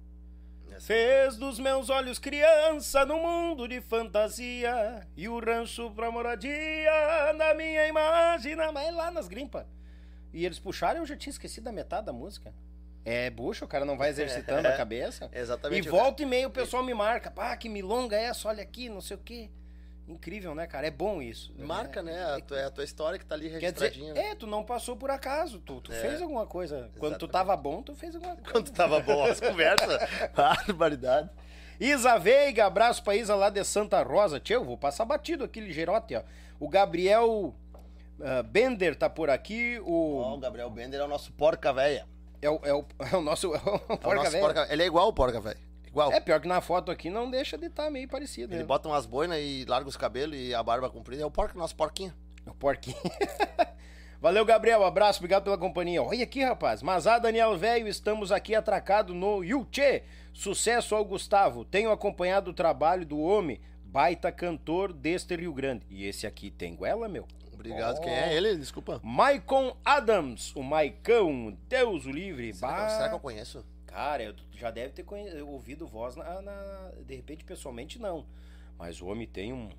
Fez 0.81 1.37
dos 1.39 1.59
meus 1.59 1.89
olhos 1.89 2.19
criança 2.19 3.07
no 3.07 3.19
mundo 3.19 3.67
de 3.67 3.81
fantasia 3.81 5.07
e 5.17 5.27
o 5.27 5.39
rancho 5.39 5.91
pra 5.93 6.11
moradia 6.11 6.53
na 7.35 7.55
minha 7.55 7.89
imagem, 7.89 8.57
mas 8.75 8.95
lá 8.95 9.11
nas 9.11 9.27
grimpas. 9.27 9.65
E 10.35 10.45
eles 10.45 10.59
puxaram, 10.59 11.01
eu 11.01 11.07
já 11.07 11.17
tinha 11.17 11.31
esquecido 11.31 11.65
da 11.65 11.73
metade 11.73 12.05
da 12.05 12.13
música. 12.13 12.53
É 13.07 13.31
bucho, 13.31 13.65
o 13.65 13.69
cara 13.69 13.87
não 13.87 13.97
vai 13.97 14.11
exercitando 14.11 14.69
a 14.69 14.73
cabeça. 14.77 15.31
E 15.33 15.39
Exatamente. 15.39 15.89
volta 15.89 16.23
e 16.23 16.27
meia 16.27 16.47
o 16.47 16.51
pessoal 16.51 16.83
me 16.83 16.93
marca, 16.93 17.31
pá, 17.31 17.57
que 17.57 17.71
milonga 17.71 18.17
é 18.17 18.25
essa, 18.25 18.49
olha 18.49 18.63
aqui, 18.63 18.91
não 18.91 19.01
sei 19.01 19.17
o 19.17 19.21
quê. 19.21 19.49
Incrível, 20.09 20.55
né, 20.55 20.67
cara? 20.67 20.87
É 20.87 20.91
bom 20.91 21.21
isso. 21.21 21.53
Marca, 21.59 22.03
né? 22.03 22.23
A 22.37 22.41
tua, 22.41 22.59
é 22.61 22.65
a 22.67 22.71
tua 22.71 22.85
história 22.85 23.19
que 23.19 23.27
tá 23.27 23.35
ali 23.35 23.51
Quer 23.51 23.73
dizer, 23.73 23.87
registradinha. 23.87 24.15
né? 24.15 24.31
é, 24.31 24.35
tu 24.37 24.47
não 24.47 24.63
passou 24.63 24.97
por 24.97 25.11
acaso, 25.11 25.59
tu, 25.59 25.81
tu 25.81 25.93
É. 25.93 25.97
fez 25.97 26.23
alguma 26.23 26.47
coisa. 26.47 26.91
Quando 26.99 27.19
tu 27.19 27.25
Exatamente. 27.27 27.33
tava 27.33 27.57
bom, 27.57 27.83
tu 27.83 27.95
fez 27.95 28.15
alguma 28.15 28.37
coisa. 28.37 28.51
Quando 28.53 28.71
tava 28.71 29.01
bom 29.01 29.25
as 29.25 29.41
conversas. 29.41 29.99
Barbaridade. 30.35 31.29
Isa 31.81 32.17
Veiga, 32.19 32.67
abraço 32.67 33.03
pra 33.03 33.17
Isa 33.17 33.35
lá 33.35 33.51
de 33.51 33.63
Santa 33.65 34.03
Rosa. 34.03 34.41
Eu 34.49 34.65
vou 34.65 34.79
passar 34.79 35.05
batido 35.05 35.45
aqui 35.45 35.61
ligeirote, 35.61 36.15
ó. 36.15 36.23
O 36.59 36.69
Gabriel 36.69 37.55
ah, 38.23 38.43
Bender 38.43 38.97
tá 38.97 39.11
por 39.11 39.29
aqui, 39.29 39.79
o 39.85 40.35
o... 40.35 40.39
Gabriel 40.39 40.71
Bender 40.71 41.01
é 41.01 41.05
o 41.05 41.09
nosso 41.09 41.33
porca 41.33 41.73
velha. 41.73 42.07
É 42.41 42.49
o, 42.49 42.61
é 42.63 42.73
o, 42.73 42.85
é 43.13 43.17
o 43.17 43.21
nosso... 43.21 43.55
É, 43.55 43.59
o 43.59 43.61
É 43.89 43.95
o 43.95 43.99
porca 43.99 44.15
nosso 44.23 44.39
porca- 44.39 44.67
Ele 44.71 44.83
é 44.83 44.87
igual 44.87 45.09
o 45.09 45.13
porca 45.13 45.41
velho. 45.41 45.59
Igual. 45.97 46.13
É 46.13 46.21
pior 46.21 46.39
que 46.39 46.47
na 46.47 46.61
foto 46.61 46.93
aqui 46.93 47.09
não 47.09 47.31
deixa 47.31 47.57
de 47.57 47.69
estar 47.69 47.91
meio 47.91 48.07
parecido. 48.07 48.53
Ele 48.53 48.61
né? 48.61 48.67
bota 48.67 48.87
umas 48.87 49.07
boinas 49.07 49.39
e 49.41 49.65
larga 49.67 49.89
os 49.89 49.97
cabelos 49.97 50.37
e 50.39 50.55
a 50.55 50.63
barba 50.63 50.91
comprida. 50.91 51.23
É 51.23 51.27
o 51.27 51.31
porco, 51.31 51.57
nosso 51.57 51.75
porquinho. 51.75 52.13
O 52.47 52.53
porquinho. 52.53 52.97
Valeu, 54.21 54.45
Gabriel. 54.45 54.85
Abraço, 54.85 55.21
obrigado 55.21 55.45
pela 55.45 55.57
companhia. 55.57 56.03
Olha 56.03 56.23
aqui, 56.23 56.45
rapaz. 56.45 56.83
Mazá, 56.83 57.19
Daniel 57.19 57.57
Velho, 57.57 57.89
estamos 57.89 58.31
aqui 58.31 58.55
atracado 58.55 59.15
no 59.15 59.43
Yuchê. 59.43 60.03
Sucesso 60.35 60.95
ao 60.95 61.03
Gustavo. 61.03 61.65
Tenho 61.65 61.91
acompanhado 61.91 62.51
o 62.51 62.55
trabalho 62.55 63.07
do 63.07 63.19
homem, 63.19 63.59
baita 63.83 64.31
cantor 64.31 64.93
deste 64.93 65.35
Rio 65.35 65.55
Grande. 65.55 65.87
E 65.89 66.05
esse 66.05 66.27
aqui 66.27 66.51
tem 66.51 66.77
goela, 66.77 67.09
meu? 67.09 67.27
Obrigado. 67.55 67.97
Oh. 67.97 68.01
Quem 68.03 68.13
é 68.13 68.35
ele? 68.35 68.55
Desculpa. 68.57 69.01
Maicon 69.03 69.75
Adams, 69.83 70.55
o 70.55 70.63
Maicão, 70.63 71.57
Deus 71.67 72.05
o 72.05 72.11
livre. 72.11 72.53
Será, 72.53 72.71
Bah, 72.71 72.89
será 72.91 73.09
que 73.09 73.15
eu 73.15 73.21
conheço? 73.21 73.65
Cara, 73.87 74.23
eu 74.23 74.35
já 74.53 74.71
deve 74.71 74.91
ter 74.91 75.05
ouvido 75.43 75.87
voz 75.87 76.17
na, 76.17 76.43
na- 76.43 76.91
De 77.07 77.15
repente, 77.15 77.45
pessoalmente, 77.45 77.99
não. 77.99 78.27
Mas 78.79 79.01
o 79.01 79.07
homem 79.07 79.27
tem 79.27 79.53
um. 79.53 79.71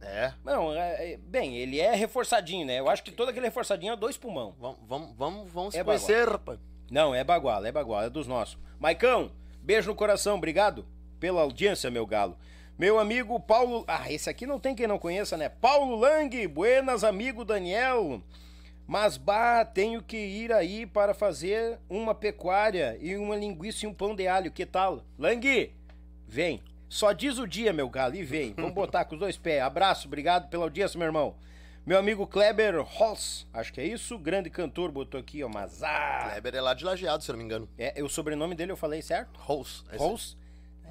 É. 0.00 0.32
Não, 0.44 0.72
é- 0.74 1.12
é- 1.12 1.16
bem, 1.16 1.56
ele 1.56 1.78
é 1.80 1.94
reforçadinho, 1.94 2.64
né? 2.66 2.78
Eu 2.78 2.88
acho 2.88 3.02
que 3.02 3.10
todo 3.10 3.28
aquele 3.28 3.46
reforçadinho 3.46 3.92
é 3.92 3.96
dois 3.96 4.16
pulmão. 4.16 4.54
Vamos, 4.58 4.78
vamos, 4.86 5.16
vamos, 5.16 5.50
vamos 5.52 5.74
É 5.74 5.82
conhecer, 5.84 6.28
rapaz. 6.28 6.58
Não, 6.90 7.14
é 7.14 7.22
baguala, 7.22 7.68
é 7.68 7.72
baguala, 7.72 8.06
é 8.06 8.10
dos 8.10 8.26
nossos. 8.26 8.56
Maicão, 8.78 9.30
beijo 9.62 9.90
no 9.90 9.94
coração, 9.96 10.36
obrigado 10.36 10.86
pela 11.18 11.42
audiência, 11.42 11.90
meu 11.90 12.06
galo. 12.06 12.36
Meu 12.78 12.98
amigo 12.98 13.38
Paulo. 13.38 13.84
Ah, 13.86 14.10
esse 14.10 14.30
aqui 14.30 14.46
não 14.46 14.58
tem 14.58 14.74
quem 14.74 14.86
não 14.86 14.98
conheça, 14.98 15.36
né? 15.36 15.48
Paulo 15.50 15.96
Lang, 15.96 16.46
buenas, 16.48 17.04
amigo 17.04 17.44
Daniel. 17.44 18.22
Mas, 18.90 19.16
bah, 19.16 19.64
tenho 19.64 20.02
que 20.02 20.16
ir 20.16 20.52
aí 20.52 20.84
para 20.84 21.14
fazer 21.14 21.78
uma 21.88 22.12
pecuária 22.12 22.98
e 23.00 23.16
uma 23.16 23.36
linguiça 23.36 23.86
e 23.86 23.88
um 23.88 23.94
pão 23.94 24.16
de 24.16 24.26
alho, 24.26 24.50
que 24.50 24.66
tal? 24.66 25.04
Lang, 25.16 25.72
vem. 26.26 26.60
Só 26.88 27.12
diz 27.12 27.38
o 27.38 27.46
dia, 27.46 27.72
meu 27.72 27.88
galo, 27.88 28.16
e 28.16 28.24
vem. 28.24 28.52
Vamos 28.52 28.72
botar 28.74 29.04
com 29.04 29.14
os 29.14 29.20
dois 29.20 29.36
pés. 29.36 29.62
Abraço, 29.62 30.08
obrigado 30.08 30.48
pela 30.50 30.64
audiência, 30.64 30.98
meu 30.98 31.06
irmão. 31.06 31.36
Meu 31.86 32.00
amigo 32.00 32.26
Kleber 32.26 32.82
Holz, 32.82 33.46
acho 33.52 33.72
que 33.72 33.80
é 33.80 33.84
isso, 33.86 34.18
grande 34.18 34.50
cantor, 34.50 34.90
botou 34.90 35.20
aqui, 35.20 35.44
ó, 35.44 35.48
mas 35.48 35.84
ah, 35.84 36.28
Kleber 36.32 36.56
é 36.56 36.60
lá 36.60 36.74
de 36.74 36.84
lajeado, 36.84 37.22
se 37.22 37.30
eu 37.30 37.34
não 37.34 37.38
me 37.38 37.44
engano. 37.44 37.68
é, 37.78 38.02
o 38.02 38.08
sobrenome 38.08 38.56
dele 38.56 38.72
eu 38.72 38.76
falei 38.76 39.00
certo? 39.02 39.38
Esse- 39.92 39.98
Rose? 40.02 40.36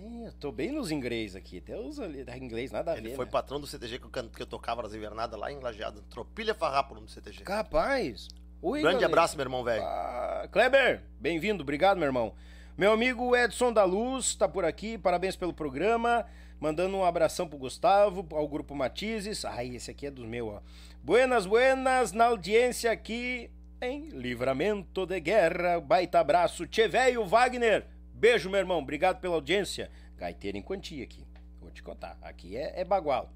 É, 0.01 0.27
eu 0.27 0.34
tô 0.34 0.51
bem 0.51 0.71
nos 0.71 0.91
inglês 0.91 1.35
aqui. 1.35 1.59
Deus 1.59 1.99
ali, 1.99 2.23
da 2.23 2.38
inglês 2.38 2.71
nada 2.71 2.93
a 2.93 2.97
Ele 2.97 3.09
ver. 3.09 3.15
foi 3.15 3.26
né? 3.26 3.31
patrão 3.31 3.59
do 3.59 3.67
CTG 3.67 3.99
que 3.99 4.05
eu, 4.05 4.30
que 4.30 4.41
eu 4.41 4.45
tocava 4.47 4.81
nas 4.84 4.93
invernadas 4.93 5.39
lá 5.39 5.51
em 5.51 5.59
Lajeado. 5.59 6.01
Tropilha 6.03 6.53
Farrapo, 6.55 6.91
o 6.91 6.95
nome 6.95 7.07
do 7.07 7.11
CTG. 7.11 7.43
Capaz. 7.43 8.27
Oi, 8.61 8.81
Grande 8.81 8.95
galera. 8.95 9.07
abraço, 9.13 9.35
meu 9.38 9.45
irmão 9.45 9.63
velho. 9.63 9.84
Ah, 9.84 10.47
Kleber, 10.51 11.01
bem-vindo, 11.19 11.63
obrigado, 11.63 11.97
meu 11.97 12.05
irmão. 12.07 12.34
Meu 12.77 12.91
amigo 12.93 13.35
Edson 13.35 13.73
da 13.73 13.84
Luz 13.84 14.35
tá 14.35 14.47
por 14.47 14.63
aqui, 14.63 14.97
parabéns 14.97 15.35
pelo 15.35 15.53
programa. 15.53 16.26
Mandando 16.59 16.97
um 16.97 17.05
abração 17.05 17.47
pro 17.47 17.57
Gustavo, 17.57 18.26
ao 18.34 18.47
grupo 18.47 18.76
Matizes. 18.76 19.45
Ai, 19.45 19.76
esse 19.76 19.89
aqui 19.91 20.07
é 20.07 20.11
dos 20.11 20.26
meus, 20.26 20.49
ó. 20.55 20.61
Buenas, 21.01 21.45
buenas, 21.45 22.11
na 22.11 22.26
audiência 22.26 22.91
aqui 22.91 23.49
em 23.81 24.09
Livramento 24.09 25.05
de 25.05 25.19
Guerra. 25.21 25.80
Baita 25.80 26.19
abraço. 26.19 26.67
Tchê 26.67 26.88
velho 26.88 27.26
Wagner. 27.26 27.88
Beijo, 28.19 28.49
meu 28.49 28.59
irmão. 28.59 28.79
Obrigado 28.79 29.21
pela 29.21 29.35
audiência. 29.35 29.89
Gaiteiro 30.17 30.57
em 30.57 30.61
quantia 30.61 31.05
aqui. 31.05 31.25
Vou 31.61 31.71
te 31.71 31.81
contar. 31.81 32.17
Aqui 32.21 32.57
é, 32.57 32.81
é 32.81 32.83
bagual. 32.83 33.31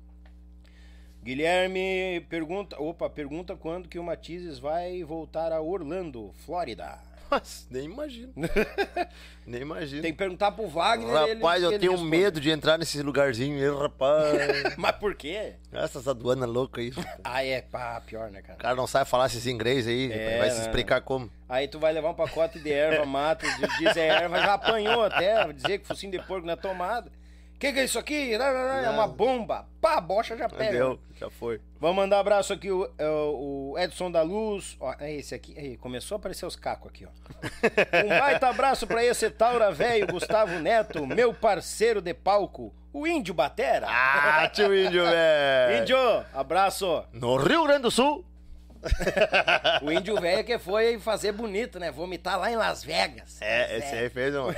Guilherme 1.24 2.20
pergunta, 2.30 2.78
opa, 2.82 3.10
pergunta 3.10 3.56
quando 3.56 3.88
que 3.88 3.98
o 3.98 4.04
Matizes 4.04 4.60
vai 4.60 5.02
voltar 5.02 5.54
a 5.54 5.62
Orlando, 5.62 6.34
Flórida. 6.34 7.00
Mas 7.34 7.68
nem 7.70 7.86
imagino. 7.86 8.32
nem 9.46 9.62
imagino. 9.62 10.02
Tem 10.02 10.12
que 10.12 10.18
perguntar 10.18 10.52
pro 10.52 10.68
Wagner. 10.68 11.10
Rapaz, 11.14 11.58
ele- 11.58 11.66
eu 11.66 11.72
ele 11.72 11.80
tenho 11.80 11.92
responde. 11.94 12.12
medo 12.12 12.40
de 12.40 12.50
entrar 12.52 12.78
nesse 12.78 13.02
lugarzinho 13.02 13.58
aí, 13.60 13.82
rapaz. 13.82 14.76
Mas 14.78 14.96
por 14.98 15.16
quê? 15.16 15.54
Essas 15.72 16.08
aduanas 16.08 16.50
loucas 16.50 16.84
aí. 16.86 16.90
O 16.92 17.06
Ah, 17.24 17.44
é, 17.44 17.62
pá, 17.62 18.02
pior, 18.06 18.30
né, 18.32 18.42
cara? 18.42 18.58
cara 18.58 18.76
não 18.76 18.88
sabe 18.88 19.10
falar 19.10 19.26
esses 19.28 19.46
inglês 19.48 19.88
aí, 19.88 20.12
É, 20.12 20.38
vai 20.38 20.52
se 20.52 20.62
explicar 20.62 21.02
como. 21.02 21.30
Aí 21.50 21.68
tu 21.68 21.80
vai 21.80 21.92
levar 21.94 22.10
um 22.10 22.16
pacote 22.16 22.60
de 22.60 22.72
erva, 22.72 23.06
mata, 23.06 23.46
diz 23.80 23.96
é 23.98 24.08
erva, 24.08 24.40
já 24.40 24.54
apanhou 24.54 25.04
até, 25.04 25.52
dizer 25.54 25.80
que 25.80 25.88
focinho 25.88 26.12
de 26.12 26.20
porco 26.20 26.46
na 26.48 26.56
tomada. 26.56 27.12
Que, 27.64 27.72
que 27.72 27.80
é 27.80 27.84
isso 27.86 27.98
aqui? 27.98 28.34
É 28.34 28.90
uma 28.90 29.08
bomba. 29.08 29.66
Pá, 29.80 29.94
a 29.96 30.02
bocha 30.02 30.36
já 30.36 30.50
pega. 30.50 30.72
Deu, 30.72 31.00
já 31.16 31.30
foi. 31.30 31.62
Vamos 31.80 31.96
mandar 31.96 32.18
um 32.18 32.20
abraço 32.20 32.52
aqui, 32.52 32.70
o, 32.70 32.90
é, 32.98 33.08
o 33.08 33.76
Edson 33.78 34.12
da 34.12 34.22
Luz. 34.22 34.76
Ó, 34.82 34.94
é 35.00 35.14
esse 35.14 35.34
aqui. 35.34 35.58
Aí, 35.58 35.78
começou 35.78 36.16
a 36.16 36.20
aparecer 36.20 36.46
os 36.46 36.58
cacos 36.58 36.90
aqui, 36.90 37.06
ó. 37.06 37.10
Um 38.06 38.10
baita 38.10 38.50
abraço 38.50 38.86
pra 38.86 39.04
esse 39.06 39.30
Taura 39.30 39.72
velho, 39.72 40.08
Gustavo 40.08 40.60
Neto, 40.60 41.08
meu 41.08 41.34
parceiro 41.34 42.02
de 42.02 42.14
palco, 42.14 42.74
o 42.92 43.08
Índio 43.08 43.34
Batera. 43.34 43.88
Ah, 43.90 44.50
tio 44.50 44.76
Índio, 44.76 45.06
velho. 45.06 45.82
Índio, 45.82 46.26
abraço. 46.34 47.06
No 47.14 47.38
Rio 47.38 47.64
Grande 47.64 47.84
do 47.84 47.92
Sul. 47.92 48.26
O 49.82 49.92
índio 49.92 50.20
velho 50.20 50.44
que 50.44 50.58
foi 50.60 51.00
fazer 51.00 51.32
bonito, 51.32 51.80
né? 51.80 51.92
Vomitar 51.92 52.40
lá 52.40 52.52
em 52.52 52.56
Las 52.56 52.84
Vegas. 52.84 53.42
É, 53.42 53.78
esse 53.78 53.96
aí 53.96 54.10
fez 54.10 54.36
uma, 54.36 54.56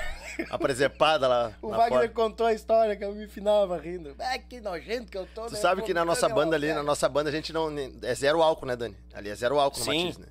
uma 0.49 0.60
presepada 0.60 1.27
lá. 1.27 1.52
O 1.61 1.69
Wagner 1.69 1.89
fora. 1.89 2.10
contou 2.10 2.47
a 2.47 2.53
história 2.53 2.95
que 2.95 3.03
eu 3.03 3.14
me 3.14 3.27
finava 3.27 3.77
rindo. 3.77 4.15
Ah, 4.19 4.38
que 4.38 4.60
nojento 4.60 5.11
que 5.11 5.18
eu 5.18 5.26
tô, 5.27 5.45
Tu 5.45 5.53
né? 5.53 5.60
sabe 5.60 5.81
que 5.84 5.93
na 5.93 6.03
nossa 6.06 6.27
banda 6.27 6.52
Las 6.52 6.56
ali, 6.56 6.68
na 6.68 6.73
Vegas. 6.73 6.85
nossa 6.85 7.10
banda, 7.10 7.30
a 7.30 7.34
gente 7.34 7.53
não. 7.53 7.68
É 8.02 8.15
zero 8.15 8.41
álcool, 8.41 8.65
né, 8.65 8.76
Dani? 8.76 8.97
Ali 9.14 9.30
é 9.30 9.35
zero 9.35 9.60
álcool 9.60 9.80
no 9.80 9.85
Sim. 9.85 10.06
Matiz, 10.06 10.18
né? 10.18 10.27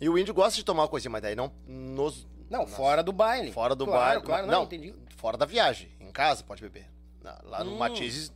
E 0.00 0.08
o 0.08 0.16
índio 0.18 0.32
gosta 0.32 0.56
de 0.56 0.64
tomar 0.64 0.82
uma 0.82 0.88
coisinha, 0.88 1.10
mas 1.10 1.22
daí 1.22 1.34
não 1.36 1.52
nos. 1.66 2.26
Não, 2.48 2.66
fora 2.66 3.02
do 3.02 3.12
baile. 3.12 3.52
Fora 3.52 3.74
do 3.74 3.84
claro, 3.84 4.00
baile. 4.02 4.22
Claro, 4.22 4.46
não, 4.46 4.54
não, 4.54 4.62
entendi. 4.64 4.94
Fora 5.16 5.36
da 5.36 5.44
viagem. 5.46 5.90
Em 6.00 6.10
casa 6.10 6.42
pode 6.42 6.62
beber. 6.62 6.86
Lá 7.44 7.62
no 7.62 7.74
Hum. 7.74 7.76
Matizes, 7.78 8.32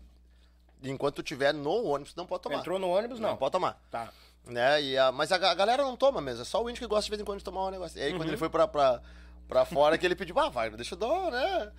enquanto 0.82 1.16
tu 1.16 1.22
tiver 1.22 1.52
no 1.54 1.84
ônibus, 1.84 2.14
não 2.14 2.26
pode 2.26 2.42
tomar. 2.42 2.58
Entrou 2.58 2.78
no 2.78 2.88
ônibus, 2.90 3.18
não. 3.18 3.30
Não 3.30 3.36
pode 3.36 3.52
tomar. 3.52 3.82
Tá. 3.90 4.12
Né? 4.46 4.82
E 4.82 4.98
a- 4.98 5.10
mas 5.10 5.32
a, 5.32 5.36
a 5.36 5.54
galera 5.54 5.82
não 5.82 5.96
toma 5.96 6.20
mesmo, 6.20 6.42
é 6.42 6.44
só 6.44 6.62
o 6.62 6.68
índio 6.68 6.80
que 6.82 6.86
gosta 6.86 7.04
de 7.04 7.10
vez 7.10 7.20
em 7.20 7.24
quando 7.24 7.38
de 7.38 7.44
tomar 7.44 7.66
um 7.66 7.70
negócio. 7.70 7.98
E 7.98 8.02
aí 8.02 8.12
quando 8.14 8.28
ele 8.28 8.36
foi 8.36 8.50
pra, 8.50 8.68
pra, 8.68 9.00
pra 9.48 9.64
fora, 9.64 9.96
que 9.96 10.04
ele 10.04 10.14
pediu, 10.14 10.38
ah, 10.38 10.50
Wagner, 10.50 10.76
deixa 10.76 10.94
eu 10.94 10.98
dar, 10.98 11.30
né? 11.30 11.72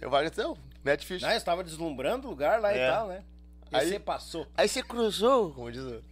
Aí 0.00 0.06
o 0.06 0.10
Wagner 0.10 0.30
disse, 0.30 0.42
não, 0.42 0.56
mete 0.84 1.06
ficha. 1.06 1.26
Não, 1.28 1.34
estava 1.34 1.62
deslumbrando 1.62 2.26
o 2.26 2.30
lugar 2.30 2.60
lá 2.60 2.72
É. 2.72 2.76
e 2.86 2.90
tal, 2.90 3.06
né? 3.08 3.22
E 3.72 3.76
Aí- 3.76 3.88
você 3.88 3.98
passou. 4.00 4.46
Aí 4.56 4.68
você 4.68 4.82
cruzou, 4.82 5.52
como 5.52 5.70
diz 5.70 5.82
o... 5.84 6.02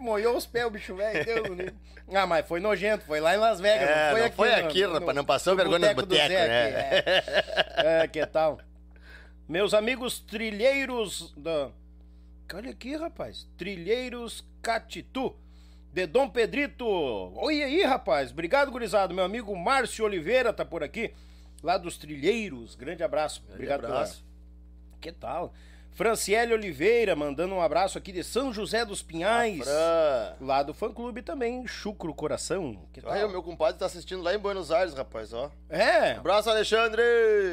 Molhou 0.00 0.36
os 0.36 0.46
pés, 0.46 0.64
o 0.66 0.70
bicho 0.70 0.94
velho. 0.96 1.24
Deus 1.24 1.46
do 1.48 1.54
livro. 1.54 1.74
Ah, 2.12 2.26
mas 2.26 2.46
foi 2.48 2.58
nojento. 2.58 3.04
Foi 3.04 3.20
lá 3.20 3.34
em 3.34 3.38
Las 3.38 3.60
Vegas. 3.60 3.88
É, 3.88 4.04
não 4.06 4.10
foi 4.10 4.20
não 4.20 4.26
aqui, 4.26 4.36
foi 4.36 4.54
aqui, 4.54 4.86
no- 4.86 4.92
rapaz, 4.94 5.16
não 5.16 5.24
passou 5.24 5.54
vergonha 5.54 5.78
no 5.78 5.94
do 5.94 6.06
boteco, 6.06 6.28
né? 6.28 6.66
aqui, 6.98 7.10
É. 7.80 8.02
É, 8.02 8.08
que 8.08 8.26
tal? 8.26 8.58
Meus 9.48 9.72
amigos 9.72 10.18
trilheiros 10.18 11.32
da... 11.36 11.70
Olha 12.54 12.70
aqui, 12.70 12.96
rapaz. 12.96 13.46
Trilheiros 13.56 14.44
Catitu. 14.62 15.36
De 15.92 16.06
Dom 16.06 16.28
Pedrito. 16.28 16.86
Oi 16.86 17.62
aí, 17.62 17.82
rapaz. 17.82 18.30
Obrigado, 18.30 18.70
gurizado. 18.70 19.14
Meu 19.14 19.24
amigo 19.24 19.54
Márcio 19.56 20.04
Oliveira 20.04 20.52
tá 20.52 20.64
por 20.64 20.82
aqui. 20.82 21.12
Lá 21.62 21.76
dos 21.76 21.98
Trilheiros. 21.98 22.74
Grande 22.74 23.02
abraço. 23.02 23.42
Obrigado 23.50 23.84
abraço. 23.84 24.24
pela... 24.24 24.98
Que 25.00 25.12
tal? 25.12 25.52
Franciele 25.92 26.54
Oliveira 26.54 27.16
mandando 27.16 27.54
um 27.54 27.60
abraço 27.60 27.98
aqui 27.98 28.12
de 28.12 28.22
São 28.22 28.52
José 28.52 28.84
dos 28.84 29.02
Pinhais. 29.02 29.64
Fran. 29.64 30.36
Lá 30.40 30.62
do 30.62 30.72
fã 30.72 30.92
clube 30.92 31.22
também, 31.22 31.66
Chucro 31.66 32.14
Coração. 32.14 32.86
Que 32.92 33.00
tal? 33.00 33.12
Aí 33.12 33.24
o 33.24 33.28
meu 33.28 33.42
compadre 33.42 33.78
tá 33.78 33.86
assistindo 33.86 34.22
lá 34.22 34.32
em 34.32 34.38
Buenos 34.38 34.70
Aires, 34.70 34.94
rapaz, 34.94 35.32
ó. 35.32 35.50
É, 35.68 36.12
Abraço, 36.12 36.48
Alexandre! 36.50 37.02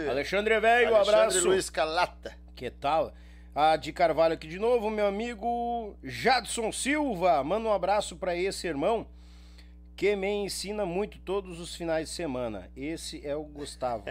Alexandre 0.08 0.60
Velho, 0.60 0.92
um 0.92 0.96
Alexandre 0.96 1.20
abraço. 1.22 1.48
Luiz 1.48 1.70
Calata. 1.70 2.36
Que 2.56 2.70
tal? 2.70 3.14
A 3.56 3.78
de 3.78 3.94
Carvalho 3.94 4.34
aqui 4.34 4.48
de 4.48 4.60
novo, 4.60 4.90
meu 4.90 5.08
amigo 5.08 5.96
Jadson 6.04 6.74
Silva. 6.74 7.42
Manda 7.42 7.70
um 7.70 7.72
abraço 7.72 8.18
pra 8.18 8.36
esse 8.36 8.68
irmão 8.68 9.08
que 9.96 10.14
me 10.14 10.28
ensina 10.28 10.86
muito 10.86 11.18
todos 11.20 11.58
os 11.62 11.74
finais 11.74 12.10
de 12.10 12.16
semana. 12.16 12.70
Esse 12.76 13.26
é 13.26 13.34
o 13.34 13.44
Gustavo. 13.46 14.04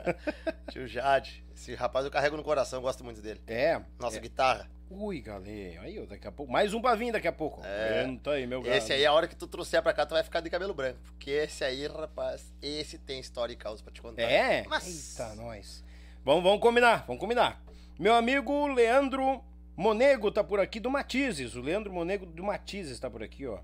Tio 0.72 0.88
Jade. 0.88 1.44
Esse 1.54 1.74
rapaz 1.74 2.06
eu 2.06 2.10
carrego 2.10 2.38
no 2.38 2.42
coração, 2.42 2.80
gosto 2.80 3.04
muito 3.04 3.20
dele. 3.20 3.42
é. 3.46 3.78
Nossa 3.98 4.16
é. 4.16 4.20
guitarra. 4.20 4.70
Ui, 4.90 5.20
galera. 5.20 5.82
Aí, 5.82 6.06
daqui 6.06 6.26
a 6.26 6.32
pouco. 6.32 6.50
Mais 6.50 6.72
um 6.72 6.80
pra 6.80 6.94
vir 6.94 7.12
daqui 7.12 7.28
a 7.28 7.32
pouco. 7.32 7.60
É. 7.62 8.04
Entra 8.04 8.32
aí, 8.32 8.46
meu 8.46 8.62
Esse 8.62 8.88
galo. 8.88 9.00
aí, 9.00 9.04
a 9.06 9.12
hora 9.12 9.28
que 9.28 9.36
tu 9.36 9.46
trouxer 9.46 9.82
pra 9.82 9.92
cá, 9.92 10.06
tu 10.06 10.14
vai 10.14 10.22
ficar 10.22 10.40
de 10.40 10.48
cabelo 10.48 10.72
branco. 10.72 10.98
Porque 11.04 11.30
esse 11.30 11.62
aí, 11.62 11.86
rapaz, 11.86 12.50
esse 12.62 12.96
tem 12.96 13.20
história 13.20 13.52
e 13.52 13.56
causa 13.56 13.82
pra 13.82 13.92
te 13.92 14.00
contar. 14.00 14.22
É? 14.22 14.62
Nossa. 14.66 14.88
Eita, 14.88 15.34
nós. 15.34 15.84
Vamos, 16.24 16.42
vamos 16.42 16.60
combinar, 16.60 17.04
vamos 17.06 17.20
combinar. 17.20 17.62
Meu 17.98 18.14
amigo 18.14 18.66
Leandro 18.68 19.42
Monego 19.76 20.30
tá 20.30 20.42
por 20.44 20.60
aqui 20.60 20.78
do 20.80 20.90
Matizes. 20.90 21.54
O 21.54 21.60
Leandro 21.60 21.92
Monego 21.92 22.24
do 22.26 22.44
Matizes 22.44 22.98
tá 23.00 23.10
por 23.10 23.22
aqui, 23.22 23.46
ó. 23.46 23.58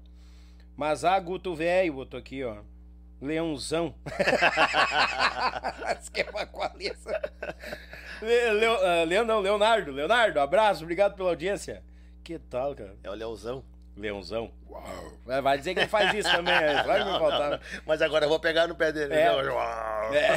Mazá 0.77 1.19
Guto 1.21 1.55
Velho 1.55 1.95
botou 1.95 2.19
aqui, 2.19 2.43
ó. 2.43 2.59
Leãozão. 3.21 3.95
Esquema 6.01 6.45
com 6.47 6.63
a 6.63 6.67
Alessa. 6.67 7.33
Le, 8.21 8.51
Leo- 8.53 8.85
ah, 8.85 9.05
Leandro, 9.05 9.41
Leonardo. 9.41 9.91
Leonardo, 9.93 10.41
abraço, 10.41 10.83
obrigado 10.83 11.15
pela 11.15 11.31
audiência. 11.31 11.83
Que 12.23 12.39
tal, 12.39 12.75
cara? 12.75 12.97
É 13.03 13.11
o 13.11 13.15
Leozão. 13.15 13.65
Leãozão. 13.97 14.51
Uau. 14.69 15.13
Vai- 15.25 15.41
dizer 15.59 15.75
que 15.75 15.81
ele 15.81 15.89
faz 15.89 16.13
isso 16.15 16.31
também, 16.31 16.53
aí. 16.55 16.85
vai 16.85 17.05
me 17.05 17.11
faltar. 17.19 17.61
Mas 17.87 18.03
agora 18.03 18.25
eu 18.25 18.29
vou 18.29 18.41
pegar 18.41 18.67
no 18.67 18.75
pé 18.75 18.93
dele. 18.93 19.15
É. 19.15 19.27
Não, 19.27 19.41
É. 20.13 20.35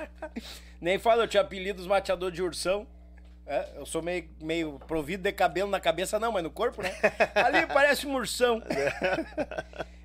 Nem 0.80 0.98
fala, 0.98 1.24
eu 1.24 1.28
tinha 1.28 1.40
apelido 1.42 1.80
os 1.80 1.86
mateador 1.88 2.30
de 2.30 2.42
ursão. 2.42 2.86
É, 3.46 3.64
eu 3.76 3.86
sou 3.86 4.02
meio, 4.02 4.28
meio 4.40 4.78
provido 4.88 5.22
de 5.22 5.32
cabelo 5.32 5.70
na 5.70 5.78
cabeça, 5.78 6.18
não, 6.18 6.32
mas 6.32 6.42
no 6.42 6.50
corpo, 6.50 6.82
né? 6.82 6.92
Ali 7.34 7.64
parece 7.66 8.06
um 8.06 8.14
ursão. 8.14 8.60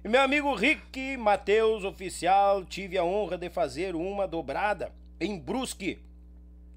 e 0.03 0.07
meu 0.07 0.21
amigo 0.21 0.53
Rick 0.53 1.17
Matheus, 1.17 1.83
oficial, 1.83 2.63
tive 2.63 2.97
a 2.97 3.03
honra 3.03 3.37
de 3.37 3.49
fazer 3.49 3.95
uma 3.95 4.27
dobrada 4.27 4.91
em 5.19 5.39
Brusque. 5.39 6.03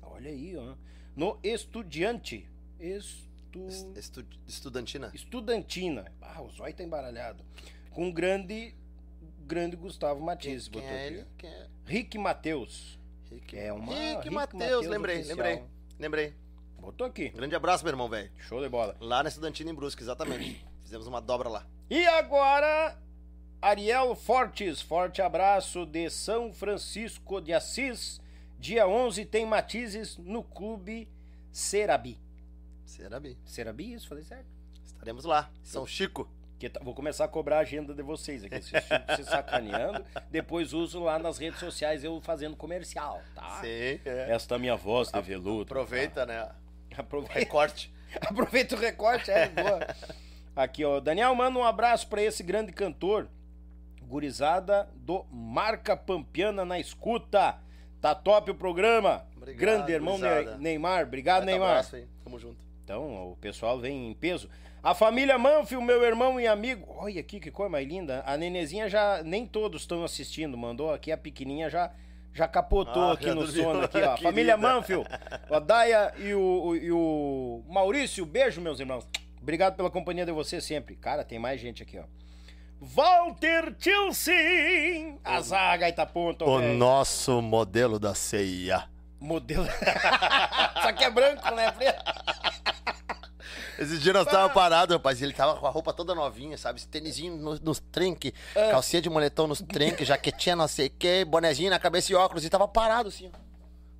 Olha 0.02 0.30
aí, 0.30 0.56
ó. 0.56 0.74
No 1.14 1.38
Estudiante. 1.42 2.48
Estu... 3.59 3.98
Estu- 3.98 4.26
Estudantina. 4.47 5.10
Estudantina. 5.14 6.12
Ah, 6.20 6.43
o 6.43 6.48
zóio 6.51 6.74
tá 6.74 6.82
embaralhado. 6.82 7.44
Com 7.90 8.09
o 8.09 8.12
grande, 8.12 8.74
grande 9.47 9.76
Gustavo 9.76 10.20
Matias. 10.20 10.68
Quem 10.68 10.81
botou 10.82 10.97
é 10.97 11.06
ele? 11.06 11.26
Quem 11.39 11.51
é? 11.51 11.66
Rick 11.86 12.18
Mateus. 12.18 12.98
Rick, 13.31 13.56
É 13.59 13.72
uma 13.72 13.93
Rick 13.94 14.16
Rick 14.24 14.31
Matheus, 14.31 14.86
lembrei, 14.86 15.16
oficial. 15.16 15.36
lembrei. 15.36 15.64
Lembrei. 15.98 16.35
Botou 16.81 17.06
aqui. 17.06 17.31
Grande 17.31 17.55
abraço, 17.55 17.82
meu 17.85 17.93
irmão, 17.93 18.09
velho. 18.09 18.31
Show 18.39 18.60
de 18.62 18.68
bola. 18.68 18.97
Lá 19.01 19.22
na 19.22 19.28
Estudantina 19.28 19.70
em 19.70 19.74
Brusque, 19.74 20.02
exatamente. 20.02 20.64
Fizemos 20.85 21.06
uma 21.06 21.20
dobra 21.20 21.48
lá. 21.48 21.66
E 21.89 22.05
agora, 22.06 22.98
Ariel 23.62 24.14
Fortes. 24.14 24.82
Forte 24.82 25.22
abraço 25.22 25.86
de 25.86 26.10
São 26.10 26.52
Francisco 26.52 27.40
de 27.40 27.52
Assis. 27.52 28.20
Dia 28.59 28.86
11 28.86 29.24
tem 29.24 29.47
matizes 29.47 30.16
no 30.18 30.43
Clube 30.43 31.09
Serabi. 31.52 32.18
Será 32.85 33.19
bem. 33.20 33.36
Serabi, 33.44 33.93
isso? 33.94 34.09
Falei 34.09 34.24
certo? 34.24 34.47
Estaremos 34.85 35.24
lá. 35.24 35.51
São 35.62 35.86
Chico. 35.86 36.28
Que 36.59 36.69
tá- 36.69 36.81
vou 36.82 36.94
começar 36.94 37.24
a 37.24 37.28
cobrar 37.28 37.56
a 37.59 37.61
agenda 37.61 37.93
de 37.93 38.02
vocês 38.02 38.44
aqui. 38.44 38.61
Vocês 38.62 38.85
ficam 38.85 39.01
se 39.16 39.24
sacaneando. 39.24 40.05
Depois 40.31 40.73
uso 40.73 41.01
lá 41.02 41.19
nas 41.19 41.36
redes 41.39 41.59
sociais 41.59 42.05
eu 42.05 42.20
fazendo 42.20 42.56
comercial, 42.56 43.20
tá? 43.35 43.61
Sim, 43.61 44.01
é. 44.05 44.27
Esta 44.31 44.59
minha 44.59 44.77
voz 44.77 45.11
de 45.11 45.20
veludo. 45.20 45.62
Aproveita, 45.62 46.24
né? 46.24 46.48
Aproveita. 46.97 47.39
Recorte. 47.39 47.93
Aproveita 48.20 48.77
o 48.77 48.78
recorte, 48.78 49.31
é 49.31 49.48
boa. 49.48 49.81
Aqui, 50.55 50.85
ó. 50.85 51.01
Daniel, 51.01 51.35
manda 51.35 51.59
um 51.59 51.65
abraço 51.65 52.06
pra 52.06 52.23
esse 52.23 52.43
grande 52.44 52.73
cantor. 52.73 53.28
Gurizada 54.02 54.89
do 54.94 55.24
Marca 55.32 55.97
Pampiana 55.97 56.65
na 56.65 56.78
escuta. 56.78 57.59
Tá 58.01 58.15
top 58.15 58.51
o 58.51 58.55
programa. 58.55 59.27
Obrigado, 59.36 59.59
grande 59.61 59.93
irmão 59.93 60.19
gurizada. 60.19 60.56
Ne- 60.56 60.62
Neymar. 60.62 61.05
Obrigado, 61.05 61.44
Neymar. 61.44 61.70
abraço 61.70 61.97
aí. 61.97 62.06
Tamo 62.23 62.39
junto. 62.39 62.65
Então, 62.85 63.32
o 63.32 63.36
pessoal 63.36 63.78
vem 63.81 64.11
em 64.11 64.15
peso. 64.15 64.48
A 64.82 64.94
família 64.94 65.39
Manfio, 65.39 65.81
meu 65.81 66.02
irmão 66.05 66.39
e 66.39 66.47
amigo. 66.47 66.85
Olha 66.98 67.19
aqui 67.19 67.40
que 67.40 67.51
coisa 67.51 67.70
mais 67.70 67.89
linda. 67.89 68.23
A 68.27 68.36
nenezinha 68.36 68.89
já. 68.90 69.23
Nem 69.23 69.47
todos 69.47 69.81
estão 69.82 70.05
assistindo. 70.05 70.56
Mandou 70.59 70.93
aqui 70.93 71.11
a 71.11 71.16
pequenininha 71.16 71.70
já. 71.70 71.90
Já 72.35 72.47
capotou 72.47 73.05
Ah, 73.05 73.12
aqui 73.12 73.24
já 73.27 73.35
no 73.35 73.47
sono 73.47 73.81
aqui, 73.85 74.02
ó. 74.02 74.16
Família 74.19 74.56
Manfio, 74.56 75.06
a 75.51 75.59
Daia 75.61 76.12
e 76.19 76.35
o, 76.35 76.40
o- 76.65 76.77
e 76.77 76.90
o 76.93 77.62
Maurício, 77.69 78.27
beijo, 78.27 78.61
meus 78.61 78.81
irmãos. 78.81 79.06
Obrigado 79.40 79.77
pela 79.77 79.89
companhia 79.90 80.27
de 80.27 80.32
você 80.32 80.61
sempre. 80.61 80.97
Cara, 80.97 81.23
tem 81.24 81.39
mais 81.39 81.61
gente 81.61 81.82
aqui, 81.82 81.97
ó. 81.98 82.02
Walter 82.81 83.73
Tilson! 83.77 85.19
A 85.24 85.40
zaga 85.40 85.89
Itaponto, 85.89 86.44
O 86.44 86.59
velho. 86.59 86.74
nosso 86.74 87.40
modelo 87.40 87.98
da 88.01 88.15
CIA. 88.15 88.85
Modelo. 89.24 89.66
Só 90.82 90.92
que 90.92 91.05
é 91.05 91.10
branco, 91.10 91.51
né, 91.55 91.70
preto? 91.72 92.02
Esses 93.78 94.01
dias 94.01 94.14
nós 94.14 94.26
tava 94.26 94.48
parado, 94.52 94.92
rapaz. 94.94 95.20
Ele 95.20 95.32
tava 95.32 95.56
com 95.59 95.66
a 95.66 95.70
roupa 95.70 95.92
toda 95.92 96.14
novinha, 96.14 96.56
sabe? 96.56 96.78
Esse 96.78 96.86
tênisinho 96.86 97.36
nos, 97.36 97.60
nos 97.60 97.80
trinque, 97.80 98.32
Ah. 98.55 98.70
calcinha 98.70 99.02
de 99.02 99.10
moletom 99.10 99.46
nos 99.48 99.60
trinque, 99.60 100.05
jaquetinha 100.05 100.55
não 100.55 100.68
sei 100.68 100.86
o 100.86 100.90
que, 100.90 101.24
bonezinho 101.24 101.70
na 101.70 101.78
cabeça 101.78 102.12
e 102.12 102.14
óculos. 102.14 102.44
E 102.44 102.51
tava 102.51 102.68
parado 102.68 103.09
assim, 103.09 103.30
ó. 103.34 103.38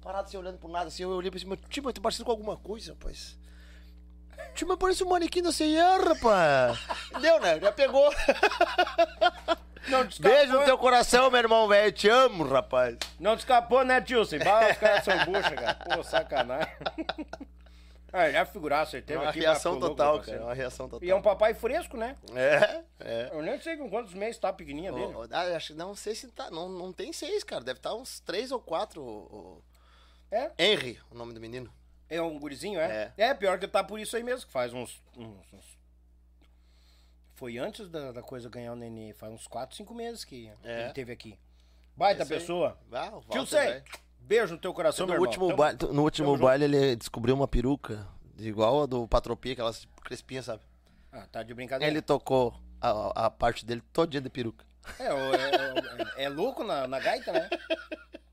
Parado 0.03 0.29
assim, 0.29 0.37
olhando 0.37 0.59
pro 0.59 0.69
nada, 0.69 0.89
assim. 0.89 1.03
Eu 1.03 1.11
olhei 1.11 1.31
pra 1.31 1.41
cima, 1.41 1.57
tio, 1.69 1.83
mas 1.83 1.95
tu 1.95 2.01
parecido 2.01 2.25
com 2.27 2.31
alguma 2.31 2.57
coisa, 2.57 2.93
rapaz. 2.93 3.37
Tio, 4.55 4.69
mas 4.69 4.77
parece 4.79 5.03
um 5.03 5.09
manequim 5.09 5.43
da 5.43 5.51
CIA, 5.51 5.99
rapaz. 5.99 6.79
Deu, 7.21 7.41
né? 7.41 7.59
Já 7.59 7.73
pegou. 7.73 8.13
Não. 9.89 10.07
Beijo 10.21 10.53
no 10.53 10.65
teu 10.65 10.79
coração, 10.79 11.31
meu 11.31 11.39
irmão, 11.41 11.69
velho. 11.69 11.93
Te 11.93 12.09
amo, 12.09 12.45
rapaz. 12.45 12.97
Não 13.21 13.37
te 13.37 13.41
escapou, 13.41 13.85
né, 13.85 14.01
tio? 14.01 14.25
Você 14.25 14.39
vai, 14.39 14.73
os 14.73 14.79
caras 14.79 15.05
são 15.05 15.17
bucha, 15.27 15.55
cara. 15.55 15.75
Pô, 15.75 16.03
sacanagem. 16.03 16.73
Ah, 18.17 18.29
ele 18.29 18.37
é 18.37 18.45
figuraço, 18.45 18.95
ele 18.95 19.03
É 19.03 19.07
teve 19.07 19.19
uma 19.19 19.31
aqui. 19.31 19.41
reação 19.41 19.81
total, 19.81 20.21
cara. 20.21 20.37
É 20.39 20.41
uma 20.41 20.55
reação 20.55 20.89
total. 20.89 21.05
E 21.05 21.11
é 21.11 21.15
um 21.17 21.21
papai 21.21 21.53
fresco, 21.53 21.97
né? 21.97 22.15
É, 22.33 22.81
é. 23.01 23.31
Eu 23.33 23.43
nem 23.43 23.61
sei 23.61 23.77
com 23.77 23.91
quantos 23.91 24.15
meses 24.15 24.39
tá 24.39 24.51
a 24.51 24.53
pequenininha 24.53 24.93
dele. 24.93 25.13
Ô, 25.13 25.23
ô, 25.25 25.29
ah, 25.33 25.57
acho, 25.57 25.75
não 25.75 25.97
sei 25.97 26.15
se 26.15 26.29
tá. 26.31 26.49
Não, 26.49 26.69
não 26.69 26.93
tem 26.93 27.13
seis, 27.13 27.43
cara. 27.43 27.65
Deve 27.65 27.81
estar 27.81 27.93
uns 27.93 28.21
três 28.21 28.53
ou 28.53 28.61
quatro. 28.61 29.03
o- 29.03 29.05
o- 29.37 29.65
É? 30.31 30.49
Henry, 30.57 31.01
o 31.11 31.15
nome 31.17 31.35
do 31.35 31.41
menino. 31.41 31.69
É 32.09 32.23
um 32.23 32.39
gurizinho, 32.39 32.79
é? 32.79 33.13
É, 33.17 33.35
pior 33.35 33.59
que 33.59 33.67
tá 33.67 33.83
por 33.83 33.99
isso 33.99 34.17
aí 34.17 34.23
mesmo, 34.23 34.47
que 34.47 34.53
faz 34.53 34.73
uns. 34.73 35.03
uns- 35.17 35.53
uns- 35.53 35.74
Foi 37.45 37.59
antes 37.59 37.91
da, 37.91 38.11
da 38.11 38.23
coisa 38.23 38.49
ganhar 38.49 38.73
o 38.73 38.75
nenê, 38.75 39.13
faz 39.13 39.31
uns 39.31 39.47
4, 39.47 39.77
5 39.77 39.95
meses 39.95 40.25
que 40.25 40.51
É. 40.65 40.85
ele 40.85 40.93
teve 40.95 41.13
aqui. 41.13 41.39
Baita 41.95 42.23
Esse 42.23 42.33
pessoa. 42.33 42.79
Ah, 42.91 43.11
o 43.19 43.21
Tio 43.21 43.47
Sei, 43.47 43.83
beijo 44.19 44.55
no 44.55 44.59
teu 44.59 44.73
coração, 44.73 45.07
meu 45.07 45.15
No 45.19 45.23
irmão. 45.27 45.29
último, 45.29 45.47
Tamo- 45.49 45.57
baile, 45.59 45.79
no 45.95 46.03
último 46.03 46.27
tamo 46.29 46.37
junto. 46.39 46.47
baile 46.47 46.65
ele 46.65 46.97
descobriu 46.97 47.35
uma 47.35 47.47
peruca, 47.47 48.09
igual 48.39 48.85
a 48.85 48.87
do 48.87 49.07
Patropia, 49.07 49.53
aquelas 49.53 49.87
crespinhas, 50.03 50.47
sabe? 50.47 50.63
Ah, 51.13 51.27
tá 51.31 51.43
de 51.43 51.53
brincadeira. 51.53 51.93
Ele 51.93 52.01
tocou 52.01 52.55
a, 52.81 53.27
a 53.27 53.31
parte 53.31 53.67
dele 53.67 53.83
todo 53.93 54.09
dia 54.09 54.23
de 54.23 54.31
peruca. 54.31 54.65
É, 54.99 55.05
é, 55.05 56.23
é, 56.23 56.25
é 56.25 56.29
louco 56.31 56.65
na, 56.65 56.89
na 56.89 56.99
gaita, 56.99 57.31
né? 57.31 57.47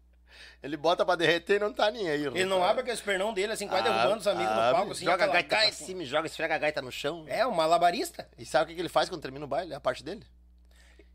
Ele 0.64 0.78
bota 0.78 1.04
pra 1.04 1.16
derreter 1.16 1.56
e 1.56 1.60
não 1.60 1.74
tá 1.74 1.90
nem 1.90 2.08
aí. 2.08 2.24
Ele 2.26 2.46
não 2.46 2.64
abre 2.64 2.82
aquele 2.84 2.98
pernão 2.98 3.34
dele, 3.34 3.54
assim, 3.54 3.68
quase 3.68 3.84
derrubando 3.84 4.18
os 4.20 4.28
amigos 4.28 4.52
no 4.54 4.60
palco, 4.72 4.92
assim. 4.92 5.08
Ah, 5.08 5.12
Joga 5.12 5.24
a 5.24 5.28
gaita 5.28 5.48
pra 5.50 5.58
gaita. 5.62 5.76
cima, 5.76 6.04
e 6.04 6.06
joga, 6.06 6.28
esfrega 6.28 6.54
a 6.54 6.58
gaita 6.60 6.82
no 6.84 6.92
chão. 6.92 7.26
É, 7.28 7.46
um 7.48 7.52
malabarista. 7.52 8.30
E 8.38 8.46
sabe 8.46 8.72
o 8.72 8.76
que 8.76 8.80
ele 8.82 8.88
faz 8.90 9.10
quando 9.10 9.22
termina 9.22 9.44
o 9.44 9.48
baile? 9.48 9.74
A 9.74 9.80
parte 9.80 10.04
dele? 10.04 10.24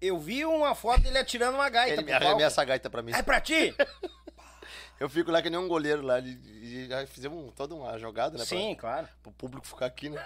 Eu 0.01 0.19
vi 0.19 0.45
uma 0.45 0.75
foto 0.75 1.01
dele 1.01 1.19
atirando 1.19 1.55
uma 1.55 1.69
gaita 1.71 1.93
Ele 1.95 2.03
me 2.03 2.11
pro 2.11 2.13
palco. 2.19 2.27
arremessa 2.35 2.61
a 2.61 2.65
gaita 2.65 2.91
pra 2.91 3.03
mim. 3.03 3.13
É 3.15 3.23
pra 3.23 3.41
ti? 3.41 3.73
Eu 4.99 5.09
fico 5.11 5.31
lá 5.31 5.43
que 5.43 5.51
nem 5.51 5.61
um 5.61 5.69
goleiro 5.69 6.03
lá. 6.03 6.19
E, 6.21 6.31
e 6.31 6.87
já 6.89 7.07
fizemos 7.07 7.39
um- 7.39 7.51
toda 7.51 7.75
uma 7.75 7.99
jogada, 7.99 8.39
né? 8.39 8.45
Sim, 8.45 8.75
claro. 8.75 9.07
Pra, 9.07 9.15
pro 9.25 9.33
público 9.33 9.67
ficar 9.67 9.87
aqui, 9.87 10.09
né? 10.09 10.25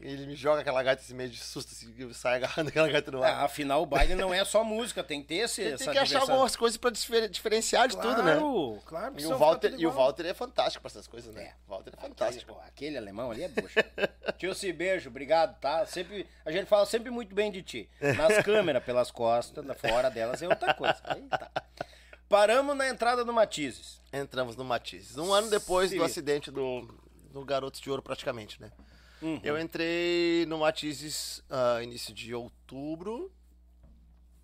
Ele 0.00 0.26
me 0.26 0.34
joga 0.36 0.60
aquela 0.60 0.82
gaita 0.82 1.02
assim, 1.02 1.14
meio 1.14 1.28
de 1.30 1.38
susto, 1.38 1.70
assim, 1.72 1.94
eu 1.98 2.12
saio 2.14 2.36
agarrando 2.36 2.68
aquela 2.68 2.88
gaita 2.88 3.10
no 3.10 3.22
É, 3.24 3.30
ar. 3.30 3.44
afinal, 3.44 3.82
o 3.82 3.86
baile 3.86 4.14
não 4.14 4.32
é 4.32 4.44
só 4.44 4.62
música, 4.64 5.02
tem 5.02 5.20
que 5.22 5.28
ter 5.28 5.34
esse, 5.36 5.62
essa 5.62 5.84
tem 5.84 5.92
que 5.92 5.98
achar 5.98 6.04
diversão. 6.06 6.34
algumas 6.34 6.56
coisas 6.56 6.76
pra 6.76 6.90
diferen- 6.90 7.28
diferenciar 7.28 7.88
de 7.88 7.96
tudo, 7.96 8.22
né? 8.22 8.34
Claro, 8.36 8.82
claro. 8.86 9.14
E 9.20 9.26
o, 9.26 9.36
Walter, 9.38 9.74
e 9.78 9.86
o. 9.86 9.90
Walter 9.90 10.26
é 10.26 10.34
fantástico 10.34 10.82
pra 10.82 10.88
essas 10.90 11.06
coisas, 11.06 11.34
né? 11.34 11.42
É. 11.42 11.54
O 11.66 11.70
Walter 11.70 11.90
é 11.90 11.92
Aquele, 11.98 12.08
fantástico. 12.08 12.52
pô, 12.54 12.60
aquele 12.60 12.96
alemão 12.98 13.30
ali 13.30 13.42
é 13.44 13.48
bucha. 13.48 13.84
Tio 14.38 14.54
Se, 14.54 14.72
beijo, 14.72 15.08
obrigado, 15.08 15.58
tá? 15.60 15.84
Sempre, 15.86 16.26
a 16.44 16.52
gente 16.52 16.66
fala 16.66 16.86
sempre 16.86 17.10
muito 17.10 17.34
bem 17.34 17.50
de 17.50 17.62
ti. 17.62 17.90
Nas 18.16 18.38
câmeras, 18.44 18.84
pelas 18.84 19.10
costas, 19.10 19.64
fora 19.78 20.08
delas 20.10 20.40
é 20.42 20.48
outra 20.48 20.72
coisa. 20.74 20.98
Aí 21.04 21.22
tá. 21.22 21.50
Paramos 22.28 22.76
na 22.76 22.88
entrada 22.88 23.24
do 23.24 23.32
Matizes. 23.32 24.00
Entramos 24.12 24.54
no 24.54 24.62
Matizes. 24.64 25.16
Um 25.16 25.32
ano 25.32 25.48
depois 25.48 25.90
Se 25.90 25.96
do 25.96 26.04
acidente 26.04 26.50
do, 26.50 26.86
do 27.32 27.42
Garotos 27.44 27.80
de 27.80 27.90
Ouro, 27.90 28.02
praticamente, 28.02 28.60
né? 28.60 28.70
Uhum. 29.20 29.40
Eu 29.42 29.58
entrei 29.58 30.46
no 30.46 30.58
Matizes 30.58 31.42
ah, 31.50 31.80
início 31.82 32.14
de 32.14 32.34
outubro, 32.34 33.32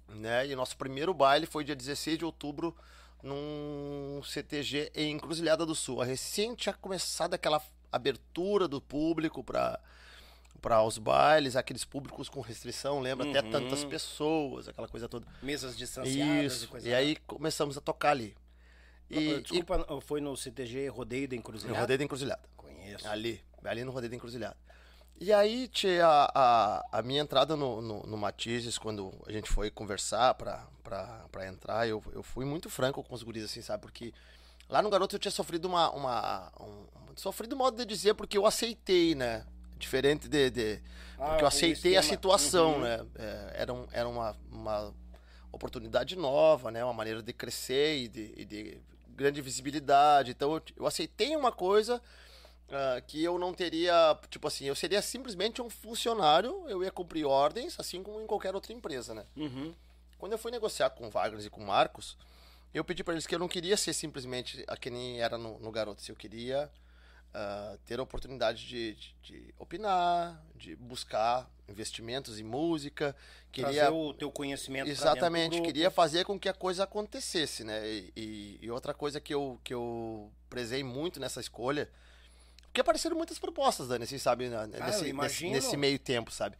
né? 0.09 0.47
E 0.47 0.55
nosso 0.57 0.77
primeiro 0.77 1.15
baile 1.15 1.47
foi 1.47 1.65
dia 1.65 1.77
16 1.77 2.19
de 2.19 2.25
outubro 2.25 2.77
num 3.23 4.21
CTG 4.23 4.91
em 4.95 5.13
Encruzilhada 5.13 5.65
do 5.65 5.75
Sul. 5.75 6.01
A 6.03 6.05
recém 6.05 6.55
tinha 6.55 6.73
começado 6.75 7.35
aquela 7.35 7.63
abertura 7.91 8.67
do 8.69 8.81
público 8.81 9.43
para 9.43 9.81
para 10.61 10.83
os 10.83 10.97
bailes, 10.97 11.57
aqueles 11.57 11.85
públicos 11.85 12.27
com 12.31 12.41
restrição, 12.41 12.99
lembra? 12.99 13.29
Até 13.29 13.43
Uhum. 13.43 13.51
tantas 13.51 13.85
pessoas, 13.85 14.67
aquela 14.67 14.89
coisa 14.89 15.07
toda. 15.07 15.27
Mesas 15.43 15.77
distanciadas 15.77 16.53
Isso. 16.55 16.65
e 16.65 16.69
coisa 16.69 16.89
E 16.89 16.95
aí 16.95 17.17
começamos 17.27 17.77
a 17.77 17.83
tocar 17.83 18.13
ali. 18.13 18.35
E, 19.11 19.43
Desculpa, 19.43 19.87
foi 20.01 20.23
no 20.23 20.35
CTG 20.35 20.89
Rodeio 20.89 21.29
da 21.29 21.35
e 21.35 21.39
Encruzilhada? 21.39 21.79
rodeio 21.81 21.99
da 21.99 22.05
encruzilhada. 22.05 22.43
Conheço. 22.57 23.07
Ali, 23.07 23.43
ali 23.71 23.85
no 23.85 23.91
rodeio 23.93 24.11
da 24.11 24.17
encruzilhada. 24.17 24.57
E 25.21 25.33
aí, 25.33 25.69
tchê, 25.69 26.01
a, 26.03 26.85
a, 26.91 27.03
minha 27.03 27.23
entrada 27.23 27.55
no, 27.57 27.81
no, 27.81 28.03
no 28.03 28.17
Matizes, 28.17 28.77
quando 28.77 29.13
a 29.27 29.31
gente 29.33 29.49
foi 29.49 29.71
conversar 29.71 30.35
pra, 30.35 30.67
pra, 30.83 31.25
pra 31.31 31.47
entrar, 31.47 31.87
eu, 31.87 32.03
eu 32.13 32.23
fui 32.23 32.45
muito 32.45 32.69
franco 32.69 33.03
com 33.03 33.15
os 33.15 33.23
guris, 33.23 33.45
assim, 33.45 33.63
sabe? 33.63 33.83
Porque 33.83 34.13
lá 34.69 34.83
no 34.83 34.91
Garoto 34.91 35.15
eu 35.15 35.21
tinha 35.21 35.31
sofrido 35.31 35.67
uma... 35.67 35.91
uma 35.91 36.53
um, 36.61 36.85
sofrido 37.17 37.57
modo 37.57 37.77
de 37.77 37.85
dizer, 37.85 38.15
porque 38.15 38.37
eu 38.37 38.45
aceitei, 38.45 39.15
né? 39.15 39.47
Diferente 39.79 40.29
de... 40.29 40.51
de 40.51 40.83
Ah, 41.17 41.29
porque 41.29 41.45
eu 41.45 41.49
aceitei 41.49 41.97
a 41.97 42.03
situação, 42.03 42.75
Uhum. 42.75 42.81
né? 42.81 43.07
É, 43.15 43.53
era 43.55 43.73
um, 43.73 43.87
era 43.93 44.09
uma, 44.09 44.37
uma 44.51 44.93
oportunidade 45.53 46.17
nova, 46.17 46.73
né? 46.73 46.85
Uma 46.85 46.93
maneira 46.93 47.23
de 47.23 47.33
crescer 47.33 47.99
e 47.99 48.09
de, 48.09 48.35
e 48.37 48.45
de 48.45 48.79
grande 49.11 49.41
visibilidade. 49.41 50.33
Então 50.33 50.55
eu, 50.55 50.63
eu 50.77 50.87
aceitei 50.87 51.37
uma 51.37 51.53
coisa 51.53 52.03
ah, 52.75 53.01
que 53.01 53.23
eu 53.23 53.39
não 53.39 53.55
teria, 53.55 54.19
tipo 54.29 54.47
assim, 54.49 54.65
eu 54.67 54.75
seria 54.75 55.01
simplesmente 55.01 55.63
um 55.63 55.71
funcionário, 55.71 56.65
eu 56.69 56.83
ia 56.83 56.91
cumprir 56.91 57.25
ordens, 57.25 57.79
assim 57.79 58.03
como 58.03 58.21
em 58.21 58.27
qualquer 58.27 58.55
outra 58.55 58.73
empresa, 58.73 59.15
né? 59.15 59.25
Uhum. 59.37 59.75
Quando 60.19 60.33
eu 60.33 60.39
fui 60.39 60.51
negociar 60.51 60.91
com 60.91 61.07
o 61.07 61.11
Wagner 61.11 61.45
e 61.45 61.51
com 61.51 61.61
o 61.63 61.67
Marcos, 61.67 62.17
eu 62.73 62.85
pedi 62.85 63.05
para 63.05 63.15
eles 63.15 63.27
que 63.27 63.35
eu 63.35 63.39
não 63.39 63.49
queria 63.49 63.77
ser 63.77 63.93
simplesmente 63.93 64.65
a 64.67 64.77
que 64.77 64.91
nem 64.91 65.21
era 65.21 65.39
no, 65.39 65.59
no 65.59 65.71
Garotos, 65.71 66.09
eu 66.09 66.17
queria 66.17 66.71
ah, 67.33 67.77
ter 67.85 67.99
a 68.01 68.03
oportunidade 68.03 68.67
de, 68.67 68.95
de, 68.95 69.15
de 69.23 69.55
opinar, 69.59 70.43
de 70.57 70.75
buscar 70.77 71.49
investimentos 71.69 72.39
em 72.39 72.43
música, 72.43 73.15
queria 73.53 73.71
Trazer 73.73 73.93
o 73.93 74.13
teu 74.13 74.31
conhecimento 74.31 74.89
Exatamente, 74.91 75.61
queria 75.63 75.91
fazer 75.91 76.25
com 76.25 76.39
que 76.39 76.49
a 76.49 76.55
coisa 76.55 76.85
acontecesse, 76.85 77.65
né? 77.65 77.87
E, 77.89 78.13
e- 78.17 78.59
e 78.63 78.71
outra 78.71 78.93
coisa 78.93 79.21
que 79.21 79.33
eu, 79.33 79.59
que 79.65 79.73
eu 79.73 80.31
prezei 80.51 80.83
muito 80.85 81.19
nessa 81.21 81.41
escolha, 81.41 81.89
porque 82.75 82.81
apareceram 82.81 83.17
muitas 83.17 83.39
propostas, 83.39 83.87
Dani, 83.87 84.03
assim, 84.03 84.19
sabe, 84.19 84.49
na- 84.49 84.65
eu 84.65 84.69
nesse, 84.87 85.13
nesse, 85.29 85.45
nesse 85.53 85.77
meio 85.77 85.97
tempo, 85.97 86.33
sabe? 86.33 86.57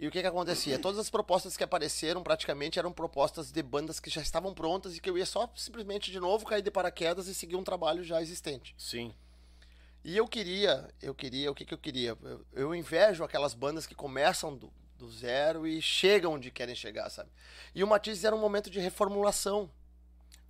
E 0.00 0.08
o 0.08 0.10
que 0.10 0.20
que 0.20 0.26
acontecia? 0.26 0.80
Todas 0.80 0.98
as 0.98 1.08
propostas 1.08 1.56
que 1.56 1.62
apareceram 1.62 2.24
praticamente 2.24 2.76
eram 2.76 2.92
propostas 2.92 3.52
de 3.52 3.62
bandas 3.62 4.00
que 4.00 4.10
já 4.10 4.20
estavam 4.20 4.52
prontas 4.52 4.96
e 4.96 5.00
que 5.00 5.08
eu 5.08 5.16
ia 5.16 5.24
só 5.24 5.48
simplesmente 5.54 6.10
de 6.10 6.18
novo 6.18 6.44
cair 6.44 6.60
de 6.60 6.72
paraquedas 6.72 7.28
e 7.28 7.34
seguir 7.34 7.54
um 7.54 7.62
trabalho 7.62 8.02
já 8.02 8.20
existente. 8.20 8.74
Sim. 8.76 9.14
E 10.02 10.16
eu 10.16 10.26
queria, 10.26 10.92
eu 11.00 11.14
queria, 11.14 11.52
o 11.52 11.54
que, 11.54 11.64
que 11.64 11.72
eu 11.72 11.78
queria? 11.78 12.18
Eu, 12.20 12.44
eu 12.52 12.74
invejo 12.74 13.22
aquelas 13.22 13.54
bandas 13.54 13.86
que 13.86 13.94
começam 13.94 14.56
do, 14.56 14.72
do 14.98 15.08
zero 15.08 15.68
e 15.68 15.80
chegam 15.80 16.32
onde 16.32 16.50
querem 16.50 16.74
chegar, 16.74 17.08
sabe? 17.10 17.30
E 17.72 17.84
o 17.84 17.86
Matizes 17.86 18.24
era 18.24 18.34
um 18.34 18.40
momento 18.40 18.68
de 18.68 18.80
reformulação. 18.80 19.70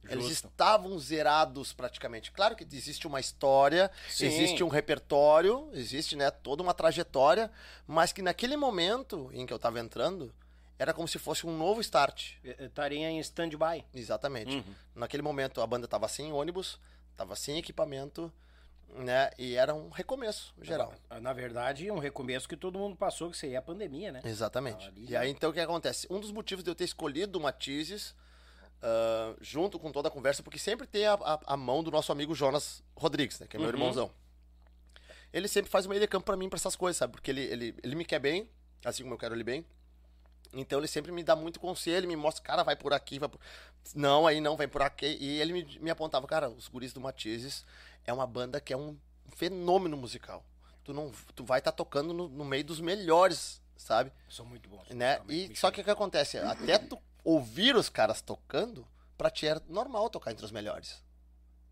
Eles 0.09 0.27
Justo. 0.27 0.49
estavam 0.49 0.99
zerados 0.99 1.73
praticamente. 1.73 2.31
Claro 2.31 2.55
que 2.55 2.65
existe 2.65 3.07
uma 3.07 3.21
história, 3.21 3.91
Sim. 4.09 4.27
existe 4.27 4.63
um 4.63 4.69
repertório, 4.69 5.69
existe 5.73 6.17
né, 6.17 6.31
toda 6.31 6.63
uma 6.63 6.75
trajetória, 6.75 7.51
mas 7.87 8.13
que 8.13 8.23
naquele 8.23 8.57
momento 8.57 9.31
em 9.33 9.47
que 9.47 9.53
eu 9.53 9.57
estava 9.57 9.81
entrando, 9.81 10.35
era 10.79 10.93
como 10.93 11.07
se 11.07 11.19
fosse 11.19 11.47
um 11.47 11.57
novo 11.57 11.81
start. 11.81 12.35
Estaria 12.43 13.09
em 13.09 13.19
stand-by. 13.21 13.85
Exatamente. 13.95 14.57
Uhum. 14.57 14.75
Naquele 14.95 15.23
momento 15.23 15.61
a 15.61 15.67
banda 15.67 15.85
estava 15.87 16.09
sem 16.09 16.33
ônibus, 16.33 16.79
estava 17.13 17.37
sem 17.37 17.59
equipamento, 17.59 18.33
né? 18.97 19.31
E 19.39 19.55
era 19.55 19.75
um 19.75 19.89
recomeço 19.89 20.55
geral. 20.61 20.93
Na 21.21 21.33
verdade, 21.33 21.91
um 21.91 21.99
recomeço 21.99 22.49
que 22.49 22.57
todo 22.57 22.79
mundo 22.79 22.97
passou, 22.97 23.31
que 23.31 23.37
seria 23.37 23.59
a 23.59 23.63
pandemia, 23.63 24.13
né? 24.13 24.21
Exatamente. 24.25 24.87
Ali 24.87 25.07
E 25.09 25.17
aí 25.17 25.31
então 25.31 25.51
o 25.51 25.53
que 25.53 25.61
acontece? 25.61 26.07
Um 26.11 26.21
dos 26.21 26.33
motivos 26.33 26.63
de 26.63 26.71
eu 26.71 26.75
ter 26.75 26.85
escolhido 26.85 27.39
o 27.39 27.43
Matizes, 27.43 28.15
ah, 28.85 29.35
junto 29.41 29.79
com 29.79 29.91
toda 29.91 30.09
a 30.09 30.11
conversa, 30.11 30.43
porque 30.43 30.59
sempre 30.59 30.87
tem 30.87 31.07
a, 31.07 31.15
a- 31.15 31.41
a 31.47 31.57
mão 31.57 31.83
do 31.83 31.91
nosso 31.91 32.13
amigo 32.13 32.35
Jonas 32.35 32.83
Rodrigues, 32.95 33.41
né? 33.41 33.47
Que 33.49 33.57
é 33.57 33.59
meu 33.59 33.69
Uhum. 33.69 33.75
irmãozão. 33.75 34.11
Ele 35.33 35.49
sempre 35.49 35.71
faz 35.71 35.87
o 35.87 35.89
meio 35.89 36.01
de 36.01 36.07
campo 36.07 36.27
pra 36.27 36.37
mim 36.37 36.49
pra 36.49 36.57
essas 36.57 36.77
coisas, 36.77 36.97
sabe? 36.99 37.13
Porque 37.13 37.31
ele, 37.31 37.41
ele, 37.43 37.75
ele 37.83 37.97
me 37.97 38.05
quer 38.05 38.21
bem, 38.21 38.49
assim 38.85 39.03
como 39.03 39.15
eu 39.15 39.19
quero 39.19 39.35
ele 39.35 39.43
bem. 39.43 39.65
Então 40.53 40.79
ele 40.79 40.87
sempre 40.87 41.11
me 41.11 41.25
dá 41.25 41.35
muito 41.35 41.59
conselho, 41.59 42.07
me 42.07 42.15
mostra, 42.15 42.45
cara, 42.45 42.63
vai 42.63 42.77
por 42.77 42.93
aqui, 42.93 43.19
vai 43.19 43.29
por... 43.29 43.41
Não, 43.95 44.27
aí 44.27 44.41
não, 44.41 44.57
vai 44.57 44.69
por 44.69 44.83
aqui. 44.83 45.17
E 45.21 45.41
ele 45.41 45.53
me, 45.53 45.79
me 45.81 45.91
apontava, 45.91 46.27
cara, 46.29 46.49
os 46.49 46.69
guris 46.69 46.93
do 46.93 47.01
Matizes 47.01 47.65
é 48.07 48.13
uma 48.13 48.27
banda 48.27 48.61
que 48.61 48.73
é 48.73 48.77
um 48.77 48.97
fenômeno 49.35 49.97
musical. 49.97 50.45
Tu, 50.85 50.93
não, 50.95 51.11
tu 51.35 51.45
vai 51.45 51.59
estar 51.59 51.73
tocando 51.73 52.15
no, 52.15 52.29
no 52.29 52.45
meio 52.45 52.63
dos 52.63 52.79
melhores, 52.81 53.61
sabe? 53.77 54.13
São 54.31 54.47
muito 54.47 54.69
bons. 54.69 54.89
né? 54.91 55.21
E 55.29 55.57
só 55.57 55.71
que 55.73 55.81
o 55.81 55.85
que 55.85 55.91
acontece? 55.91 56.39
Até 56.39 56.79
tu 56.79 56.97
ouvir 57.25 57.75
os 57.75 57.89
caras 57.89 58.21
tocando, 58.21 58.87
pra 59.17 59.31
ti 59.31 59.49
é 59.49 59.61
normal 59.69 60.11
tocar 60.11 60.31
entre 60.31 60.45
os 60.45 60.53
melhores. 60.53 61.03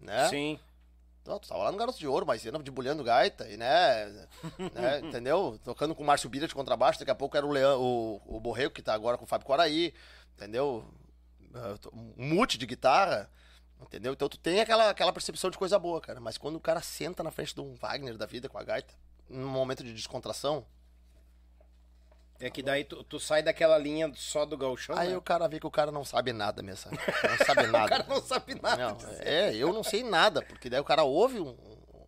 Né? 0.01 0.29
Sim. 0.29 0.59
Tu 1.23 1.39
tu 1.39 1.49
tava 1.49 1.63
lá 1.63 1.71
no 1.71 1.79
Garoto 1.79 1.99
de 1.99 2.09
Ouro, 2.09 2.27
mas 2.27 2.43
de 2.43 2.71
bulhando 2.71 3.05
gaita, 3.05 3.49
e 3.49 3.57
né, 3.57 4.07
né, 4.75 4.99
entendeu? 5.01 5.61
Tocando 5.63 5.95
com 5.95 6.03
o 6.03 6.07
Márcio 6.07 6.29
Bira 6.29 6.49
de 6.49 6.55
contrabaixo, 6.55 6.99
daqui 6.99 7.11
a 7.13 7.15
pouco 7.15 7.37
era 7.37 7.47
o, 7.47 7.51
Leão, 7.51 7.81
o, 7.81 8.37
o 8.37 8.41
Borrego, 8.41 8.75
que 8.75 8.83
tá 8.83 8.93
agora 8.93 9.17
com 9.17 9.25
o 9.25 9.29
Fábio 9.29 9.47
Coraí, 9.47 9.95
entendeu? 10.35 10.85
Ah, 11.55 11.77
Um 11.93 12.27
mute 12.35 12.59
de 12.59 12.67
guitarra, 12.67 13.31
entendeu? 13.81 14.13
Então 14.13 14.29
tu 14.29 14.39
tem 14.39 14.61
aquela, 14.61 14.91
aquela 14.91 15.13
percepção 15.13 15.49
de 15.49 15.59
coisa 15.59 15.79
boa, 15.79 16.01
cara. 16.01 16.19
Mas 16.19 16.37
quando 16.37 16.57
o 16.57 16.61
cara 16.61 16.81
senta 16.81 17.23
na 17.23 17.31
frente 17.31 17.55
de 17.55 17.61
um 17.61 17.75
Wagner 17.75 18.17
da 18.17 18.27
vida 18.27 18.49
com 18.49 18.59
a 18.59 18.65
gaita, 18.65 18.93
num 19.29 19.49
momento 19.49 19.85
de 19.85 19.93
descontração, 19.93 20.67
É 22.45 22.51
que 22.51 22.61
daí 22.63 22.83
tu, 22.85 23.05
tu 23.05 23.21
sai 23.21 23.43
daquela 23.43 23.79
linha 23.79 24.13
só 24.17 24.45
do 24.45 24.57
gauchão, 24.57 24.97
Aí 24.99 25.11
né? 25.11 25.17
o 25.17 25.23
cara 25.23 25.47
vê 25.47 25.61
que 25.61 25.67
o 25.67 25.71
cara 25.71 25.93
não 25.93 26.05
sabe 26.05 26.33
nada 26.33 26.61
mesmo, 26.63 26.91
sabe? 26.91 26.99
Não 27.39 27.47
sabe 27.47 27.67
nada. 27.69 27.87
O 27.87 27.89
cara 27.89 28.07
não 28.09 28.21
sabe 28.23 28.55
nada. 28.61 28.77
Não, 28.89 28.99
é, 29.21 29.55
eu 29.55 29.73
não 29.73 29.83
sei 29.85 30.03
nada, 30.03 30.43
porque 30.43 30.69
daí 30.69 30.81
o 30.81 30.85
cara 30.85 31.05
ouve 31.05 31.39
um- 31.39 31.51
um- 31.51 32.07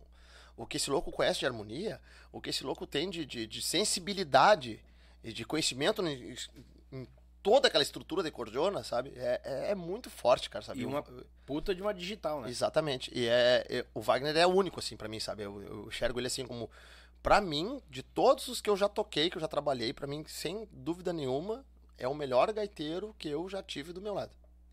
o 0.57 0.65
que 0.65 0.75
esse 0.77 0.89
louco 0.89 1.11
conhece 1.11 1.39
de 1.39 1.45
harmonia, 1.45 2.01
o 2.33 2.41
que 2.41 2.49
esse 2.49 2.63
louco 2.65 2.85
tem 2.85 3.09
de, 3.09 3.25
de, 3.25 3.47
de 3.47 3.61
sensibilidade 3.61 4.83
e 5.23 5.31
de 5.33 5.45
conhecimento 5.45 6.05
em, 6.05 6.35
em 6.91 7.07
toda 7.41 7.67
aquela 7.67 7.83
estrutura 7.83 8.21
de 8.23 8.31
cordiona, 8.31 8.83
sabe? 8.83 9.13
É, 9.15 9.41
é, 9.43 9.71
é 9.71 9.75
muito 9.75 10.09
forte, 10.09 10.49
cara, 10.49 10.63
sabe? 10.65 10.81
E 10.81 10.85
uma 10.85 11.03
puta 11.45 11.73
de 11.73 11.81
uma 11.81 11.93
digital, 11.93 12.41
né? 12.41 12.49
Exatamente. 12.49 13.11
E 13.13 13.27
é, 13.27 13.65
é- 13.69 13.85
o 13.93 14.01
Wagner 14.01 14.35
é 14.35 14.45
único, 14.47 14.79
assim, 14.79 14.97
pra 14.97 15.07
mim, 15.07 15.19
sabe? 15.19 15.43
Eu, 15.43 15.61
eu 15.63 15.87
enxergo 15.87 16.19
ele 16.19 16.27
assim 16.27 16.45
como. 16.45 16.69
Pra 17.25 17.41
mim, 17.41 17.81
de 17.89 18.03
todos 18.03 18.47
os 18.49 18.61
que 18.61 18.69
eu 18.69 18.77
já 18.77 18.87
toquei, 18.87 19.31
que 19.31 19.37
eu 19.37 19.41
já 19.41 19.47
trabalhei, 19.47 19.91
pra 19.91 20.05
mim, 20.05 20.23
sem 20.27 20.69
dúvida 20.71 21.11
nenhuma, 21.11 21.65
é 21.97 22.07
o 22.07 22.13
melhor 22.13 22.53
gaiteiro 22.53 23.15
que 23.17 23.27
eu 23.27 23.49
já 23.49 23.63
tive 23.63 23.91
do 23.91 23.99
meu 23.99 24.13
lado. 24.13 24.29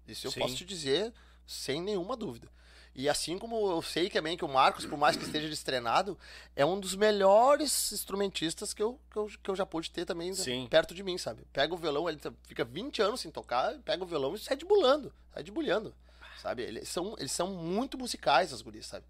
Isso 0.07 0.27
eu 0.27 0.31
Sim. 0.31 0.41
posso 0.41 0.57
te 0.57 0.65
dizer 0.66 1.15
sem 1.47 1.81
nenhuma 1.81 2.15
dúvida. 2.15 2.47
E 2.95 3.09
assim 3.09 3.39
como 3.39 3.70
eu 3.70 3.81
sei 3.81 4.11
também 4.11 4.37
que 4.37 4.45
o 4.45 4.49
Marcos, 4.49 4.85
por 4.85 4.99
mais 4.99 5.16
que 5.16 5.24
esteja 5.24 5.49
destrenado, 5.49 6.19
é 6.55 6.62
um 6.62 6.79
dos 6.79 6.95
melhores 6.95 7.91
instrumentistas 7.91 8.74
que 8.74 8.83
eu, 8.83 9.01
que 9.11 9.16
eu, 9.16 9.31
que 9.43 9.51
eu 9.51 9.57
já 9.57 9.65
pude 9.65 9.91
ter 9.91 10.05
também 10.05 10.35
Sim. 10.35 10.66
perto 10.70 10.95
de 10.95 11.03
mim, 11.03 11.16
sabe? 11.16 11.47
Pega 11.55 11.73
o 11.73 11.79
violão, 11.79 12.07
ele 12.07 12.19
tá- 12.19 12.35
fica 12.47 12.66
20 12.66 13.01
anos 13.01 13.23
sem 13.23 13.31
tocar, 13.31 13.79
pega 13.79 14.05
o 14.05 14.07
violão 14.07 14.35
e 14.35 14.39
sai 14.39 14.59
debulando, 14.59 15.11
sai 15.33 15.43
debulhando, 15.43 15.95
sabe? 16.43 16.65
Eles 16.65 16.87
são, 16.91 17.15
eles 17.19 17.33
são 17.33 17.47
muito 17.55 17.97
musicais, 17.97 18.53
as 18.53 18.61
gurias, 18.61 18.85
sabe? 18.85 19.07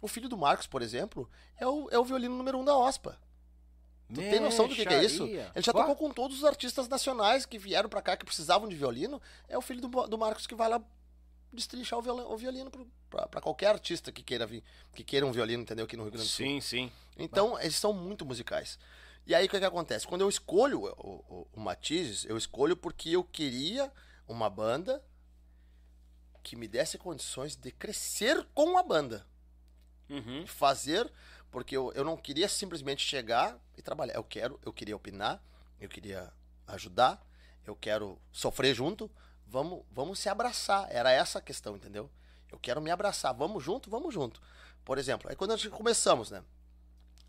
O 0.00 0.08
filho 0.08 0.28
do 0.28 0.36
Marcos, 0.36 0.66
por 0.66 0.82
exemplo, 0.82 1.28
é 1.56 1.66
o, 1.66 1.88
é 1.90 1.98
o 1.98 2.04
violino 2.04 2.36
número 2.36 2.58
um 2.58 2.64
da 2.64 2.76
OSPA. 2.76 3.18
Tu 4.12 4.20
tem 4.20 4.38
noção 4.38 4.68
do 4.68 4.74
que, 4.74 4.86
que 4.86 4.94
é 4.94 5.04
isso? 5.04 5.24
Ele 5.24 5.42
já 5.56 5.72
Pá. 5.72 5.80
tocou 5.80 5.96
com 5.96 6.10
todos 6.12 6.38
os 6.38 6.44
artistas 6.44 6.88
nacionais 6.88 7.44
que 7.44 7.58
vieram 7.58 7.88
pra 7.88 8.00
cá, 8.00 8.16
que 8.16 8.24
precisavam 8.24 8.68
de 8.68 8.76
violino. 8.76 9.20
É 9.48 9.58
o 9.58 9.60
filho 9.60 9.80
do, 9.80 10.06
do 10.06 10.16
Marcos 10.16 10.46
que 10.46 10.54
vai 10.54 10.68
lá 10.68 10.80
destrinchar 11.52 11.98
o 11.98 12.02
violino, 12.02 12.30
o 12.30 12.36
violino 12.36 12.70
pra 13.10 13.40
qualquer 13.40 13.68
artista 13.68 14.12
que 14.12 14.22
queira 14.22 14.46
vir, 14.46 14.62
que 14.94 15.02
queira 15.02 15.26
um 15.26 15.32
violino, 15.32 15.62
entendeu? 15.62 15.86
Aqui 15.86 15.96
no 15.96 16.04
Rio 16.04 16.12
Grande 16.12 16.26
do 16.26 16.30
Sul. 16.30 16.46
Sim, 16.46 16.60
sim. 16.60 16.92
Então, 17.18 17.58
eles 17.58 17.76
são 17.76 17.92
muito 17.92 18.24
musicais. 18.24 18.78
E 19.26 19.34
aí, 19.34 19.46
o 19.46 19.48
que, 19.48 19.58
que 19.58 19.64
acontece? 19.64 20.06
Quando 20.06 20.20
eu 20.20 20.28
escolho 20.28 20.84
o, 20.84 21.24
o, 21.28 21.48
o 21.54 21.60
Matizes, 21.60 22.24
eu 22.26 22.36
escolho 22.36 22.76
porque 22.76 23.10
eu 23.10 23.24
queria 23.24 23.90
uma 24.28 24.48
banda 24.48 25.02
que 26.44 26.54
me 26.54 26.68
desse 26.68 26.96
condições 26.96 27.56
de 27.56 27.72
crescer 27.72 28.46
com 28.54 28.78
a 28.78 28.82
banda. 28.84 29.26
Uhum. 30.08 30.46
Fazer, 30.46 31.10
porque 31.50 31.76
eu, 31.76 31.92
eu 31.92 32.04
não 32.04 32.16
queria 32.16 32.48
simplesmente 32.48 33.04
chegar 33.04 33.58
e 33.76 33.82
trabalhar. 33.82 34.14
Eu 34.14 34.24
quero, 34.24 34.60
eu 34.64 34.72
queria 34.72 34.96
opinar, 34.96 35.42
eu 35.80 35.88
queria 35.88 36.32
ajudar, 36.66 37.24
eu 37.66 37.74
quero 37.74 38.18
sofrer 38.32 38.74
junto. 38.74 39.10
Vamos, 39.46 39.84
vamos 39.90 40.18
se 40.18 40.28
abraçar. 40.28 40.86
Era 40.90 41.10
essa 41.10 41.38
a 41.38 41.42
questão, 41.42 41.76
entendeu? 41.76 42.10
Eu 42.50 42.58
quero 42.58 42.80
me 42.80 42.90
abraçar. 42.90 43.34
Vamos 43.34 43.62
junto, 43.62 43.90
vamos 43.90 44.12
junto. 44.12 44.40
Por 44.84 44.98
exemplo, 44.98 45.28
aí 45.28 45.36
quando 45.36 45.52
a 45.52 45.56
gente 45.56 45.70
começamos, 45.70 46.30
né? 46.30 46.42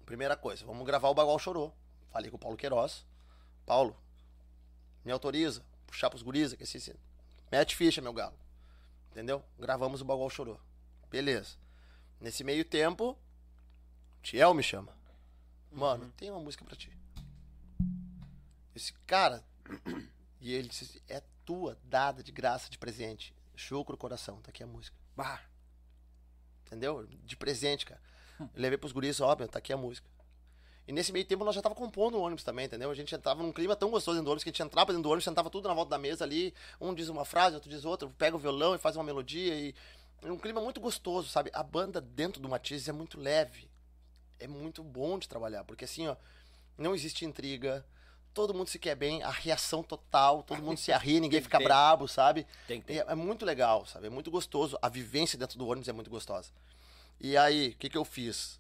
Primeira 0.06 0.38
coisa, 0.38 0.66
vamos 0.66 0.86
gravar 0.86 1.10
o 1.10 1.14
Bagual 1.14 1.40
Chorou. 1.40 1.76
Falei 2.12 2.30
com 2.30 2.38
o 2.38 2.40
Paulo 2.40 2.58
Queiroz. 2.58 3.06
Paulo, 3.66 3.96
me 5.04 5.12
autoriza, 5.12 5.64
puxar 5.86 6.10
pros 6.10 6.22
guris 6.22 6.54
assim, 6.54 6.78
assim. 6.78 6.94
Mete 7.52 7.76
ficha, 7.76 8.02
meu 8.02 8.14
galo. 8.14 8.38
Entendeu? 9.12 9.44
Gravamos 9.60 10.02
o 10.02 10.06
Bagual 10.06 10.30
Chorou. 10.30 10.60
Beleza. 11.10 11.58
Nesse 12.20 12.44
meio 12.44 12.66
tempo, 12.66 13.18
Tiel 14.22 14.54
me 14.54 14.64
chama. 14.64 14.96
Mano, 15.72 16.12
tem 16.18 16.32
uma 16.32 16.40
música 16.40 16.66
pra 16.66 16.76
ti. 16.76 16.92
Esse 18.76 18.94
cara. 19.06 19.44
E 20.40 20.54
ele 20.54 20.68
disse: 20.68 21.02
é 21.10 21.24
tua, 21.44 21.76
dada 21.84 22.22
de 22.22 22.32
graça, 22.32 22.70
de 22.70 22.78
presente. 22.78 23.34
Chucro 23.56 23.96
o 23.96 23.98
coração, 23.98 24.40
tá 24.40 24.50
aqui 24.50 24.62
a 24.62 24.68
música. 24.68 24.96
Bah. 25.16 25.42
Entendeu? 26.64 27.08
De 27.08 27.36
presente, 27.36 27.88
cara. 27.88 28.00
Eu 28.40 28.50
levei 28.54 28.78
pros 28.78 28.92
guris, 28.92 29.20
ó, 29.20 29.36
meu, 29.36 29.48
tá 29.48 29.58
aqui 29.58 29.74
a 29.74 29.78
música. 29.78 30.08
E 30.88 30.94
nesse 30.94 31.12
meio 31.12 31.26
tempo 31.26 31.44
nós 31.44 31.54
já 31.54 31.62
tava 31.62 31.76
compondo 31.76 32.18
o 32.18 32.22
ônibus 32.22 32.44
também, 32.44 32.66
entendeu? 32.66 32.90
A 32.90 32.94
gente 32.94 33.14
entrava 33.14 33.44
num 33.44 33.52
clima 33.52 33.76
tão 33.76 33.90
gostoso 33.90 34.16
dentro 34.16 34.26
do 34.26 34.32
ônibus 34.32 34.44
que 34.44 34.50
a 34.50 34.54
gente 34.54 34.62
entrava 34.64 34.92
dentro 34.92 35.04
do 35.04 35.10
ônibus, 35.10 35.26
sentava 35.26 35.50
tudo 35.50 35.68
na 35.68 35.74
volta 35.74 35.90
da 35.90 35.98
mesa 35.98 36.24
ali, 36.24 36.54
um 36.80 36.94
diz 36.94 37.10
uma 37.10 37.26
frase, 37.26 37.56
outro 37.56 37.70
diz 37.70 37.84
outra, 37.84 38.08
pega 38.18 38.38
o 38.38 38.40
violão 38.40 38.74
e 38.74 38.78
faz 38.78 38.96
uma 38.96 39.04
melodia 39.04 39.54
e 39.54 39.76
é 40.22 40.32
um 40.32 40.38
clima 40.38 40.62
muito 40.62 40.80
gostoso, 40.80 41.30
sabe? 41.30 41.50
A 41.54 41.64
banda 41.64 42.02
dentro 42.02 42.42
do 42.42 42.50
Matiz 42.50 42.88
é 42.88 42.92
muito 42.92 43.20
leve. 43.20 43.70
É 44.40 44.48
muito 44.48 44.84
bom 44.84 45.18
de 45.18 45.28
trabalhar, 45.28 45.64
porque 45.64 45.86
assim, 45.86 46.08
ó, 46.08 46.16
não 46.78 46.94
existe 46.94 47.26
intriga, 47.26 47.84
todo 48.34 48.54
mundo 48.54 48.68
se 48.70 48.78
quer 48.78 48.94
bem, 48.96 49.24
a 49.24 49.32
reação 49.32 49.82
total, 49.82 50.44
todo 50.44 50.62
mundo 50.62 50.78
se 50.78 50.92
arria, 50.94 51.20
ninguém 51.20 51.42
fica 51.42 51.60
brabo, 51.60 52.08
sabe? 52.08 52.46
Tem 52.68 52.80
que 52.80 52.86
ter. 52.88 52.94
É, 52.98 53.12
é 53.12 53.16
muito 53.16 53.44
legal, 53.46 53.86
sabe? 53.88 54.08
É 54.08 54.10
muito 54.12 54.30
gostoso. 54.30 54.78
A 54.82 54.90
vivência 54.90 55.40
dentro 55.40 55.58
do 55.58 55.68
ônibus 55.68 55.90
é 55.90 55.94
muito 55.94 56.10
gostosa. 56.10 56.52
E 57.20 57.36
aí, 57.36 57.70
o 57.70 57.76
que, 57.78 57.90
que 57.90 57.98
eu 57.98 58.06
fiz? 58.06 58.60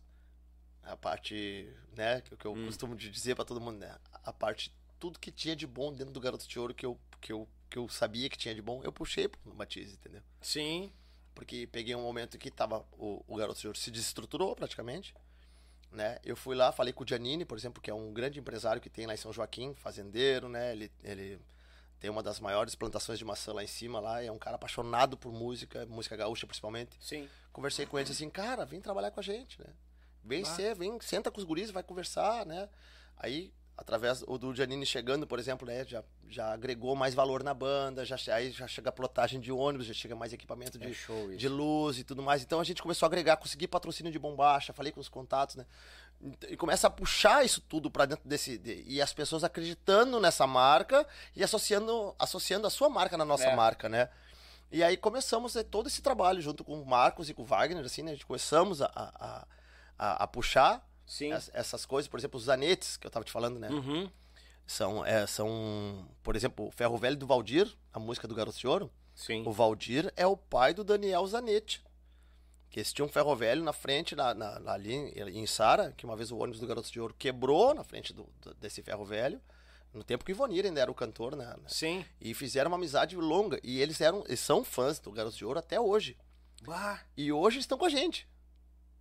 A 0.81 0.97
parte, 0.97 1.71
né, 1.95 2.21
que, 2.21 2.35
que 2.35 2.45
eu 2.45 2.53
Hum. 2.53 2.65
costumo 2.65 2.95
de 2.95 3.09
dizer 3.11 3.35
pra 3.35 3.45
todo 3.45 3.61
mundo, 3.61 3.77
né? 3.77 3.95
A 4.23 4.33
parte, 4.33 4.73
tudo 4.97 5.19
que 5.19 5.29
tinha 5.31 5.55
de 5.55 5.67
bom 5.67 5.93
dentro 5.93 6.13
do 6.13 6.19
Garoto 6.19 6.47
de 6.47 6.59
Ouro 6.59 6.73
que 6.73 6.85
eu, 6.85 6.97
que 7.21 7.31
eu, 7.31 7.47
que 7.69 7.77
eu 7.77 7.87
sabia 7.89 8.29
que 8.29 8.37
tinha 8.37 8.55
de 8.55 8.61
bom, 8.63 8.81
eu 8.83 8.91
puxei 8.91 9.27
pro 9.27 9.53
Matiz, 9.53 9.93
entendeu? 9.93 10.21
Sim. 10.41 10.91
Porque 11.37 11.67
peguei 11.67 11.93
um 11.93 12.01
momento 12.01 12.35
que 12.35 12.49
tava, 12.49 12.83
o, 12.93 13.23
o 13.27 13.35
Garoto 13.35 13.67
Ouro 13.67 13.77
se 13.77 13.91
desestruturou 13.91 14.55
praticamente, 14.55 15.13
né? 15.91 16.17
Eu 16.25 16.35
fui 16.35 16.55
lá, 16.55 16.71
falei 16.71 16.91
com 16.91 17.03
o 17.03 17.07
Giannini, 17.07 17.45
por 17.45 17.55
exemplo, 17.55 17.79
que 17.79 17.91
é 17.91 17.93
um 17.93 18.11
grande 18.11 18.39
empresário 18.39 18.81
que 18.81 18.89
tem 18.89 19.05
lá 19.05 19.13
em 19.13 19.17
São 19.17 19.31
Joaquim, 19.31 19.75
fazendeiro, 19.75 20.49
né? 20.49 20.71
Ele, 20.71 20.91
ele 21.03 21.39
tem 21.99 22.09
uma 22.09 22.23
das 22.23 22.39
maiores 22.39 22.73
plantações 22.73 23.19
de 23.19 23.23
maçã 23.23 23.53
lá 23.53 23.63
em 23.63 23.67
cima, 23.67 23.99
lá, 23.99 24.23
é 24.23 24.31
um 24.31 24.39
cara 24.39 24.55
apaixonado 24.55 25.15
por 25.15 25.31
música, 25.31 25.85
música 25.85 26.17
gaúcha 26.17 26.47
principalmente. 26.47 26.97
Sim. 26.99 27.29
Conversei 27.53 27.85
com 27.85 27.99
eles 27.99 28.09
assim, 28.09 28.31
cara, 28.31 28.65
vem 28.65 28.81
trabalhar 28.81 29.11
com 29.11 29.19
a 29.19 29.23
gente, 29.23 29.61
né? 29.61 29.67
Vem 30.23 30.43
ser, 30.43 30.73
vem, 30.75 30.99
senta 31.01 31.29
com 31.29 31.37
os 31.37 31.45
guris, 31.45 31.69
vai 31.69 31.83
conversar, 31.83 32.47
né? 32.47 32.67
Aí, 33.15 33.53
através 33.77 34.23
o 34.27 34.37
do 34.39 34.53
Giannini 34.55 34.85
chegando, 34.85 35.27
por 35.27 35.37
exemplo, 35.37 35.67
né? 35.67 35.85
Já, 35.85 36.03
já 36.27 36.51
agregou 36.51 36.95
mais 36.95 37.13
valor 37.13 37.43
na 37.43 37.53
banda, 37.53 38.03
já, 38.03 38.17
aí 38.33 38.51
já 38.51 38.67
chega 38.67 38.89
a 38.89 38.91
plotagem 38.91 39.39
de 39.39 39.51
ônibus, 39.51 39.85
já 39.85 39.93
chega 39.93 40.15
mais 40.15 40.33
equipamento 40.33 40.77
de, 40.79 40.87
É 40.89 40.93
show 40.93 41.29
isso. 41.29 41.37
de 41.37 41.47
luz 41.47 41.99
e 41.99 42.03
tudo 42.03 42.23
mais. 42.23 42.41
Então 42.41 42.59
a 42.59 42.63
gente 42.63 42.81
começou 42.81 43.05
a 43.05 43.07
agregar, 43.07 43.37
conseguir 43.37 43.67
patrocínio 43.67 44.11
de 44.11 44.17
bombacha, 44.17 44.73
falei 44.73 44.91
com 44.91 44.99
os 44.99 45.07
contatos, 45.09 45.55
né? 45.55 45.65
E 46.49 46.57
começa 46.57 46.87
a 46.87 46.89
puxar 46.89 47.45
isso 47.45 47.61
tudo 47.61 47.91
pra 47.91 48.05
dentro 48.05 48.27
desse. 48.27 48.57
de- 48.57 48.83
e 48.87 48.99
as 48.99 49.13
pessoas 49.13 49.43
acreditando 49.43 50.19
nessa 50.19 50.47
marca 50.47 51.05
e 51.35 51.43
associando, 51.43 52.15
associando 52.17 52.65
a 52.65 52.71
sua 52.71 52.89
marca 52.89 53.15
na 53.15 53.23
nossa 53.25 53.45
É. 53.45 53.55
marca, 53.55 53.87
né? 53.87 54.09
E 54.71 54.83
aí 54.83 54.97
começamos 54.97 55.55
eh, 55.55 55.61
todo 55.63 55.85
esse 55.87 56.01
trabalho 56.01 56.41
junto 56.41 56.63
com 56.63 56.81
o 56.81 56.85
Marcos 56.85 57.29
e 57.29 57.33
com 57.35 57.43
o 57.43 57.45
Wagner, 57.45 57.85
assim, 57.85 58.01
né? 58.01 58.11
A 58.11 58.13
gente 58.15 58.25
começamos 58.25 58.81
a, 58.81 58.87
a, 58.95 59.45
a, 59.99 60.23
a 60.23 60.27
puxar 60.27 60.83
Sim. 61.07 61.31
es- 61.33 61.49
essas 61.53 61.85
coisas, 61.85 62.07
por 62.07 62.19
exemplo, 62.19 62.37
os 62.37 62.43
zanetes, 62.43 62.97
que 62.97 63.07
eu 63.07 63.11
tava 63.11 63.25
te 63.25 63.31
falando, 63.31 63.57
né? 63.57 63.69
Uhum. 63.69 64.07
São, 64.67 65.03
é, 65.05 65.25
são, 65.25 66.07
por 66.21 66.35
exemplo, 66.35 66.67
o 66.67 66.71
Ferro 66.71 66.97
Velho 66.97 67.15
do 67.17 67.25
Valdir, 67.25 67.73
a 67.93 67.97
música 67.99 68.27
do 68.27 68.35
Garoto 68.35 68.59
de 68.59 68.67
Ouro. 68.67 68.91
Sim. 69.15 69.43
O 69.47 69.51
Valdir 69.51 70.11
é 70.15 70.27
o 70.27 70.37
pai 70.37 70.73
do 70.73 70.83
Daniel 70.83 71.25
Zanetti. 71.25 71.81
Que 72.69 72.79
eles 72.79 72.91
tinham 72.91 73.07
um 73.07 73.11
ferro 73.11 73.33
velho 73.33 73.63
na 73.63 73.71
frente, 73.71 74.13
na, 74.13 74.33
na- 74.33 74.59
na- 74.59 74.73
ali 74.73 74.93
em 74.93 75.39
em 75.39 75.47
Sara, 75.47 75.93
que 75.95 76.05
uma 76.05 76.17
vez 76.17 76.31
o 76.31 76.37
ônibus 76.37 76.59
do 76.59 76.67
Garoto 76.67 76.91
de 76.91 76.99
Ouro 76.99 77.15
quebrou 77.17 77.73
na 77.73 77.81
frente 77.83 78.11
do, 78.13 78.27
do- 78.41 78.53
desse 78.55 78.83
ferro 78.83 79.05
velho, 79.05 79.41
no 79.93 80.03
tempo 80.03 80.25
que 80.25 80.31
o 80.31 80.35
Ivonir 80.35 80.65
ainda 80.65 80.81
era 80.81 80.91
o 80.91 80.93
cantor, 80.93 81.35
né? 81.37 81.55
Sim. 81.67 82.05
E 82.19 82.33
fizeram 82.33 82.69
uma 82.69 82.75
amizade 82.77 83.15
longa. 83.15 83.57
E 83.63 83.79
eles 83.79 84.01
eram, 84.01 84.21
eles 84.27 84.41
são 84.41 84.65
fãs 84.65 84.99
do 84.99 85.09
Garoto 85.13 85.37
de 85.37 85.45
Ouro 85.45 85.57
até 85.59 85.79
hoje. 85.79 86.17
Bah. 86.63 86.99
E 87.15 87.31
hoje 87.31 87.59
estão 87.59 87.77
com 87.77 87.85
a 87.85 87.89
gente. 87.89 88.27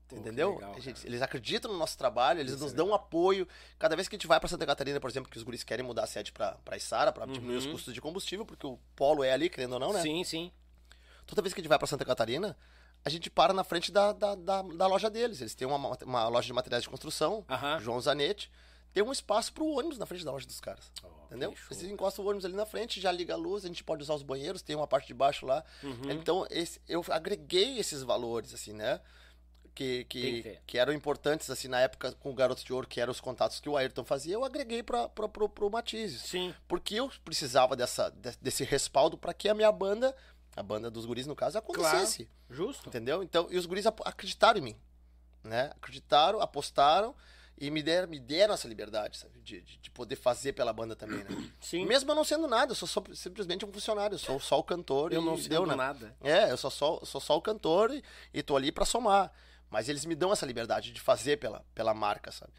Pô, 0.09 0.17
Entendeu? 0.17 0.55
legal, 0.55 0.81
gente- 0.81 1.05
eles 1.07 1.21
acreditam 1.21 1.73
no 1.73 1.77
nosso 1.79 1.99
trabalho, 1.99 2.39
eles 2.41 2.53
Isso 2.53 2.63
nos 2.63 2.73
é 2.73 2.77
dão 2.77 2.95
apoio. 2.95 3.47
Cada 3.79 3.97
vez 3.97 4.07
que 4.09 4.15
a 4.15 4.19
gente 4.19 4.27
vai 4.29 4.39
pra 4.39 4.49
Santa 4.49 4.65
Catarina, 4.65 5.01
por 5.01 5.11
exemplo, 5.11 5.31
que 5.31 5.37
os 5.37 5.43
guris 5.43 5.65
querem 5.65 5.85
mudar 5.85 6.05
a 6.05 6.07
sede 6.07 6.31
pra, 6.33 6.53
pra 6.65 6.77
Içara, 6.77 7.11
pra 7.13 7.27
diminuir 7.27 7.57
os 7.57 7.67
Uhum. 7.67 7.73
custos 7.73 7.93
de 7.93 8.01
combustível, 8.01 8.47
porque 8.47 8.67
o 8.67 8.79
polo 8.95 9.25
é 9.25 9.33
ali, 9.33 9.51
querendo 9.51 9.73
ou 9.73 9.81
não, 9.81 9.93
né? 9.93 10.03
Sim, 10.03 10.23
sim. 10.23 10.53
Toda 11.27 11.43
vez 11.43 11.53
que 11.53 11.61
a 11.61 11.63
gente 11.63 11.69
vai 11.69 11.79
pra 11.79 11.89
Santa 11.89 12.05
Catarina, 12.05 12.57
a 13.05 13.09
gente 13.09 13.29
para 13.29 13.53
na 13.53 13.65
frente 13.65 13.91
da, 13.91 14.13
da, 14.13 14.35
da, 14.37 14.63
da 14.63 14.87
loja 14.87 15.11
deles. 15.11 15.41
Eles 15.41 15.55
têm 15.57 15.67
uma, 15.67 15.97
uma 16.05 16.29
loja 16.29 16.47
de 16.47 16.53
materiais 16.53 16.85
de 16.85 16.89
construção, 16.89 17.45
Aham. 17.51 17.81
João 17.81 18.01
Zanetti. 18.01 18.51
Tem 18.93 19.03
um 19.03 19.13
espaço 19.13 19.53
pro 19.53 19.67
ônibus 19.67 19.99
na 19.99 20.07
frente 20.07 20.25
da 20.25 20.31
loja 20.33 20.47
dos 20.47 20.59
caras. 20.61 20.91
Oh, 21.03 21.09
Entendeu? 21.27 21.53
Vocês 21.69 21.91
encostam 21.91 22.25
o 22.25 22.29
ônibus 22.29 22.45
ali 22.47 22.55
na 22.55 22.65
frente, 22.65 22.99
já 23.01 23.13
liga 23.13 23.35
a 23.35 23.37
luz, 23.37 23.65
a 23.65 23.69
gente 23.69 23.85
pode 23.85 24.03
usar 24.03 24.15
os 24.15 24.23
banheiros, 24.23 24.63
tem 24.63 24.75
uma 24.75 24.87
parte 24.87 25.09
de 25.09 25.15
baixo 25.15 25.45
lá. 25.45 25.63
Uhum. 25.83 26.11
Então, 26.13 26.47
esse, 26.49 26.81
eu 26.89 27.05
agreguei 27.11 27.79
esses 27.79 28.03
valores, 28.03 28.55
assim, 28.55 28.73
né? 28.73 29.01
Que, 29.77 30.05
que 30.05 30.43
que, 30.43 30.59
que 30.67 30.79
eram 30.79 30.91
importantes, 30.93 31.51
assim, 31.51 31.69
na 31.69 31.79
época 31.81 32.11
com 32.13 32.31
o 32.31 32.35
Garoto 32.35 32.65
de 32.65 32.73
Ouro, 32.73 32.89
que 32.89 32.99
eram 32.99 33.11
os 33.13 33.21
contatos 33.21 33.61
que 33.61 33.69
o 33.69 33.77
Ayrton 33.77 34.05
fazia, 34.05 34.33
eu 34.33 34.43
agreguei 34.43 34.83
pra, 34.83 35.07
pra, 35.07 35.29
pro, 35.29 35.49
pro 35.51 35.71
Matizes. 35.71 36.23
Sim. 36.23 36.55
Porque 36.67 36.95
eu 36.95 37.11
precisava 37.23 37.77
dessa, 37.77 38.09
de- 38.11 38.39
desse 38.41 38.65
respaldo 38.65 39.19
para 39.19 39.35
que 39.35 39.51
a 39.51 39.55
minha 39.55 39.71
banda, 39.71 40.17
a 40.57 40.63
banda 40.63 40.91
dos 40.91 41.05
guris, 41.05 41.27
no 41.27 41.37
caso, 41.37 41.59
acontecesse. 41.59 42.27
Justo. 42.49 42.89
Entendeu? 42.89 43.23
Então, 43.23 43.49
e 43.51 43.59
os 43.59 43.67
guris 43.67 43.85
acreditaram 43.87 44.59
em 44.59 44.63
mim. 44.63 44.77
Né? 45.45 45.71
Acreditaram, 45.77 46.41
apostaram. 46.41 47.15
E 47.59 47.71
me 47.71 47.83
deram, 47.83 48.09
me 48.09 48.19
deram 48.19 48.53
essa 48.55 48.69
liberdade, 48.69 49.17
sabe? 49.17 49.41
De, 49.41 49.61
de, 49.63 49.79
de 49.79 49.91
poder 49.91 50.17
fazer 50.17 50.53
pela 50.53 50.73
banda 50.75 50.95
também, 50.97 51.25
né? 51.25 51.51
Sim. 51.61 51.87
Mesmo 51.87 52.11
eu 52.11 52.15
não 52.15 52.25
sendo 52.25 52.47
nada, 52.47 52.73
eu 52.73 52.77
sou 52.77 52.87
só- 52.89 53.03
simplesmente 53.15 53.65
um 53.65 53.73
funcionário, 53.73 54.15
eu 54.15 54.19
sou 54.19 54.39
só 54.41 54.59
o 54.59 54.63
cantor 54.65 55.11
Eu 55.13 55.23
e 55.23 55.25
não 55.25 55.35
deu, 55.37 55.43
sei 55.43 55.67
né? 55.67 55.75
nada. 55.75 56.15
É, 56.23 56.51
eu 56.51 56.57
sou 56.59 56.71
só, 56.71 57.01
sou 57.05 57.21
só 57.21 57.37
o 57.37 57.41
cantor 57.43 57.93
e, 57.95 58.03
e 58.35 58.43
tô 58.43 58.57
ali 58.57 58.71
pra 58.73 58.85
somar. 58.85 59.33
Mas 59.71 59.89
eles 59.89 60.05
me 60.05 60.15
dão 60.15 60.33
essa 60.33 60.47
liberdade 60.47 60.93
de 60.93 61.01
fazer 61.01 61.39
pela, 61.39 61.65
pela 61.75 61.93
marca, 61.95 62.31
sabe? 62.31 62.53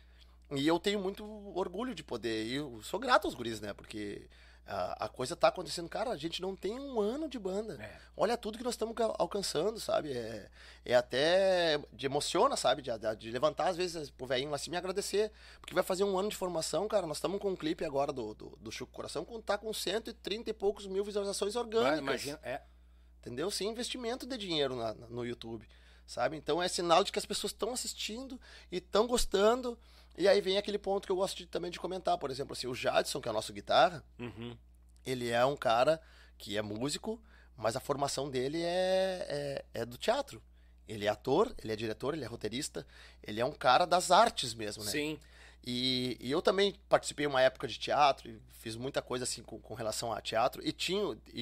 E 0.52 0.66
eu 0.68 0.80
tenho 0.80 1.00
muito 1.00 1.24
orgulho 1.58 1.94
de 1.94 2.04
poder. 2.04 2.46
E 2.46 2.56
eu 2.56 2.82
sou 2.84 3.00
grato 3.00 3.26
aos 3.26 3.34
guris, 3.36 3.60
né? 3.60 3.74
Porque 3.74 4.30
a, 4.66 5.06
a 5.06 5.10
coisa 5.10 5.36
tá 5.36 5.50
acontecendo. 5.50 5.90
Cara, 5.90 6.10
a 6.12 6.18
gente 6.18 6.42
não 6.42 6.56
tem 6.56 6.80
um 6.80 7.00
ano 7.02 7.28
de 7.30 7.38
banda. 7.38 7.76
É. 7.82 7.98
Olha 8.16 8.38
tudo 8.38 8.58
que 8.58 8.64
nós 8.64 8.74
estamos 8.74 8.96
ca- 8.96 9.14
alcançando, 9.20 9.78
sabe? 9.80 10.12
É, 10.14 10.50
é 10.86 10.96
até. 10.96 11.80
de 11.92 12.06
emociona, 12.06 12.56
sabe? 12.56 12.82
De, 12.82 12.90
de- 13.18 13.32
levantar, 13.32 13.68
às 13.70 13.76
vezes, 13.78 14.10
pro 14.10 14.26
velhinho 14.26 14.50
lá 14.50 14.56
assim 14.56 14.72
me 14.72 14.78
agradecer. 14.78 15.32
Porque 15.60 15.74
vai 15.74 15.84
fazer 15.84 16.06
um 16.06 16.18
ano 16.18 16.30
de 16.30 16.36
formação, 16.36 16.88
cara. 16.88 17.06
Nós 17.08 17.18
estamos 17.18 17.40
com 17.42 17.50
um 17.52 17.56
clipe 17.56 17.84
agora 17.84 18.14
do, 18.14 18.34
do, 18.34 18.58
do 18.58 18.72
Chuco 18.72 18.94
Coração, 18.94 19.26
que 19.26 19.42
tá 19.42 19.58
com 19.58 19.74
130 19.74 20.50
e 20.50 20.54
poucos 20.54 20.88
mil 20.88 21.04
visualizações 21.04 21.56
orgânicas. 21.58 22.00
imagina, 22.00 22.40
é. 22.44 22.62
Entendeu? 23.20 23.52
Sem 23.52 23.70
investimento 23.70 24.26
de 24.26 24.38
dinheiro 24.38 24.76
na- 24.78 24.94
na- 24.94 25.08
no 25.08 25.26
YouTube, 25.26 25.68
sabe? 26.08 26.36
Então 26.38 26.64
é 26.64 26.68
sinal 26.68 27.04
de 27.04 27.12
que 27.12 27.20
as 27.20 27.26
pessoas 27.26 27.52
estão 27.54 27.72
assistindo 27.74 28.40
e 28.72 28.78
estão 28.78 29.06
gostando. 29.06 29.78
E 30.18 30.28
aí 30.28 30.42
vem 30.42 30.58
aquele 30.58 30.80
ponto 30.80 31.06
que 31.06 31.12
eu 31.12 31.16
gosto 31.18 31.38
de- 31.38 31.46
também 31.46 31.70
de 31.70 31.80
comentar. 31.80 32.18
Por 32.18 32.32
exemplo, 32.32 32.54
assim, 32.54 32.66
o 32.66 32.74
Jadson, 32.74 33.22
que 33.22 33.28
é 33.28 33.32
o 33.32 33.34
nosso 33.34 33.54
guitarra, 33.54 34.04
Uhum. 34.18 34.58
ele 35.06 35.30
é 35.30 35.46
um 35.46 35.56
cara 35.56 36.02
que 36.40 36.58
é 36.58 36.62
músico, 36.64 37.22
mas 37.56 37.76
a 37.76 37.80
formação 37.80 38.30
dele 38.30 38.62
é, 38.64 39.26
é, 39.74 39.82
é 39.82 39.86
do 39.86 39.98
teatro. 39.98 40.42
Ele 40.88 41.06
é 41.06 41.10
ator, 41.10 41.54
ele 41.62 41.74
é 41.74 41.76
diretor, 41.76 42.14
ele 42.14 42.24
é 42.24 42.28
roteirista, 42.28 42.88
ele 43.22 43.42
é 43.42 43.46
um 43.46 43.52
cara 43.52 43.86
das 43.86 44.10
artes 44.10 44.54
mesmo, 44.54 44.84
né? 44.86 44.92
Sim. 44.92 45.20
E, 45.66 46.16
e 46.22 46.32
eu 46.32 46.42
também 46.42 46.74
participei 46.88 47.28
uma 47.28 47.42
época 47.42 47.68
de 47.68 47.78
teatro, 47.78 48.30
e 48.30 48.40
fiz 48.60 48.76
muita 48.78 49.02
coisa 49.02 49.26
assim 49.26 49.44
com, 49.44 49.60
com 49.60 49.74
relação 49.74 50.14
a 50.14 50.22
teatro, 50.22 50.66
e 50.66 50.72
tinha, 50.72 51.18
e, 51.34 51.42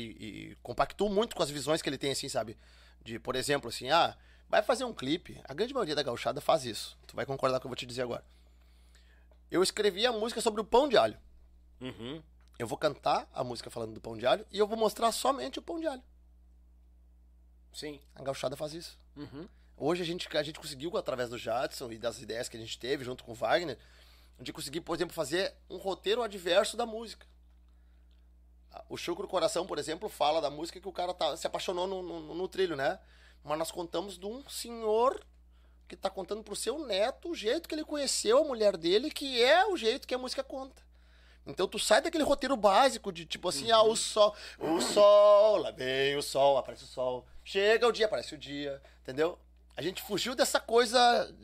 e 0.51 0.57
compactuo 0.63 1.09
muito 1.09 1.35
com 1.35 1.43
as 1.43 1.49
visões 1.51 1.79
que 1.81 1.87
ele 1.87 1.97
tem, 1.97 2.11
assim, 2.11 2.27
sabe? 2.27 2.57
De, 3.03 3.19
por 3.19 3.35
exemplo, 3.35 3.69
assim, 3.69 3.91
ah, 3.91 4.17
vai 4.49 4.61
fazer 4.61 4.85
um 4.85 4.93
clipe. 4.93 5.39
A 5.45 5.53
grande 5.53 5.73
maioria 5.73 5.95
da 5.95 6.03
gauchada 6.03 6.41
faz 6.41 6.65
isso. 6.65 6.97
Tu 7.07 7.15
vai 7.15 7.25
concordar 7.25 7.59
com 7.59 7.59
o 7.59 7.61
que 7.61 7.67
eu 7.67 7.69
vou 7.69 7.75
te 7.75 7.85
dizer 7.85 8.03
agora. 8.03 8.23
Eu 9.49 9.61
escrevi 9.61 10.05
a 10.05 10.11
música 10.11 10.41
sobre 10.41 10.61
o 10.61 10.65
pão 10.65 10.87
de 10.87 10.97
alho. 10.97 11.17
Uhum. 11.79 12.21
Eu 12.57 12.67
vou 12.67 12.77
cantar 12.77 13.29
a 13.33 13.43
música 13.43 13.69
falando 13.69 13.93
do 13.93 14.01
pão 14.01 14.17
de 14.17 14.25
alho 14.25 14.45
e 14.51 14.57
eu 14.57 14.67
vou 14.67 14.77
mostrar 14.77 15.11
somente 15.11 15.59
o 15.59 15.61
pão 15.61 15.79
de 15.79 15.87
alho. 15.87 16.03
Sim. 17.73 17.99
A 18.15 18.23
gauchada 18.23 18.55
faz 18.55 18.73
isso. 18.73 18.97
Uhum. 19.15 19.47
Hoje 19.77 20.01
a 20.01 20.05
gente, 20.05 20.27
a 20.37 20.43
gente 20.43 20.59
conseguiu, 20.59 20.95
através 20.95 21.29
do 21.29 21.37
Jadson 21.37 21.91
e 21.91 21.97
das 21.97 22.21
ideias 22.21 22.47
que 22.47 22.55
a 22.55 22.59
gente 22.59 22.79
teve 22.79 23.03
junto 23.03 23.23
com 23.23 23.33
o 23.33 23.35
Wagner, 23.35 23.77
de 24.39 24.53
conseguir, 24.53 24.81
por 24.81 24.95
exemplo, 24.95 25.13
fazer 25.13 25.53
um 25.69 25.77
roteiro 25.77 26.21
adverso 26.21 26.77
da 26.77 26.85
música. 26.85 27.27
O 28.89 28.97
Chucro 28.97 29.27
Coração, 29.27 29.65
por 29.65 29.77
exemplo, 29.77 30.09
fala 30.09 30.41
da 30.41 30.49
música 30.49 30.79
que 30.79 30.87
o 30.87 30.91
cara 30.91 31.13
tá, 31.13 31.35
se 31.35 31.47
apaixonou 31.47 31.87
no, 31.87 32.01
no, 32.01 32.33
no 32.33 32.47
trilho, 32.47 32.75
né? 32.75 32.99
Mas 33.45 33.59
nós 33.59 33.71
contamos 33.71 34.17
de 34.17 34.25
um 34.25 34.43
senhor 34.49 35.23
que 35.87 35.95
tá 35.95 36.09
contando 36.09 36.43
pro 36.43 36.55
seu 36.55 36.79
neto 36.79 37.29
o 37.29 37.35
jeito 37.35 37.69
que 37.69 37.75
ele 37.75 37.83
conheceu 37.85 38.39
a 38.39 38.43
mulher 38.43 38.75
dele, 38.75 39.11
que 39.11 39.41
é 39.41 39.65
o 39.67 39.77
jeito 39.77 40.07
que 40.07 40.15
a 40.15 40.17
música 40.17 40.43
conta. 40.43 40.83
Então 41.45 41.67
tu 41.67 41.77
sai 41.77 42.01
daquele 42.01 42.23
roteiro 42.23 42.57
básico 42.57 43.11
de 43.11 43.23
tipo 43.23 43.47
assim, 43.47 43.69
ah, 43.69 43.83
o 43.83 43.95
sol, 43.95 44.35
o 44.57 44.81
sol, 44.81 45.57
lá 45.57 45.69
vem 45.69 46.15
o 46.17 46.23
sol, 46.23 46.57
aparece 46.57 46.85
o 46.85 46.87
sol, 46.87 47.23
chega 47.43 47.87
o 47.87 47.91
dia, 47.91 48.07
aparece 48.07 48.33
o 48.33 48.37
dia, 48.37 48.81
entendeu? 49.03 49.37
A 49.77 49.81
gente 49.83 50.01
fugiu 50.01 50.33
dessa 50.33 50.59
coisa 50.59 50.99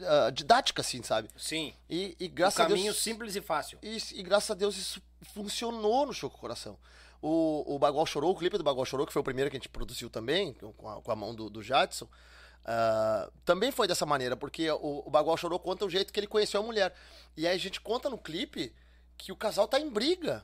ah, 0.07 0.31
didática, 0.31 0.81
assim, 0.81 1.03
sabe? 1.03 1.29
Sim. 1.37 1.71
E, 1.87 2.15
e 2.19 2.25
O 2.25 2.29
graças 2.31 2.61
a 2.61 2.63
caminho 2.67 2.85
Deus. 2.93 2.97
simples 3.03 3.35
e 3.35 3.41
fácil. 3.41 3.77
E, 3.83 3.95
e 4.15 4.23
graças 4.23 4.49
a 4.49 4.55
Deus 4.55 4.75
isso 4.75 4.99
funcionou 5.35 6.07
no 6.07 6.13
Choco 6.13 6.39
Coração. 6.39 6.79
O, 7.21 7.75
o 7.75 7.79
Bagual 7.79 8.05
Chorou, 8.05 8.31
o 8.31 8.35
clipe 8.35 8.57
do 8.57 8.63
Bagual 8.63 8.85
Chorou, 8.85 9.05
que 9.05 9.13
foi 9.13 9.21
o 9.21 9.25
primeiro 9.25 9.49
que 9.49 9.55
a 9.55 9.59
gente 9.59 9.69
produziu 9.69 10.09
também, 10.09 10.53
com 10.53 10.89
a, 10.89 11.01
com 11.01 11.11
a 11.11 11.15
mão 11.15 11.35
do, 11.35 11.49
do 11.49 11.61
Jadson, 11.61 12.07
ah, 12.65 13.29
também 13.43 13.71
foi 13.71 13.87
dessa 13.87 14.05
maneira, 14.05 14.35
porque 14.35 14.69
o, 14.69 15.03
o 15.05 15.09
Bagual 15.09 15.37
Chorou 15.37 15.59
conta 15.59 15.85
o 15.85 15.89
jeito 15.89 16.11
que 16.13 16.19
ele 16.19 16.27
conheceu 16.27 16.61
a 16.61 16.63
mulher. 16.63 16.93
E 17.35 17.47
aí 17.47 17.55
a 17.55 17.59
gente 17.59 17.81
conta 17.81 18.09
no 18.09 18.17
clipe 18.17 18.73
que 19.17 19.31
o 19.31 19.35
casal 19.35 19.67
tá 19.67 19.79
em 19.79 19.89
briga, 19.89 20.43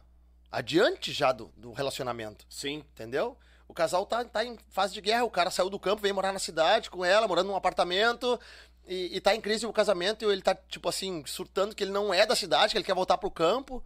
adiante 0.51 1.11
já 1.11 1.31
do, 1.31 1.51
do 1.57 1.71
relacionamento. 1.71 2.45
Sim. 2.49 2.83
Entendeu? 2.93 3.37
O 3.67 3.73
casal 3.73 4.05
tá, 4.05 4.23
tá 4.23 4.45
em 4.45 4.57
fase 4.69 4.93
de 4.93 5.01
guerra, 5.01 5.25
o 5.25 5.29
cara 5.29 5.51
saiu 5.51 5.69
do 5.69 5.79
campo, 5.79 6.01
veio 6.01 6.15
morar 6.15 6.31
na 6.31 6.39
cidade 6.39 6.89
com 6.89 7.03
ela, 7.03 7.27
morando 7.27 7.47
num 7.47 7.55
apartamento, 7.55 8.39
e, 8.87 9.17
e 9.17 9.21
tá 9.21 9.35
em 9.35 9.41
crise 9.41 9.65
o 9.65 9.73
casamento, 9.73 10.23
e 10.23 10.31
ele 10.31 10.41
tá, 10.41 10.55
tipo 10.55 10.87
assim, 10.87 11.23
surtando 11.25 11.75
que 11.75 11.83
ele 11.83 11.91
não 11.91 12.13
é 12.13 12.25
da 12.25 12.35
cidade, 12.35 12.71
que 12.71 12.77
ele 12.77 12.85
quer 12.85 12.95
voltar 12.95 13.17
pro 13.17 13.29
campo. 13.29 13.83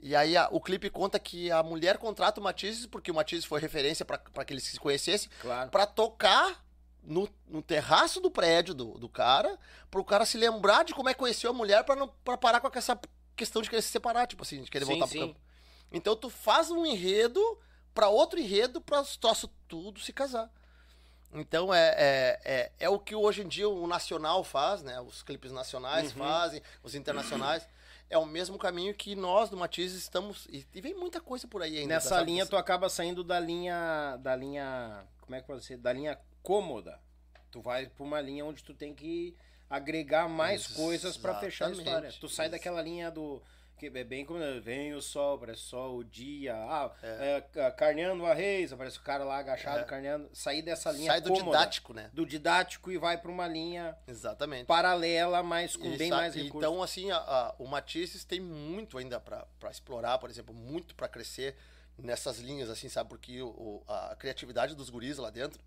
E 0.00 0.14
aí 0.14 0.36
a- 0.36 0.48
o 0.50 0.60
clipe 0.60 0.90
conta 0.90 1.18
que 1.18 1.50
a 1.50 1.62
mulher 1.62 1.96
contrata 1.98 2.40
o 2.40 2.44
Matisse, 2.44 2.86
porque 2.88 3.10
o 3.10 3.14
Matisse 3.14 3.46
foi 3.46 3.60
referência 3.60 4.04
pra 4.04 4.18
que 4.44 4.52
eles 4.52 4.64
se 4.64 4.78
conhecessem, 4.78 5.30
Claro. 5.40 5.70
pra 5.70 5.86
tocar 5.86 6.62
no, 7.02 7.28
no 7.46 7.62
terraço 7.62 8.20
do 8.20 8.30
prédio 8.30 8.74
do, 8.74 8.98
do 8.98 9.08
cara, 9.08 9.58
pro 9.90 10.04
cara 10.04 10.24
se 10.26 10.36
lembrar 10.38 10.84
de 10.84 10.94
como 10.94 11.08
é 11.08 11.14
que 11.14 11.18
conheceu 11.20 11.50
a 11.50 11.54
mulher 11.54 11.84
pra 11.84 12.36
parar 12.36 12.60
com 12.60 12.70
essa 12.78 12.98
questão 13.36 13.60
de 13.62 13.68
querer 13.70 13.82
se 13.82 13.88
separar, 13.88 14.26
tipo 14.26 14.42
assim, 14.42 14.62
de 14.62 14.70
querer 14.70 14.84
Sim, 14.84 14.92
voltar 14.92 15.06
pro 15.06 15.12
sim. 15.18 15.26
campo. 15.26 15.40
Então 15.92 16.16
tu 16.16 16.28
faz 16.30 16.70
um 16.70 16.84
enredo 16.84 17.40
pra 17.94 18.08
outro 18.08 18.38
enredo 18.38 18.80
pra 18.80 19.00
os 19.00 19.16
troços 19.16 19.48
tudo 19.68 20.00
se 20.00 20.12
casar. 20.12 20.50
Então 21.32 21.74
é, 21.74 21.88
é, 21.96 22.40
é, 22.44 22.72
é 22.80 22.88
o 22.88 22.98
que 22.98 23.14
hoje 23.14 23.42
em 23.42 23.48
dia 23.48 23.68
o 23.68 23.86
nacional 23.86 24.44
faz, 24.44 24.82
né? 24.82 25.00
Os 25.00 25.22
clipes 25.22 25.50
nacionais 25.52 26.12
Uhum. 26.12 26.18
fazem, 26.18 26.62
os 26.82 26.94
internacionais. 26.94 27.66
É 28.10 28.18
o 28.18 28.26
mesmo 28.26 28.58
caminho 28.58 28.94
que 28.94 29.16
nós 29.16 29.50
do 29.50 29.56
Matiz 29.56 29.92
estamos. 29.92 30.46
E, 30.50 30.66
e 30.74 30.80
vem 30.80 30.94
muita 30.94 31.20
coisa 31.20 31.48
por 31.48 31.62
aí 31.62 31.78
ainda. 31.78 31.94
Nessa 31.94 32.20
linha 32.20 32.46
tu 32.46 32.56
acaba 32.56 32.88
saindo 32.88 33.24
da 33.24 33.40
linha 33.40 34.16
da 34.18 34.36
linha, 34.36 35.04
como 35.20 35.34
é 35.34 35.40
que 35.40 35.46
pode 35.46 35.64
ser? 35.64 35.76
Da 35.78 35.92
linha 35.92 36.18
cômoda. 36.42 37.00
Tu 37.50 37.60
vai 37.60 37.86
pra 37.86 38.04
uma 38.04 38.20
linha 38.20 38.44
onde 38.44 38.62
tu 38.62 38.74
tem 38.74 38.94
que 38.94 39.36
agregar 39.68 40.28
mais 40.28 40.66
coisas 40.66 41.16
pra 41.16 41.34
fechar 41.36 41.68
a 41.68 41.72
história. 41.72 42.12
Tu 42.20 42.28
sai 42.28 42.48
daquela 42.48 42.82
linha 42.82 43.10
do 43.10 43.42
que 43.90 43.98
é 43.98 44.04
bem 44.04 44.24
como 44.24 44.38
vem 44.60 44.94
o 44.94 45.02
sol, 45.02 45.38
parece 45.38 45.60
sol, 45.62 45.98
o 45.98 46.04
dia, 46.04 46.54
ah, 46.54 46.90
é, 47.02 47.40
ca- 47.52 47.70
carneando 47.72 48.24
a 48.26 48.32
reis, 48.34 48.72
aparece 48.72 48.98
o 48.98 49.02
cara 49.02 49.24
lá 49.24 49.38
agachado 49.38 49.80
É. 49.80 49.84
carneando, 49.84 50.28
sair 50.32 50.62
dessa 50.62 50.90
linha 50.90 51.10
Sai 51.10 51.20
do 51.20 51.28
cômoda, 51.30 51.58
didático, 51.58 51.92
né? 51.92 52.10
do 52.12 52.24
didático 52.26 52.90
e 52.90 52.98
vai 52.98 53.18
pra 53.18 53.30
uma 53.30 53.46
linha 53.46 53.96
Exatamente. 54.06 54.66
paralela, 54.66 55.42
mas 55.42 55.76
com 55.76 55.86
E 55.92 55.96
bem 55.96 56.10
mais 56.10 56.34
recursos. 56.34 56.56
Então, 56.56 56.82
assim, 56.82 57.10
a- 57.10 57.16
a- 57.16 57.54
o 57.58 57.66
Matizes 57.66 58.24
tem 58.24 58.40
muito 58.40 58.96
ainda 58.98 59.20
pra 59.20 59.46
explorar, 59.70 60.18
por 60.18 60.30
exemplo, 60.30 60.54
muito 60.54 60.94
pra 60.94 61.08
crescer 61.08 61.56
nessas 61.98 62.38
linhas, 62.38 62.68
assim, 62.70 62.88
sabe? 62.88 63.08
Porque 63.08 63.40
o, 63.40 63.82
a 63.86 64.16
criatividade 64.18 64.74
dos 64.74 64.90
guris 64.90 65.18
lá 65.18 65.30
dentro, 65.30 65.60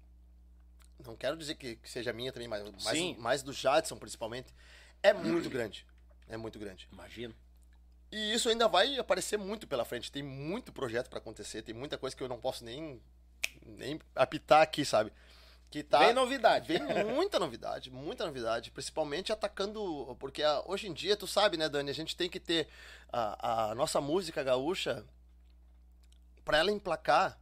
não 1.05 1.15
quero 1.15 1.37
dizer 1.37 1.55
que, 1.55 1.75
que 1.75 1.89
seja 1.89 2.11
minha 2.11 2.31
também, 2.33 2.47
mas 2.47 2.63
mais, 2.83 3.17
mais 3.17 3.43
do 3.43 3.53
Jadson, 3.53 3.95
principalmente, 3.97 4.53
é 5.03 5.13
muito 5.13 5.49
grande. 5.49 5.85
É 6.27 6.35
muito 6.35 6.59
grande. 6.59 6.89
Imagina. 6.91 7.33
E 8.11 8.33
isso 8.33 8.49
ainda 8.49 8.67
vai 8.67 8.97
aparecer 8.97 9.37
muito 9.37 9.67
pela 9.67 9.85
frente. 9.85 10.11
Tem 10.11 10.23
muito 10.23 10.71
projeto 10.71 11.09
pra 11.09 11.19
acontecer, 11.19 11.61
tem 11.61 11.75
muita 11.75 11.97
coisa 11.97 12.15
que 12.15 12.23
eu 12.23 12.29
não 12.29 12.39
posso 12.39 12.63
nem, 12.63 13.01
nem 13.65 13.99
apitar 14.15 14.61
aqui, 14.61 14.85
sabe? 14.85 15.11
Que 15.69 15.83
tá... 15.83 15.99
Vem 15.99 16.13
novidade. 16.13 16.67
Vem 16.67 16.81
muita 17.05 17.37
novidade, 17.39 17.91
muita 17.91 18.25
novidade, 18.25 18.71
principalmente 18.71 19.33
atacando, 19.33 20.15
porque 20.19 20.41
ah, 20.41 20.63
hoje 20.65 20.87
em 20.87 20.93
dia, 20.93 21.17
tu 21.17 21.27
sabe, 21.27 21.57
né, 21.57 21.67
Dani, 21.67 21.89
a 21.89 21.93
gente 21.93 22.15
tem 22.15 22.29
que 22.29 22.39
ter 22.39 22.69
a, 23.11 23.71
a 23.71 23.75
nossa 23.75 23.99
música 23.99 24.41
gaúcha, 24.41 25.05
pra 26.45 26.59
ela 26.59 26.71
emplacar, 26.71 27.37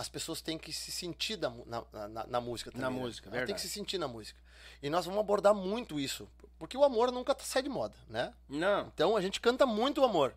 as 0.00 0.08
pessoas 0.08 0.40
têm 0.40 0.56
que 0.56 0.72
se 0.72 0.90
sentir 0.90 1.36
da 1.36 1.50
na, 1.66 2.08
na, 2.08 2.26
na 2.26 2.40
música 2.40 2.70
também. 2.70 2.88
Na 2.88 2.90
né? 2.90 3.02
música, 3.02 3.28
Ela 3.28 3.32
tem 3.32 3.40
verdade. 3.40 3.60
que 3.62 3.68
se 3.68 3.68
sentir 3.68 3.98
na 3.98 4.08
música. 4.08 4.40
E 4.82 4.88
nós 4.88 5.04
vamos 5.04 5.20
abordar 5.20 5.54
muito 5.54 6.00
isso, 6.00 6.26
porque 6.58 6.74
o 6.74 6.82
amor 6.82 7.12
nunca 7.12 7.36
sai 7.40 7.62
de 7.62 7.68
moda, 7.68 7.94
né? 8.08 8.32
Não. 8.48 8.86
Então 8.94 9.14
a 9.14 9.20
gente 9.20 9.38
canta 9.38 9.66
muito 9.66 10.00
o 10.00 10.04
amor. 10.04 10.34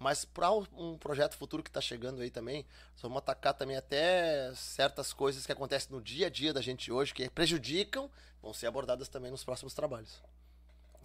Mas 0.00 0.24
para 0.24 0.50
um 0.50 0.98
projeto 0.98 1.36
futuro 1.36 1.62
que 1.62 1.70
está 1.70 1.80
chegando 1.80 2.20
aí 2.20 2.30
também, 2.30 2.66
nós 2.92 3.02
vamos 3.02 3.18
atacar 3.18 3.54
também 3.54 3.76
até 3.76 4.52
certas 4.54 5.12
coisas 5.12 5.46
que 5.46 5.52
acontecem 5.52 5.90
no 5.92 6.02
dia 6.02 6.26
a 6.26 6.30
dia 6.30 6.52
da 6.52 6.60
gente 6.60 6.90
hoje, 6.90 7.14
que 7.14 7.30
prejudicam, 7.30 8.10
vão 8.42 8.52
ser 8.52 8.66
abordadas 8.66 9.08
também 9.08 9.30
nos 9.30 9.44
próximos 9.44 9.74
trabalhos. 9.74 10.20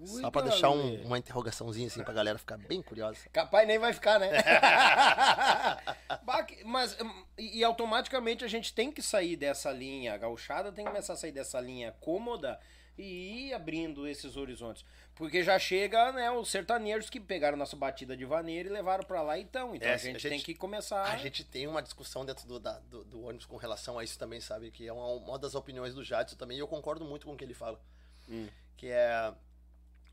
Só 0.03 0.29
para 0.31 0.47
deixar 0.49 0.69
um- 0.69 1.03
uma 1.05 1.17
interrogaçãozinha 1.17 1.87
assim 1.87 2.03
pra 2.03 2.13
galera 2.13 2.37
ficar 2.37 2.57
bem 2.57 2.81
curiosa. 2.81 3.19
Capaz 3.31 3.67
nem 3.67 3.77
vai 3.79 3.93
ficar, 3.93 4.19
né? 4.19 4.29
Mas, 6.65 6.99
hum, 6.99 7.25
e, 7.37 7.63
automaticamente 7.63 8.43
a 8.43 8.47
gente 8.47 8.73
tem 8.73 8.91
que 8.91 9.01
sair 9.01 9.35
dessa 9.35 9.71
linha 9.71 10.17
gauchada, 10.17 10.71
tem 10.71 10.85
que 10.85 10.91
começar 10.91 11.13
a 11.13 11.15
sair 11.15 11.31
dessa 11.31 11.59
linha 11.59 11.91
cômoda 11.99 12.59
e 12.97 13.47
ir 13.47 13.53
abrindo 13.53 14.07
esses 14.07 14.35
horizontes. 14.37 14.85
Porque 15.15 15.43
já 15.43 15.57
chega, 15.59 16.11
né, 16.11 16.29
os 16.31 16.49
sertanejos 16.49 17.09
que 17.09 17.19
pegaram 17.19 17.57
nossa 17.57 17.75
batida 17.75 18.15
de 18.17 18.25
vaneira 18.25 18.69
e 18.69 18.71
levaram 18.71 19.03
pra 19.03 19.21
lá 19.21 19.37
então. 19.37 19.75
Então 19.75 19.89
É, 19.89 19.93
a, 19.93 19.97
gente 19.97 20.15
a 20.15 20.19
gente- 20.19 20.29
tem 20.29 20.39
que 20.41 20.55
começar. 20.55 21.03
A 21.03 21.17
gente 21.17 21.43
tem 21.43 21.67
uma 21.67 21.81
discussão 21.81 22.25
dentro 22.25 22.47
do, 22.47 22.59
da- 22.59 22.79
do, 22.79 23.03
do 23.03 23.23
ônibus 23.25 23.45
com 23.45 23.57
relação 23.57 23.97
a 23.99 24.03
isso 24.03 24.17
também, 24.17 24.41
sabe? 24.41 24.71
Que 24.71 24.87
é 24.87 24.93
uma, 24.93 25.05
uma 25.07 25.39
das 25.39 25.53
opiniões 25.55 25.93
do 25.93 26.03
Jadson 26.03 26.35
também, 26.35 26.57
e 26.57 26.59
eu 26.59 26.67
concordo 26.67 27.05
muito 27.05 27.25
com 27.27 27.33
o 27.33 27.37
que 27.37 27.43
ele 27.43 27.53
fala. 27.53 27.79
Hum. 28.27 28.47
Que 28.75 28.87
é. 28.89 29.33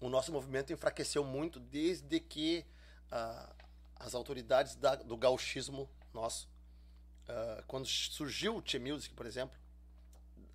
O 0.00 0.08
nosso 0.08 0.32
movimento 0.32 0.72
enfraqueceu 0.72 1.22
muito 1.24 1.60
desde 1.60 2.18
que 2.20 2.64
ah, 3.10 3.52
as 3.96 4.14
autoridades 4.14 4.76
da- 4.76 4.94
do 4.96 5.16
gauchismo 5.16 5.88
nosso, 6.14 6.48
ah, 7.28 7.62
quando 7.66 7.86
surgiu 7.86 8.56
o 8.56 8.62
Che 8.64 8.78
Music, 8.78 9.14
por 9.14 9.26
exemplo, 9.26 9.58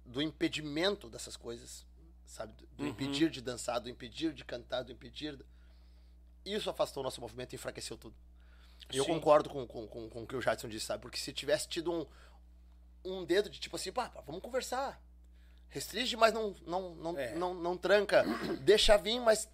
do 0.06 0.22
impedimento 0.22 1.10
dessas 1.10 1.36
coisas, 1.38 1.86
sabe? 2.26 2.54
Do, 2.74 2.84
Uhum. 2.84 2.90
impedir 2.90 3.30
de 3.30 3.42
dançar, 3.42 3.80
do 3.80 3.90
impedir 3.90 4.34
de 4.34 4.44
cantar, 4.46 4.84
do 4.84 4.92
impedir. 4.92 5.44
Isso 6.46 6.70
afastou 6.70 7.02
o 7.02 7.04
nosso 7.04 7.20
movimento 7.22 7.54
e 7.54 7.56
enfraqueceu 7.56 7.98
tudo. 7.98 8.16
E 8.92 8.98
eu 8.98 9.06
concordo 9.06 9.50
com, 9.50 9.66
com, 9.66 9.88
com, 9.88 10.10
com 10.10 10.24
o 10.24 10.28
que 10.28 10.36
o 10.36 10.42
Jadson 10.42 10.68
disse, 10.68 10.86
sabe? 10.86 11.02
Porque 11.02 11.18
se 11.18 11.34
tivesse 11.34 11.68
tido 11.68 11.92
um, 11.92 12.06
um 13.04 13.26
dedo 13.26 13.50
de 13.50 13.60
tipo 13.60 13.76
assim, 13.76 13.92
pá, 13.92 14.10
pá, 14.10 14.22
vamos 14.22 14.42
conversar. 14.42 15.02
Restringe, 15.76 16.16
mas 16.16 16.34
não, 16.34 16.56
não, 16.66 16.96
não, 16.96 17.18
É. 17.20 17.36
não, 17.36 17.54
não 17.54 17.78
tranca. 17.78 18.24
Deixa 18.62 18.98
vir, 18.98 19.20
mas 19.20 19.50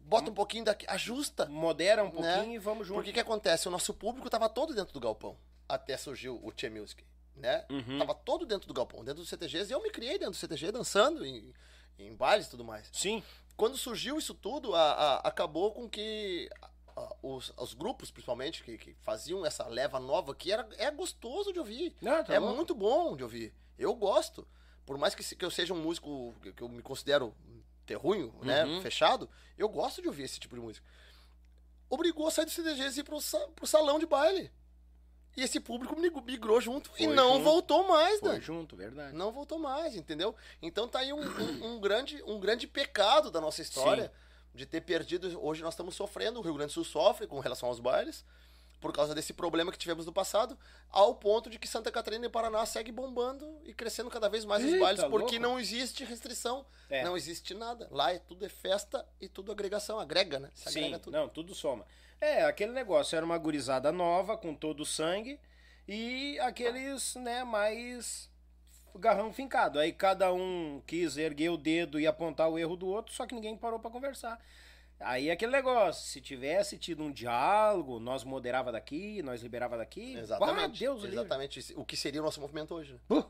bota 0.00 0.30
um 0.30 0.34
pouquinho 0.34 0.64
daqui. 0.64 0.86
Ajusta. 0.88 1.44
Modera 1.46 2.02
um 2.02 2.06
Né? 2.20 2.34
pouquinho 2.36 2.54
e 2.54 2.58
vamos 2.58 2.86
junto. 2.86 2.96
Porque 2.96 3.12
que 3.12 3.20
acontece? 3.20 3.68
O 3.68 3.70
nosso 3.70 3.92
público 3.92 4.30
tava 4.30 4.48
todo 4.48 4.74
dentro 4.74 4.94
do 4.94 5.00
galpão. 5.00 5.36
Até 5.68 5.96
surgiu 5.98 6.40
o 6.42 6.50
Che 6.56 6.70
Music. 6.70 7.04
Né? 7.36 7.64
Uhum. 7.70 7.98
Tava 7.98 8.14
todo 8.14 8.46
dentro 8.46 8.66
do 8.66 8.72
galpão, 8.74 9.04
dentro 9.04 9.20
dos 9.20 9.28
CTGs. 9.28 9.70
E 9.70 9.74
eu 9.74 9.82
me 9.82 9.90
criei 9.90 10.12
dentro 10.18 10.32
do 10.32 10.36
CTG, 10.36 10.72
dançando 10.72 11.24
em, 11.24 11.52
em 11.98 12.14
bailes 12.14 12.46
e 12.46 12.50
tudo 12.50 12.64
mais. 12.64 12.88
Sim. 12.92 13.22
Quando 13.54 13.76
surgiu 13.76 14.18
isso 14.18 14.32
tudo, 14.34 14.74
a- 14.74 14.92
a- 14.92 15.16
acabou 15.28 15.72
com 15.72 15.86
que 15.88 16.48
a- 16.96 17.14
os, 17.22 17.52
os 17.58 17.74
grupos, 17.74 18.10
principalmente, 18.10 18.62
que, 18.62 18.76
que 18.78 18.94
faziam 19.02 19.44
essa 19.46 19.66
leva 19.66 20.00
nova, 20.00 20.34
que 20.34 20.50
era, 20.50 20.66
é 20.78 20.90
gostoso 20.90 21.52
de 21.52 21.58
ouvir. 21.58 21.94
Não, 22.00 22.24
tá 22.24 22.34
é 22.34 22.40
muito 22.40 22.74
bom 22.74 23.14
de 23.16 23.22
ouvir. 23.22 23.54
Eu 23.78 23.94
gosto. 23.94 24.46
Por 24.86 24.98
mais 24.98 25.14
que, 25.14 25.22
que 25.36 25.44
eu 25.44 25.50
seja 25.50 25.72
um 25.72 25.80
músico 25.82 26.34
que, 26.42 26.62
eu 26.62 26.68
me 26.68 26.82
considero 26.82 27.34
terrunho, 27.86 28.34
né? 28.42 28.64
Uhum. 28.64 28.80
Fechado, 28.80 29.28
eu 29.56 29.68
gosto 29.68 30.00
de 30.02 30.08
ouvir 30.08 30.24
esse 30.24 30.38
tipo 30.40 30.54
de 30.54 30.60
música. 30.60 30.86
Obrigou 31.88 32.26
a 32.26 32.30
sair 32.30 32.44
do 32.46 32.50
CDGs 32.50 32.96
e 32.96 33.00
ir 33.00 33.04
pro, 33.04 33.18
pro 33.54 33.66
salão 33.66 33.98
de 33.98 34.06
baile. 34.06 34.50
E 35.36 35.42
esse 35.42 35.58
público 35.60 35.98
mig- 35.98 36.12
migrou 36.24 36.60
junto 36.60 36.90
e 36.98 37.04
Foi 37.06 37.14
não 37.14 37.34
junto. 37.34 37.44
voltou 37.44 37.88
mais, 37.88 38.20
Foi 38.20 38.34
né? 38.34 38.40
junto, 38.40 38.76
verdade. 38.76 39.16
Não 39.16 39.32
voltou 39.32 39.58
mais, 39.58 39.94
entendeu? 39.94 40.34
Então 40.60 40.86
tá 40.88 40.98
aí 41.00 41.12
um, 41.12 41.20
um- 41.22 41.74
um 41.74 41.80
grande, 41.80 42.22
um 42.24 42.38
grande 42.38 42.66
pecado 42.66 43.30
da 43.30 43.40
nossa 43.40 43.62
história 43.62 44.12
de 44.54 44.66
ter 44.66 44.82
perdido. 44.82 45.38
Hoje 45.42 45.62
nós 45.62 45.72
estamos 45.74 45.94
sofrendo, 45.94 46.38
o 46.38 46.42
Rio 46.42 46.54
Grande 46.54 46.70
do 46.70 46.74
Sul 46.74 46.84
sofre 46.84 47.26
com 47.26 47.38
relação 47.40 47.68
aos 47.68 47.80
bailes, 47.80 48.24
por 48.82 48.92
causa 48.92 49.14
desse 49.14 49.32
problema 49.32 49.72
que 49.72 49.78
tivemos 49.78 50.04
no 50.04 50.12
passado, 50.12 50.58
ao 50.90 51.14
ponto 51.14 51.48
de 51.48 51.58
que 51.58 51.66
Santa 51.68 51.90
Catarina 51.90 52.26
e 52.26 52.28
Paraná 52.28 52.66
segue 52.66 52.92
bombando 52.92 53.58
e 53.64 53.72
crescendo 53.72 54.10
cada 54.10 54.28
vez 54.28 54.44
mais 54.44 54.62
os 54.64 54.72
Eita, 54.72 54.84
bailes, 54.84 55.04
porque 55.04 55.38
louco. 55.38 55.40
não 55.40 55.58
existe 55.58 56.04
restrição, 56.04 56.66
É. 56.90 57.04
não 57.04 57.16
existe 57.16 57.54
nada. 57.54 57.88
Lá 57.90 58.12
é 58.12 58.18
tudo 58.18 58.44
é 58.44 58.48
festa 58.50 59.06
e 59.20 59.28
tudo 59.28 59.50
agregação, 59.52 59.98
agrega, 60.00 60.38
né? 60.40 60.50
Se 60.54 60.70
Sim, 60.70 60.80
agrega 60.80 60.98
tudo. 60.98 61.12
não, 61.16 61.28
tudo 61.28 61.54
soma. 61.54 61.86
É, 62.20 62.44
aquele 62.44 62.72
negócio 62.72 63.16
era 63.16 63.24
uma 63.24 63.38
gurizada 63.38 63.90
nova, 63.92 64.36
com 64.36 64.54
todo 64.54 64.80
o 64.80 64.86
sangue, 64.86 65.40
e 65.88 66.38
aqueles, 66.40 67.14
né, 67.16 67.44
mais 67.44 68.28
garrão 68.96 69.32
fincado. 69.32 69.78
Aí 69.78 69.92
cada 69.92 70.32
um 70.32 70.82
quis 70.86 71.16
erguer 71.16 71.50
o 71.50 71.56
dedo 71.56 71.98
e 71.98 72.06
apontar 72.06 72.48
o 72.50 72.58
erro 72.58 72.76
do 72.76 72.86
outro, 72.88 73.14
só 73.14 73.26
que 73.26 73.34
ninguém 73.34 73.56
parou 73.56 73.78
pra 73.78 73.90
conversar. 73.90 74.38
Aí 75.04 75.28
é 75.28 75.32
aquele 75.32 75.52
negócio, 75.52 76.04
se 76.06 76.20
tivesse 76.20 76.76
tido 76.78 77.02
um 77.02 77.10
diálogo, 77.12 77.98
nós 77.98 78.24
moderava 78.24 78.70
daqui, 78.72 79.22
nós 79.22 79.42
liberava 79.42 79.76
daqui. 79.76 80.14
Exatamente. 80.16 80.64
Ah, 80.84 80.86
Deus 80.86 81.02
livre. 81.02 81.16
exatamente. 81.16 81.58
isso. 81.60 81.78
O 81.80 81.84
que 81.84 81.96
seria 81.96 82.20
o 82.20 82.24
nosso 82.24 82.40
movimento 82.40 82.74
hoje, 82.74 82.94
né? 83.08 83.24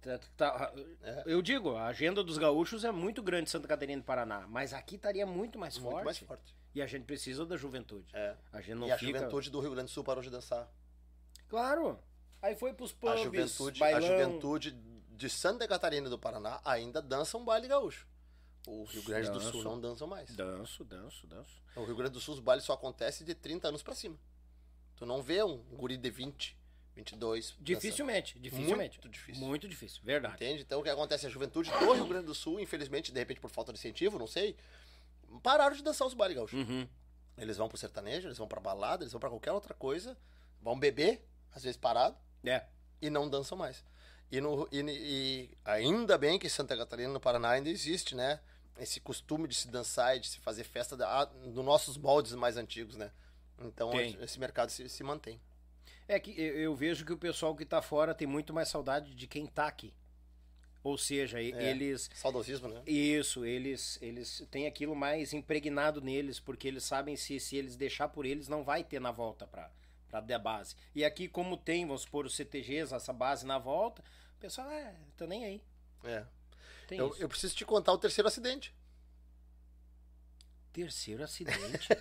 Tá- 0.00 0.18
tá- 0.36 0.72
É. 1.02 1.22
Eu 1.26 1.42
digo, 1.42 1.74
a 1.74 1.86
agenda 1.86 2.22
dos 2.22 2.38
gaúchos 2.38 2.84
é 2.84 2.90
muito 2.92 3.20
grande 3.22 3.44
em 3.44 3.50
Santa 3.50 3.66
Catarina 3.66 4.00
e 4.00 4.02
Paraná, 4.04 4.46
mas 4.48 4.72
aqui 4.72 4.94
estaria 4.94 5.26
muito 5.26 5.58
mais 5.58 5.76
Muito 5.76 5.90
forte. 5.92 6.04
mais 6.04 6.18
forte. 6.18 6.54
E 6.74 6.80
a 6.80 6.86
gente 6.86 7.04
precisa 7.04 7.44
da 7.44 7.56
juventude. 7.56 8.06
É. 8.14 8.34
A 8.52 8.60
gente 8.60 8.76
não 8.76 8.86
e 8.86 8.92
a 8.92 8.98
fica... 8.98 9.18
juventude 9.18 9.50
do 9.50 9.58
Rio 9.60 9.72
Grande 9.72 9.86
do 9.86 9.90
Sul 9.90 10.04
parou 10.04 10.22
de 10.22 10.30
dançar. 10.30 10.68
Claro. 11.48 11.98
Aí 12.40 12.54
foi 12.54 12.72
pros 12.72 12.92
A 12.92 12.94
pubs, 12.94 13.22
juventude, 13.24 13.80
bailão. 13.80 13.98
a 13.98 14.02
juventude 14.18 14.70
de 14.70 15.28
Santa 15.28 15.66
Catarina 15.66 16.06
e 16.06 16.10
do 16.10 16.18
Paraná 16.18 16.60
ainda 16.64 17.02
dança 17.02 17.36
um 17.36 17.44
baile 17.44 17.66
gaúcho. 17.66 18.06
O 18.68 18.84
Rio 18.84 19.02
Grande 19.02 19.30
do 19.30 19.40
Sul 19.40 19.62
não 19.64 19.80
dançam 19.80 20.06
mais. 20.06 20.34
Danço, 20.36 20.84
danço, 20.84 21.26
danço. 21.26 21.62
O 21.74 21.84
Rio 21.84 21.96
Grande 21.96 22.12
do 22.12 22.20
Sul, 22.20 22.34
os 22.34 22.40
bailes 22.40 22.64
só 22.64 22.74
acontecem 22.74 23.26
de 23.26 23.34
30 23.34 23.68
anos 23.68 23.82
pra 23.82 23.94
cima. 23.94 24.18
Tu 24.96 25.06
não 25.06 25.22
vê 25.22 25.42
um 25.42 25.56
guri 25.74 25.96
de 25.96 26.10
20, 26.10 26.54
22. 26.94 27.56
Dificilmente, 27.60 28.38
dificilmente. 28.38 28.98
Muito 28.98 29.08
difícil. 29.08 29.46
Muito 29.46 29.68
difícil, 29.68 30.02
verdade. 30.04 30.34
Entende? 30.34 30.62
Então 30.62 30.80
o 30.80 30.82
que 30.82 30.90
acontece? 30.90 31.26
A 31.26 31.30
juventude 31.30 31.70
do 31.70 31.92
Rio 31.92 32.06
Grande 32.06 32.26
do 32.26 32.34
Sul, 32.34 32.60
infelizmente, 32.60 33.10
de 33.10 33.18
repente 33.18 33.40
por 33.40 33.48
falta 33.50 33.72
de 33.72 33.78
incentivo, 33.78 34.18
não 34.18 34.26
sei, 34.26 34.54
pararam 35.42 35.74
de 35.74 35.82
dançar 35.82 36.06
os 36.06 36.14
bailes 36.14 36.36
gaúchos. 36.36 36.58
Uhum. 36.58 36.86
Eles 37.38 37.56
vão 37.56 37.68
pro 37.68 37.78
sertanejo, 37.78 38.28
eles 38.28 38.36
vão 38.36 38.48
pra 38.48 38.60
balada, 38.60 39.02
eles 39.04 39.12
vão 39.12 39.20
pra 39.20 39.30
qualquer 39.30 39.52
outra 39.52 39.72
coisa, 39.72 40.18
vão 40.60 40.78
beber, 40.78 41.24
às 41.54 41.62
vezes 41.62 41.76
parado, 41.76 42.16
É. 42.44 42.66
e 43.00 43.08
não 43.08 43.28
dançam 43.30 43.56
mais. 43.56 43.84
E, 44.30 44.40
no, 44.40 44.68
e, 44.70 44.80
e 44.82 45.50
ainda 45.64 46.18
bem 46.18 46.38
que 46.38 46.50
Santa 46.50 46.76
Catarina 46.76 47.12
no 47.12 47.20
Paraná 47.20 47.50
ainda 47.50 47.70
existe, 47.70 48.14
né? 48.14 48.40
Esse 48.78 49.00
costume 49.00 49.48
de 49.48 49.54
se 49.54 49.68
dançar 49.68 50.16
e 50.16 50.20
de 50.20 50.28
se 50.28 50.38
fazer 50.38 50.64
festa 50.64 50.96
da, 50.96 51.26
nos 51.44 51.64
nossos 51.64 51.96
moldes 51.96 52.32
mais 52.34 52.56
antigos, 52.56 52.96
né? 52.96 53.10
Então 53.60 53.90
Tem. 53.90 54.16
esse 54.22 54.38
mercado 54.38 54.70
se, 54.70 54.88
se 54.88 55.02
mantém. 55.02 55.40
É 56.06 56.18
que 56.18 56.30
eu, 56.40 56.74
vejo 56.74 57.04
que 57.04 57.12
o 57.12 57.18
pessoal 57.18 57.54
que 57.54 57.66
tá 57.66 57.82
fora 57.82 58.14
tem 58.14 58.26
muito 58.26 58.54
mais 58.54 58.68
saudade 58.68 59.14
de 59.14 59.26
quem 59.26 59.46
tá 59.46 59.66
aqui. 59.66 59.92
Ou 60.82 60.96
seja, 60.96 61.38
É. 61.42 61.44
eles. 61.44 62.08
Saudosismo, 62.14 62.68
né? 62.68 62.82
Isso, 62.86 63.44
eles 63.44 63.98
eles 64.00 64.46
têm 64.50 64.66
aquilo 64.66 64.94
mais 64.94 65.32
impregnado 65.32 66.00
neles, 66.00 66.40
porque 66.40 66.66
eles 66.68 66.84
sabem 66.84 67.16
se, 67.16 67.38
se 67.40 67.56
eles 67.56 67.76
deixar 67.76 68.08
por 68.08 68.24
eles, 68.24 68.48
não 68.48 68.64
vai 68.64 68.82
ter 68.84 69.00
na 69.00 69.10
volta 69.10 69.46
pra, 69.46 69.70
pra 70.08 70.20
dar 70.20 70.38
base. 70.38 70.76
E 70.94 71.04
aqui, 71.04 71.28
como 71.28 71.56
tem, 71.56 71.84
vamos 71.84 72.02
supor, 72.02 72.24
os 72.24 72.34
CTGs, 72.34 72.94
essa 72.94 73.12
base 73.12 73.44
na 73.44 73.58
volta, 73.58 74.02
o 74.36 74.40
pessoal, 74.40 74.70
é, 74.70 74.94
tô 75.16 75.26
nem 75.26 75.44
aí. 75.44 75.62
É. 76.04 76.24
Tem 76.88 76.98
Eu, 76.98 77.10
isso. 77.10 77.22
eu 77.22 77.28
preciso 77.28 77.54
te 77.54 77.64
contar 77.66 77.92
o 77.92 77.98
terceiro 77.98 78.26
acidente. 78.26 78.74
Terceiro 80.72 81.22
acidente. 81.22 81.88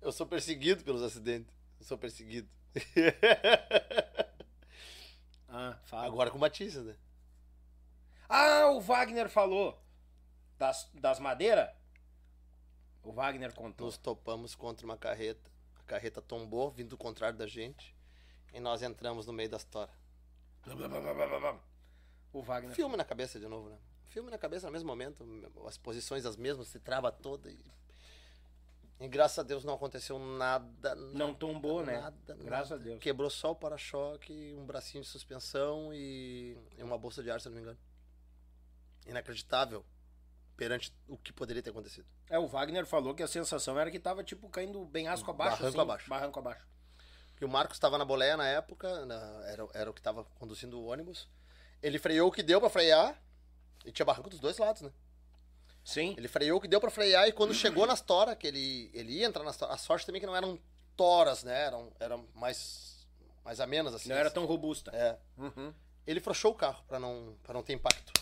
Eu 0.00 0.10
sou 0.10 0.26
perseguido 0.26 0.82
pelos 0.82 1.02
acidentes. 1.02 1.54
Eu 1.78 1.84
sou 1.84 1.98
perseguido. 1.98 2.48
ah, 5.48 5.78
fala. 5.84 6.06
Agora 6.06 6.30
com 6.30 6.38
Batista, 6.38 6.82
né? 6.82 6.96
Ah, 8.26 8.70
o 8.70 8.80
Wagner 8.80 9.28
falou. 9.28 9.78
Das, 10.56 10.88
das 10.94 11.20
madeiras? 11.20 11.68
O 13.02 13.12
Wagner 13.12 13.52
contou. 13.52 13.88
Nos 13.88 13.98
topamos 13.98 14.54
contra 14.54 14.86
uma 14.86 14.96
carreta. 14.96 15.50
A 15.76 15.82
carreta 15.82 16.22
tombou, 16.22 16.70
vindo 16.70 16.88
do 16.90 16.96
contrário 16.96 17.36
da 17.36 17.46
gente. 17.46 17.94
E 18.54 18.60
nós 18.60 18.80
entramos 18.80 19.26
no 19.26 19.34
meio 19.34 19.50
da 19.50 19.58
história. 19.58 19.92
O 22.32 22.42
Wagner. 22.42 22.74
Filme 22.74 22.96
na 22.96 23.04
cabeça 23.04 23.38
de 23.38 23.46
novo, 23.48 23.68
né? 23.70 23.78
Filme 24.08 24.30
na 24.30 24.38
cabeça 24.38 24.66
no 24.66 24.72
mesmo 24.72 24.86
momento. 24.88 25.24
As 25.66 25.76
posições 25.78 26.24
as 26.26 26.36
mesmas, 26.36 26.68
se 26.68 26.78
trava 26.78 27.10
toda. 27.12 27.50
E, 27.50 27.58
e 29.00 29.08
graças 29.08 29.38
a 29.38 29.42
Deus 29.42 29.64
não 29.64 29.74
aconteceu 29.74 30.18
nada. 30.18 30.94
Não 30.94 31.32
tombou, 31.34 31.84
né? 31.84 32.00
Nada, 32.00 32.34
Graças 32.36 32.70
nada. 32.70 32.82
a 32.82 32.84
Deus. 32.84 33.00
Quebrou 33.00 33.30
só 33.30 33.52
o 33.52 33.56
para-choque, 33.56 34.54
um 34.58 34.64
bracinho 34.66 35.02
de 35.02 35.08
suspensão 35.08 35.92
e, 35.94 36.56
e 36.76 36.82
uma 36.82 36.98
bolsa 36.98 37.22
de 37.22 37.30
ar, 37.30 37.40
se 37.40 37.48
não 37.48 37.54
me 37.56 37.62
engano. 37.62 37.78
Inacreditável 39.06 39.84
perante 40.56 40.92
o 41.06 41.16
que 41.16 41.32
poderia 41.32 41.62
ter 41.62 41.70
acontecido. 41.70 42.06
É, 42.28 42.38
o 42.38 42.46
Wagner 42.48 42.84
falou 42.84 43.14
que 43.14 43.22
a 43.22 43.28
sensação 43.28 43.78
era 43.78 43.90
que 43.90 43.98
tava, 44.00 44.24
tipo, 44.24 44.48
caindo 44.48 44.84
bem 44.84 45.06
asco 45.08 45.30
abaixo. 45.30 45.52
Barranco 45.58 45.68
assim, 45.68 45.80
abaixo. 45.80 46.10
Barranco 46.10 46.38
abaixo. 46.40 46.66
Porque 47.30 47.44
o 47.44 47.48
Marcos 47.48 47.76
estava 47.76 47.96
na 47.96 48.04
boleia 48.04 48.36
na 48.36 48.46
época, 48.48 49.06
na- 49.06 49.44
era, 49.46 49.68
era 49.72 49.90
o 49.90 49.94
que 49.94 50.00
estava 50.00 50.24
conduzindo 50.24 50.78
o 50.80 50.86
ônibus. 50.86 51.28
Ele 51.82 51.98
freou 51.98 52.28
o 52.28 52.32
que 52.32 52.42
deu 52.42 52.60
para 52.60 52.70
frear, 52.70 53.20
e 53.84 53.92
tinha 53.92 54.06
barranco 54.06 54.30
dos 54.30 54.40
dois 54.40 54.58
lados, 54.58 54.82
né? 54.82 54.90
Sim. 55.84 56.14
Ele 56.18 56.28
freou 56.28 56.58
o 56.58 56.60
que 56.60 56.68
deu 56.68 56.80
para 56.80 56.90
frear, 56.90 57.28
e 57.28 57.32
quando 57.32 57.54
chegou 57.54 57.86
nas 57.86 58.00
toras, 58.00 58.36
que 58.36 58.46
ele, 58.46 58.90
ele 58.92 59.12
ia 59.12 59.26
entrar 59.26 59.44
nas 59.44 59.56
toras, 59.56 59.74
a 59.74 59.78
sorte 59.78 60.04
também 60.04 60.18
é 60.18 60.20
que 60.20 60.26
não 60.26 60.36
eram 60.36 60.58
toras, 60.96 61.44
né? 61.44 61.64
Eram, 61.64 61.92
eram 61.98 62.28
mais, 62.34 63.06
mais 63.44 63.60
amenas, 63.60 63.94
assim. 63.94 64.08
Não 64.08 64.16
era 64.16 64.30
tão 64.30 64.44
robusta. 64.44 64.90
É. 64.94 65.16
Uhum. 65.36 65.72
Ele 66.06 66.20
frouxou 66.20 66.52
o 66.52 66.54
carro 66.54 66.82
para 66.86 66.98
não, 66.98 67.36
pra 67.42 67.54
não 67.54 67.62
ter 67.62 67.74
impacto. 67.74 68.12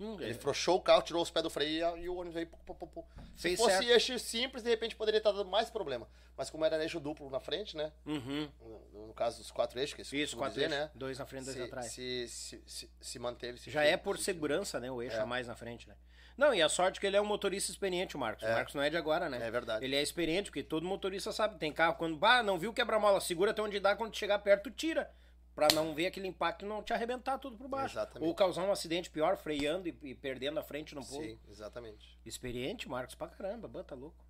Hum, 0.00 0.16
Ele 0.20 0.30
é. 0.30 0.34
frouxou 0.34 0.78
o 0.78 0.80
carro, 0.80 1.02
tirou 1.02 1.22
os 1.22 1.30
pés 1.30 1.42
do 1.42 1.50
freio 1.50 1.96
e, 1.98 2.02
e 2.04 2.08
o 2.08 2.14
ônibus 2.16 2.34
veio. 2.34 2.46
Pô, 2.46 2.74
pô, 2.74 2.86
pô. 2.86 3.04
Se 3.36 3.54
fosse 3.56 3.72
certo. 3.76 3.88
eixo 3.90 4.18
simples, 4.18 4.62
de 4.62 4.70
repente 4.70 4.96
poderia 4.96 5.18
estar 5.18 5.30
dando 5.30 5.50
mais 5.50 5.68
problema. 5.68 6.08
Mas 6.36 6.48
como 6.48 6.64
era 6.64 6.82
eixo 6.82 6.98
duplo 6.98 7.28
na 7.28 7.38
frente, 7.38 7.76
né? 7.76 7.92
Uhum. 8.06 8.48
No, 8.92 9.08
no 9.08 9.12
caso 9.14 9.36
dos 9.38 9.50
quatro 9.50 9.78
eixos, 9.78 9.94
que 9.94 10.00
Isso, 10.02 10.36
costumo 10.36 10.40
quatro 10.42 10.54
dizer, 10.54 10.66
eixos. 10.72 10.78
né? 10.86 10.90
Dois 10.94 11.18
na 11.18 11.26
frente, 11.26 11.44
dois 11.44 11.56
se, 11.56 11.62
atrás. 11.62 11.86
Se, 11.92 12.28
se, 12.28 12.62
se, 12.66 12.90
se 12.98 13.18
manteve. 13.18 13.58
se 13.58 13.70
Já 13.70 13.84
é 13.84 13.96
por 13.98 14.16
se- 14.16 14.24
segurança, 14.24 14.80
né? 14.80 14.90
O 14.90 15.02
eixo 15.02 15.16
É. 15.16 15.20
a 15.20 15.26
mais 15.26 15.46
na 15.46 15.54
frente, 15.54 15.86
né? 15.86 15.94
Não, 16.34 16.54
e 16.54 16.62
a 16.62 16.68
sorte 16.70 16.96
é 16.96 17.00
que 17.02 17.06
ele 17.06 17.16
é 17.18 17.20
um 17.20 17.26
motorista 17.26 17.70
experiente, 17.70 18.16
o 18.16 18.18
Marcos. 18.18 18.42
O 18.42 18.46
É. 18.46 18.54
Marcos 18.54 18.74
não 18.74 18.82
é 18.82 18.88
de 18.88 18.96
agora, 18.96 19.28
né? 19.28 19.38
É 19.46 19.50
verdade. 19.50 19.84
Ele 19.84 19.94
é 19.94 20.00
experiente, 20.00 20.48
porque 20.50 20.62
todo 20.62 20.86
motorista 20.86 21.30
sabe. 21.32 21.58
Tem 21.58 21.70
carro, 21.70 21.96
quando, 21.96 22.16
bah, 22.16 22.42
não 22.42 22.58
viu 22.58 22.72
quebra-mola, 22.72 23.20
segura 23.20 23.50
até 23.50 23.60
onde 23.60 23.78
dá, 23.78 23.94
quando 23.94 24.16
chegar 24.16 24.38
perto, 24.38 24.70
tira. 24.70 25.10
Pra 25.54 25.68
não 25.74 25.94
ver 25.94 26.06
aquele 26.06 26.26
impacto 26.28 26.64
e 26.64 26.68
não 26.68 26.82
te 26.82 26.92
arrebentar 26.92 27.38
tudo 27.38 27.56
por 27.56 27.68
baixo. 27.68 27.94
Exatamente. 27.94 28.26
Ou 28.28 28.34
causar 28.34 28.62
um 28.62 28.72
acidente 28.72 29.10
pior, 29.10 29.36
freando 29.36 29.88
e, 29.88 29.98
e 30.02 30.14
perdendo 30.14 30.58
a 30.58 30.62
frente 30.62 30.94
no 30.94 31.04
pulo. 31.04 31.22
Sim, 31.24 31.38
exatamente. 31.48 32.18
Experiente, 32.24 32.88
Marcos, 32.88 33.14
pra 33.14 33.28
caramba, 33.28 33.66
Bã, 33.68 33.82
tá 33.82 33.94
louco. 33.94 34.24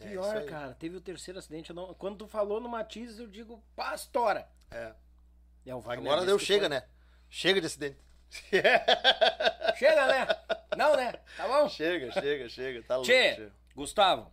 É 0.00 0.08
Pior, 0.08 0.36
aí. 0.36 0.46
cara, 0.46 0.74
teve 0.74 0.96
o 0.96 1.00
terceiro 1.00 1.38
acidente. 1.38 1.72
não- 1.72 1.94
Quando 1.94 2.18
tu 2.18 2.28
falou 2.28 2.60
no 2.60 2.68
Matiz, 2.68 3.18
eu 3.18 3.26
digo, 3.26 3.62
pastora. 3.74 4.48
É. 4.70 4.92
É 5.64 5.74
o 5.74 5.80
Wagner 5.80 6.10
Agora 6.12 6.26
deu 6.26 6.38
chega, 6.38 6.60
foi. 6.60 6.68
né? 6.68 6.82
Chega 7.30 7.60
de 7.60 7.66
acidente. 7.66 7.98
Chega, 9.76 10.06
né? 10.06 10.26
Não, 10.76 10.96
né? 10.96 11.12
Tá 11.36 11.46
bom? 11.48 11.68
chega, 11.68 12.12
chega, 12.12 12.48
chega. 12.48 12.82
Tá 12.82 12.96
louco. 12.96 13.10
Tchê. 13.10 13.50
Gustavo, 13.74 14.32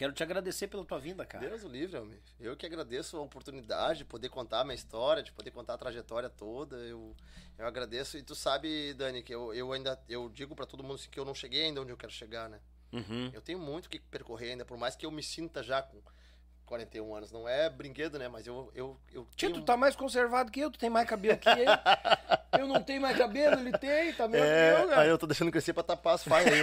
quero 0.00 0.14
te 0.14 0.22
agradecer 0.22 0.66
pela 0.66 0.82
tua 0.82 0.98
vinda, 0.98 1.26
cara. 1.26 1.46
Deus 1.46 1.62
o 1.62 1.68
livre, 1.68 1.98
homem. 1.98 2.18
Eu 2.40 2.56
que 2.56 2.64
agradeço 2.64 3.18
a 3.18 3.20
oportunidade 3.20 3.98
de 3.98 4.04
poder 4.06 4.30
contar 4.30 4.60
a 4.60 4.64
minha 4.64 4.74
história, 4.74 5.22
de 5.22 5.30
poder 5.30 5.50
contar 5.50 5.74
a 5.74 5.78
trajetória 5.78 6.30
toda. 6.30 6.76
Eu, 6.76 7.14
eu 7.58 7.66
agradeço. 7.66 8.16
E 8.16 8.22
tu 8.22 8.34
sabe, 8.34 8.94
Dani, 8.94 9.22
que 9.22 9.34
eu, 9.34 9.52
eu 9.52 9.70
ainda 9.74 10.02
eu 10.08 10.30
digo 10.30 10.56
pra 10.56 10.64
todo 10.64 10.82
mundo 10.82 10.94
assim, 10.94 11.10
que 11.10 11.20
eu 11.20 11.24
não 11.26 11.34
cheguei 11.34 11.66
ainda 11.66 11.82
onde 11.82 11.92
eu 11.92 11.98
quero 11.98 12.10
chegar, 12.10 12.48
né? 12.48 12.60
Uhum. 12.90 13.30
Eu 13.34 13.42
tenho 13.42 13.58
muito 13.58 13.86
o 13.86 13.90
que 13.90 14.00
percorrer 14.00 14.52
ainda, 14.52 14.64
por 14.64 14.78
mais 14.78 14.96
que 14.96 15.04
eu 15.04 15.10
me 15.10 15.22
sinta 15.22 15.62
já 15.62 15.82
com 15.82 16.00
41 16.64 17.14
anos. 17.14 17.30
Não 17.30 17.46
é 17.46 17.68
brinquedo, 17.68 18.18
né? 18.18 18.26
Mas 18.26 18.46
eu, 18.46 18.72
eu, 18.74 18.98
eu 19.12 19.28
Tio, 19.36 19.50
tenho... 19.50 19.60
tu 19.60 19.66
tá 19.66 19.76
mais 19.76 19.94
conservado 19.94 20.50
que 20.50 20.60
eu, 20.60 20.70
tu 20.70 20.78
tem 20.78 20.88
mais 20.88 21.06
cabelo 21.06 21.36
que 21.36 21.46
ele. 21.46 21.66
eu 22.58 22.66
não 22.66 22.82
tenho 22.82 23.02
mais 23.02 23.18
cabelo, 23.18 23.60
ele 23.60 23.76
tem, 23.76 24.14
tá 24.14 24.26
mesmo 24.26 24.46
É, 24.46 24.76
que 24.76 24.82
eu, 24.82 24.98
aí 24.98 25.08
eu 25.10 25.18
tô 25.18 25.26
deixando 25.26 25.50
crescer 25.50 25.74
pra 25.74 25.82
tapar 25.82 26.14
as 26.14 26.24
falhas 26.24 26.54
aí. 26.54 26.62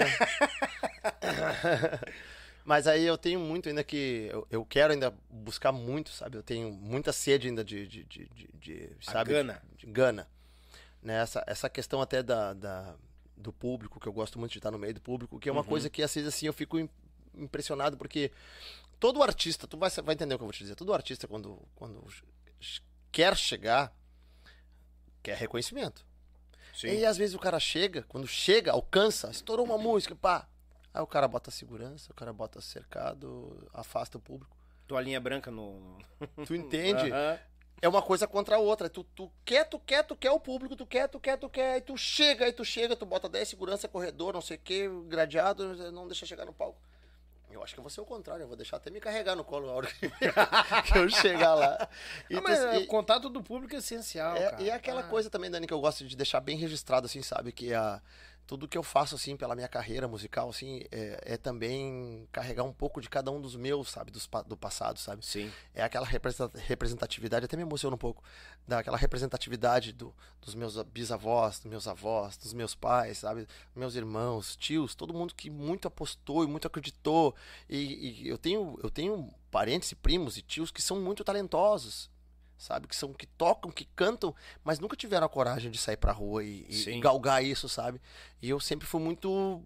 Mas 2.67 2.85
aí 2.85 3.05
eu 3.05 3.17
tenho 3.17 3.39
muito 3.39 3.69
ainda 3.69 3.81
que. 3.81 4.27
Eu, 4.29 4.45
eu 4.51 4.65
quero 4.65 4.91
ainda 4.91 5.13
buscar 5.29 5.71
muito, 5.71 6.09
sabe? 6.09 6.35
Eu 6.37 6.43
tenho 6.43 6.69
muita 6.69 7.13
sede 7.13 7.47
ainda 7.47 7.63
de. 7.63 7.87
de, 7.87 8.03
de, 8.03 8.25
de- 8.27 8.49
de, 8.59 8.89
sabe? 8.99 9.31
gana. 9.31 9.63
De, 9.71 9.85
de 9.85 9.91
gana. 9.93 10.27
Né? 11.01 11.15
Essa, 11.21 11.41
essa 11.47 11.69
questão 11.69 12.01
até 12.01 12.21
da, 12.21 12.53
da- 12.53 12.93
do 13.37 13.53
público, 13.53 14.01
que 14.01 14.07
eu 14.07 14.11
gosto 14.11 14.37
muito 14.37 14.51
de 14.51 14.57
estar 14.59 14.69
no 14.69 14.77
meio 14.77 14.93
do 14.95 14.99
público, 14.99 15.39
que 15.39 15.47
é 15.47 15.51
uma 15.51 15.61
Uhum. 15.61 15.67
coisa 15.67 15.89
que 15.89 16.03
às 16.03 16.13
vezes 16.13 16.27
assim 16.27 16.45
eu 16.45 16.51
fico 16.51 16.77
im- 16.77 16.89
impressionado, 17.35 17.95
porque 17.95 18.33
todo 18.99 19.23
artista, 19.23 19.65
tu 19.65 19.77
vai, 19.77 19.89
vai 19.89 20.13
entender 20.15 20.35
o 20.35 20.37
que 20.37 20.43
eu 20.43 20.47
vou 20.47 20.51
te 20.53 20.59
dizer, 20.59 20.75
todo 20.75 20.93
artista 20.93 21.25
quando, 21.25 21.57
quando 21.73 22.03
quer 23.13 23.37
chegar, 23.37 23.95
quer 25.23 25.37
reconhecimento. 25.37 26.05
Sim. 26.75 26.87
E 26.89 27.05
às 27.05 27.15
vezes 27.15 27.33
o 27.33 27.39
cara 27.39 27.61
chega, 27.61 28.03
quando 28.09 28.27
chega, 28.27 28.73
alcança, 28.73 29.29
estourou 29.31 29.65
uma 29.65 29.77
música, 29.77 30.13
pá. 30.15 30.49
Aí 30.97 31.03
o 31.03 31.07
cara 31.07 31.27
bota 31.27 31.51
segurança, 31.51 32.11
o 32.11 32.15
cara 32.15 32.33
bota 32.33 32.59
cercado, 32.59 33.69
afasta 33.71 34.17
o 34.17 34.21
público. 34.21 34.57
Toalhinha 34.87 35.19
branca 35.19 35.51
no. 35.51 35.99
Tu 36.45 36.55
entende? 36.55 37.11
Aham. 37.13 37.37
É 37.79 37.87
uma 37.87 38.01
coisa 38.01 38.25
contra 38.27 38.55
a 38.55 38.59
outra. 38.59 38.89
Tu, 38.89 39.03
tu 39.03 39.31
quer, 39.45 39.63
tu 39.65 39.77
quer, 39.77 40.01
tu 40.03 40.15
quer 40.15 40.31
o 40.31 40.39
público, 40.39 40.75
tu 40.75 40.87
quer, 40.87 41.07
tu 41.07 41.19
quer, 41.19 41.37
tu 41.37 41.47
quer. 41.47 41.73
Aí 41.75 41.81
tu 41.81 41.95
chega, 41.95 42.45
aí 42.45 42.51
tu 42.51 42.65
chega, 42.65 42.95
tu 42.95 43.05
bota 43.05 43.29
10 43.29 43.47
segurança, 43.47 43.87
corredor, 43.87 44.33
não 44.33 44.41
sei 44.41 44.57
o 44.57 44.59
que, 44.59 44.89
gradeado, 45.07 45.91
não 45.91 46.07
deixa 46.07 46.25
chegar 46.25 46.45
no 46.45 46.53
palco. 46.53 46.81
Eu 47.51 47.63
acho 47.63 47.75
que 47.75 47.79
eu 47.79 47.83
vou 47.83 47.89
ser 47.91 48.01
o 48.01 48.05
contrário, 48.05 48.41
eu 48.43 48.47
vou 48.47 48.57
deixar 48.57 48.77
até 48.77 48.89
me 48.89 48.99
carregar 48.99 49.35
no 49.35 49.43
colo 49.43 49.67
na 49.67 49.73
hora 49.73 49.87
que 50.91 50.97
eu 50.97 51.07
chegar 51.09 51.53
lá. 51.53 51.87
E 52.29 52.35
tu- 52.35 52.41
mas 52.43 52.59
e- 52.59 52.77
o 52.79 52.87
contato 52.87 53.29
do 53.29 53.43
público 53.43 53.75
é 53.75 53.77
essencial, 53.77 54.35
É, 54.35 54.49
cara. 54.49 54.63
e 54.63 54.69
é 54.71 54.73
aquela 54.73 55.01
Ah. 55.01 55.07
coisa 55.07 55.29
também, 55.29 55.49
Dani, 55.51 55.67
que 55.67 55.73
eu 55.73 55.79
gosto 55.79 56.05
de 56.07 56.15
deixar 56.17 56.39
bem 56.41 56.57
registrado, 56.57 57.05
assim, 57.05 57.21
sabe? 57.21 57.51
Que 57.51 57.73
a, 57.73 58.01
tudo 58.47 58.67
que 58.67 58.77
eu 58.77 58.81
faço, 58.81 59.13
assim, 59.13 59.35
pela 59.35 59.53
minha 59.53 59.67
carreira 59.67 60.07
musical, 60.07 60.49
assim, 60.49 60.81
é, 60.89 61.33
é 61.33 61.37
também 61.37 62.25
carregar 62.31 62.63
um 62.63 62.71
pouco 62.71 63.01
de 63.01 63.09
cada 63.09 63.29
um 63.29 63.41
dos 63.41 63.57
meus, 63.57 63.89
sabe? 63.89 64.09
Dos, 64.09 64.27
do 64.47 64.55
passado, 64.55 64.97
sabe? 64.97 65.25
Sim. 65.25 65.51
É 65.73 65.83
aquela 65.83 66.05
representa- 66.05 66.57
representatividade, 66.57 67.43
até 67.45 67.57
me 67.57 67.63
emociona 67.63 67.95
um 67.95 67.99
pouco, 67.99 68.23
daquela 68.65 68.97
representatividade 68.97 69.91
do, 69.91 70.15
dos 70.41 70.55
meus 70.55 70.81
bisavós, 70.83 71.59
dos 71.59 71.69
meus 71.69 71.87
avós, 71.87 72.37
dos 72.37 72.53
meus 72.53 72.73
pais, 72.73 73.17
sabe? 73.17 73.45
Meus 73.75 73.95
irmãos, 73.95 74.55
tios, 74.55 74.95
todo 74.95 75.13
mundo 75.13 75.35
que 75.35 75.49
muito 75.49 75.87
apostou 75.87 76.43
e 76.43 76.47
muito 76.47 76.67
acreditou. 76.67 77.35
E, 77.69 78.21
e 78.23 78.27
eu, 78.29 78.37
tenho, 78.37 78.79
eu 78.81 78.89
tenho 78.89 79.29
parentes 79.51 79.91
e 79.91 79.95
primos 79.95 80.37
e 80.37 80.41
tios 80.41 80.71
que 80.71 80.81
são 80.81 81.01
muito 81.01 81.21
talentosos, 81.21 82.09
sabe? 82.57 82.87
Que 82.87 82.95
são 82.95 83.13
que 83.13 83.25
tocam, 83.25 83.71
que 83.71 83.85
cantam, 83.95 84.33
mas 84.63 84.79
nunca 84.79 84.95
tiveram 84.95 85.25
a 85.25 85.29
coragem 85.29 85.69
de 85.71 85.77
sair 85.77 85.97
pra 85.97 86.11
rua 86.11 86.43
e, 86.43 86.65
e 86.69 86.99
galgar 86.99 87.43
isso, 87.43 87.69
sabe? 87.69 88.01
E 88.41 88.49
eu 88.49 88.59
sempre 88.59 88.87
fui 88.87 89.01
muito 89.01 89.61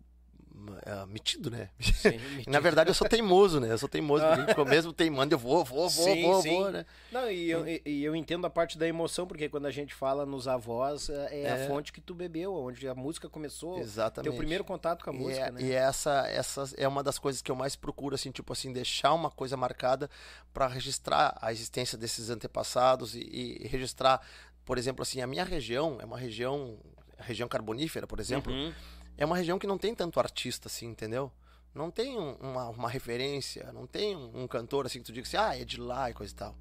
ah, 0.86 1.06
metido, 1.06 1.50
né? 1.50 1.70
Sim, 1.80 2.20
Na 2.48 2.60
verdade, 2.60 2.90
eu 2.90 2.94
sou 2.94 3.08
teimoso, 3.08 3.60
né? 3.60 3.72
Eu 3.72 3.78
sou 3.78 3.90
teimoso, 3.90 4.24
mesmo 4.68 4.94
teimando, 4.94 5.34
eu 5.34 5.40
vou, 5.40 5.64
vou, 5.64 5.90
vou, 5.90 6.06
Sim, 6.16 6.22
vou, 6.22 6.42
sim. 6.42 6.50
vou, 6.50 6.72
né? 6.72 6.86
Não, 7.12 7.30
e 7.30 7.50
eu, 7.50 7.68
e- 7.68 8.04
eu 8.04 8.16
entendo 8.16 8.46
a 8.46 8.50
parte 8.50 8.78
da 8.78 8.88
emoção, 8.88 9.26
porque 9.28 9.48
quando 9.50 9.66
a 9.66 9.72
gente 9.72 9.94
fala 9.94 10.26
nos 10.26 10.48
avós, 10.48 11.10
é, 11.10 11.44
é 11.44 11.52
a 11.52 11.58
É. 11.58 11.68
fonte 11.68 11.92
que 11.94 12.00
tu 12.02 12.14
bebeu, 12.14 12.54
onde 12.56 12.88
a 12.88 12.96
música 12.96 13.28
começou. 13.30 13.80
Exatamente. 13.80 14.30
Teu 14.30 14.38
primeiro 14.38 14.64
contato 14.64 15.04
com 15.04 15.10
a 15.10 15.14
música, 15.14 15.46
é, 15.48 15.52
né? 15.52 15.62
e 15.62 15.72
essa, 15.72 16.28
essa 16.28 16.64
é 16.78 16.88
uma 16.88 17.04
das 17.04 17.18
coisas 17.20 17.42
que 17.42 17.50
eu 17.52 17.56
mais 17.56 17.76
procuro, 17.76 18.16
assim, 18.16 18.32
tipo 18.32 18.52
assim, 18.54 18.72
deixar 18.72 19.14
uma 19.14 19.30
coisa 19.32 19.56
marcada 19.58 20.10
para 20.54 20.68
registrar 20.68 21.38
a 21.42 21.52
existência 21.52 21.98
desses 21.98 22.30
antepassados 22.30 23.16
e, 23.16 23.58
e 23.62 23.68
registrar, 23.68 24.22
por 24.66 24.78
exemplo, 24.78 25.02
assim, 25.02 25.22
a 25.22 25.28
minha 25.28 25.44
região 25.44 25.98
é 26.02 26.06
uma 26.06 26.18
região, 26.18 26.78
a 27.18 27.24
região 27.24 27.48
carbonífera, 27.48 28.06
por 28.08 28.20
exemplo, 28.20 28.54
Uhum. 28.54 28.74
É 29.18 29.26
uma 29.26 29.36
região 29.38 29.58
que 29.60 29.68
não 29.68 29.78
tem 29.78 29.94
tanto 29.96 30.20
artista 30.20 30.68
assim, 30.68 30.88
entendeu? 30.88 31.32
Não 31.74 31.90
tem 31.90 32.18
um- 32.18 32.34
uma, 32.36 32.70
uma 32.70 32.90
referência, 32.90 33.72
não 33.74 33.88
tem 33.88 34.16
um, 34.16 34.44
um 34.44 34.48
cantor 34.48 34.86
assim 34.86 35.00
que 35.00 35.06
tu 35.06 35.12
diga 35.14 35.26
assim, 35.28 35.38
ah, 35.38 35.58
é 35.60 35.64
de 35.64 35.80
lá 35.80 36.10
e 36.10 36.14
coisa 36.14 36.34
e 36.34 36.36
tal. 36.36 36.56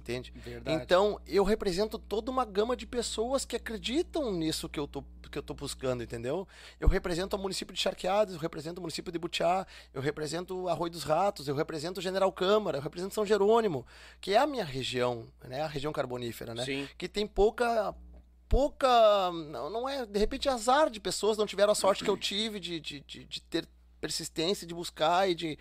Entende? 0.00 0.32
Verdade. 0.36 0.82
Então, 0.82 1.18
eu 1.26 1.44
represento 1.44 1.98
toda 1.98 2.30
uma 2.30 2.44
gama 2.44 2.76
de 2.76 2.86
pessoas 2.86 3.46
que 3.46 3.56
acreditam 3.56 4.30
nisso 4.32 4.68
que 4.68 4.78
eu 4.78 4.86
tô, 4.86 5.02
que 5.30 5.38
eu 5.38 5.42
tô 5.42 5.54
buscando, 5.54 6.02
entendeu? 6.02 6.46
Eu 6.78 6.88
represento 6.88 7.34
o 7.36 7.38
município 7.38 7.74
de 7.74 7.80
Charqueadas, 7.80 8.34
eu 8.34 8.40
represento 8.40 8.80
o 8.80 8.82
município 8.82 9.10
de 9.10 9.18
Butiá, 9.18 9.66
eu 9.94 10.02
represento 10.02 10.68
Arroio 10.68 10.90
dos 10.92 11.04
Ratos, 11.04 11.48
eu 11.48 11.54
represento 11.54 12.02
General 12.02 12.30
Câmara, 12.30 12.76
eu 12.78 12.82
represento 12.82 13.14
São 13.14 13.24
Jerônimo, 13.24 13.86
que 14.20 14.34
é 14.34 14.38
a 14.38 14.46
minha 14.46 14.64
região, 14.64 15.26
né? 15.48 15.62
A 15.62 15.66
região 15.66 15.90
carbonífera, 15.92 16.54
né? 16.54 16.64
Sim. 16.66 16.86
que 16.98 17.08
tem 17.08 17.26
pouca 17.26 17.94
pouca 18.48 18.86
não, 19.50 19.70
não 19.70 19.88
é 19.88 20.04
de 20.06 20.18
repente 20.18 20.48
azar 20.48 20.90
de 20.90 21.00
pessoas 21.00 21.36
não 21.38 21.46
tiveram 21.46 21.72
a 21.72 21.74
sorte 21.74 22.04
que 22.04 22.10
eu 22.10 22.16
tive 22.16 22.60
de, 22.60 22.78
de, 22.80 23.00
de, 23.00 23.24
de 23.24 23.40
ter 23.42 23.66
persistência 24.00 24.66
de 24.66 24.74
buscar 24.74 25.28
e 25.30 25.34
de, 25.34 25.58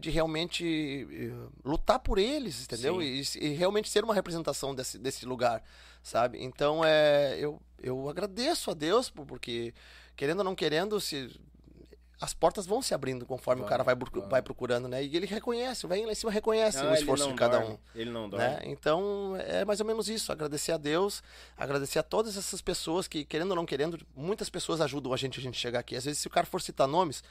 de 0.00 0.08
realmente 0.10 1.06
eh, 1.10 1.48
lutar 1.64 1.98
por 1.98 2.18
eles 2.18 2.62
entendeu? 2.64 3.02
E, 3.02 3.22
e 3.38 3.48
realmente 3.48 3.90
ser 3.90 4.02
uma 4.02 4.14
representação 4.14 4.74
desse, 4.74 4.98
desse 4.98 5.26
lugar 5.26 5.62
sabe? 6.02 6.42
Então 6.42 6.82
é 6.84 7.36
eu, 7.38 7.60
eu 7.82 8.08
agradeço 8.08 8.70
a 8.70 8.74
Deus 8.74 9.10
por- 9.10 9.26
porque 9.26 9.74
querendo 10.16 10.38
ou 10.38 10.44
não 10.44 10.54
querendo 10.54 10.98
se 11.00 11.30
as 12.24 12.32
portas 12.32 12.66
vão 12.66 12.80
se 12.80 12.94
abrindo 12.94 13.26
conforme 13.26 13.60
Vão, 13.62 13.66
o 13.66 13.68
cara 13.68 13.82
vai, 13.82 13.96
vão. 13.96 14.28
vai 14.28 14.40
procurando, 14.40 14.86
né? 14.86 15.02
E 15.02 15.16
ele 15.16 15.26
reconhece, 15.26 15.86
vem 15.88 16.06
lá 16.06 16.12
em 16.12 16.14
cima 16.14 16.30
reconhece 16.30 16.78
Ah, 16.78 16.90
o 16.90 16.94
esforço 16.94 17.26
de 17.28 17.34
cada 17.34 17.58
dorme, 17.58 17.74
um 17.74 17.78
Ele 17.98 18.10
não 18.10 18.28
dorme. 18.28 18.46
né? 18.46 18.60
Então 18.66 19.34
é 19.36 19.64
mais 19.64 19.80
ou 19.80 19.86
menos 19.86 20.08
isso. 20.08 20.30
Agradecer 20.30 20.70
a 20.70 20.76
Deus, 20.76 21.20
agradecer 21.56 21.98
a 21.98 22.02
todas 22.02 22.36
essas 22.36 22.62
pessoas 22.62 23.08
que, 23.08 23.24
querendo 23.24 23.50
ou 23.50 23.56
não 23.56 23.66
querendo, 23.66 23.98
muitas 24.14 24.48
pessoas 24.48 24.80
ajudam 24.80 25.12
a 25.12 25.16
gente 25.16 25.40
a 25.40 25.42
gente 25.42 25.58
chegar 25.58 25.80
aqui. 25.80 25.96
Às 25.96 26.04
vezes, 26.04 26.20
se 26.20 26.26
o 26.28 26.30
cara 26.30 26.46
for 26.46 26.62
citar 26.62 26.86
nomes, 26.86 27.24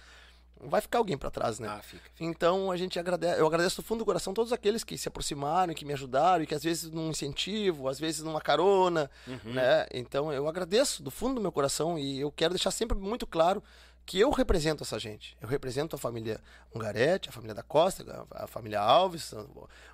vai 0.64 0.80
ficar 0.82 0.98
alguém 1.00 1.18
para 1.18 1.32
trás, 1.32 1.58
né? 1.58 1.68
Ah, 1.68 1.82
fica. 1.82 2.03
fica. 2.14 2.24
Então 2.24 2.70
a 2.70 2.78
gente 2.78 3.00
agradece, 3.00 3.40
eu 3.40 3.48
agradeço 3.48 3.78
do 3.82 3.84
fundo 3.84 4.00
do 4.00 4.06
coração 4.06 4.32
todos 4.34 4.52
aqueles 4.53 4.84
que 4.84 4.95
se 4.98 5.08
aproximaram, 5.08 5.74
que 5.74 5.86
me 5.86 5.94
ajudaram, 5.94 6.44
e 6.44 6.48
que 6.48 6.53
às 6.53 6.64
vezes 6.64 6.92
num 6.92 7.10
incentivo, 7.10 7.88
às 7.88 8.00
vezes 8.00 8.22
numa 8.22 8.42
carona, 8.42 9.10
Uhum. 9.26 9.53
né? 9.53 9.88
Então 9.94 10.32
eu 10.32 10.48
agradeço 10.48 11.02
do 11.02 11.10
fundo 11.10 11.36
do 11.36 11.42
meu 11.42 11.52
coração 11.52 11.98
e 11.98 12.20
eu 12.20 12.32
quero 12.32 12.53
deixar 12.53 12.70
sempre 12.72 12.95
muito 12.98 13.26
claro 13.26 13.64
que 14.06 14.20
eu 14.20 14.30
represento 14.32 14.84
essa 14.84 15.00
gente. 15.00 15.38
Eu 15.40 15.48
represento 15.48 15.96
a 15.96 16.00
família 16.00 16.42
Ungarete, 16.76 17.30
a 17.30 17.32
família 17.32 17.54
da 17.54 17.64
Costa, 17.64 18.26
a 18.32 18.48
família 18.48 18.80
Alves, 18.80 19.34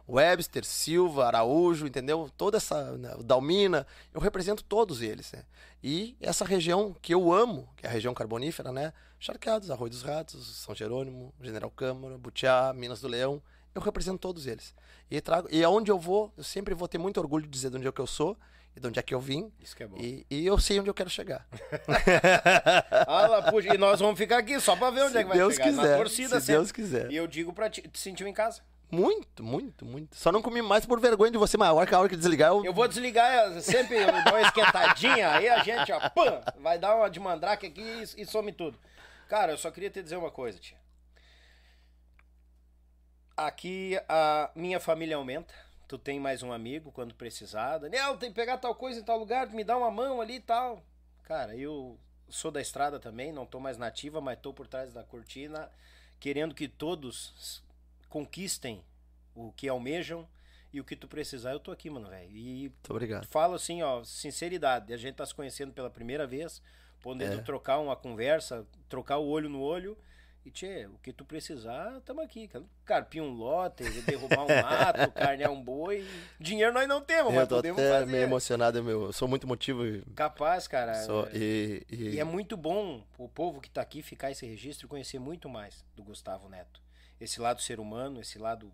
Webster, 0.08 0.66
Silva, 0.66 1.28
Araújo, 1.28 1.86
entendeu? 1.86 2.30
Toda 2.38 2.58
essa 2.58 2.98
né, 2.98 3.16
Dalmina, 3.24 3.86
eu 4.14 4.22
represento 4.22 4.64
todos 4.64 5.02
eles, 5.02 5.32
né? 5.32 5.44
E 5.84 6.18
essa 6.20 6.44
região 6.44 6.96
que 7.02 7.14
eu 7.14 7.32
amo, 7.32 7.70
que 7.76 7.86
é 7.86 7.90
a 7.90 7.92
região 7.92 8.14
carbonífera, 8.14 8.72
né? 8.72 8.94
Charqueados, 9.20 9.70
Arroio 9.70 9.92
dos 9.92 10.02
Ratos, 10.02 10.58
São 10.58 10.74
Jerônimo, 10.74 11.34
General 11.42 11.70
Câmara, 11.70 12.18
Butiá, 12.18 12.74
Minas 12.74 13.02
do 13.02 13.08
Leão, 13.08 13.42
eu 13.76 13.82
represento 13.82 14.18
todos 14.18 14.48
eles. 14.48 14.74
E 15.10 15.22
trago 15.22 15.48
e 15.52 15.64
aonde 15.64 15.92
eu 15.92 16.00
vou, 16.00 16.34
eu 16.36 16.44
sempre 16.44 16.74
vou 16.74 16.88
ter 16.88 16.98
muito 16.98 17.20
orgulho 17.20 17.46
de 17.46 17.50
dizer 17.50 17.70
de 17.70 17.78
onde 17.78 17.88
é 17.88 17.92
que 17.92 18.02
eu 18.02 18.08
sou 18.08 18.38
e 18.78 18.80
de 18.80 18.88
onde 18.88 19.00
é 19.00 19.02
que 19.02 19.14
eu 19.14 19.20
vim. 19.20 19.52
Isso 19.60 19.76
que 19.76 19.82
é 19.84 19.88
bom. 19.88 19.98
E, 20.00 20.26
e 20.30 20.46
eu 20.46 20.58
sei 20.60 20.80
onde 20.80 20.90
eu 20.90 20.94
quero 20.94 21.10
chegar. 21.10 21.46
Ah, 23.08 23.28
lá, 23.28 23.52
puxa, 23.52 23.74
e 23.74 23.78
nós 23.78 24.00
vamos 24.00 24.18
ficar 24.18 24.38
aqui 24.38 24.60
só 24.60 24.76
pra 24.76 24.90
ver 24.92 25.02
onde 25.02 25.14
se 25.14 25.18
é 25.18 25.24
que 25.24 25.30
vai 25.30 25.38
Deus 25.38 25.56
chegar. 25.56 25.70
quiser. 25.70 25.82
Na 25.92 25.98
torcida 25.98 26.40
se 26.40 26.46
sempre. 26.46 26.60
Deus 26.60 26.72
quiser. 26.72 27.12
E 27.12 27.16
eu 27.16 27.26
digo 27.28 27.52
pra 27.54 27.70
ti, 27.70 27.82
te 27.82 28.00
sentiu 28.00 28.28
em 28.28 28.34
casa? 28.34 28.62
Muito, 28.90 29.44
muito, 29.44 29.86
muito. 29.86 30.16
Só 30.16 30.32
não 30.32 30.42
comi 30.42 30.62
mais 30.62 30.86
por 30.86 31.00
vergonha 31.00 31.32
de 31.32 31.38
você, 31.38 31.58
mas 31.58 31.70
a 31.70 31.74
hora 31.74 31.88
que, 31.88 31.94
a 31.96 32.00
hora 32.00 32.08
que 32.08 32.16
desligar, 32.16 32.52
eu... 32.52 32.64
Eu 32.64 32.74
vou 32.74 32.88
desligar, 32.88 33.60
sempre 33.62 33.98
eu 33.98 34.06
dou 34.24 34.34
uma 34.34 34.42
esquentadinha, 34.42 35.32
aí 35.32 35.50
a 35.50 35.62
gente, 35.64 35.92
ó, 35.92 36.10
pã, 36.10 36.42
vai 36.60 36.78
dar 36.80 36.96
uma 36.96 37.10
de 37.10 37.20
mandrake 37.20 37.66
aqui 37.66 37.82
e, 37.82 38.22
e 38.22 38.26
some 38.26 38.52
tudo. 38.52 38.78
Cara, 39.28 39.52
eu 39.52 39.58
só 39.58 39.70
queria 39.72 39.90
te 39.90 40.02
dizer 40.02 40.16
uma 40.16 40.32
coisa, 40.32 40.58
tia. 40.60 40.78
Aqui 43.36 44.00
a 44.08 44.50
minha 44.56 44.80
família 44.80 45.16
aumenta, 45.18 45.54
Tu 45.88 45.98
tem 45.98 46.20
mais 46.20 46.44
um 46.44 46.52
amigo 46.52 46.92
quando 46.92 47.16
precisar. 47.16 47.78
Daniel, 47.78 48.18
tem 48.18 48.30
que 48.30 48.36
pegar 48.36 48.58
tal 48.58 48.76
coisa 48.76 49.00
em 49.00 49.04
tal 49.04 49.18
lugar, 49.18 49.48
me 49.52 49.64
dá 49.64 49.78
uma 49.78 49.90
mão 49.90 50.20
ali 50.20 50.36
e 50.36 50.40
tal. 50.42 50.84
Cara, 51.24 51.56
eu 51.56 51.98
sou 52.30 52.52
da 52.52 52.60
estrada 52.62 53.00
também, 53.00 53.32
não 53.32 53.46
tô 53.46 53.60
mais 53.60 53.78
nativa, 53.78 54.20
mas 54.20 54.38
tô 54.40 54.54
por 54.54 54.68
trás 54.68 54.92
da 54.94 55.04
cortina, 55.04 55.72
querendo 56.20 56.54
que 56.54 56.68
todos 56.68 57.64
conquistem 58.10 58.84
o 59.34 59.52
que 59.54 59.70
almejam 59.70 60.28
e 60.74 60.82
o 60.82 60.84
que 60.84 60.96
tu 60.96 61.08
precisar, 61.08 61.52
eu 61.54 61.60
tô 61.60 61.72
aqui, 61.72 61.90
mano, 61.90 62.10
velho. 62.10 62.36
E 62.36 62.64
Muito 62.64 62.90
obrigado. 62.92 63.26
falo 63.28 63.54
assim, 63.56 63.82
ó, 63.82 64.04
sinceridade, 64.04 64.94
a 64.94 64.98
gente 64.98 65.16
tá 65.16 65.26
se 65.26 65.34
conhecendo 65.34 65.72
pela 65.72 65.90
primeira 65.90 66.28
vez, 66.28 66.62
podendo 67.02 67.40
É. 67.40 67.42
trocar 67.44 67.80
uma 67.80 67.96
conversa, 67.96 68.66
trocar 68.90 69.18
o 69.20 69.28
olho 69.28 69.48
no 69.50 69.62
olho. 69.62 69.98
E, 70.48 70.52
tchê, 70.52 70.86
o 70.86 70.98
que 71.00 71.12
tu 71.12 71.26
precisar, 71.26 72.00
tamo 72.06 72.22
aqui. 72.22 72.48
cara. 72.48 72.64
Carpir 72.86 73.22
um 73.22 73.32
lote, 73.34 73.84
derrubar 74.04 74.46
um 74.46 74.62
mato, 74.62 75.12
carnear 75.16 75.52
um 75.52 75.62
boi. 75.62 76.08
Dinheiro 76.40 76.72
nós 76.74 76.88
não 76.88 77.02
temos, 77.02 77.34
mas 77.34 77.42
Eu 77.42 77.48
tô 77.48 77.56
podemos 77.58 77.80
até 77.82 77.90
fazer. 78.00 78.06
meio 78.12 78.24
emocionado, 78.24 78.84
meu. 78.84 79.04
Eu 79.06 79.14
sou 79.14 79.28
muito 79.28 79.46
motivo 79.46 79.84
Capaz, 80.16 80.68
cara. 80.68 80.94
sou- 81.04 81.28
e, 81.34 81.86
e- 81.90 82.10
E 82.16 82.20
é 82.20 82.24
muito 82.24 82.56
bom 82.56 83.04
o 83.18 83.28
povo 83.28 83.60
que 83.60 83.70
tá 83.70 83.82
aqui 83.82 84.02
ficar 84.02 84.32
esse 84.32 84.46
registro 84.46 84.86
e 84.88 84.90
conhecer 84.90 85.20
muito 85.20 85.50
mais 85.50 85.84
do 85.96 86.04
Gustavo 86.04 86.48
Neto. 86.48 86.82
Esse 87.20 87.42
lado 87.42 87.62
ser 87.62 87.80
humano, 87.80 88.22
esse 88.22 88.40
lado 88.40 88.72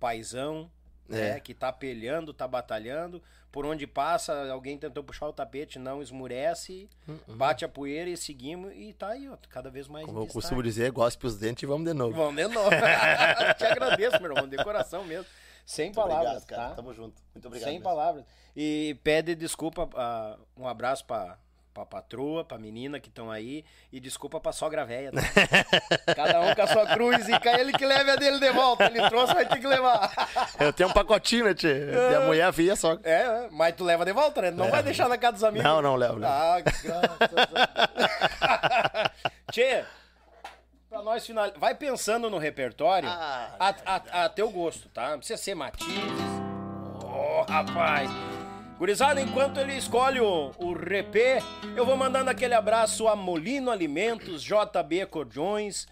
paisão, 0.00 0.70
né, 1.12 1.36
É. 1.36 1.40
que 1.40 1.54
tá 1.54 1.72
pelhando, 1.72 2.32
tá 2.32 2.46
batalhando. 2.48 3.22
Por 3.50 3.66
onde 3.66 3.86
passa, 3.86 4.50
alguém 4.50 4.78
tentou 4.78 5.04
puxar 5.04 5.28
o 5.28 5.32
tapete, 5.32 5.78
não 5.78 6.00
esmurece, 6.00 6.88
bate 7.28 7.66
a 7.66 7.68
poeira 7.68 8.08
e 8.08 8.16
seguimos. 8.16 8.72
E 8.74 8.94
tá 8.94 9.08
aí, 9.08 9.28
ó, 9.28 9.36
cada 9.50 9.68
vez 9.70 9.88
mais 9.88 10.06
como 10.06 10.18
eu 10.18 10.22
destaque. 10.22 10.40
costumo 10.40 10.62
dizer, 10.62 10.90
gospe 10.90 11.26
os 11.26 11.36
dentes 11.36 11.62
e 11.62 11.66
vamos 11.66 11.86
de 11.86 11.92
novo. 11.92 12.14
Vamos 12.16 12.34
de 12.34 12.48
novo. 12.48 12.70
Te 13.58 13.64
agradeço, 13.64 14.22
meu 14.22 14.30
irmão, 14.32 14.48
de 14.48 14.56
coração 14.64 15.04
mesmo. 15.04 15.26
Sem 15.66 15.92
palavras, 15.92 16.44
tá? 16.44 16.70
Tamo 16.70 16.92
junto. 16.94 17.22
Muito 17.34 17.58
Sem 17.60 17.80
palavras. 17.80 18.24
E 18.56 18.98
pede 19.04 19.34
desculpa, 19.34 19.88
ah, 19.94 20.38
um 20.56 20.66
abraço 20.66 21.04
pra, 21.04 21.38
pra 21.72 21.86
patroa, 21.86 22.44
pra 22.44 22.58
menina 22.58 23.00
que 23.00 23.08
estão 23.08 23.30
aí, 23.30 23.64
e 23.90 23.98
desculpa 23.98 24.38
pra 24.40 24.52
sogra 24.52 24.84
véia. 24.84 25.10
Tá? 25.10 25.20
Cada 26.14 26.40
um 26.40 26.54
com 26.54 26.62
a 26.62 26.66
sua 26.66 26.86
cruz 26.86 27.28
e 27.28 27.40
cá 27.40 27.58
ele 27.58 27.72
que 27.72 27.86
leve 27.86 28.10
a 28.10 28.16
dele 28.16 28.38
de 28.38 28.50
volta. 28.52 28.84
Ele 28.84 29.08
trouxe, 29.08 29.32
vai 29.34 29.46
ter 29.46 29.58
que 29.58 29.66
levar. 29.66 30.12
Eu 30.60 30.72
tenho 30.72 30.90
um 30.90 30.92
pacotinho, 30.92 31.46
né, 31.46 31.54
tchê? 31.54 31.90
E 31.90 32.14
a 32.14 32.20
mulher 32.20 32.52
via 32.52 32.76
só. 32.76 32.98
É, 33.02 33.48
mas 33.50 33.74
tu 33.74 33.84
leva 33.84 34.04
de 34.04 34.12
volta, 34.12 34.42
né? 34.42 34.50
Não 34.50 34.70
vai 34.70 34.82
deixar 34.82 35.08
na 35.08 35.16
casa 35.16 35.32
dos 35.32 35.44
amigos. 35.44 35.64
Não, 35.64 35.80
não, 35.80 35.96
levo. 35.96 36.20
Ah, 36.24 36.58
graças 36.60 37.18
a. 38.42 39.10
Tchê, 39.50 39.84
pra 40.88 41.02
nós 41.02 41.26
finalizar. 41.26 41.58
Vai 41.58 41.74
pensando 41.74 42.28
no 42.28 42.38
repertório 42.38 43.08
Ah, 43.08 43.50
a, 43.58 43.68
a, 43.94 44.24
a 44.24 44.28
teu 44.28 44.50
gosto, 44.50 44.88
tá? 44.90 45.10
Não 45.12 45.18
precisa 45.18 45.40
ser 45.42 45.54
matizes. 45.54 45.92
Oh, 47.04 47.42
rapaz. 47.50 48.10
Gurizada, 48.82 49.20
enquanto 49.20 49.60
ele 49.60 49.76
escolhe 49.76 50.18
o, 50.18 50.50
o 50.58 50.72
repê, 50.72 51.38
eu 51.76 51.86
vou 51.86 51.96
mandando 51.96 52.28
aquele 52.28 52.52
abraço 52.52 53.06
a 53.06 53.14
Molino 53.14 53.70
Alimentos, 53.70 54.42
JB 54.42 55.06
Cordões, 55.06 55.86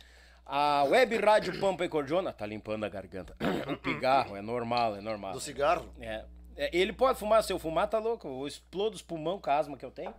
a 0.45 0.83
Web 0.83 1.17
Rádio 1.19 1.61
Pampa 1.61 1.85
e 1.85 1.89
Cordiona. 1.89 2.33
Tá 2.33 2.45
limpando 2.45 2.83
a 2.83 2.89
garganta. 2.89 3.37
O 3.73 3.77
pigarro, 3.77 4.37
é 4.37 4.43
normal, 4.43 4.97
é 4.97 5.01
normal. 5.01 5.35
Do 5.35 5.39
cigarro? 5.39 5.89
É. 6.01 6.25
É, 6.57 6.77
Ele 6.77 6.93
pode 6.93 7.17
fumar, 7.17 7.45
se 7.45 7.53
eu 7.53 7.61
fumar, 7.61 7.87
tá 7.87 8.01
louco. 8.01 8.27
Eu 8.27 8.45
explodo 8.49 8.97
os 8.97 9.03
pulmão 9.03 9.39
com 9.39 9.49
a 9.51 9.57
asma 9.57 9.77
que 9.77 9.85
eu 9.87 9.93
tenho. 9.93 10.13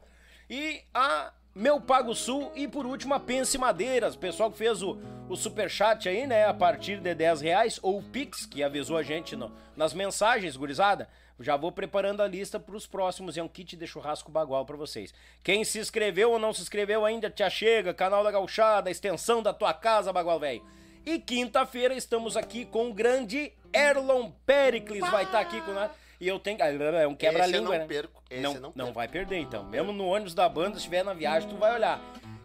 E 0.49 0.81
a 0.93 1.33
Meu 1.53 1.81
Pago 1.81 2.15
Sul. 2.15 2.53
E 2.55 2.69
por 2.69 2.85
último, 2.85 3.13
a 3.13 3.19
Pense 3.19 3.57
Madeiras. 3.57 4.15
O 4.15 4.17
pessoal 4.17 4.49
que 4.49 4.57
fez 4.57 4.81
o, 4.81 4.97
o 5.27 5.35
superchat 5.35 6.07
aí, 6.07 6.25
né? 6.25 6.45
A 6.45 6.53
partir 6.53 7.01
de 7.01 7.13
10 7.13 7.41
reais. 7.41 7.79
Ou 7.83 7.97
o 7.99 8.01
Pix, 8.03 8.45
que 8.45 8.63
avisou 8.63 8.95
a 8.95 9.03
gente 9.03 9.35
no- 9.35 9.51
nas 9.75 9.93
mensagens, 9.93 10.55
gurizada. 10.55 11.09
Já 11.43 11.55
vou 11.57 11.71
preparando 11.71 12.21
a 12.21 12.27
lista 12.27 12.59
pros 12.59 12.85
próximos. 12.85 13.37
É 13.37 13.43
um 13.43 13.47
kit 13.47 13.75
de 13.75 13.87
churrasco 13.87 14.31
bagual 14.31 14.65
pra 14.65 14.75
vocês. 14.77 15.13
Quem 15.43 15.63
se 15.63 15.79
inscreveu 15.79 16.31
ou 16.31 16.39
não 16.39 16.53
se 16.53 16.61
inscreveu 16.61 17.05
ainda, 17.05 17.29
te 17.29 17.43
achega. 17.43 17.93
Canal 17.93 18.23
da 18.23 18.31
Gauchada, 18.31 18.89
extensão 18.89 19.41
da 19.41 19.53
tua 19.53 19.73
casa, 19.73 20.13
bagual 20.13 20.39
velho. 20.39 20.63
E 21.05 21.19
quinta-feira 21.19 21.95
estamos 21.95 22.37
aqui 22.37 22.65
com 22.65 22.89
o 22.89 22.93
grande 22.93 23.51
Erlon 23.73 24.31
Pericles. 24.45 25.01
Vai 25.09 25.23
estar 25.23 25.39
aqui 25.39 25.59
com 25.61 25.71
nós. 25.73 25.91
E 26.19 26.27
eu 26.27 26.37
tenho. 26.37 26.61
É 26.61 27.07
um 27.07 27.15
quebra-língua, 27.15 27.47
Esse 27.47 27.55
eu 27.57 27.63
não 27.63 27.71
né? 27.71 27.85
perco, 27.87 28.23
esse 28.29 28.41
não, 28.41 28.53
não 28.53 28.73
não 28.75 28.93
vai 28.93 29.07
perder, 29.07 29.39
então. 29.39 29.63
Mesmo 29.63 29.91
no 29.91 30.05
ônibus 30.05 30.35
da 30.35 30.47
banda, 30.47 30.71
se 30.71 30.77
estiver 30.77 31.03
na 31.03 31.15
viagem, 31.15 31.49
tu 31.49 31.55
vai 31.55 31.73
olhar. 31.73 31.99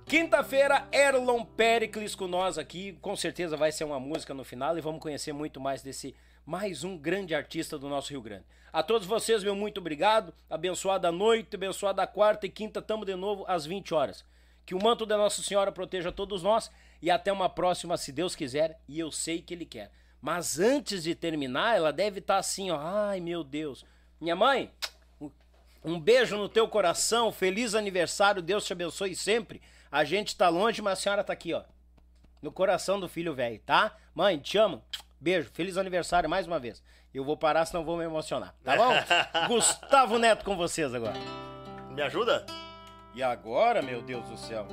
Quinta-feira, 0.07 0.87
Erlon 0.91 1.45
Pericles 1.45 2.15
com 2.15 2.27
nós 2.27 2.57
aqui. 2.57 2.97
Com 3.03 3.15
certeza 3.15 3.57
vai 3.57 3.73
ser 3.73 3.85
uma 3.85 4.01
música 4.01 4.33
no 4.33 4.45
final 4.45 4.79
e 4.79 4.81
vamos 4.81 5.03
conhecer 5.03 5.33
muito 5.33 5.61
mais 5.61 5.83
desse 5.83 6.15
mais 6.47 6.85
um 6.85 6.97
grande 6.97 7.35
artista 7.35 7.77
do 7.77 7.89
nosso 7.89 8.11
Rio 8.13 8.23
Grande. 8.23 8.45
A 8.77 8.83
todos 8.83 9.07
vocês, 9.07 9.43
meu 9.43 9.57
muito 9.57 9.79
obrigado. 9.81 10.35
Abençoada 10.51 11.11
noite, 11.11 11.57
abençoada 11.57 12.07
quarta 12.07 12.45
e 12.45 12.51
quinta. 12.51 12.83
Tamo 12.83 13.07
de 13.07 13.15
novo 13.15 13.43
às 13.49 13.65
20 13.65 13.95
horas. 13.95 14.23
Que 14.67 14.75
o 14.75 14.83
manto 14.83 15.07
da 15.07 15.17
Nossa 15.17 15.43
Senhora 15.43 15.73
proteja 15.73 16.13
todos 16.13 16.43
nós 16.43 16.71
e 17.01 17.11
até 17.11 17.33
uma 17.33 17.49
próxima, 17.49 17.97
se 17.97 18.13
Deus 18.13 18.37
quiser, 18.37 18.79
e 18.87 19.01
eu 19.01 19.11
sei 19.11 19.41
que 19.41 19.55
Ele 19.55 19.65
quer. 19.65 19.91
Mas 20.21 20.59
antes 20.59 21.05
de 21.05 21.15
terminar, 21.15 21.75
ela 21.75 21.91
deve 21.91 22.19
estar 22.19 22.37
assim, 22.37 22.71
ó. 22.71 22.79
Ai, 22.79 23.19
meu 23.19 23.43
Deus. 23.43 23.83
Minha 24.21 24.37
mãe, 24.37 24.71
um 25.83 25.99
beijo 25.99 26.37
no 26.37 26.47
teu 26.47 26.69
coração, 26.69 27.33
feliz 27.33 27.75
aniversário, 27.75 28.43
Deus 28.43 28.67
te 28.67 28.75
abençoe 28.75 29.17
sempre. 29.17 29.63
A 29.91 30.05
gente 30.05 30.37
tá 30.37 30.51
longe, 30.51 30.83
mas 30.83 30.99
a 30.99 31.03
senhora 31.03 31.25
tá 31.25 31.33
aqui, 31.33 31.55
ó. 31.55 31.63
No 32.43 32.53
coração 32.53 33.01
do 33.01 33.09
filho 33.09 33.35
velho, 33.35 33.59
tá? 33.59 33.97
Mãe, 34.15 34.39
te 34.39 34.59
amo. 34.59 34.85
Beijo, 35.19 35.51
feliz 35.55 35.79
aniversário 35.79 36.29
mais 36.29 36.47
uma 36.47 36.59
vez. 36.59 36.83
Eu 37.17 37.25
vou 37.25 37.35
parar, 37.35 37.65
senão 37.65 37.83
vou 37.83 37.97
me 37.97 38.05
emocionar, 38.05 38.55
tá 38.63 38.77
bom? 38.77 38.93
Gustavo 39.49 40.19
Neto 40.19 40.45
com 40.45 40.55
vocês 40.55 40.95
agora. 40.95 41.17
Me 41.89 42.03
ajuda? 42.03 42.45
E 43.15 43.23
agora, 43.23 43.81
meu 43.81 44.03
Deus 44.03 44.29
do 44.29 44.37
céu? 44.37 44.67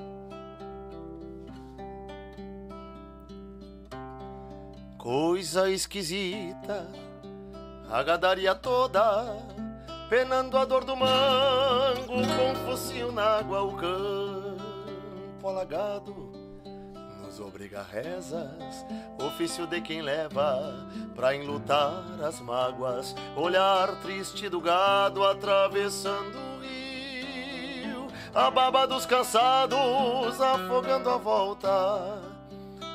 Coisa 4.97 5.69
esquisita, 5.69 6.85
a 7.89 8.03
gadaria 8.03 8.53
toda, 8.53 9.37
penando 10.09 10.57
a 10.57 10.65
dor 10.65 10.83
do 10.83 10.97
mango, 10.97 12.07
com 12.07 12.55
focinho 12.65 13.13
na 13.13 13.37
água, 13.37 13.61
o 13.61 13.77
campo 13.77 15.47
alagado, 15.47 16.32
nos 17.33 17.39
obriga 17.39 17.79
a 17.79 17.83
rezas, 17.83 18.85
ofício 19.19 19.65
de 19.65 19.81
quem 19.81 20.03
leva, 20.03 20.87
pra 21.15 21.35
enlutar 21.35 22.03
as 22.23 22.39
mágoas, 22.39 23.15
olhar 23.35 23.99
triste 24.01 24.47
do 24.49 24.61
gado 24.61 25.23
atravessando 25.23 26.37
o 26.37 26.59
rio, 26.61 28.07
a 28.35 28.51
baba 28.51 28.85
dos 28.85 29.07
cansados 29.07 30.39
afogando 30.39 31.09
a 31.09 31.17
volta, 31.17 32.21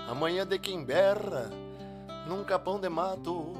amanhã 0.08 0.46
de 0.46 0.56
quem 0.56 0.84
berra, 0.84 1.50
num 2.28 2.44
capão 2.44 2.78
de 2.78 2.88
mato 2.88 3.56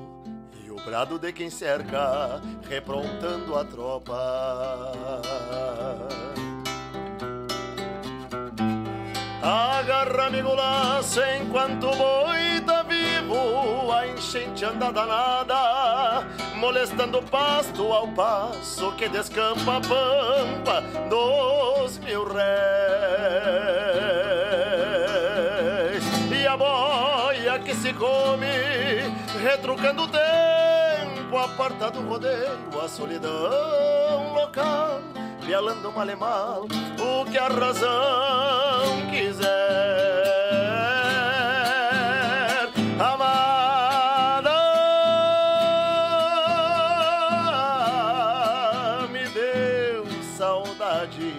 e 0.64 0.70
o 0.70 0.76
brado 0.76 1.18
de 1.18 1.32
quem 1.32 1.50
cerca, 1.50 2.40
reprontando 2.68 3.56
a 3.56 3.64
tropa. 3.64 4.14
Agarra-me 9.42 10.42
golaço 10.42 11.20
enquanto 11.40 11.86
o 11.86 11.96
boi 11.96 12.60
tá 12.66 12.82
vivo, 12.82 13.92
a 13.92 14.06
enchente 14.08 14.64
anda 14.64 14.90
danada, 14.90 16.26
molestando 16.56 17.18
o 17.18 17.22
pasto 17.22 17.92
ao 17.92 18.08
passo 18.08 18.90
que 18.92 19.08
descampa 19.08 19.76
a 19.76 19.80
pampa 19.80 20.82
dos 21.08 21.98
mil 21.98 22.24
réis. 22.24 22.48
E 26.32 26.46
a 26.46 26.56
boia 26.56 27.60
que 27.60 27.74
se 27.76 27.92
come, 27.92 28.46
retrucando 29.40 30.02
o 30.02 30.08
tempo, 30.08 31.38
aparta 31.38 31.92
do 31.92 32.00
rodeio, 32.00 32.58
a 32.84 32.88
solidão 32.88 34.34
local, 34.34 35.00
pialando 35.48 35.90
mal 35.90 36.10
e 36.10 36.14
mal 36.14 36.68
o 37.00 37.24
que 37.24 37.38
a 37.38 37.48
razão 37.48 39.00
quiser. 39.10 39.48
Amada, 43.00 44.50
me 49.10 49.26
deu 49.30 50.04
saudade. 50.36 51.32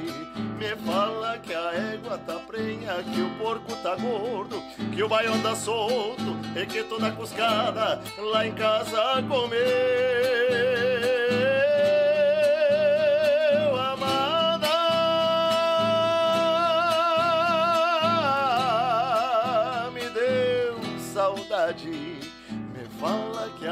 Me 0.57 0.75
fala 0.87 1.37
que 1.37 1.53
a 1.53 1.71
égua 1.93 2.17
tá 2.17 2.39
prenha, 2.47 3.03
que 3.13 3.21
o 3.21 3.29
porco 3.37 3.75
tá 3.83 3.95
gordo, 3.95 4.59
que 4.91 5.03
o 5.03 5.07
baião 5.07 5.39
tá 5.41 5.55
solto 5.55 6.35
e 6.55 6.65
que 6.65 6.83
toda 6.83 7.11
cuscada 7.11 8.01
lá 8.17 8.47
em 8.47 8.53
casa 8.53 9.23
comeu. 9.29 10.98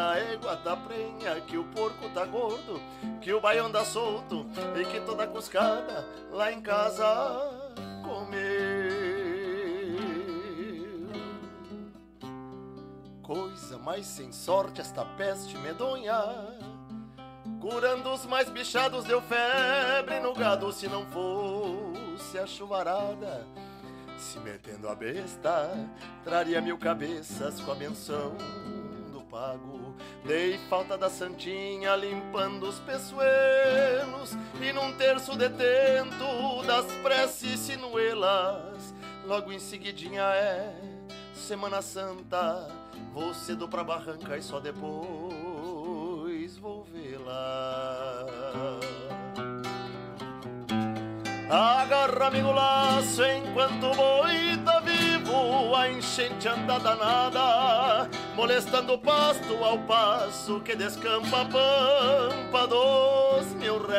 A 0.08 0.18
égua 0.18 0.56
tá 0.58 0.76
prenha, 0.76 1.40
que 1.42 1.58
o 1.58 1.64
porco 1.66 2.10
tá 2.10 2.26
gordo, 2.26 2.82
que 3.22 3.34
o 3.34 3.42
baião 3.42 3.68
anda 3.68 3.84
solto 3.84 4.46
e 4.80 4.86
que 4.86 5.02
toda 5.02 5.28
cuscada 5.28 6.06
lá 6.32 6.52
em 6.52 6.62
casa 6.62 7.06
comeu. 8.04 8.48
Coisa 13.22 13.78
mais 13.78 14.06
sem 14.06 14.32
sorte 14.32 14.80
esta 14.80 15.04
peste 15.04 15.58
medonha. 15.58 16.24
Curando 17.60 18.12
os 18.12 18.26
mais 18.26 18.50
bichados 18.50 19.04
deu 19.04 19.22
febre 19.22 20.20
no 20.22 20.34
gado 20.34 20.72
se 20.72 20.88
não 20.88 21.06
fosse 21.08 22.40
a 22.40 22.48
chuvarada 22.48 23.46
se 24.18 24.40
metendo 24.40 24.90
a 24.90 24.96
besta, 24.96 25.70
traria 26.24 26.60
mil 26.60 26.78
cabeças 26.78 27.62
com 27.62 27.72
a 27.72 27.76
menção 27.76 28.36
Dei 30.26 30.58
falta 30.70 30.98
da 30.98 31.10
santinha 31.10 31.96
limpando 31.96 32.68
os 32.68 32.80
peçoelos 32.80 34.36
e 34.62 34.74
num 34.74 34.92
terço 34.94 35.38
detento 35.38 36.64
das 36.66 36.86
preces 37.04 37.60
sinuelas. 37.60 38.94
Logo 39.26 39.52
em 39.52 39.60
seguidinha 39.60 40.24
é 40.24 40.74
Semana 41.34 41.82
Santa, 41.82 42.68
vou 43.14 43.34
cedo 43.34 43.68
pra 43.68 43.84
barranca 43.84 44.38
e 44.38 44.42
só 44.42 44.60
depois 44.60 46.58
vou 46.58 46.84
vê-la. 46.84 48.26
Agarra 51.50 52.28
amigo 52.28 52.52
laço 52.52 53.24
enquanto 53.24 53.86
o 53.86 54.28
boi 55.28 55.36
tá 55.36 55.68
vivo 55.68 55.76
A 55.76 55.90
enchente 55.90 56.48
anda 56.48 56.80
danada 56.80 58.10
Molestando 58.36 58.94
o 58.94 58.98
pasto 58.98 59.64
ao 59.64 59.78
passo 59.80 60.60
Que 60.62 60.76
descampa 60.76 61.42
a 61.42 61.46
pampa 61.46 62.68
dos 62.68 63.54
mil 63.56 63.86
réis 63.86 63.98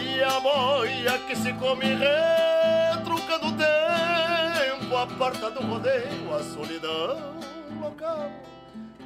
E 0.00 0.22
a 0.22 0.40
boia 0.40 1.18
que 1.26 1.36
se 1.36 1.52
come 1.54 1.94
retrucando 1.94 3.48
o 3.48 3.52
tempo 3.52 4.96
A 4.96 5.06
porta 5.06 5.50
do 5.50 5.60
rodeio, 5.66 6.34
a 6.34 6.42
solidão 6.42 7.34
local 7.80 8.30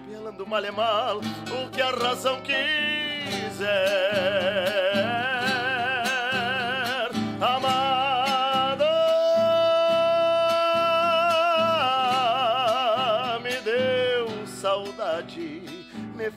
Pelando 0.08 0.46
mal 0.46 0.64
e 0.64 0.70
mal 0.70 1.18
o 1.18 1.70
que 1.70 1.82
a 1.82 1.90
razão 1.90 2.40
quis 2.42 3.16
quiser. 3.56 5.25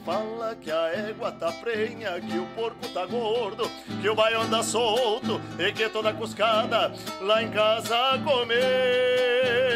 Fala 0.09 0.55
que 0.55 0.71
a 0.71 0.87
égua 0.87 1.31
tá 1.31 1.51
prenha, 1.51 2.19
que 2.19 2.39
o 2.39 2.45
porco 2.55 2.87
tá 2.91 3.05
gordo, 3.05 3.69
que 4.01 4.09
o 4.09 4.15
baião 4.15 4.41
anda 4.41 4.63
solto 4.63 5.39
e 5.59 5.71
que 5.71 5.87
toda 5.87 6.11
cuscada 6.11 6.91
lá 7.21 7.43
em 7.43 7.51
casa 7.51 8.19
comer. 8.23 9.69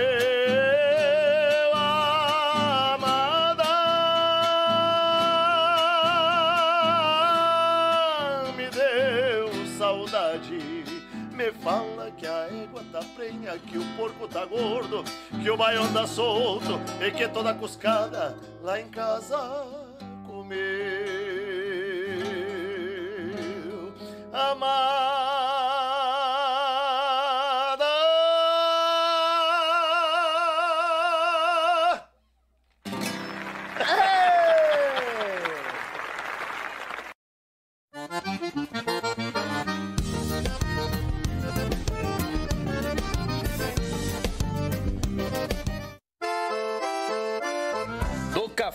me 11.33 11.51
fala 11.51 12.09
que 12.11 12.25
a 12.25 12.47
égua 12.47 12.83
tá 12.91 13.01
prenha, 13.15 13.57
que 13.57 13.77
o 13.77 13.85
porco 13.97 14.27
tá 14.27 14.45
gordo, 14.45 15.03
que 15.41 15.49
o 15.49 15.57
baião 15.57 15.91
tá 15.91 16.07
solto 16.07 16.79
e 17.01 17.11
que 17.11 17.27
toda 17.27 17.53
cuscada 17.53 18.35
lá 18.61 18.79
em 18.79 18.87
casa 18.87 19.82
meu. 24.55 25.52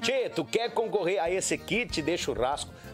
Tchê, 0.00 0.28
tu 0.28 0.44
quer 0.44 0.70
concorrer 0.72 1.18
a 1.20 1.30
esse 1.30 1.56
kit 1.58 2.00
de 2.02 2.16
churrasco 2.16 2.72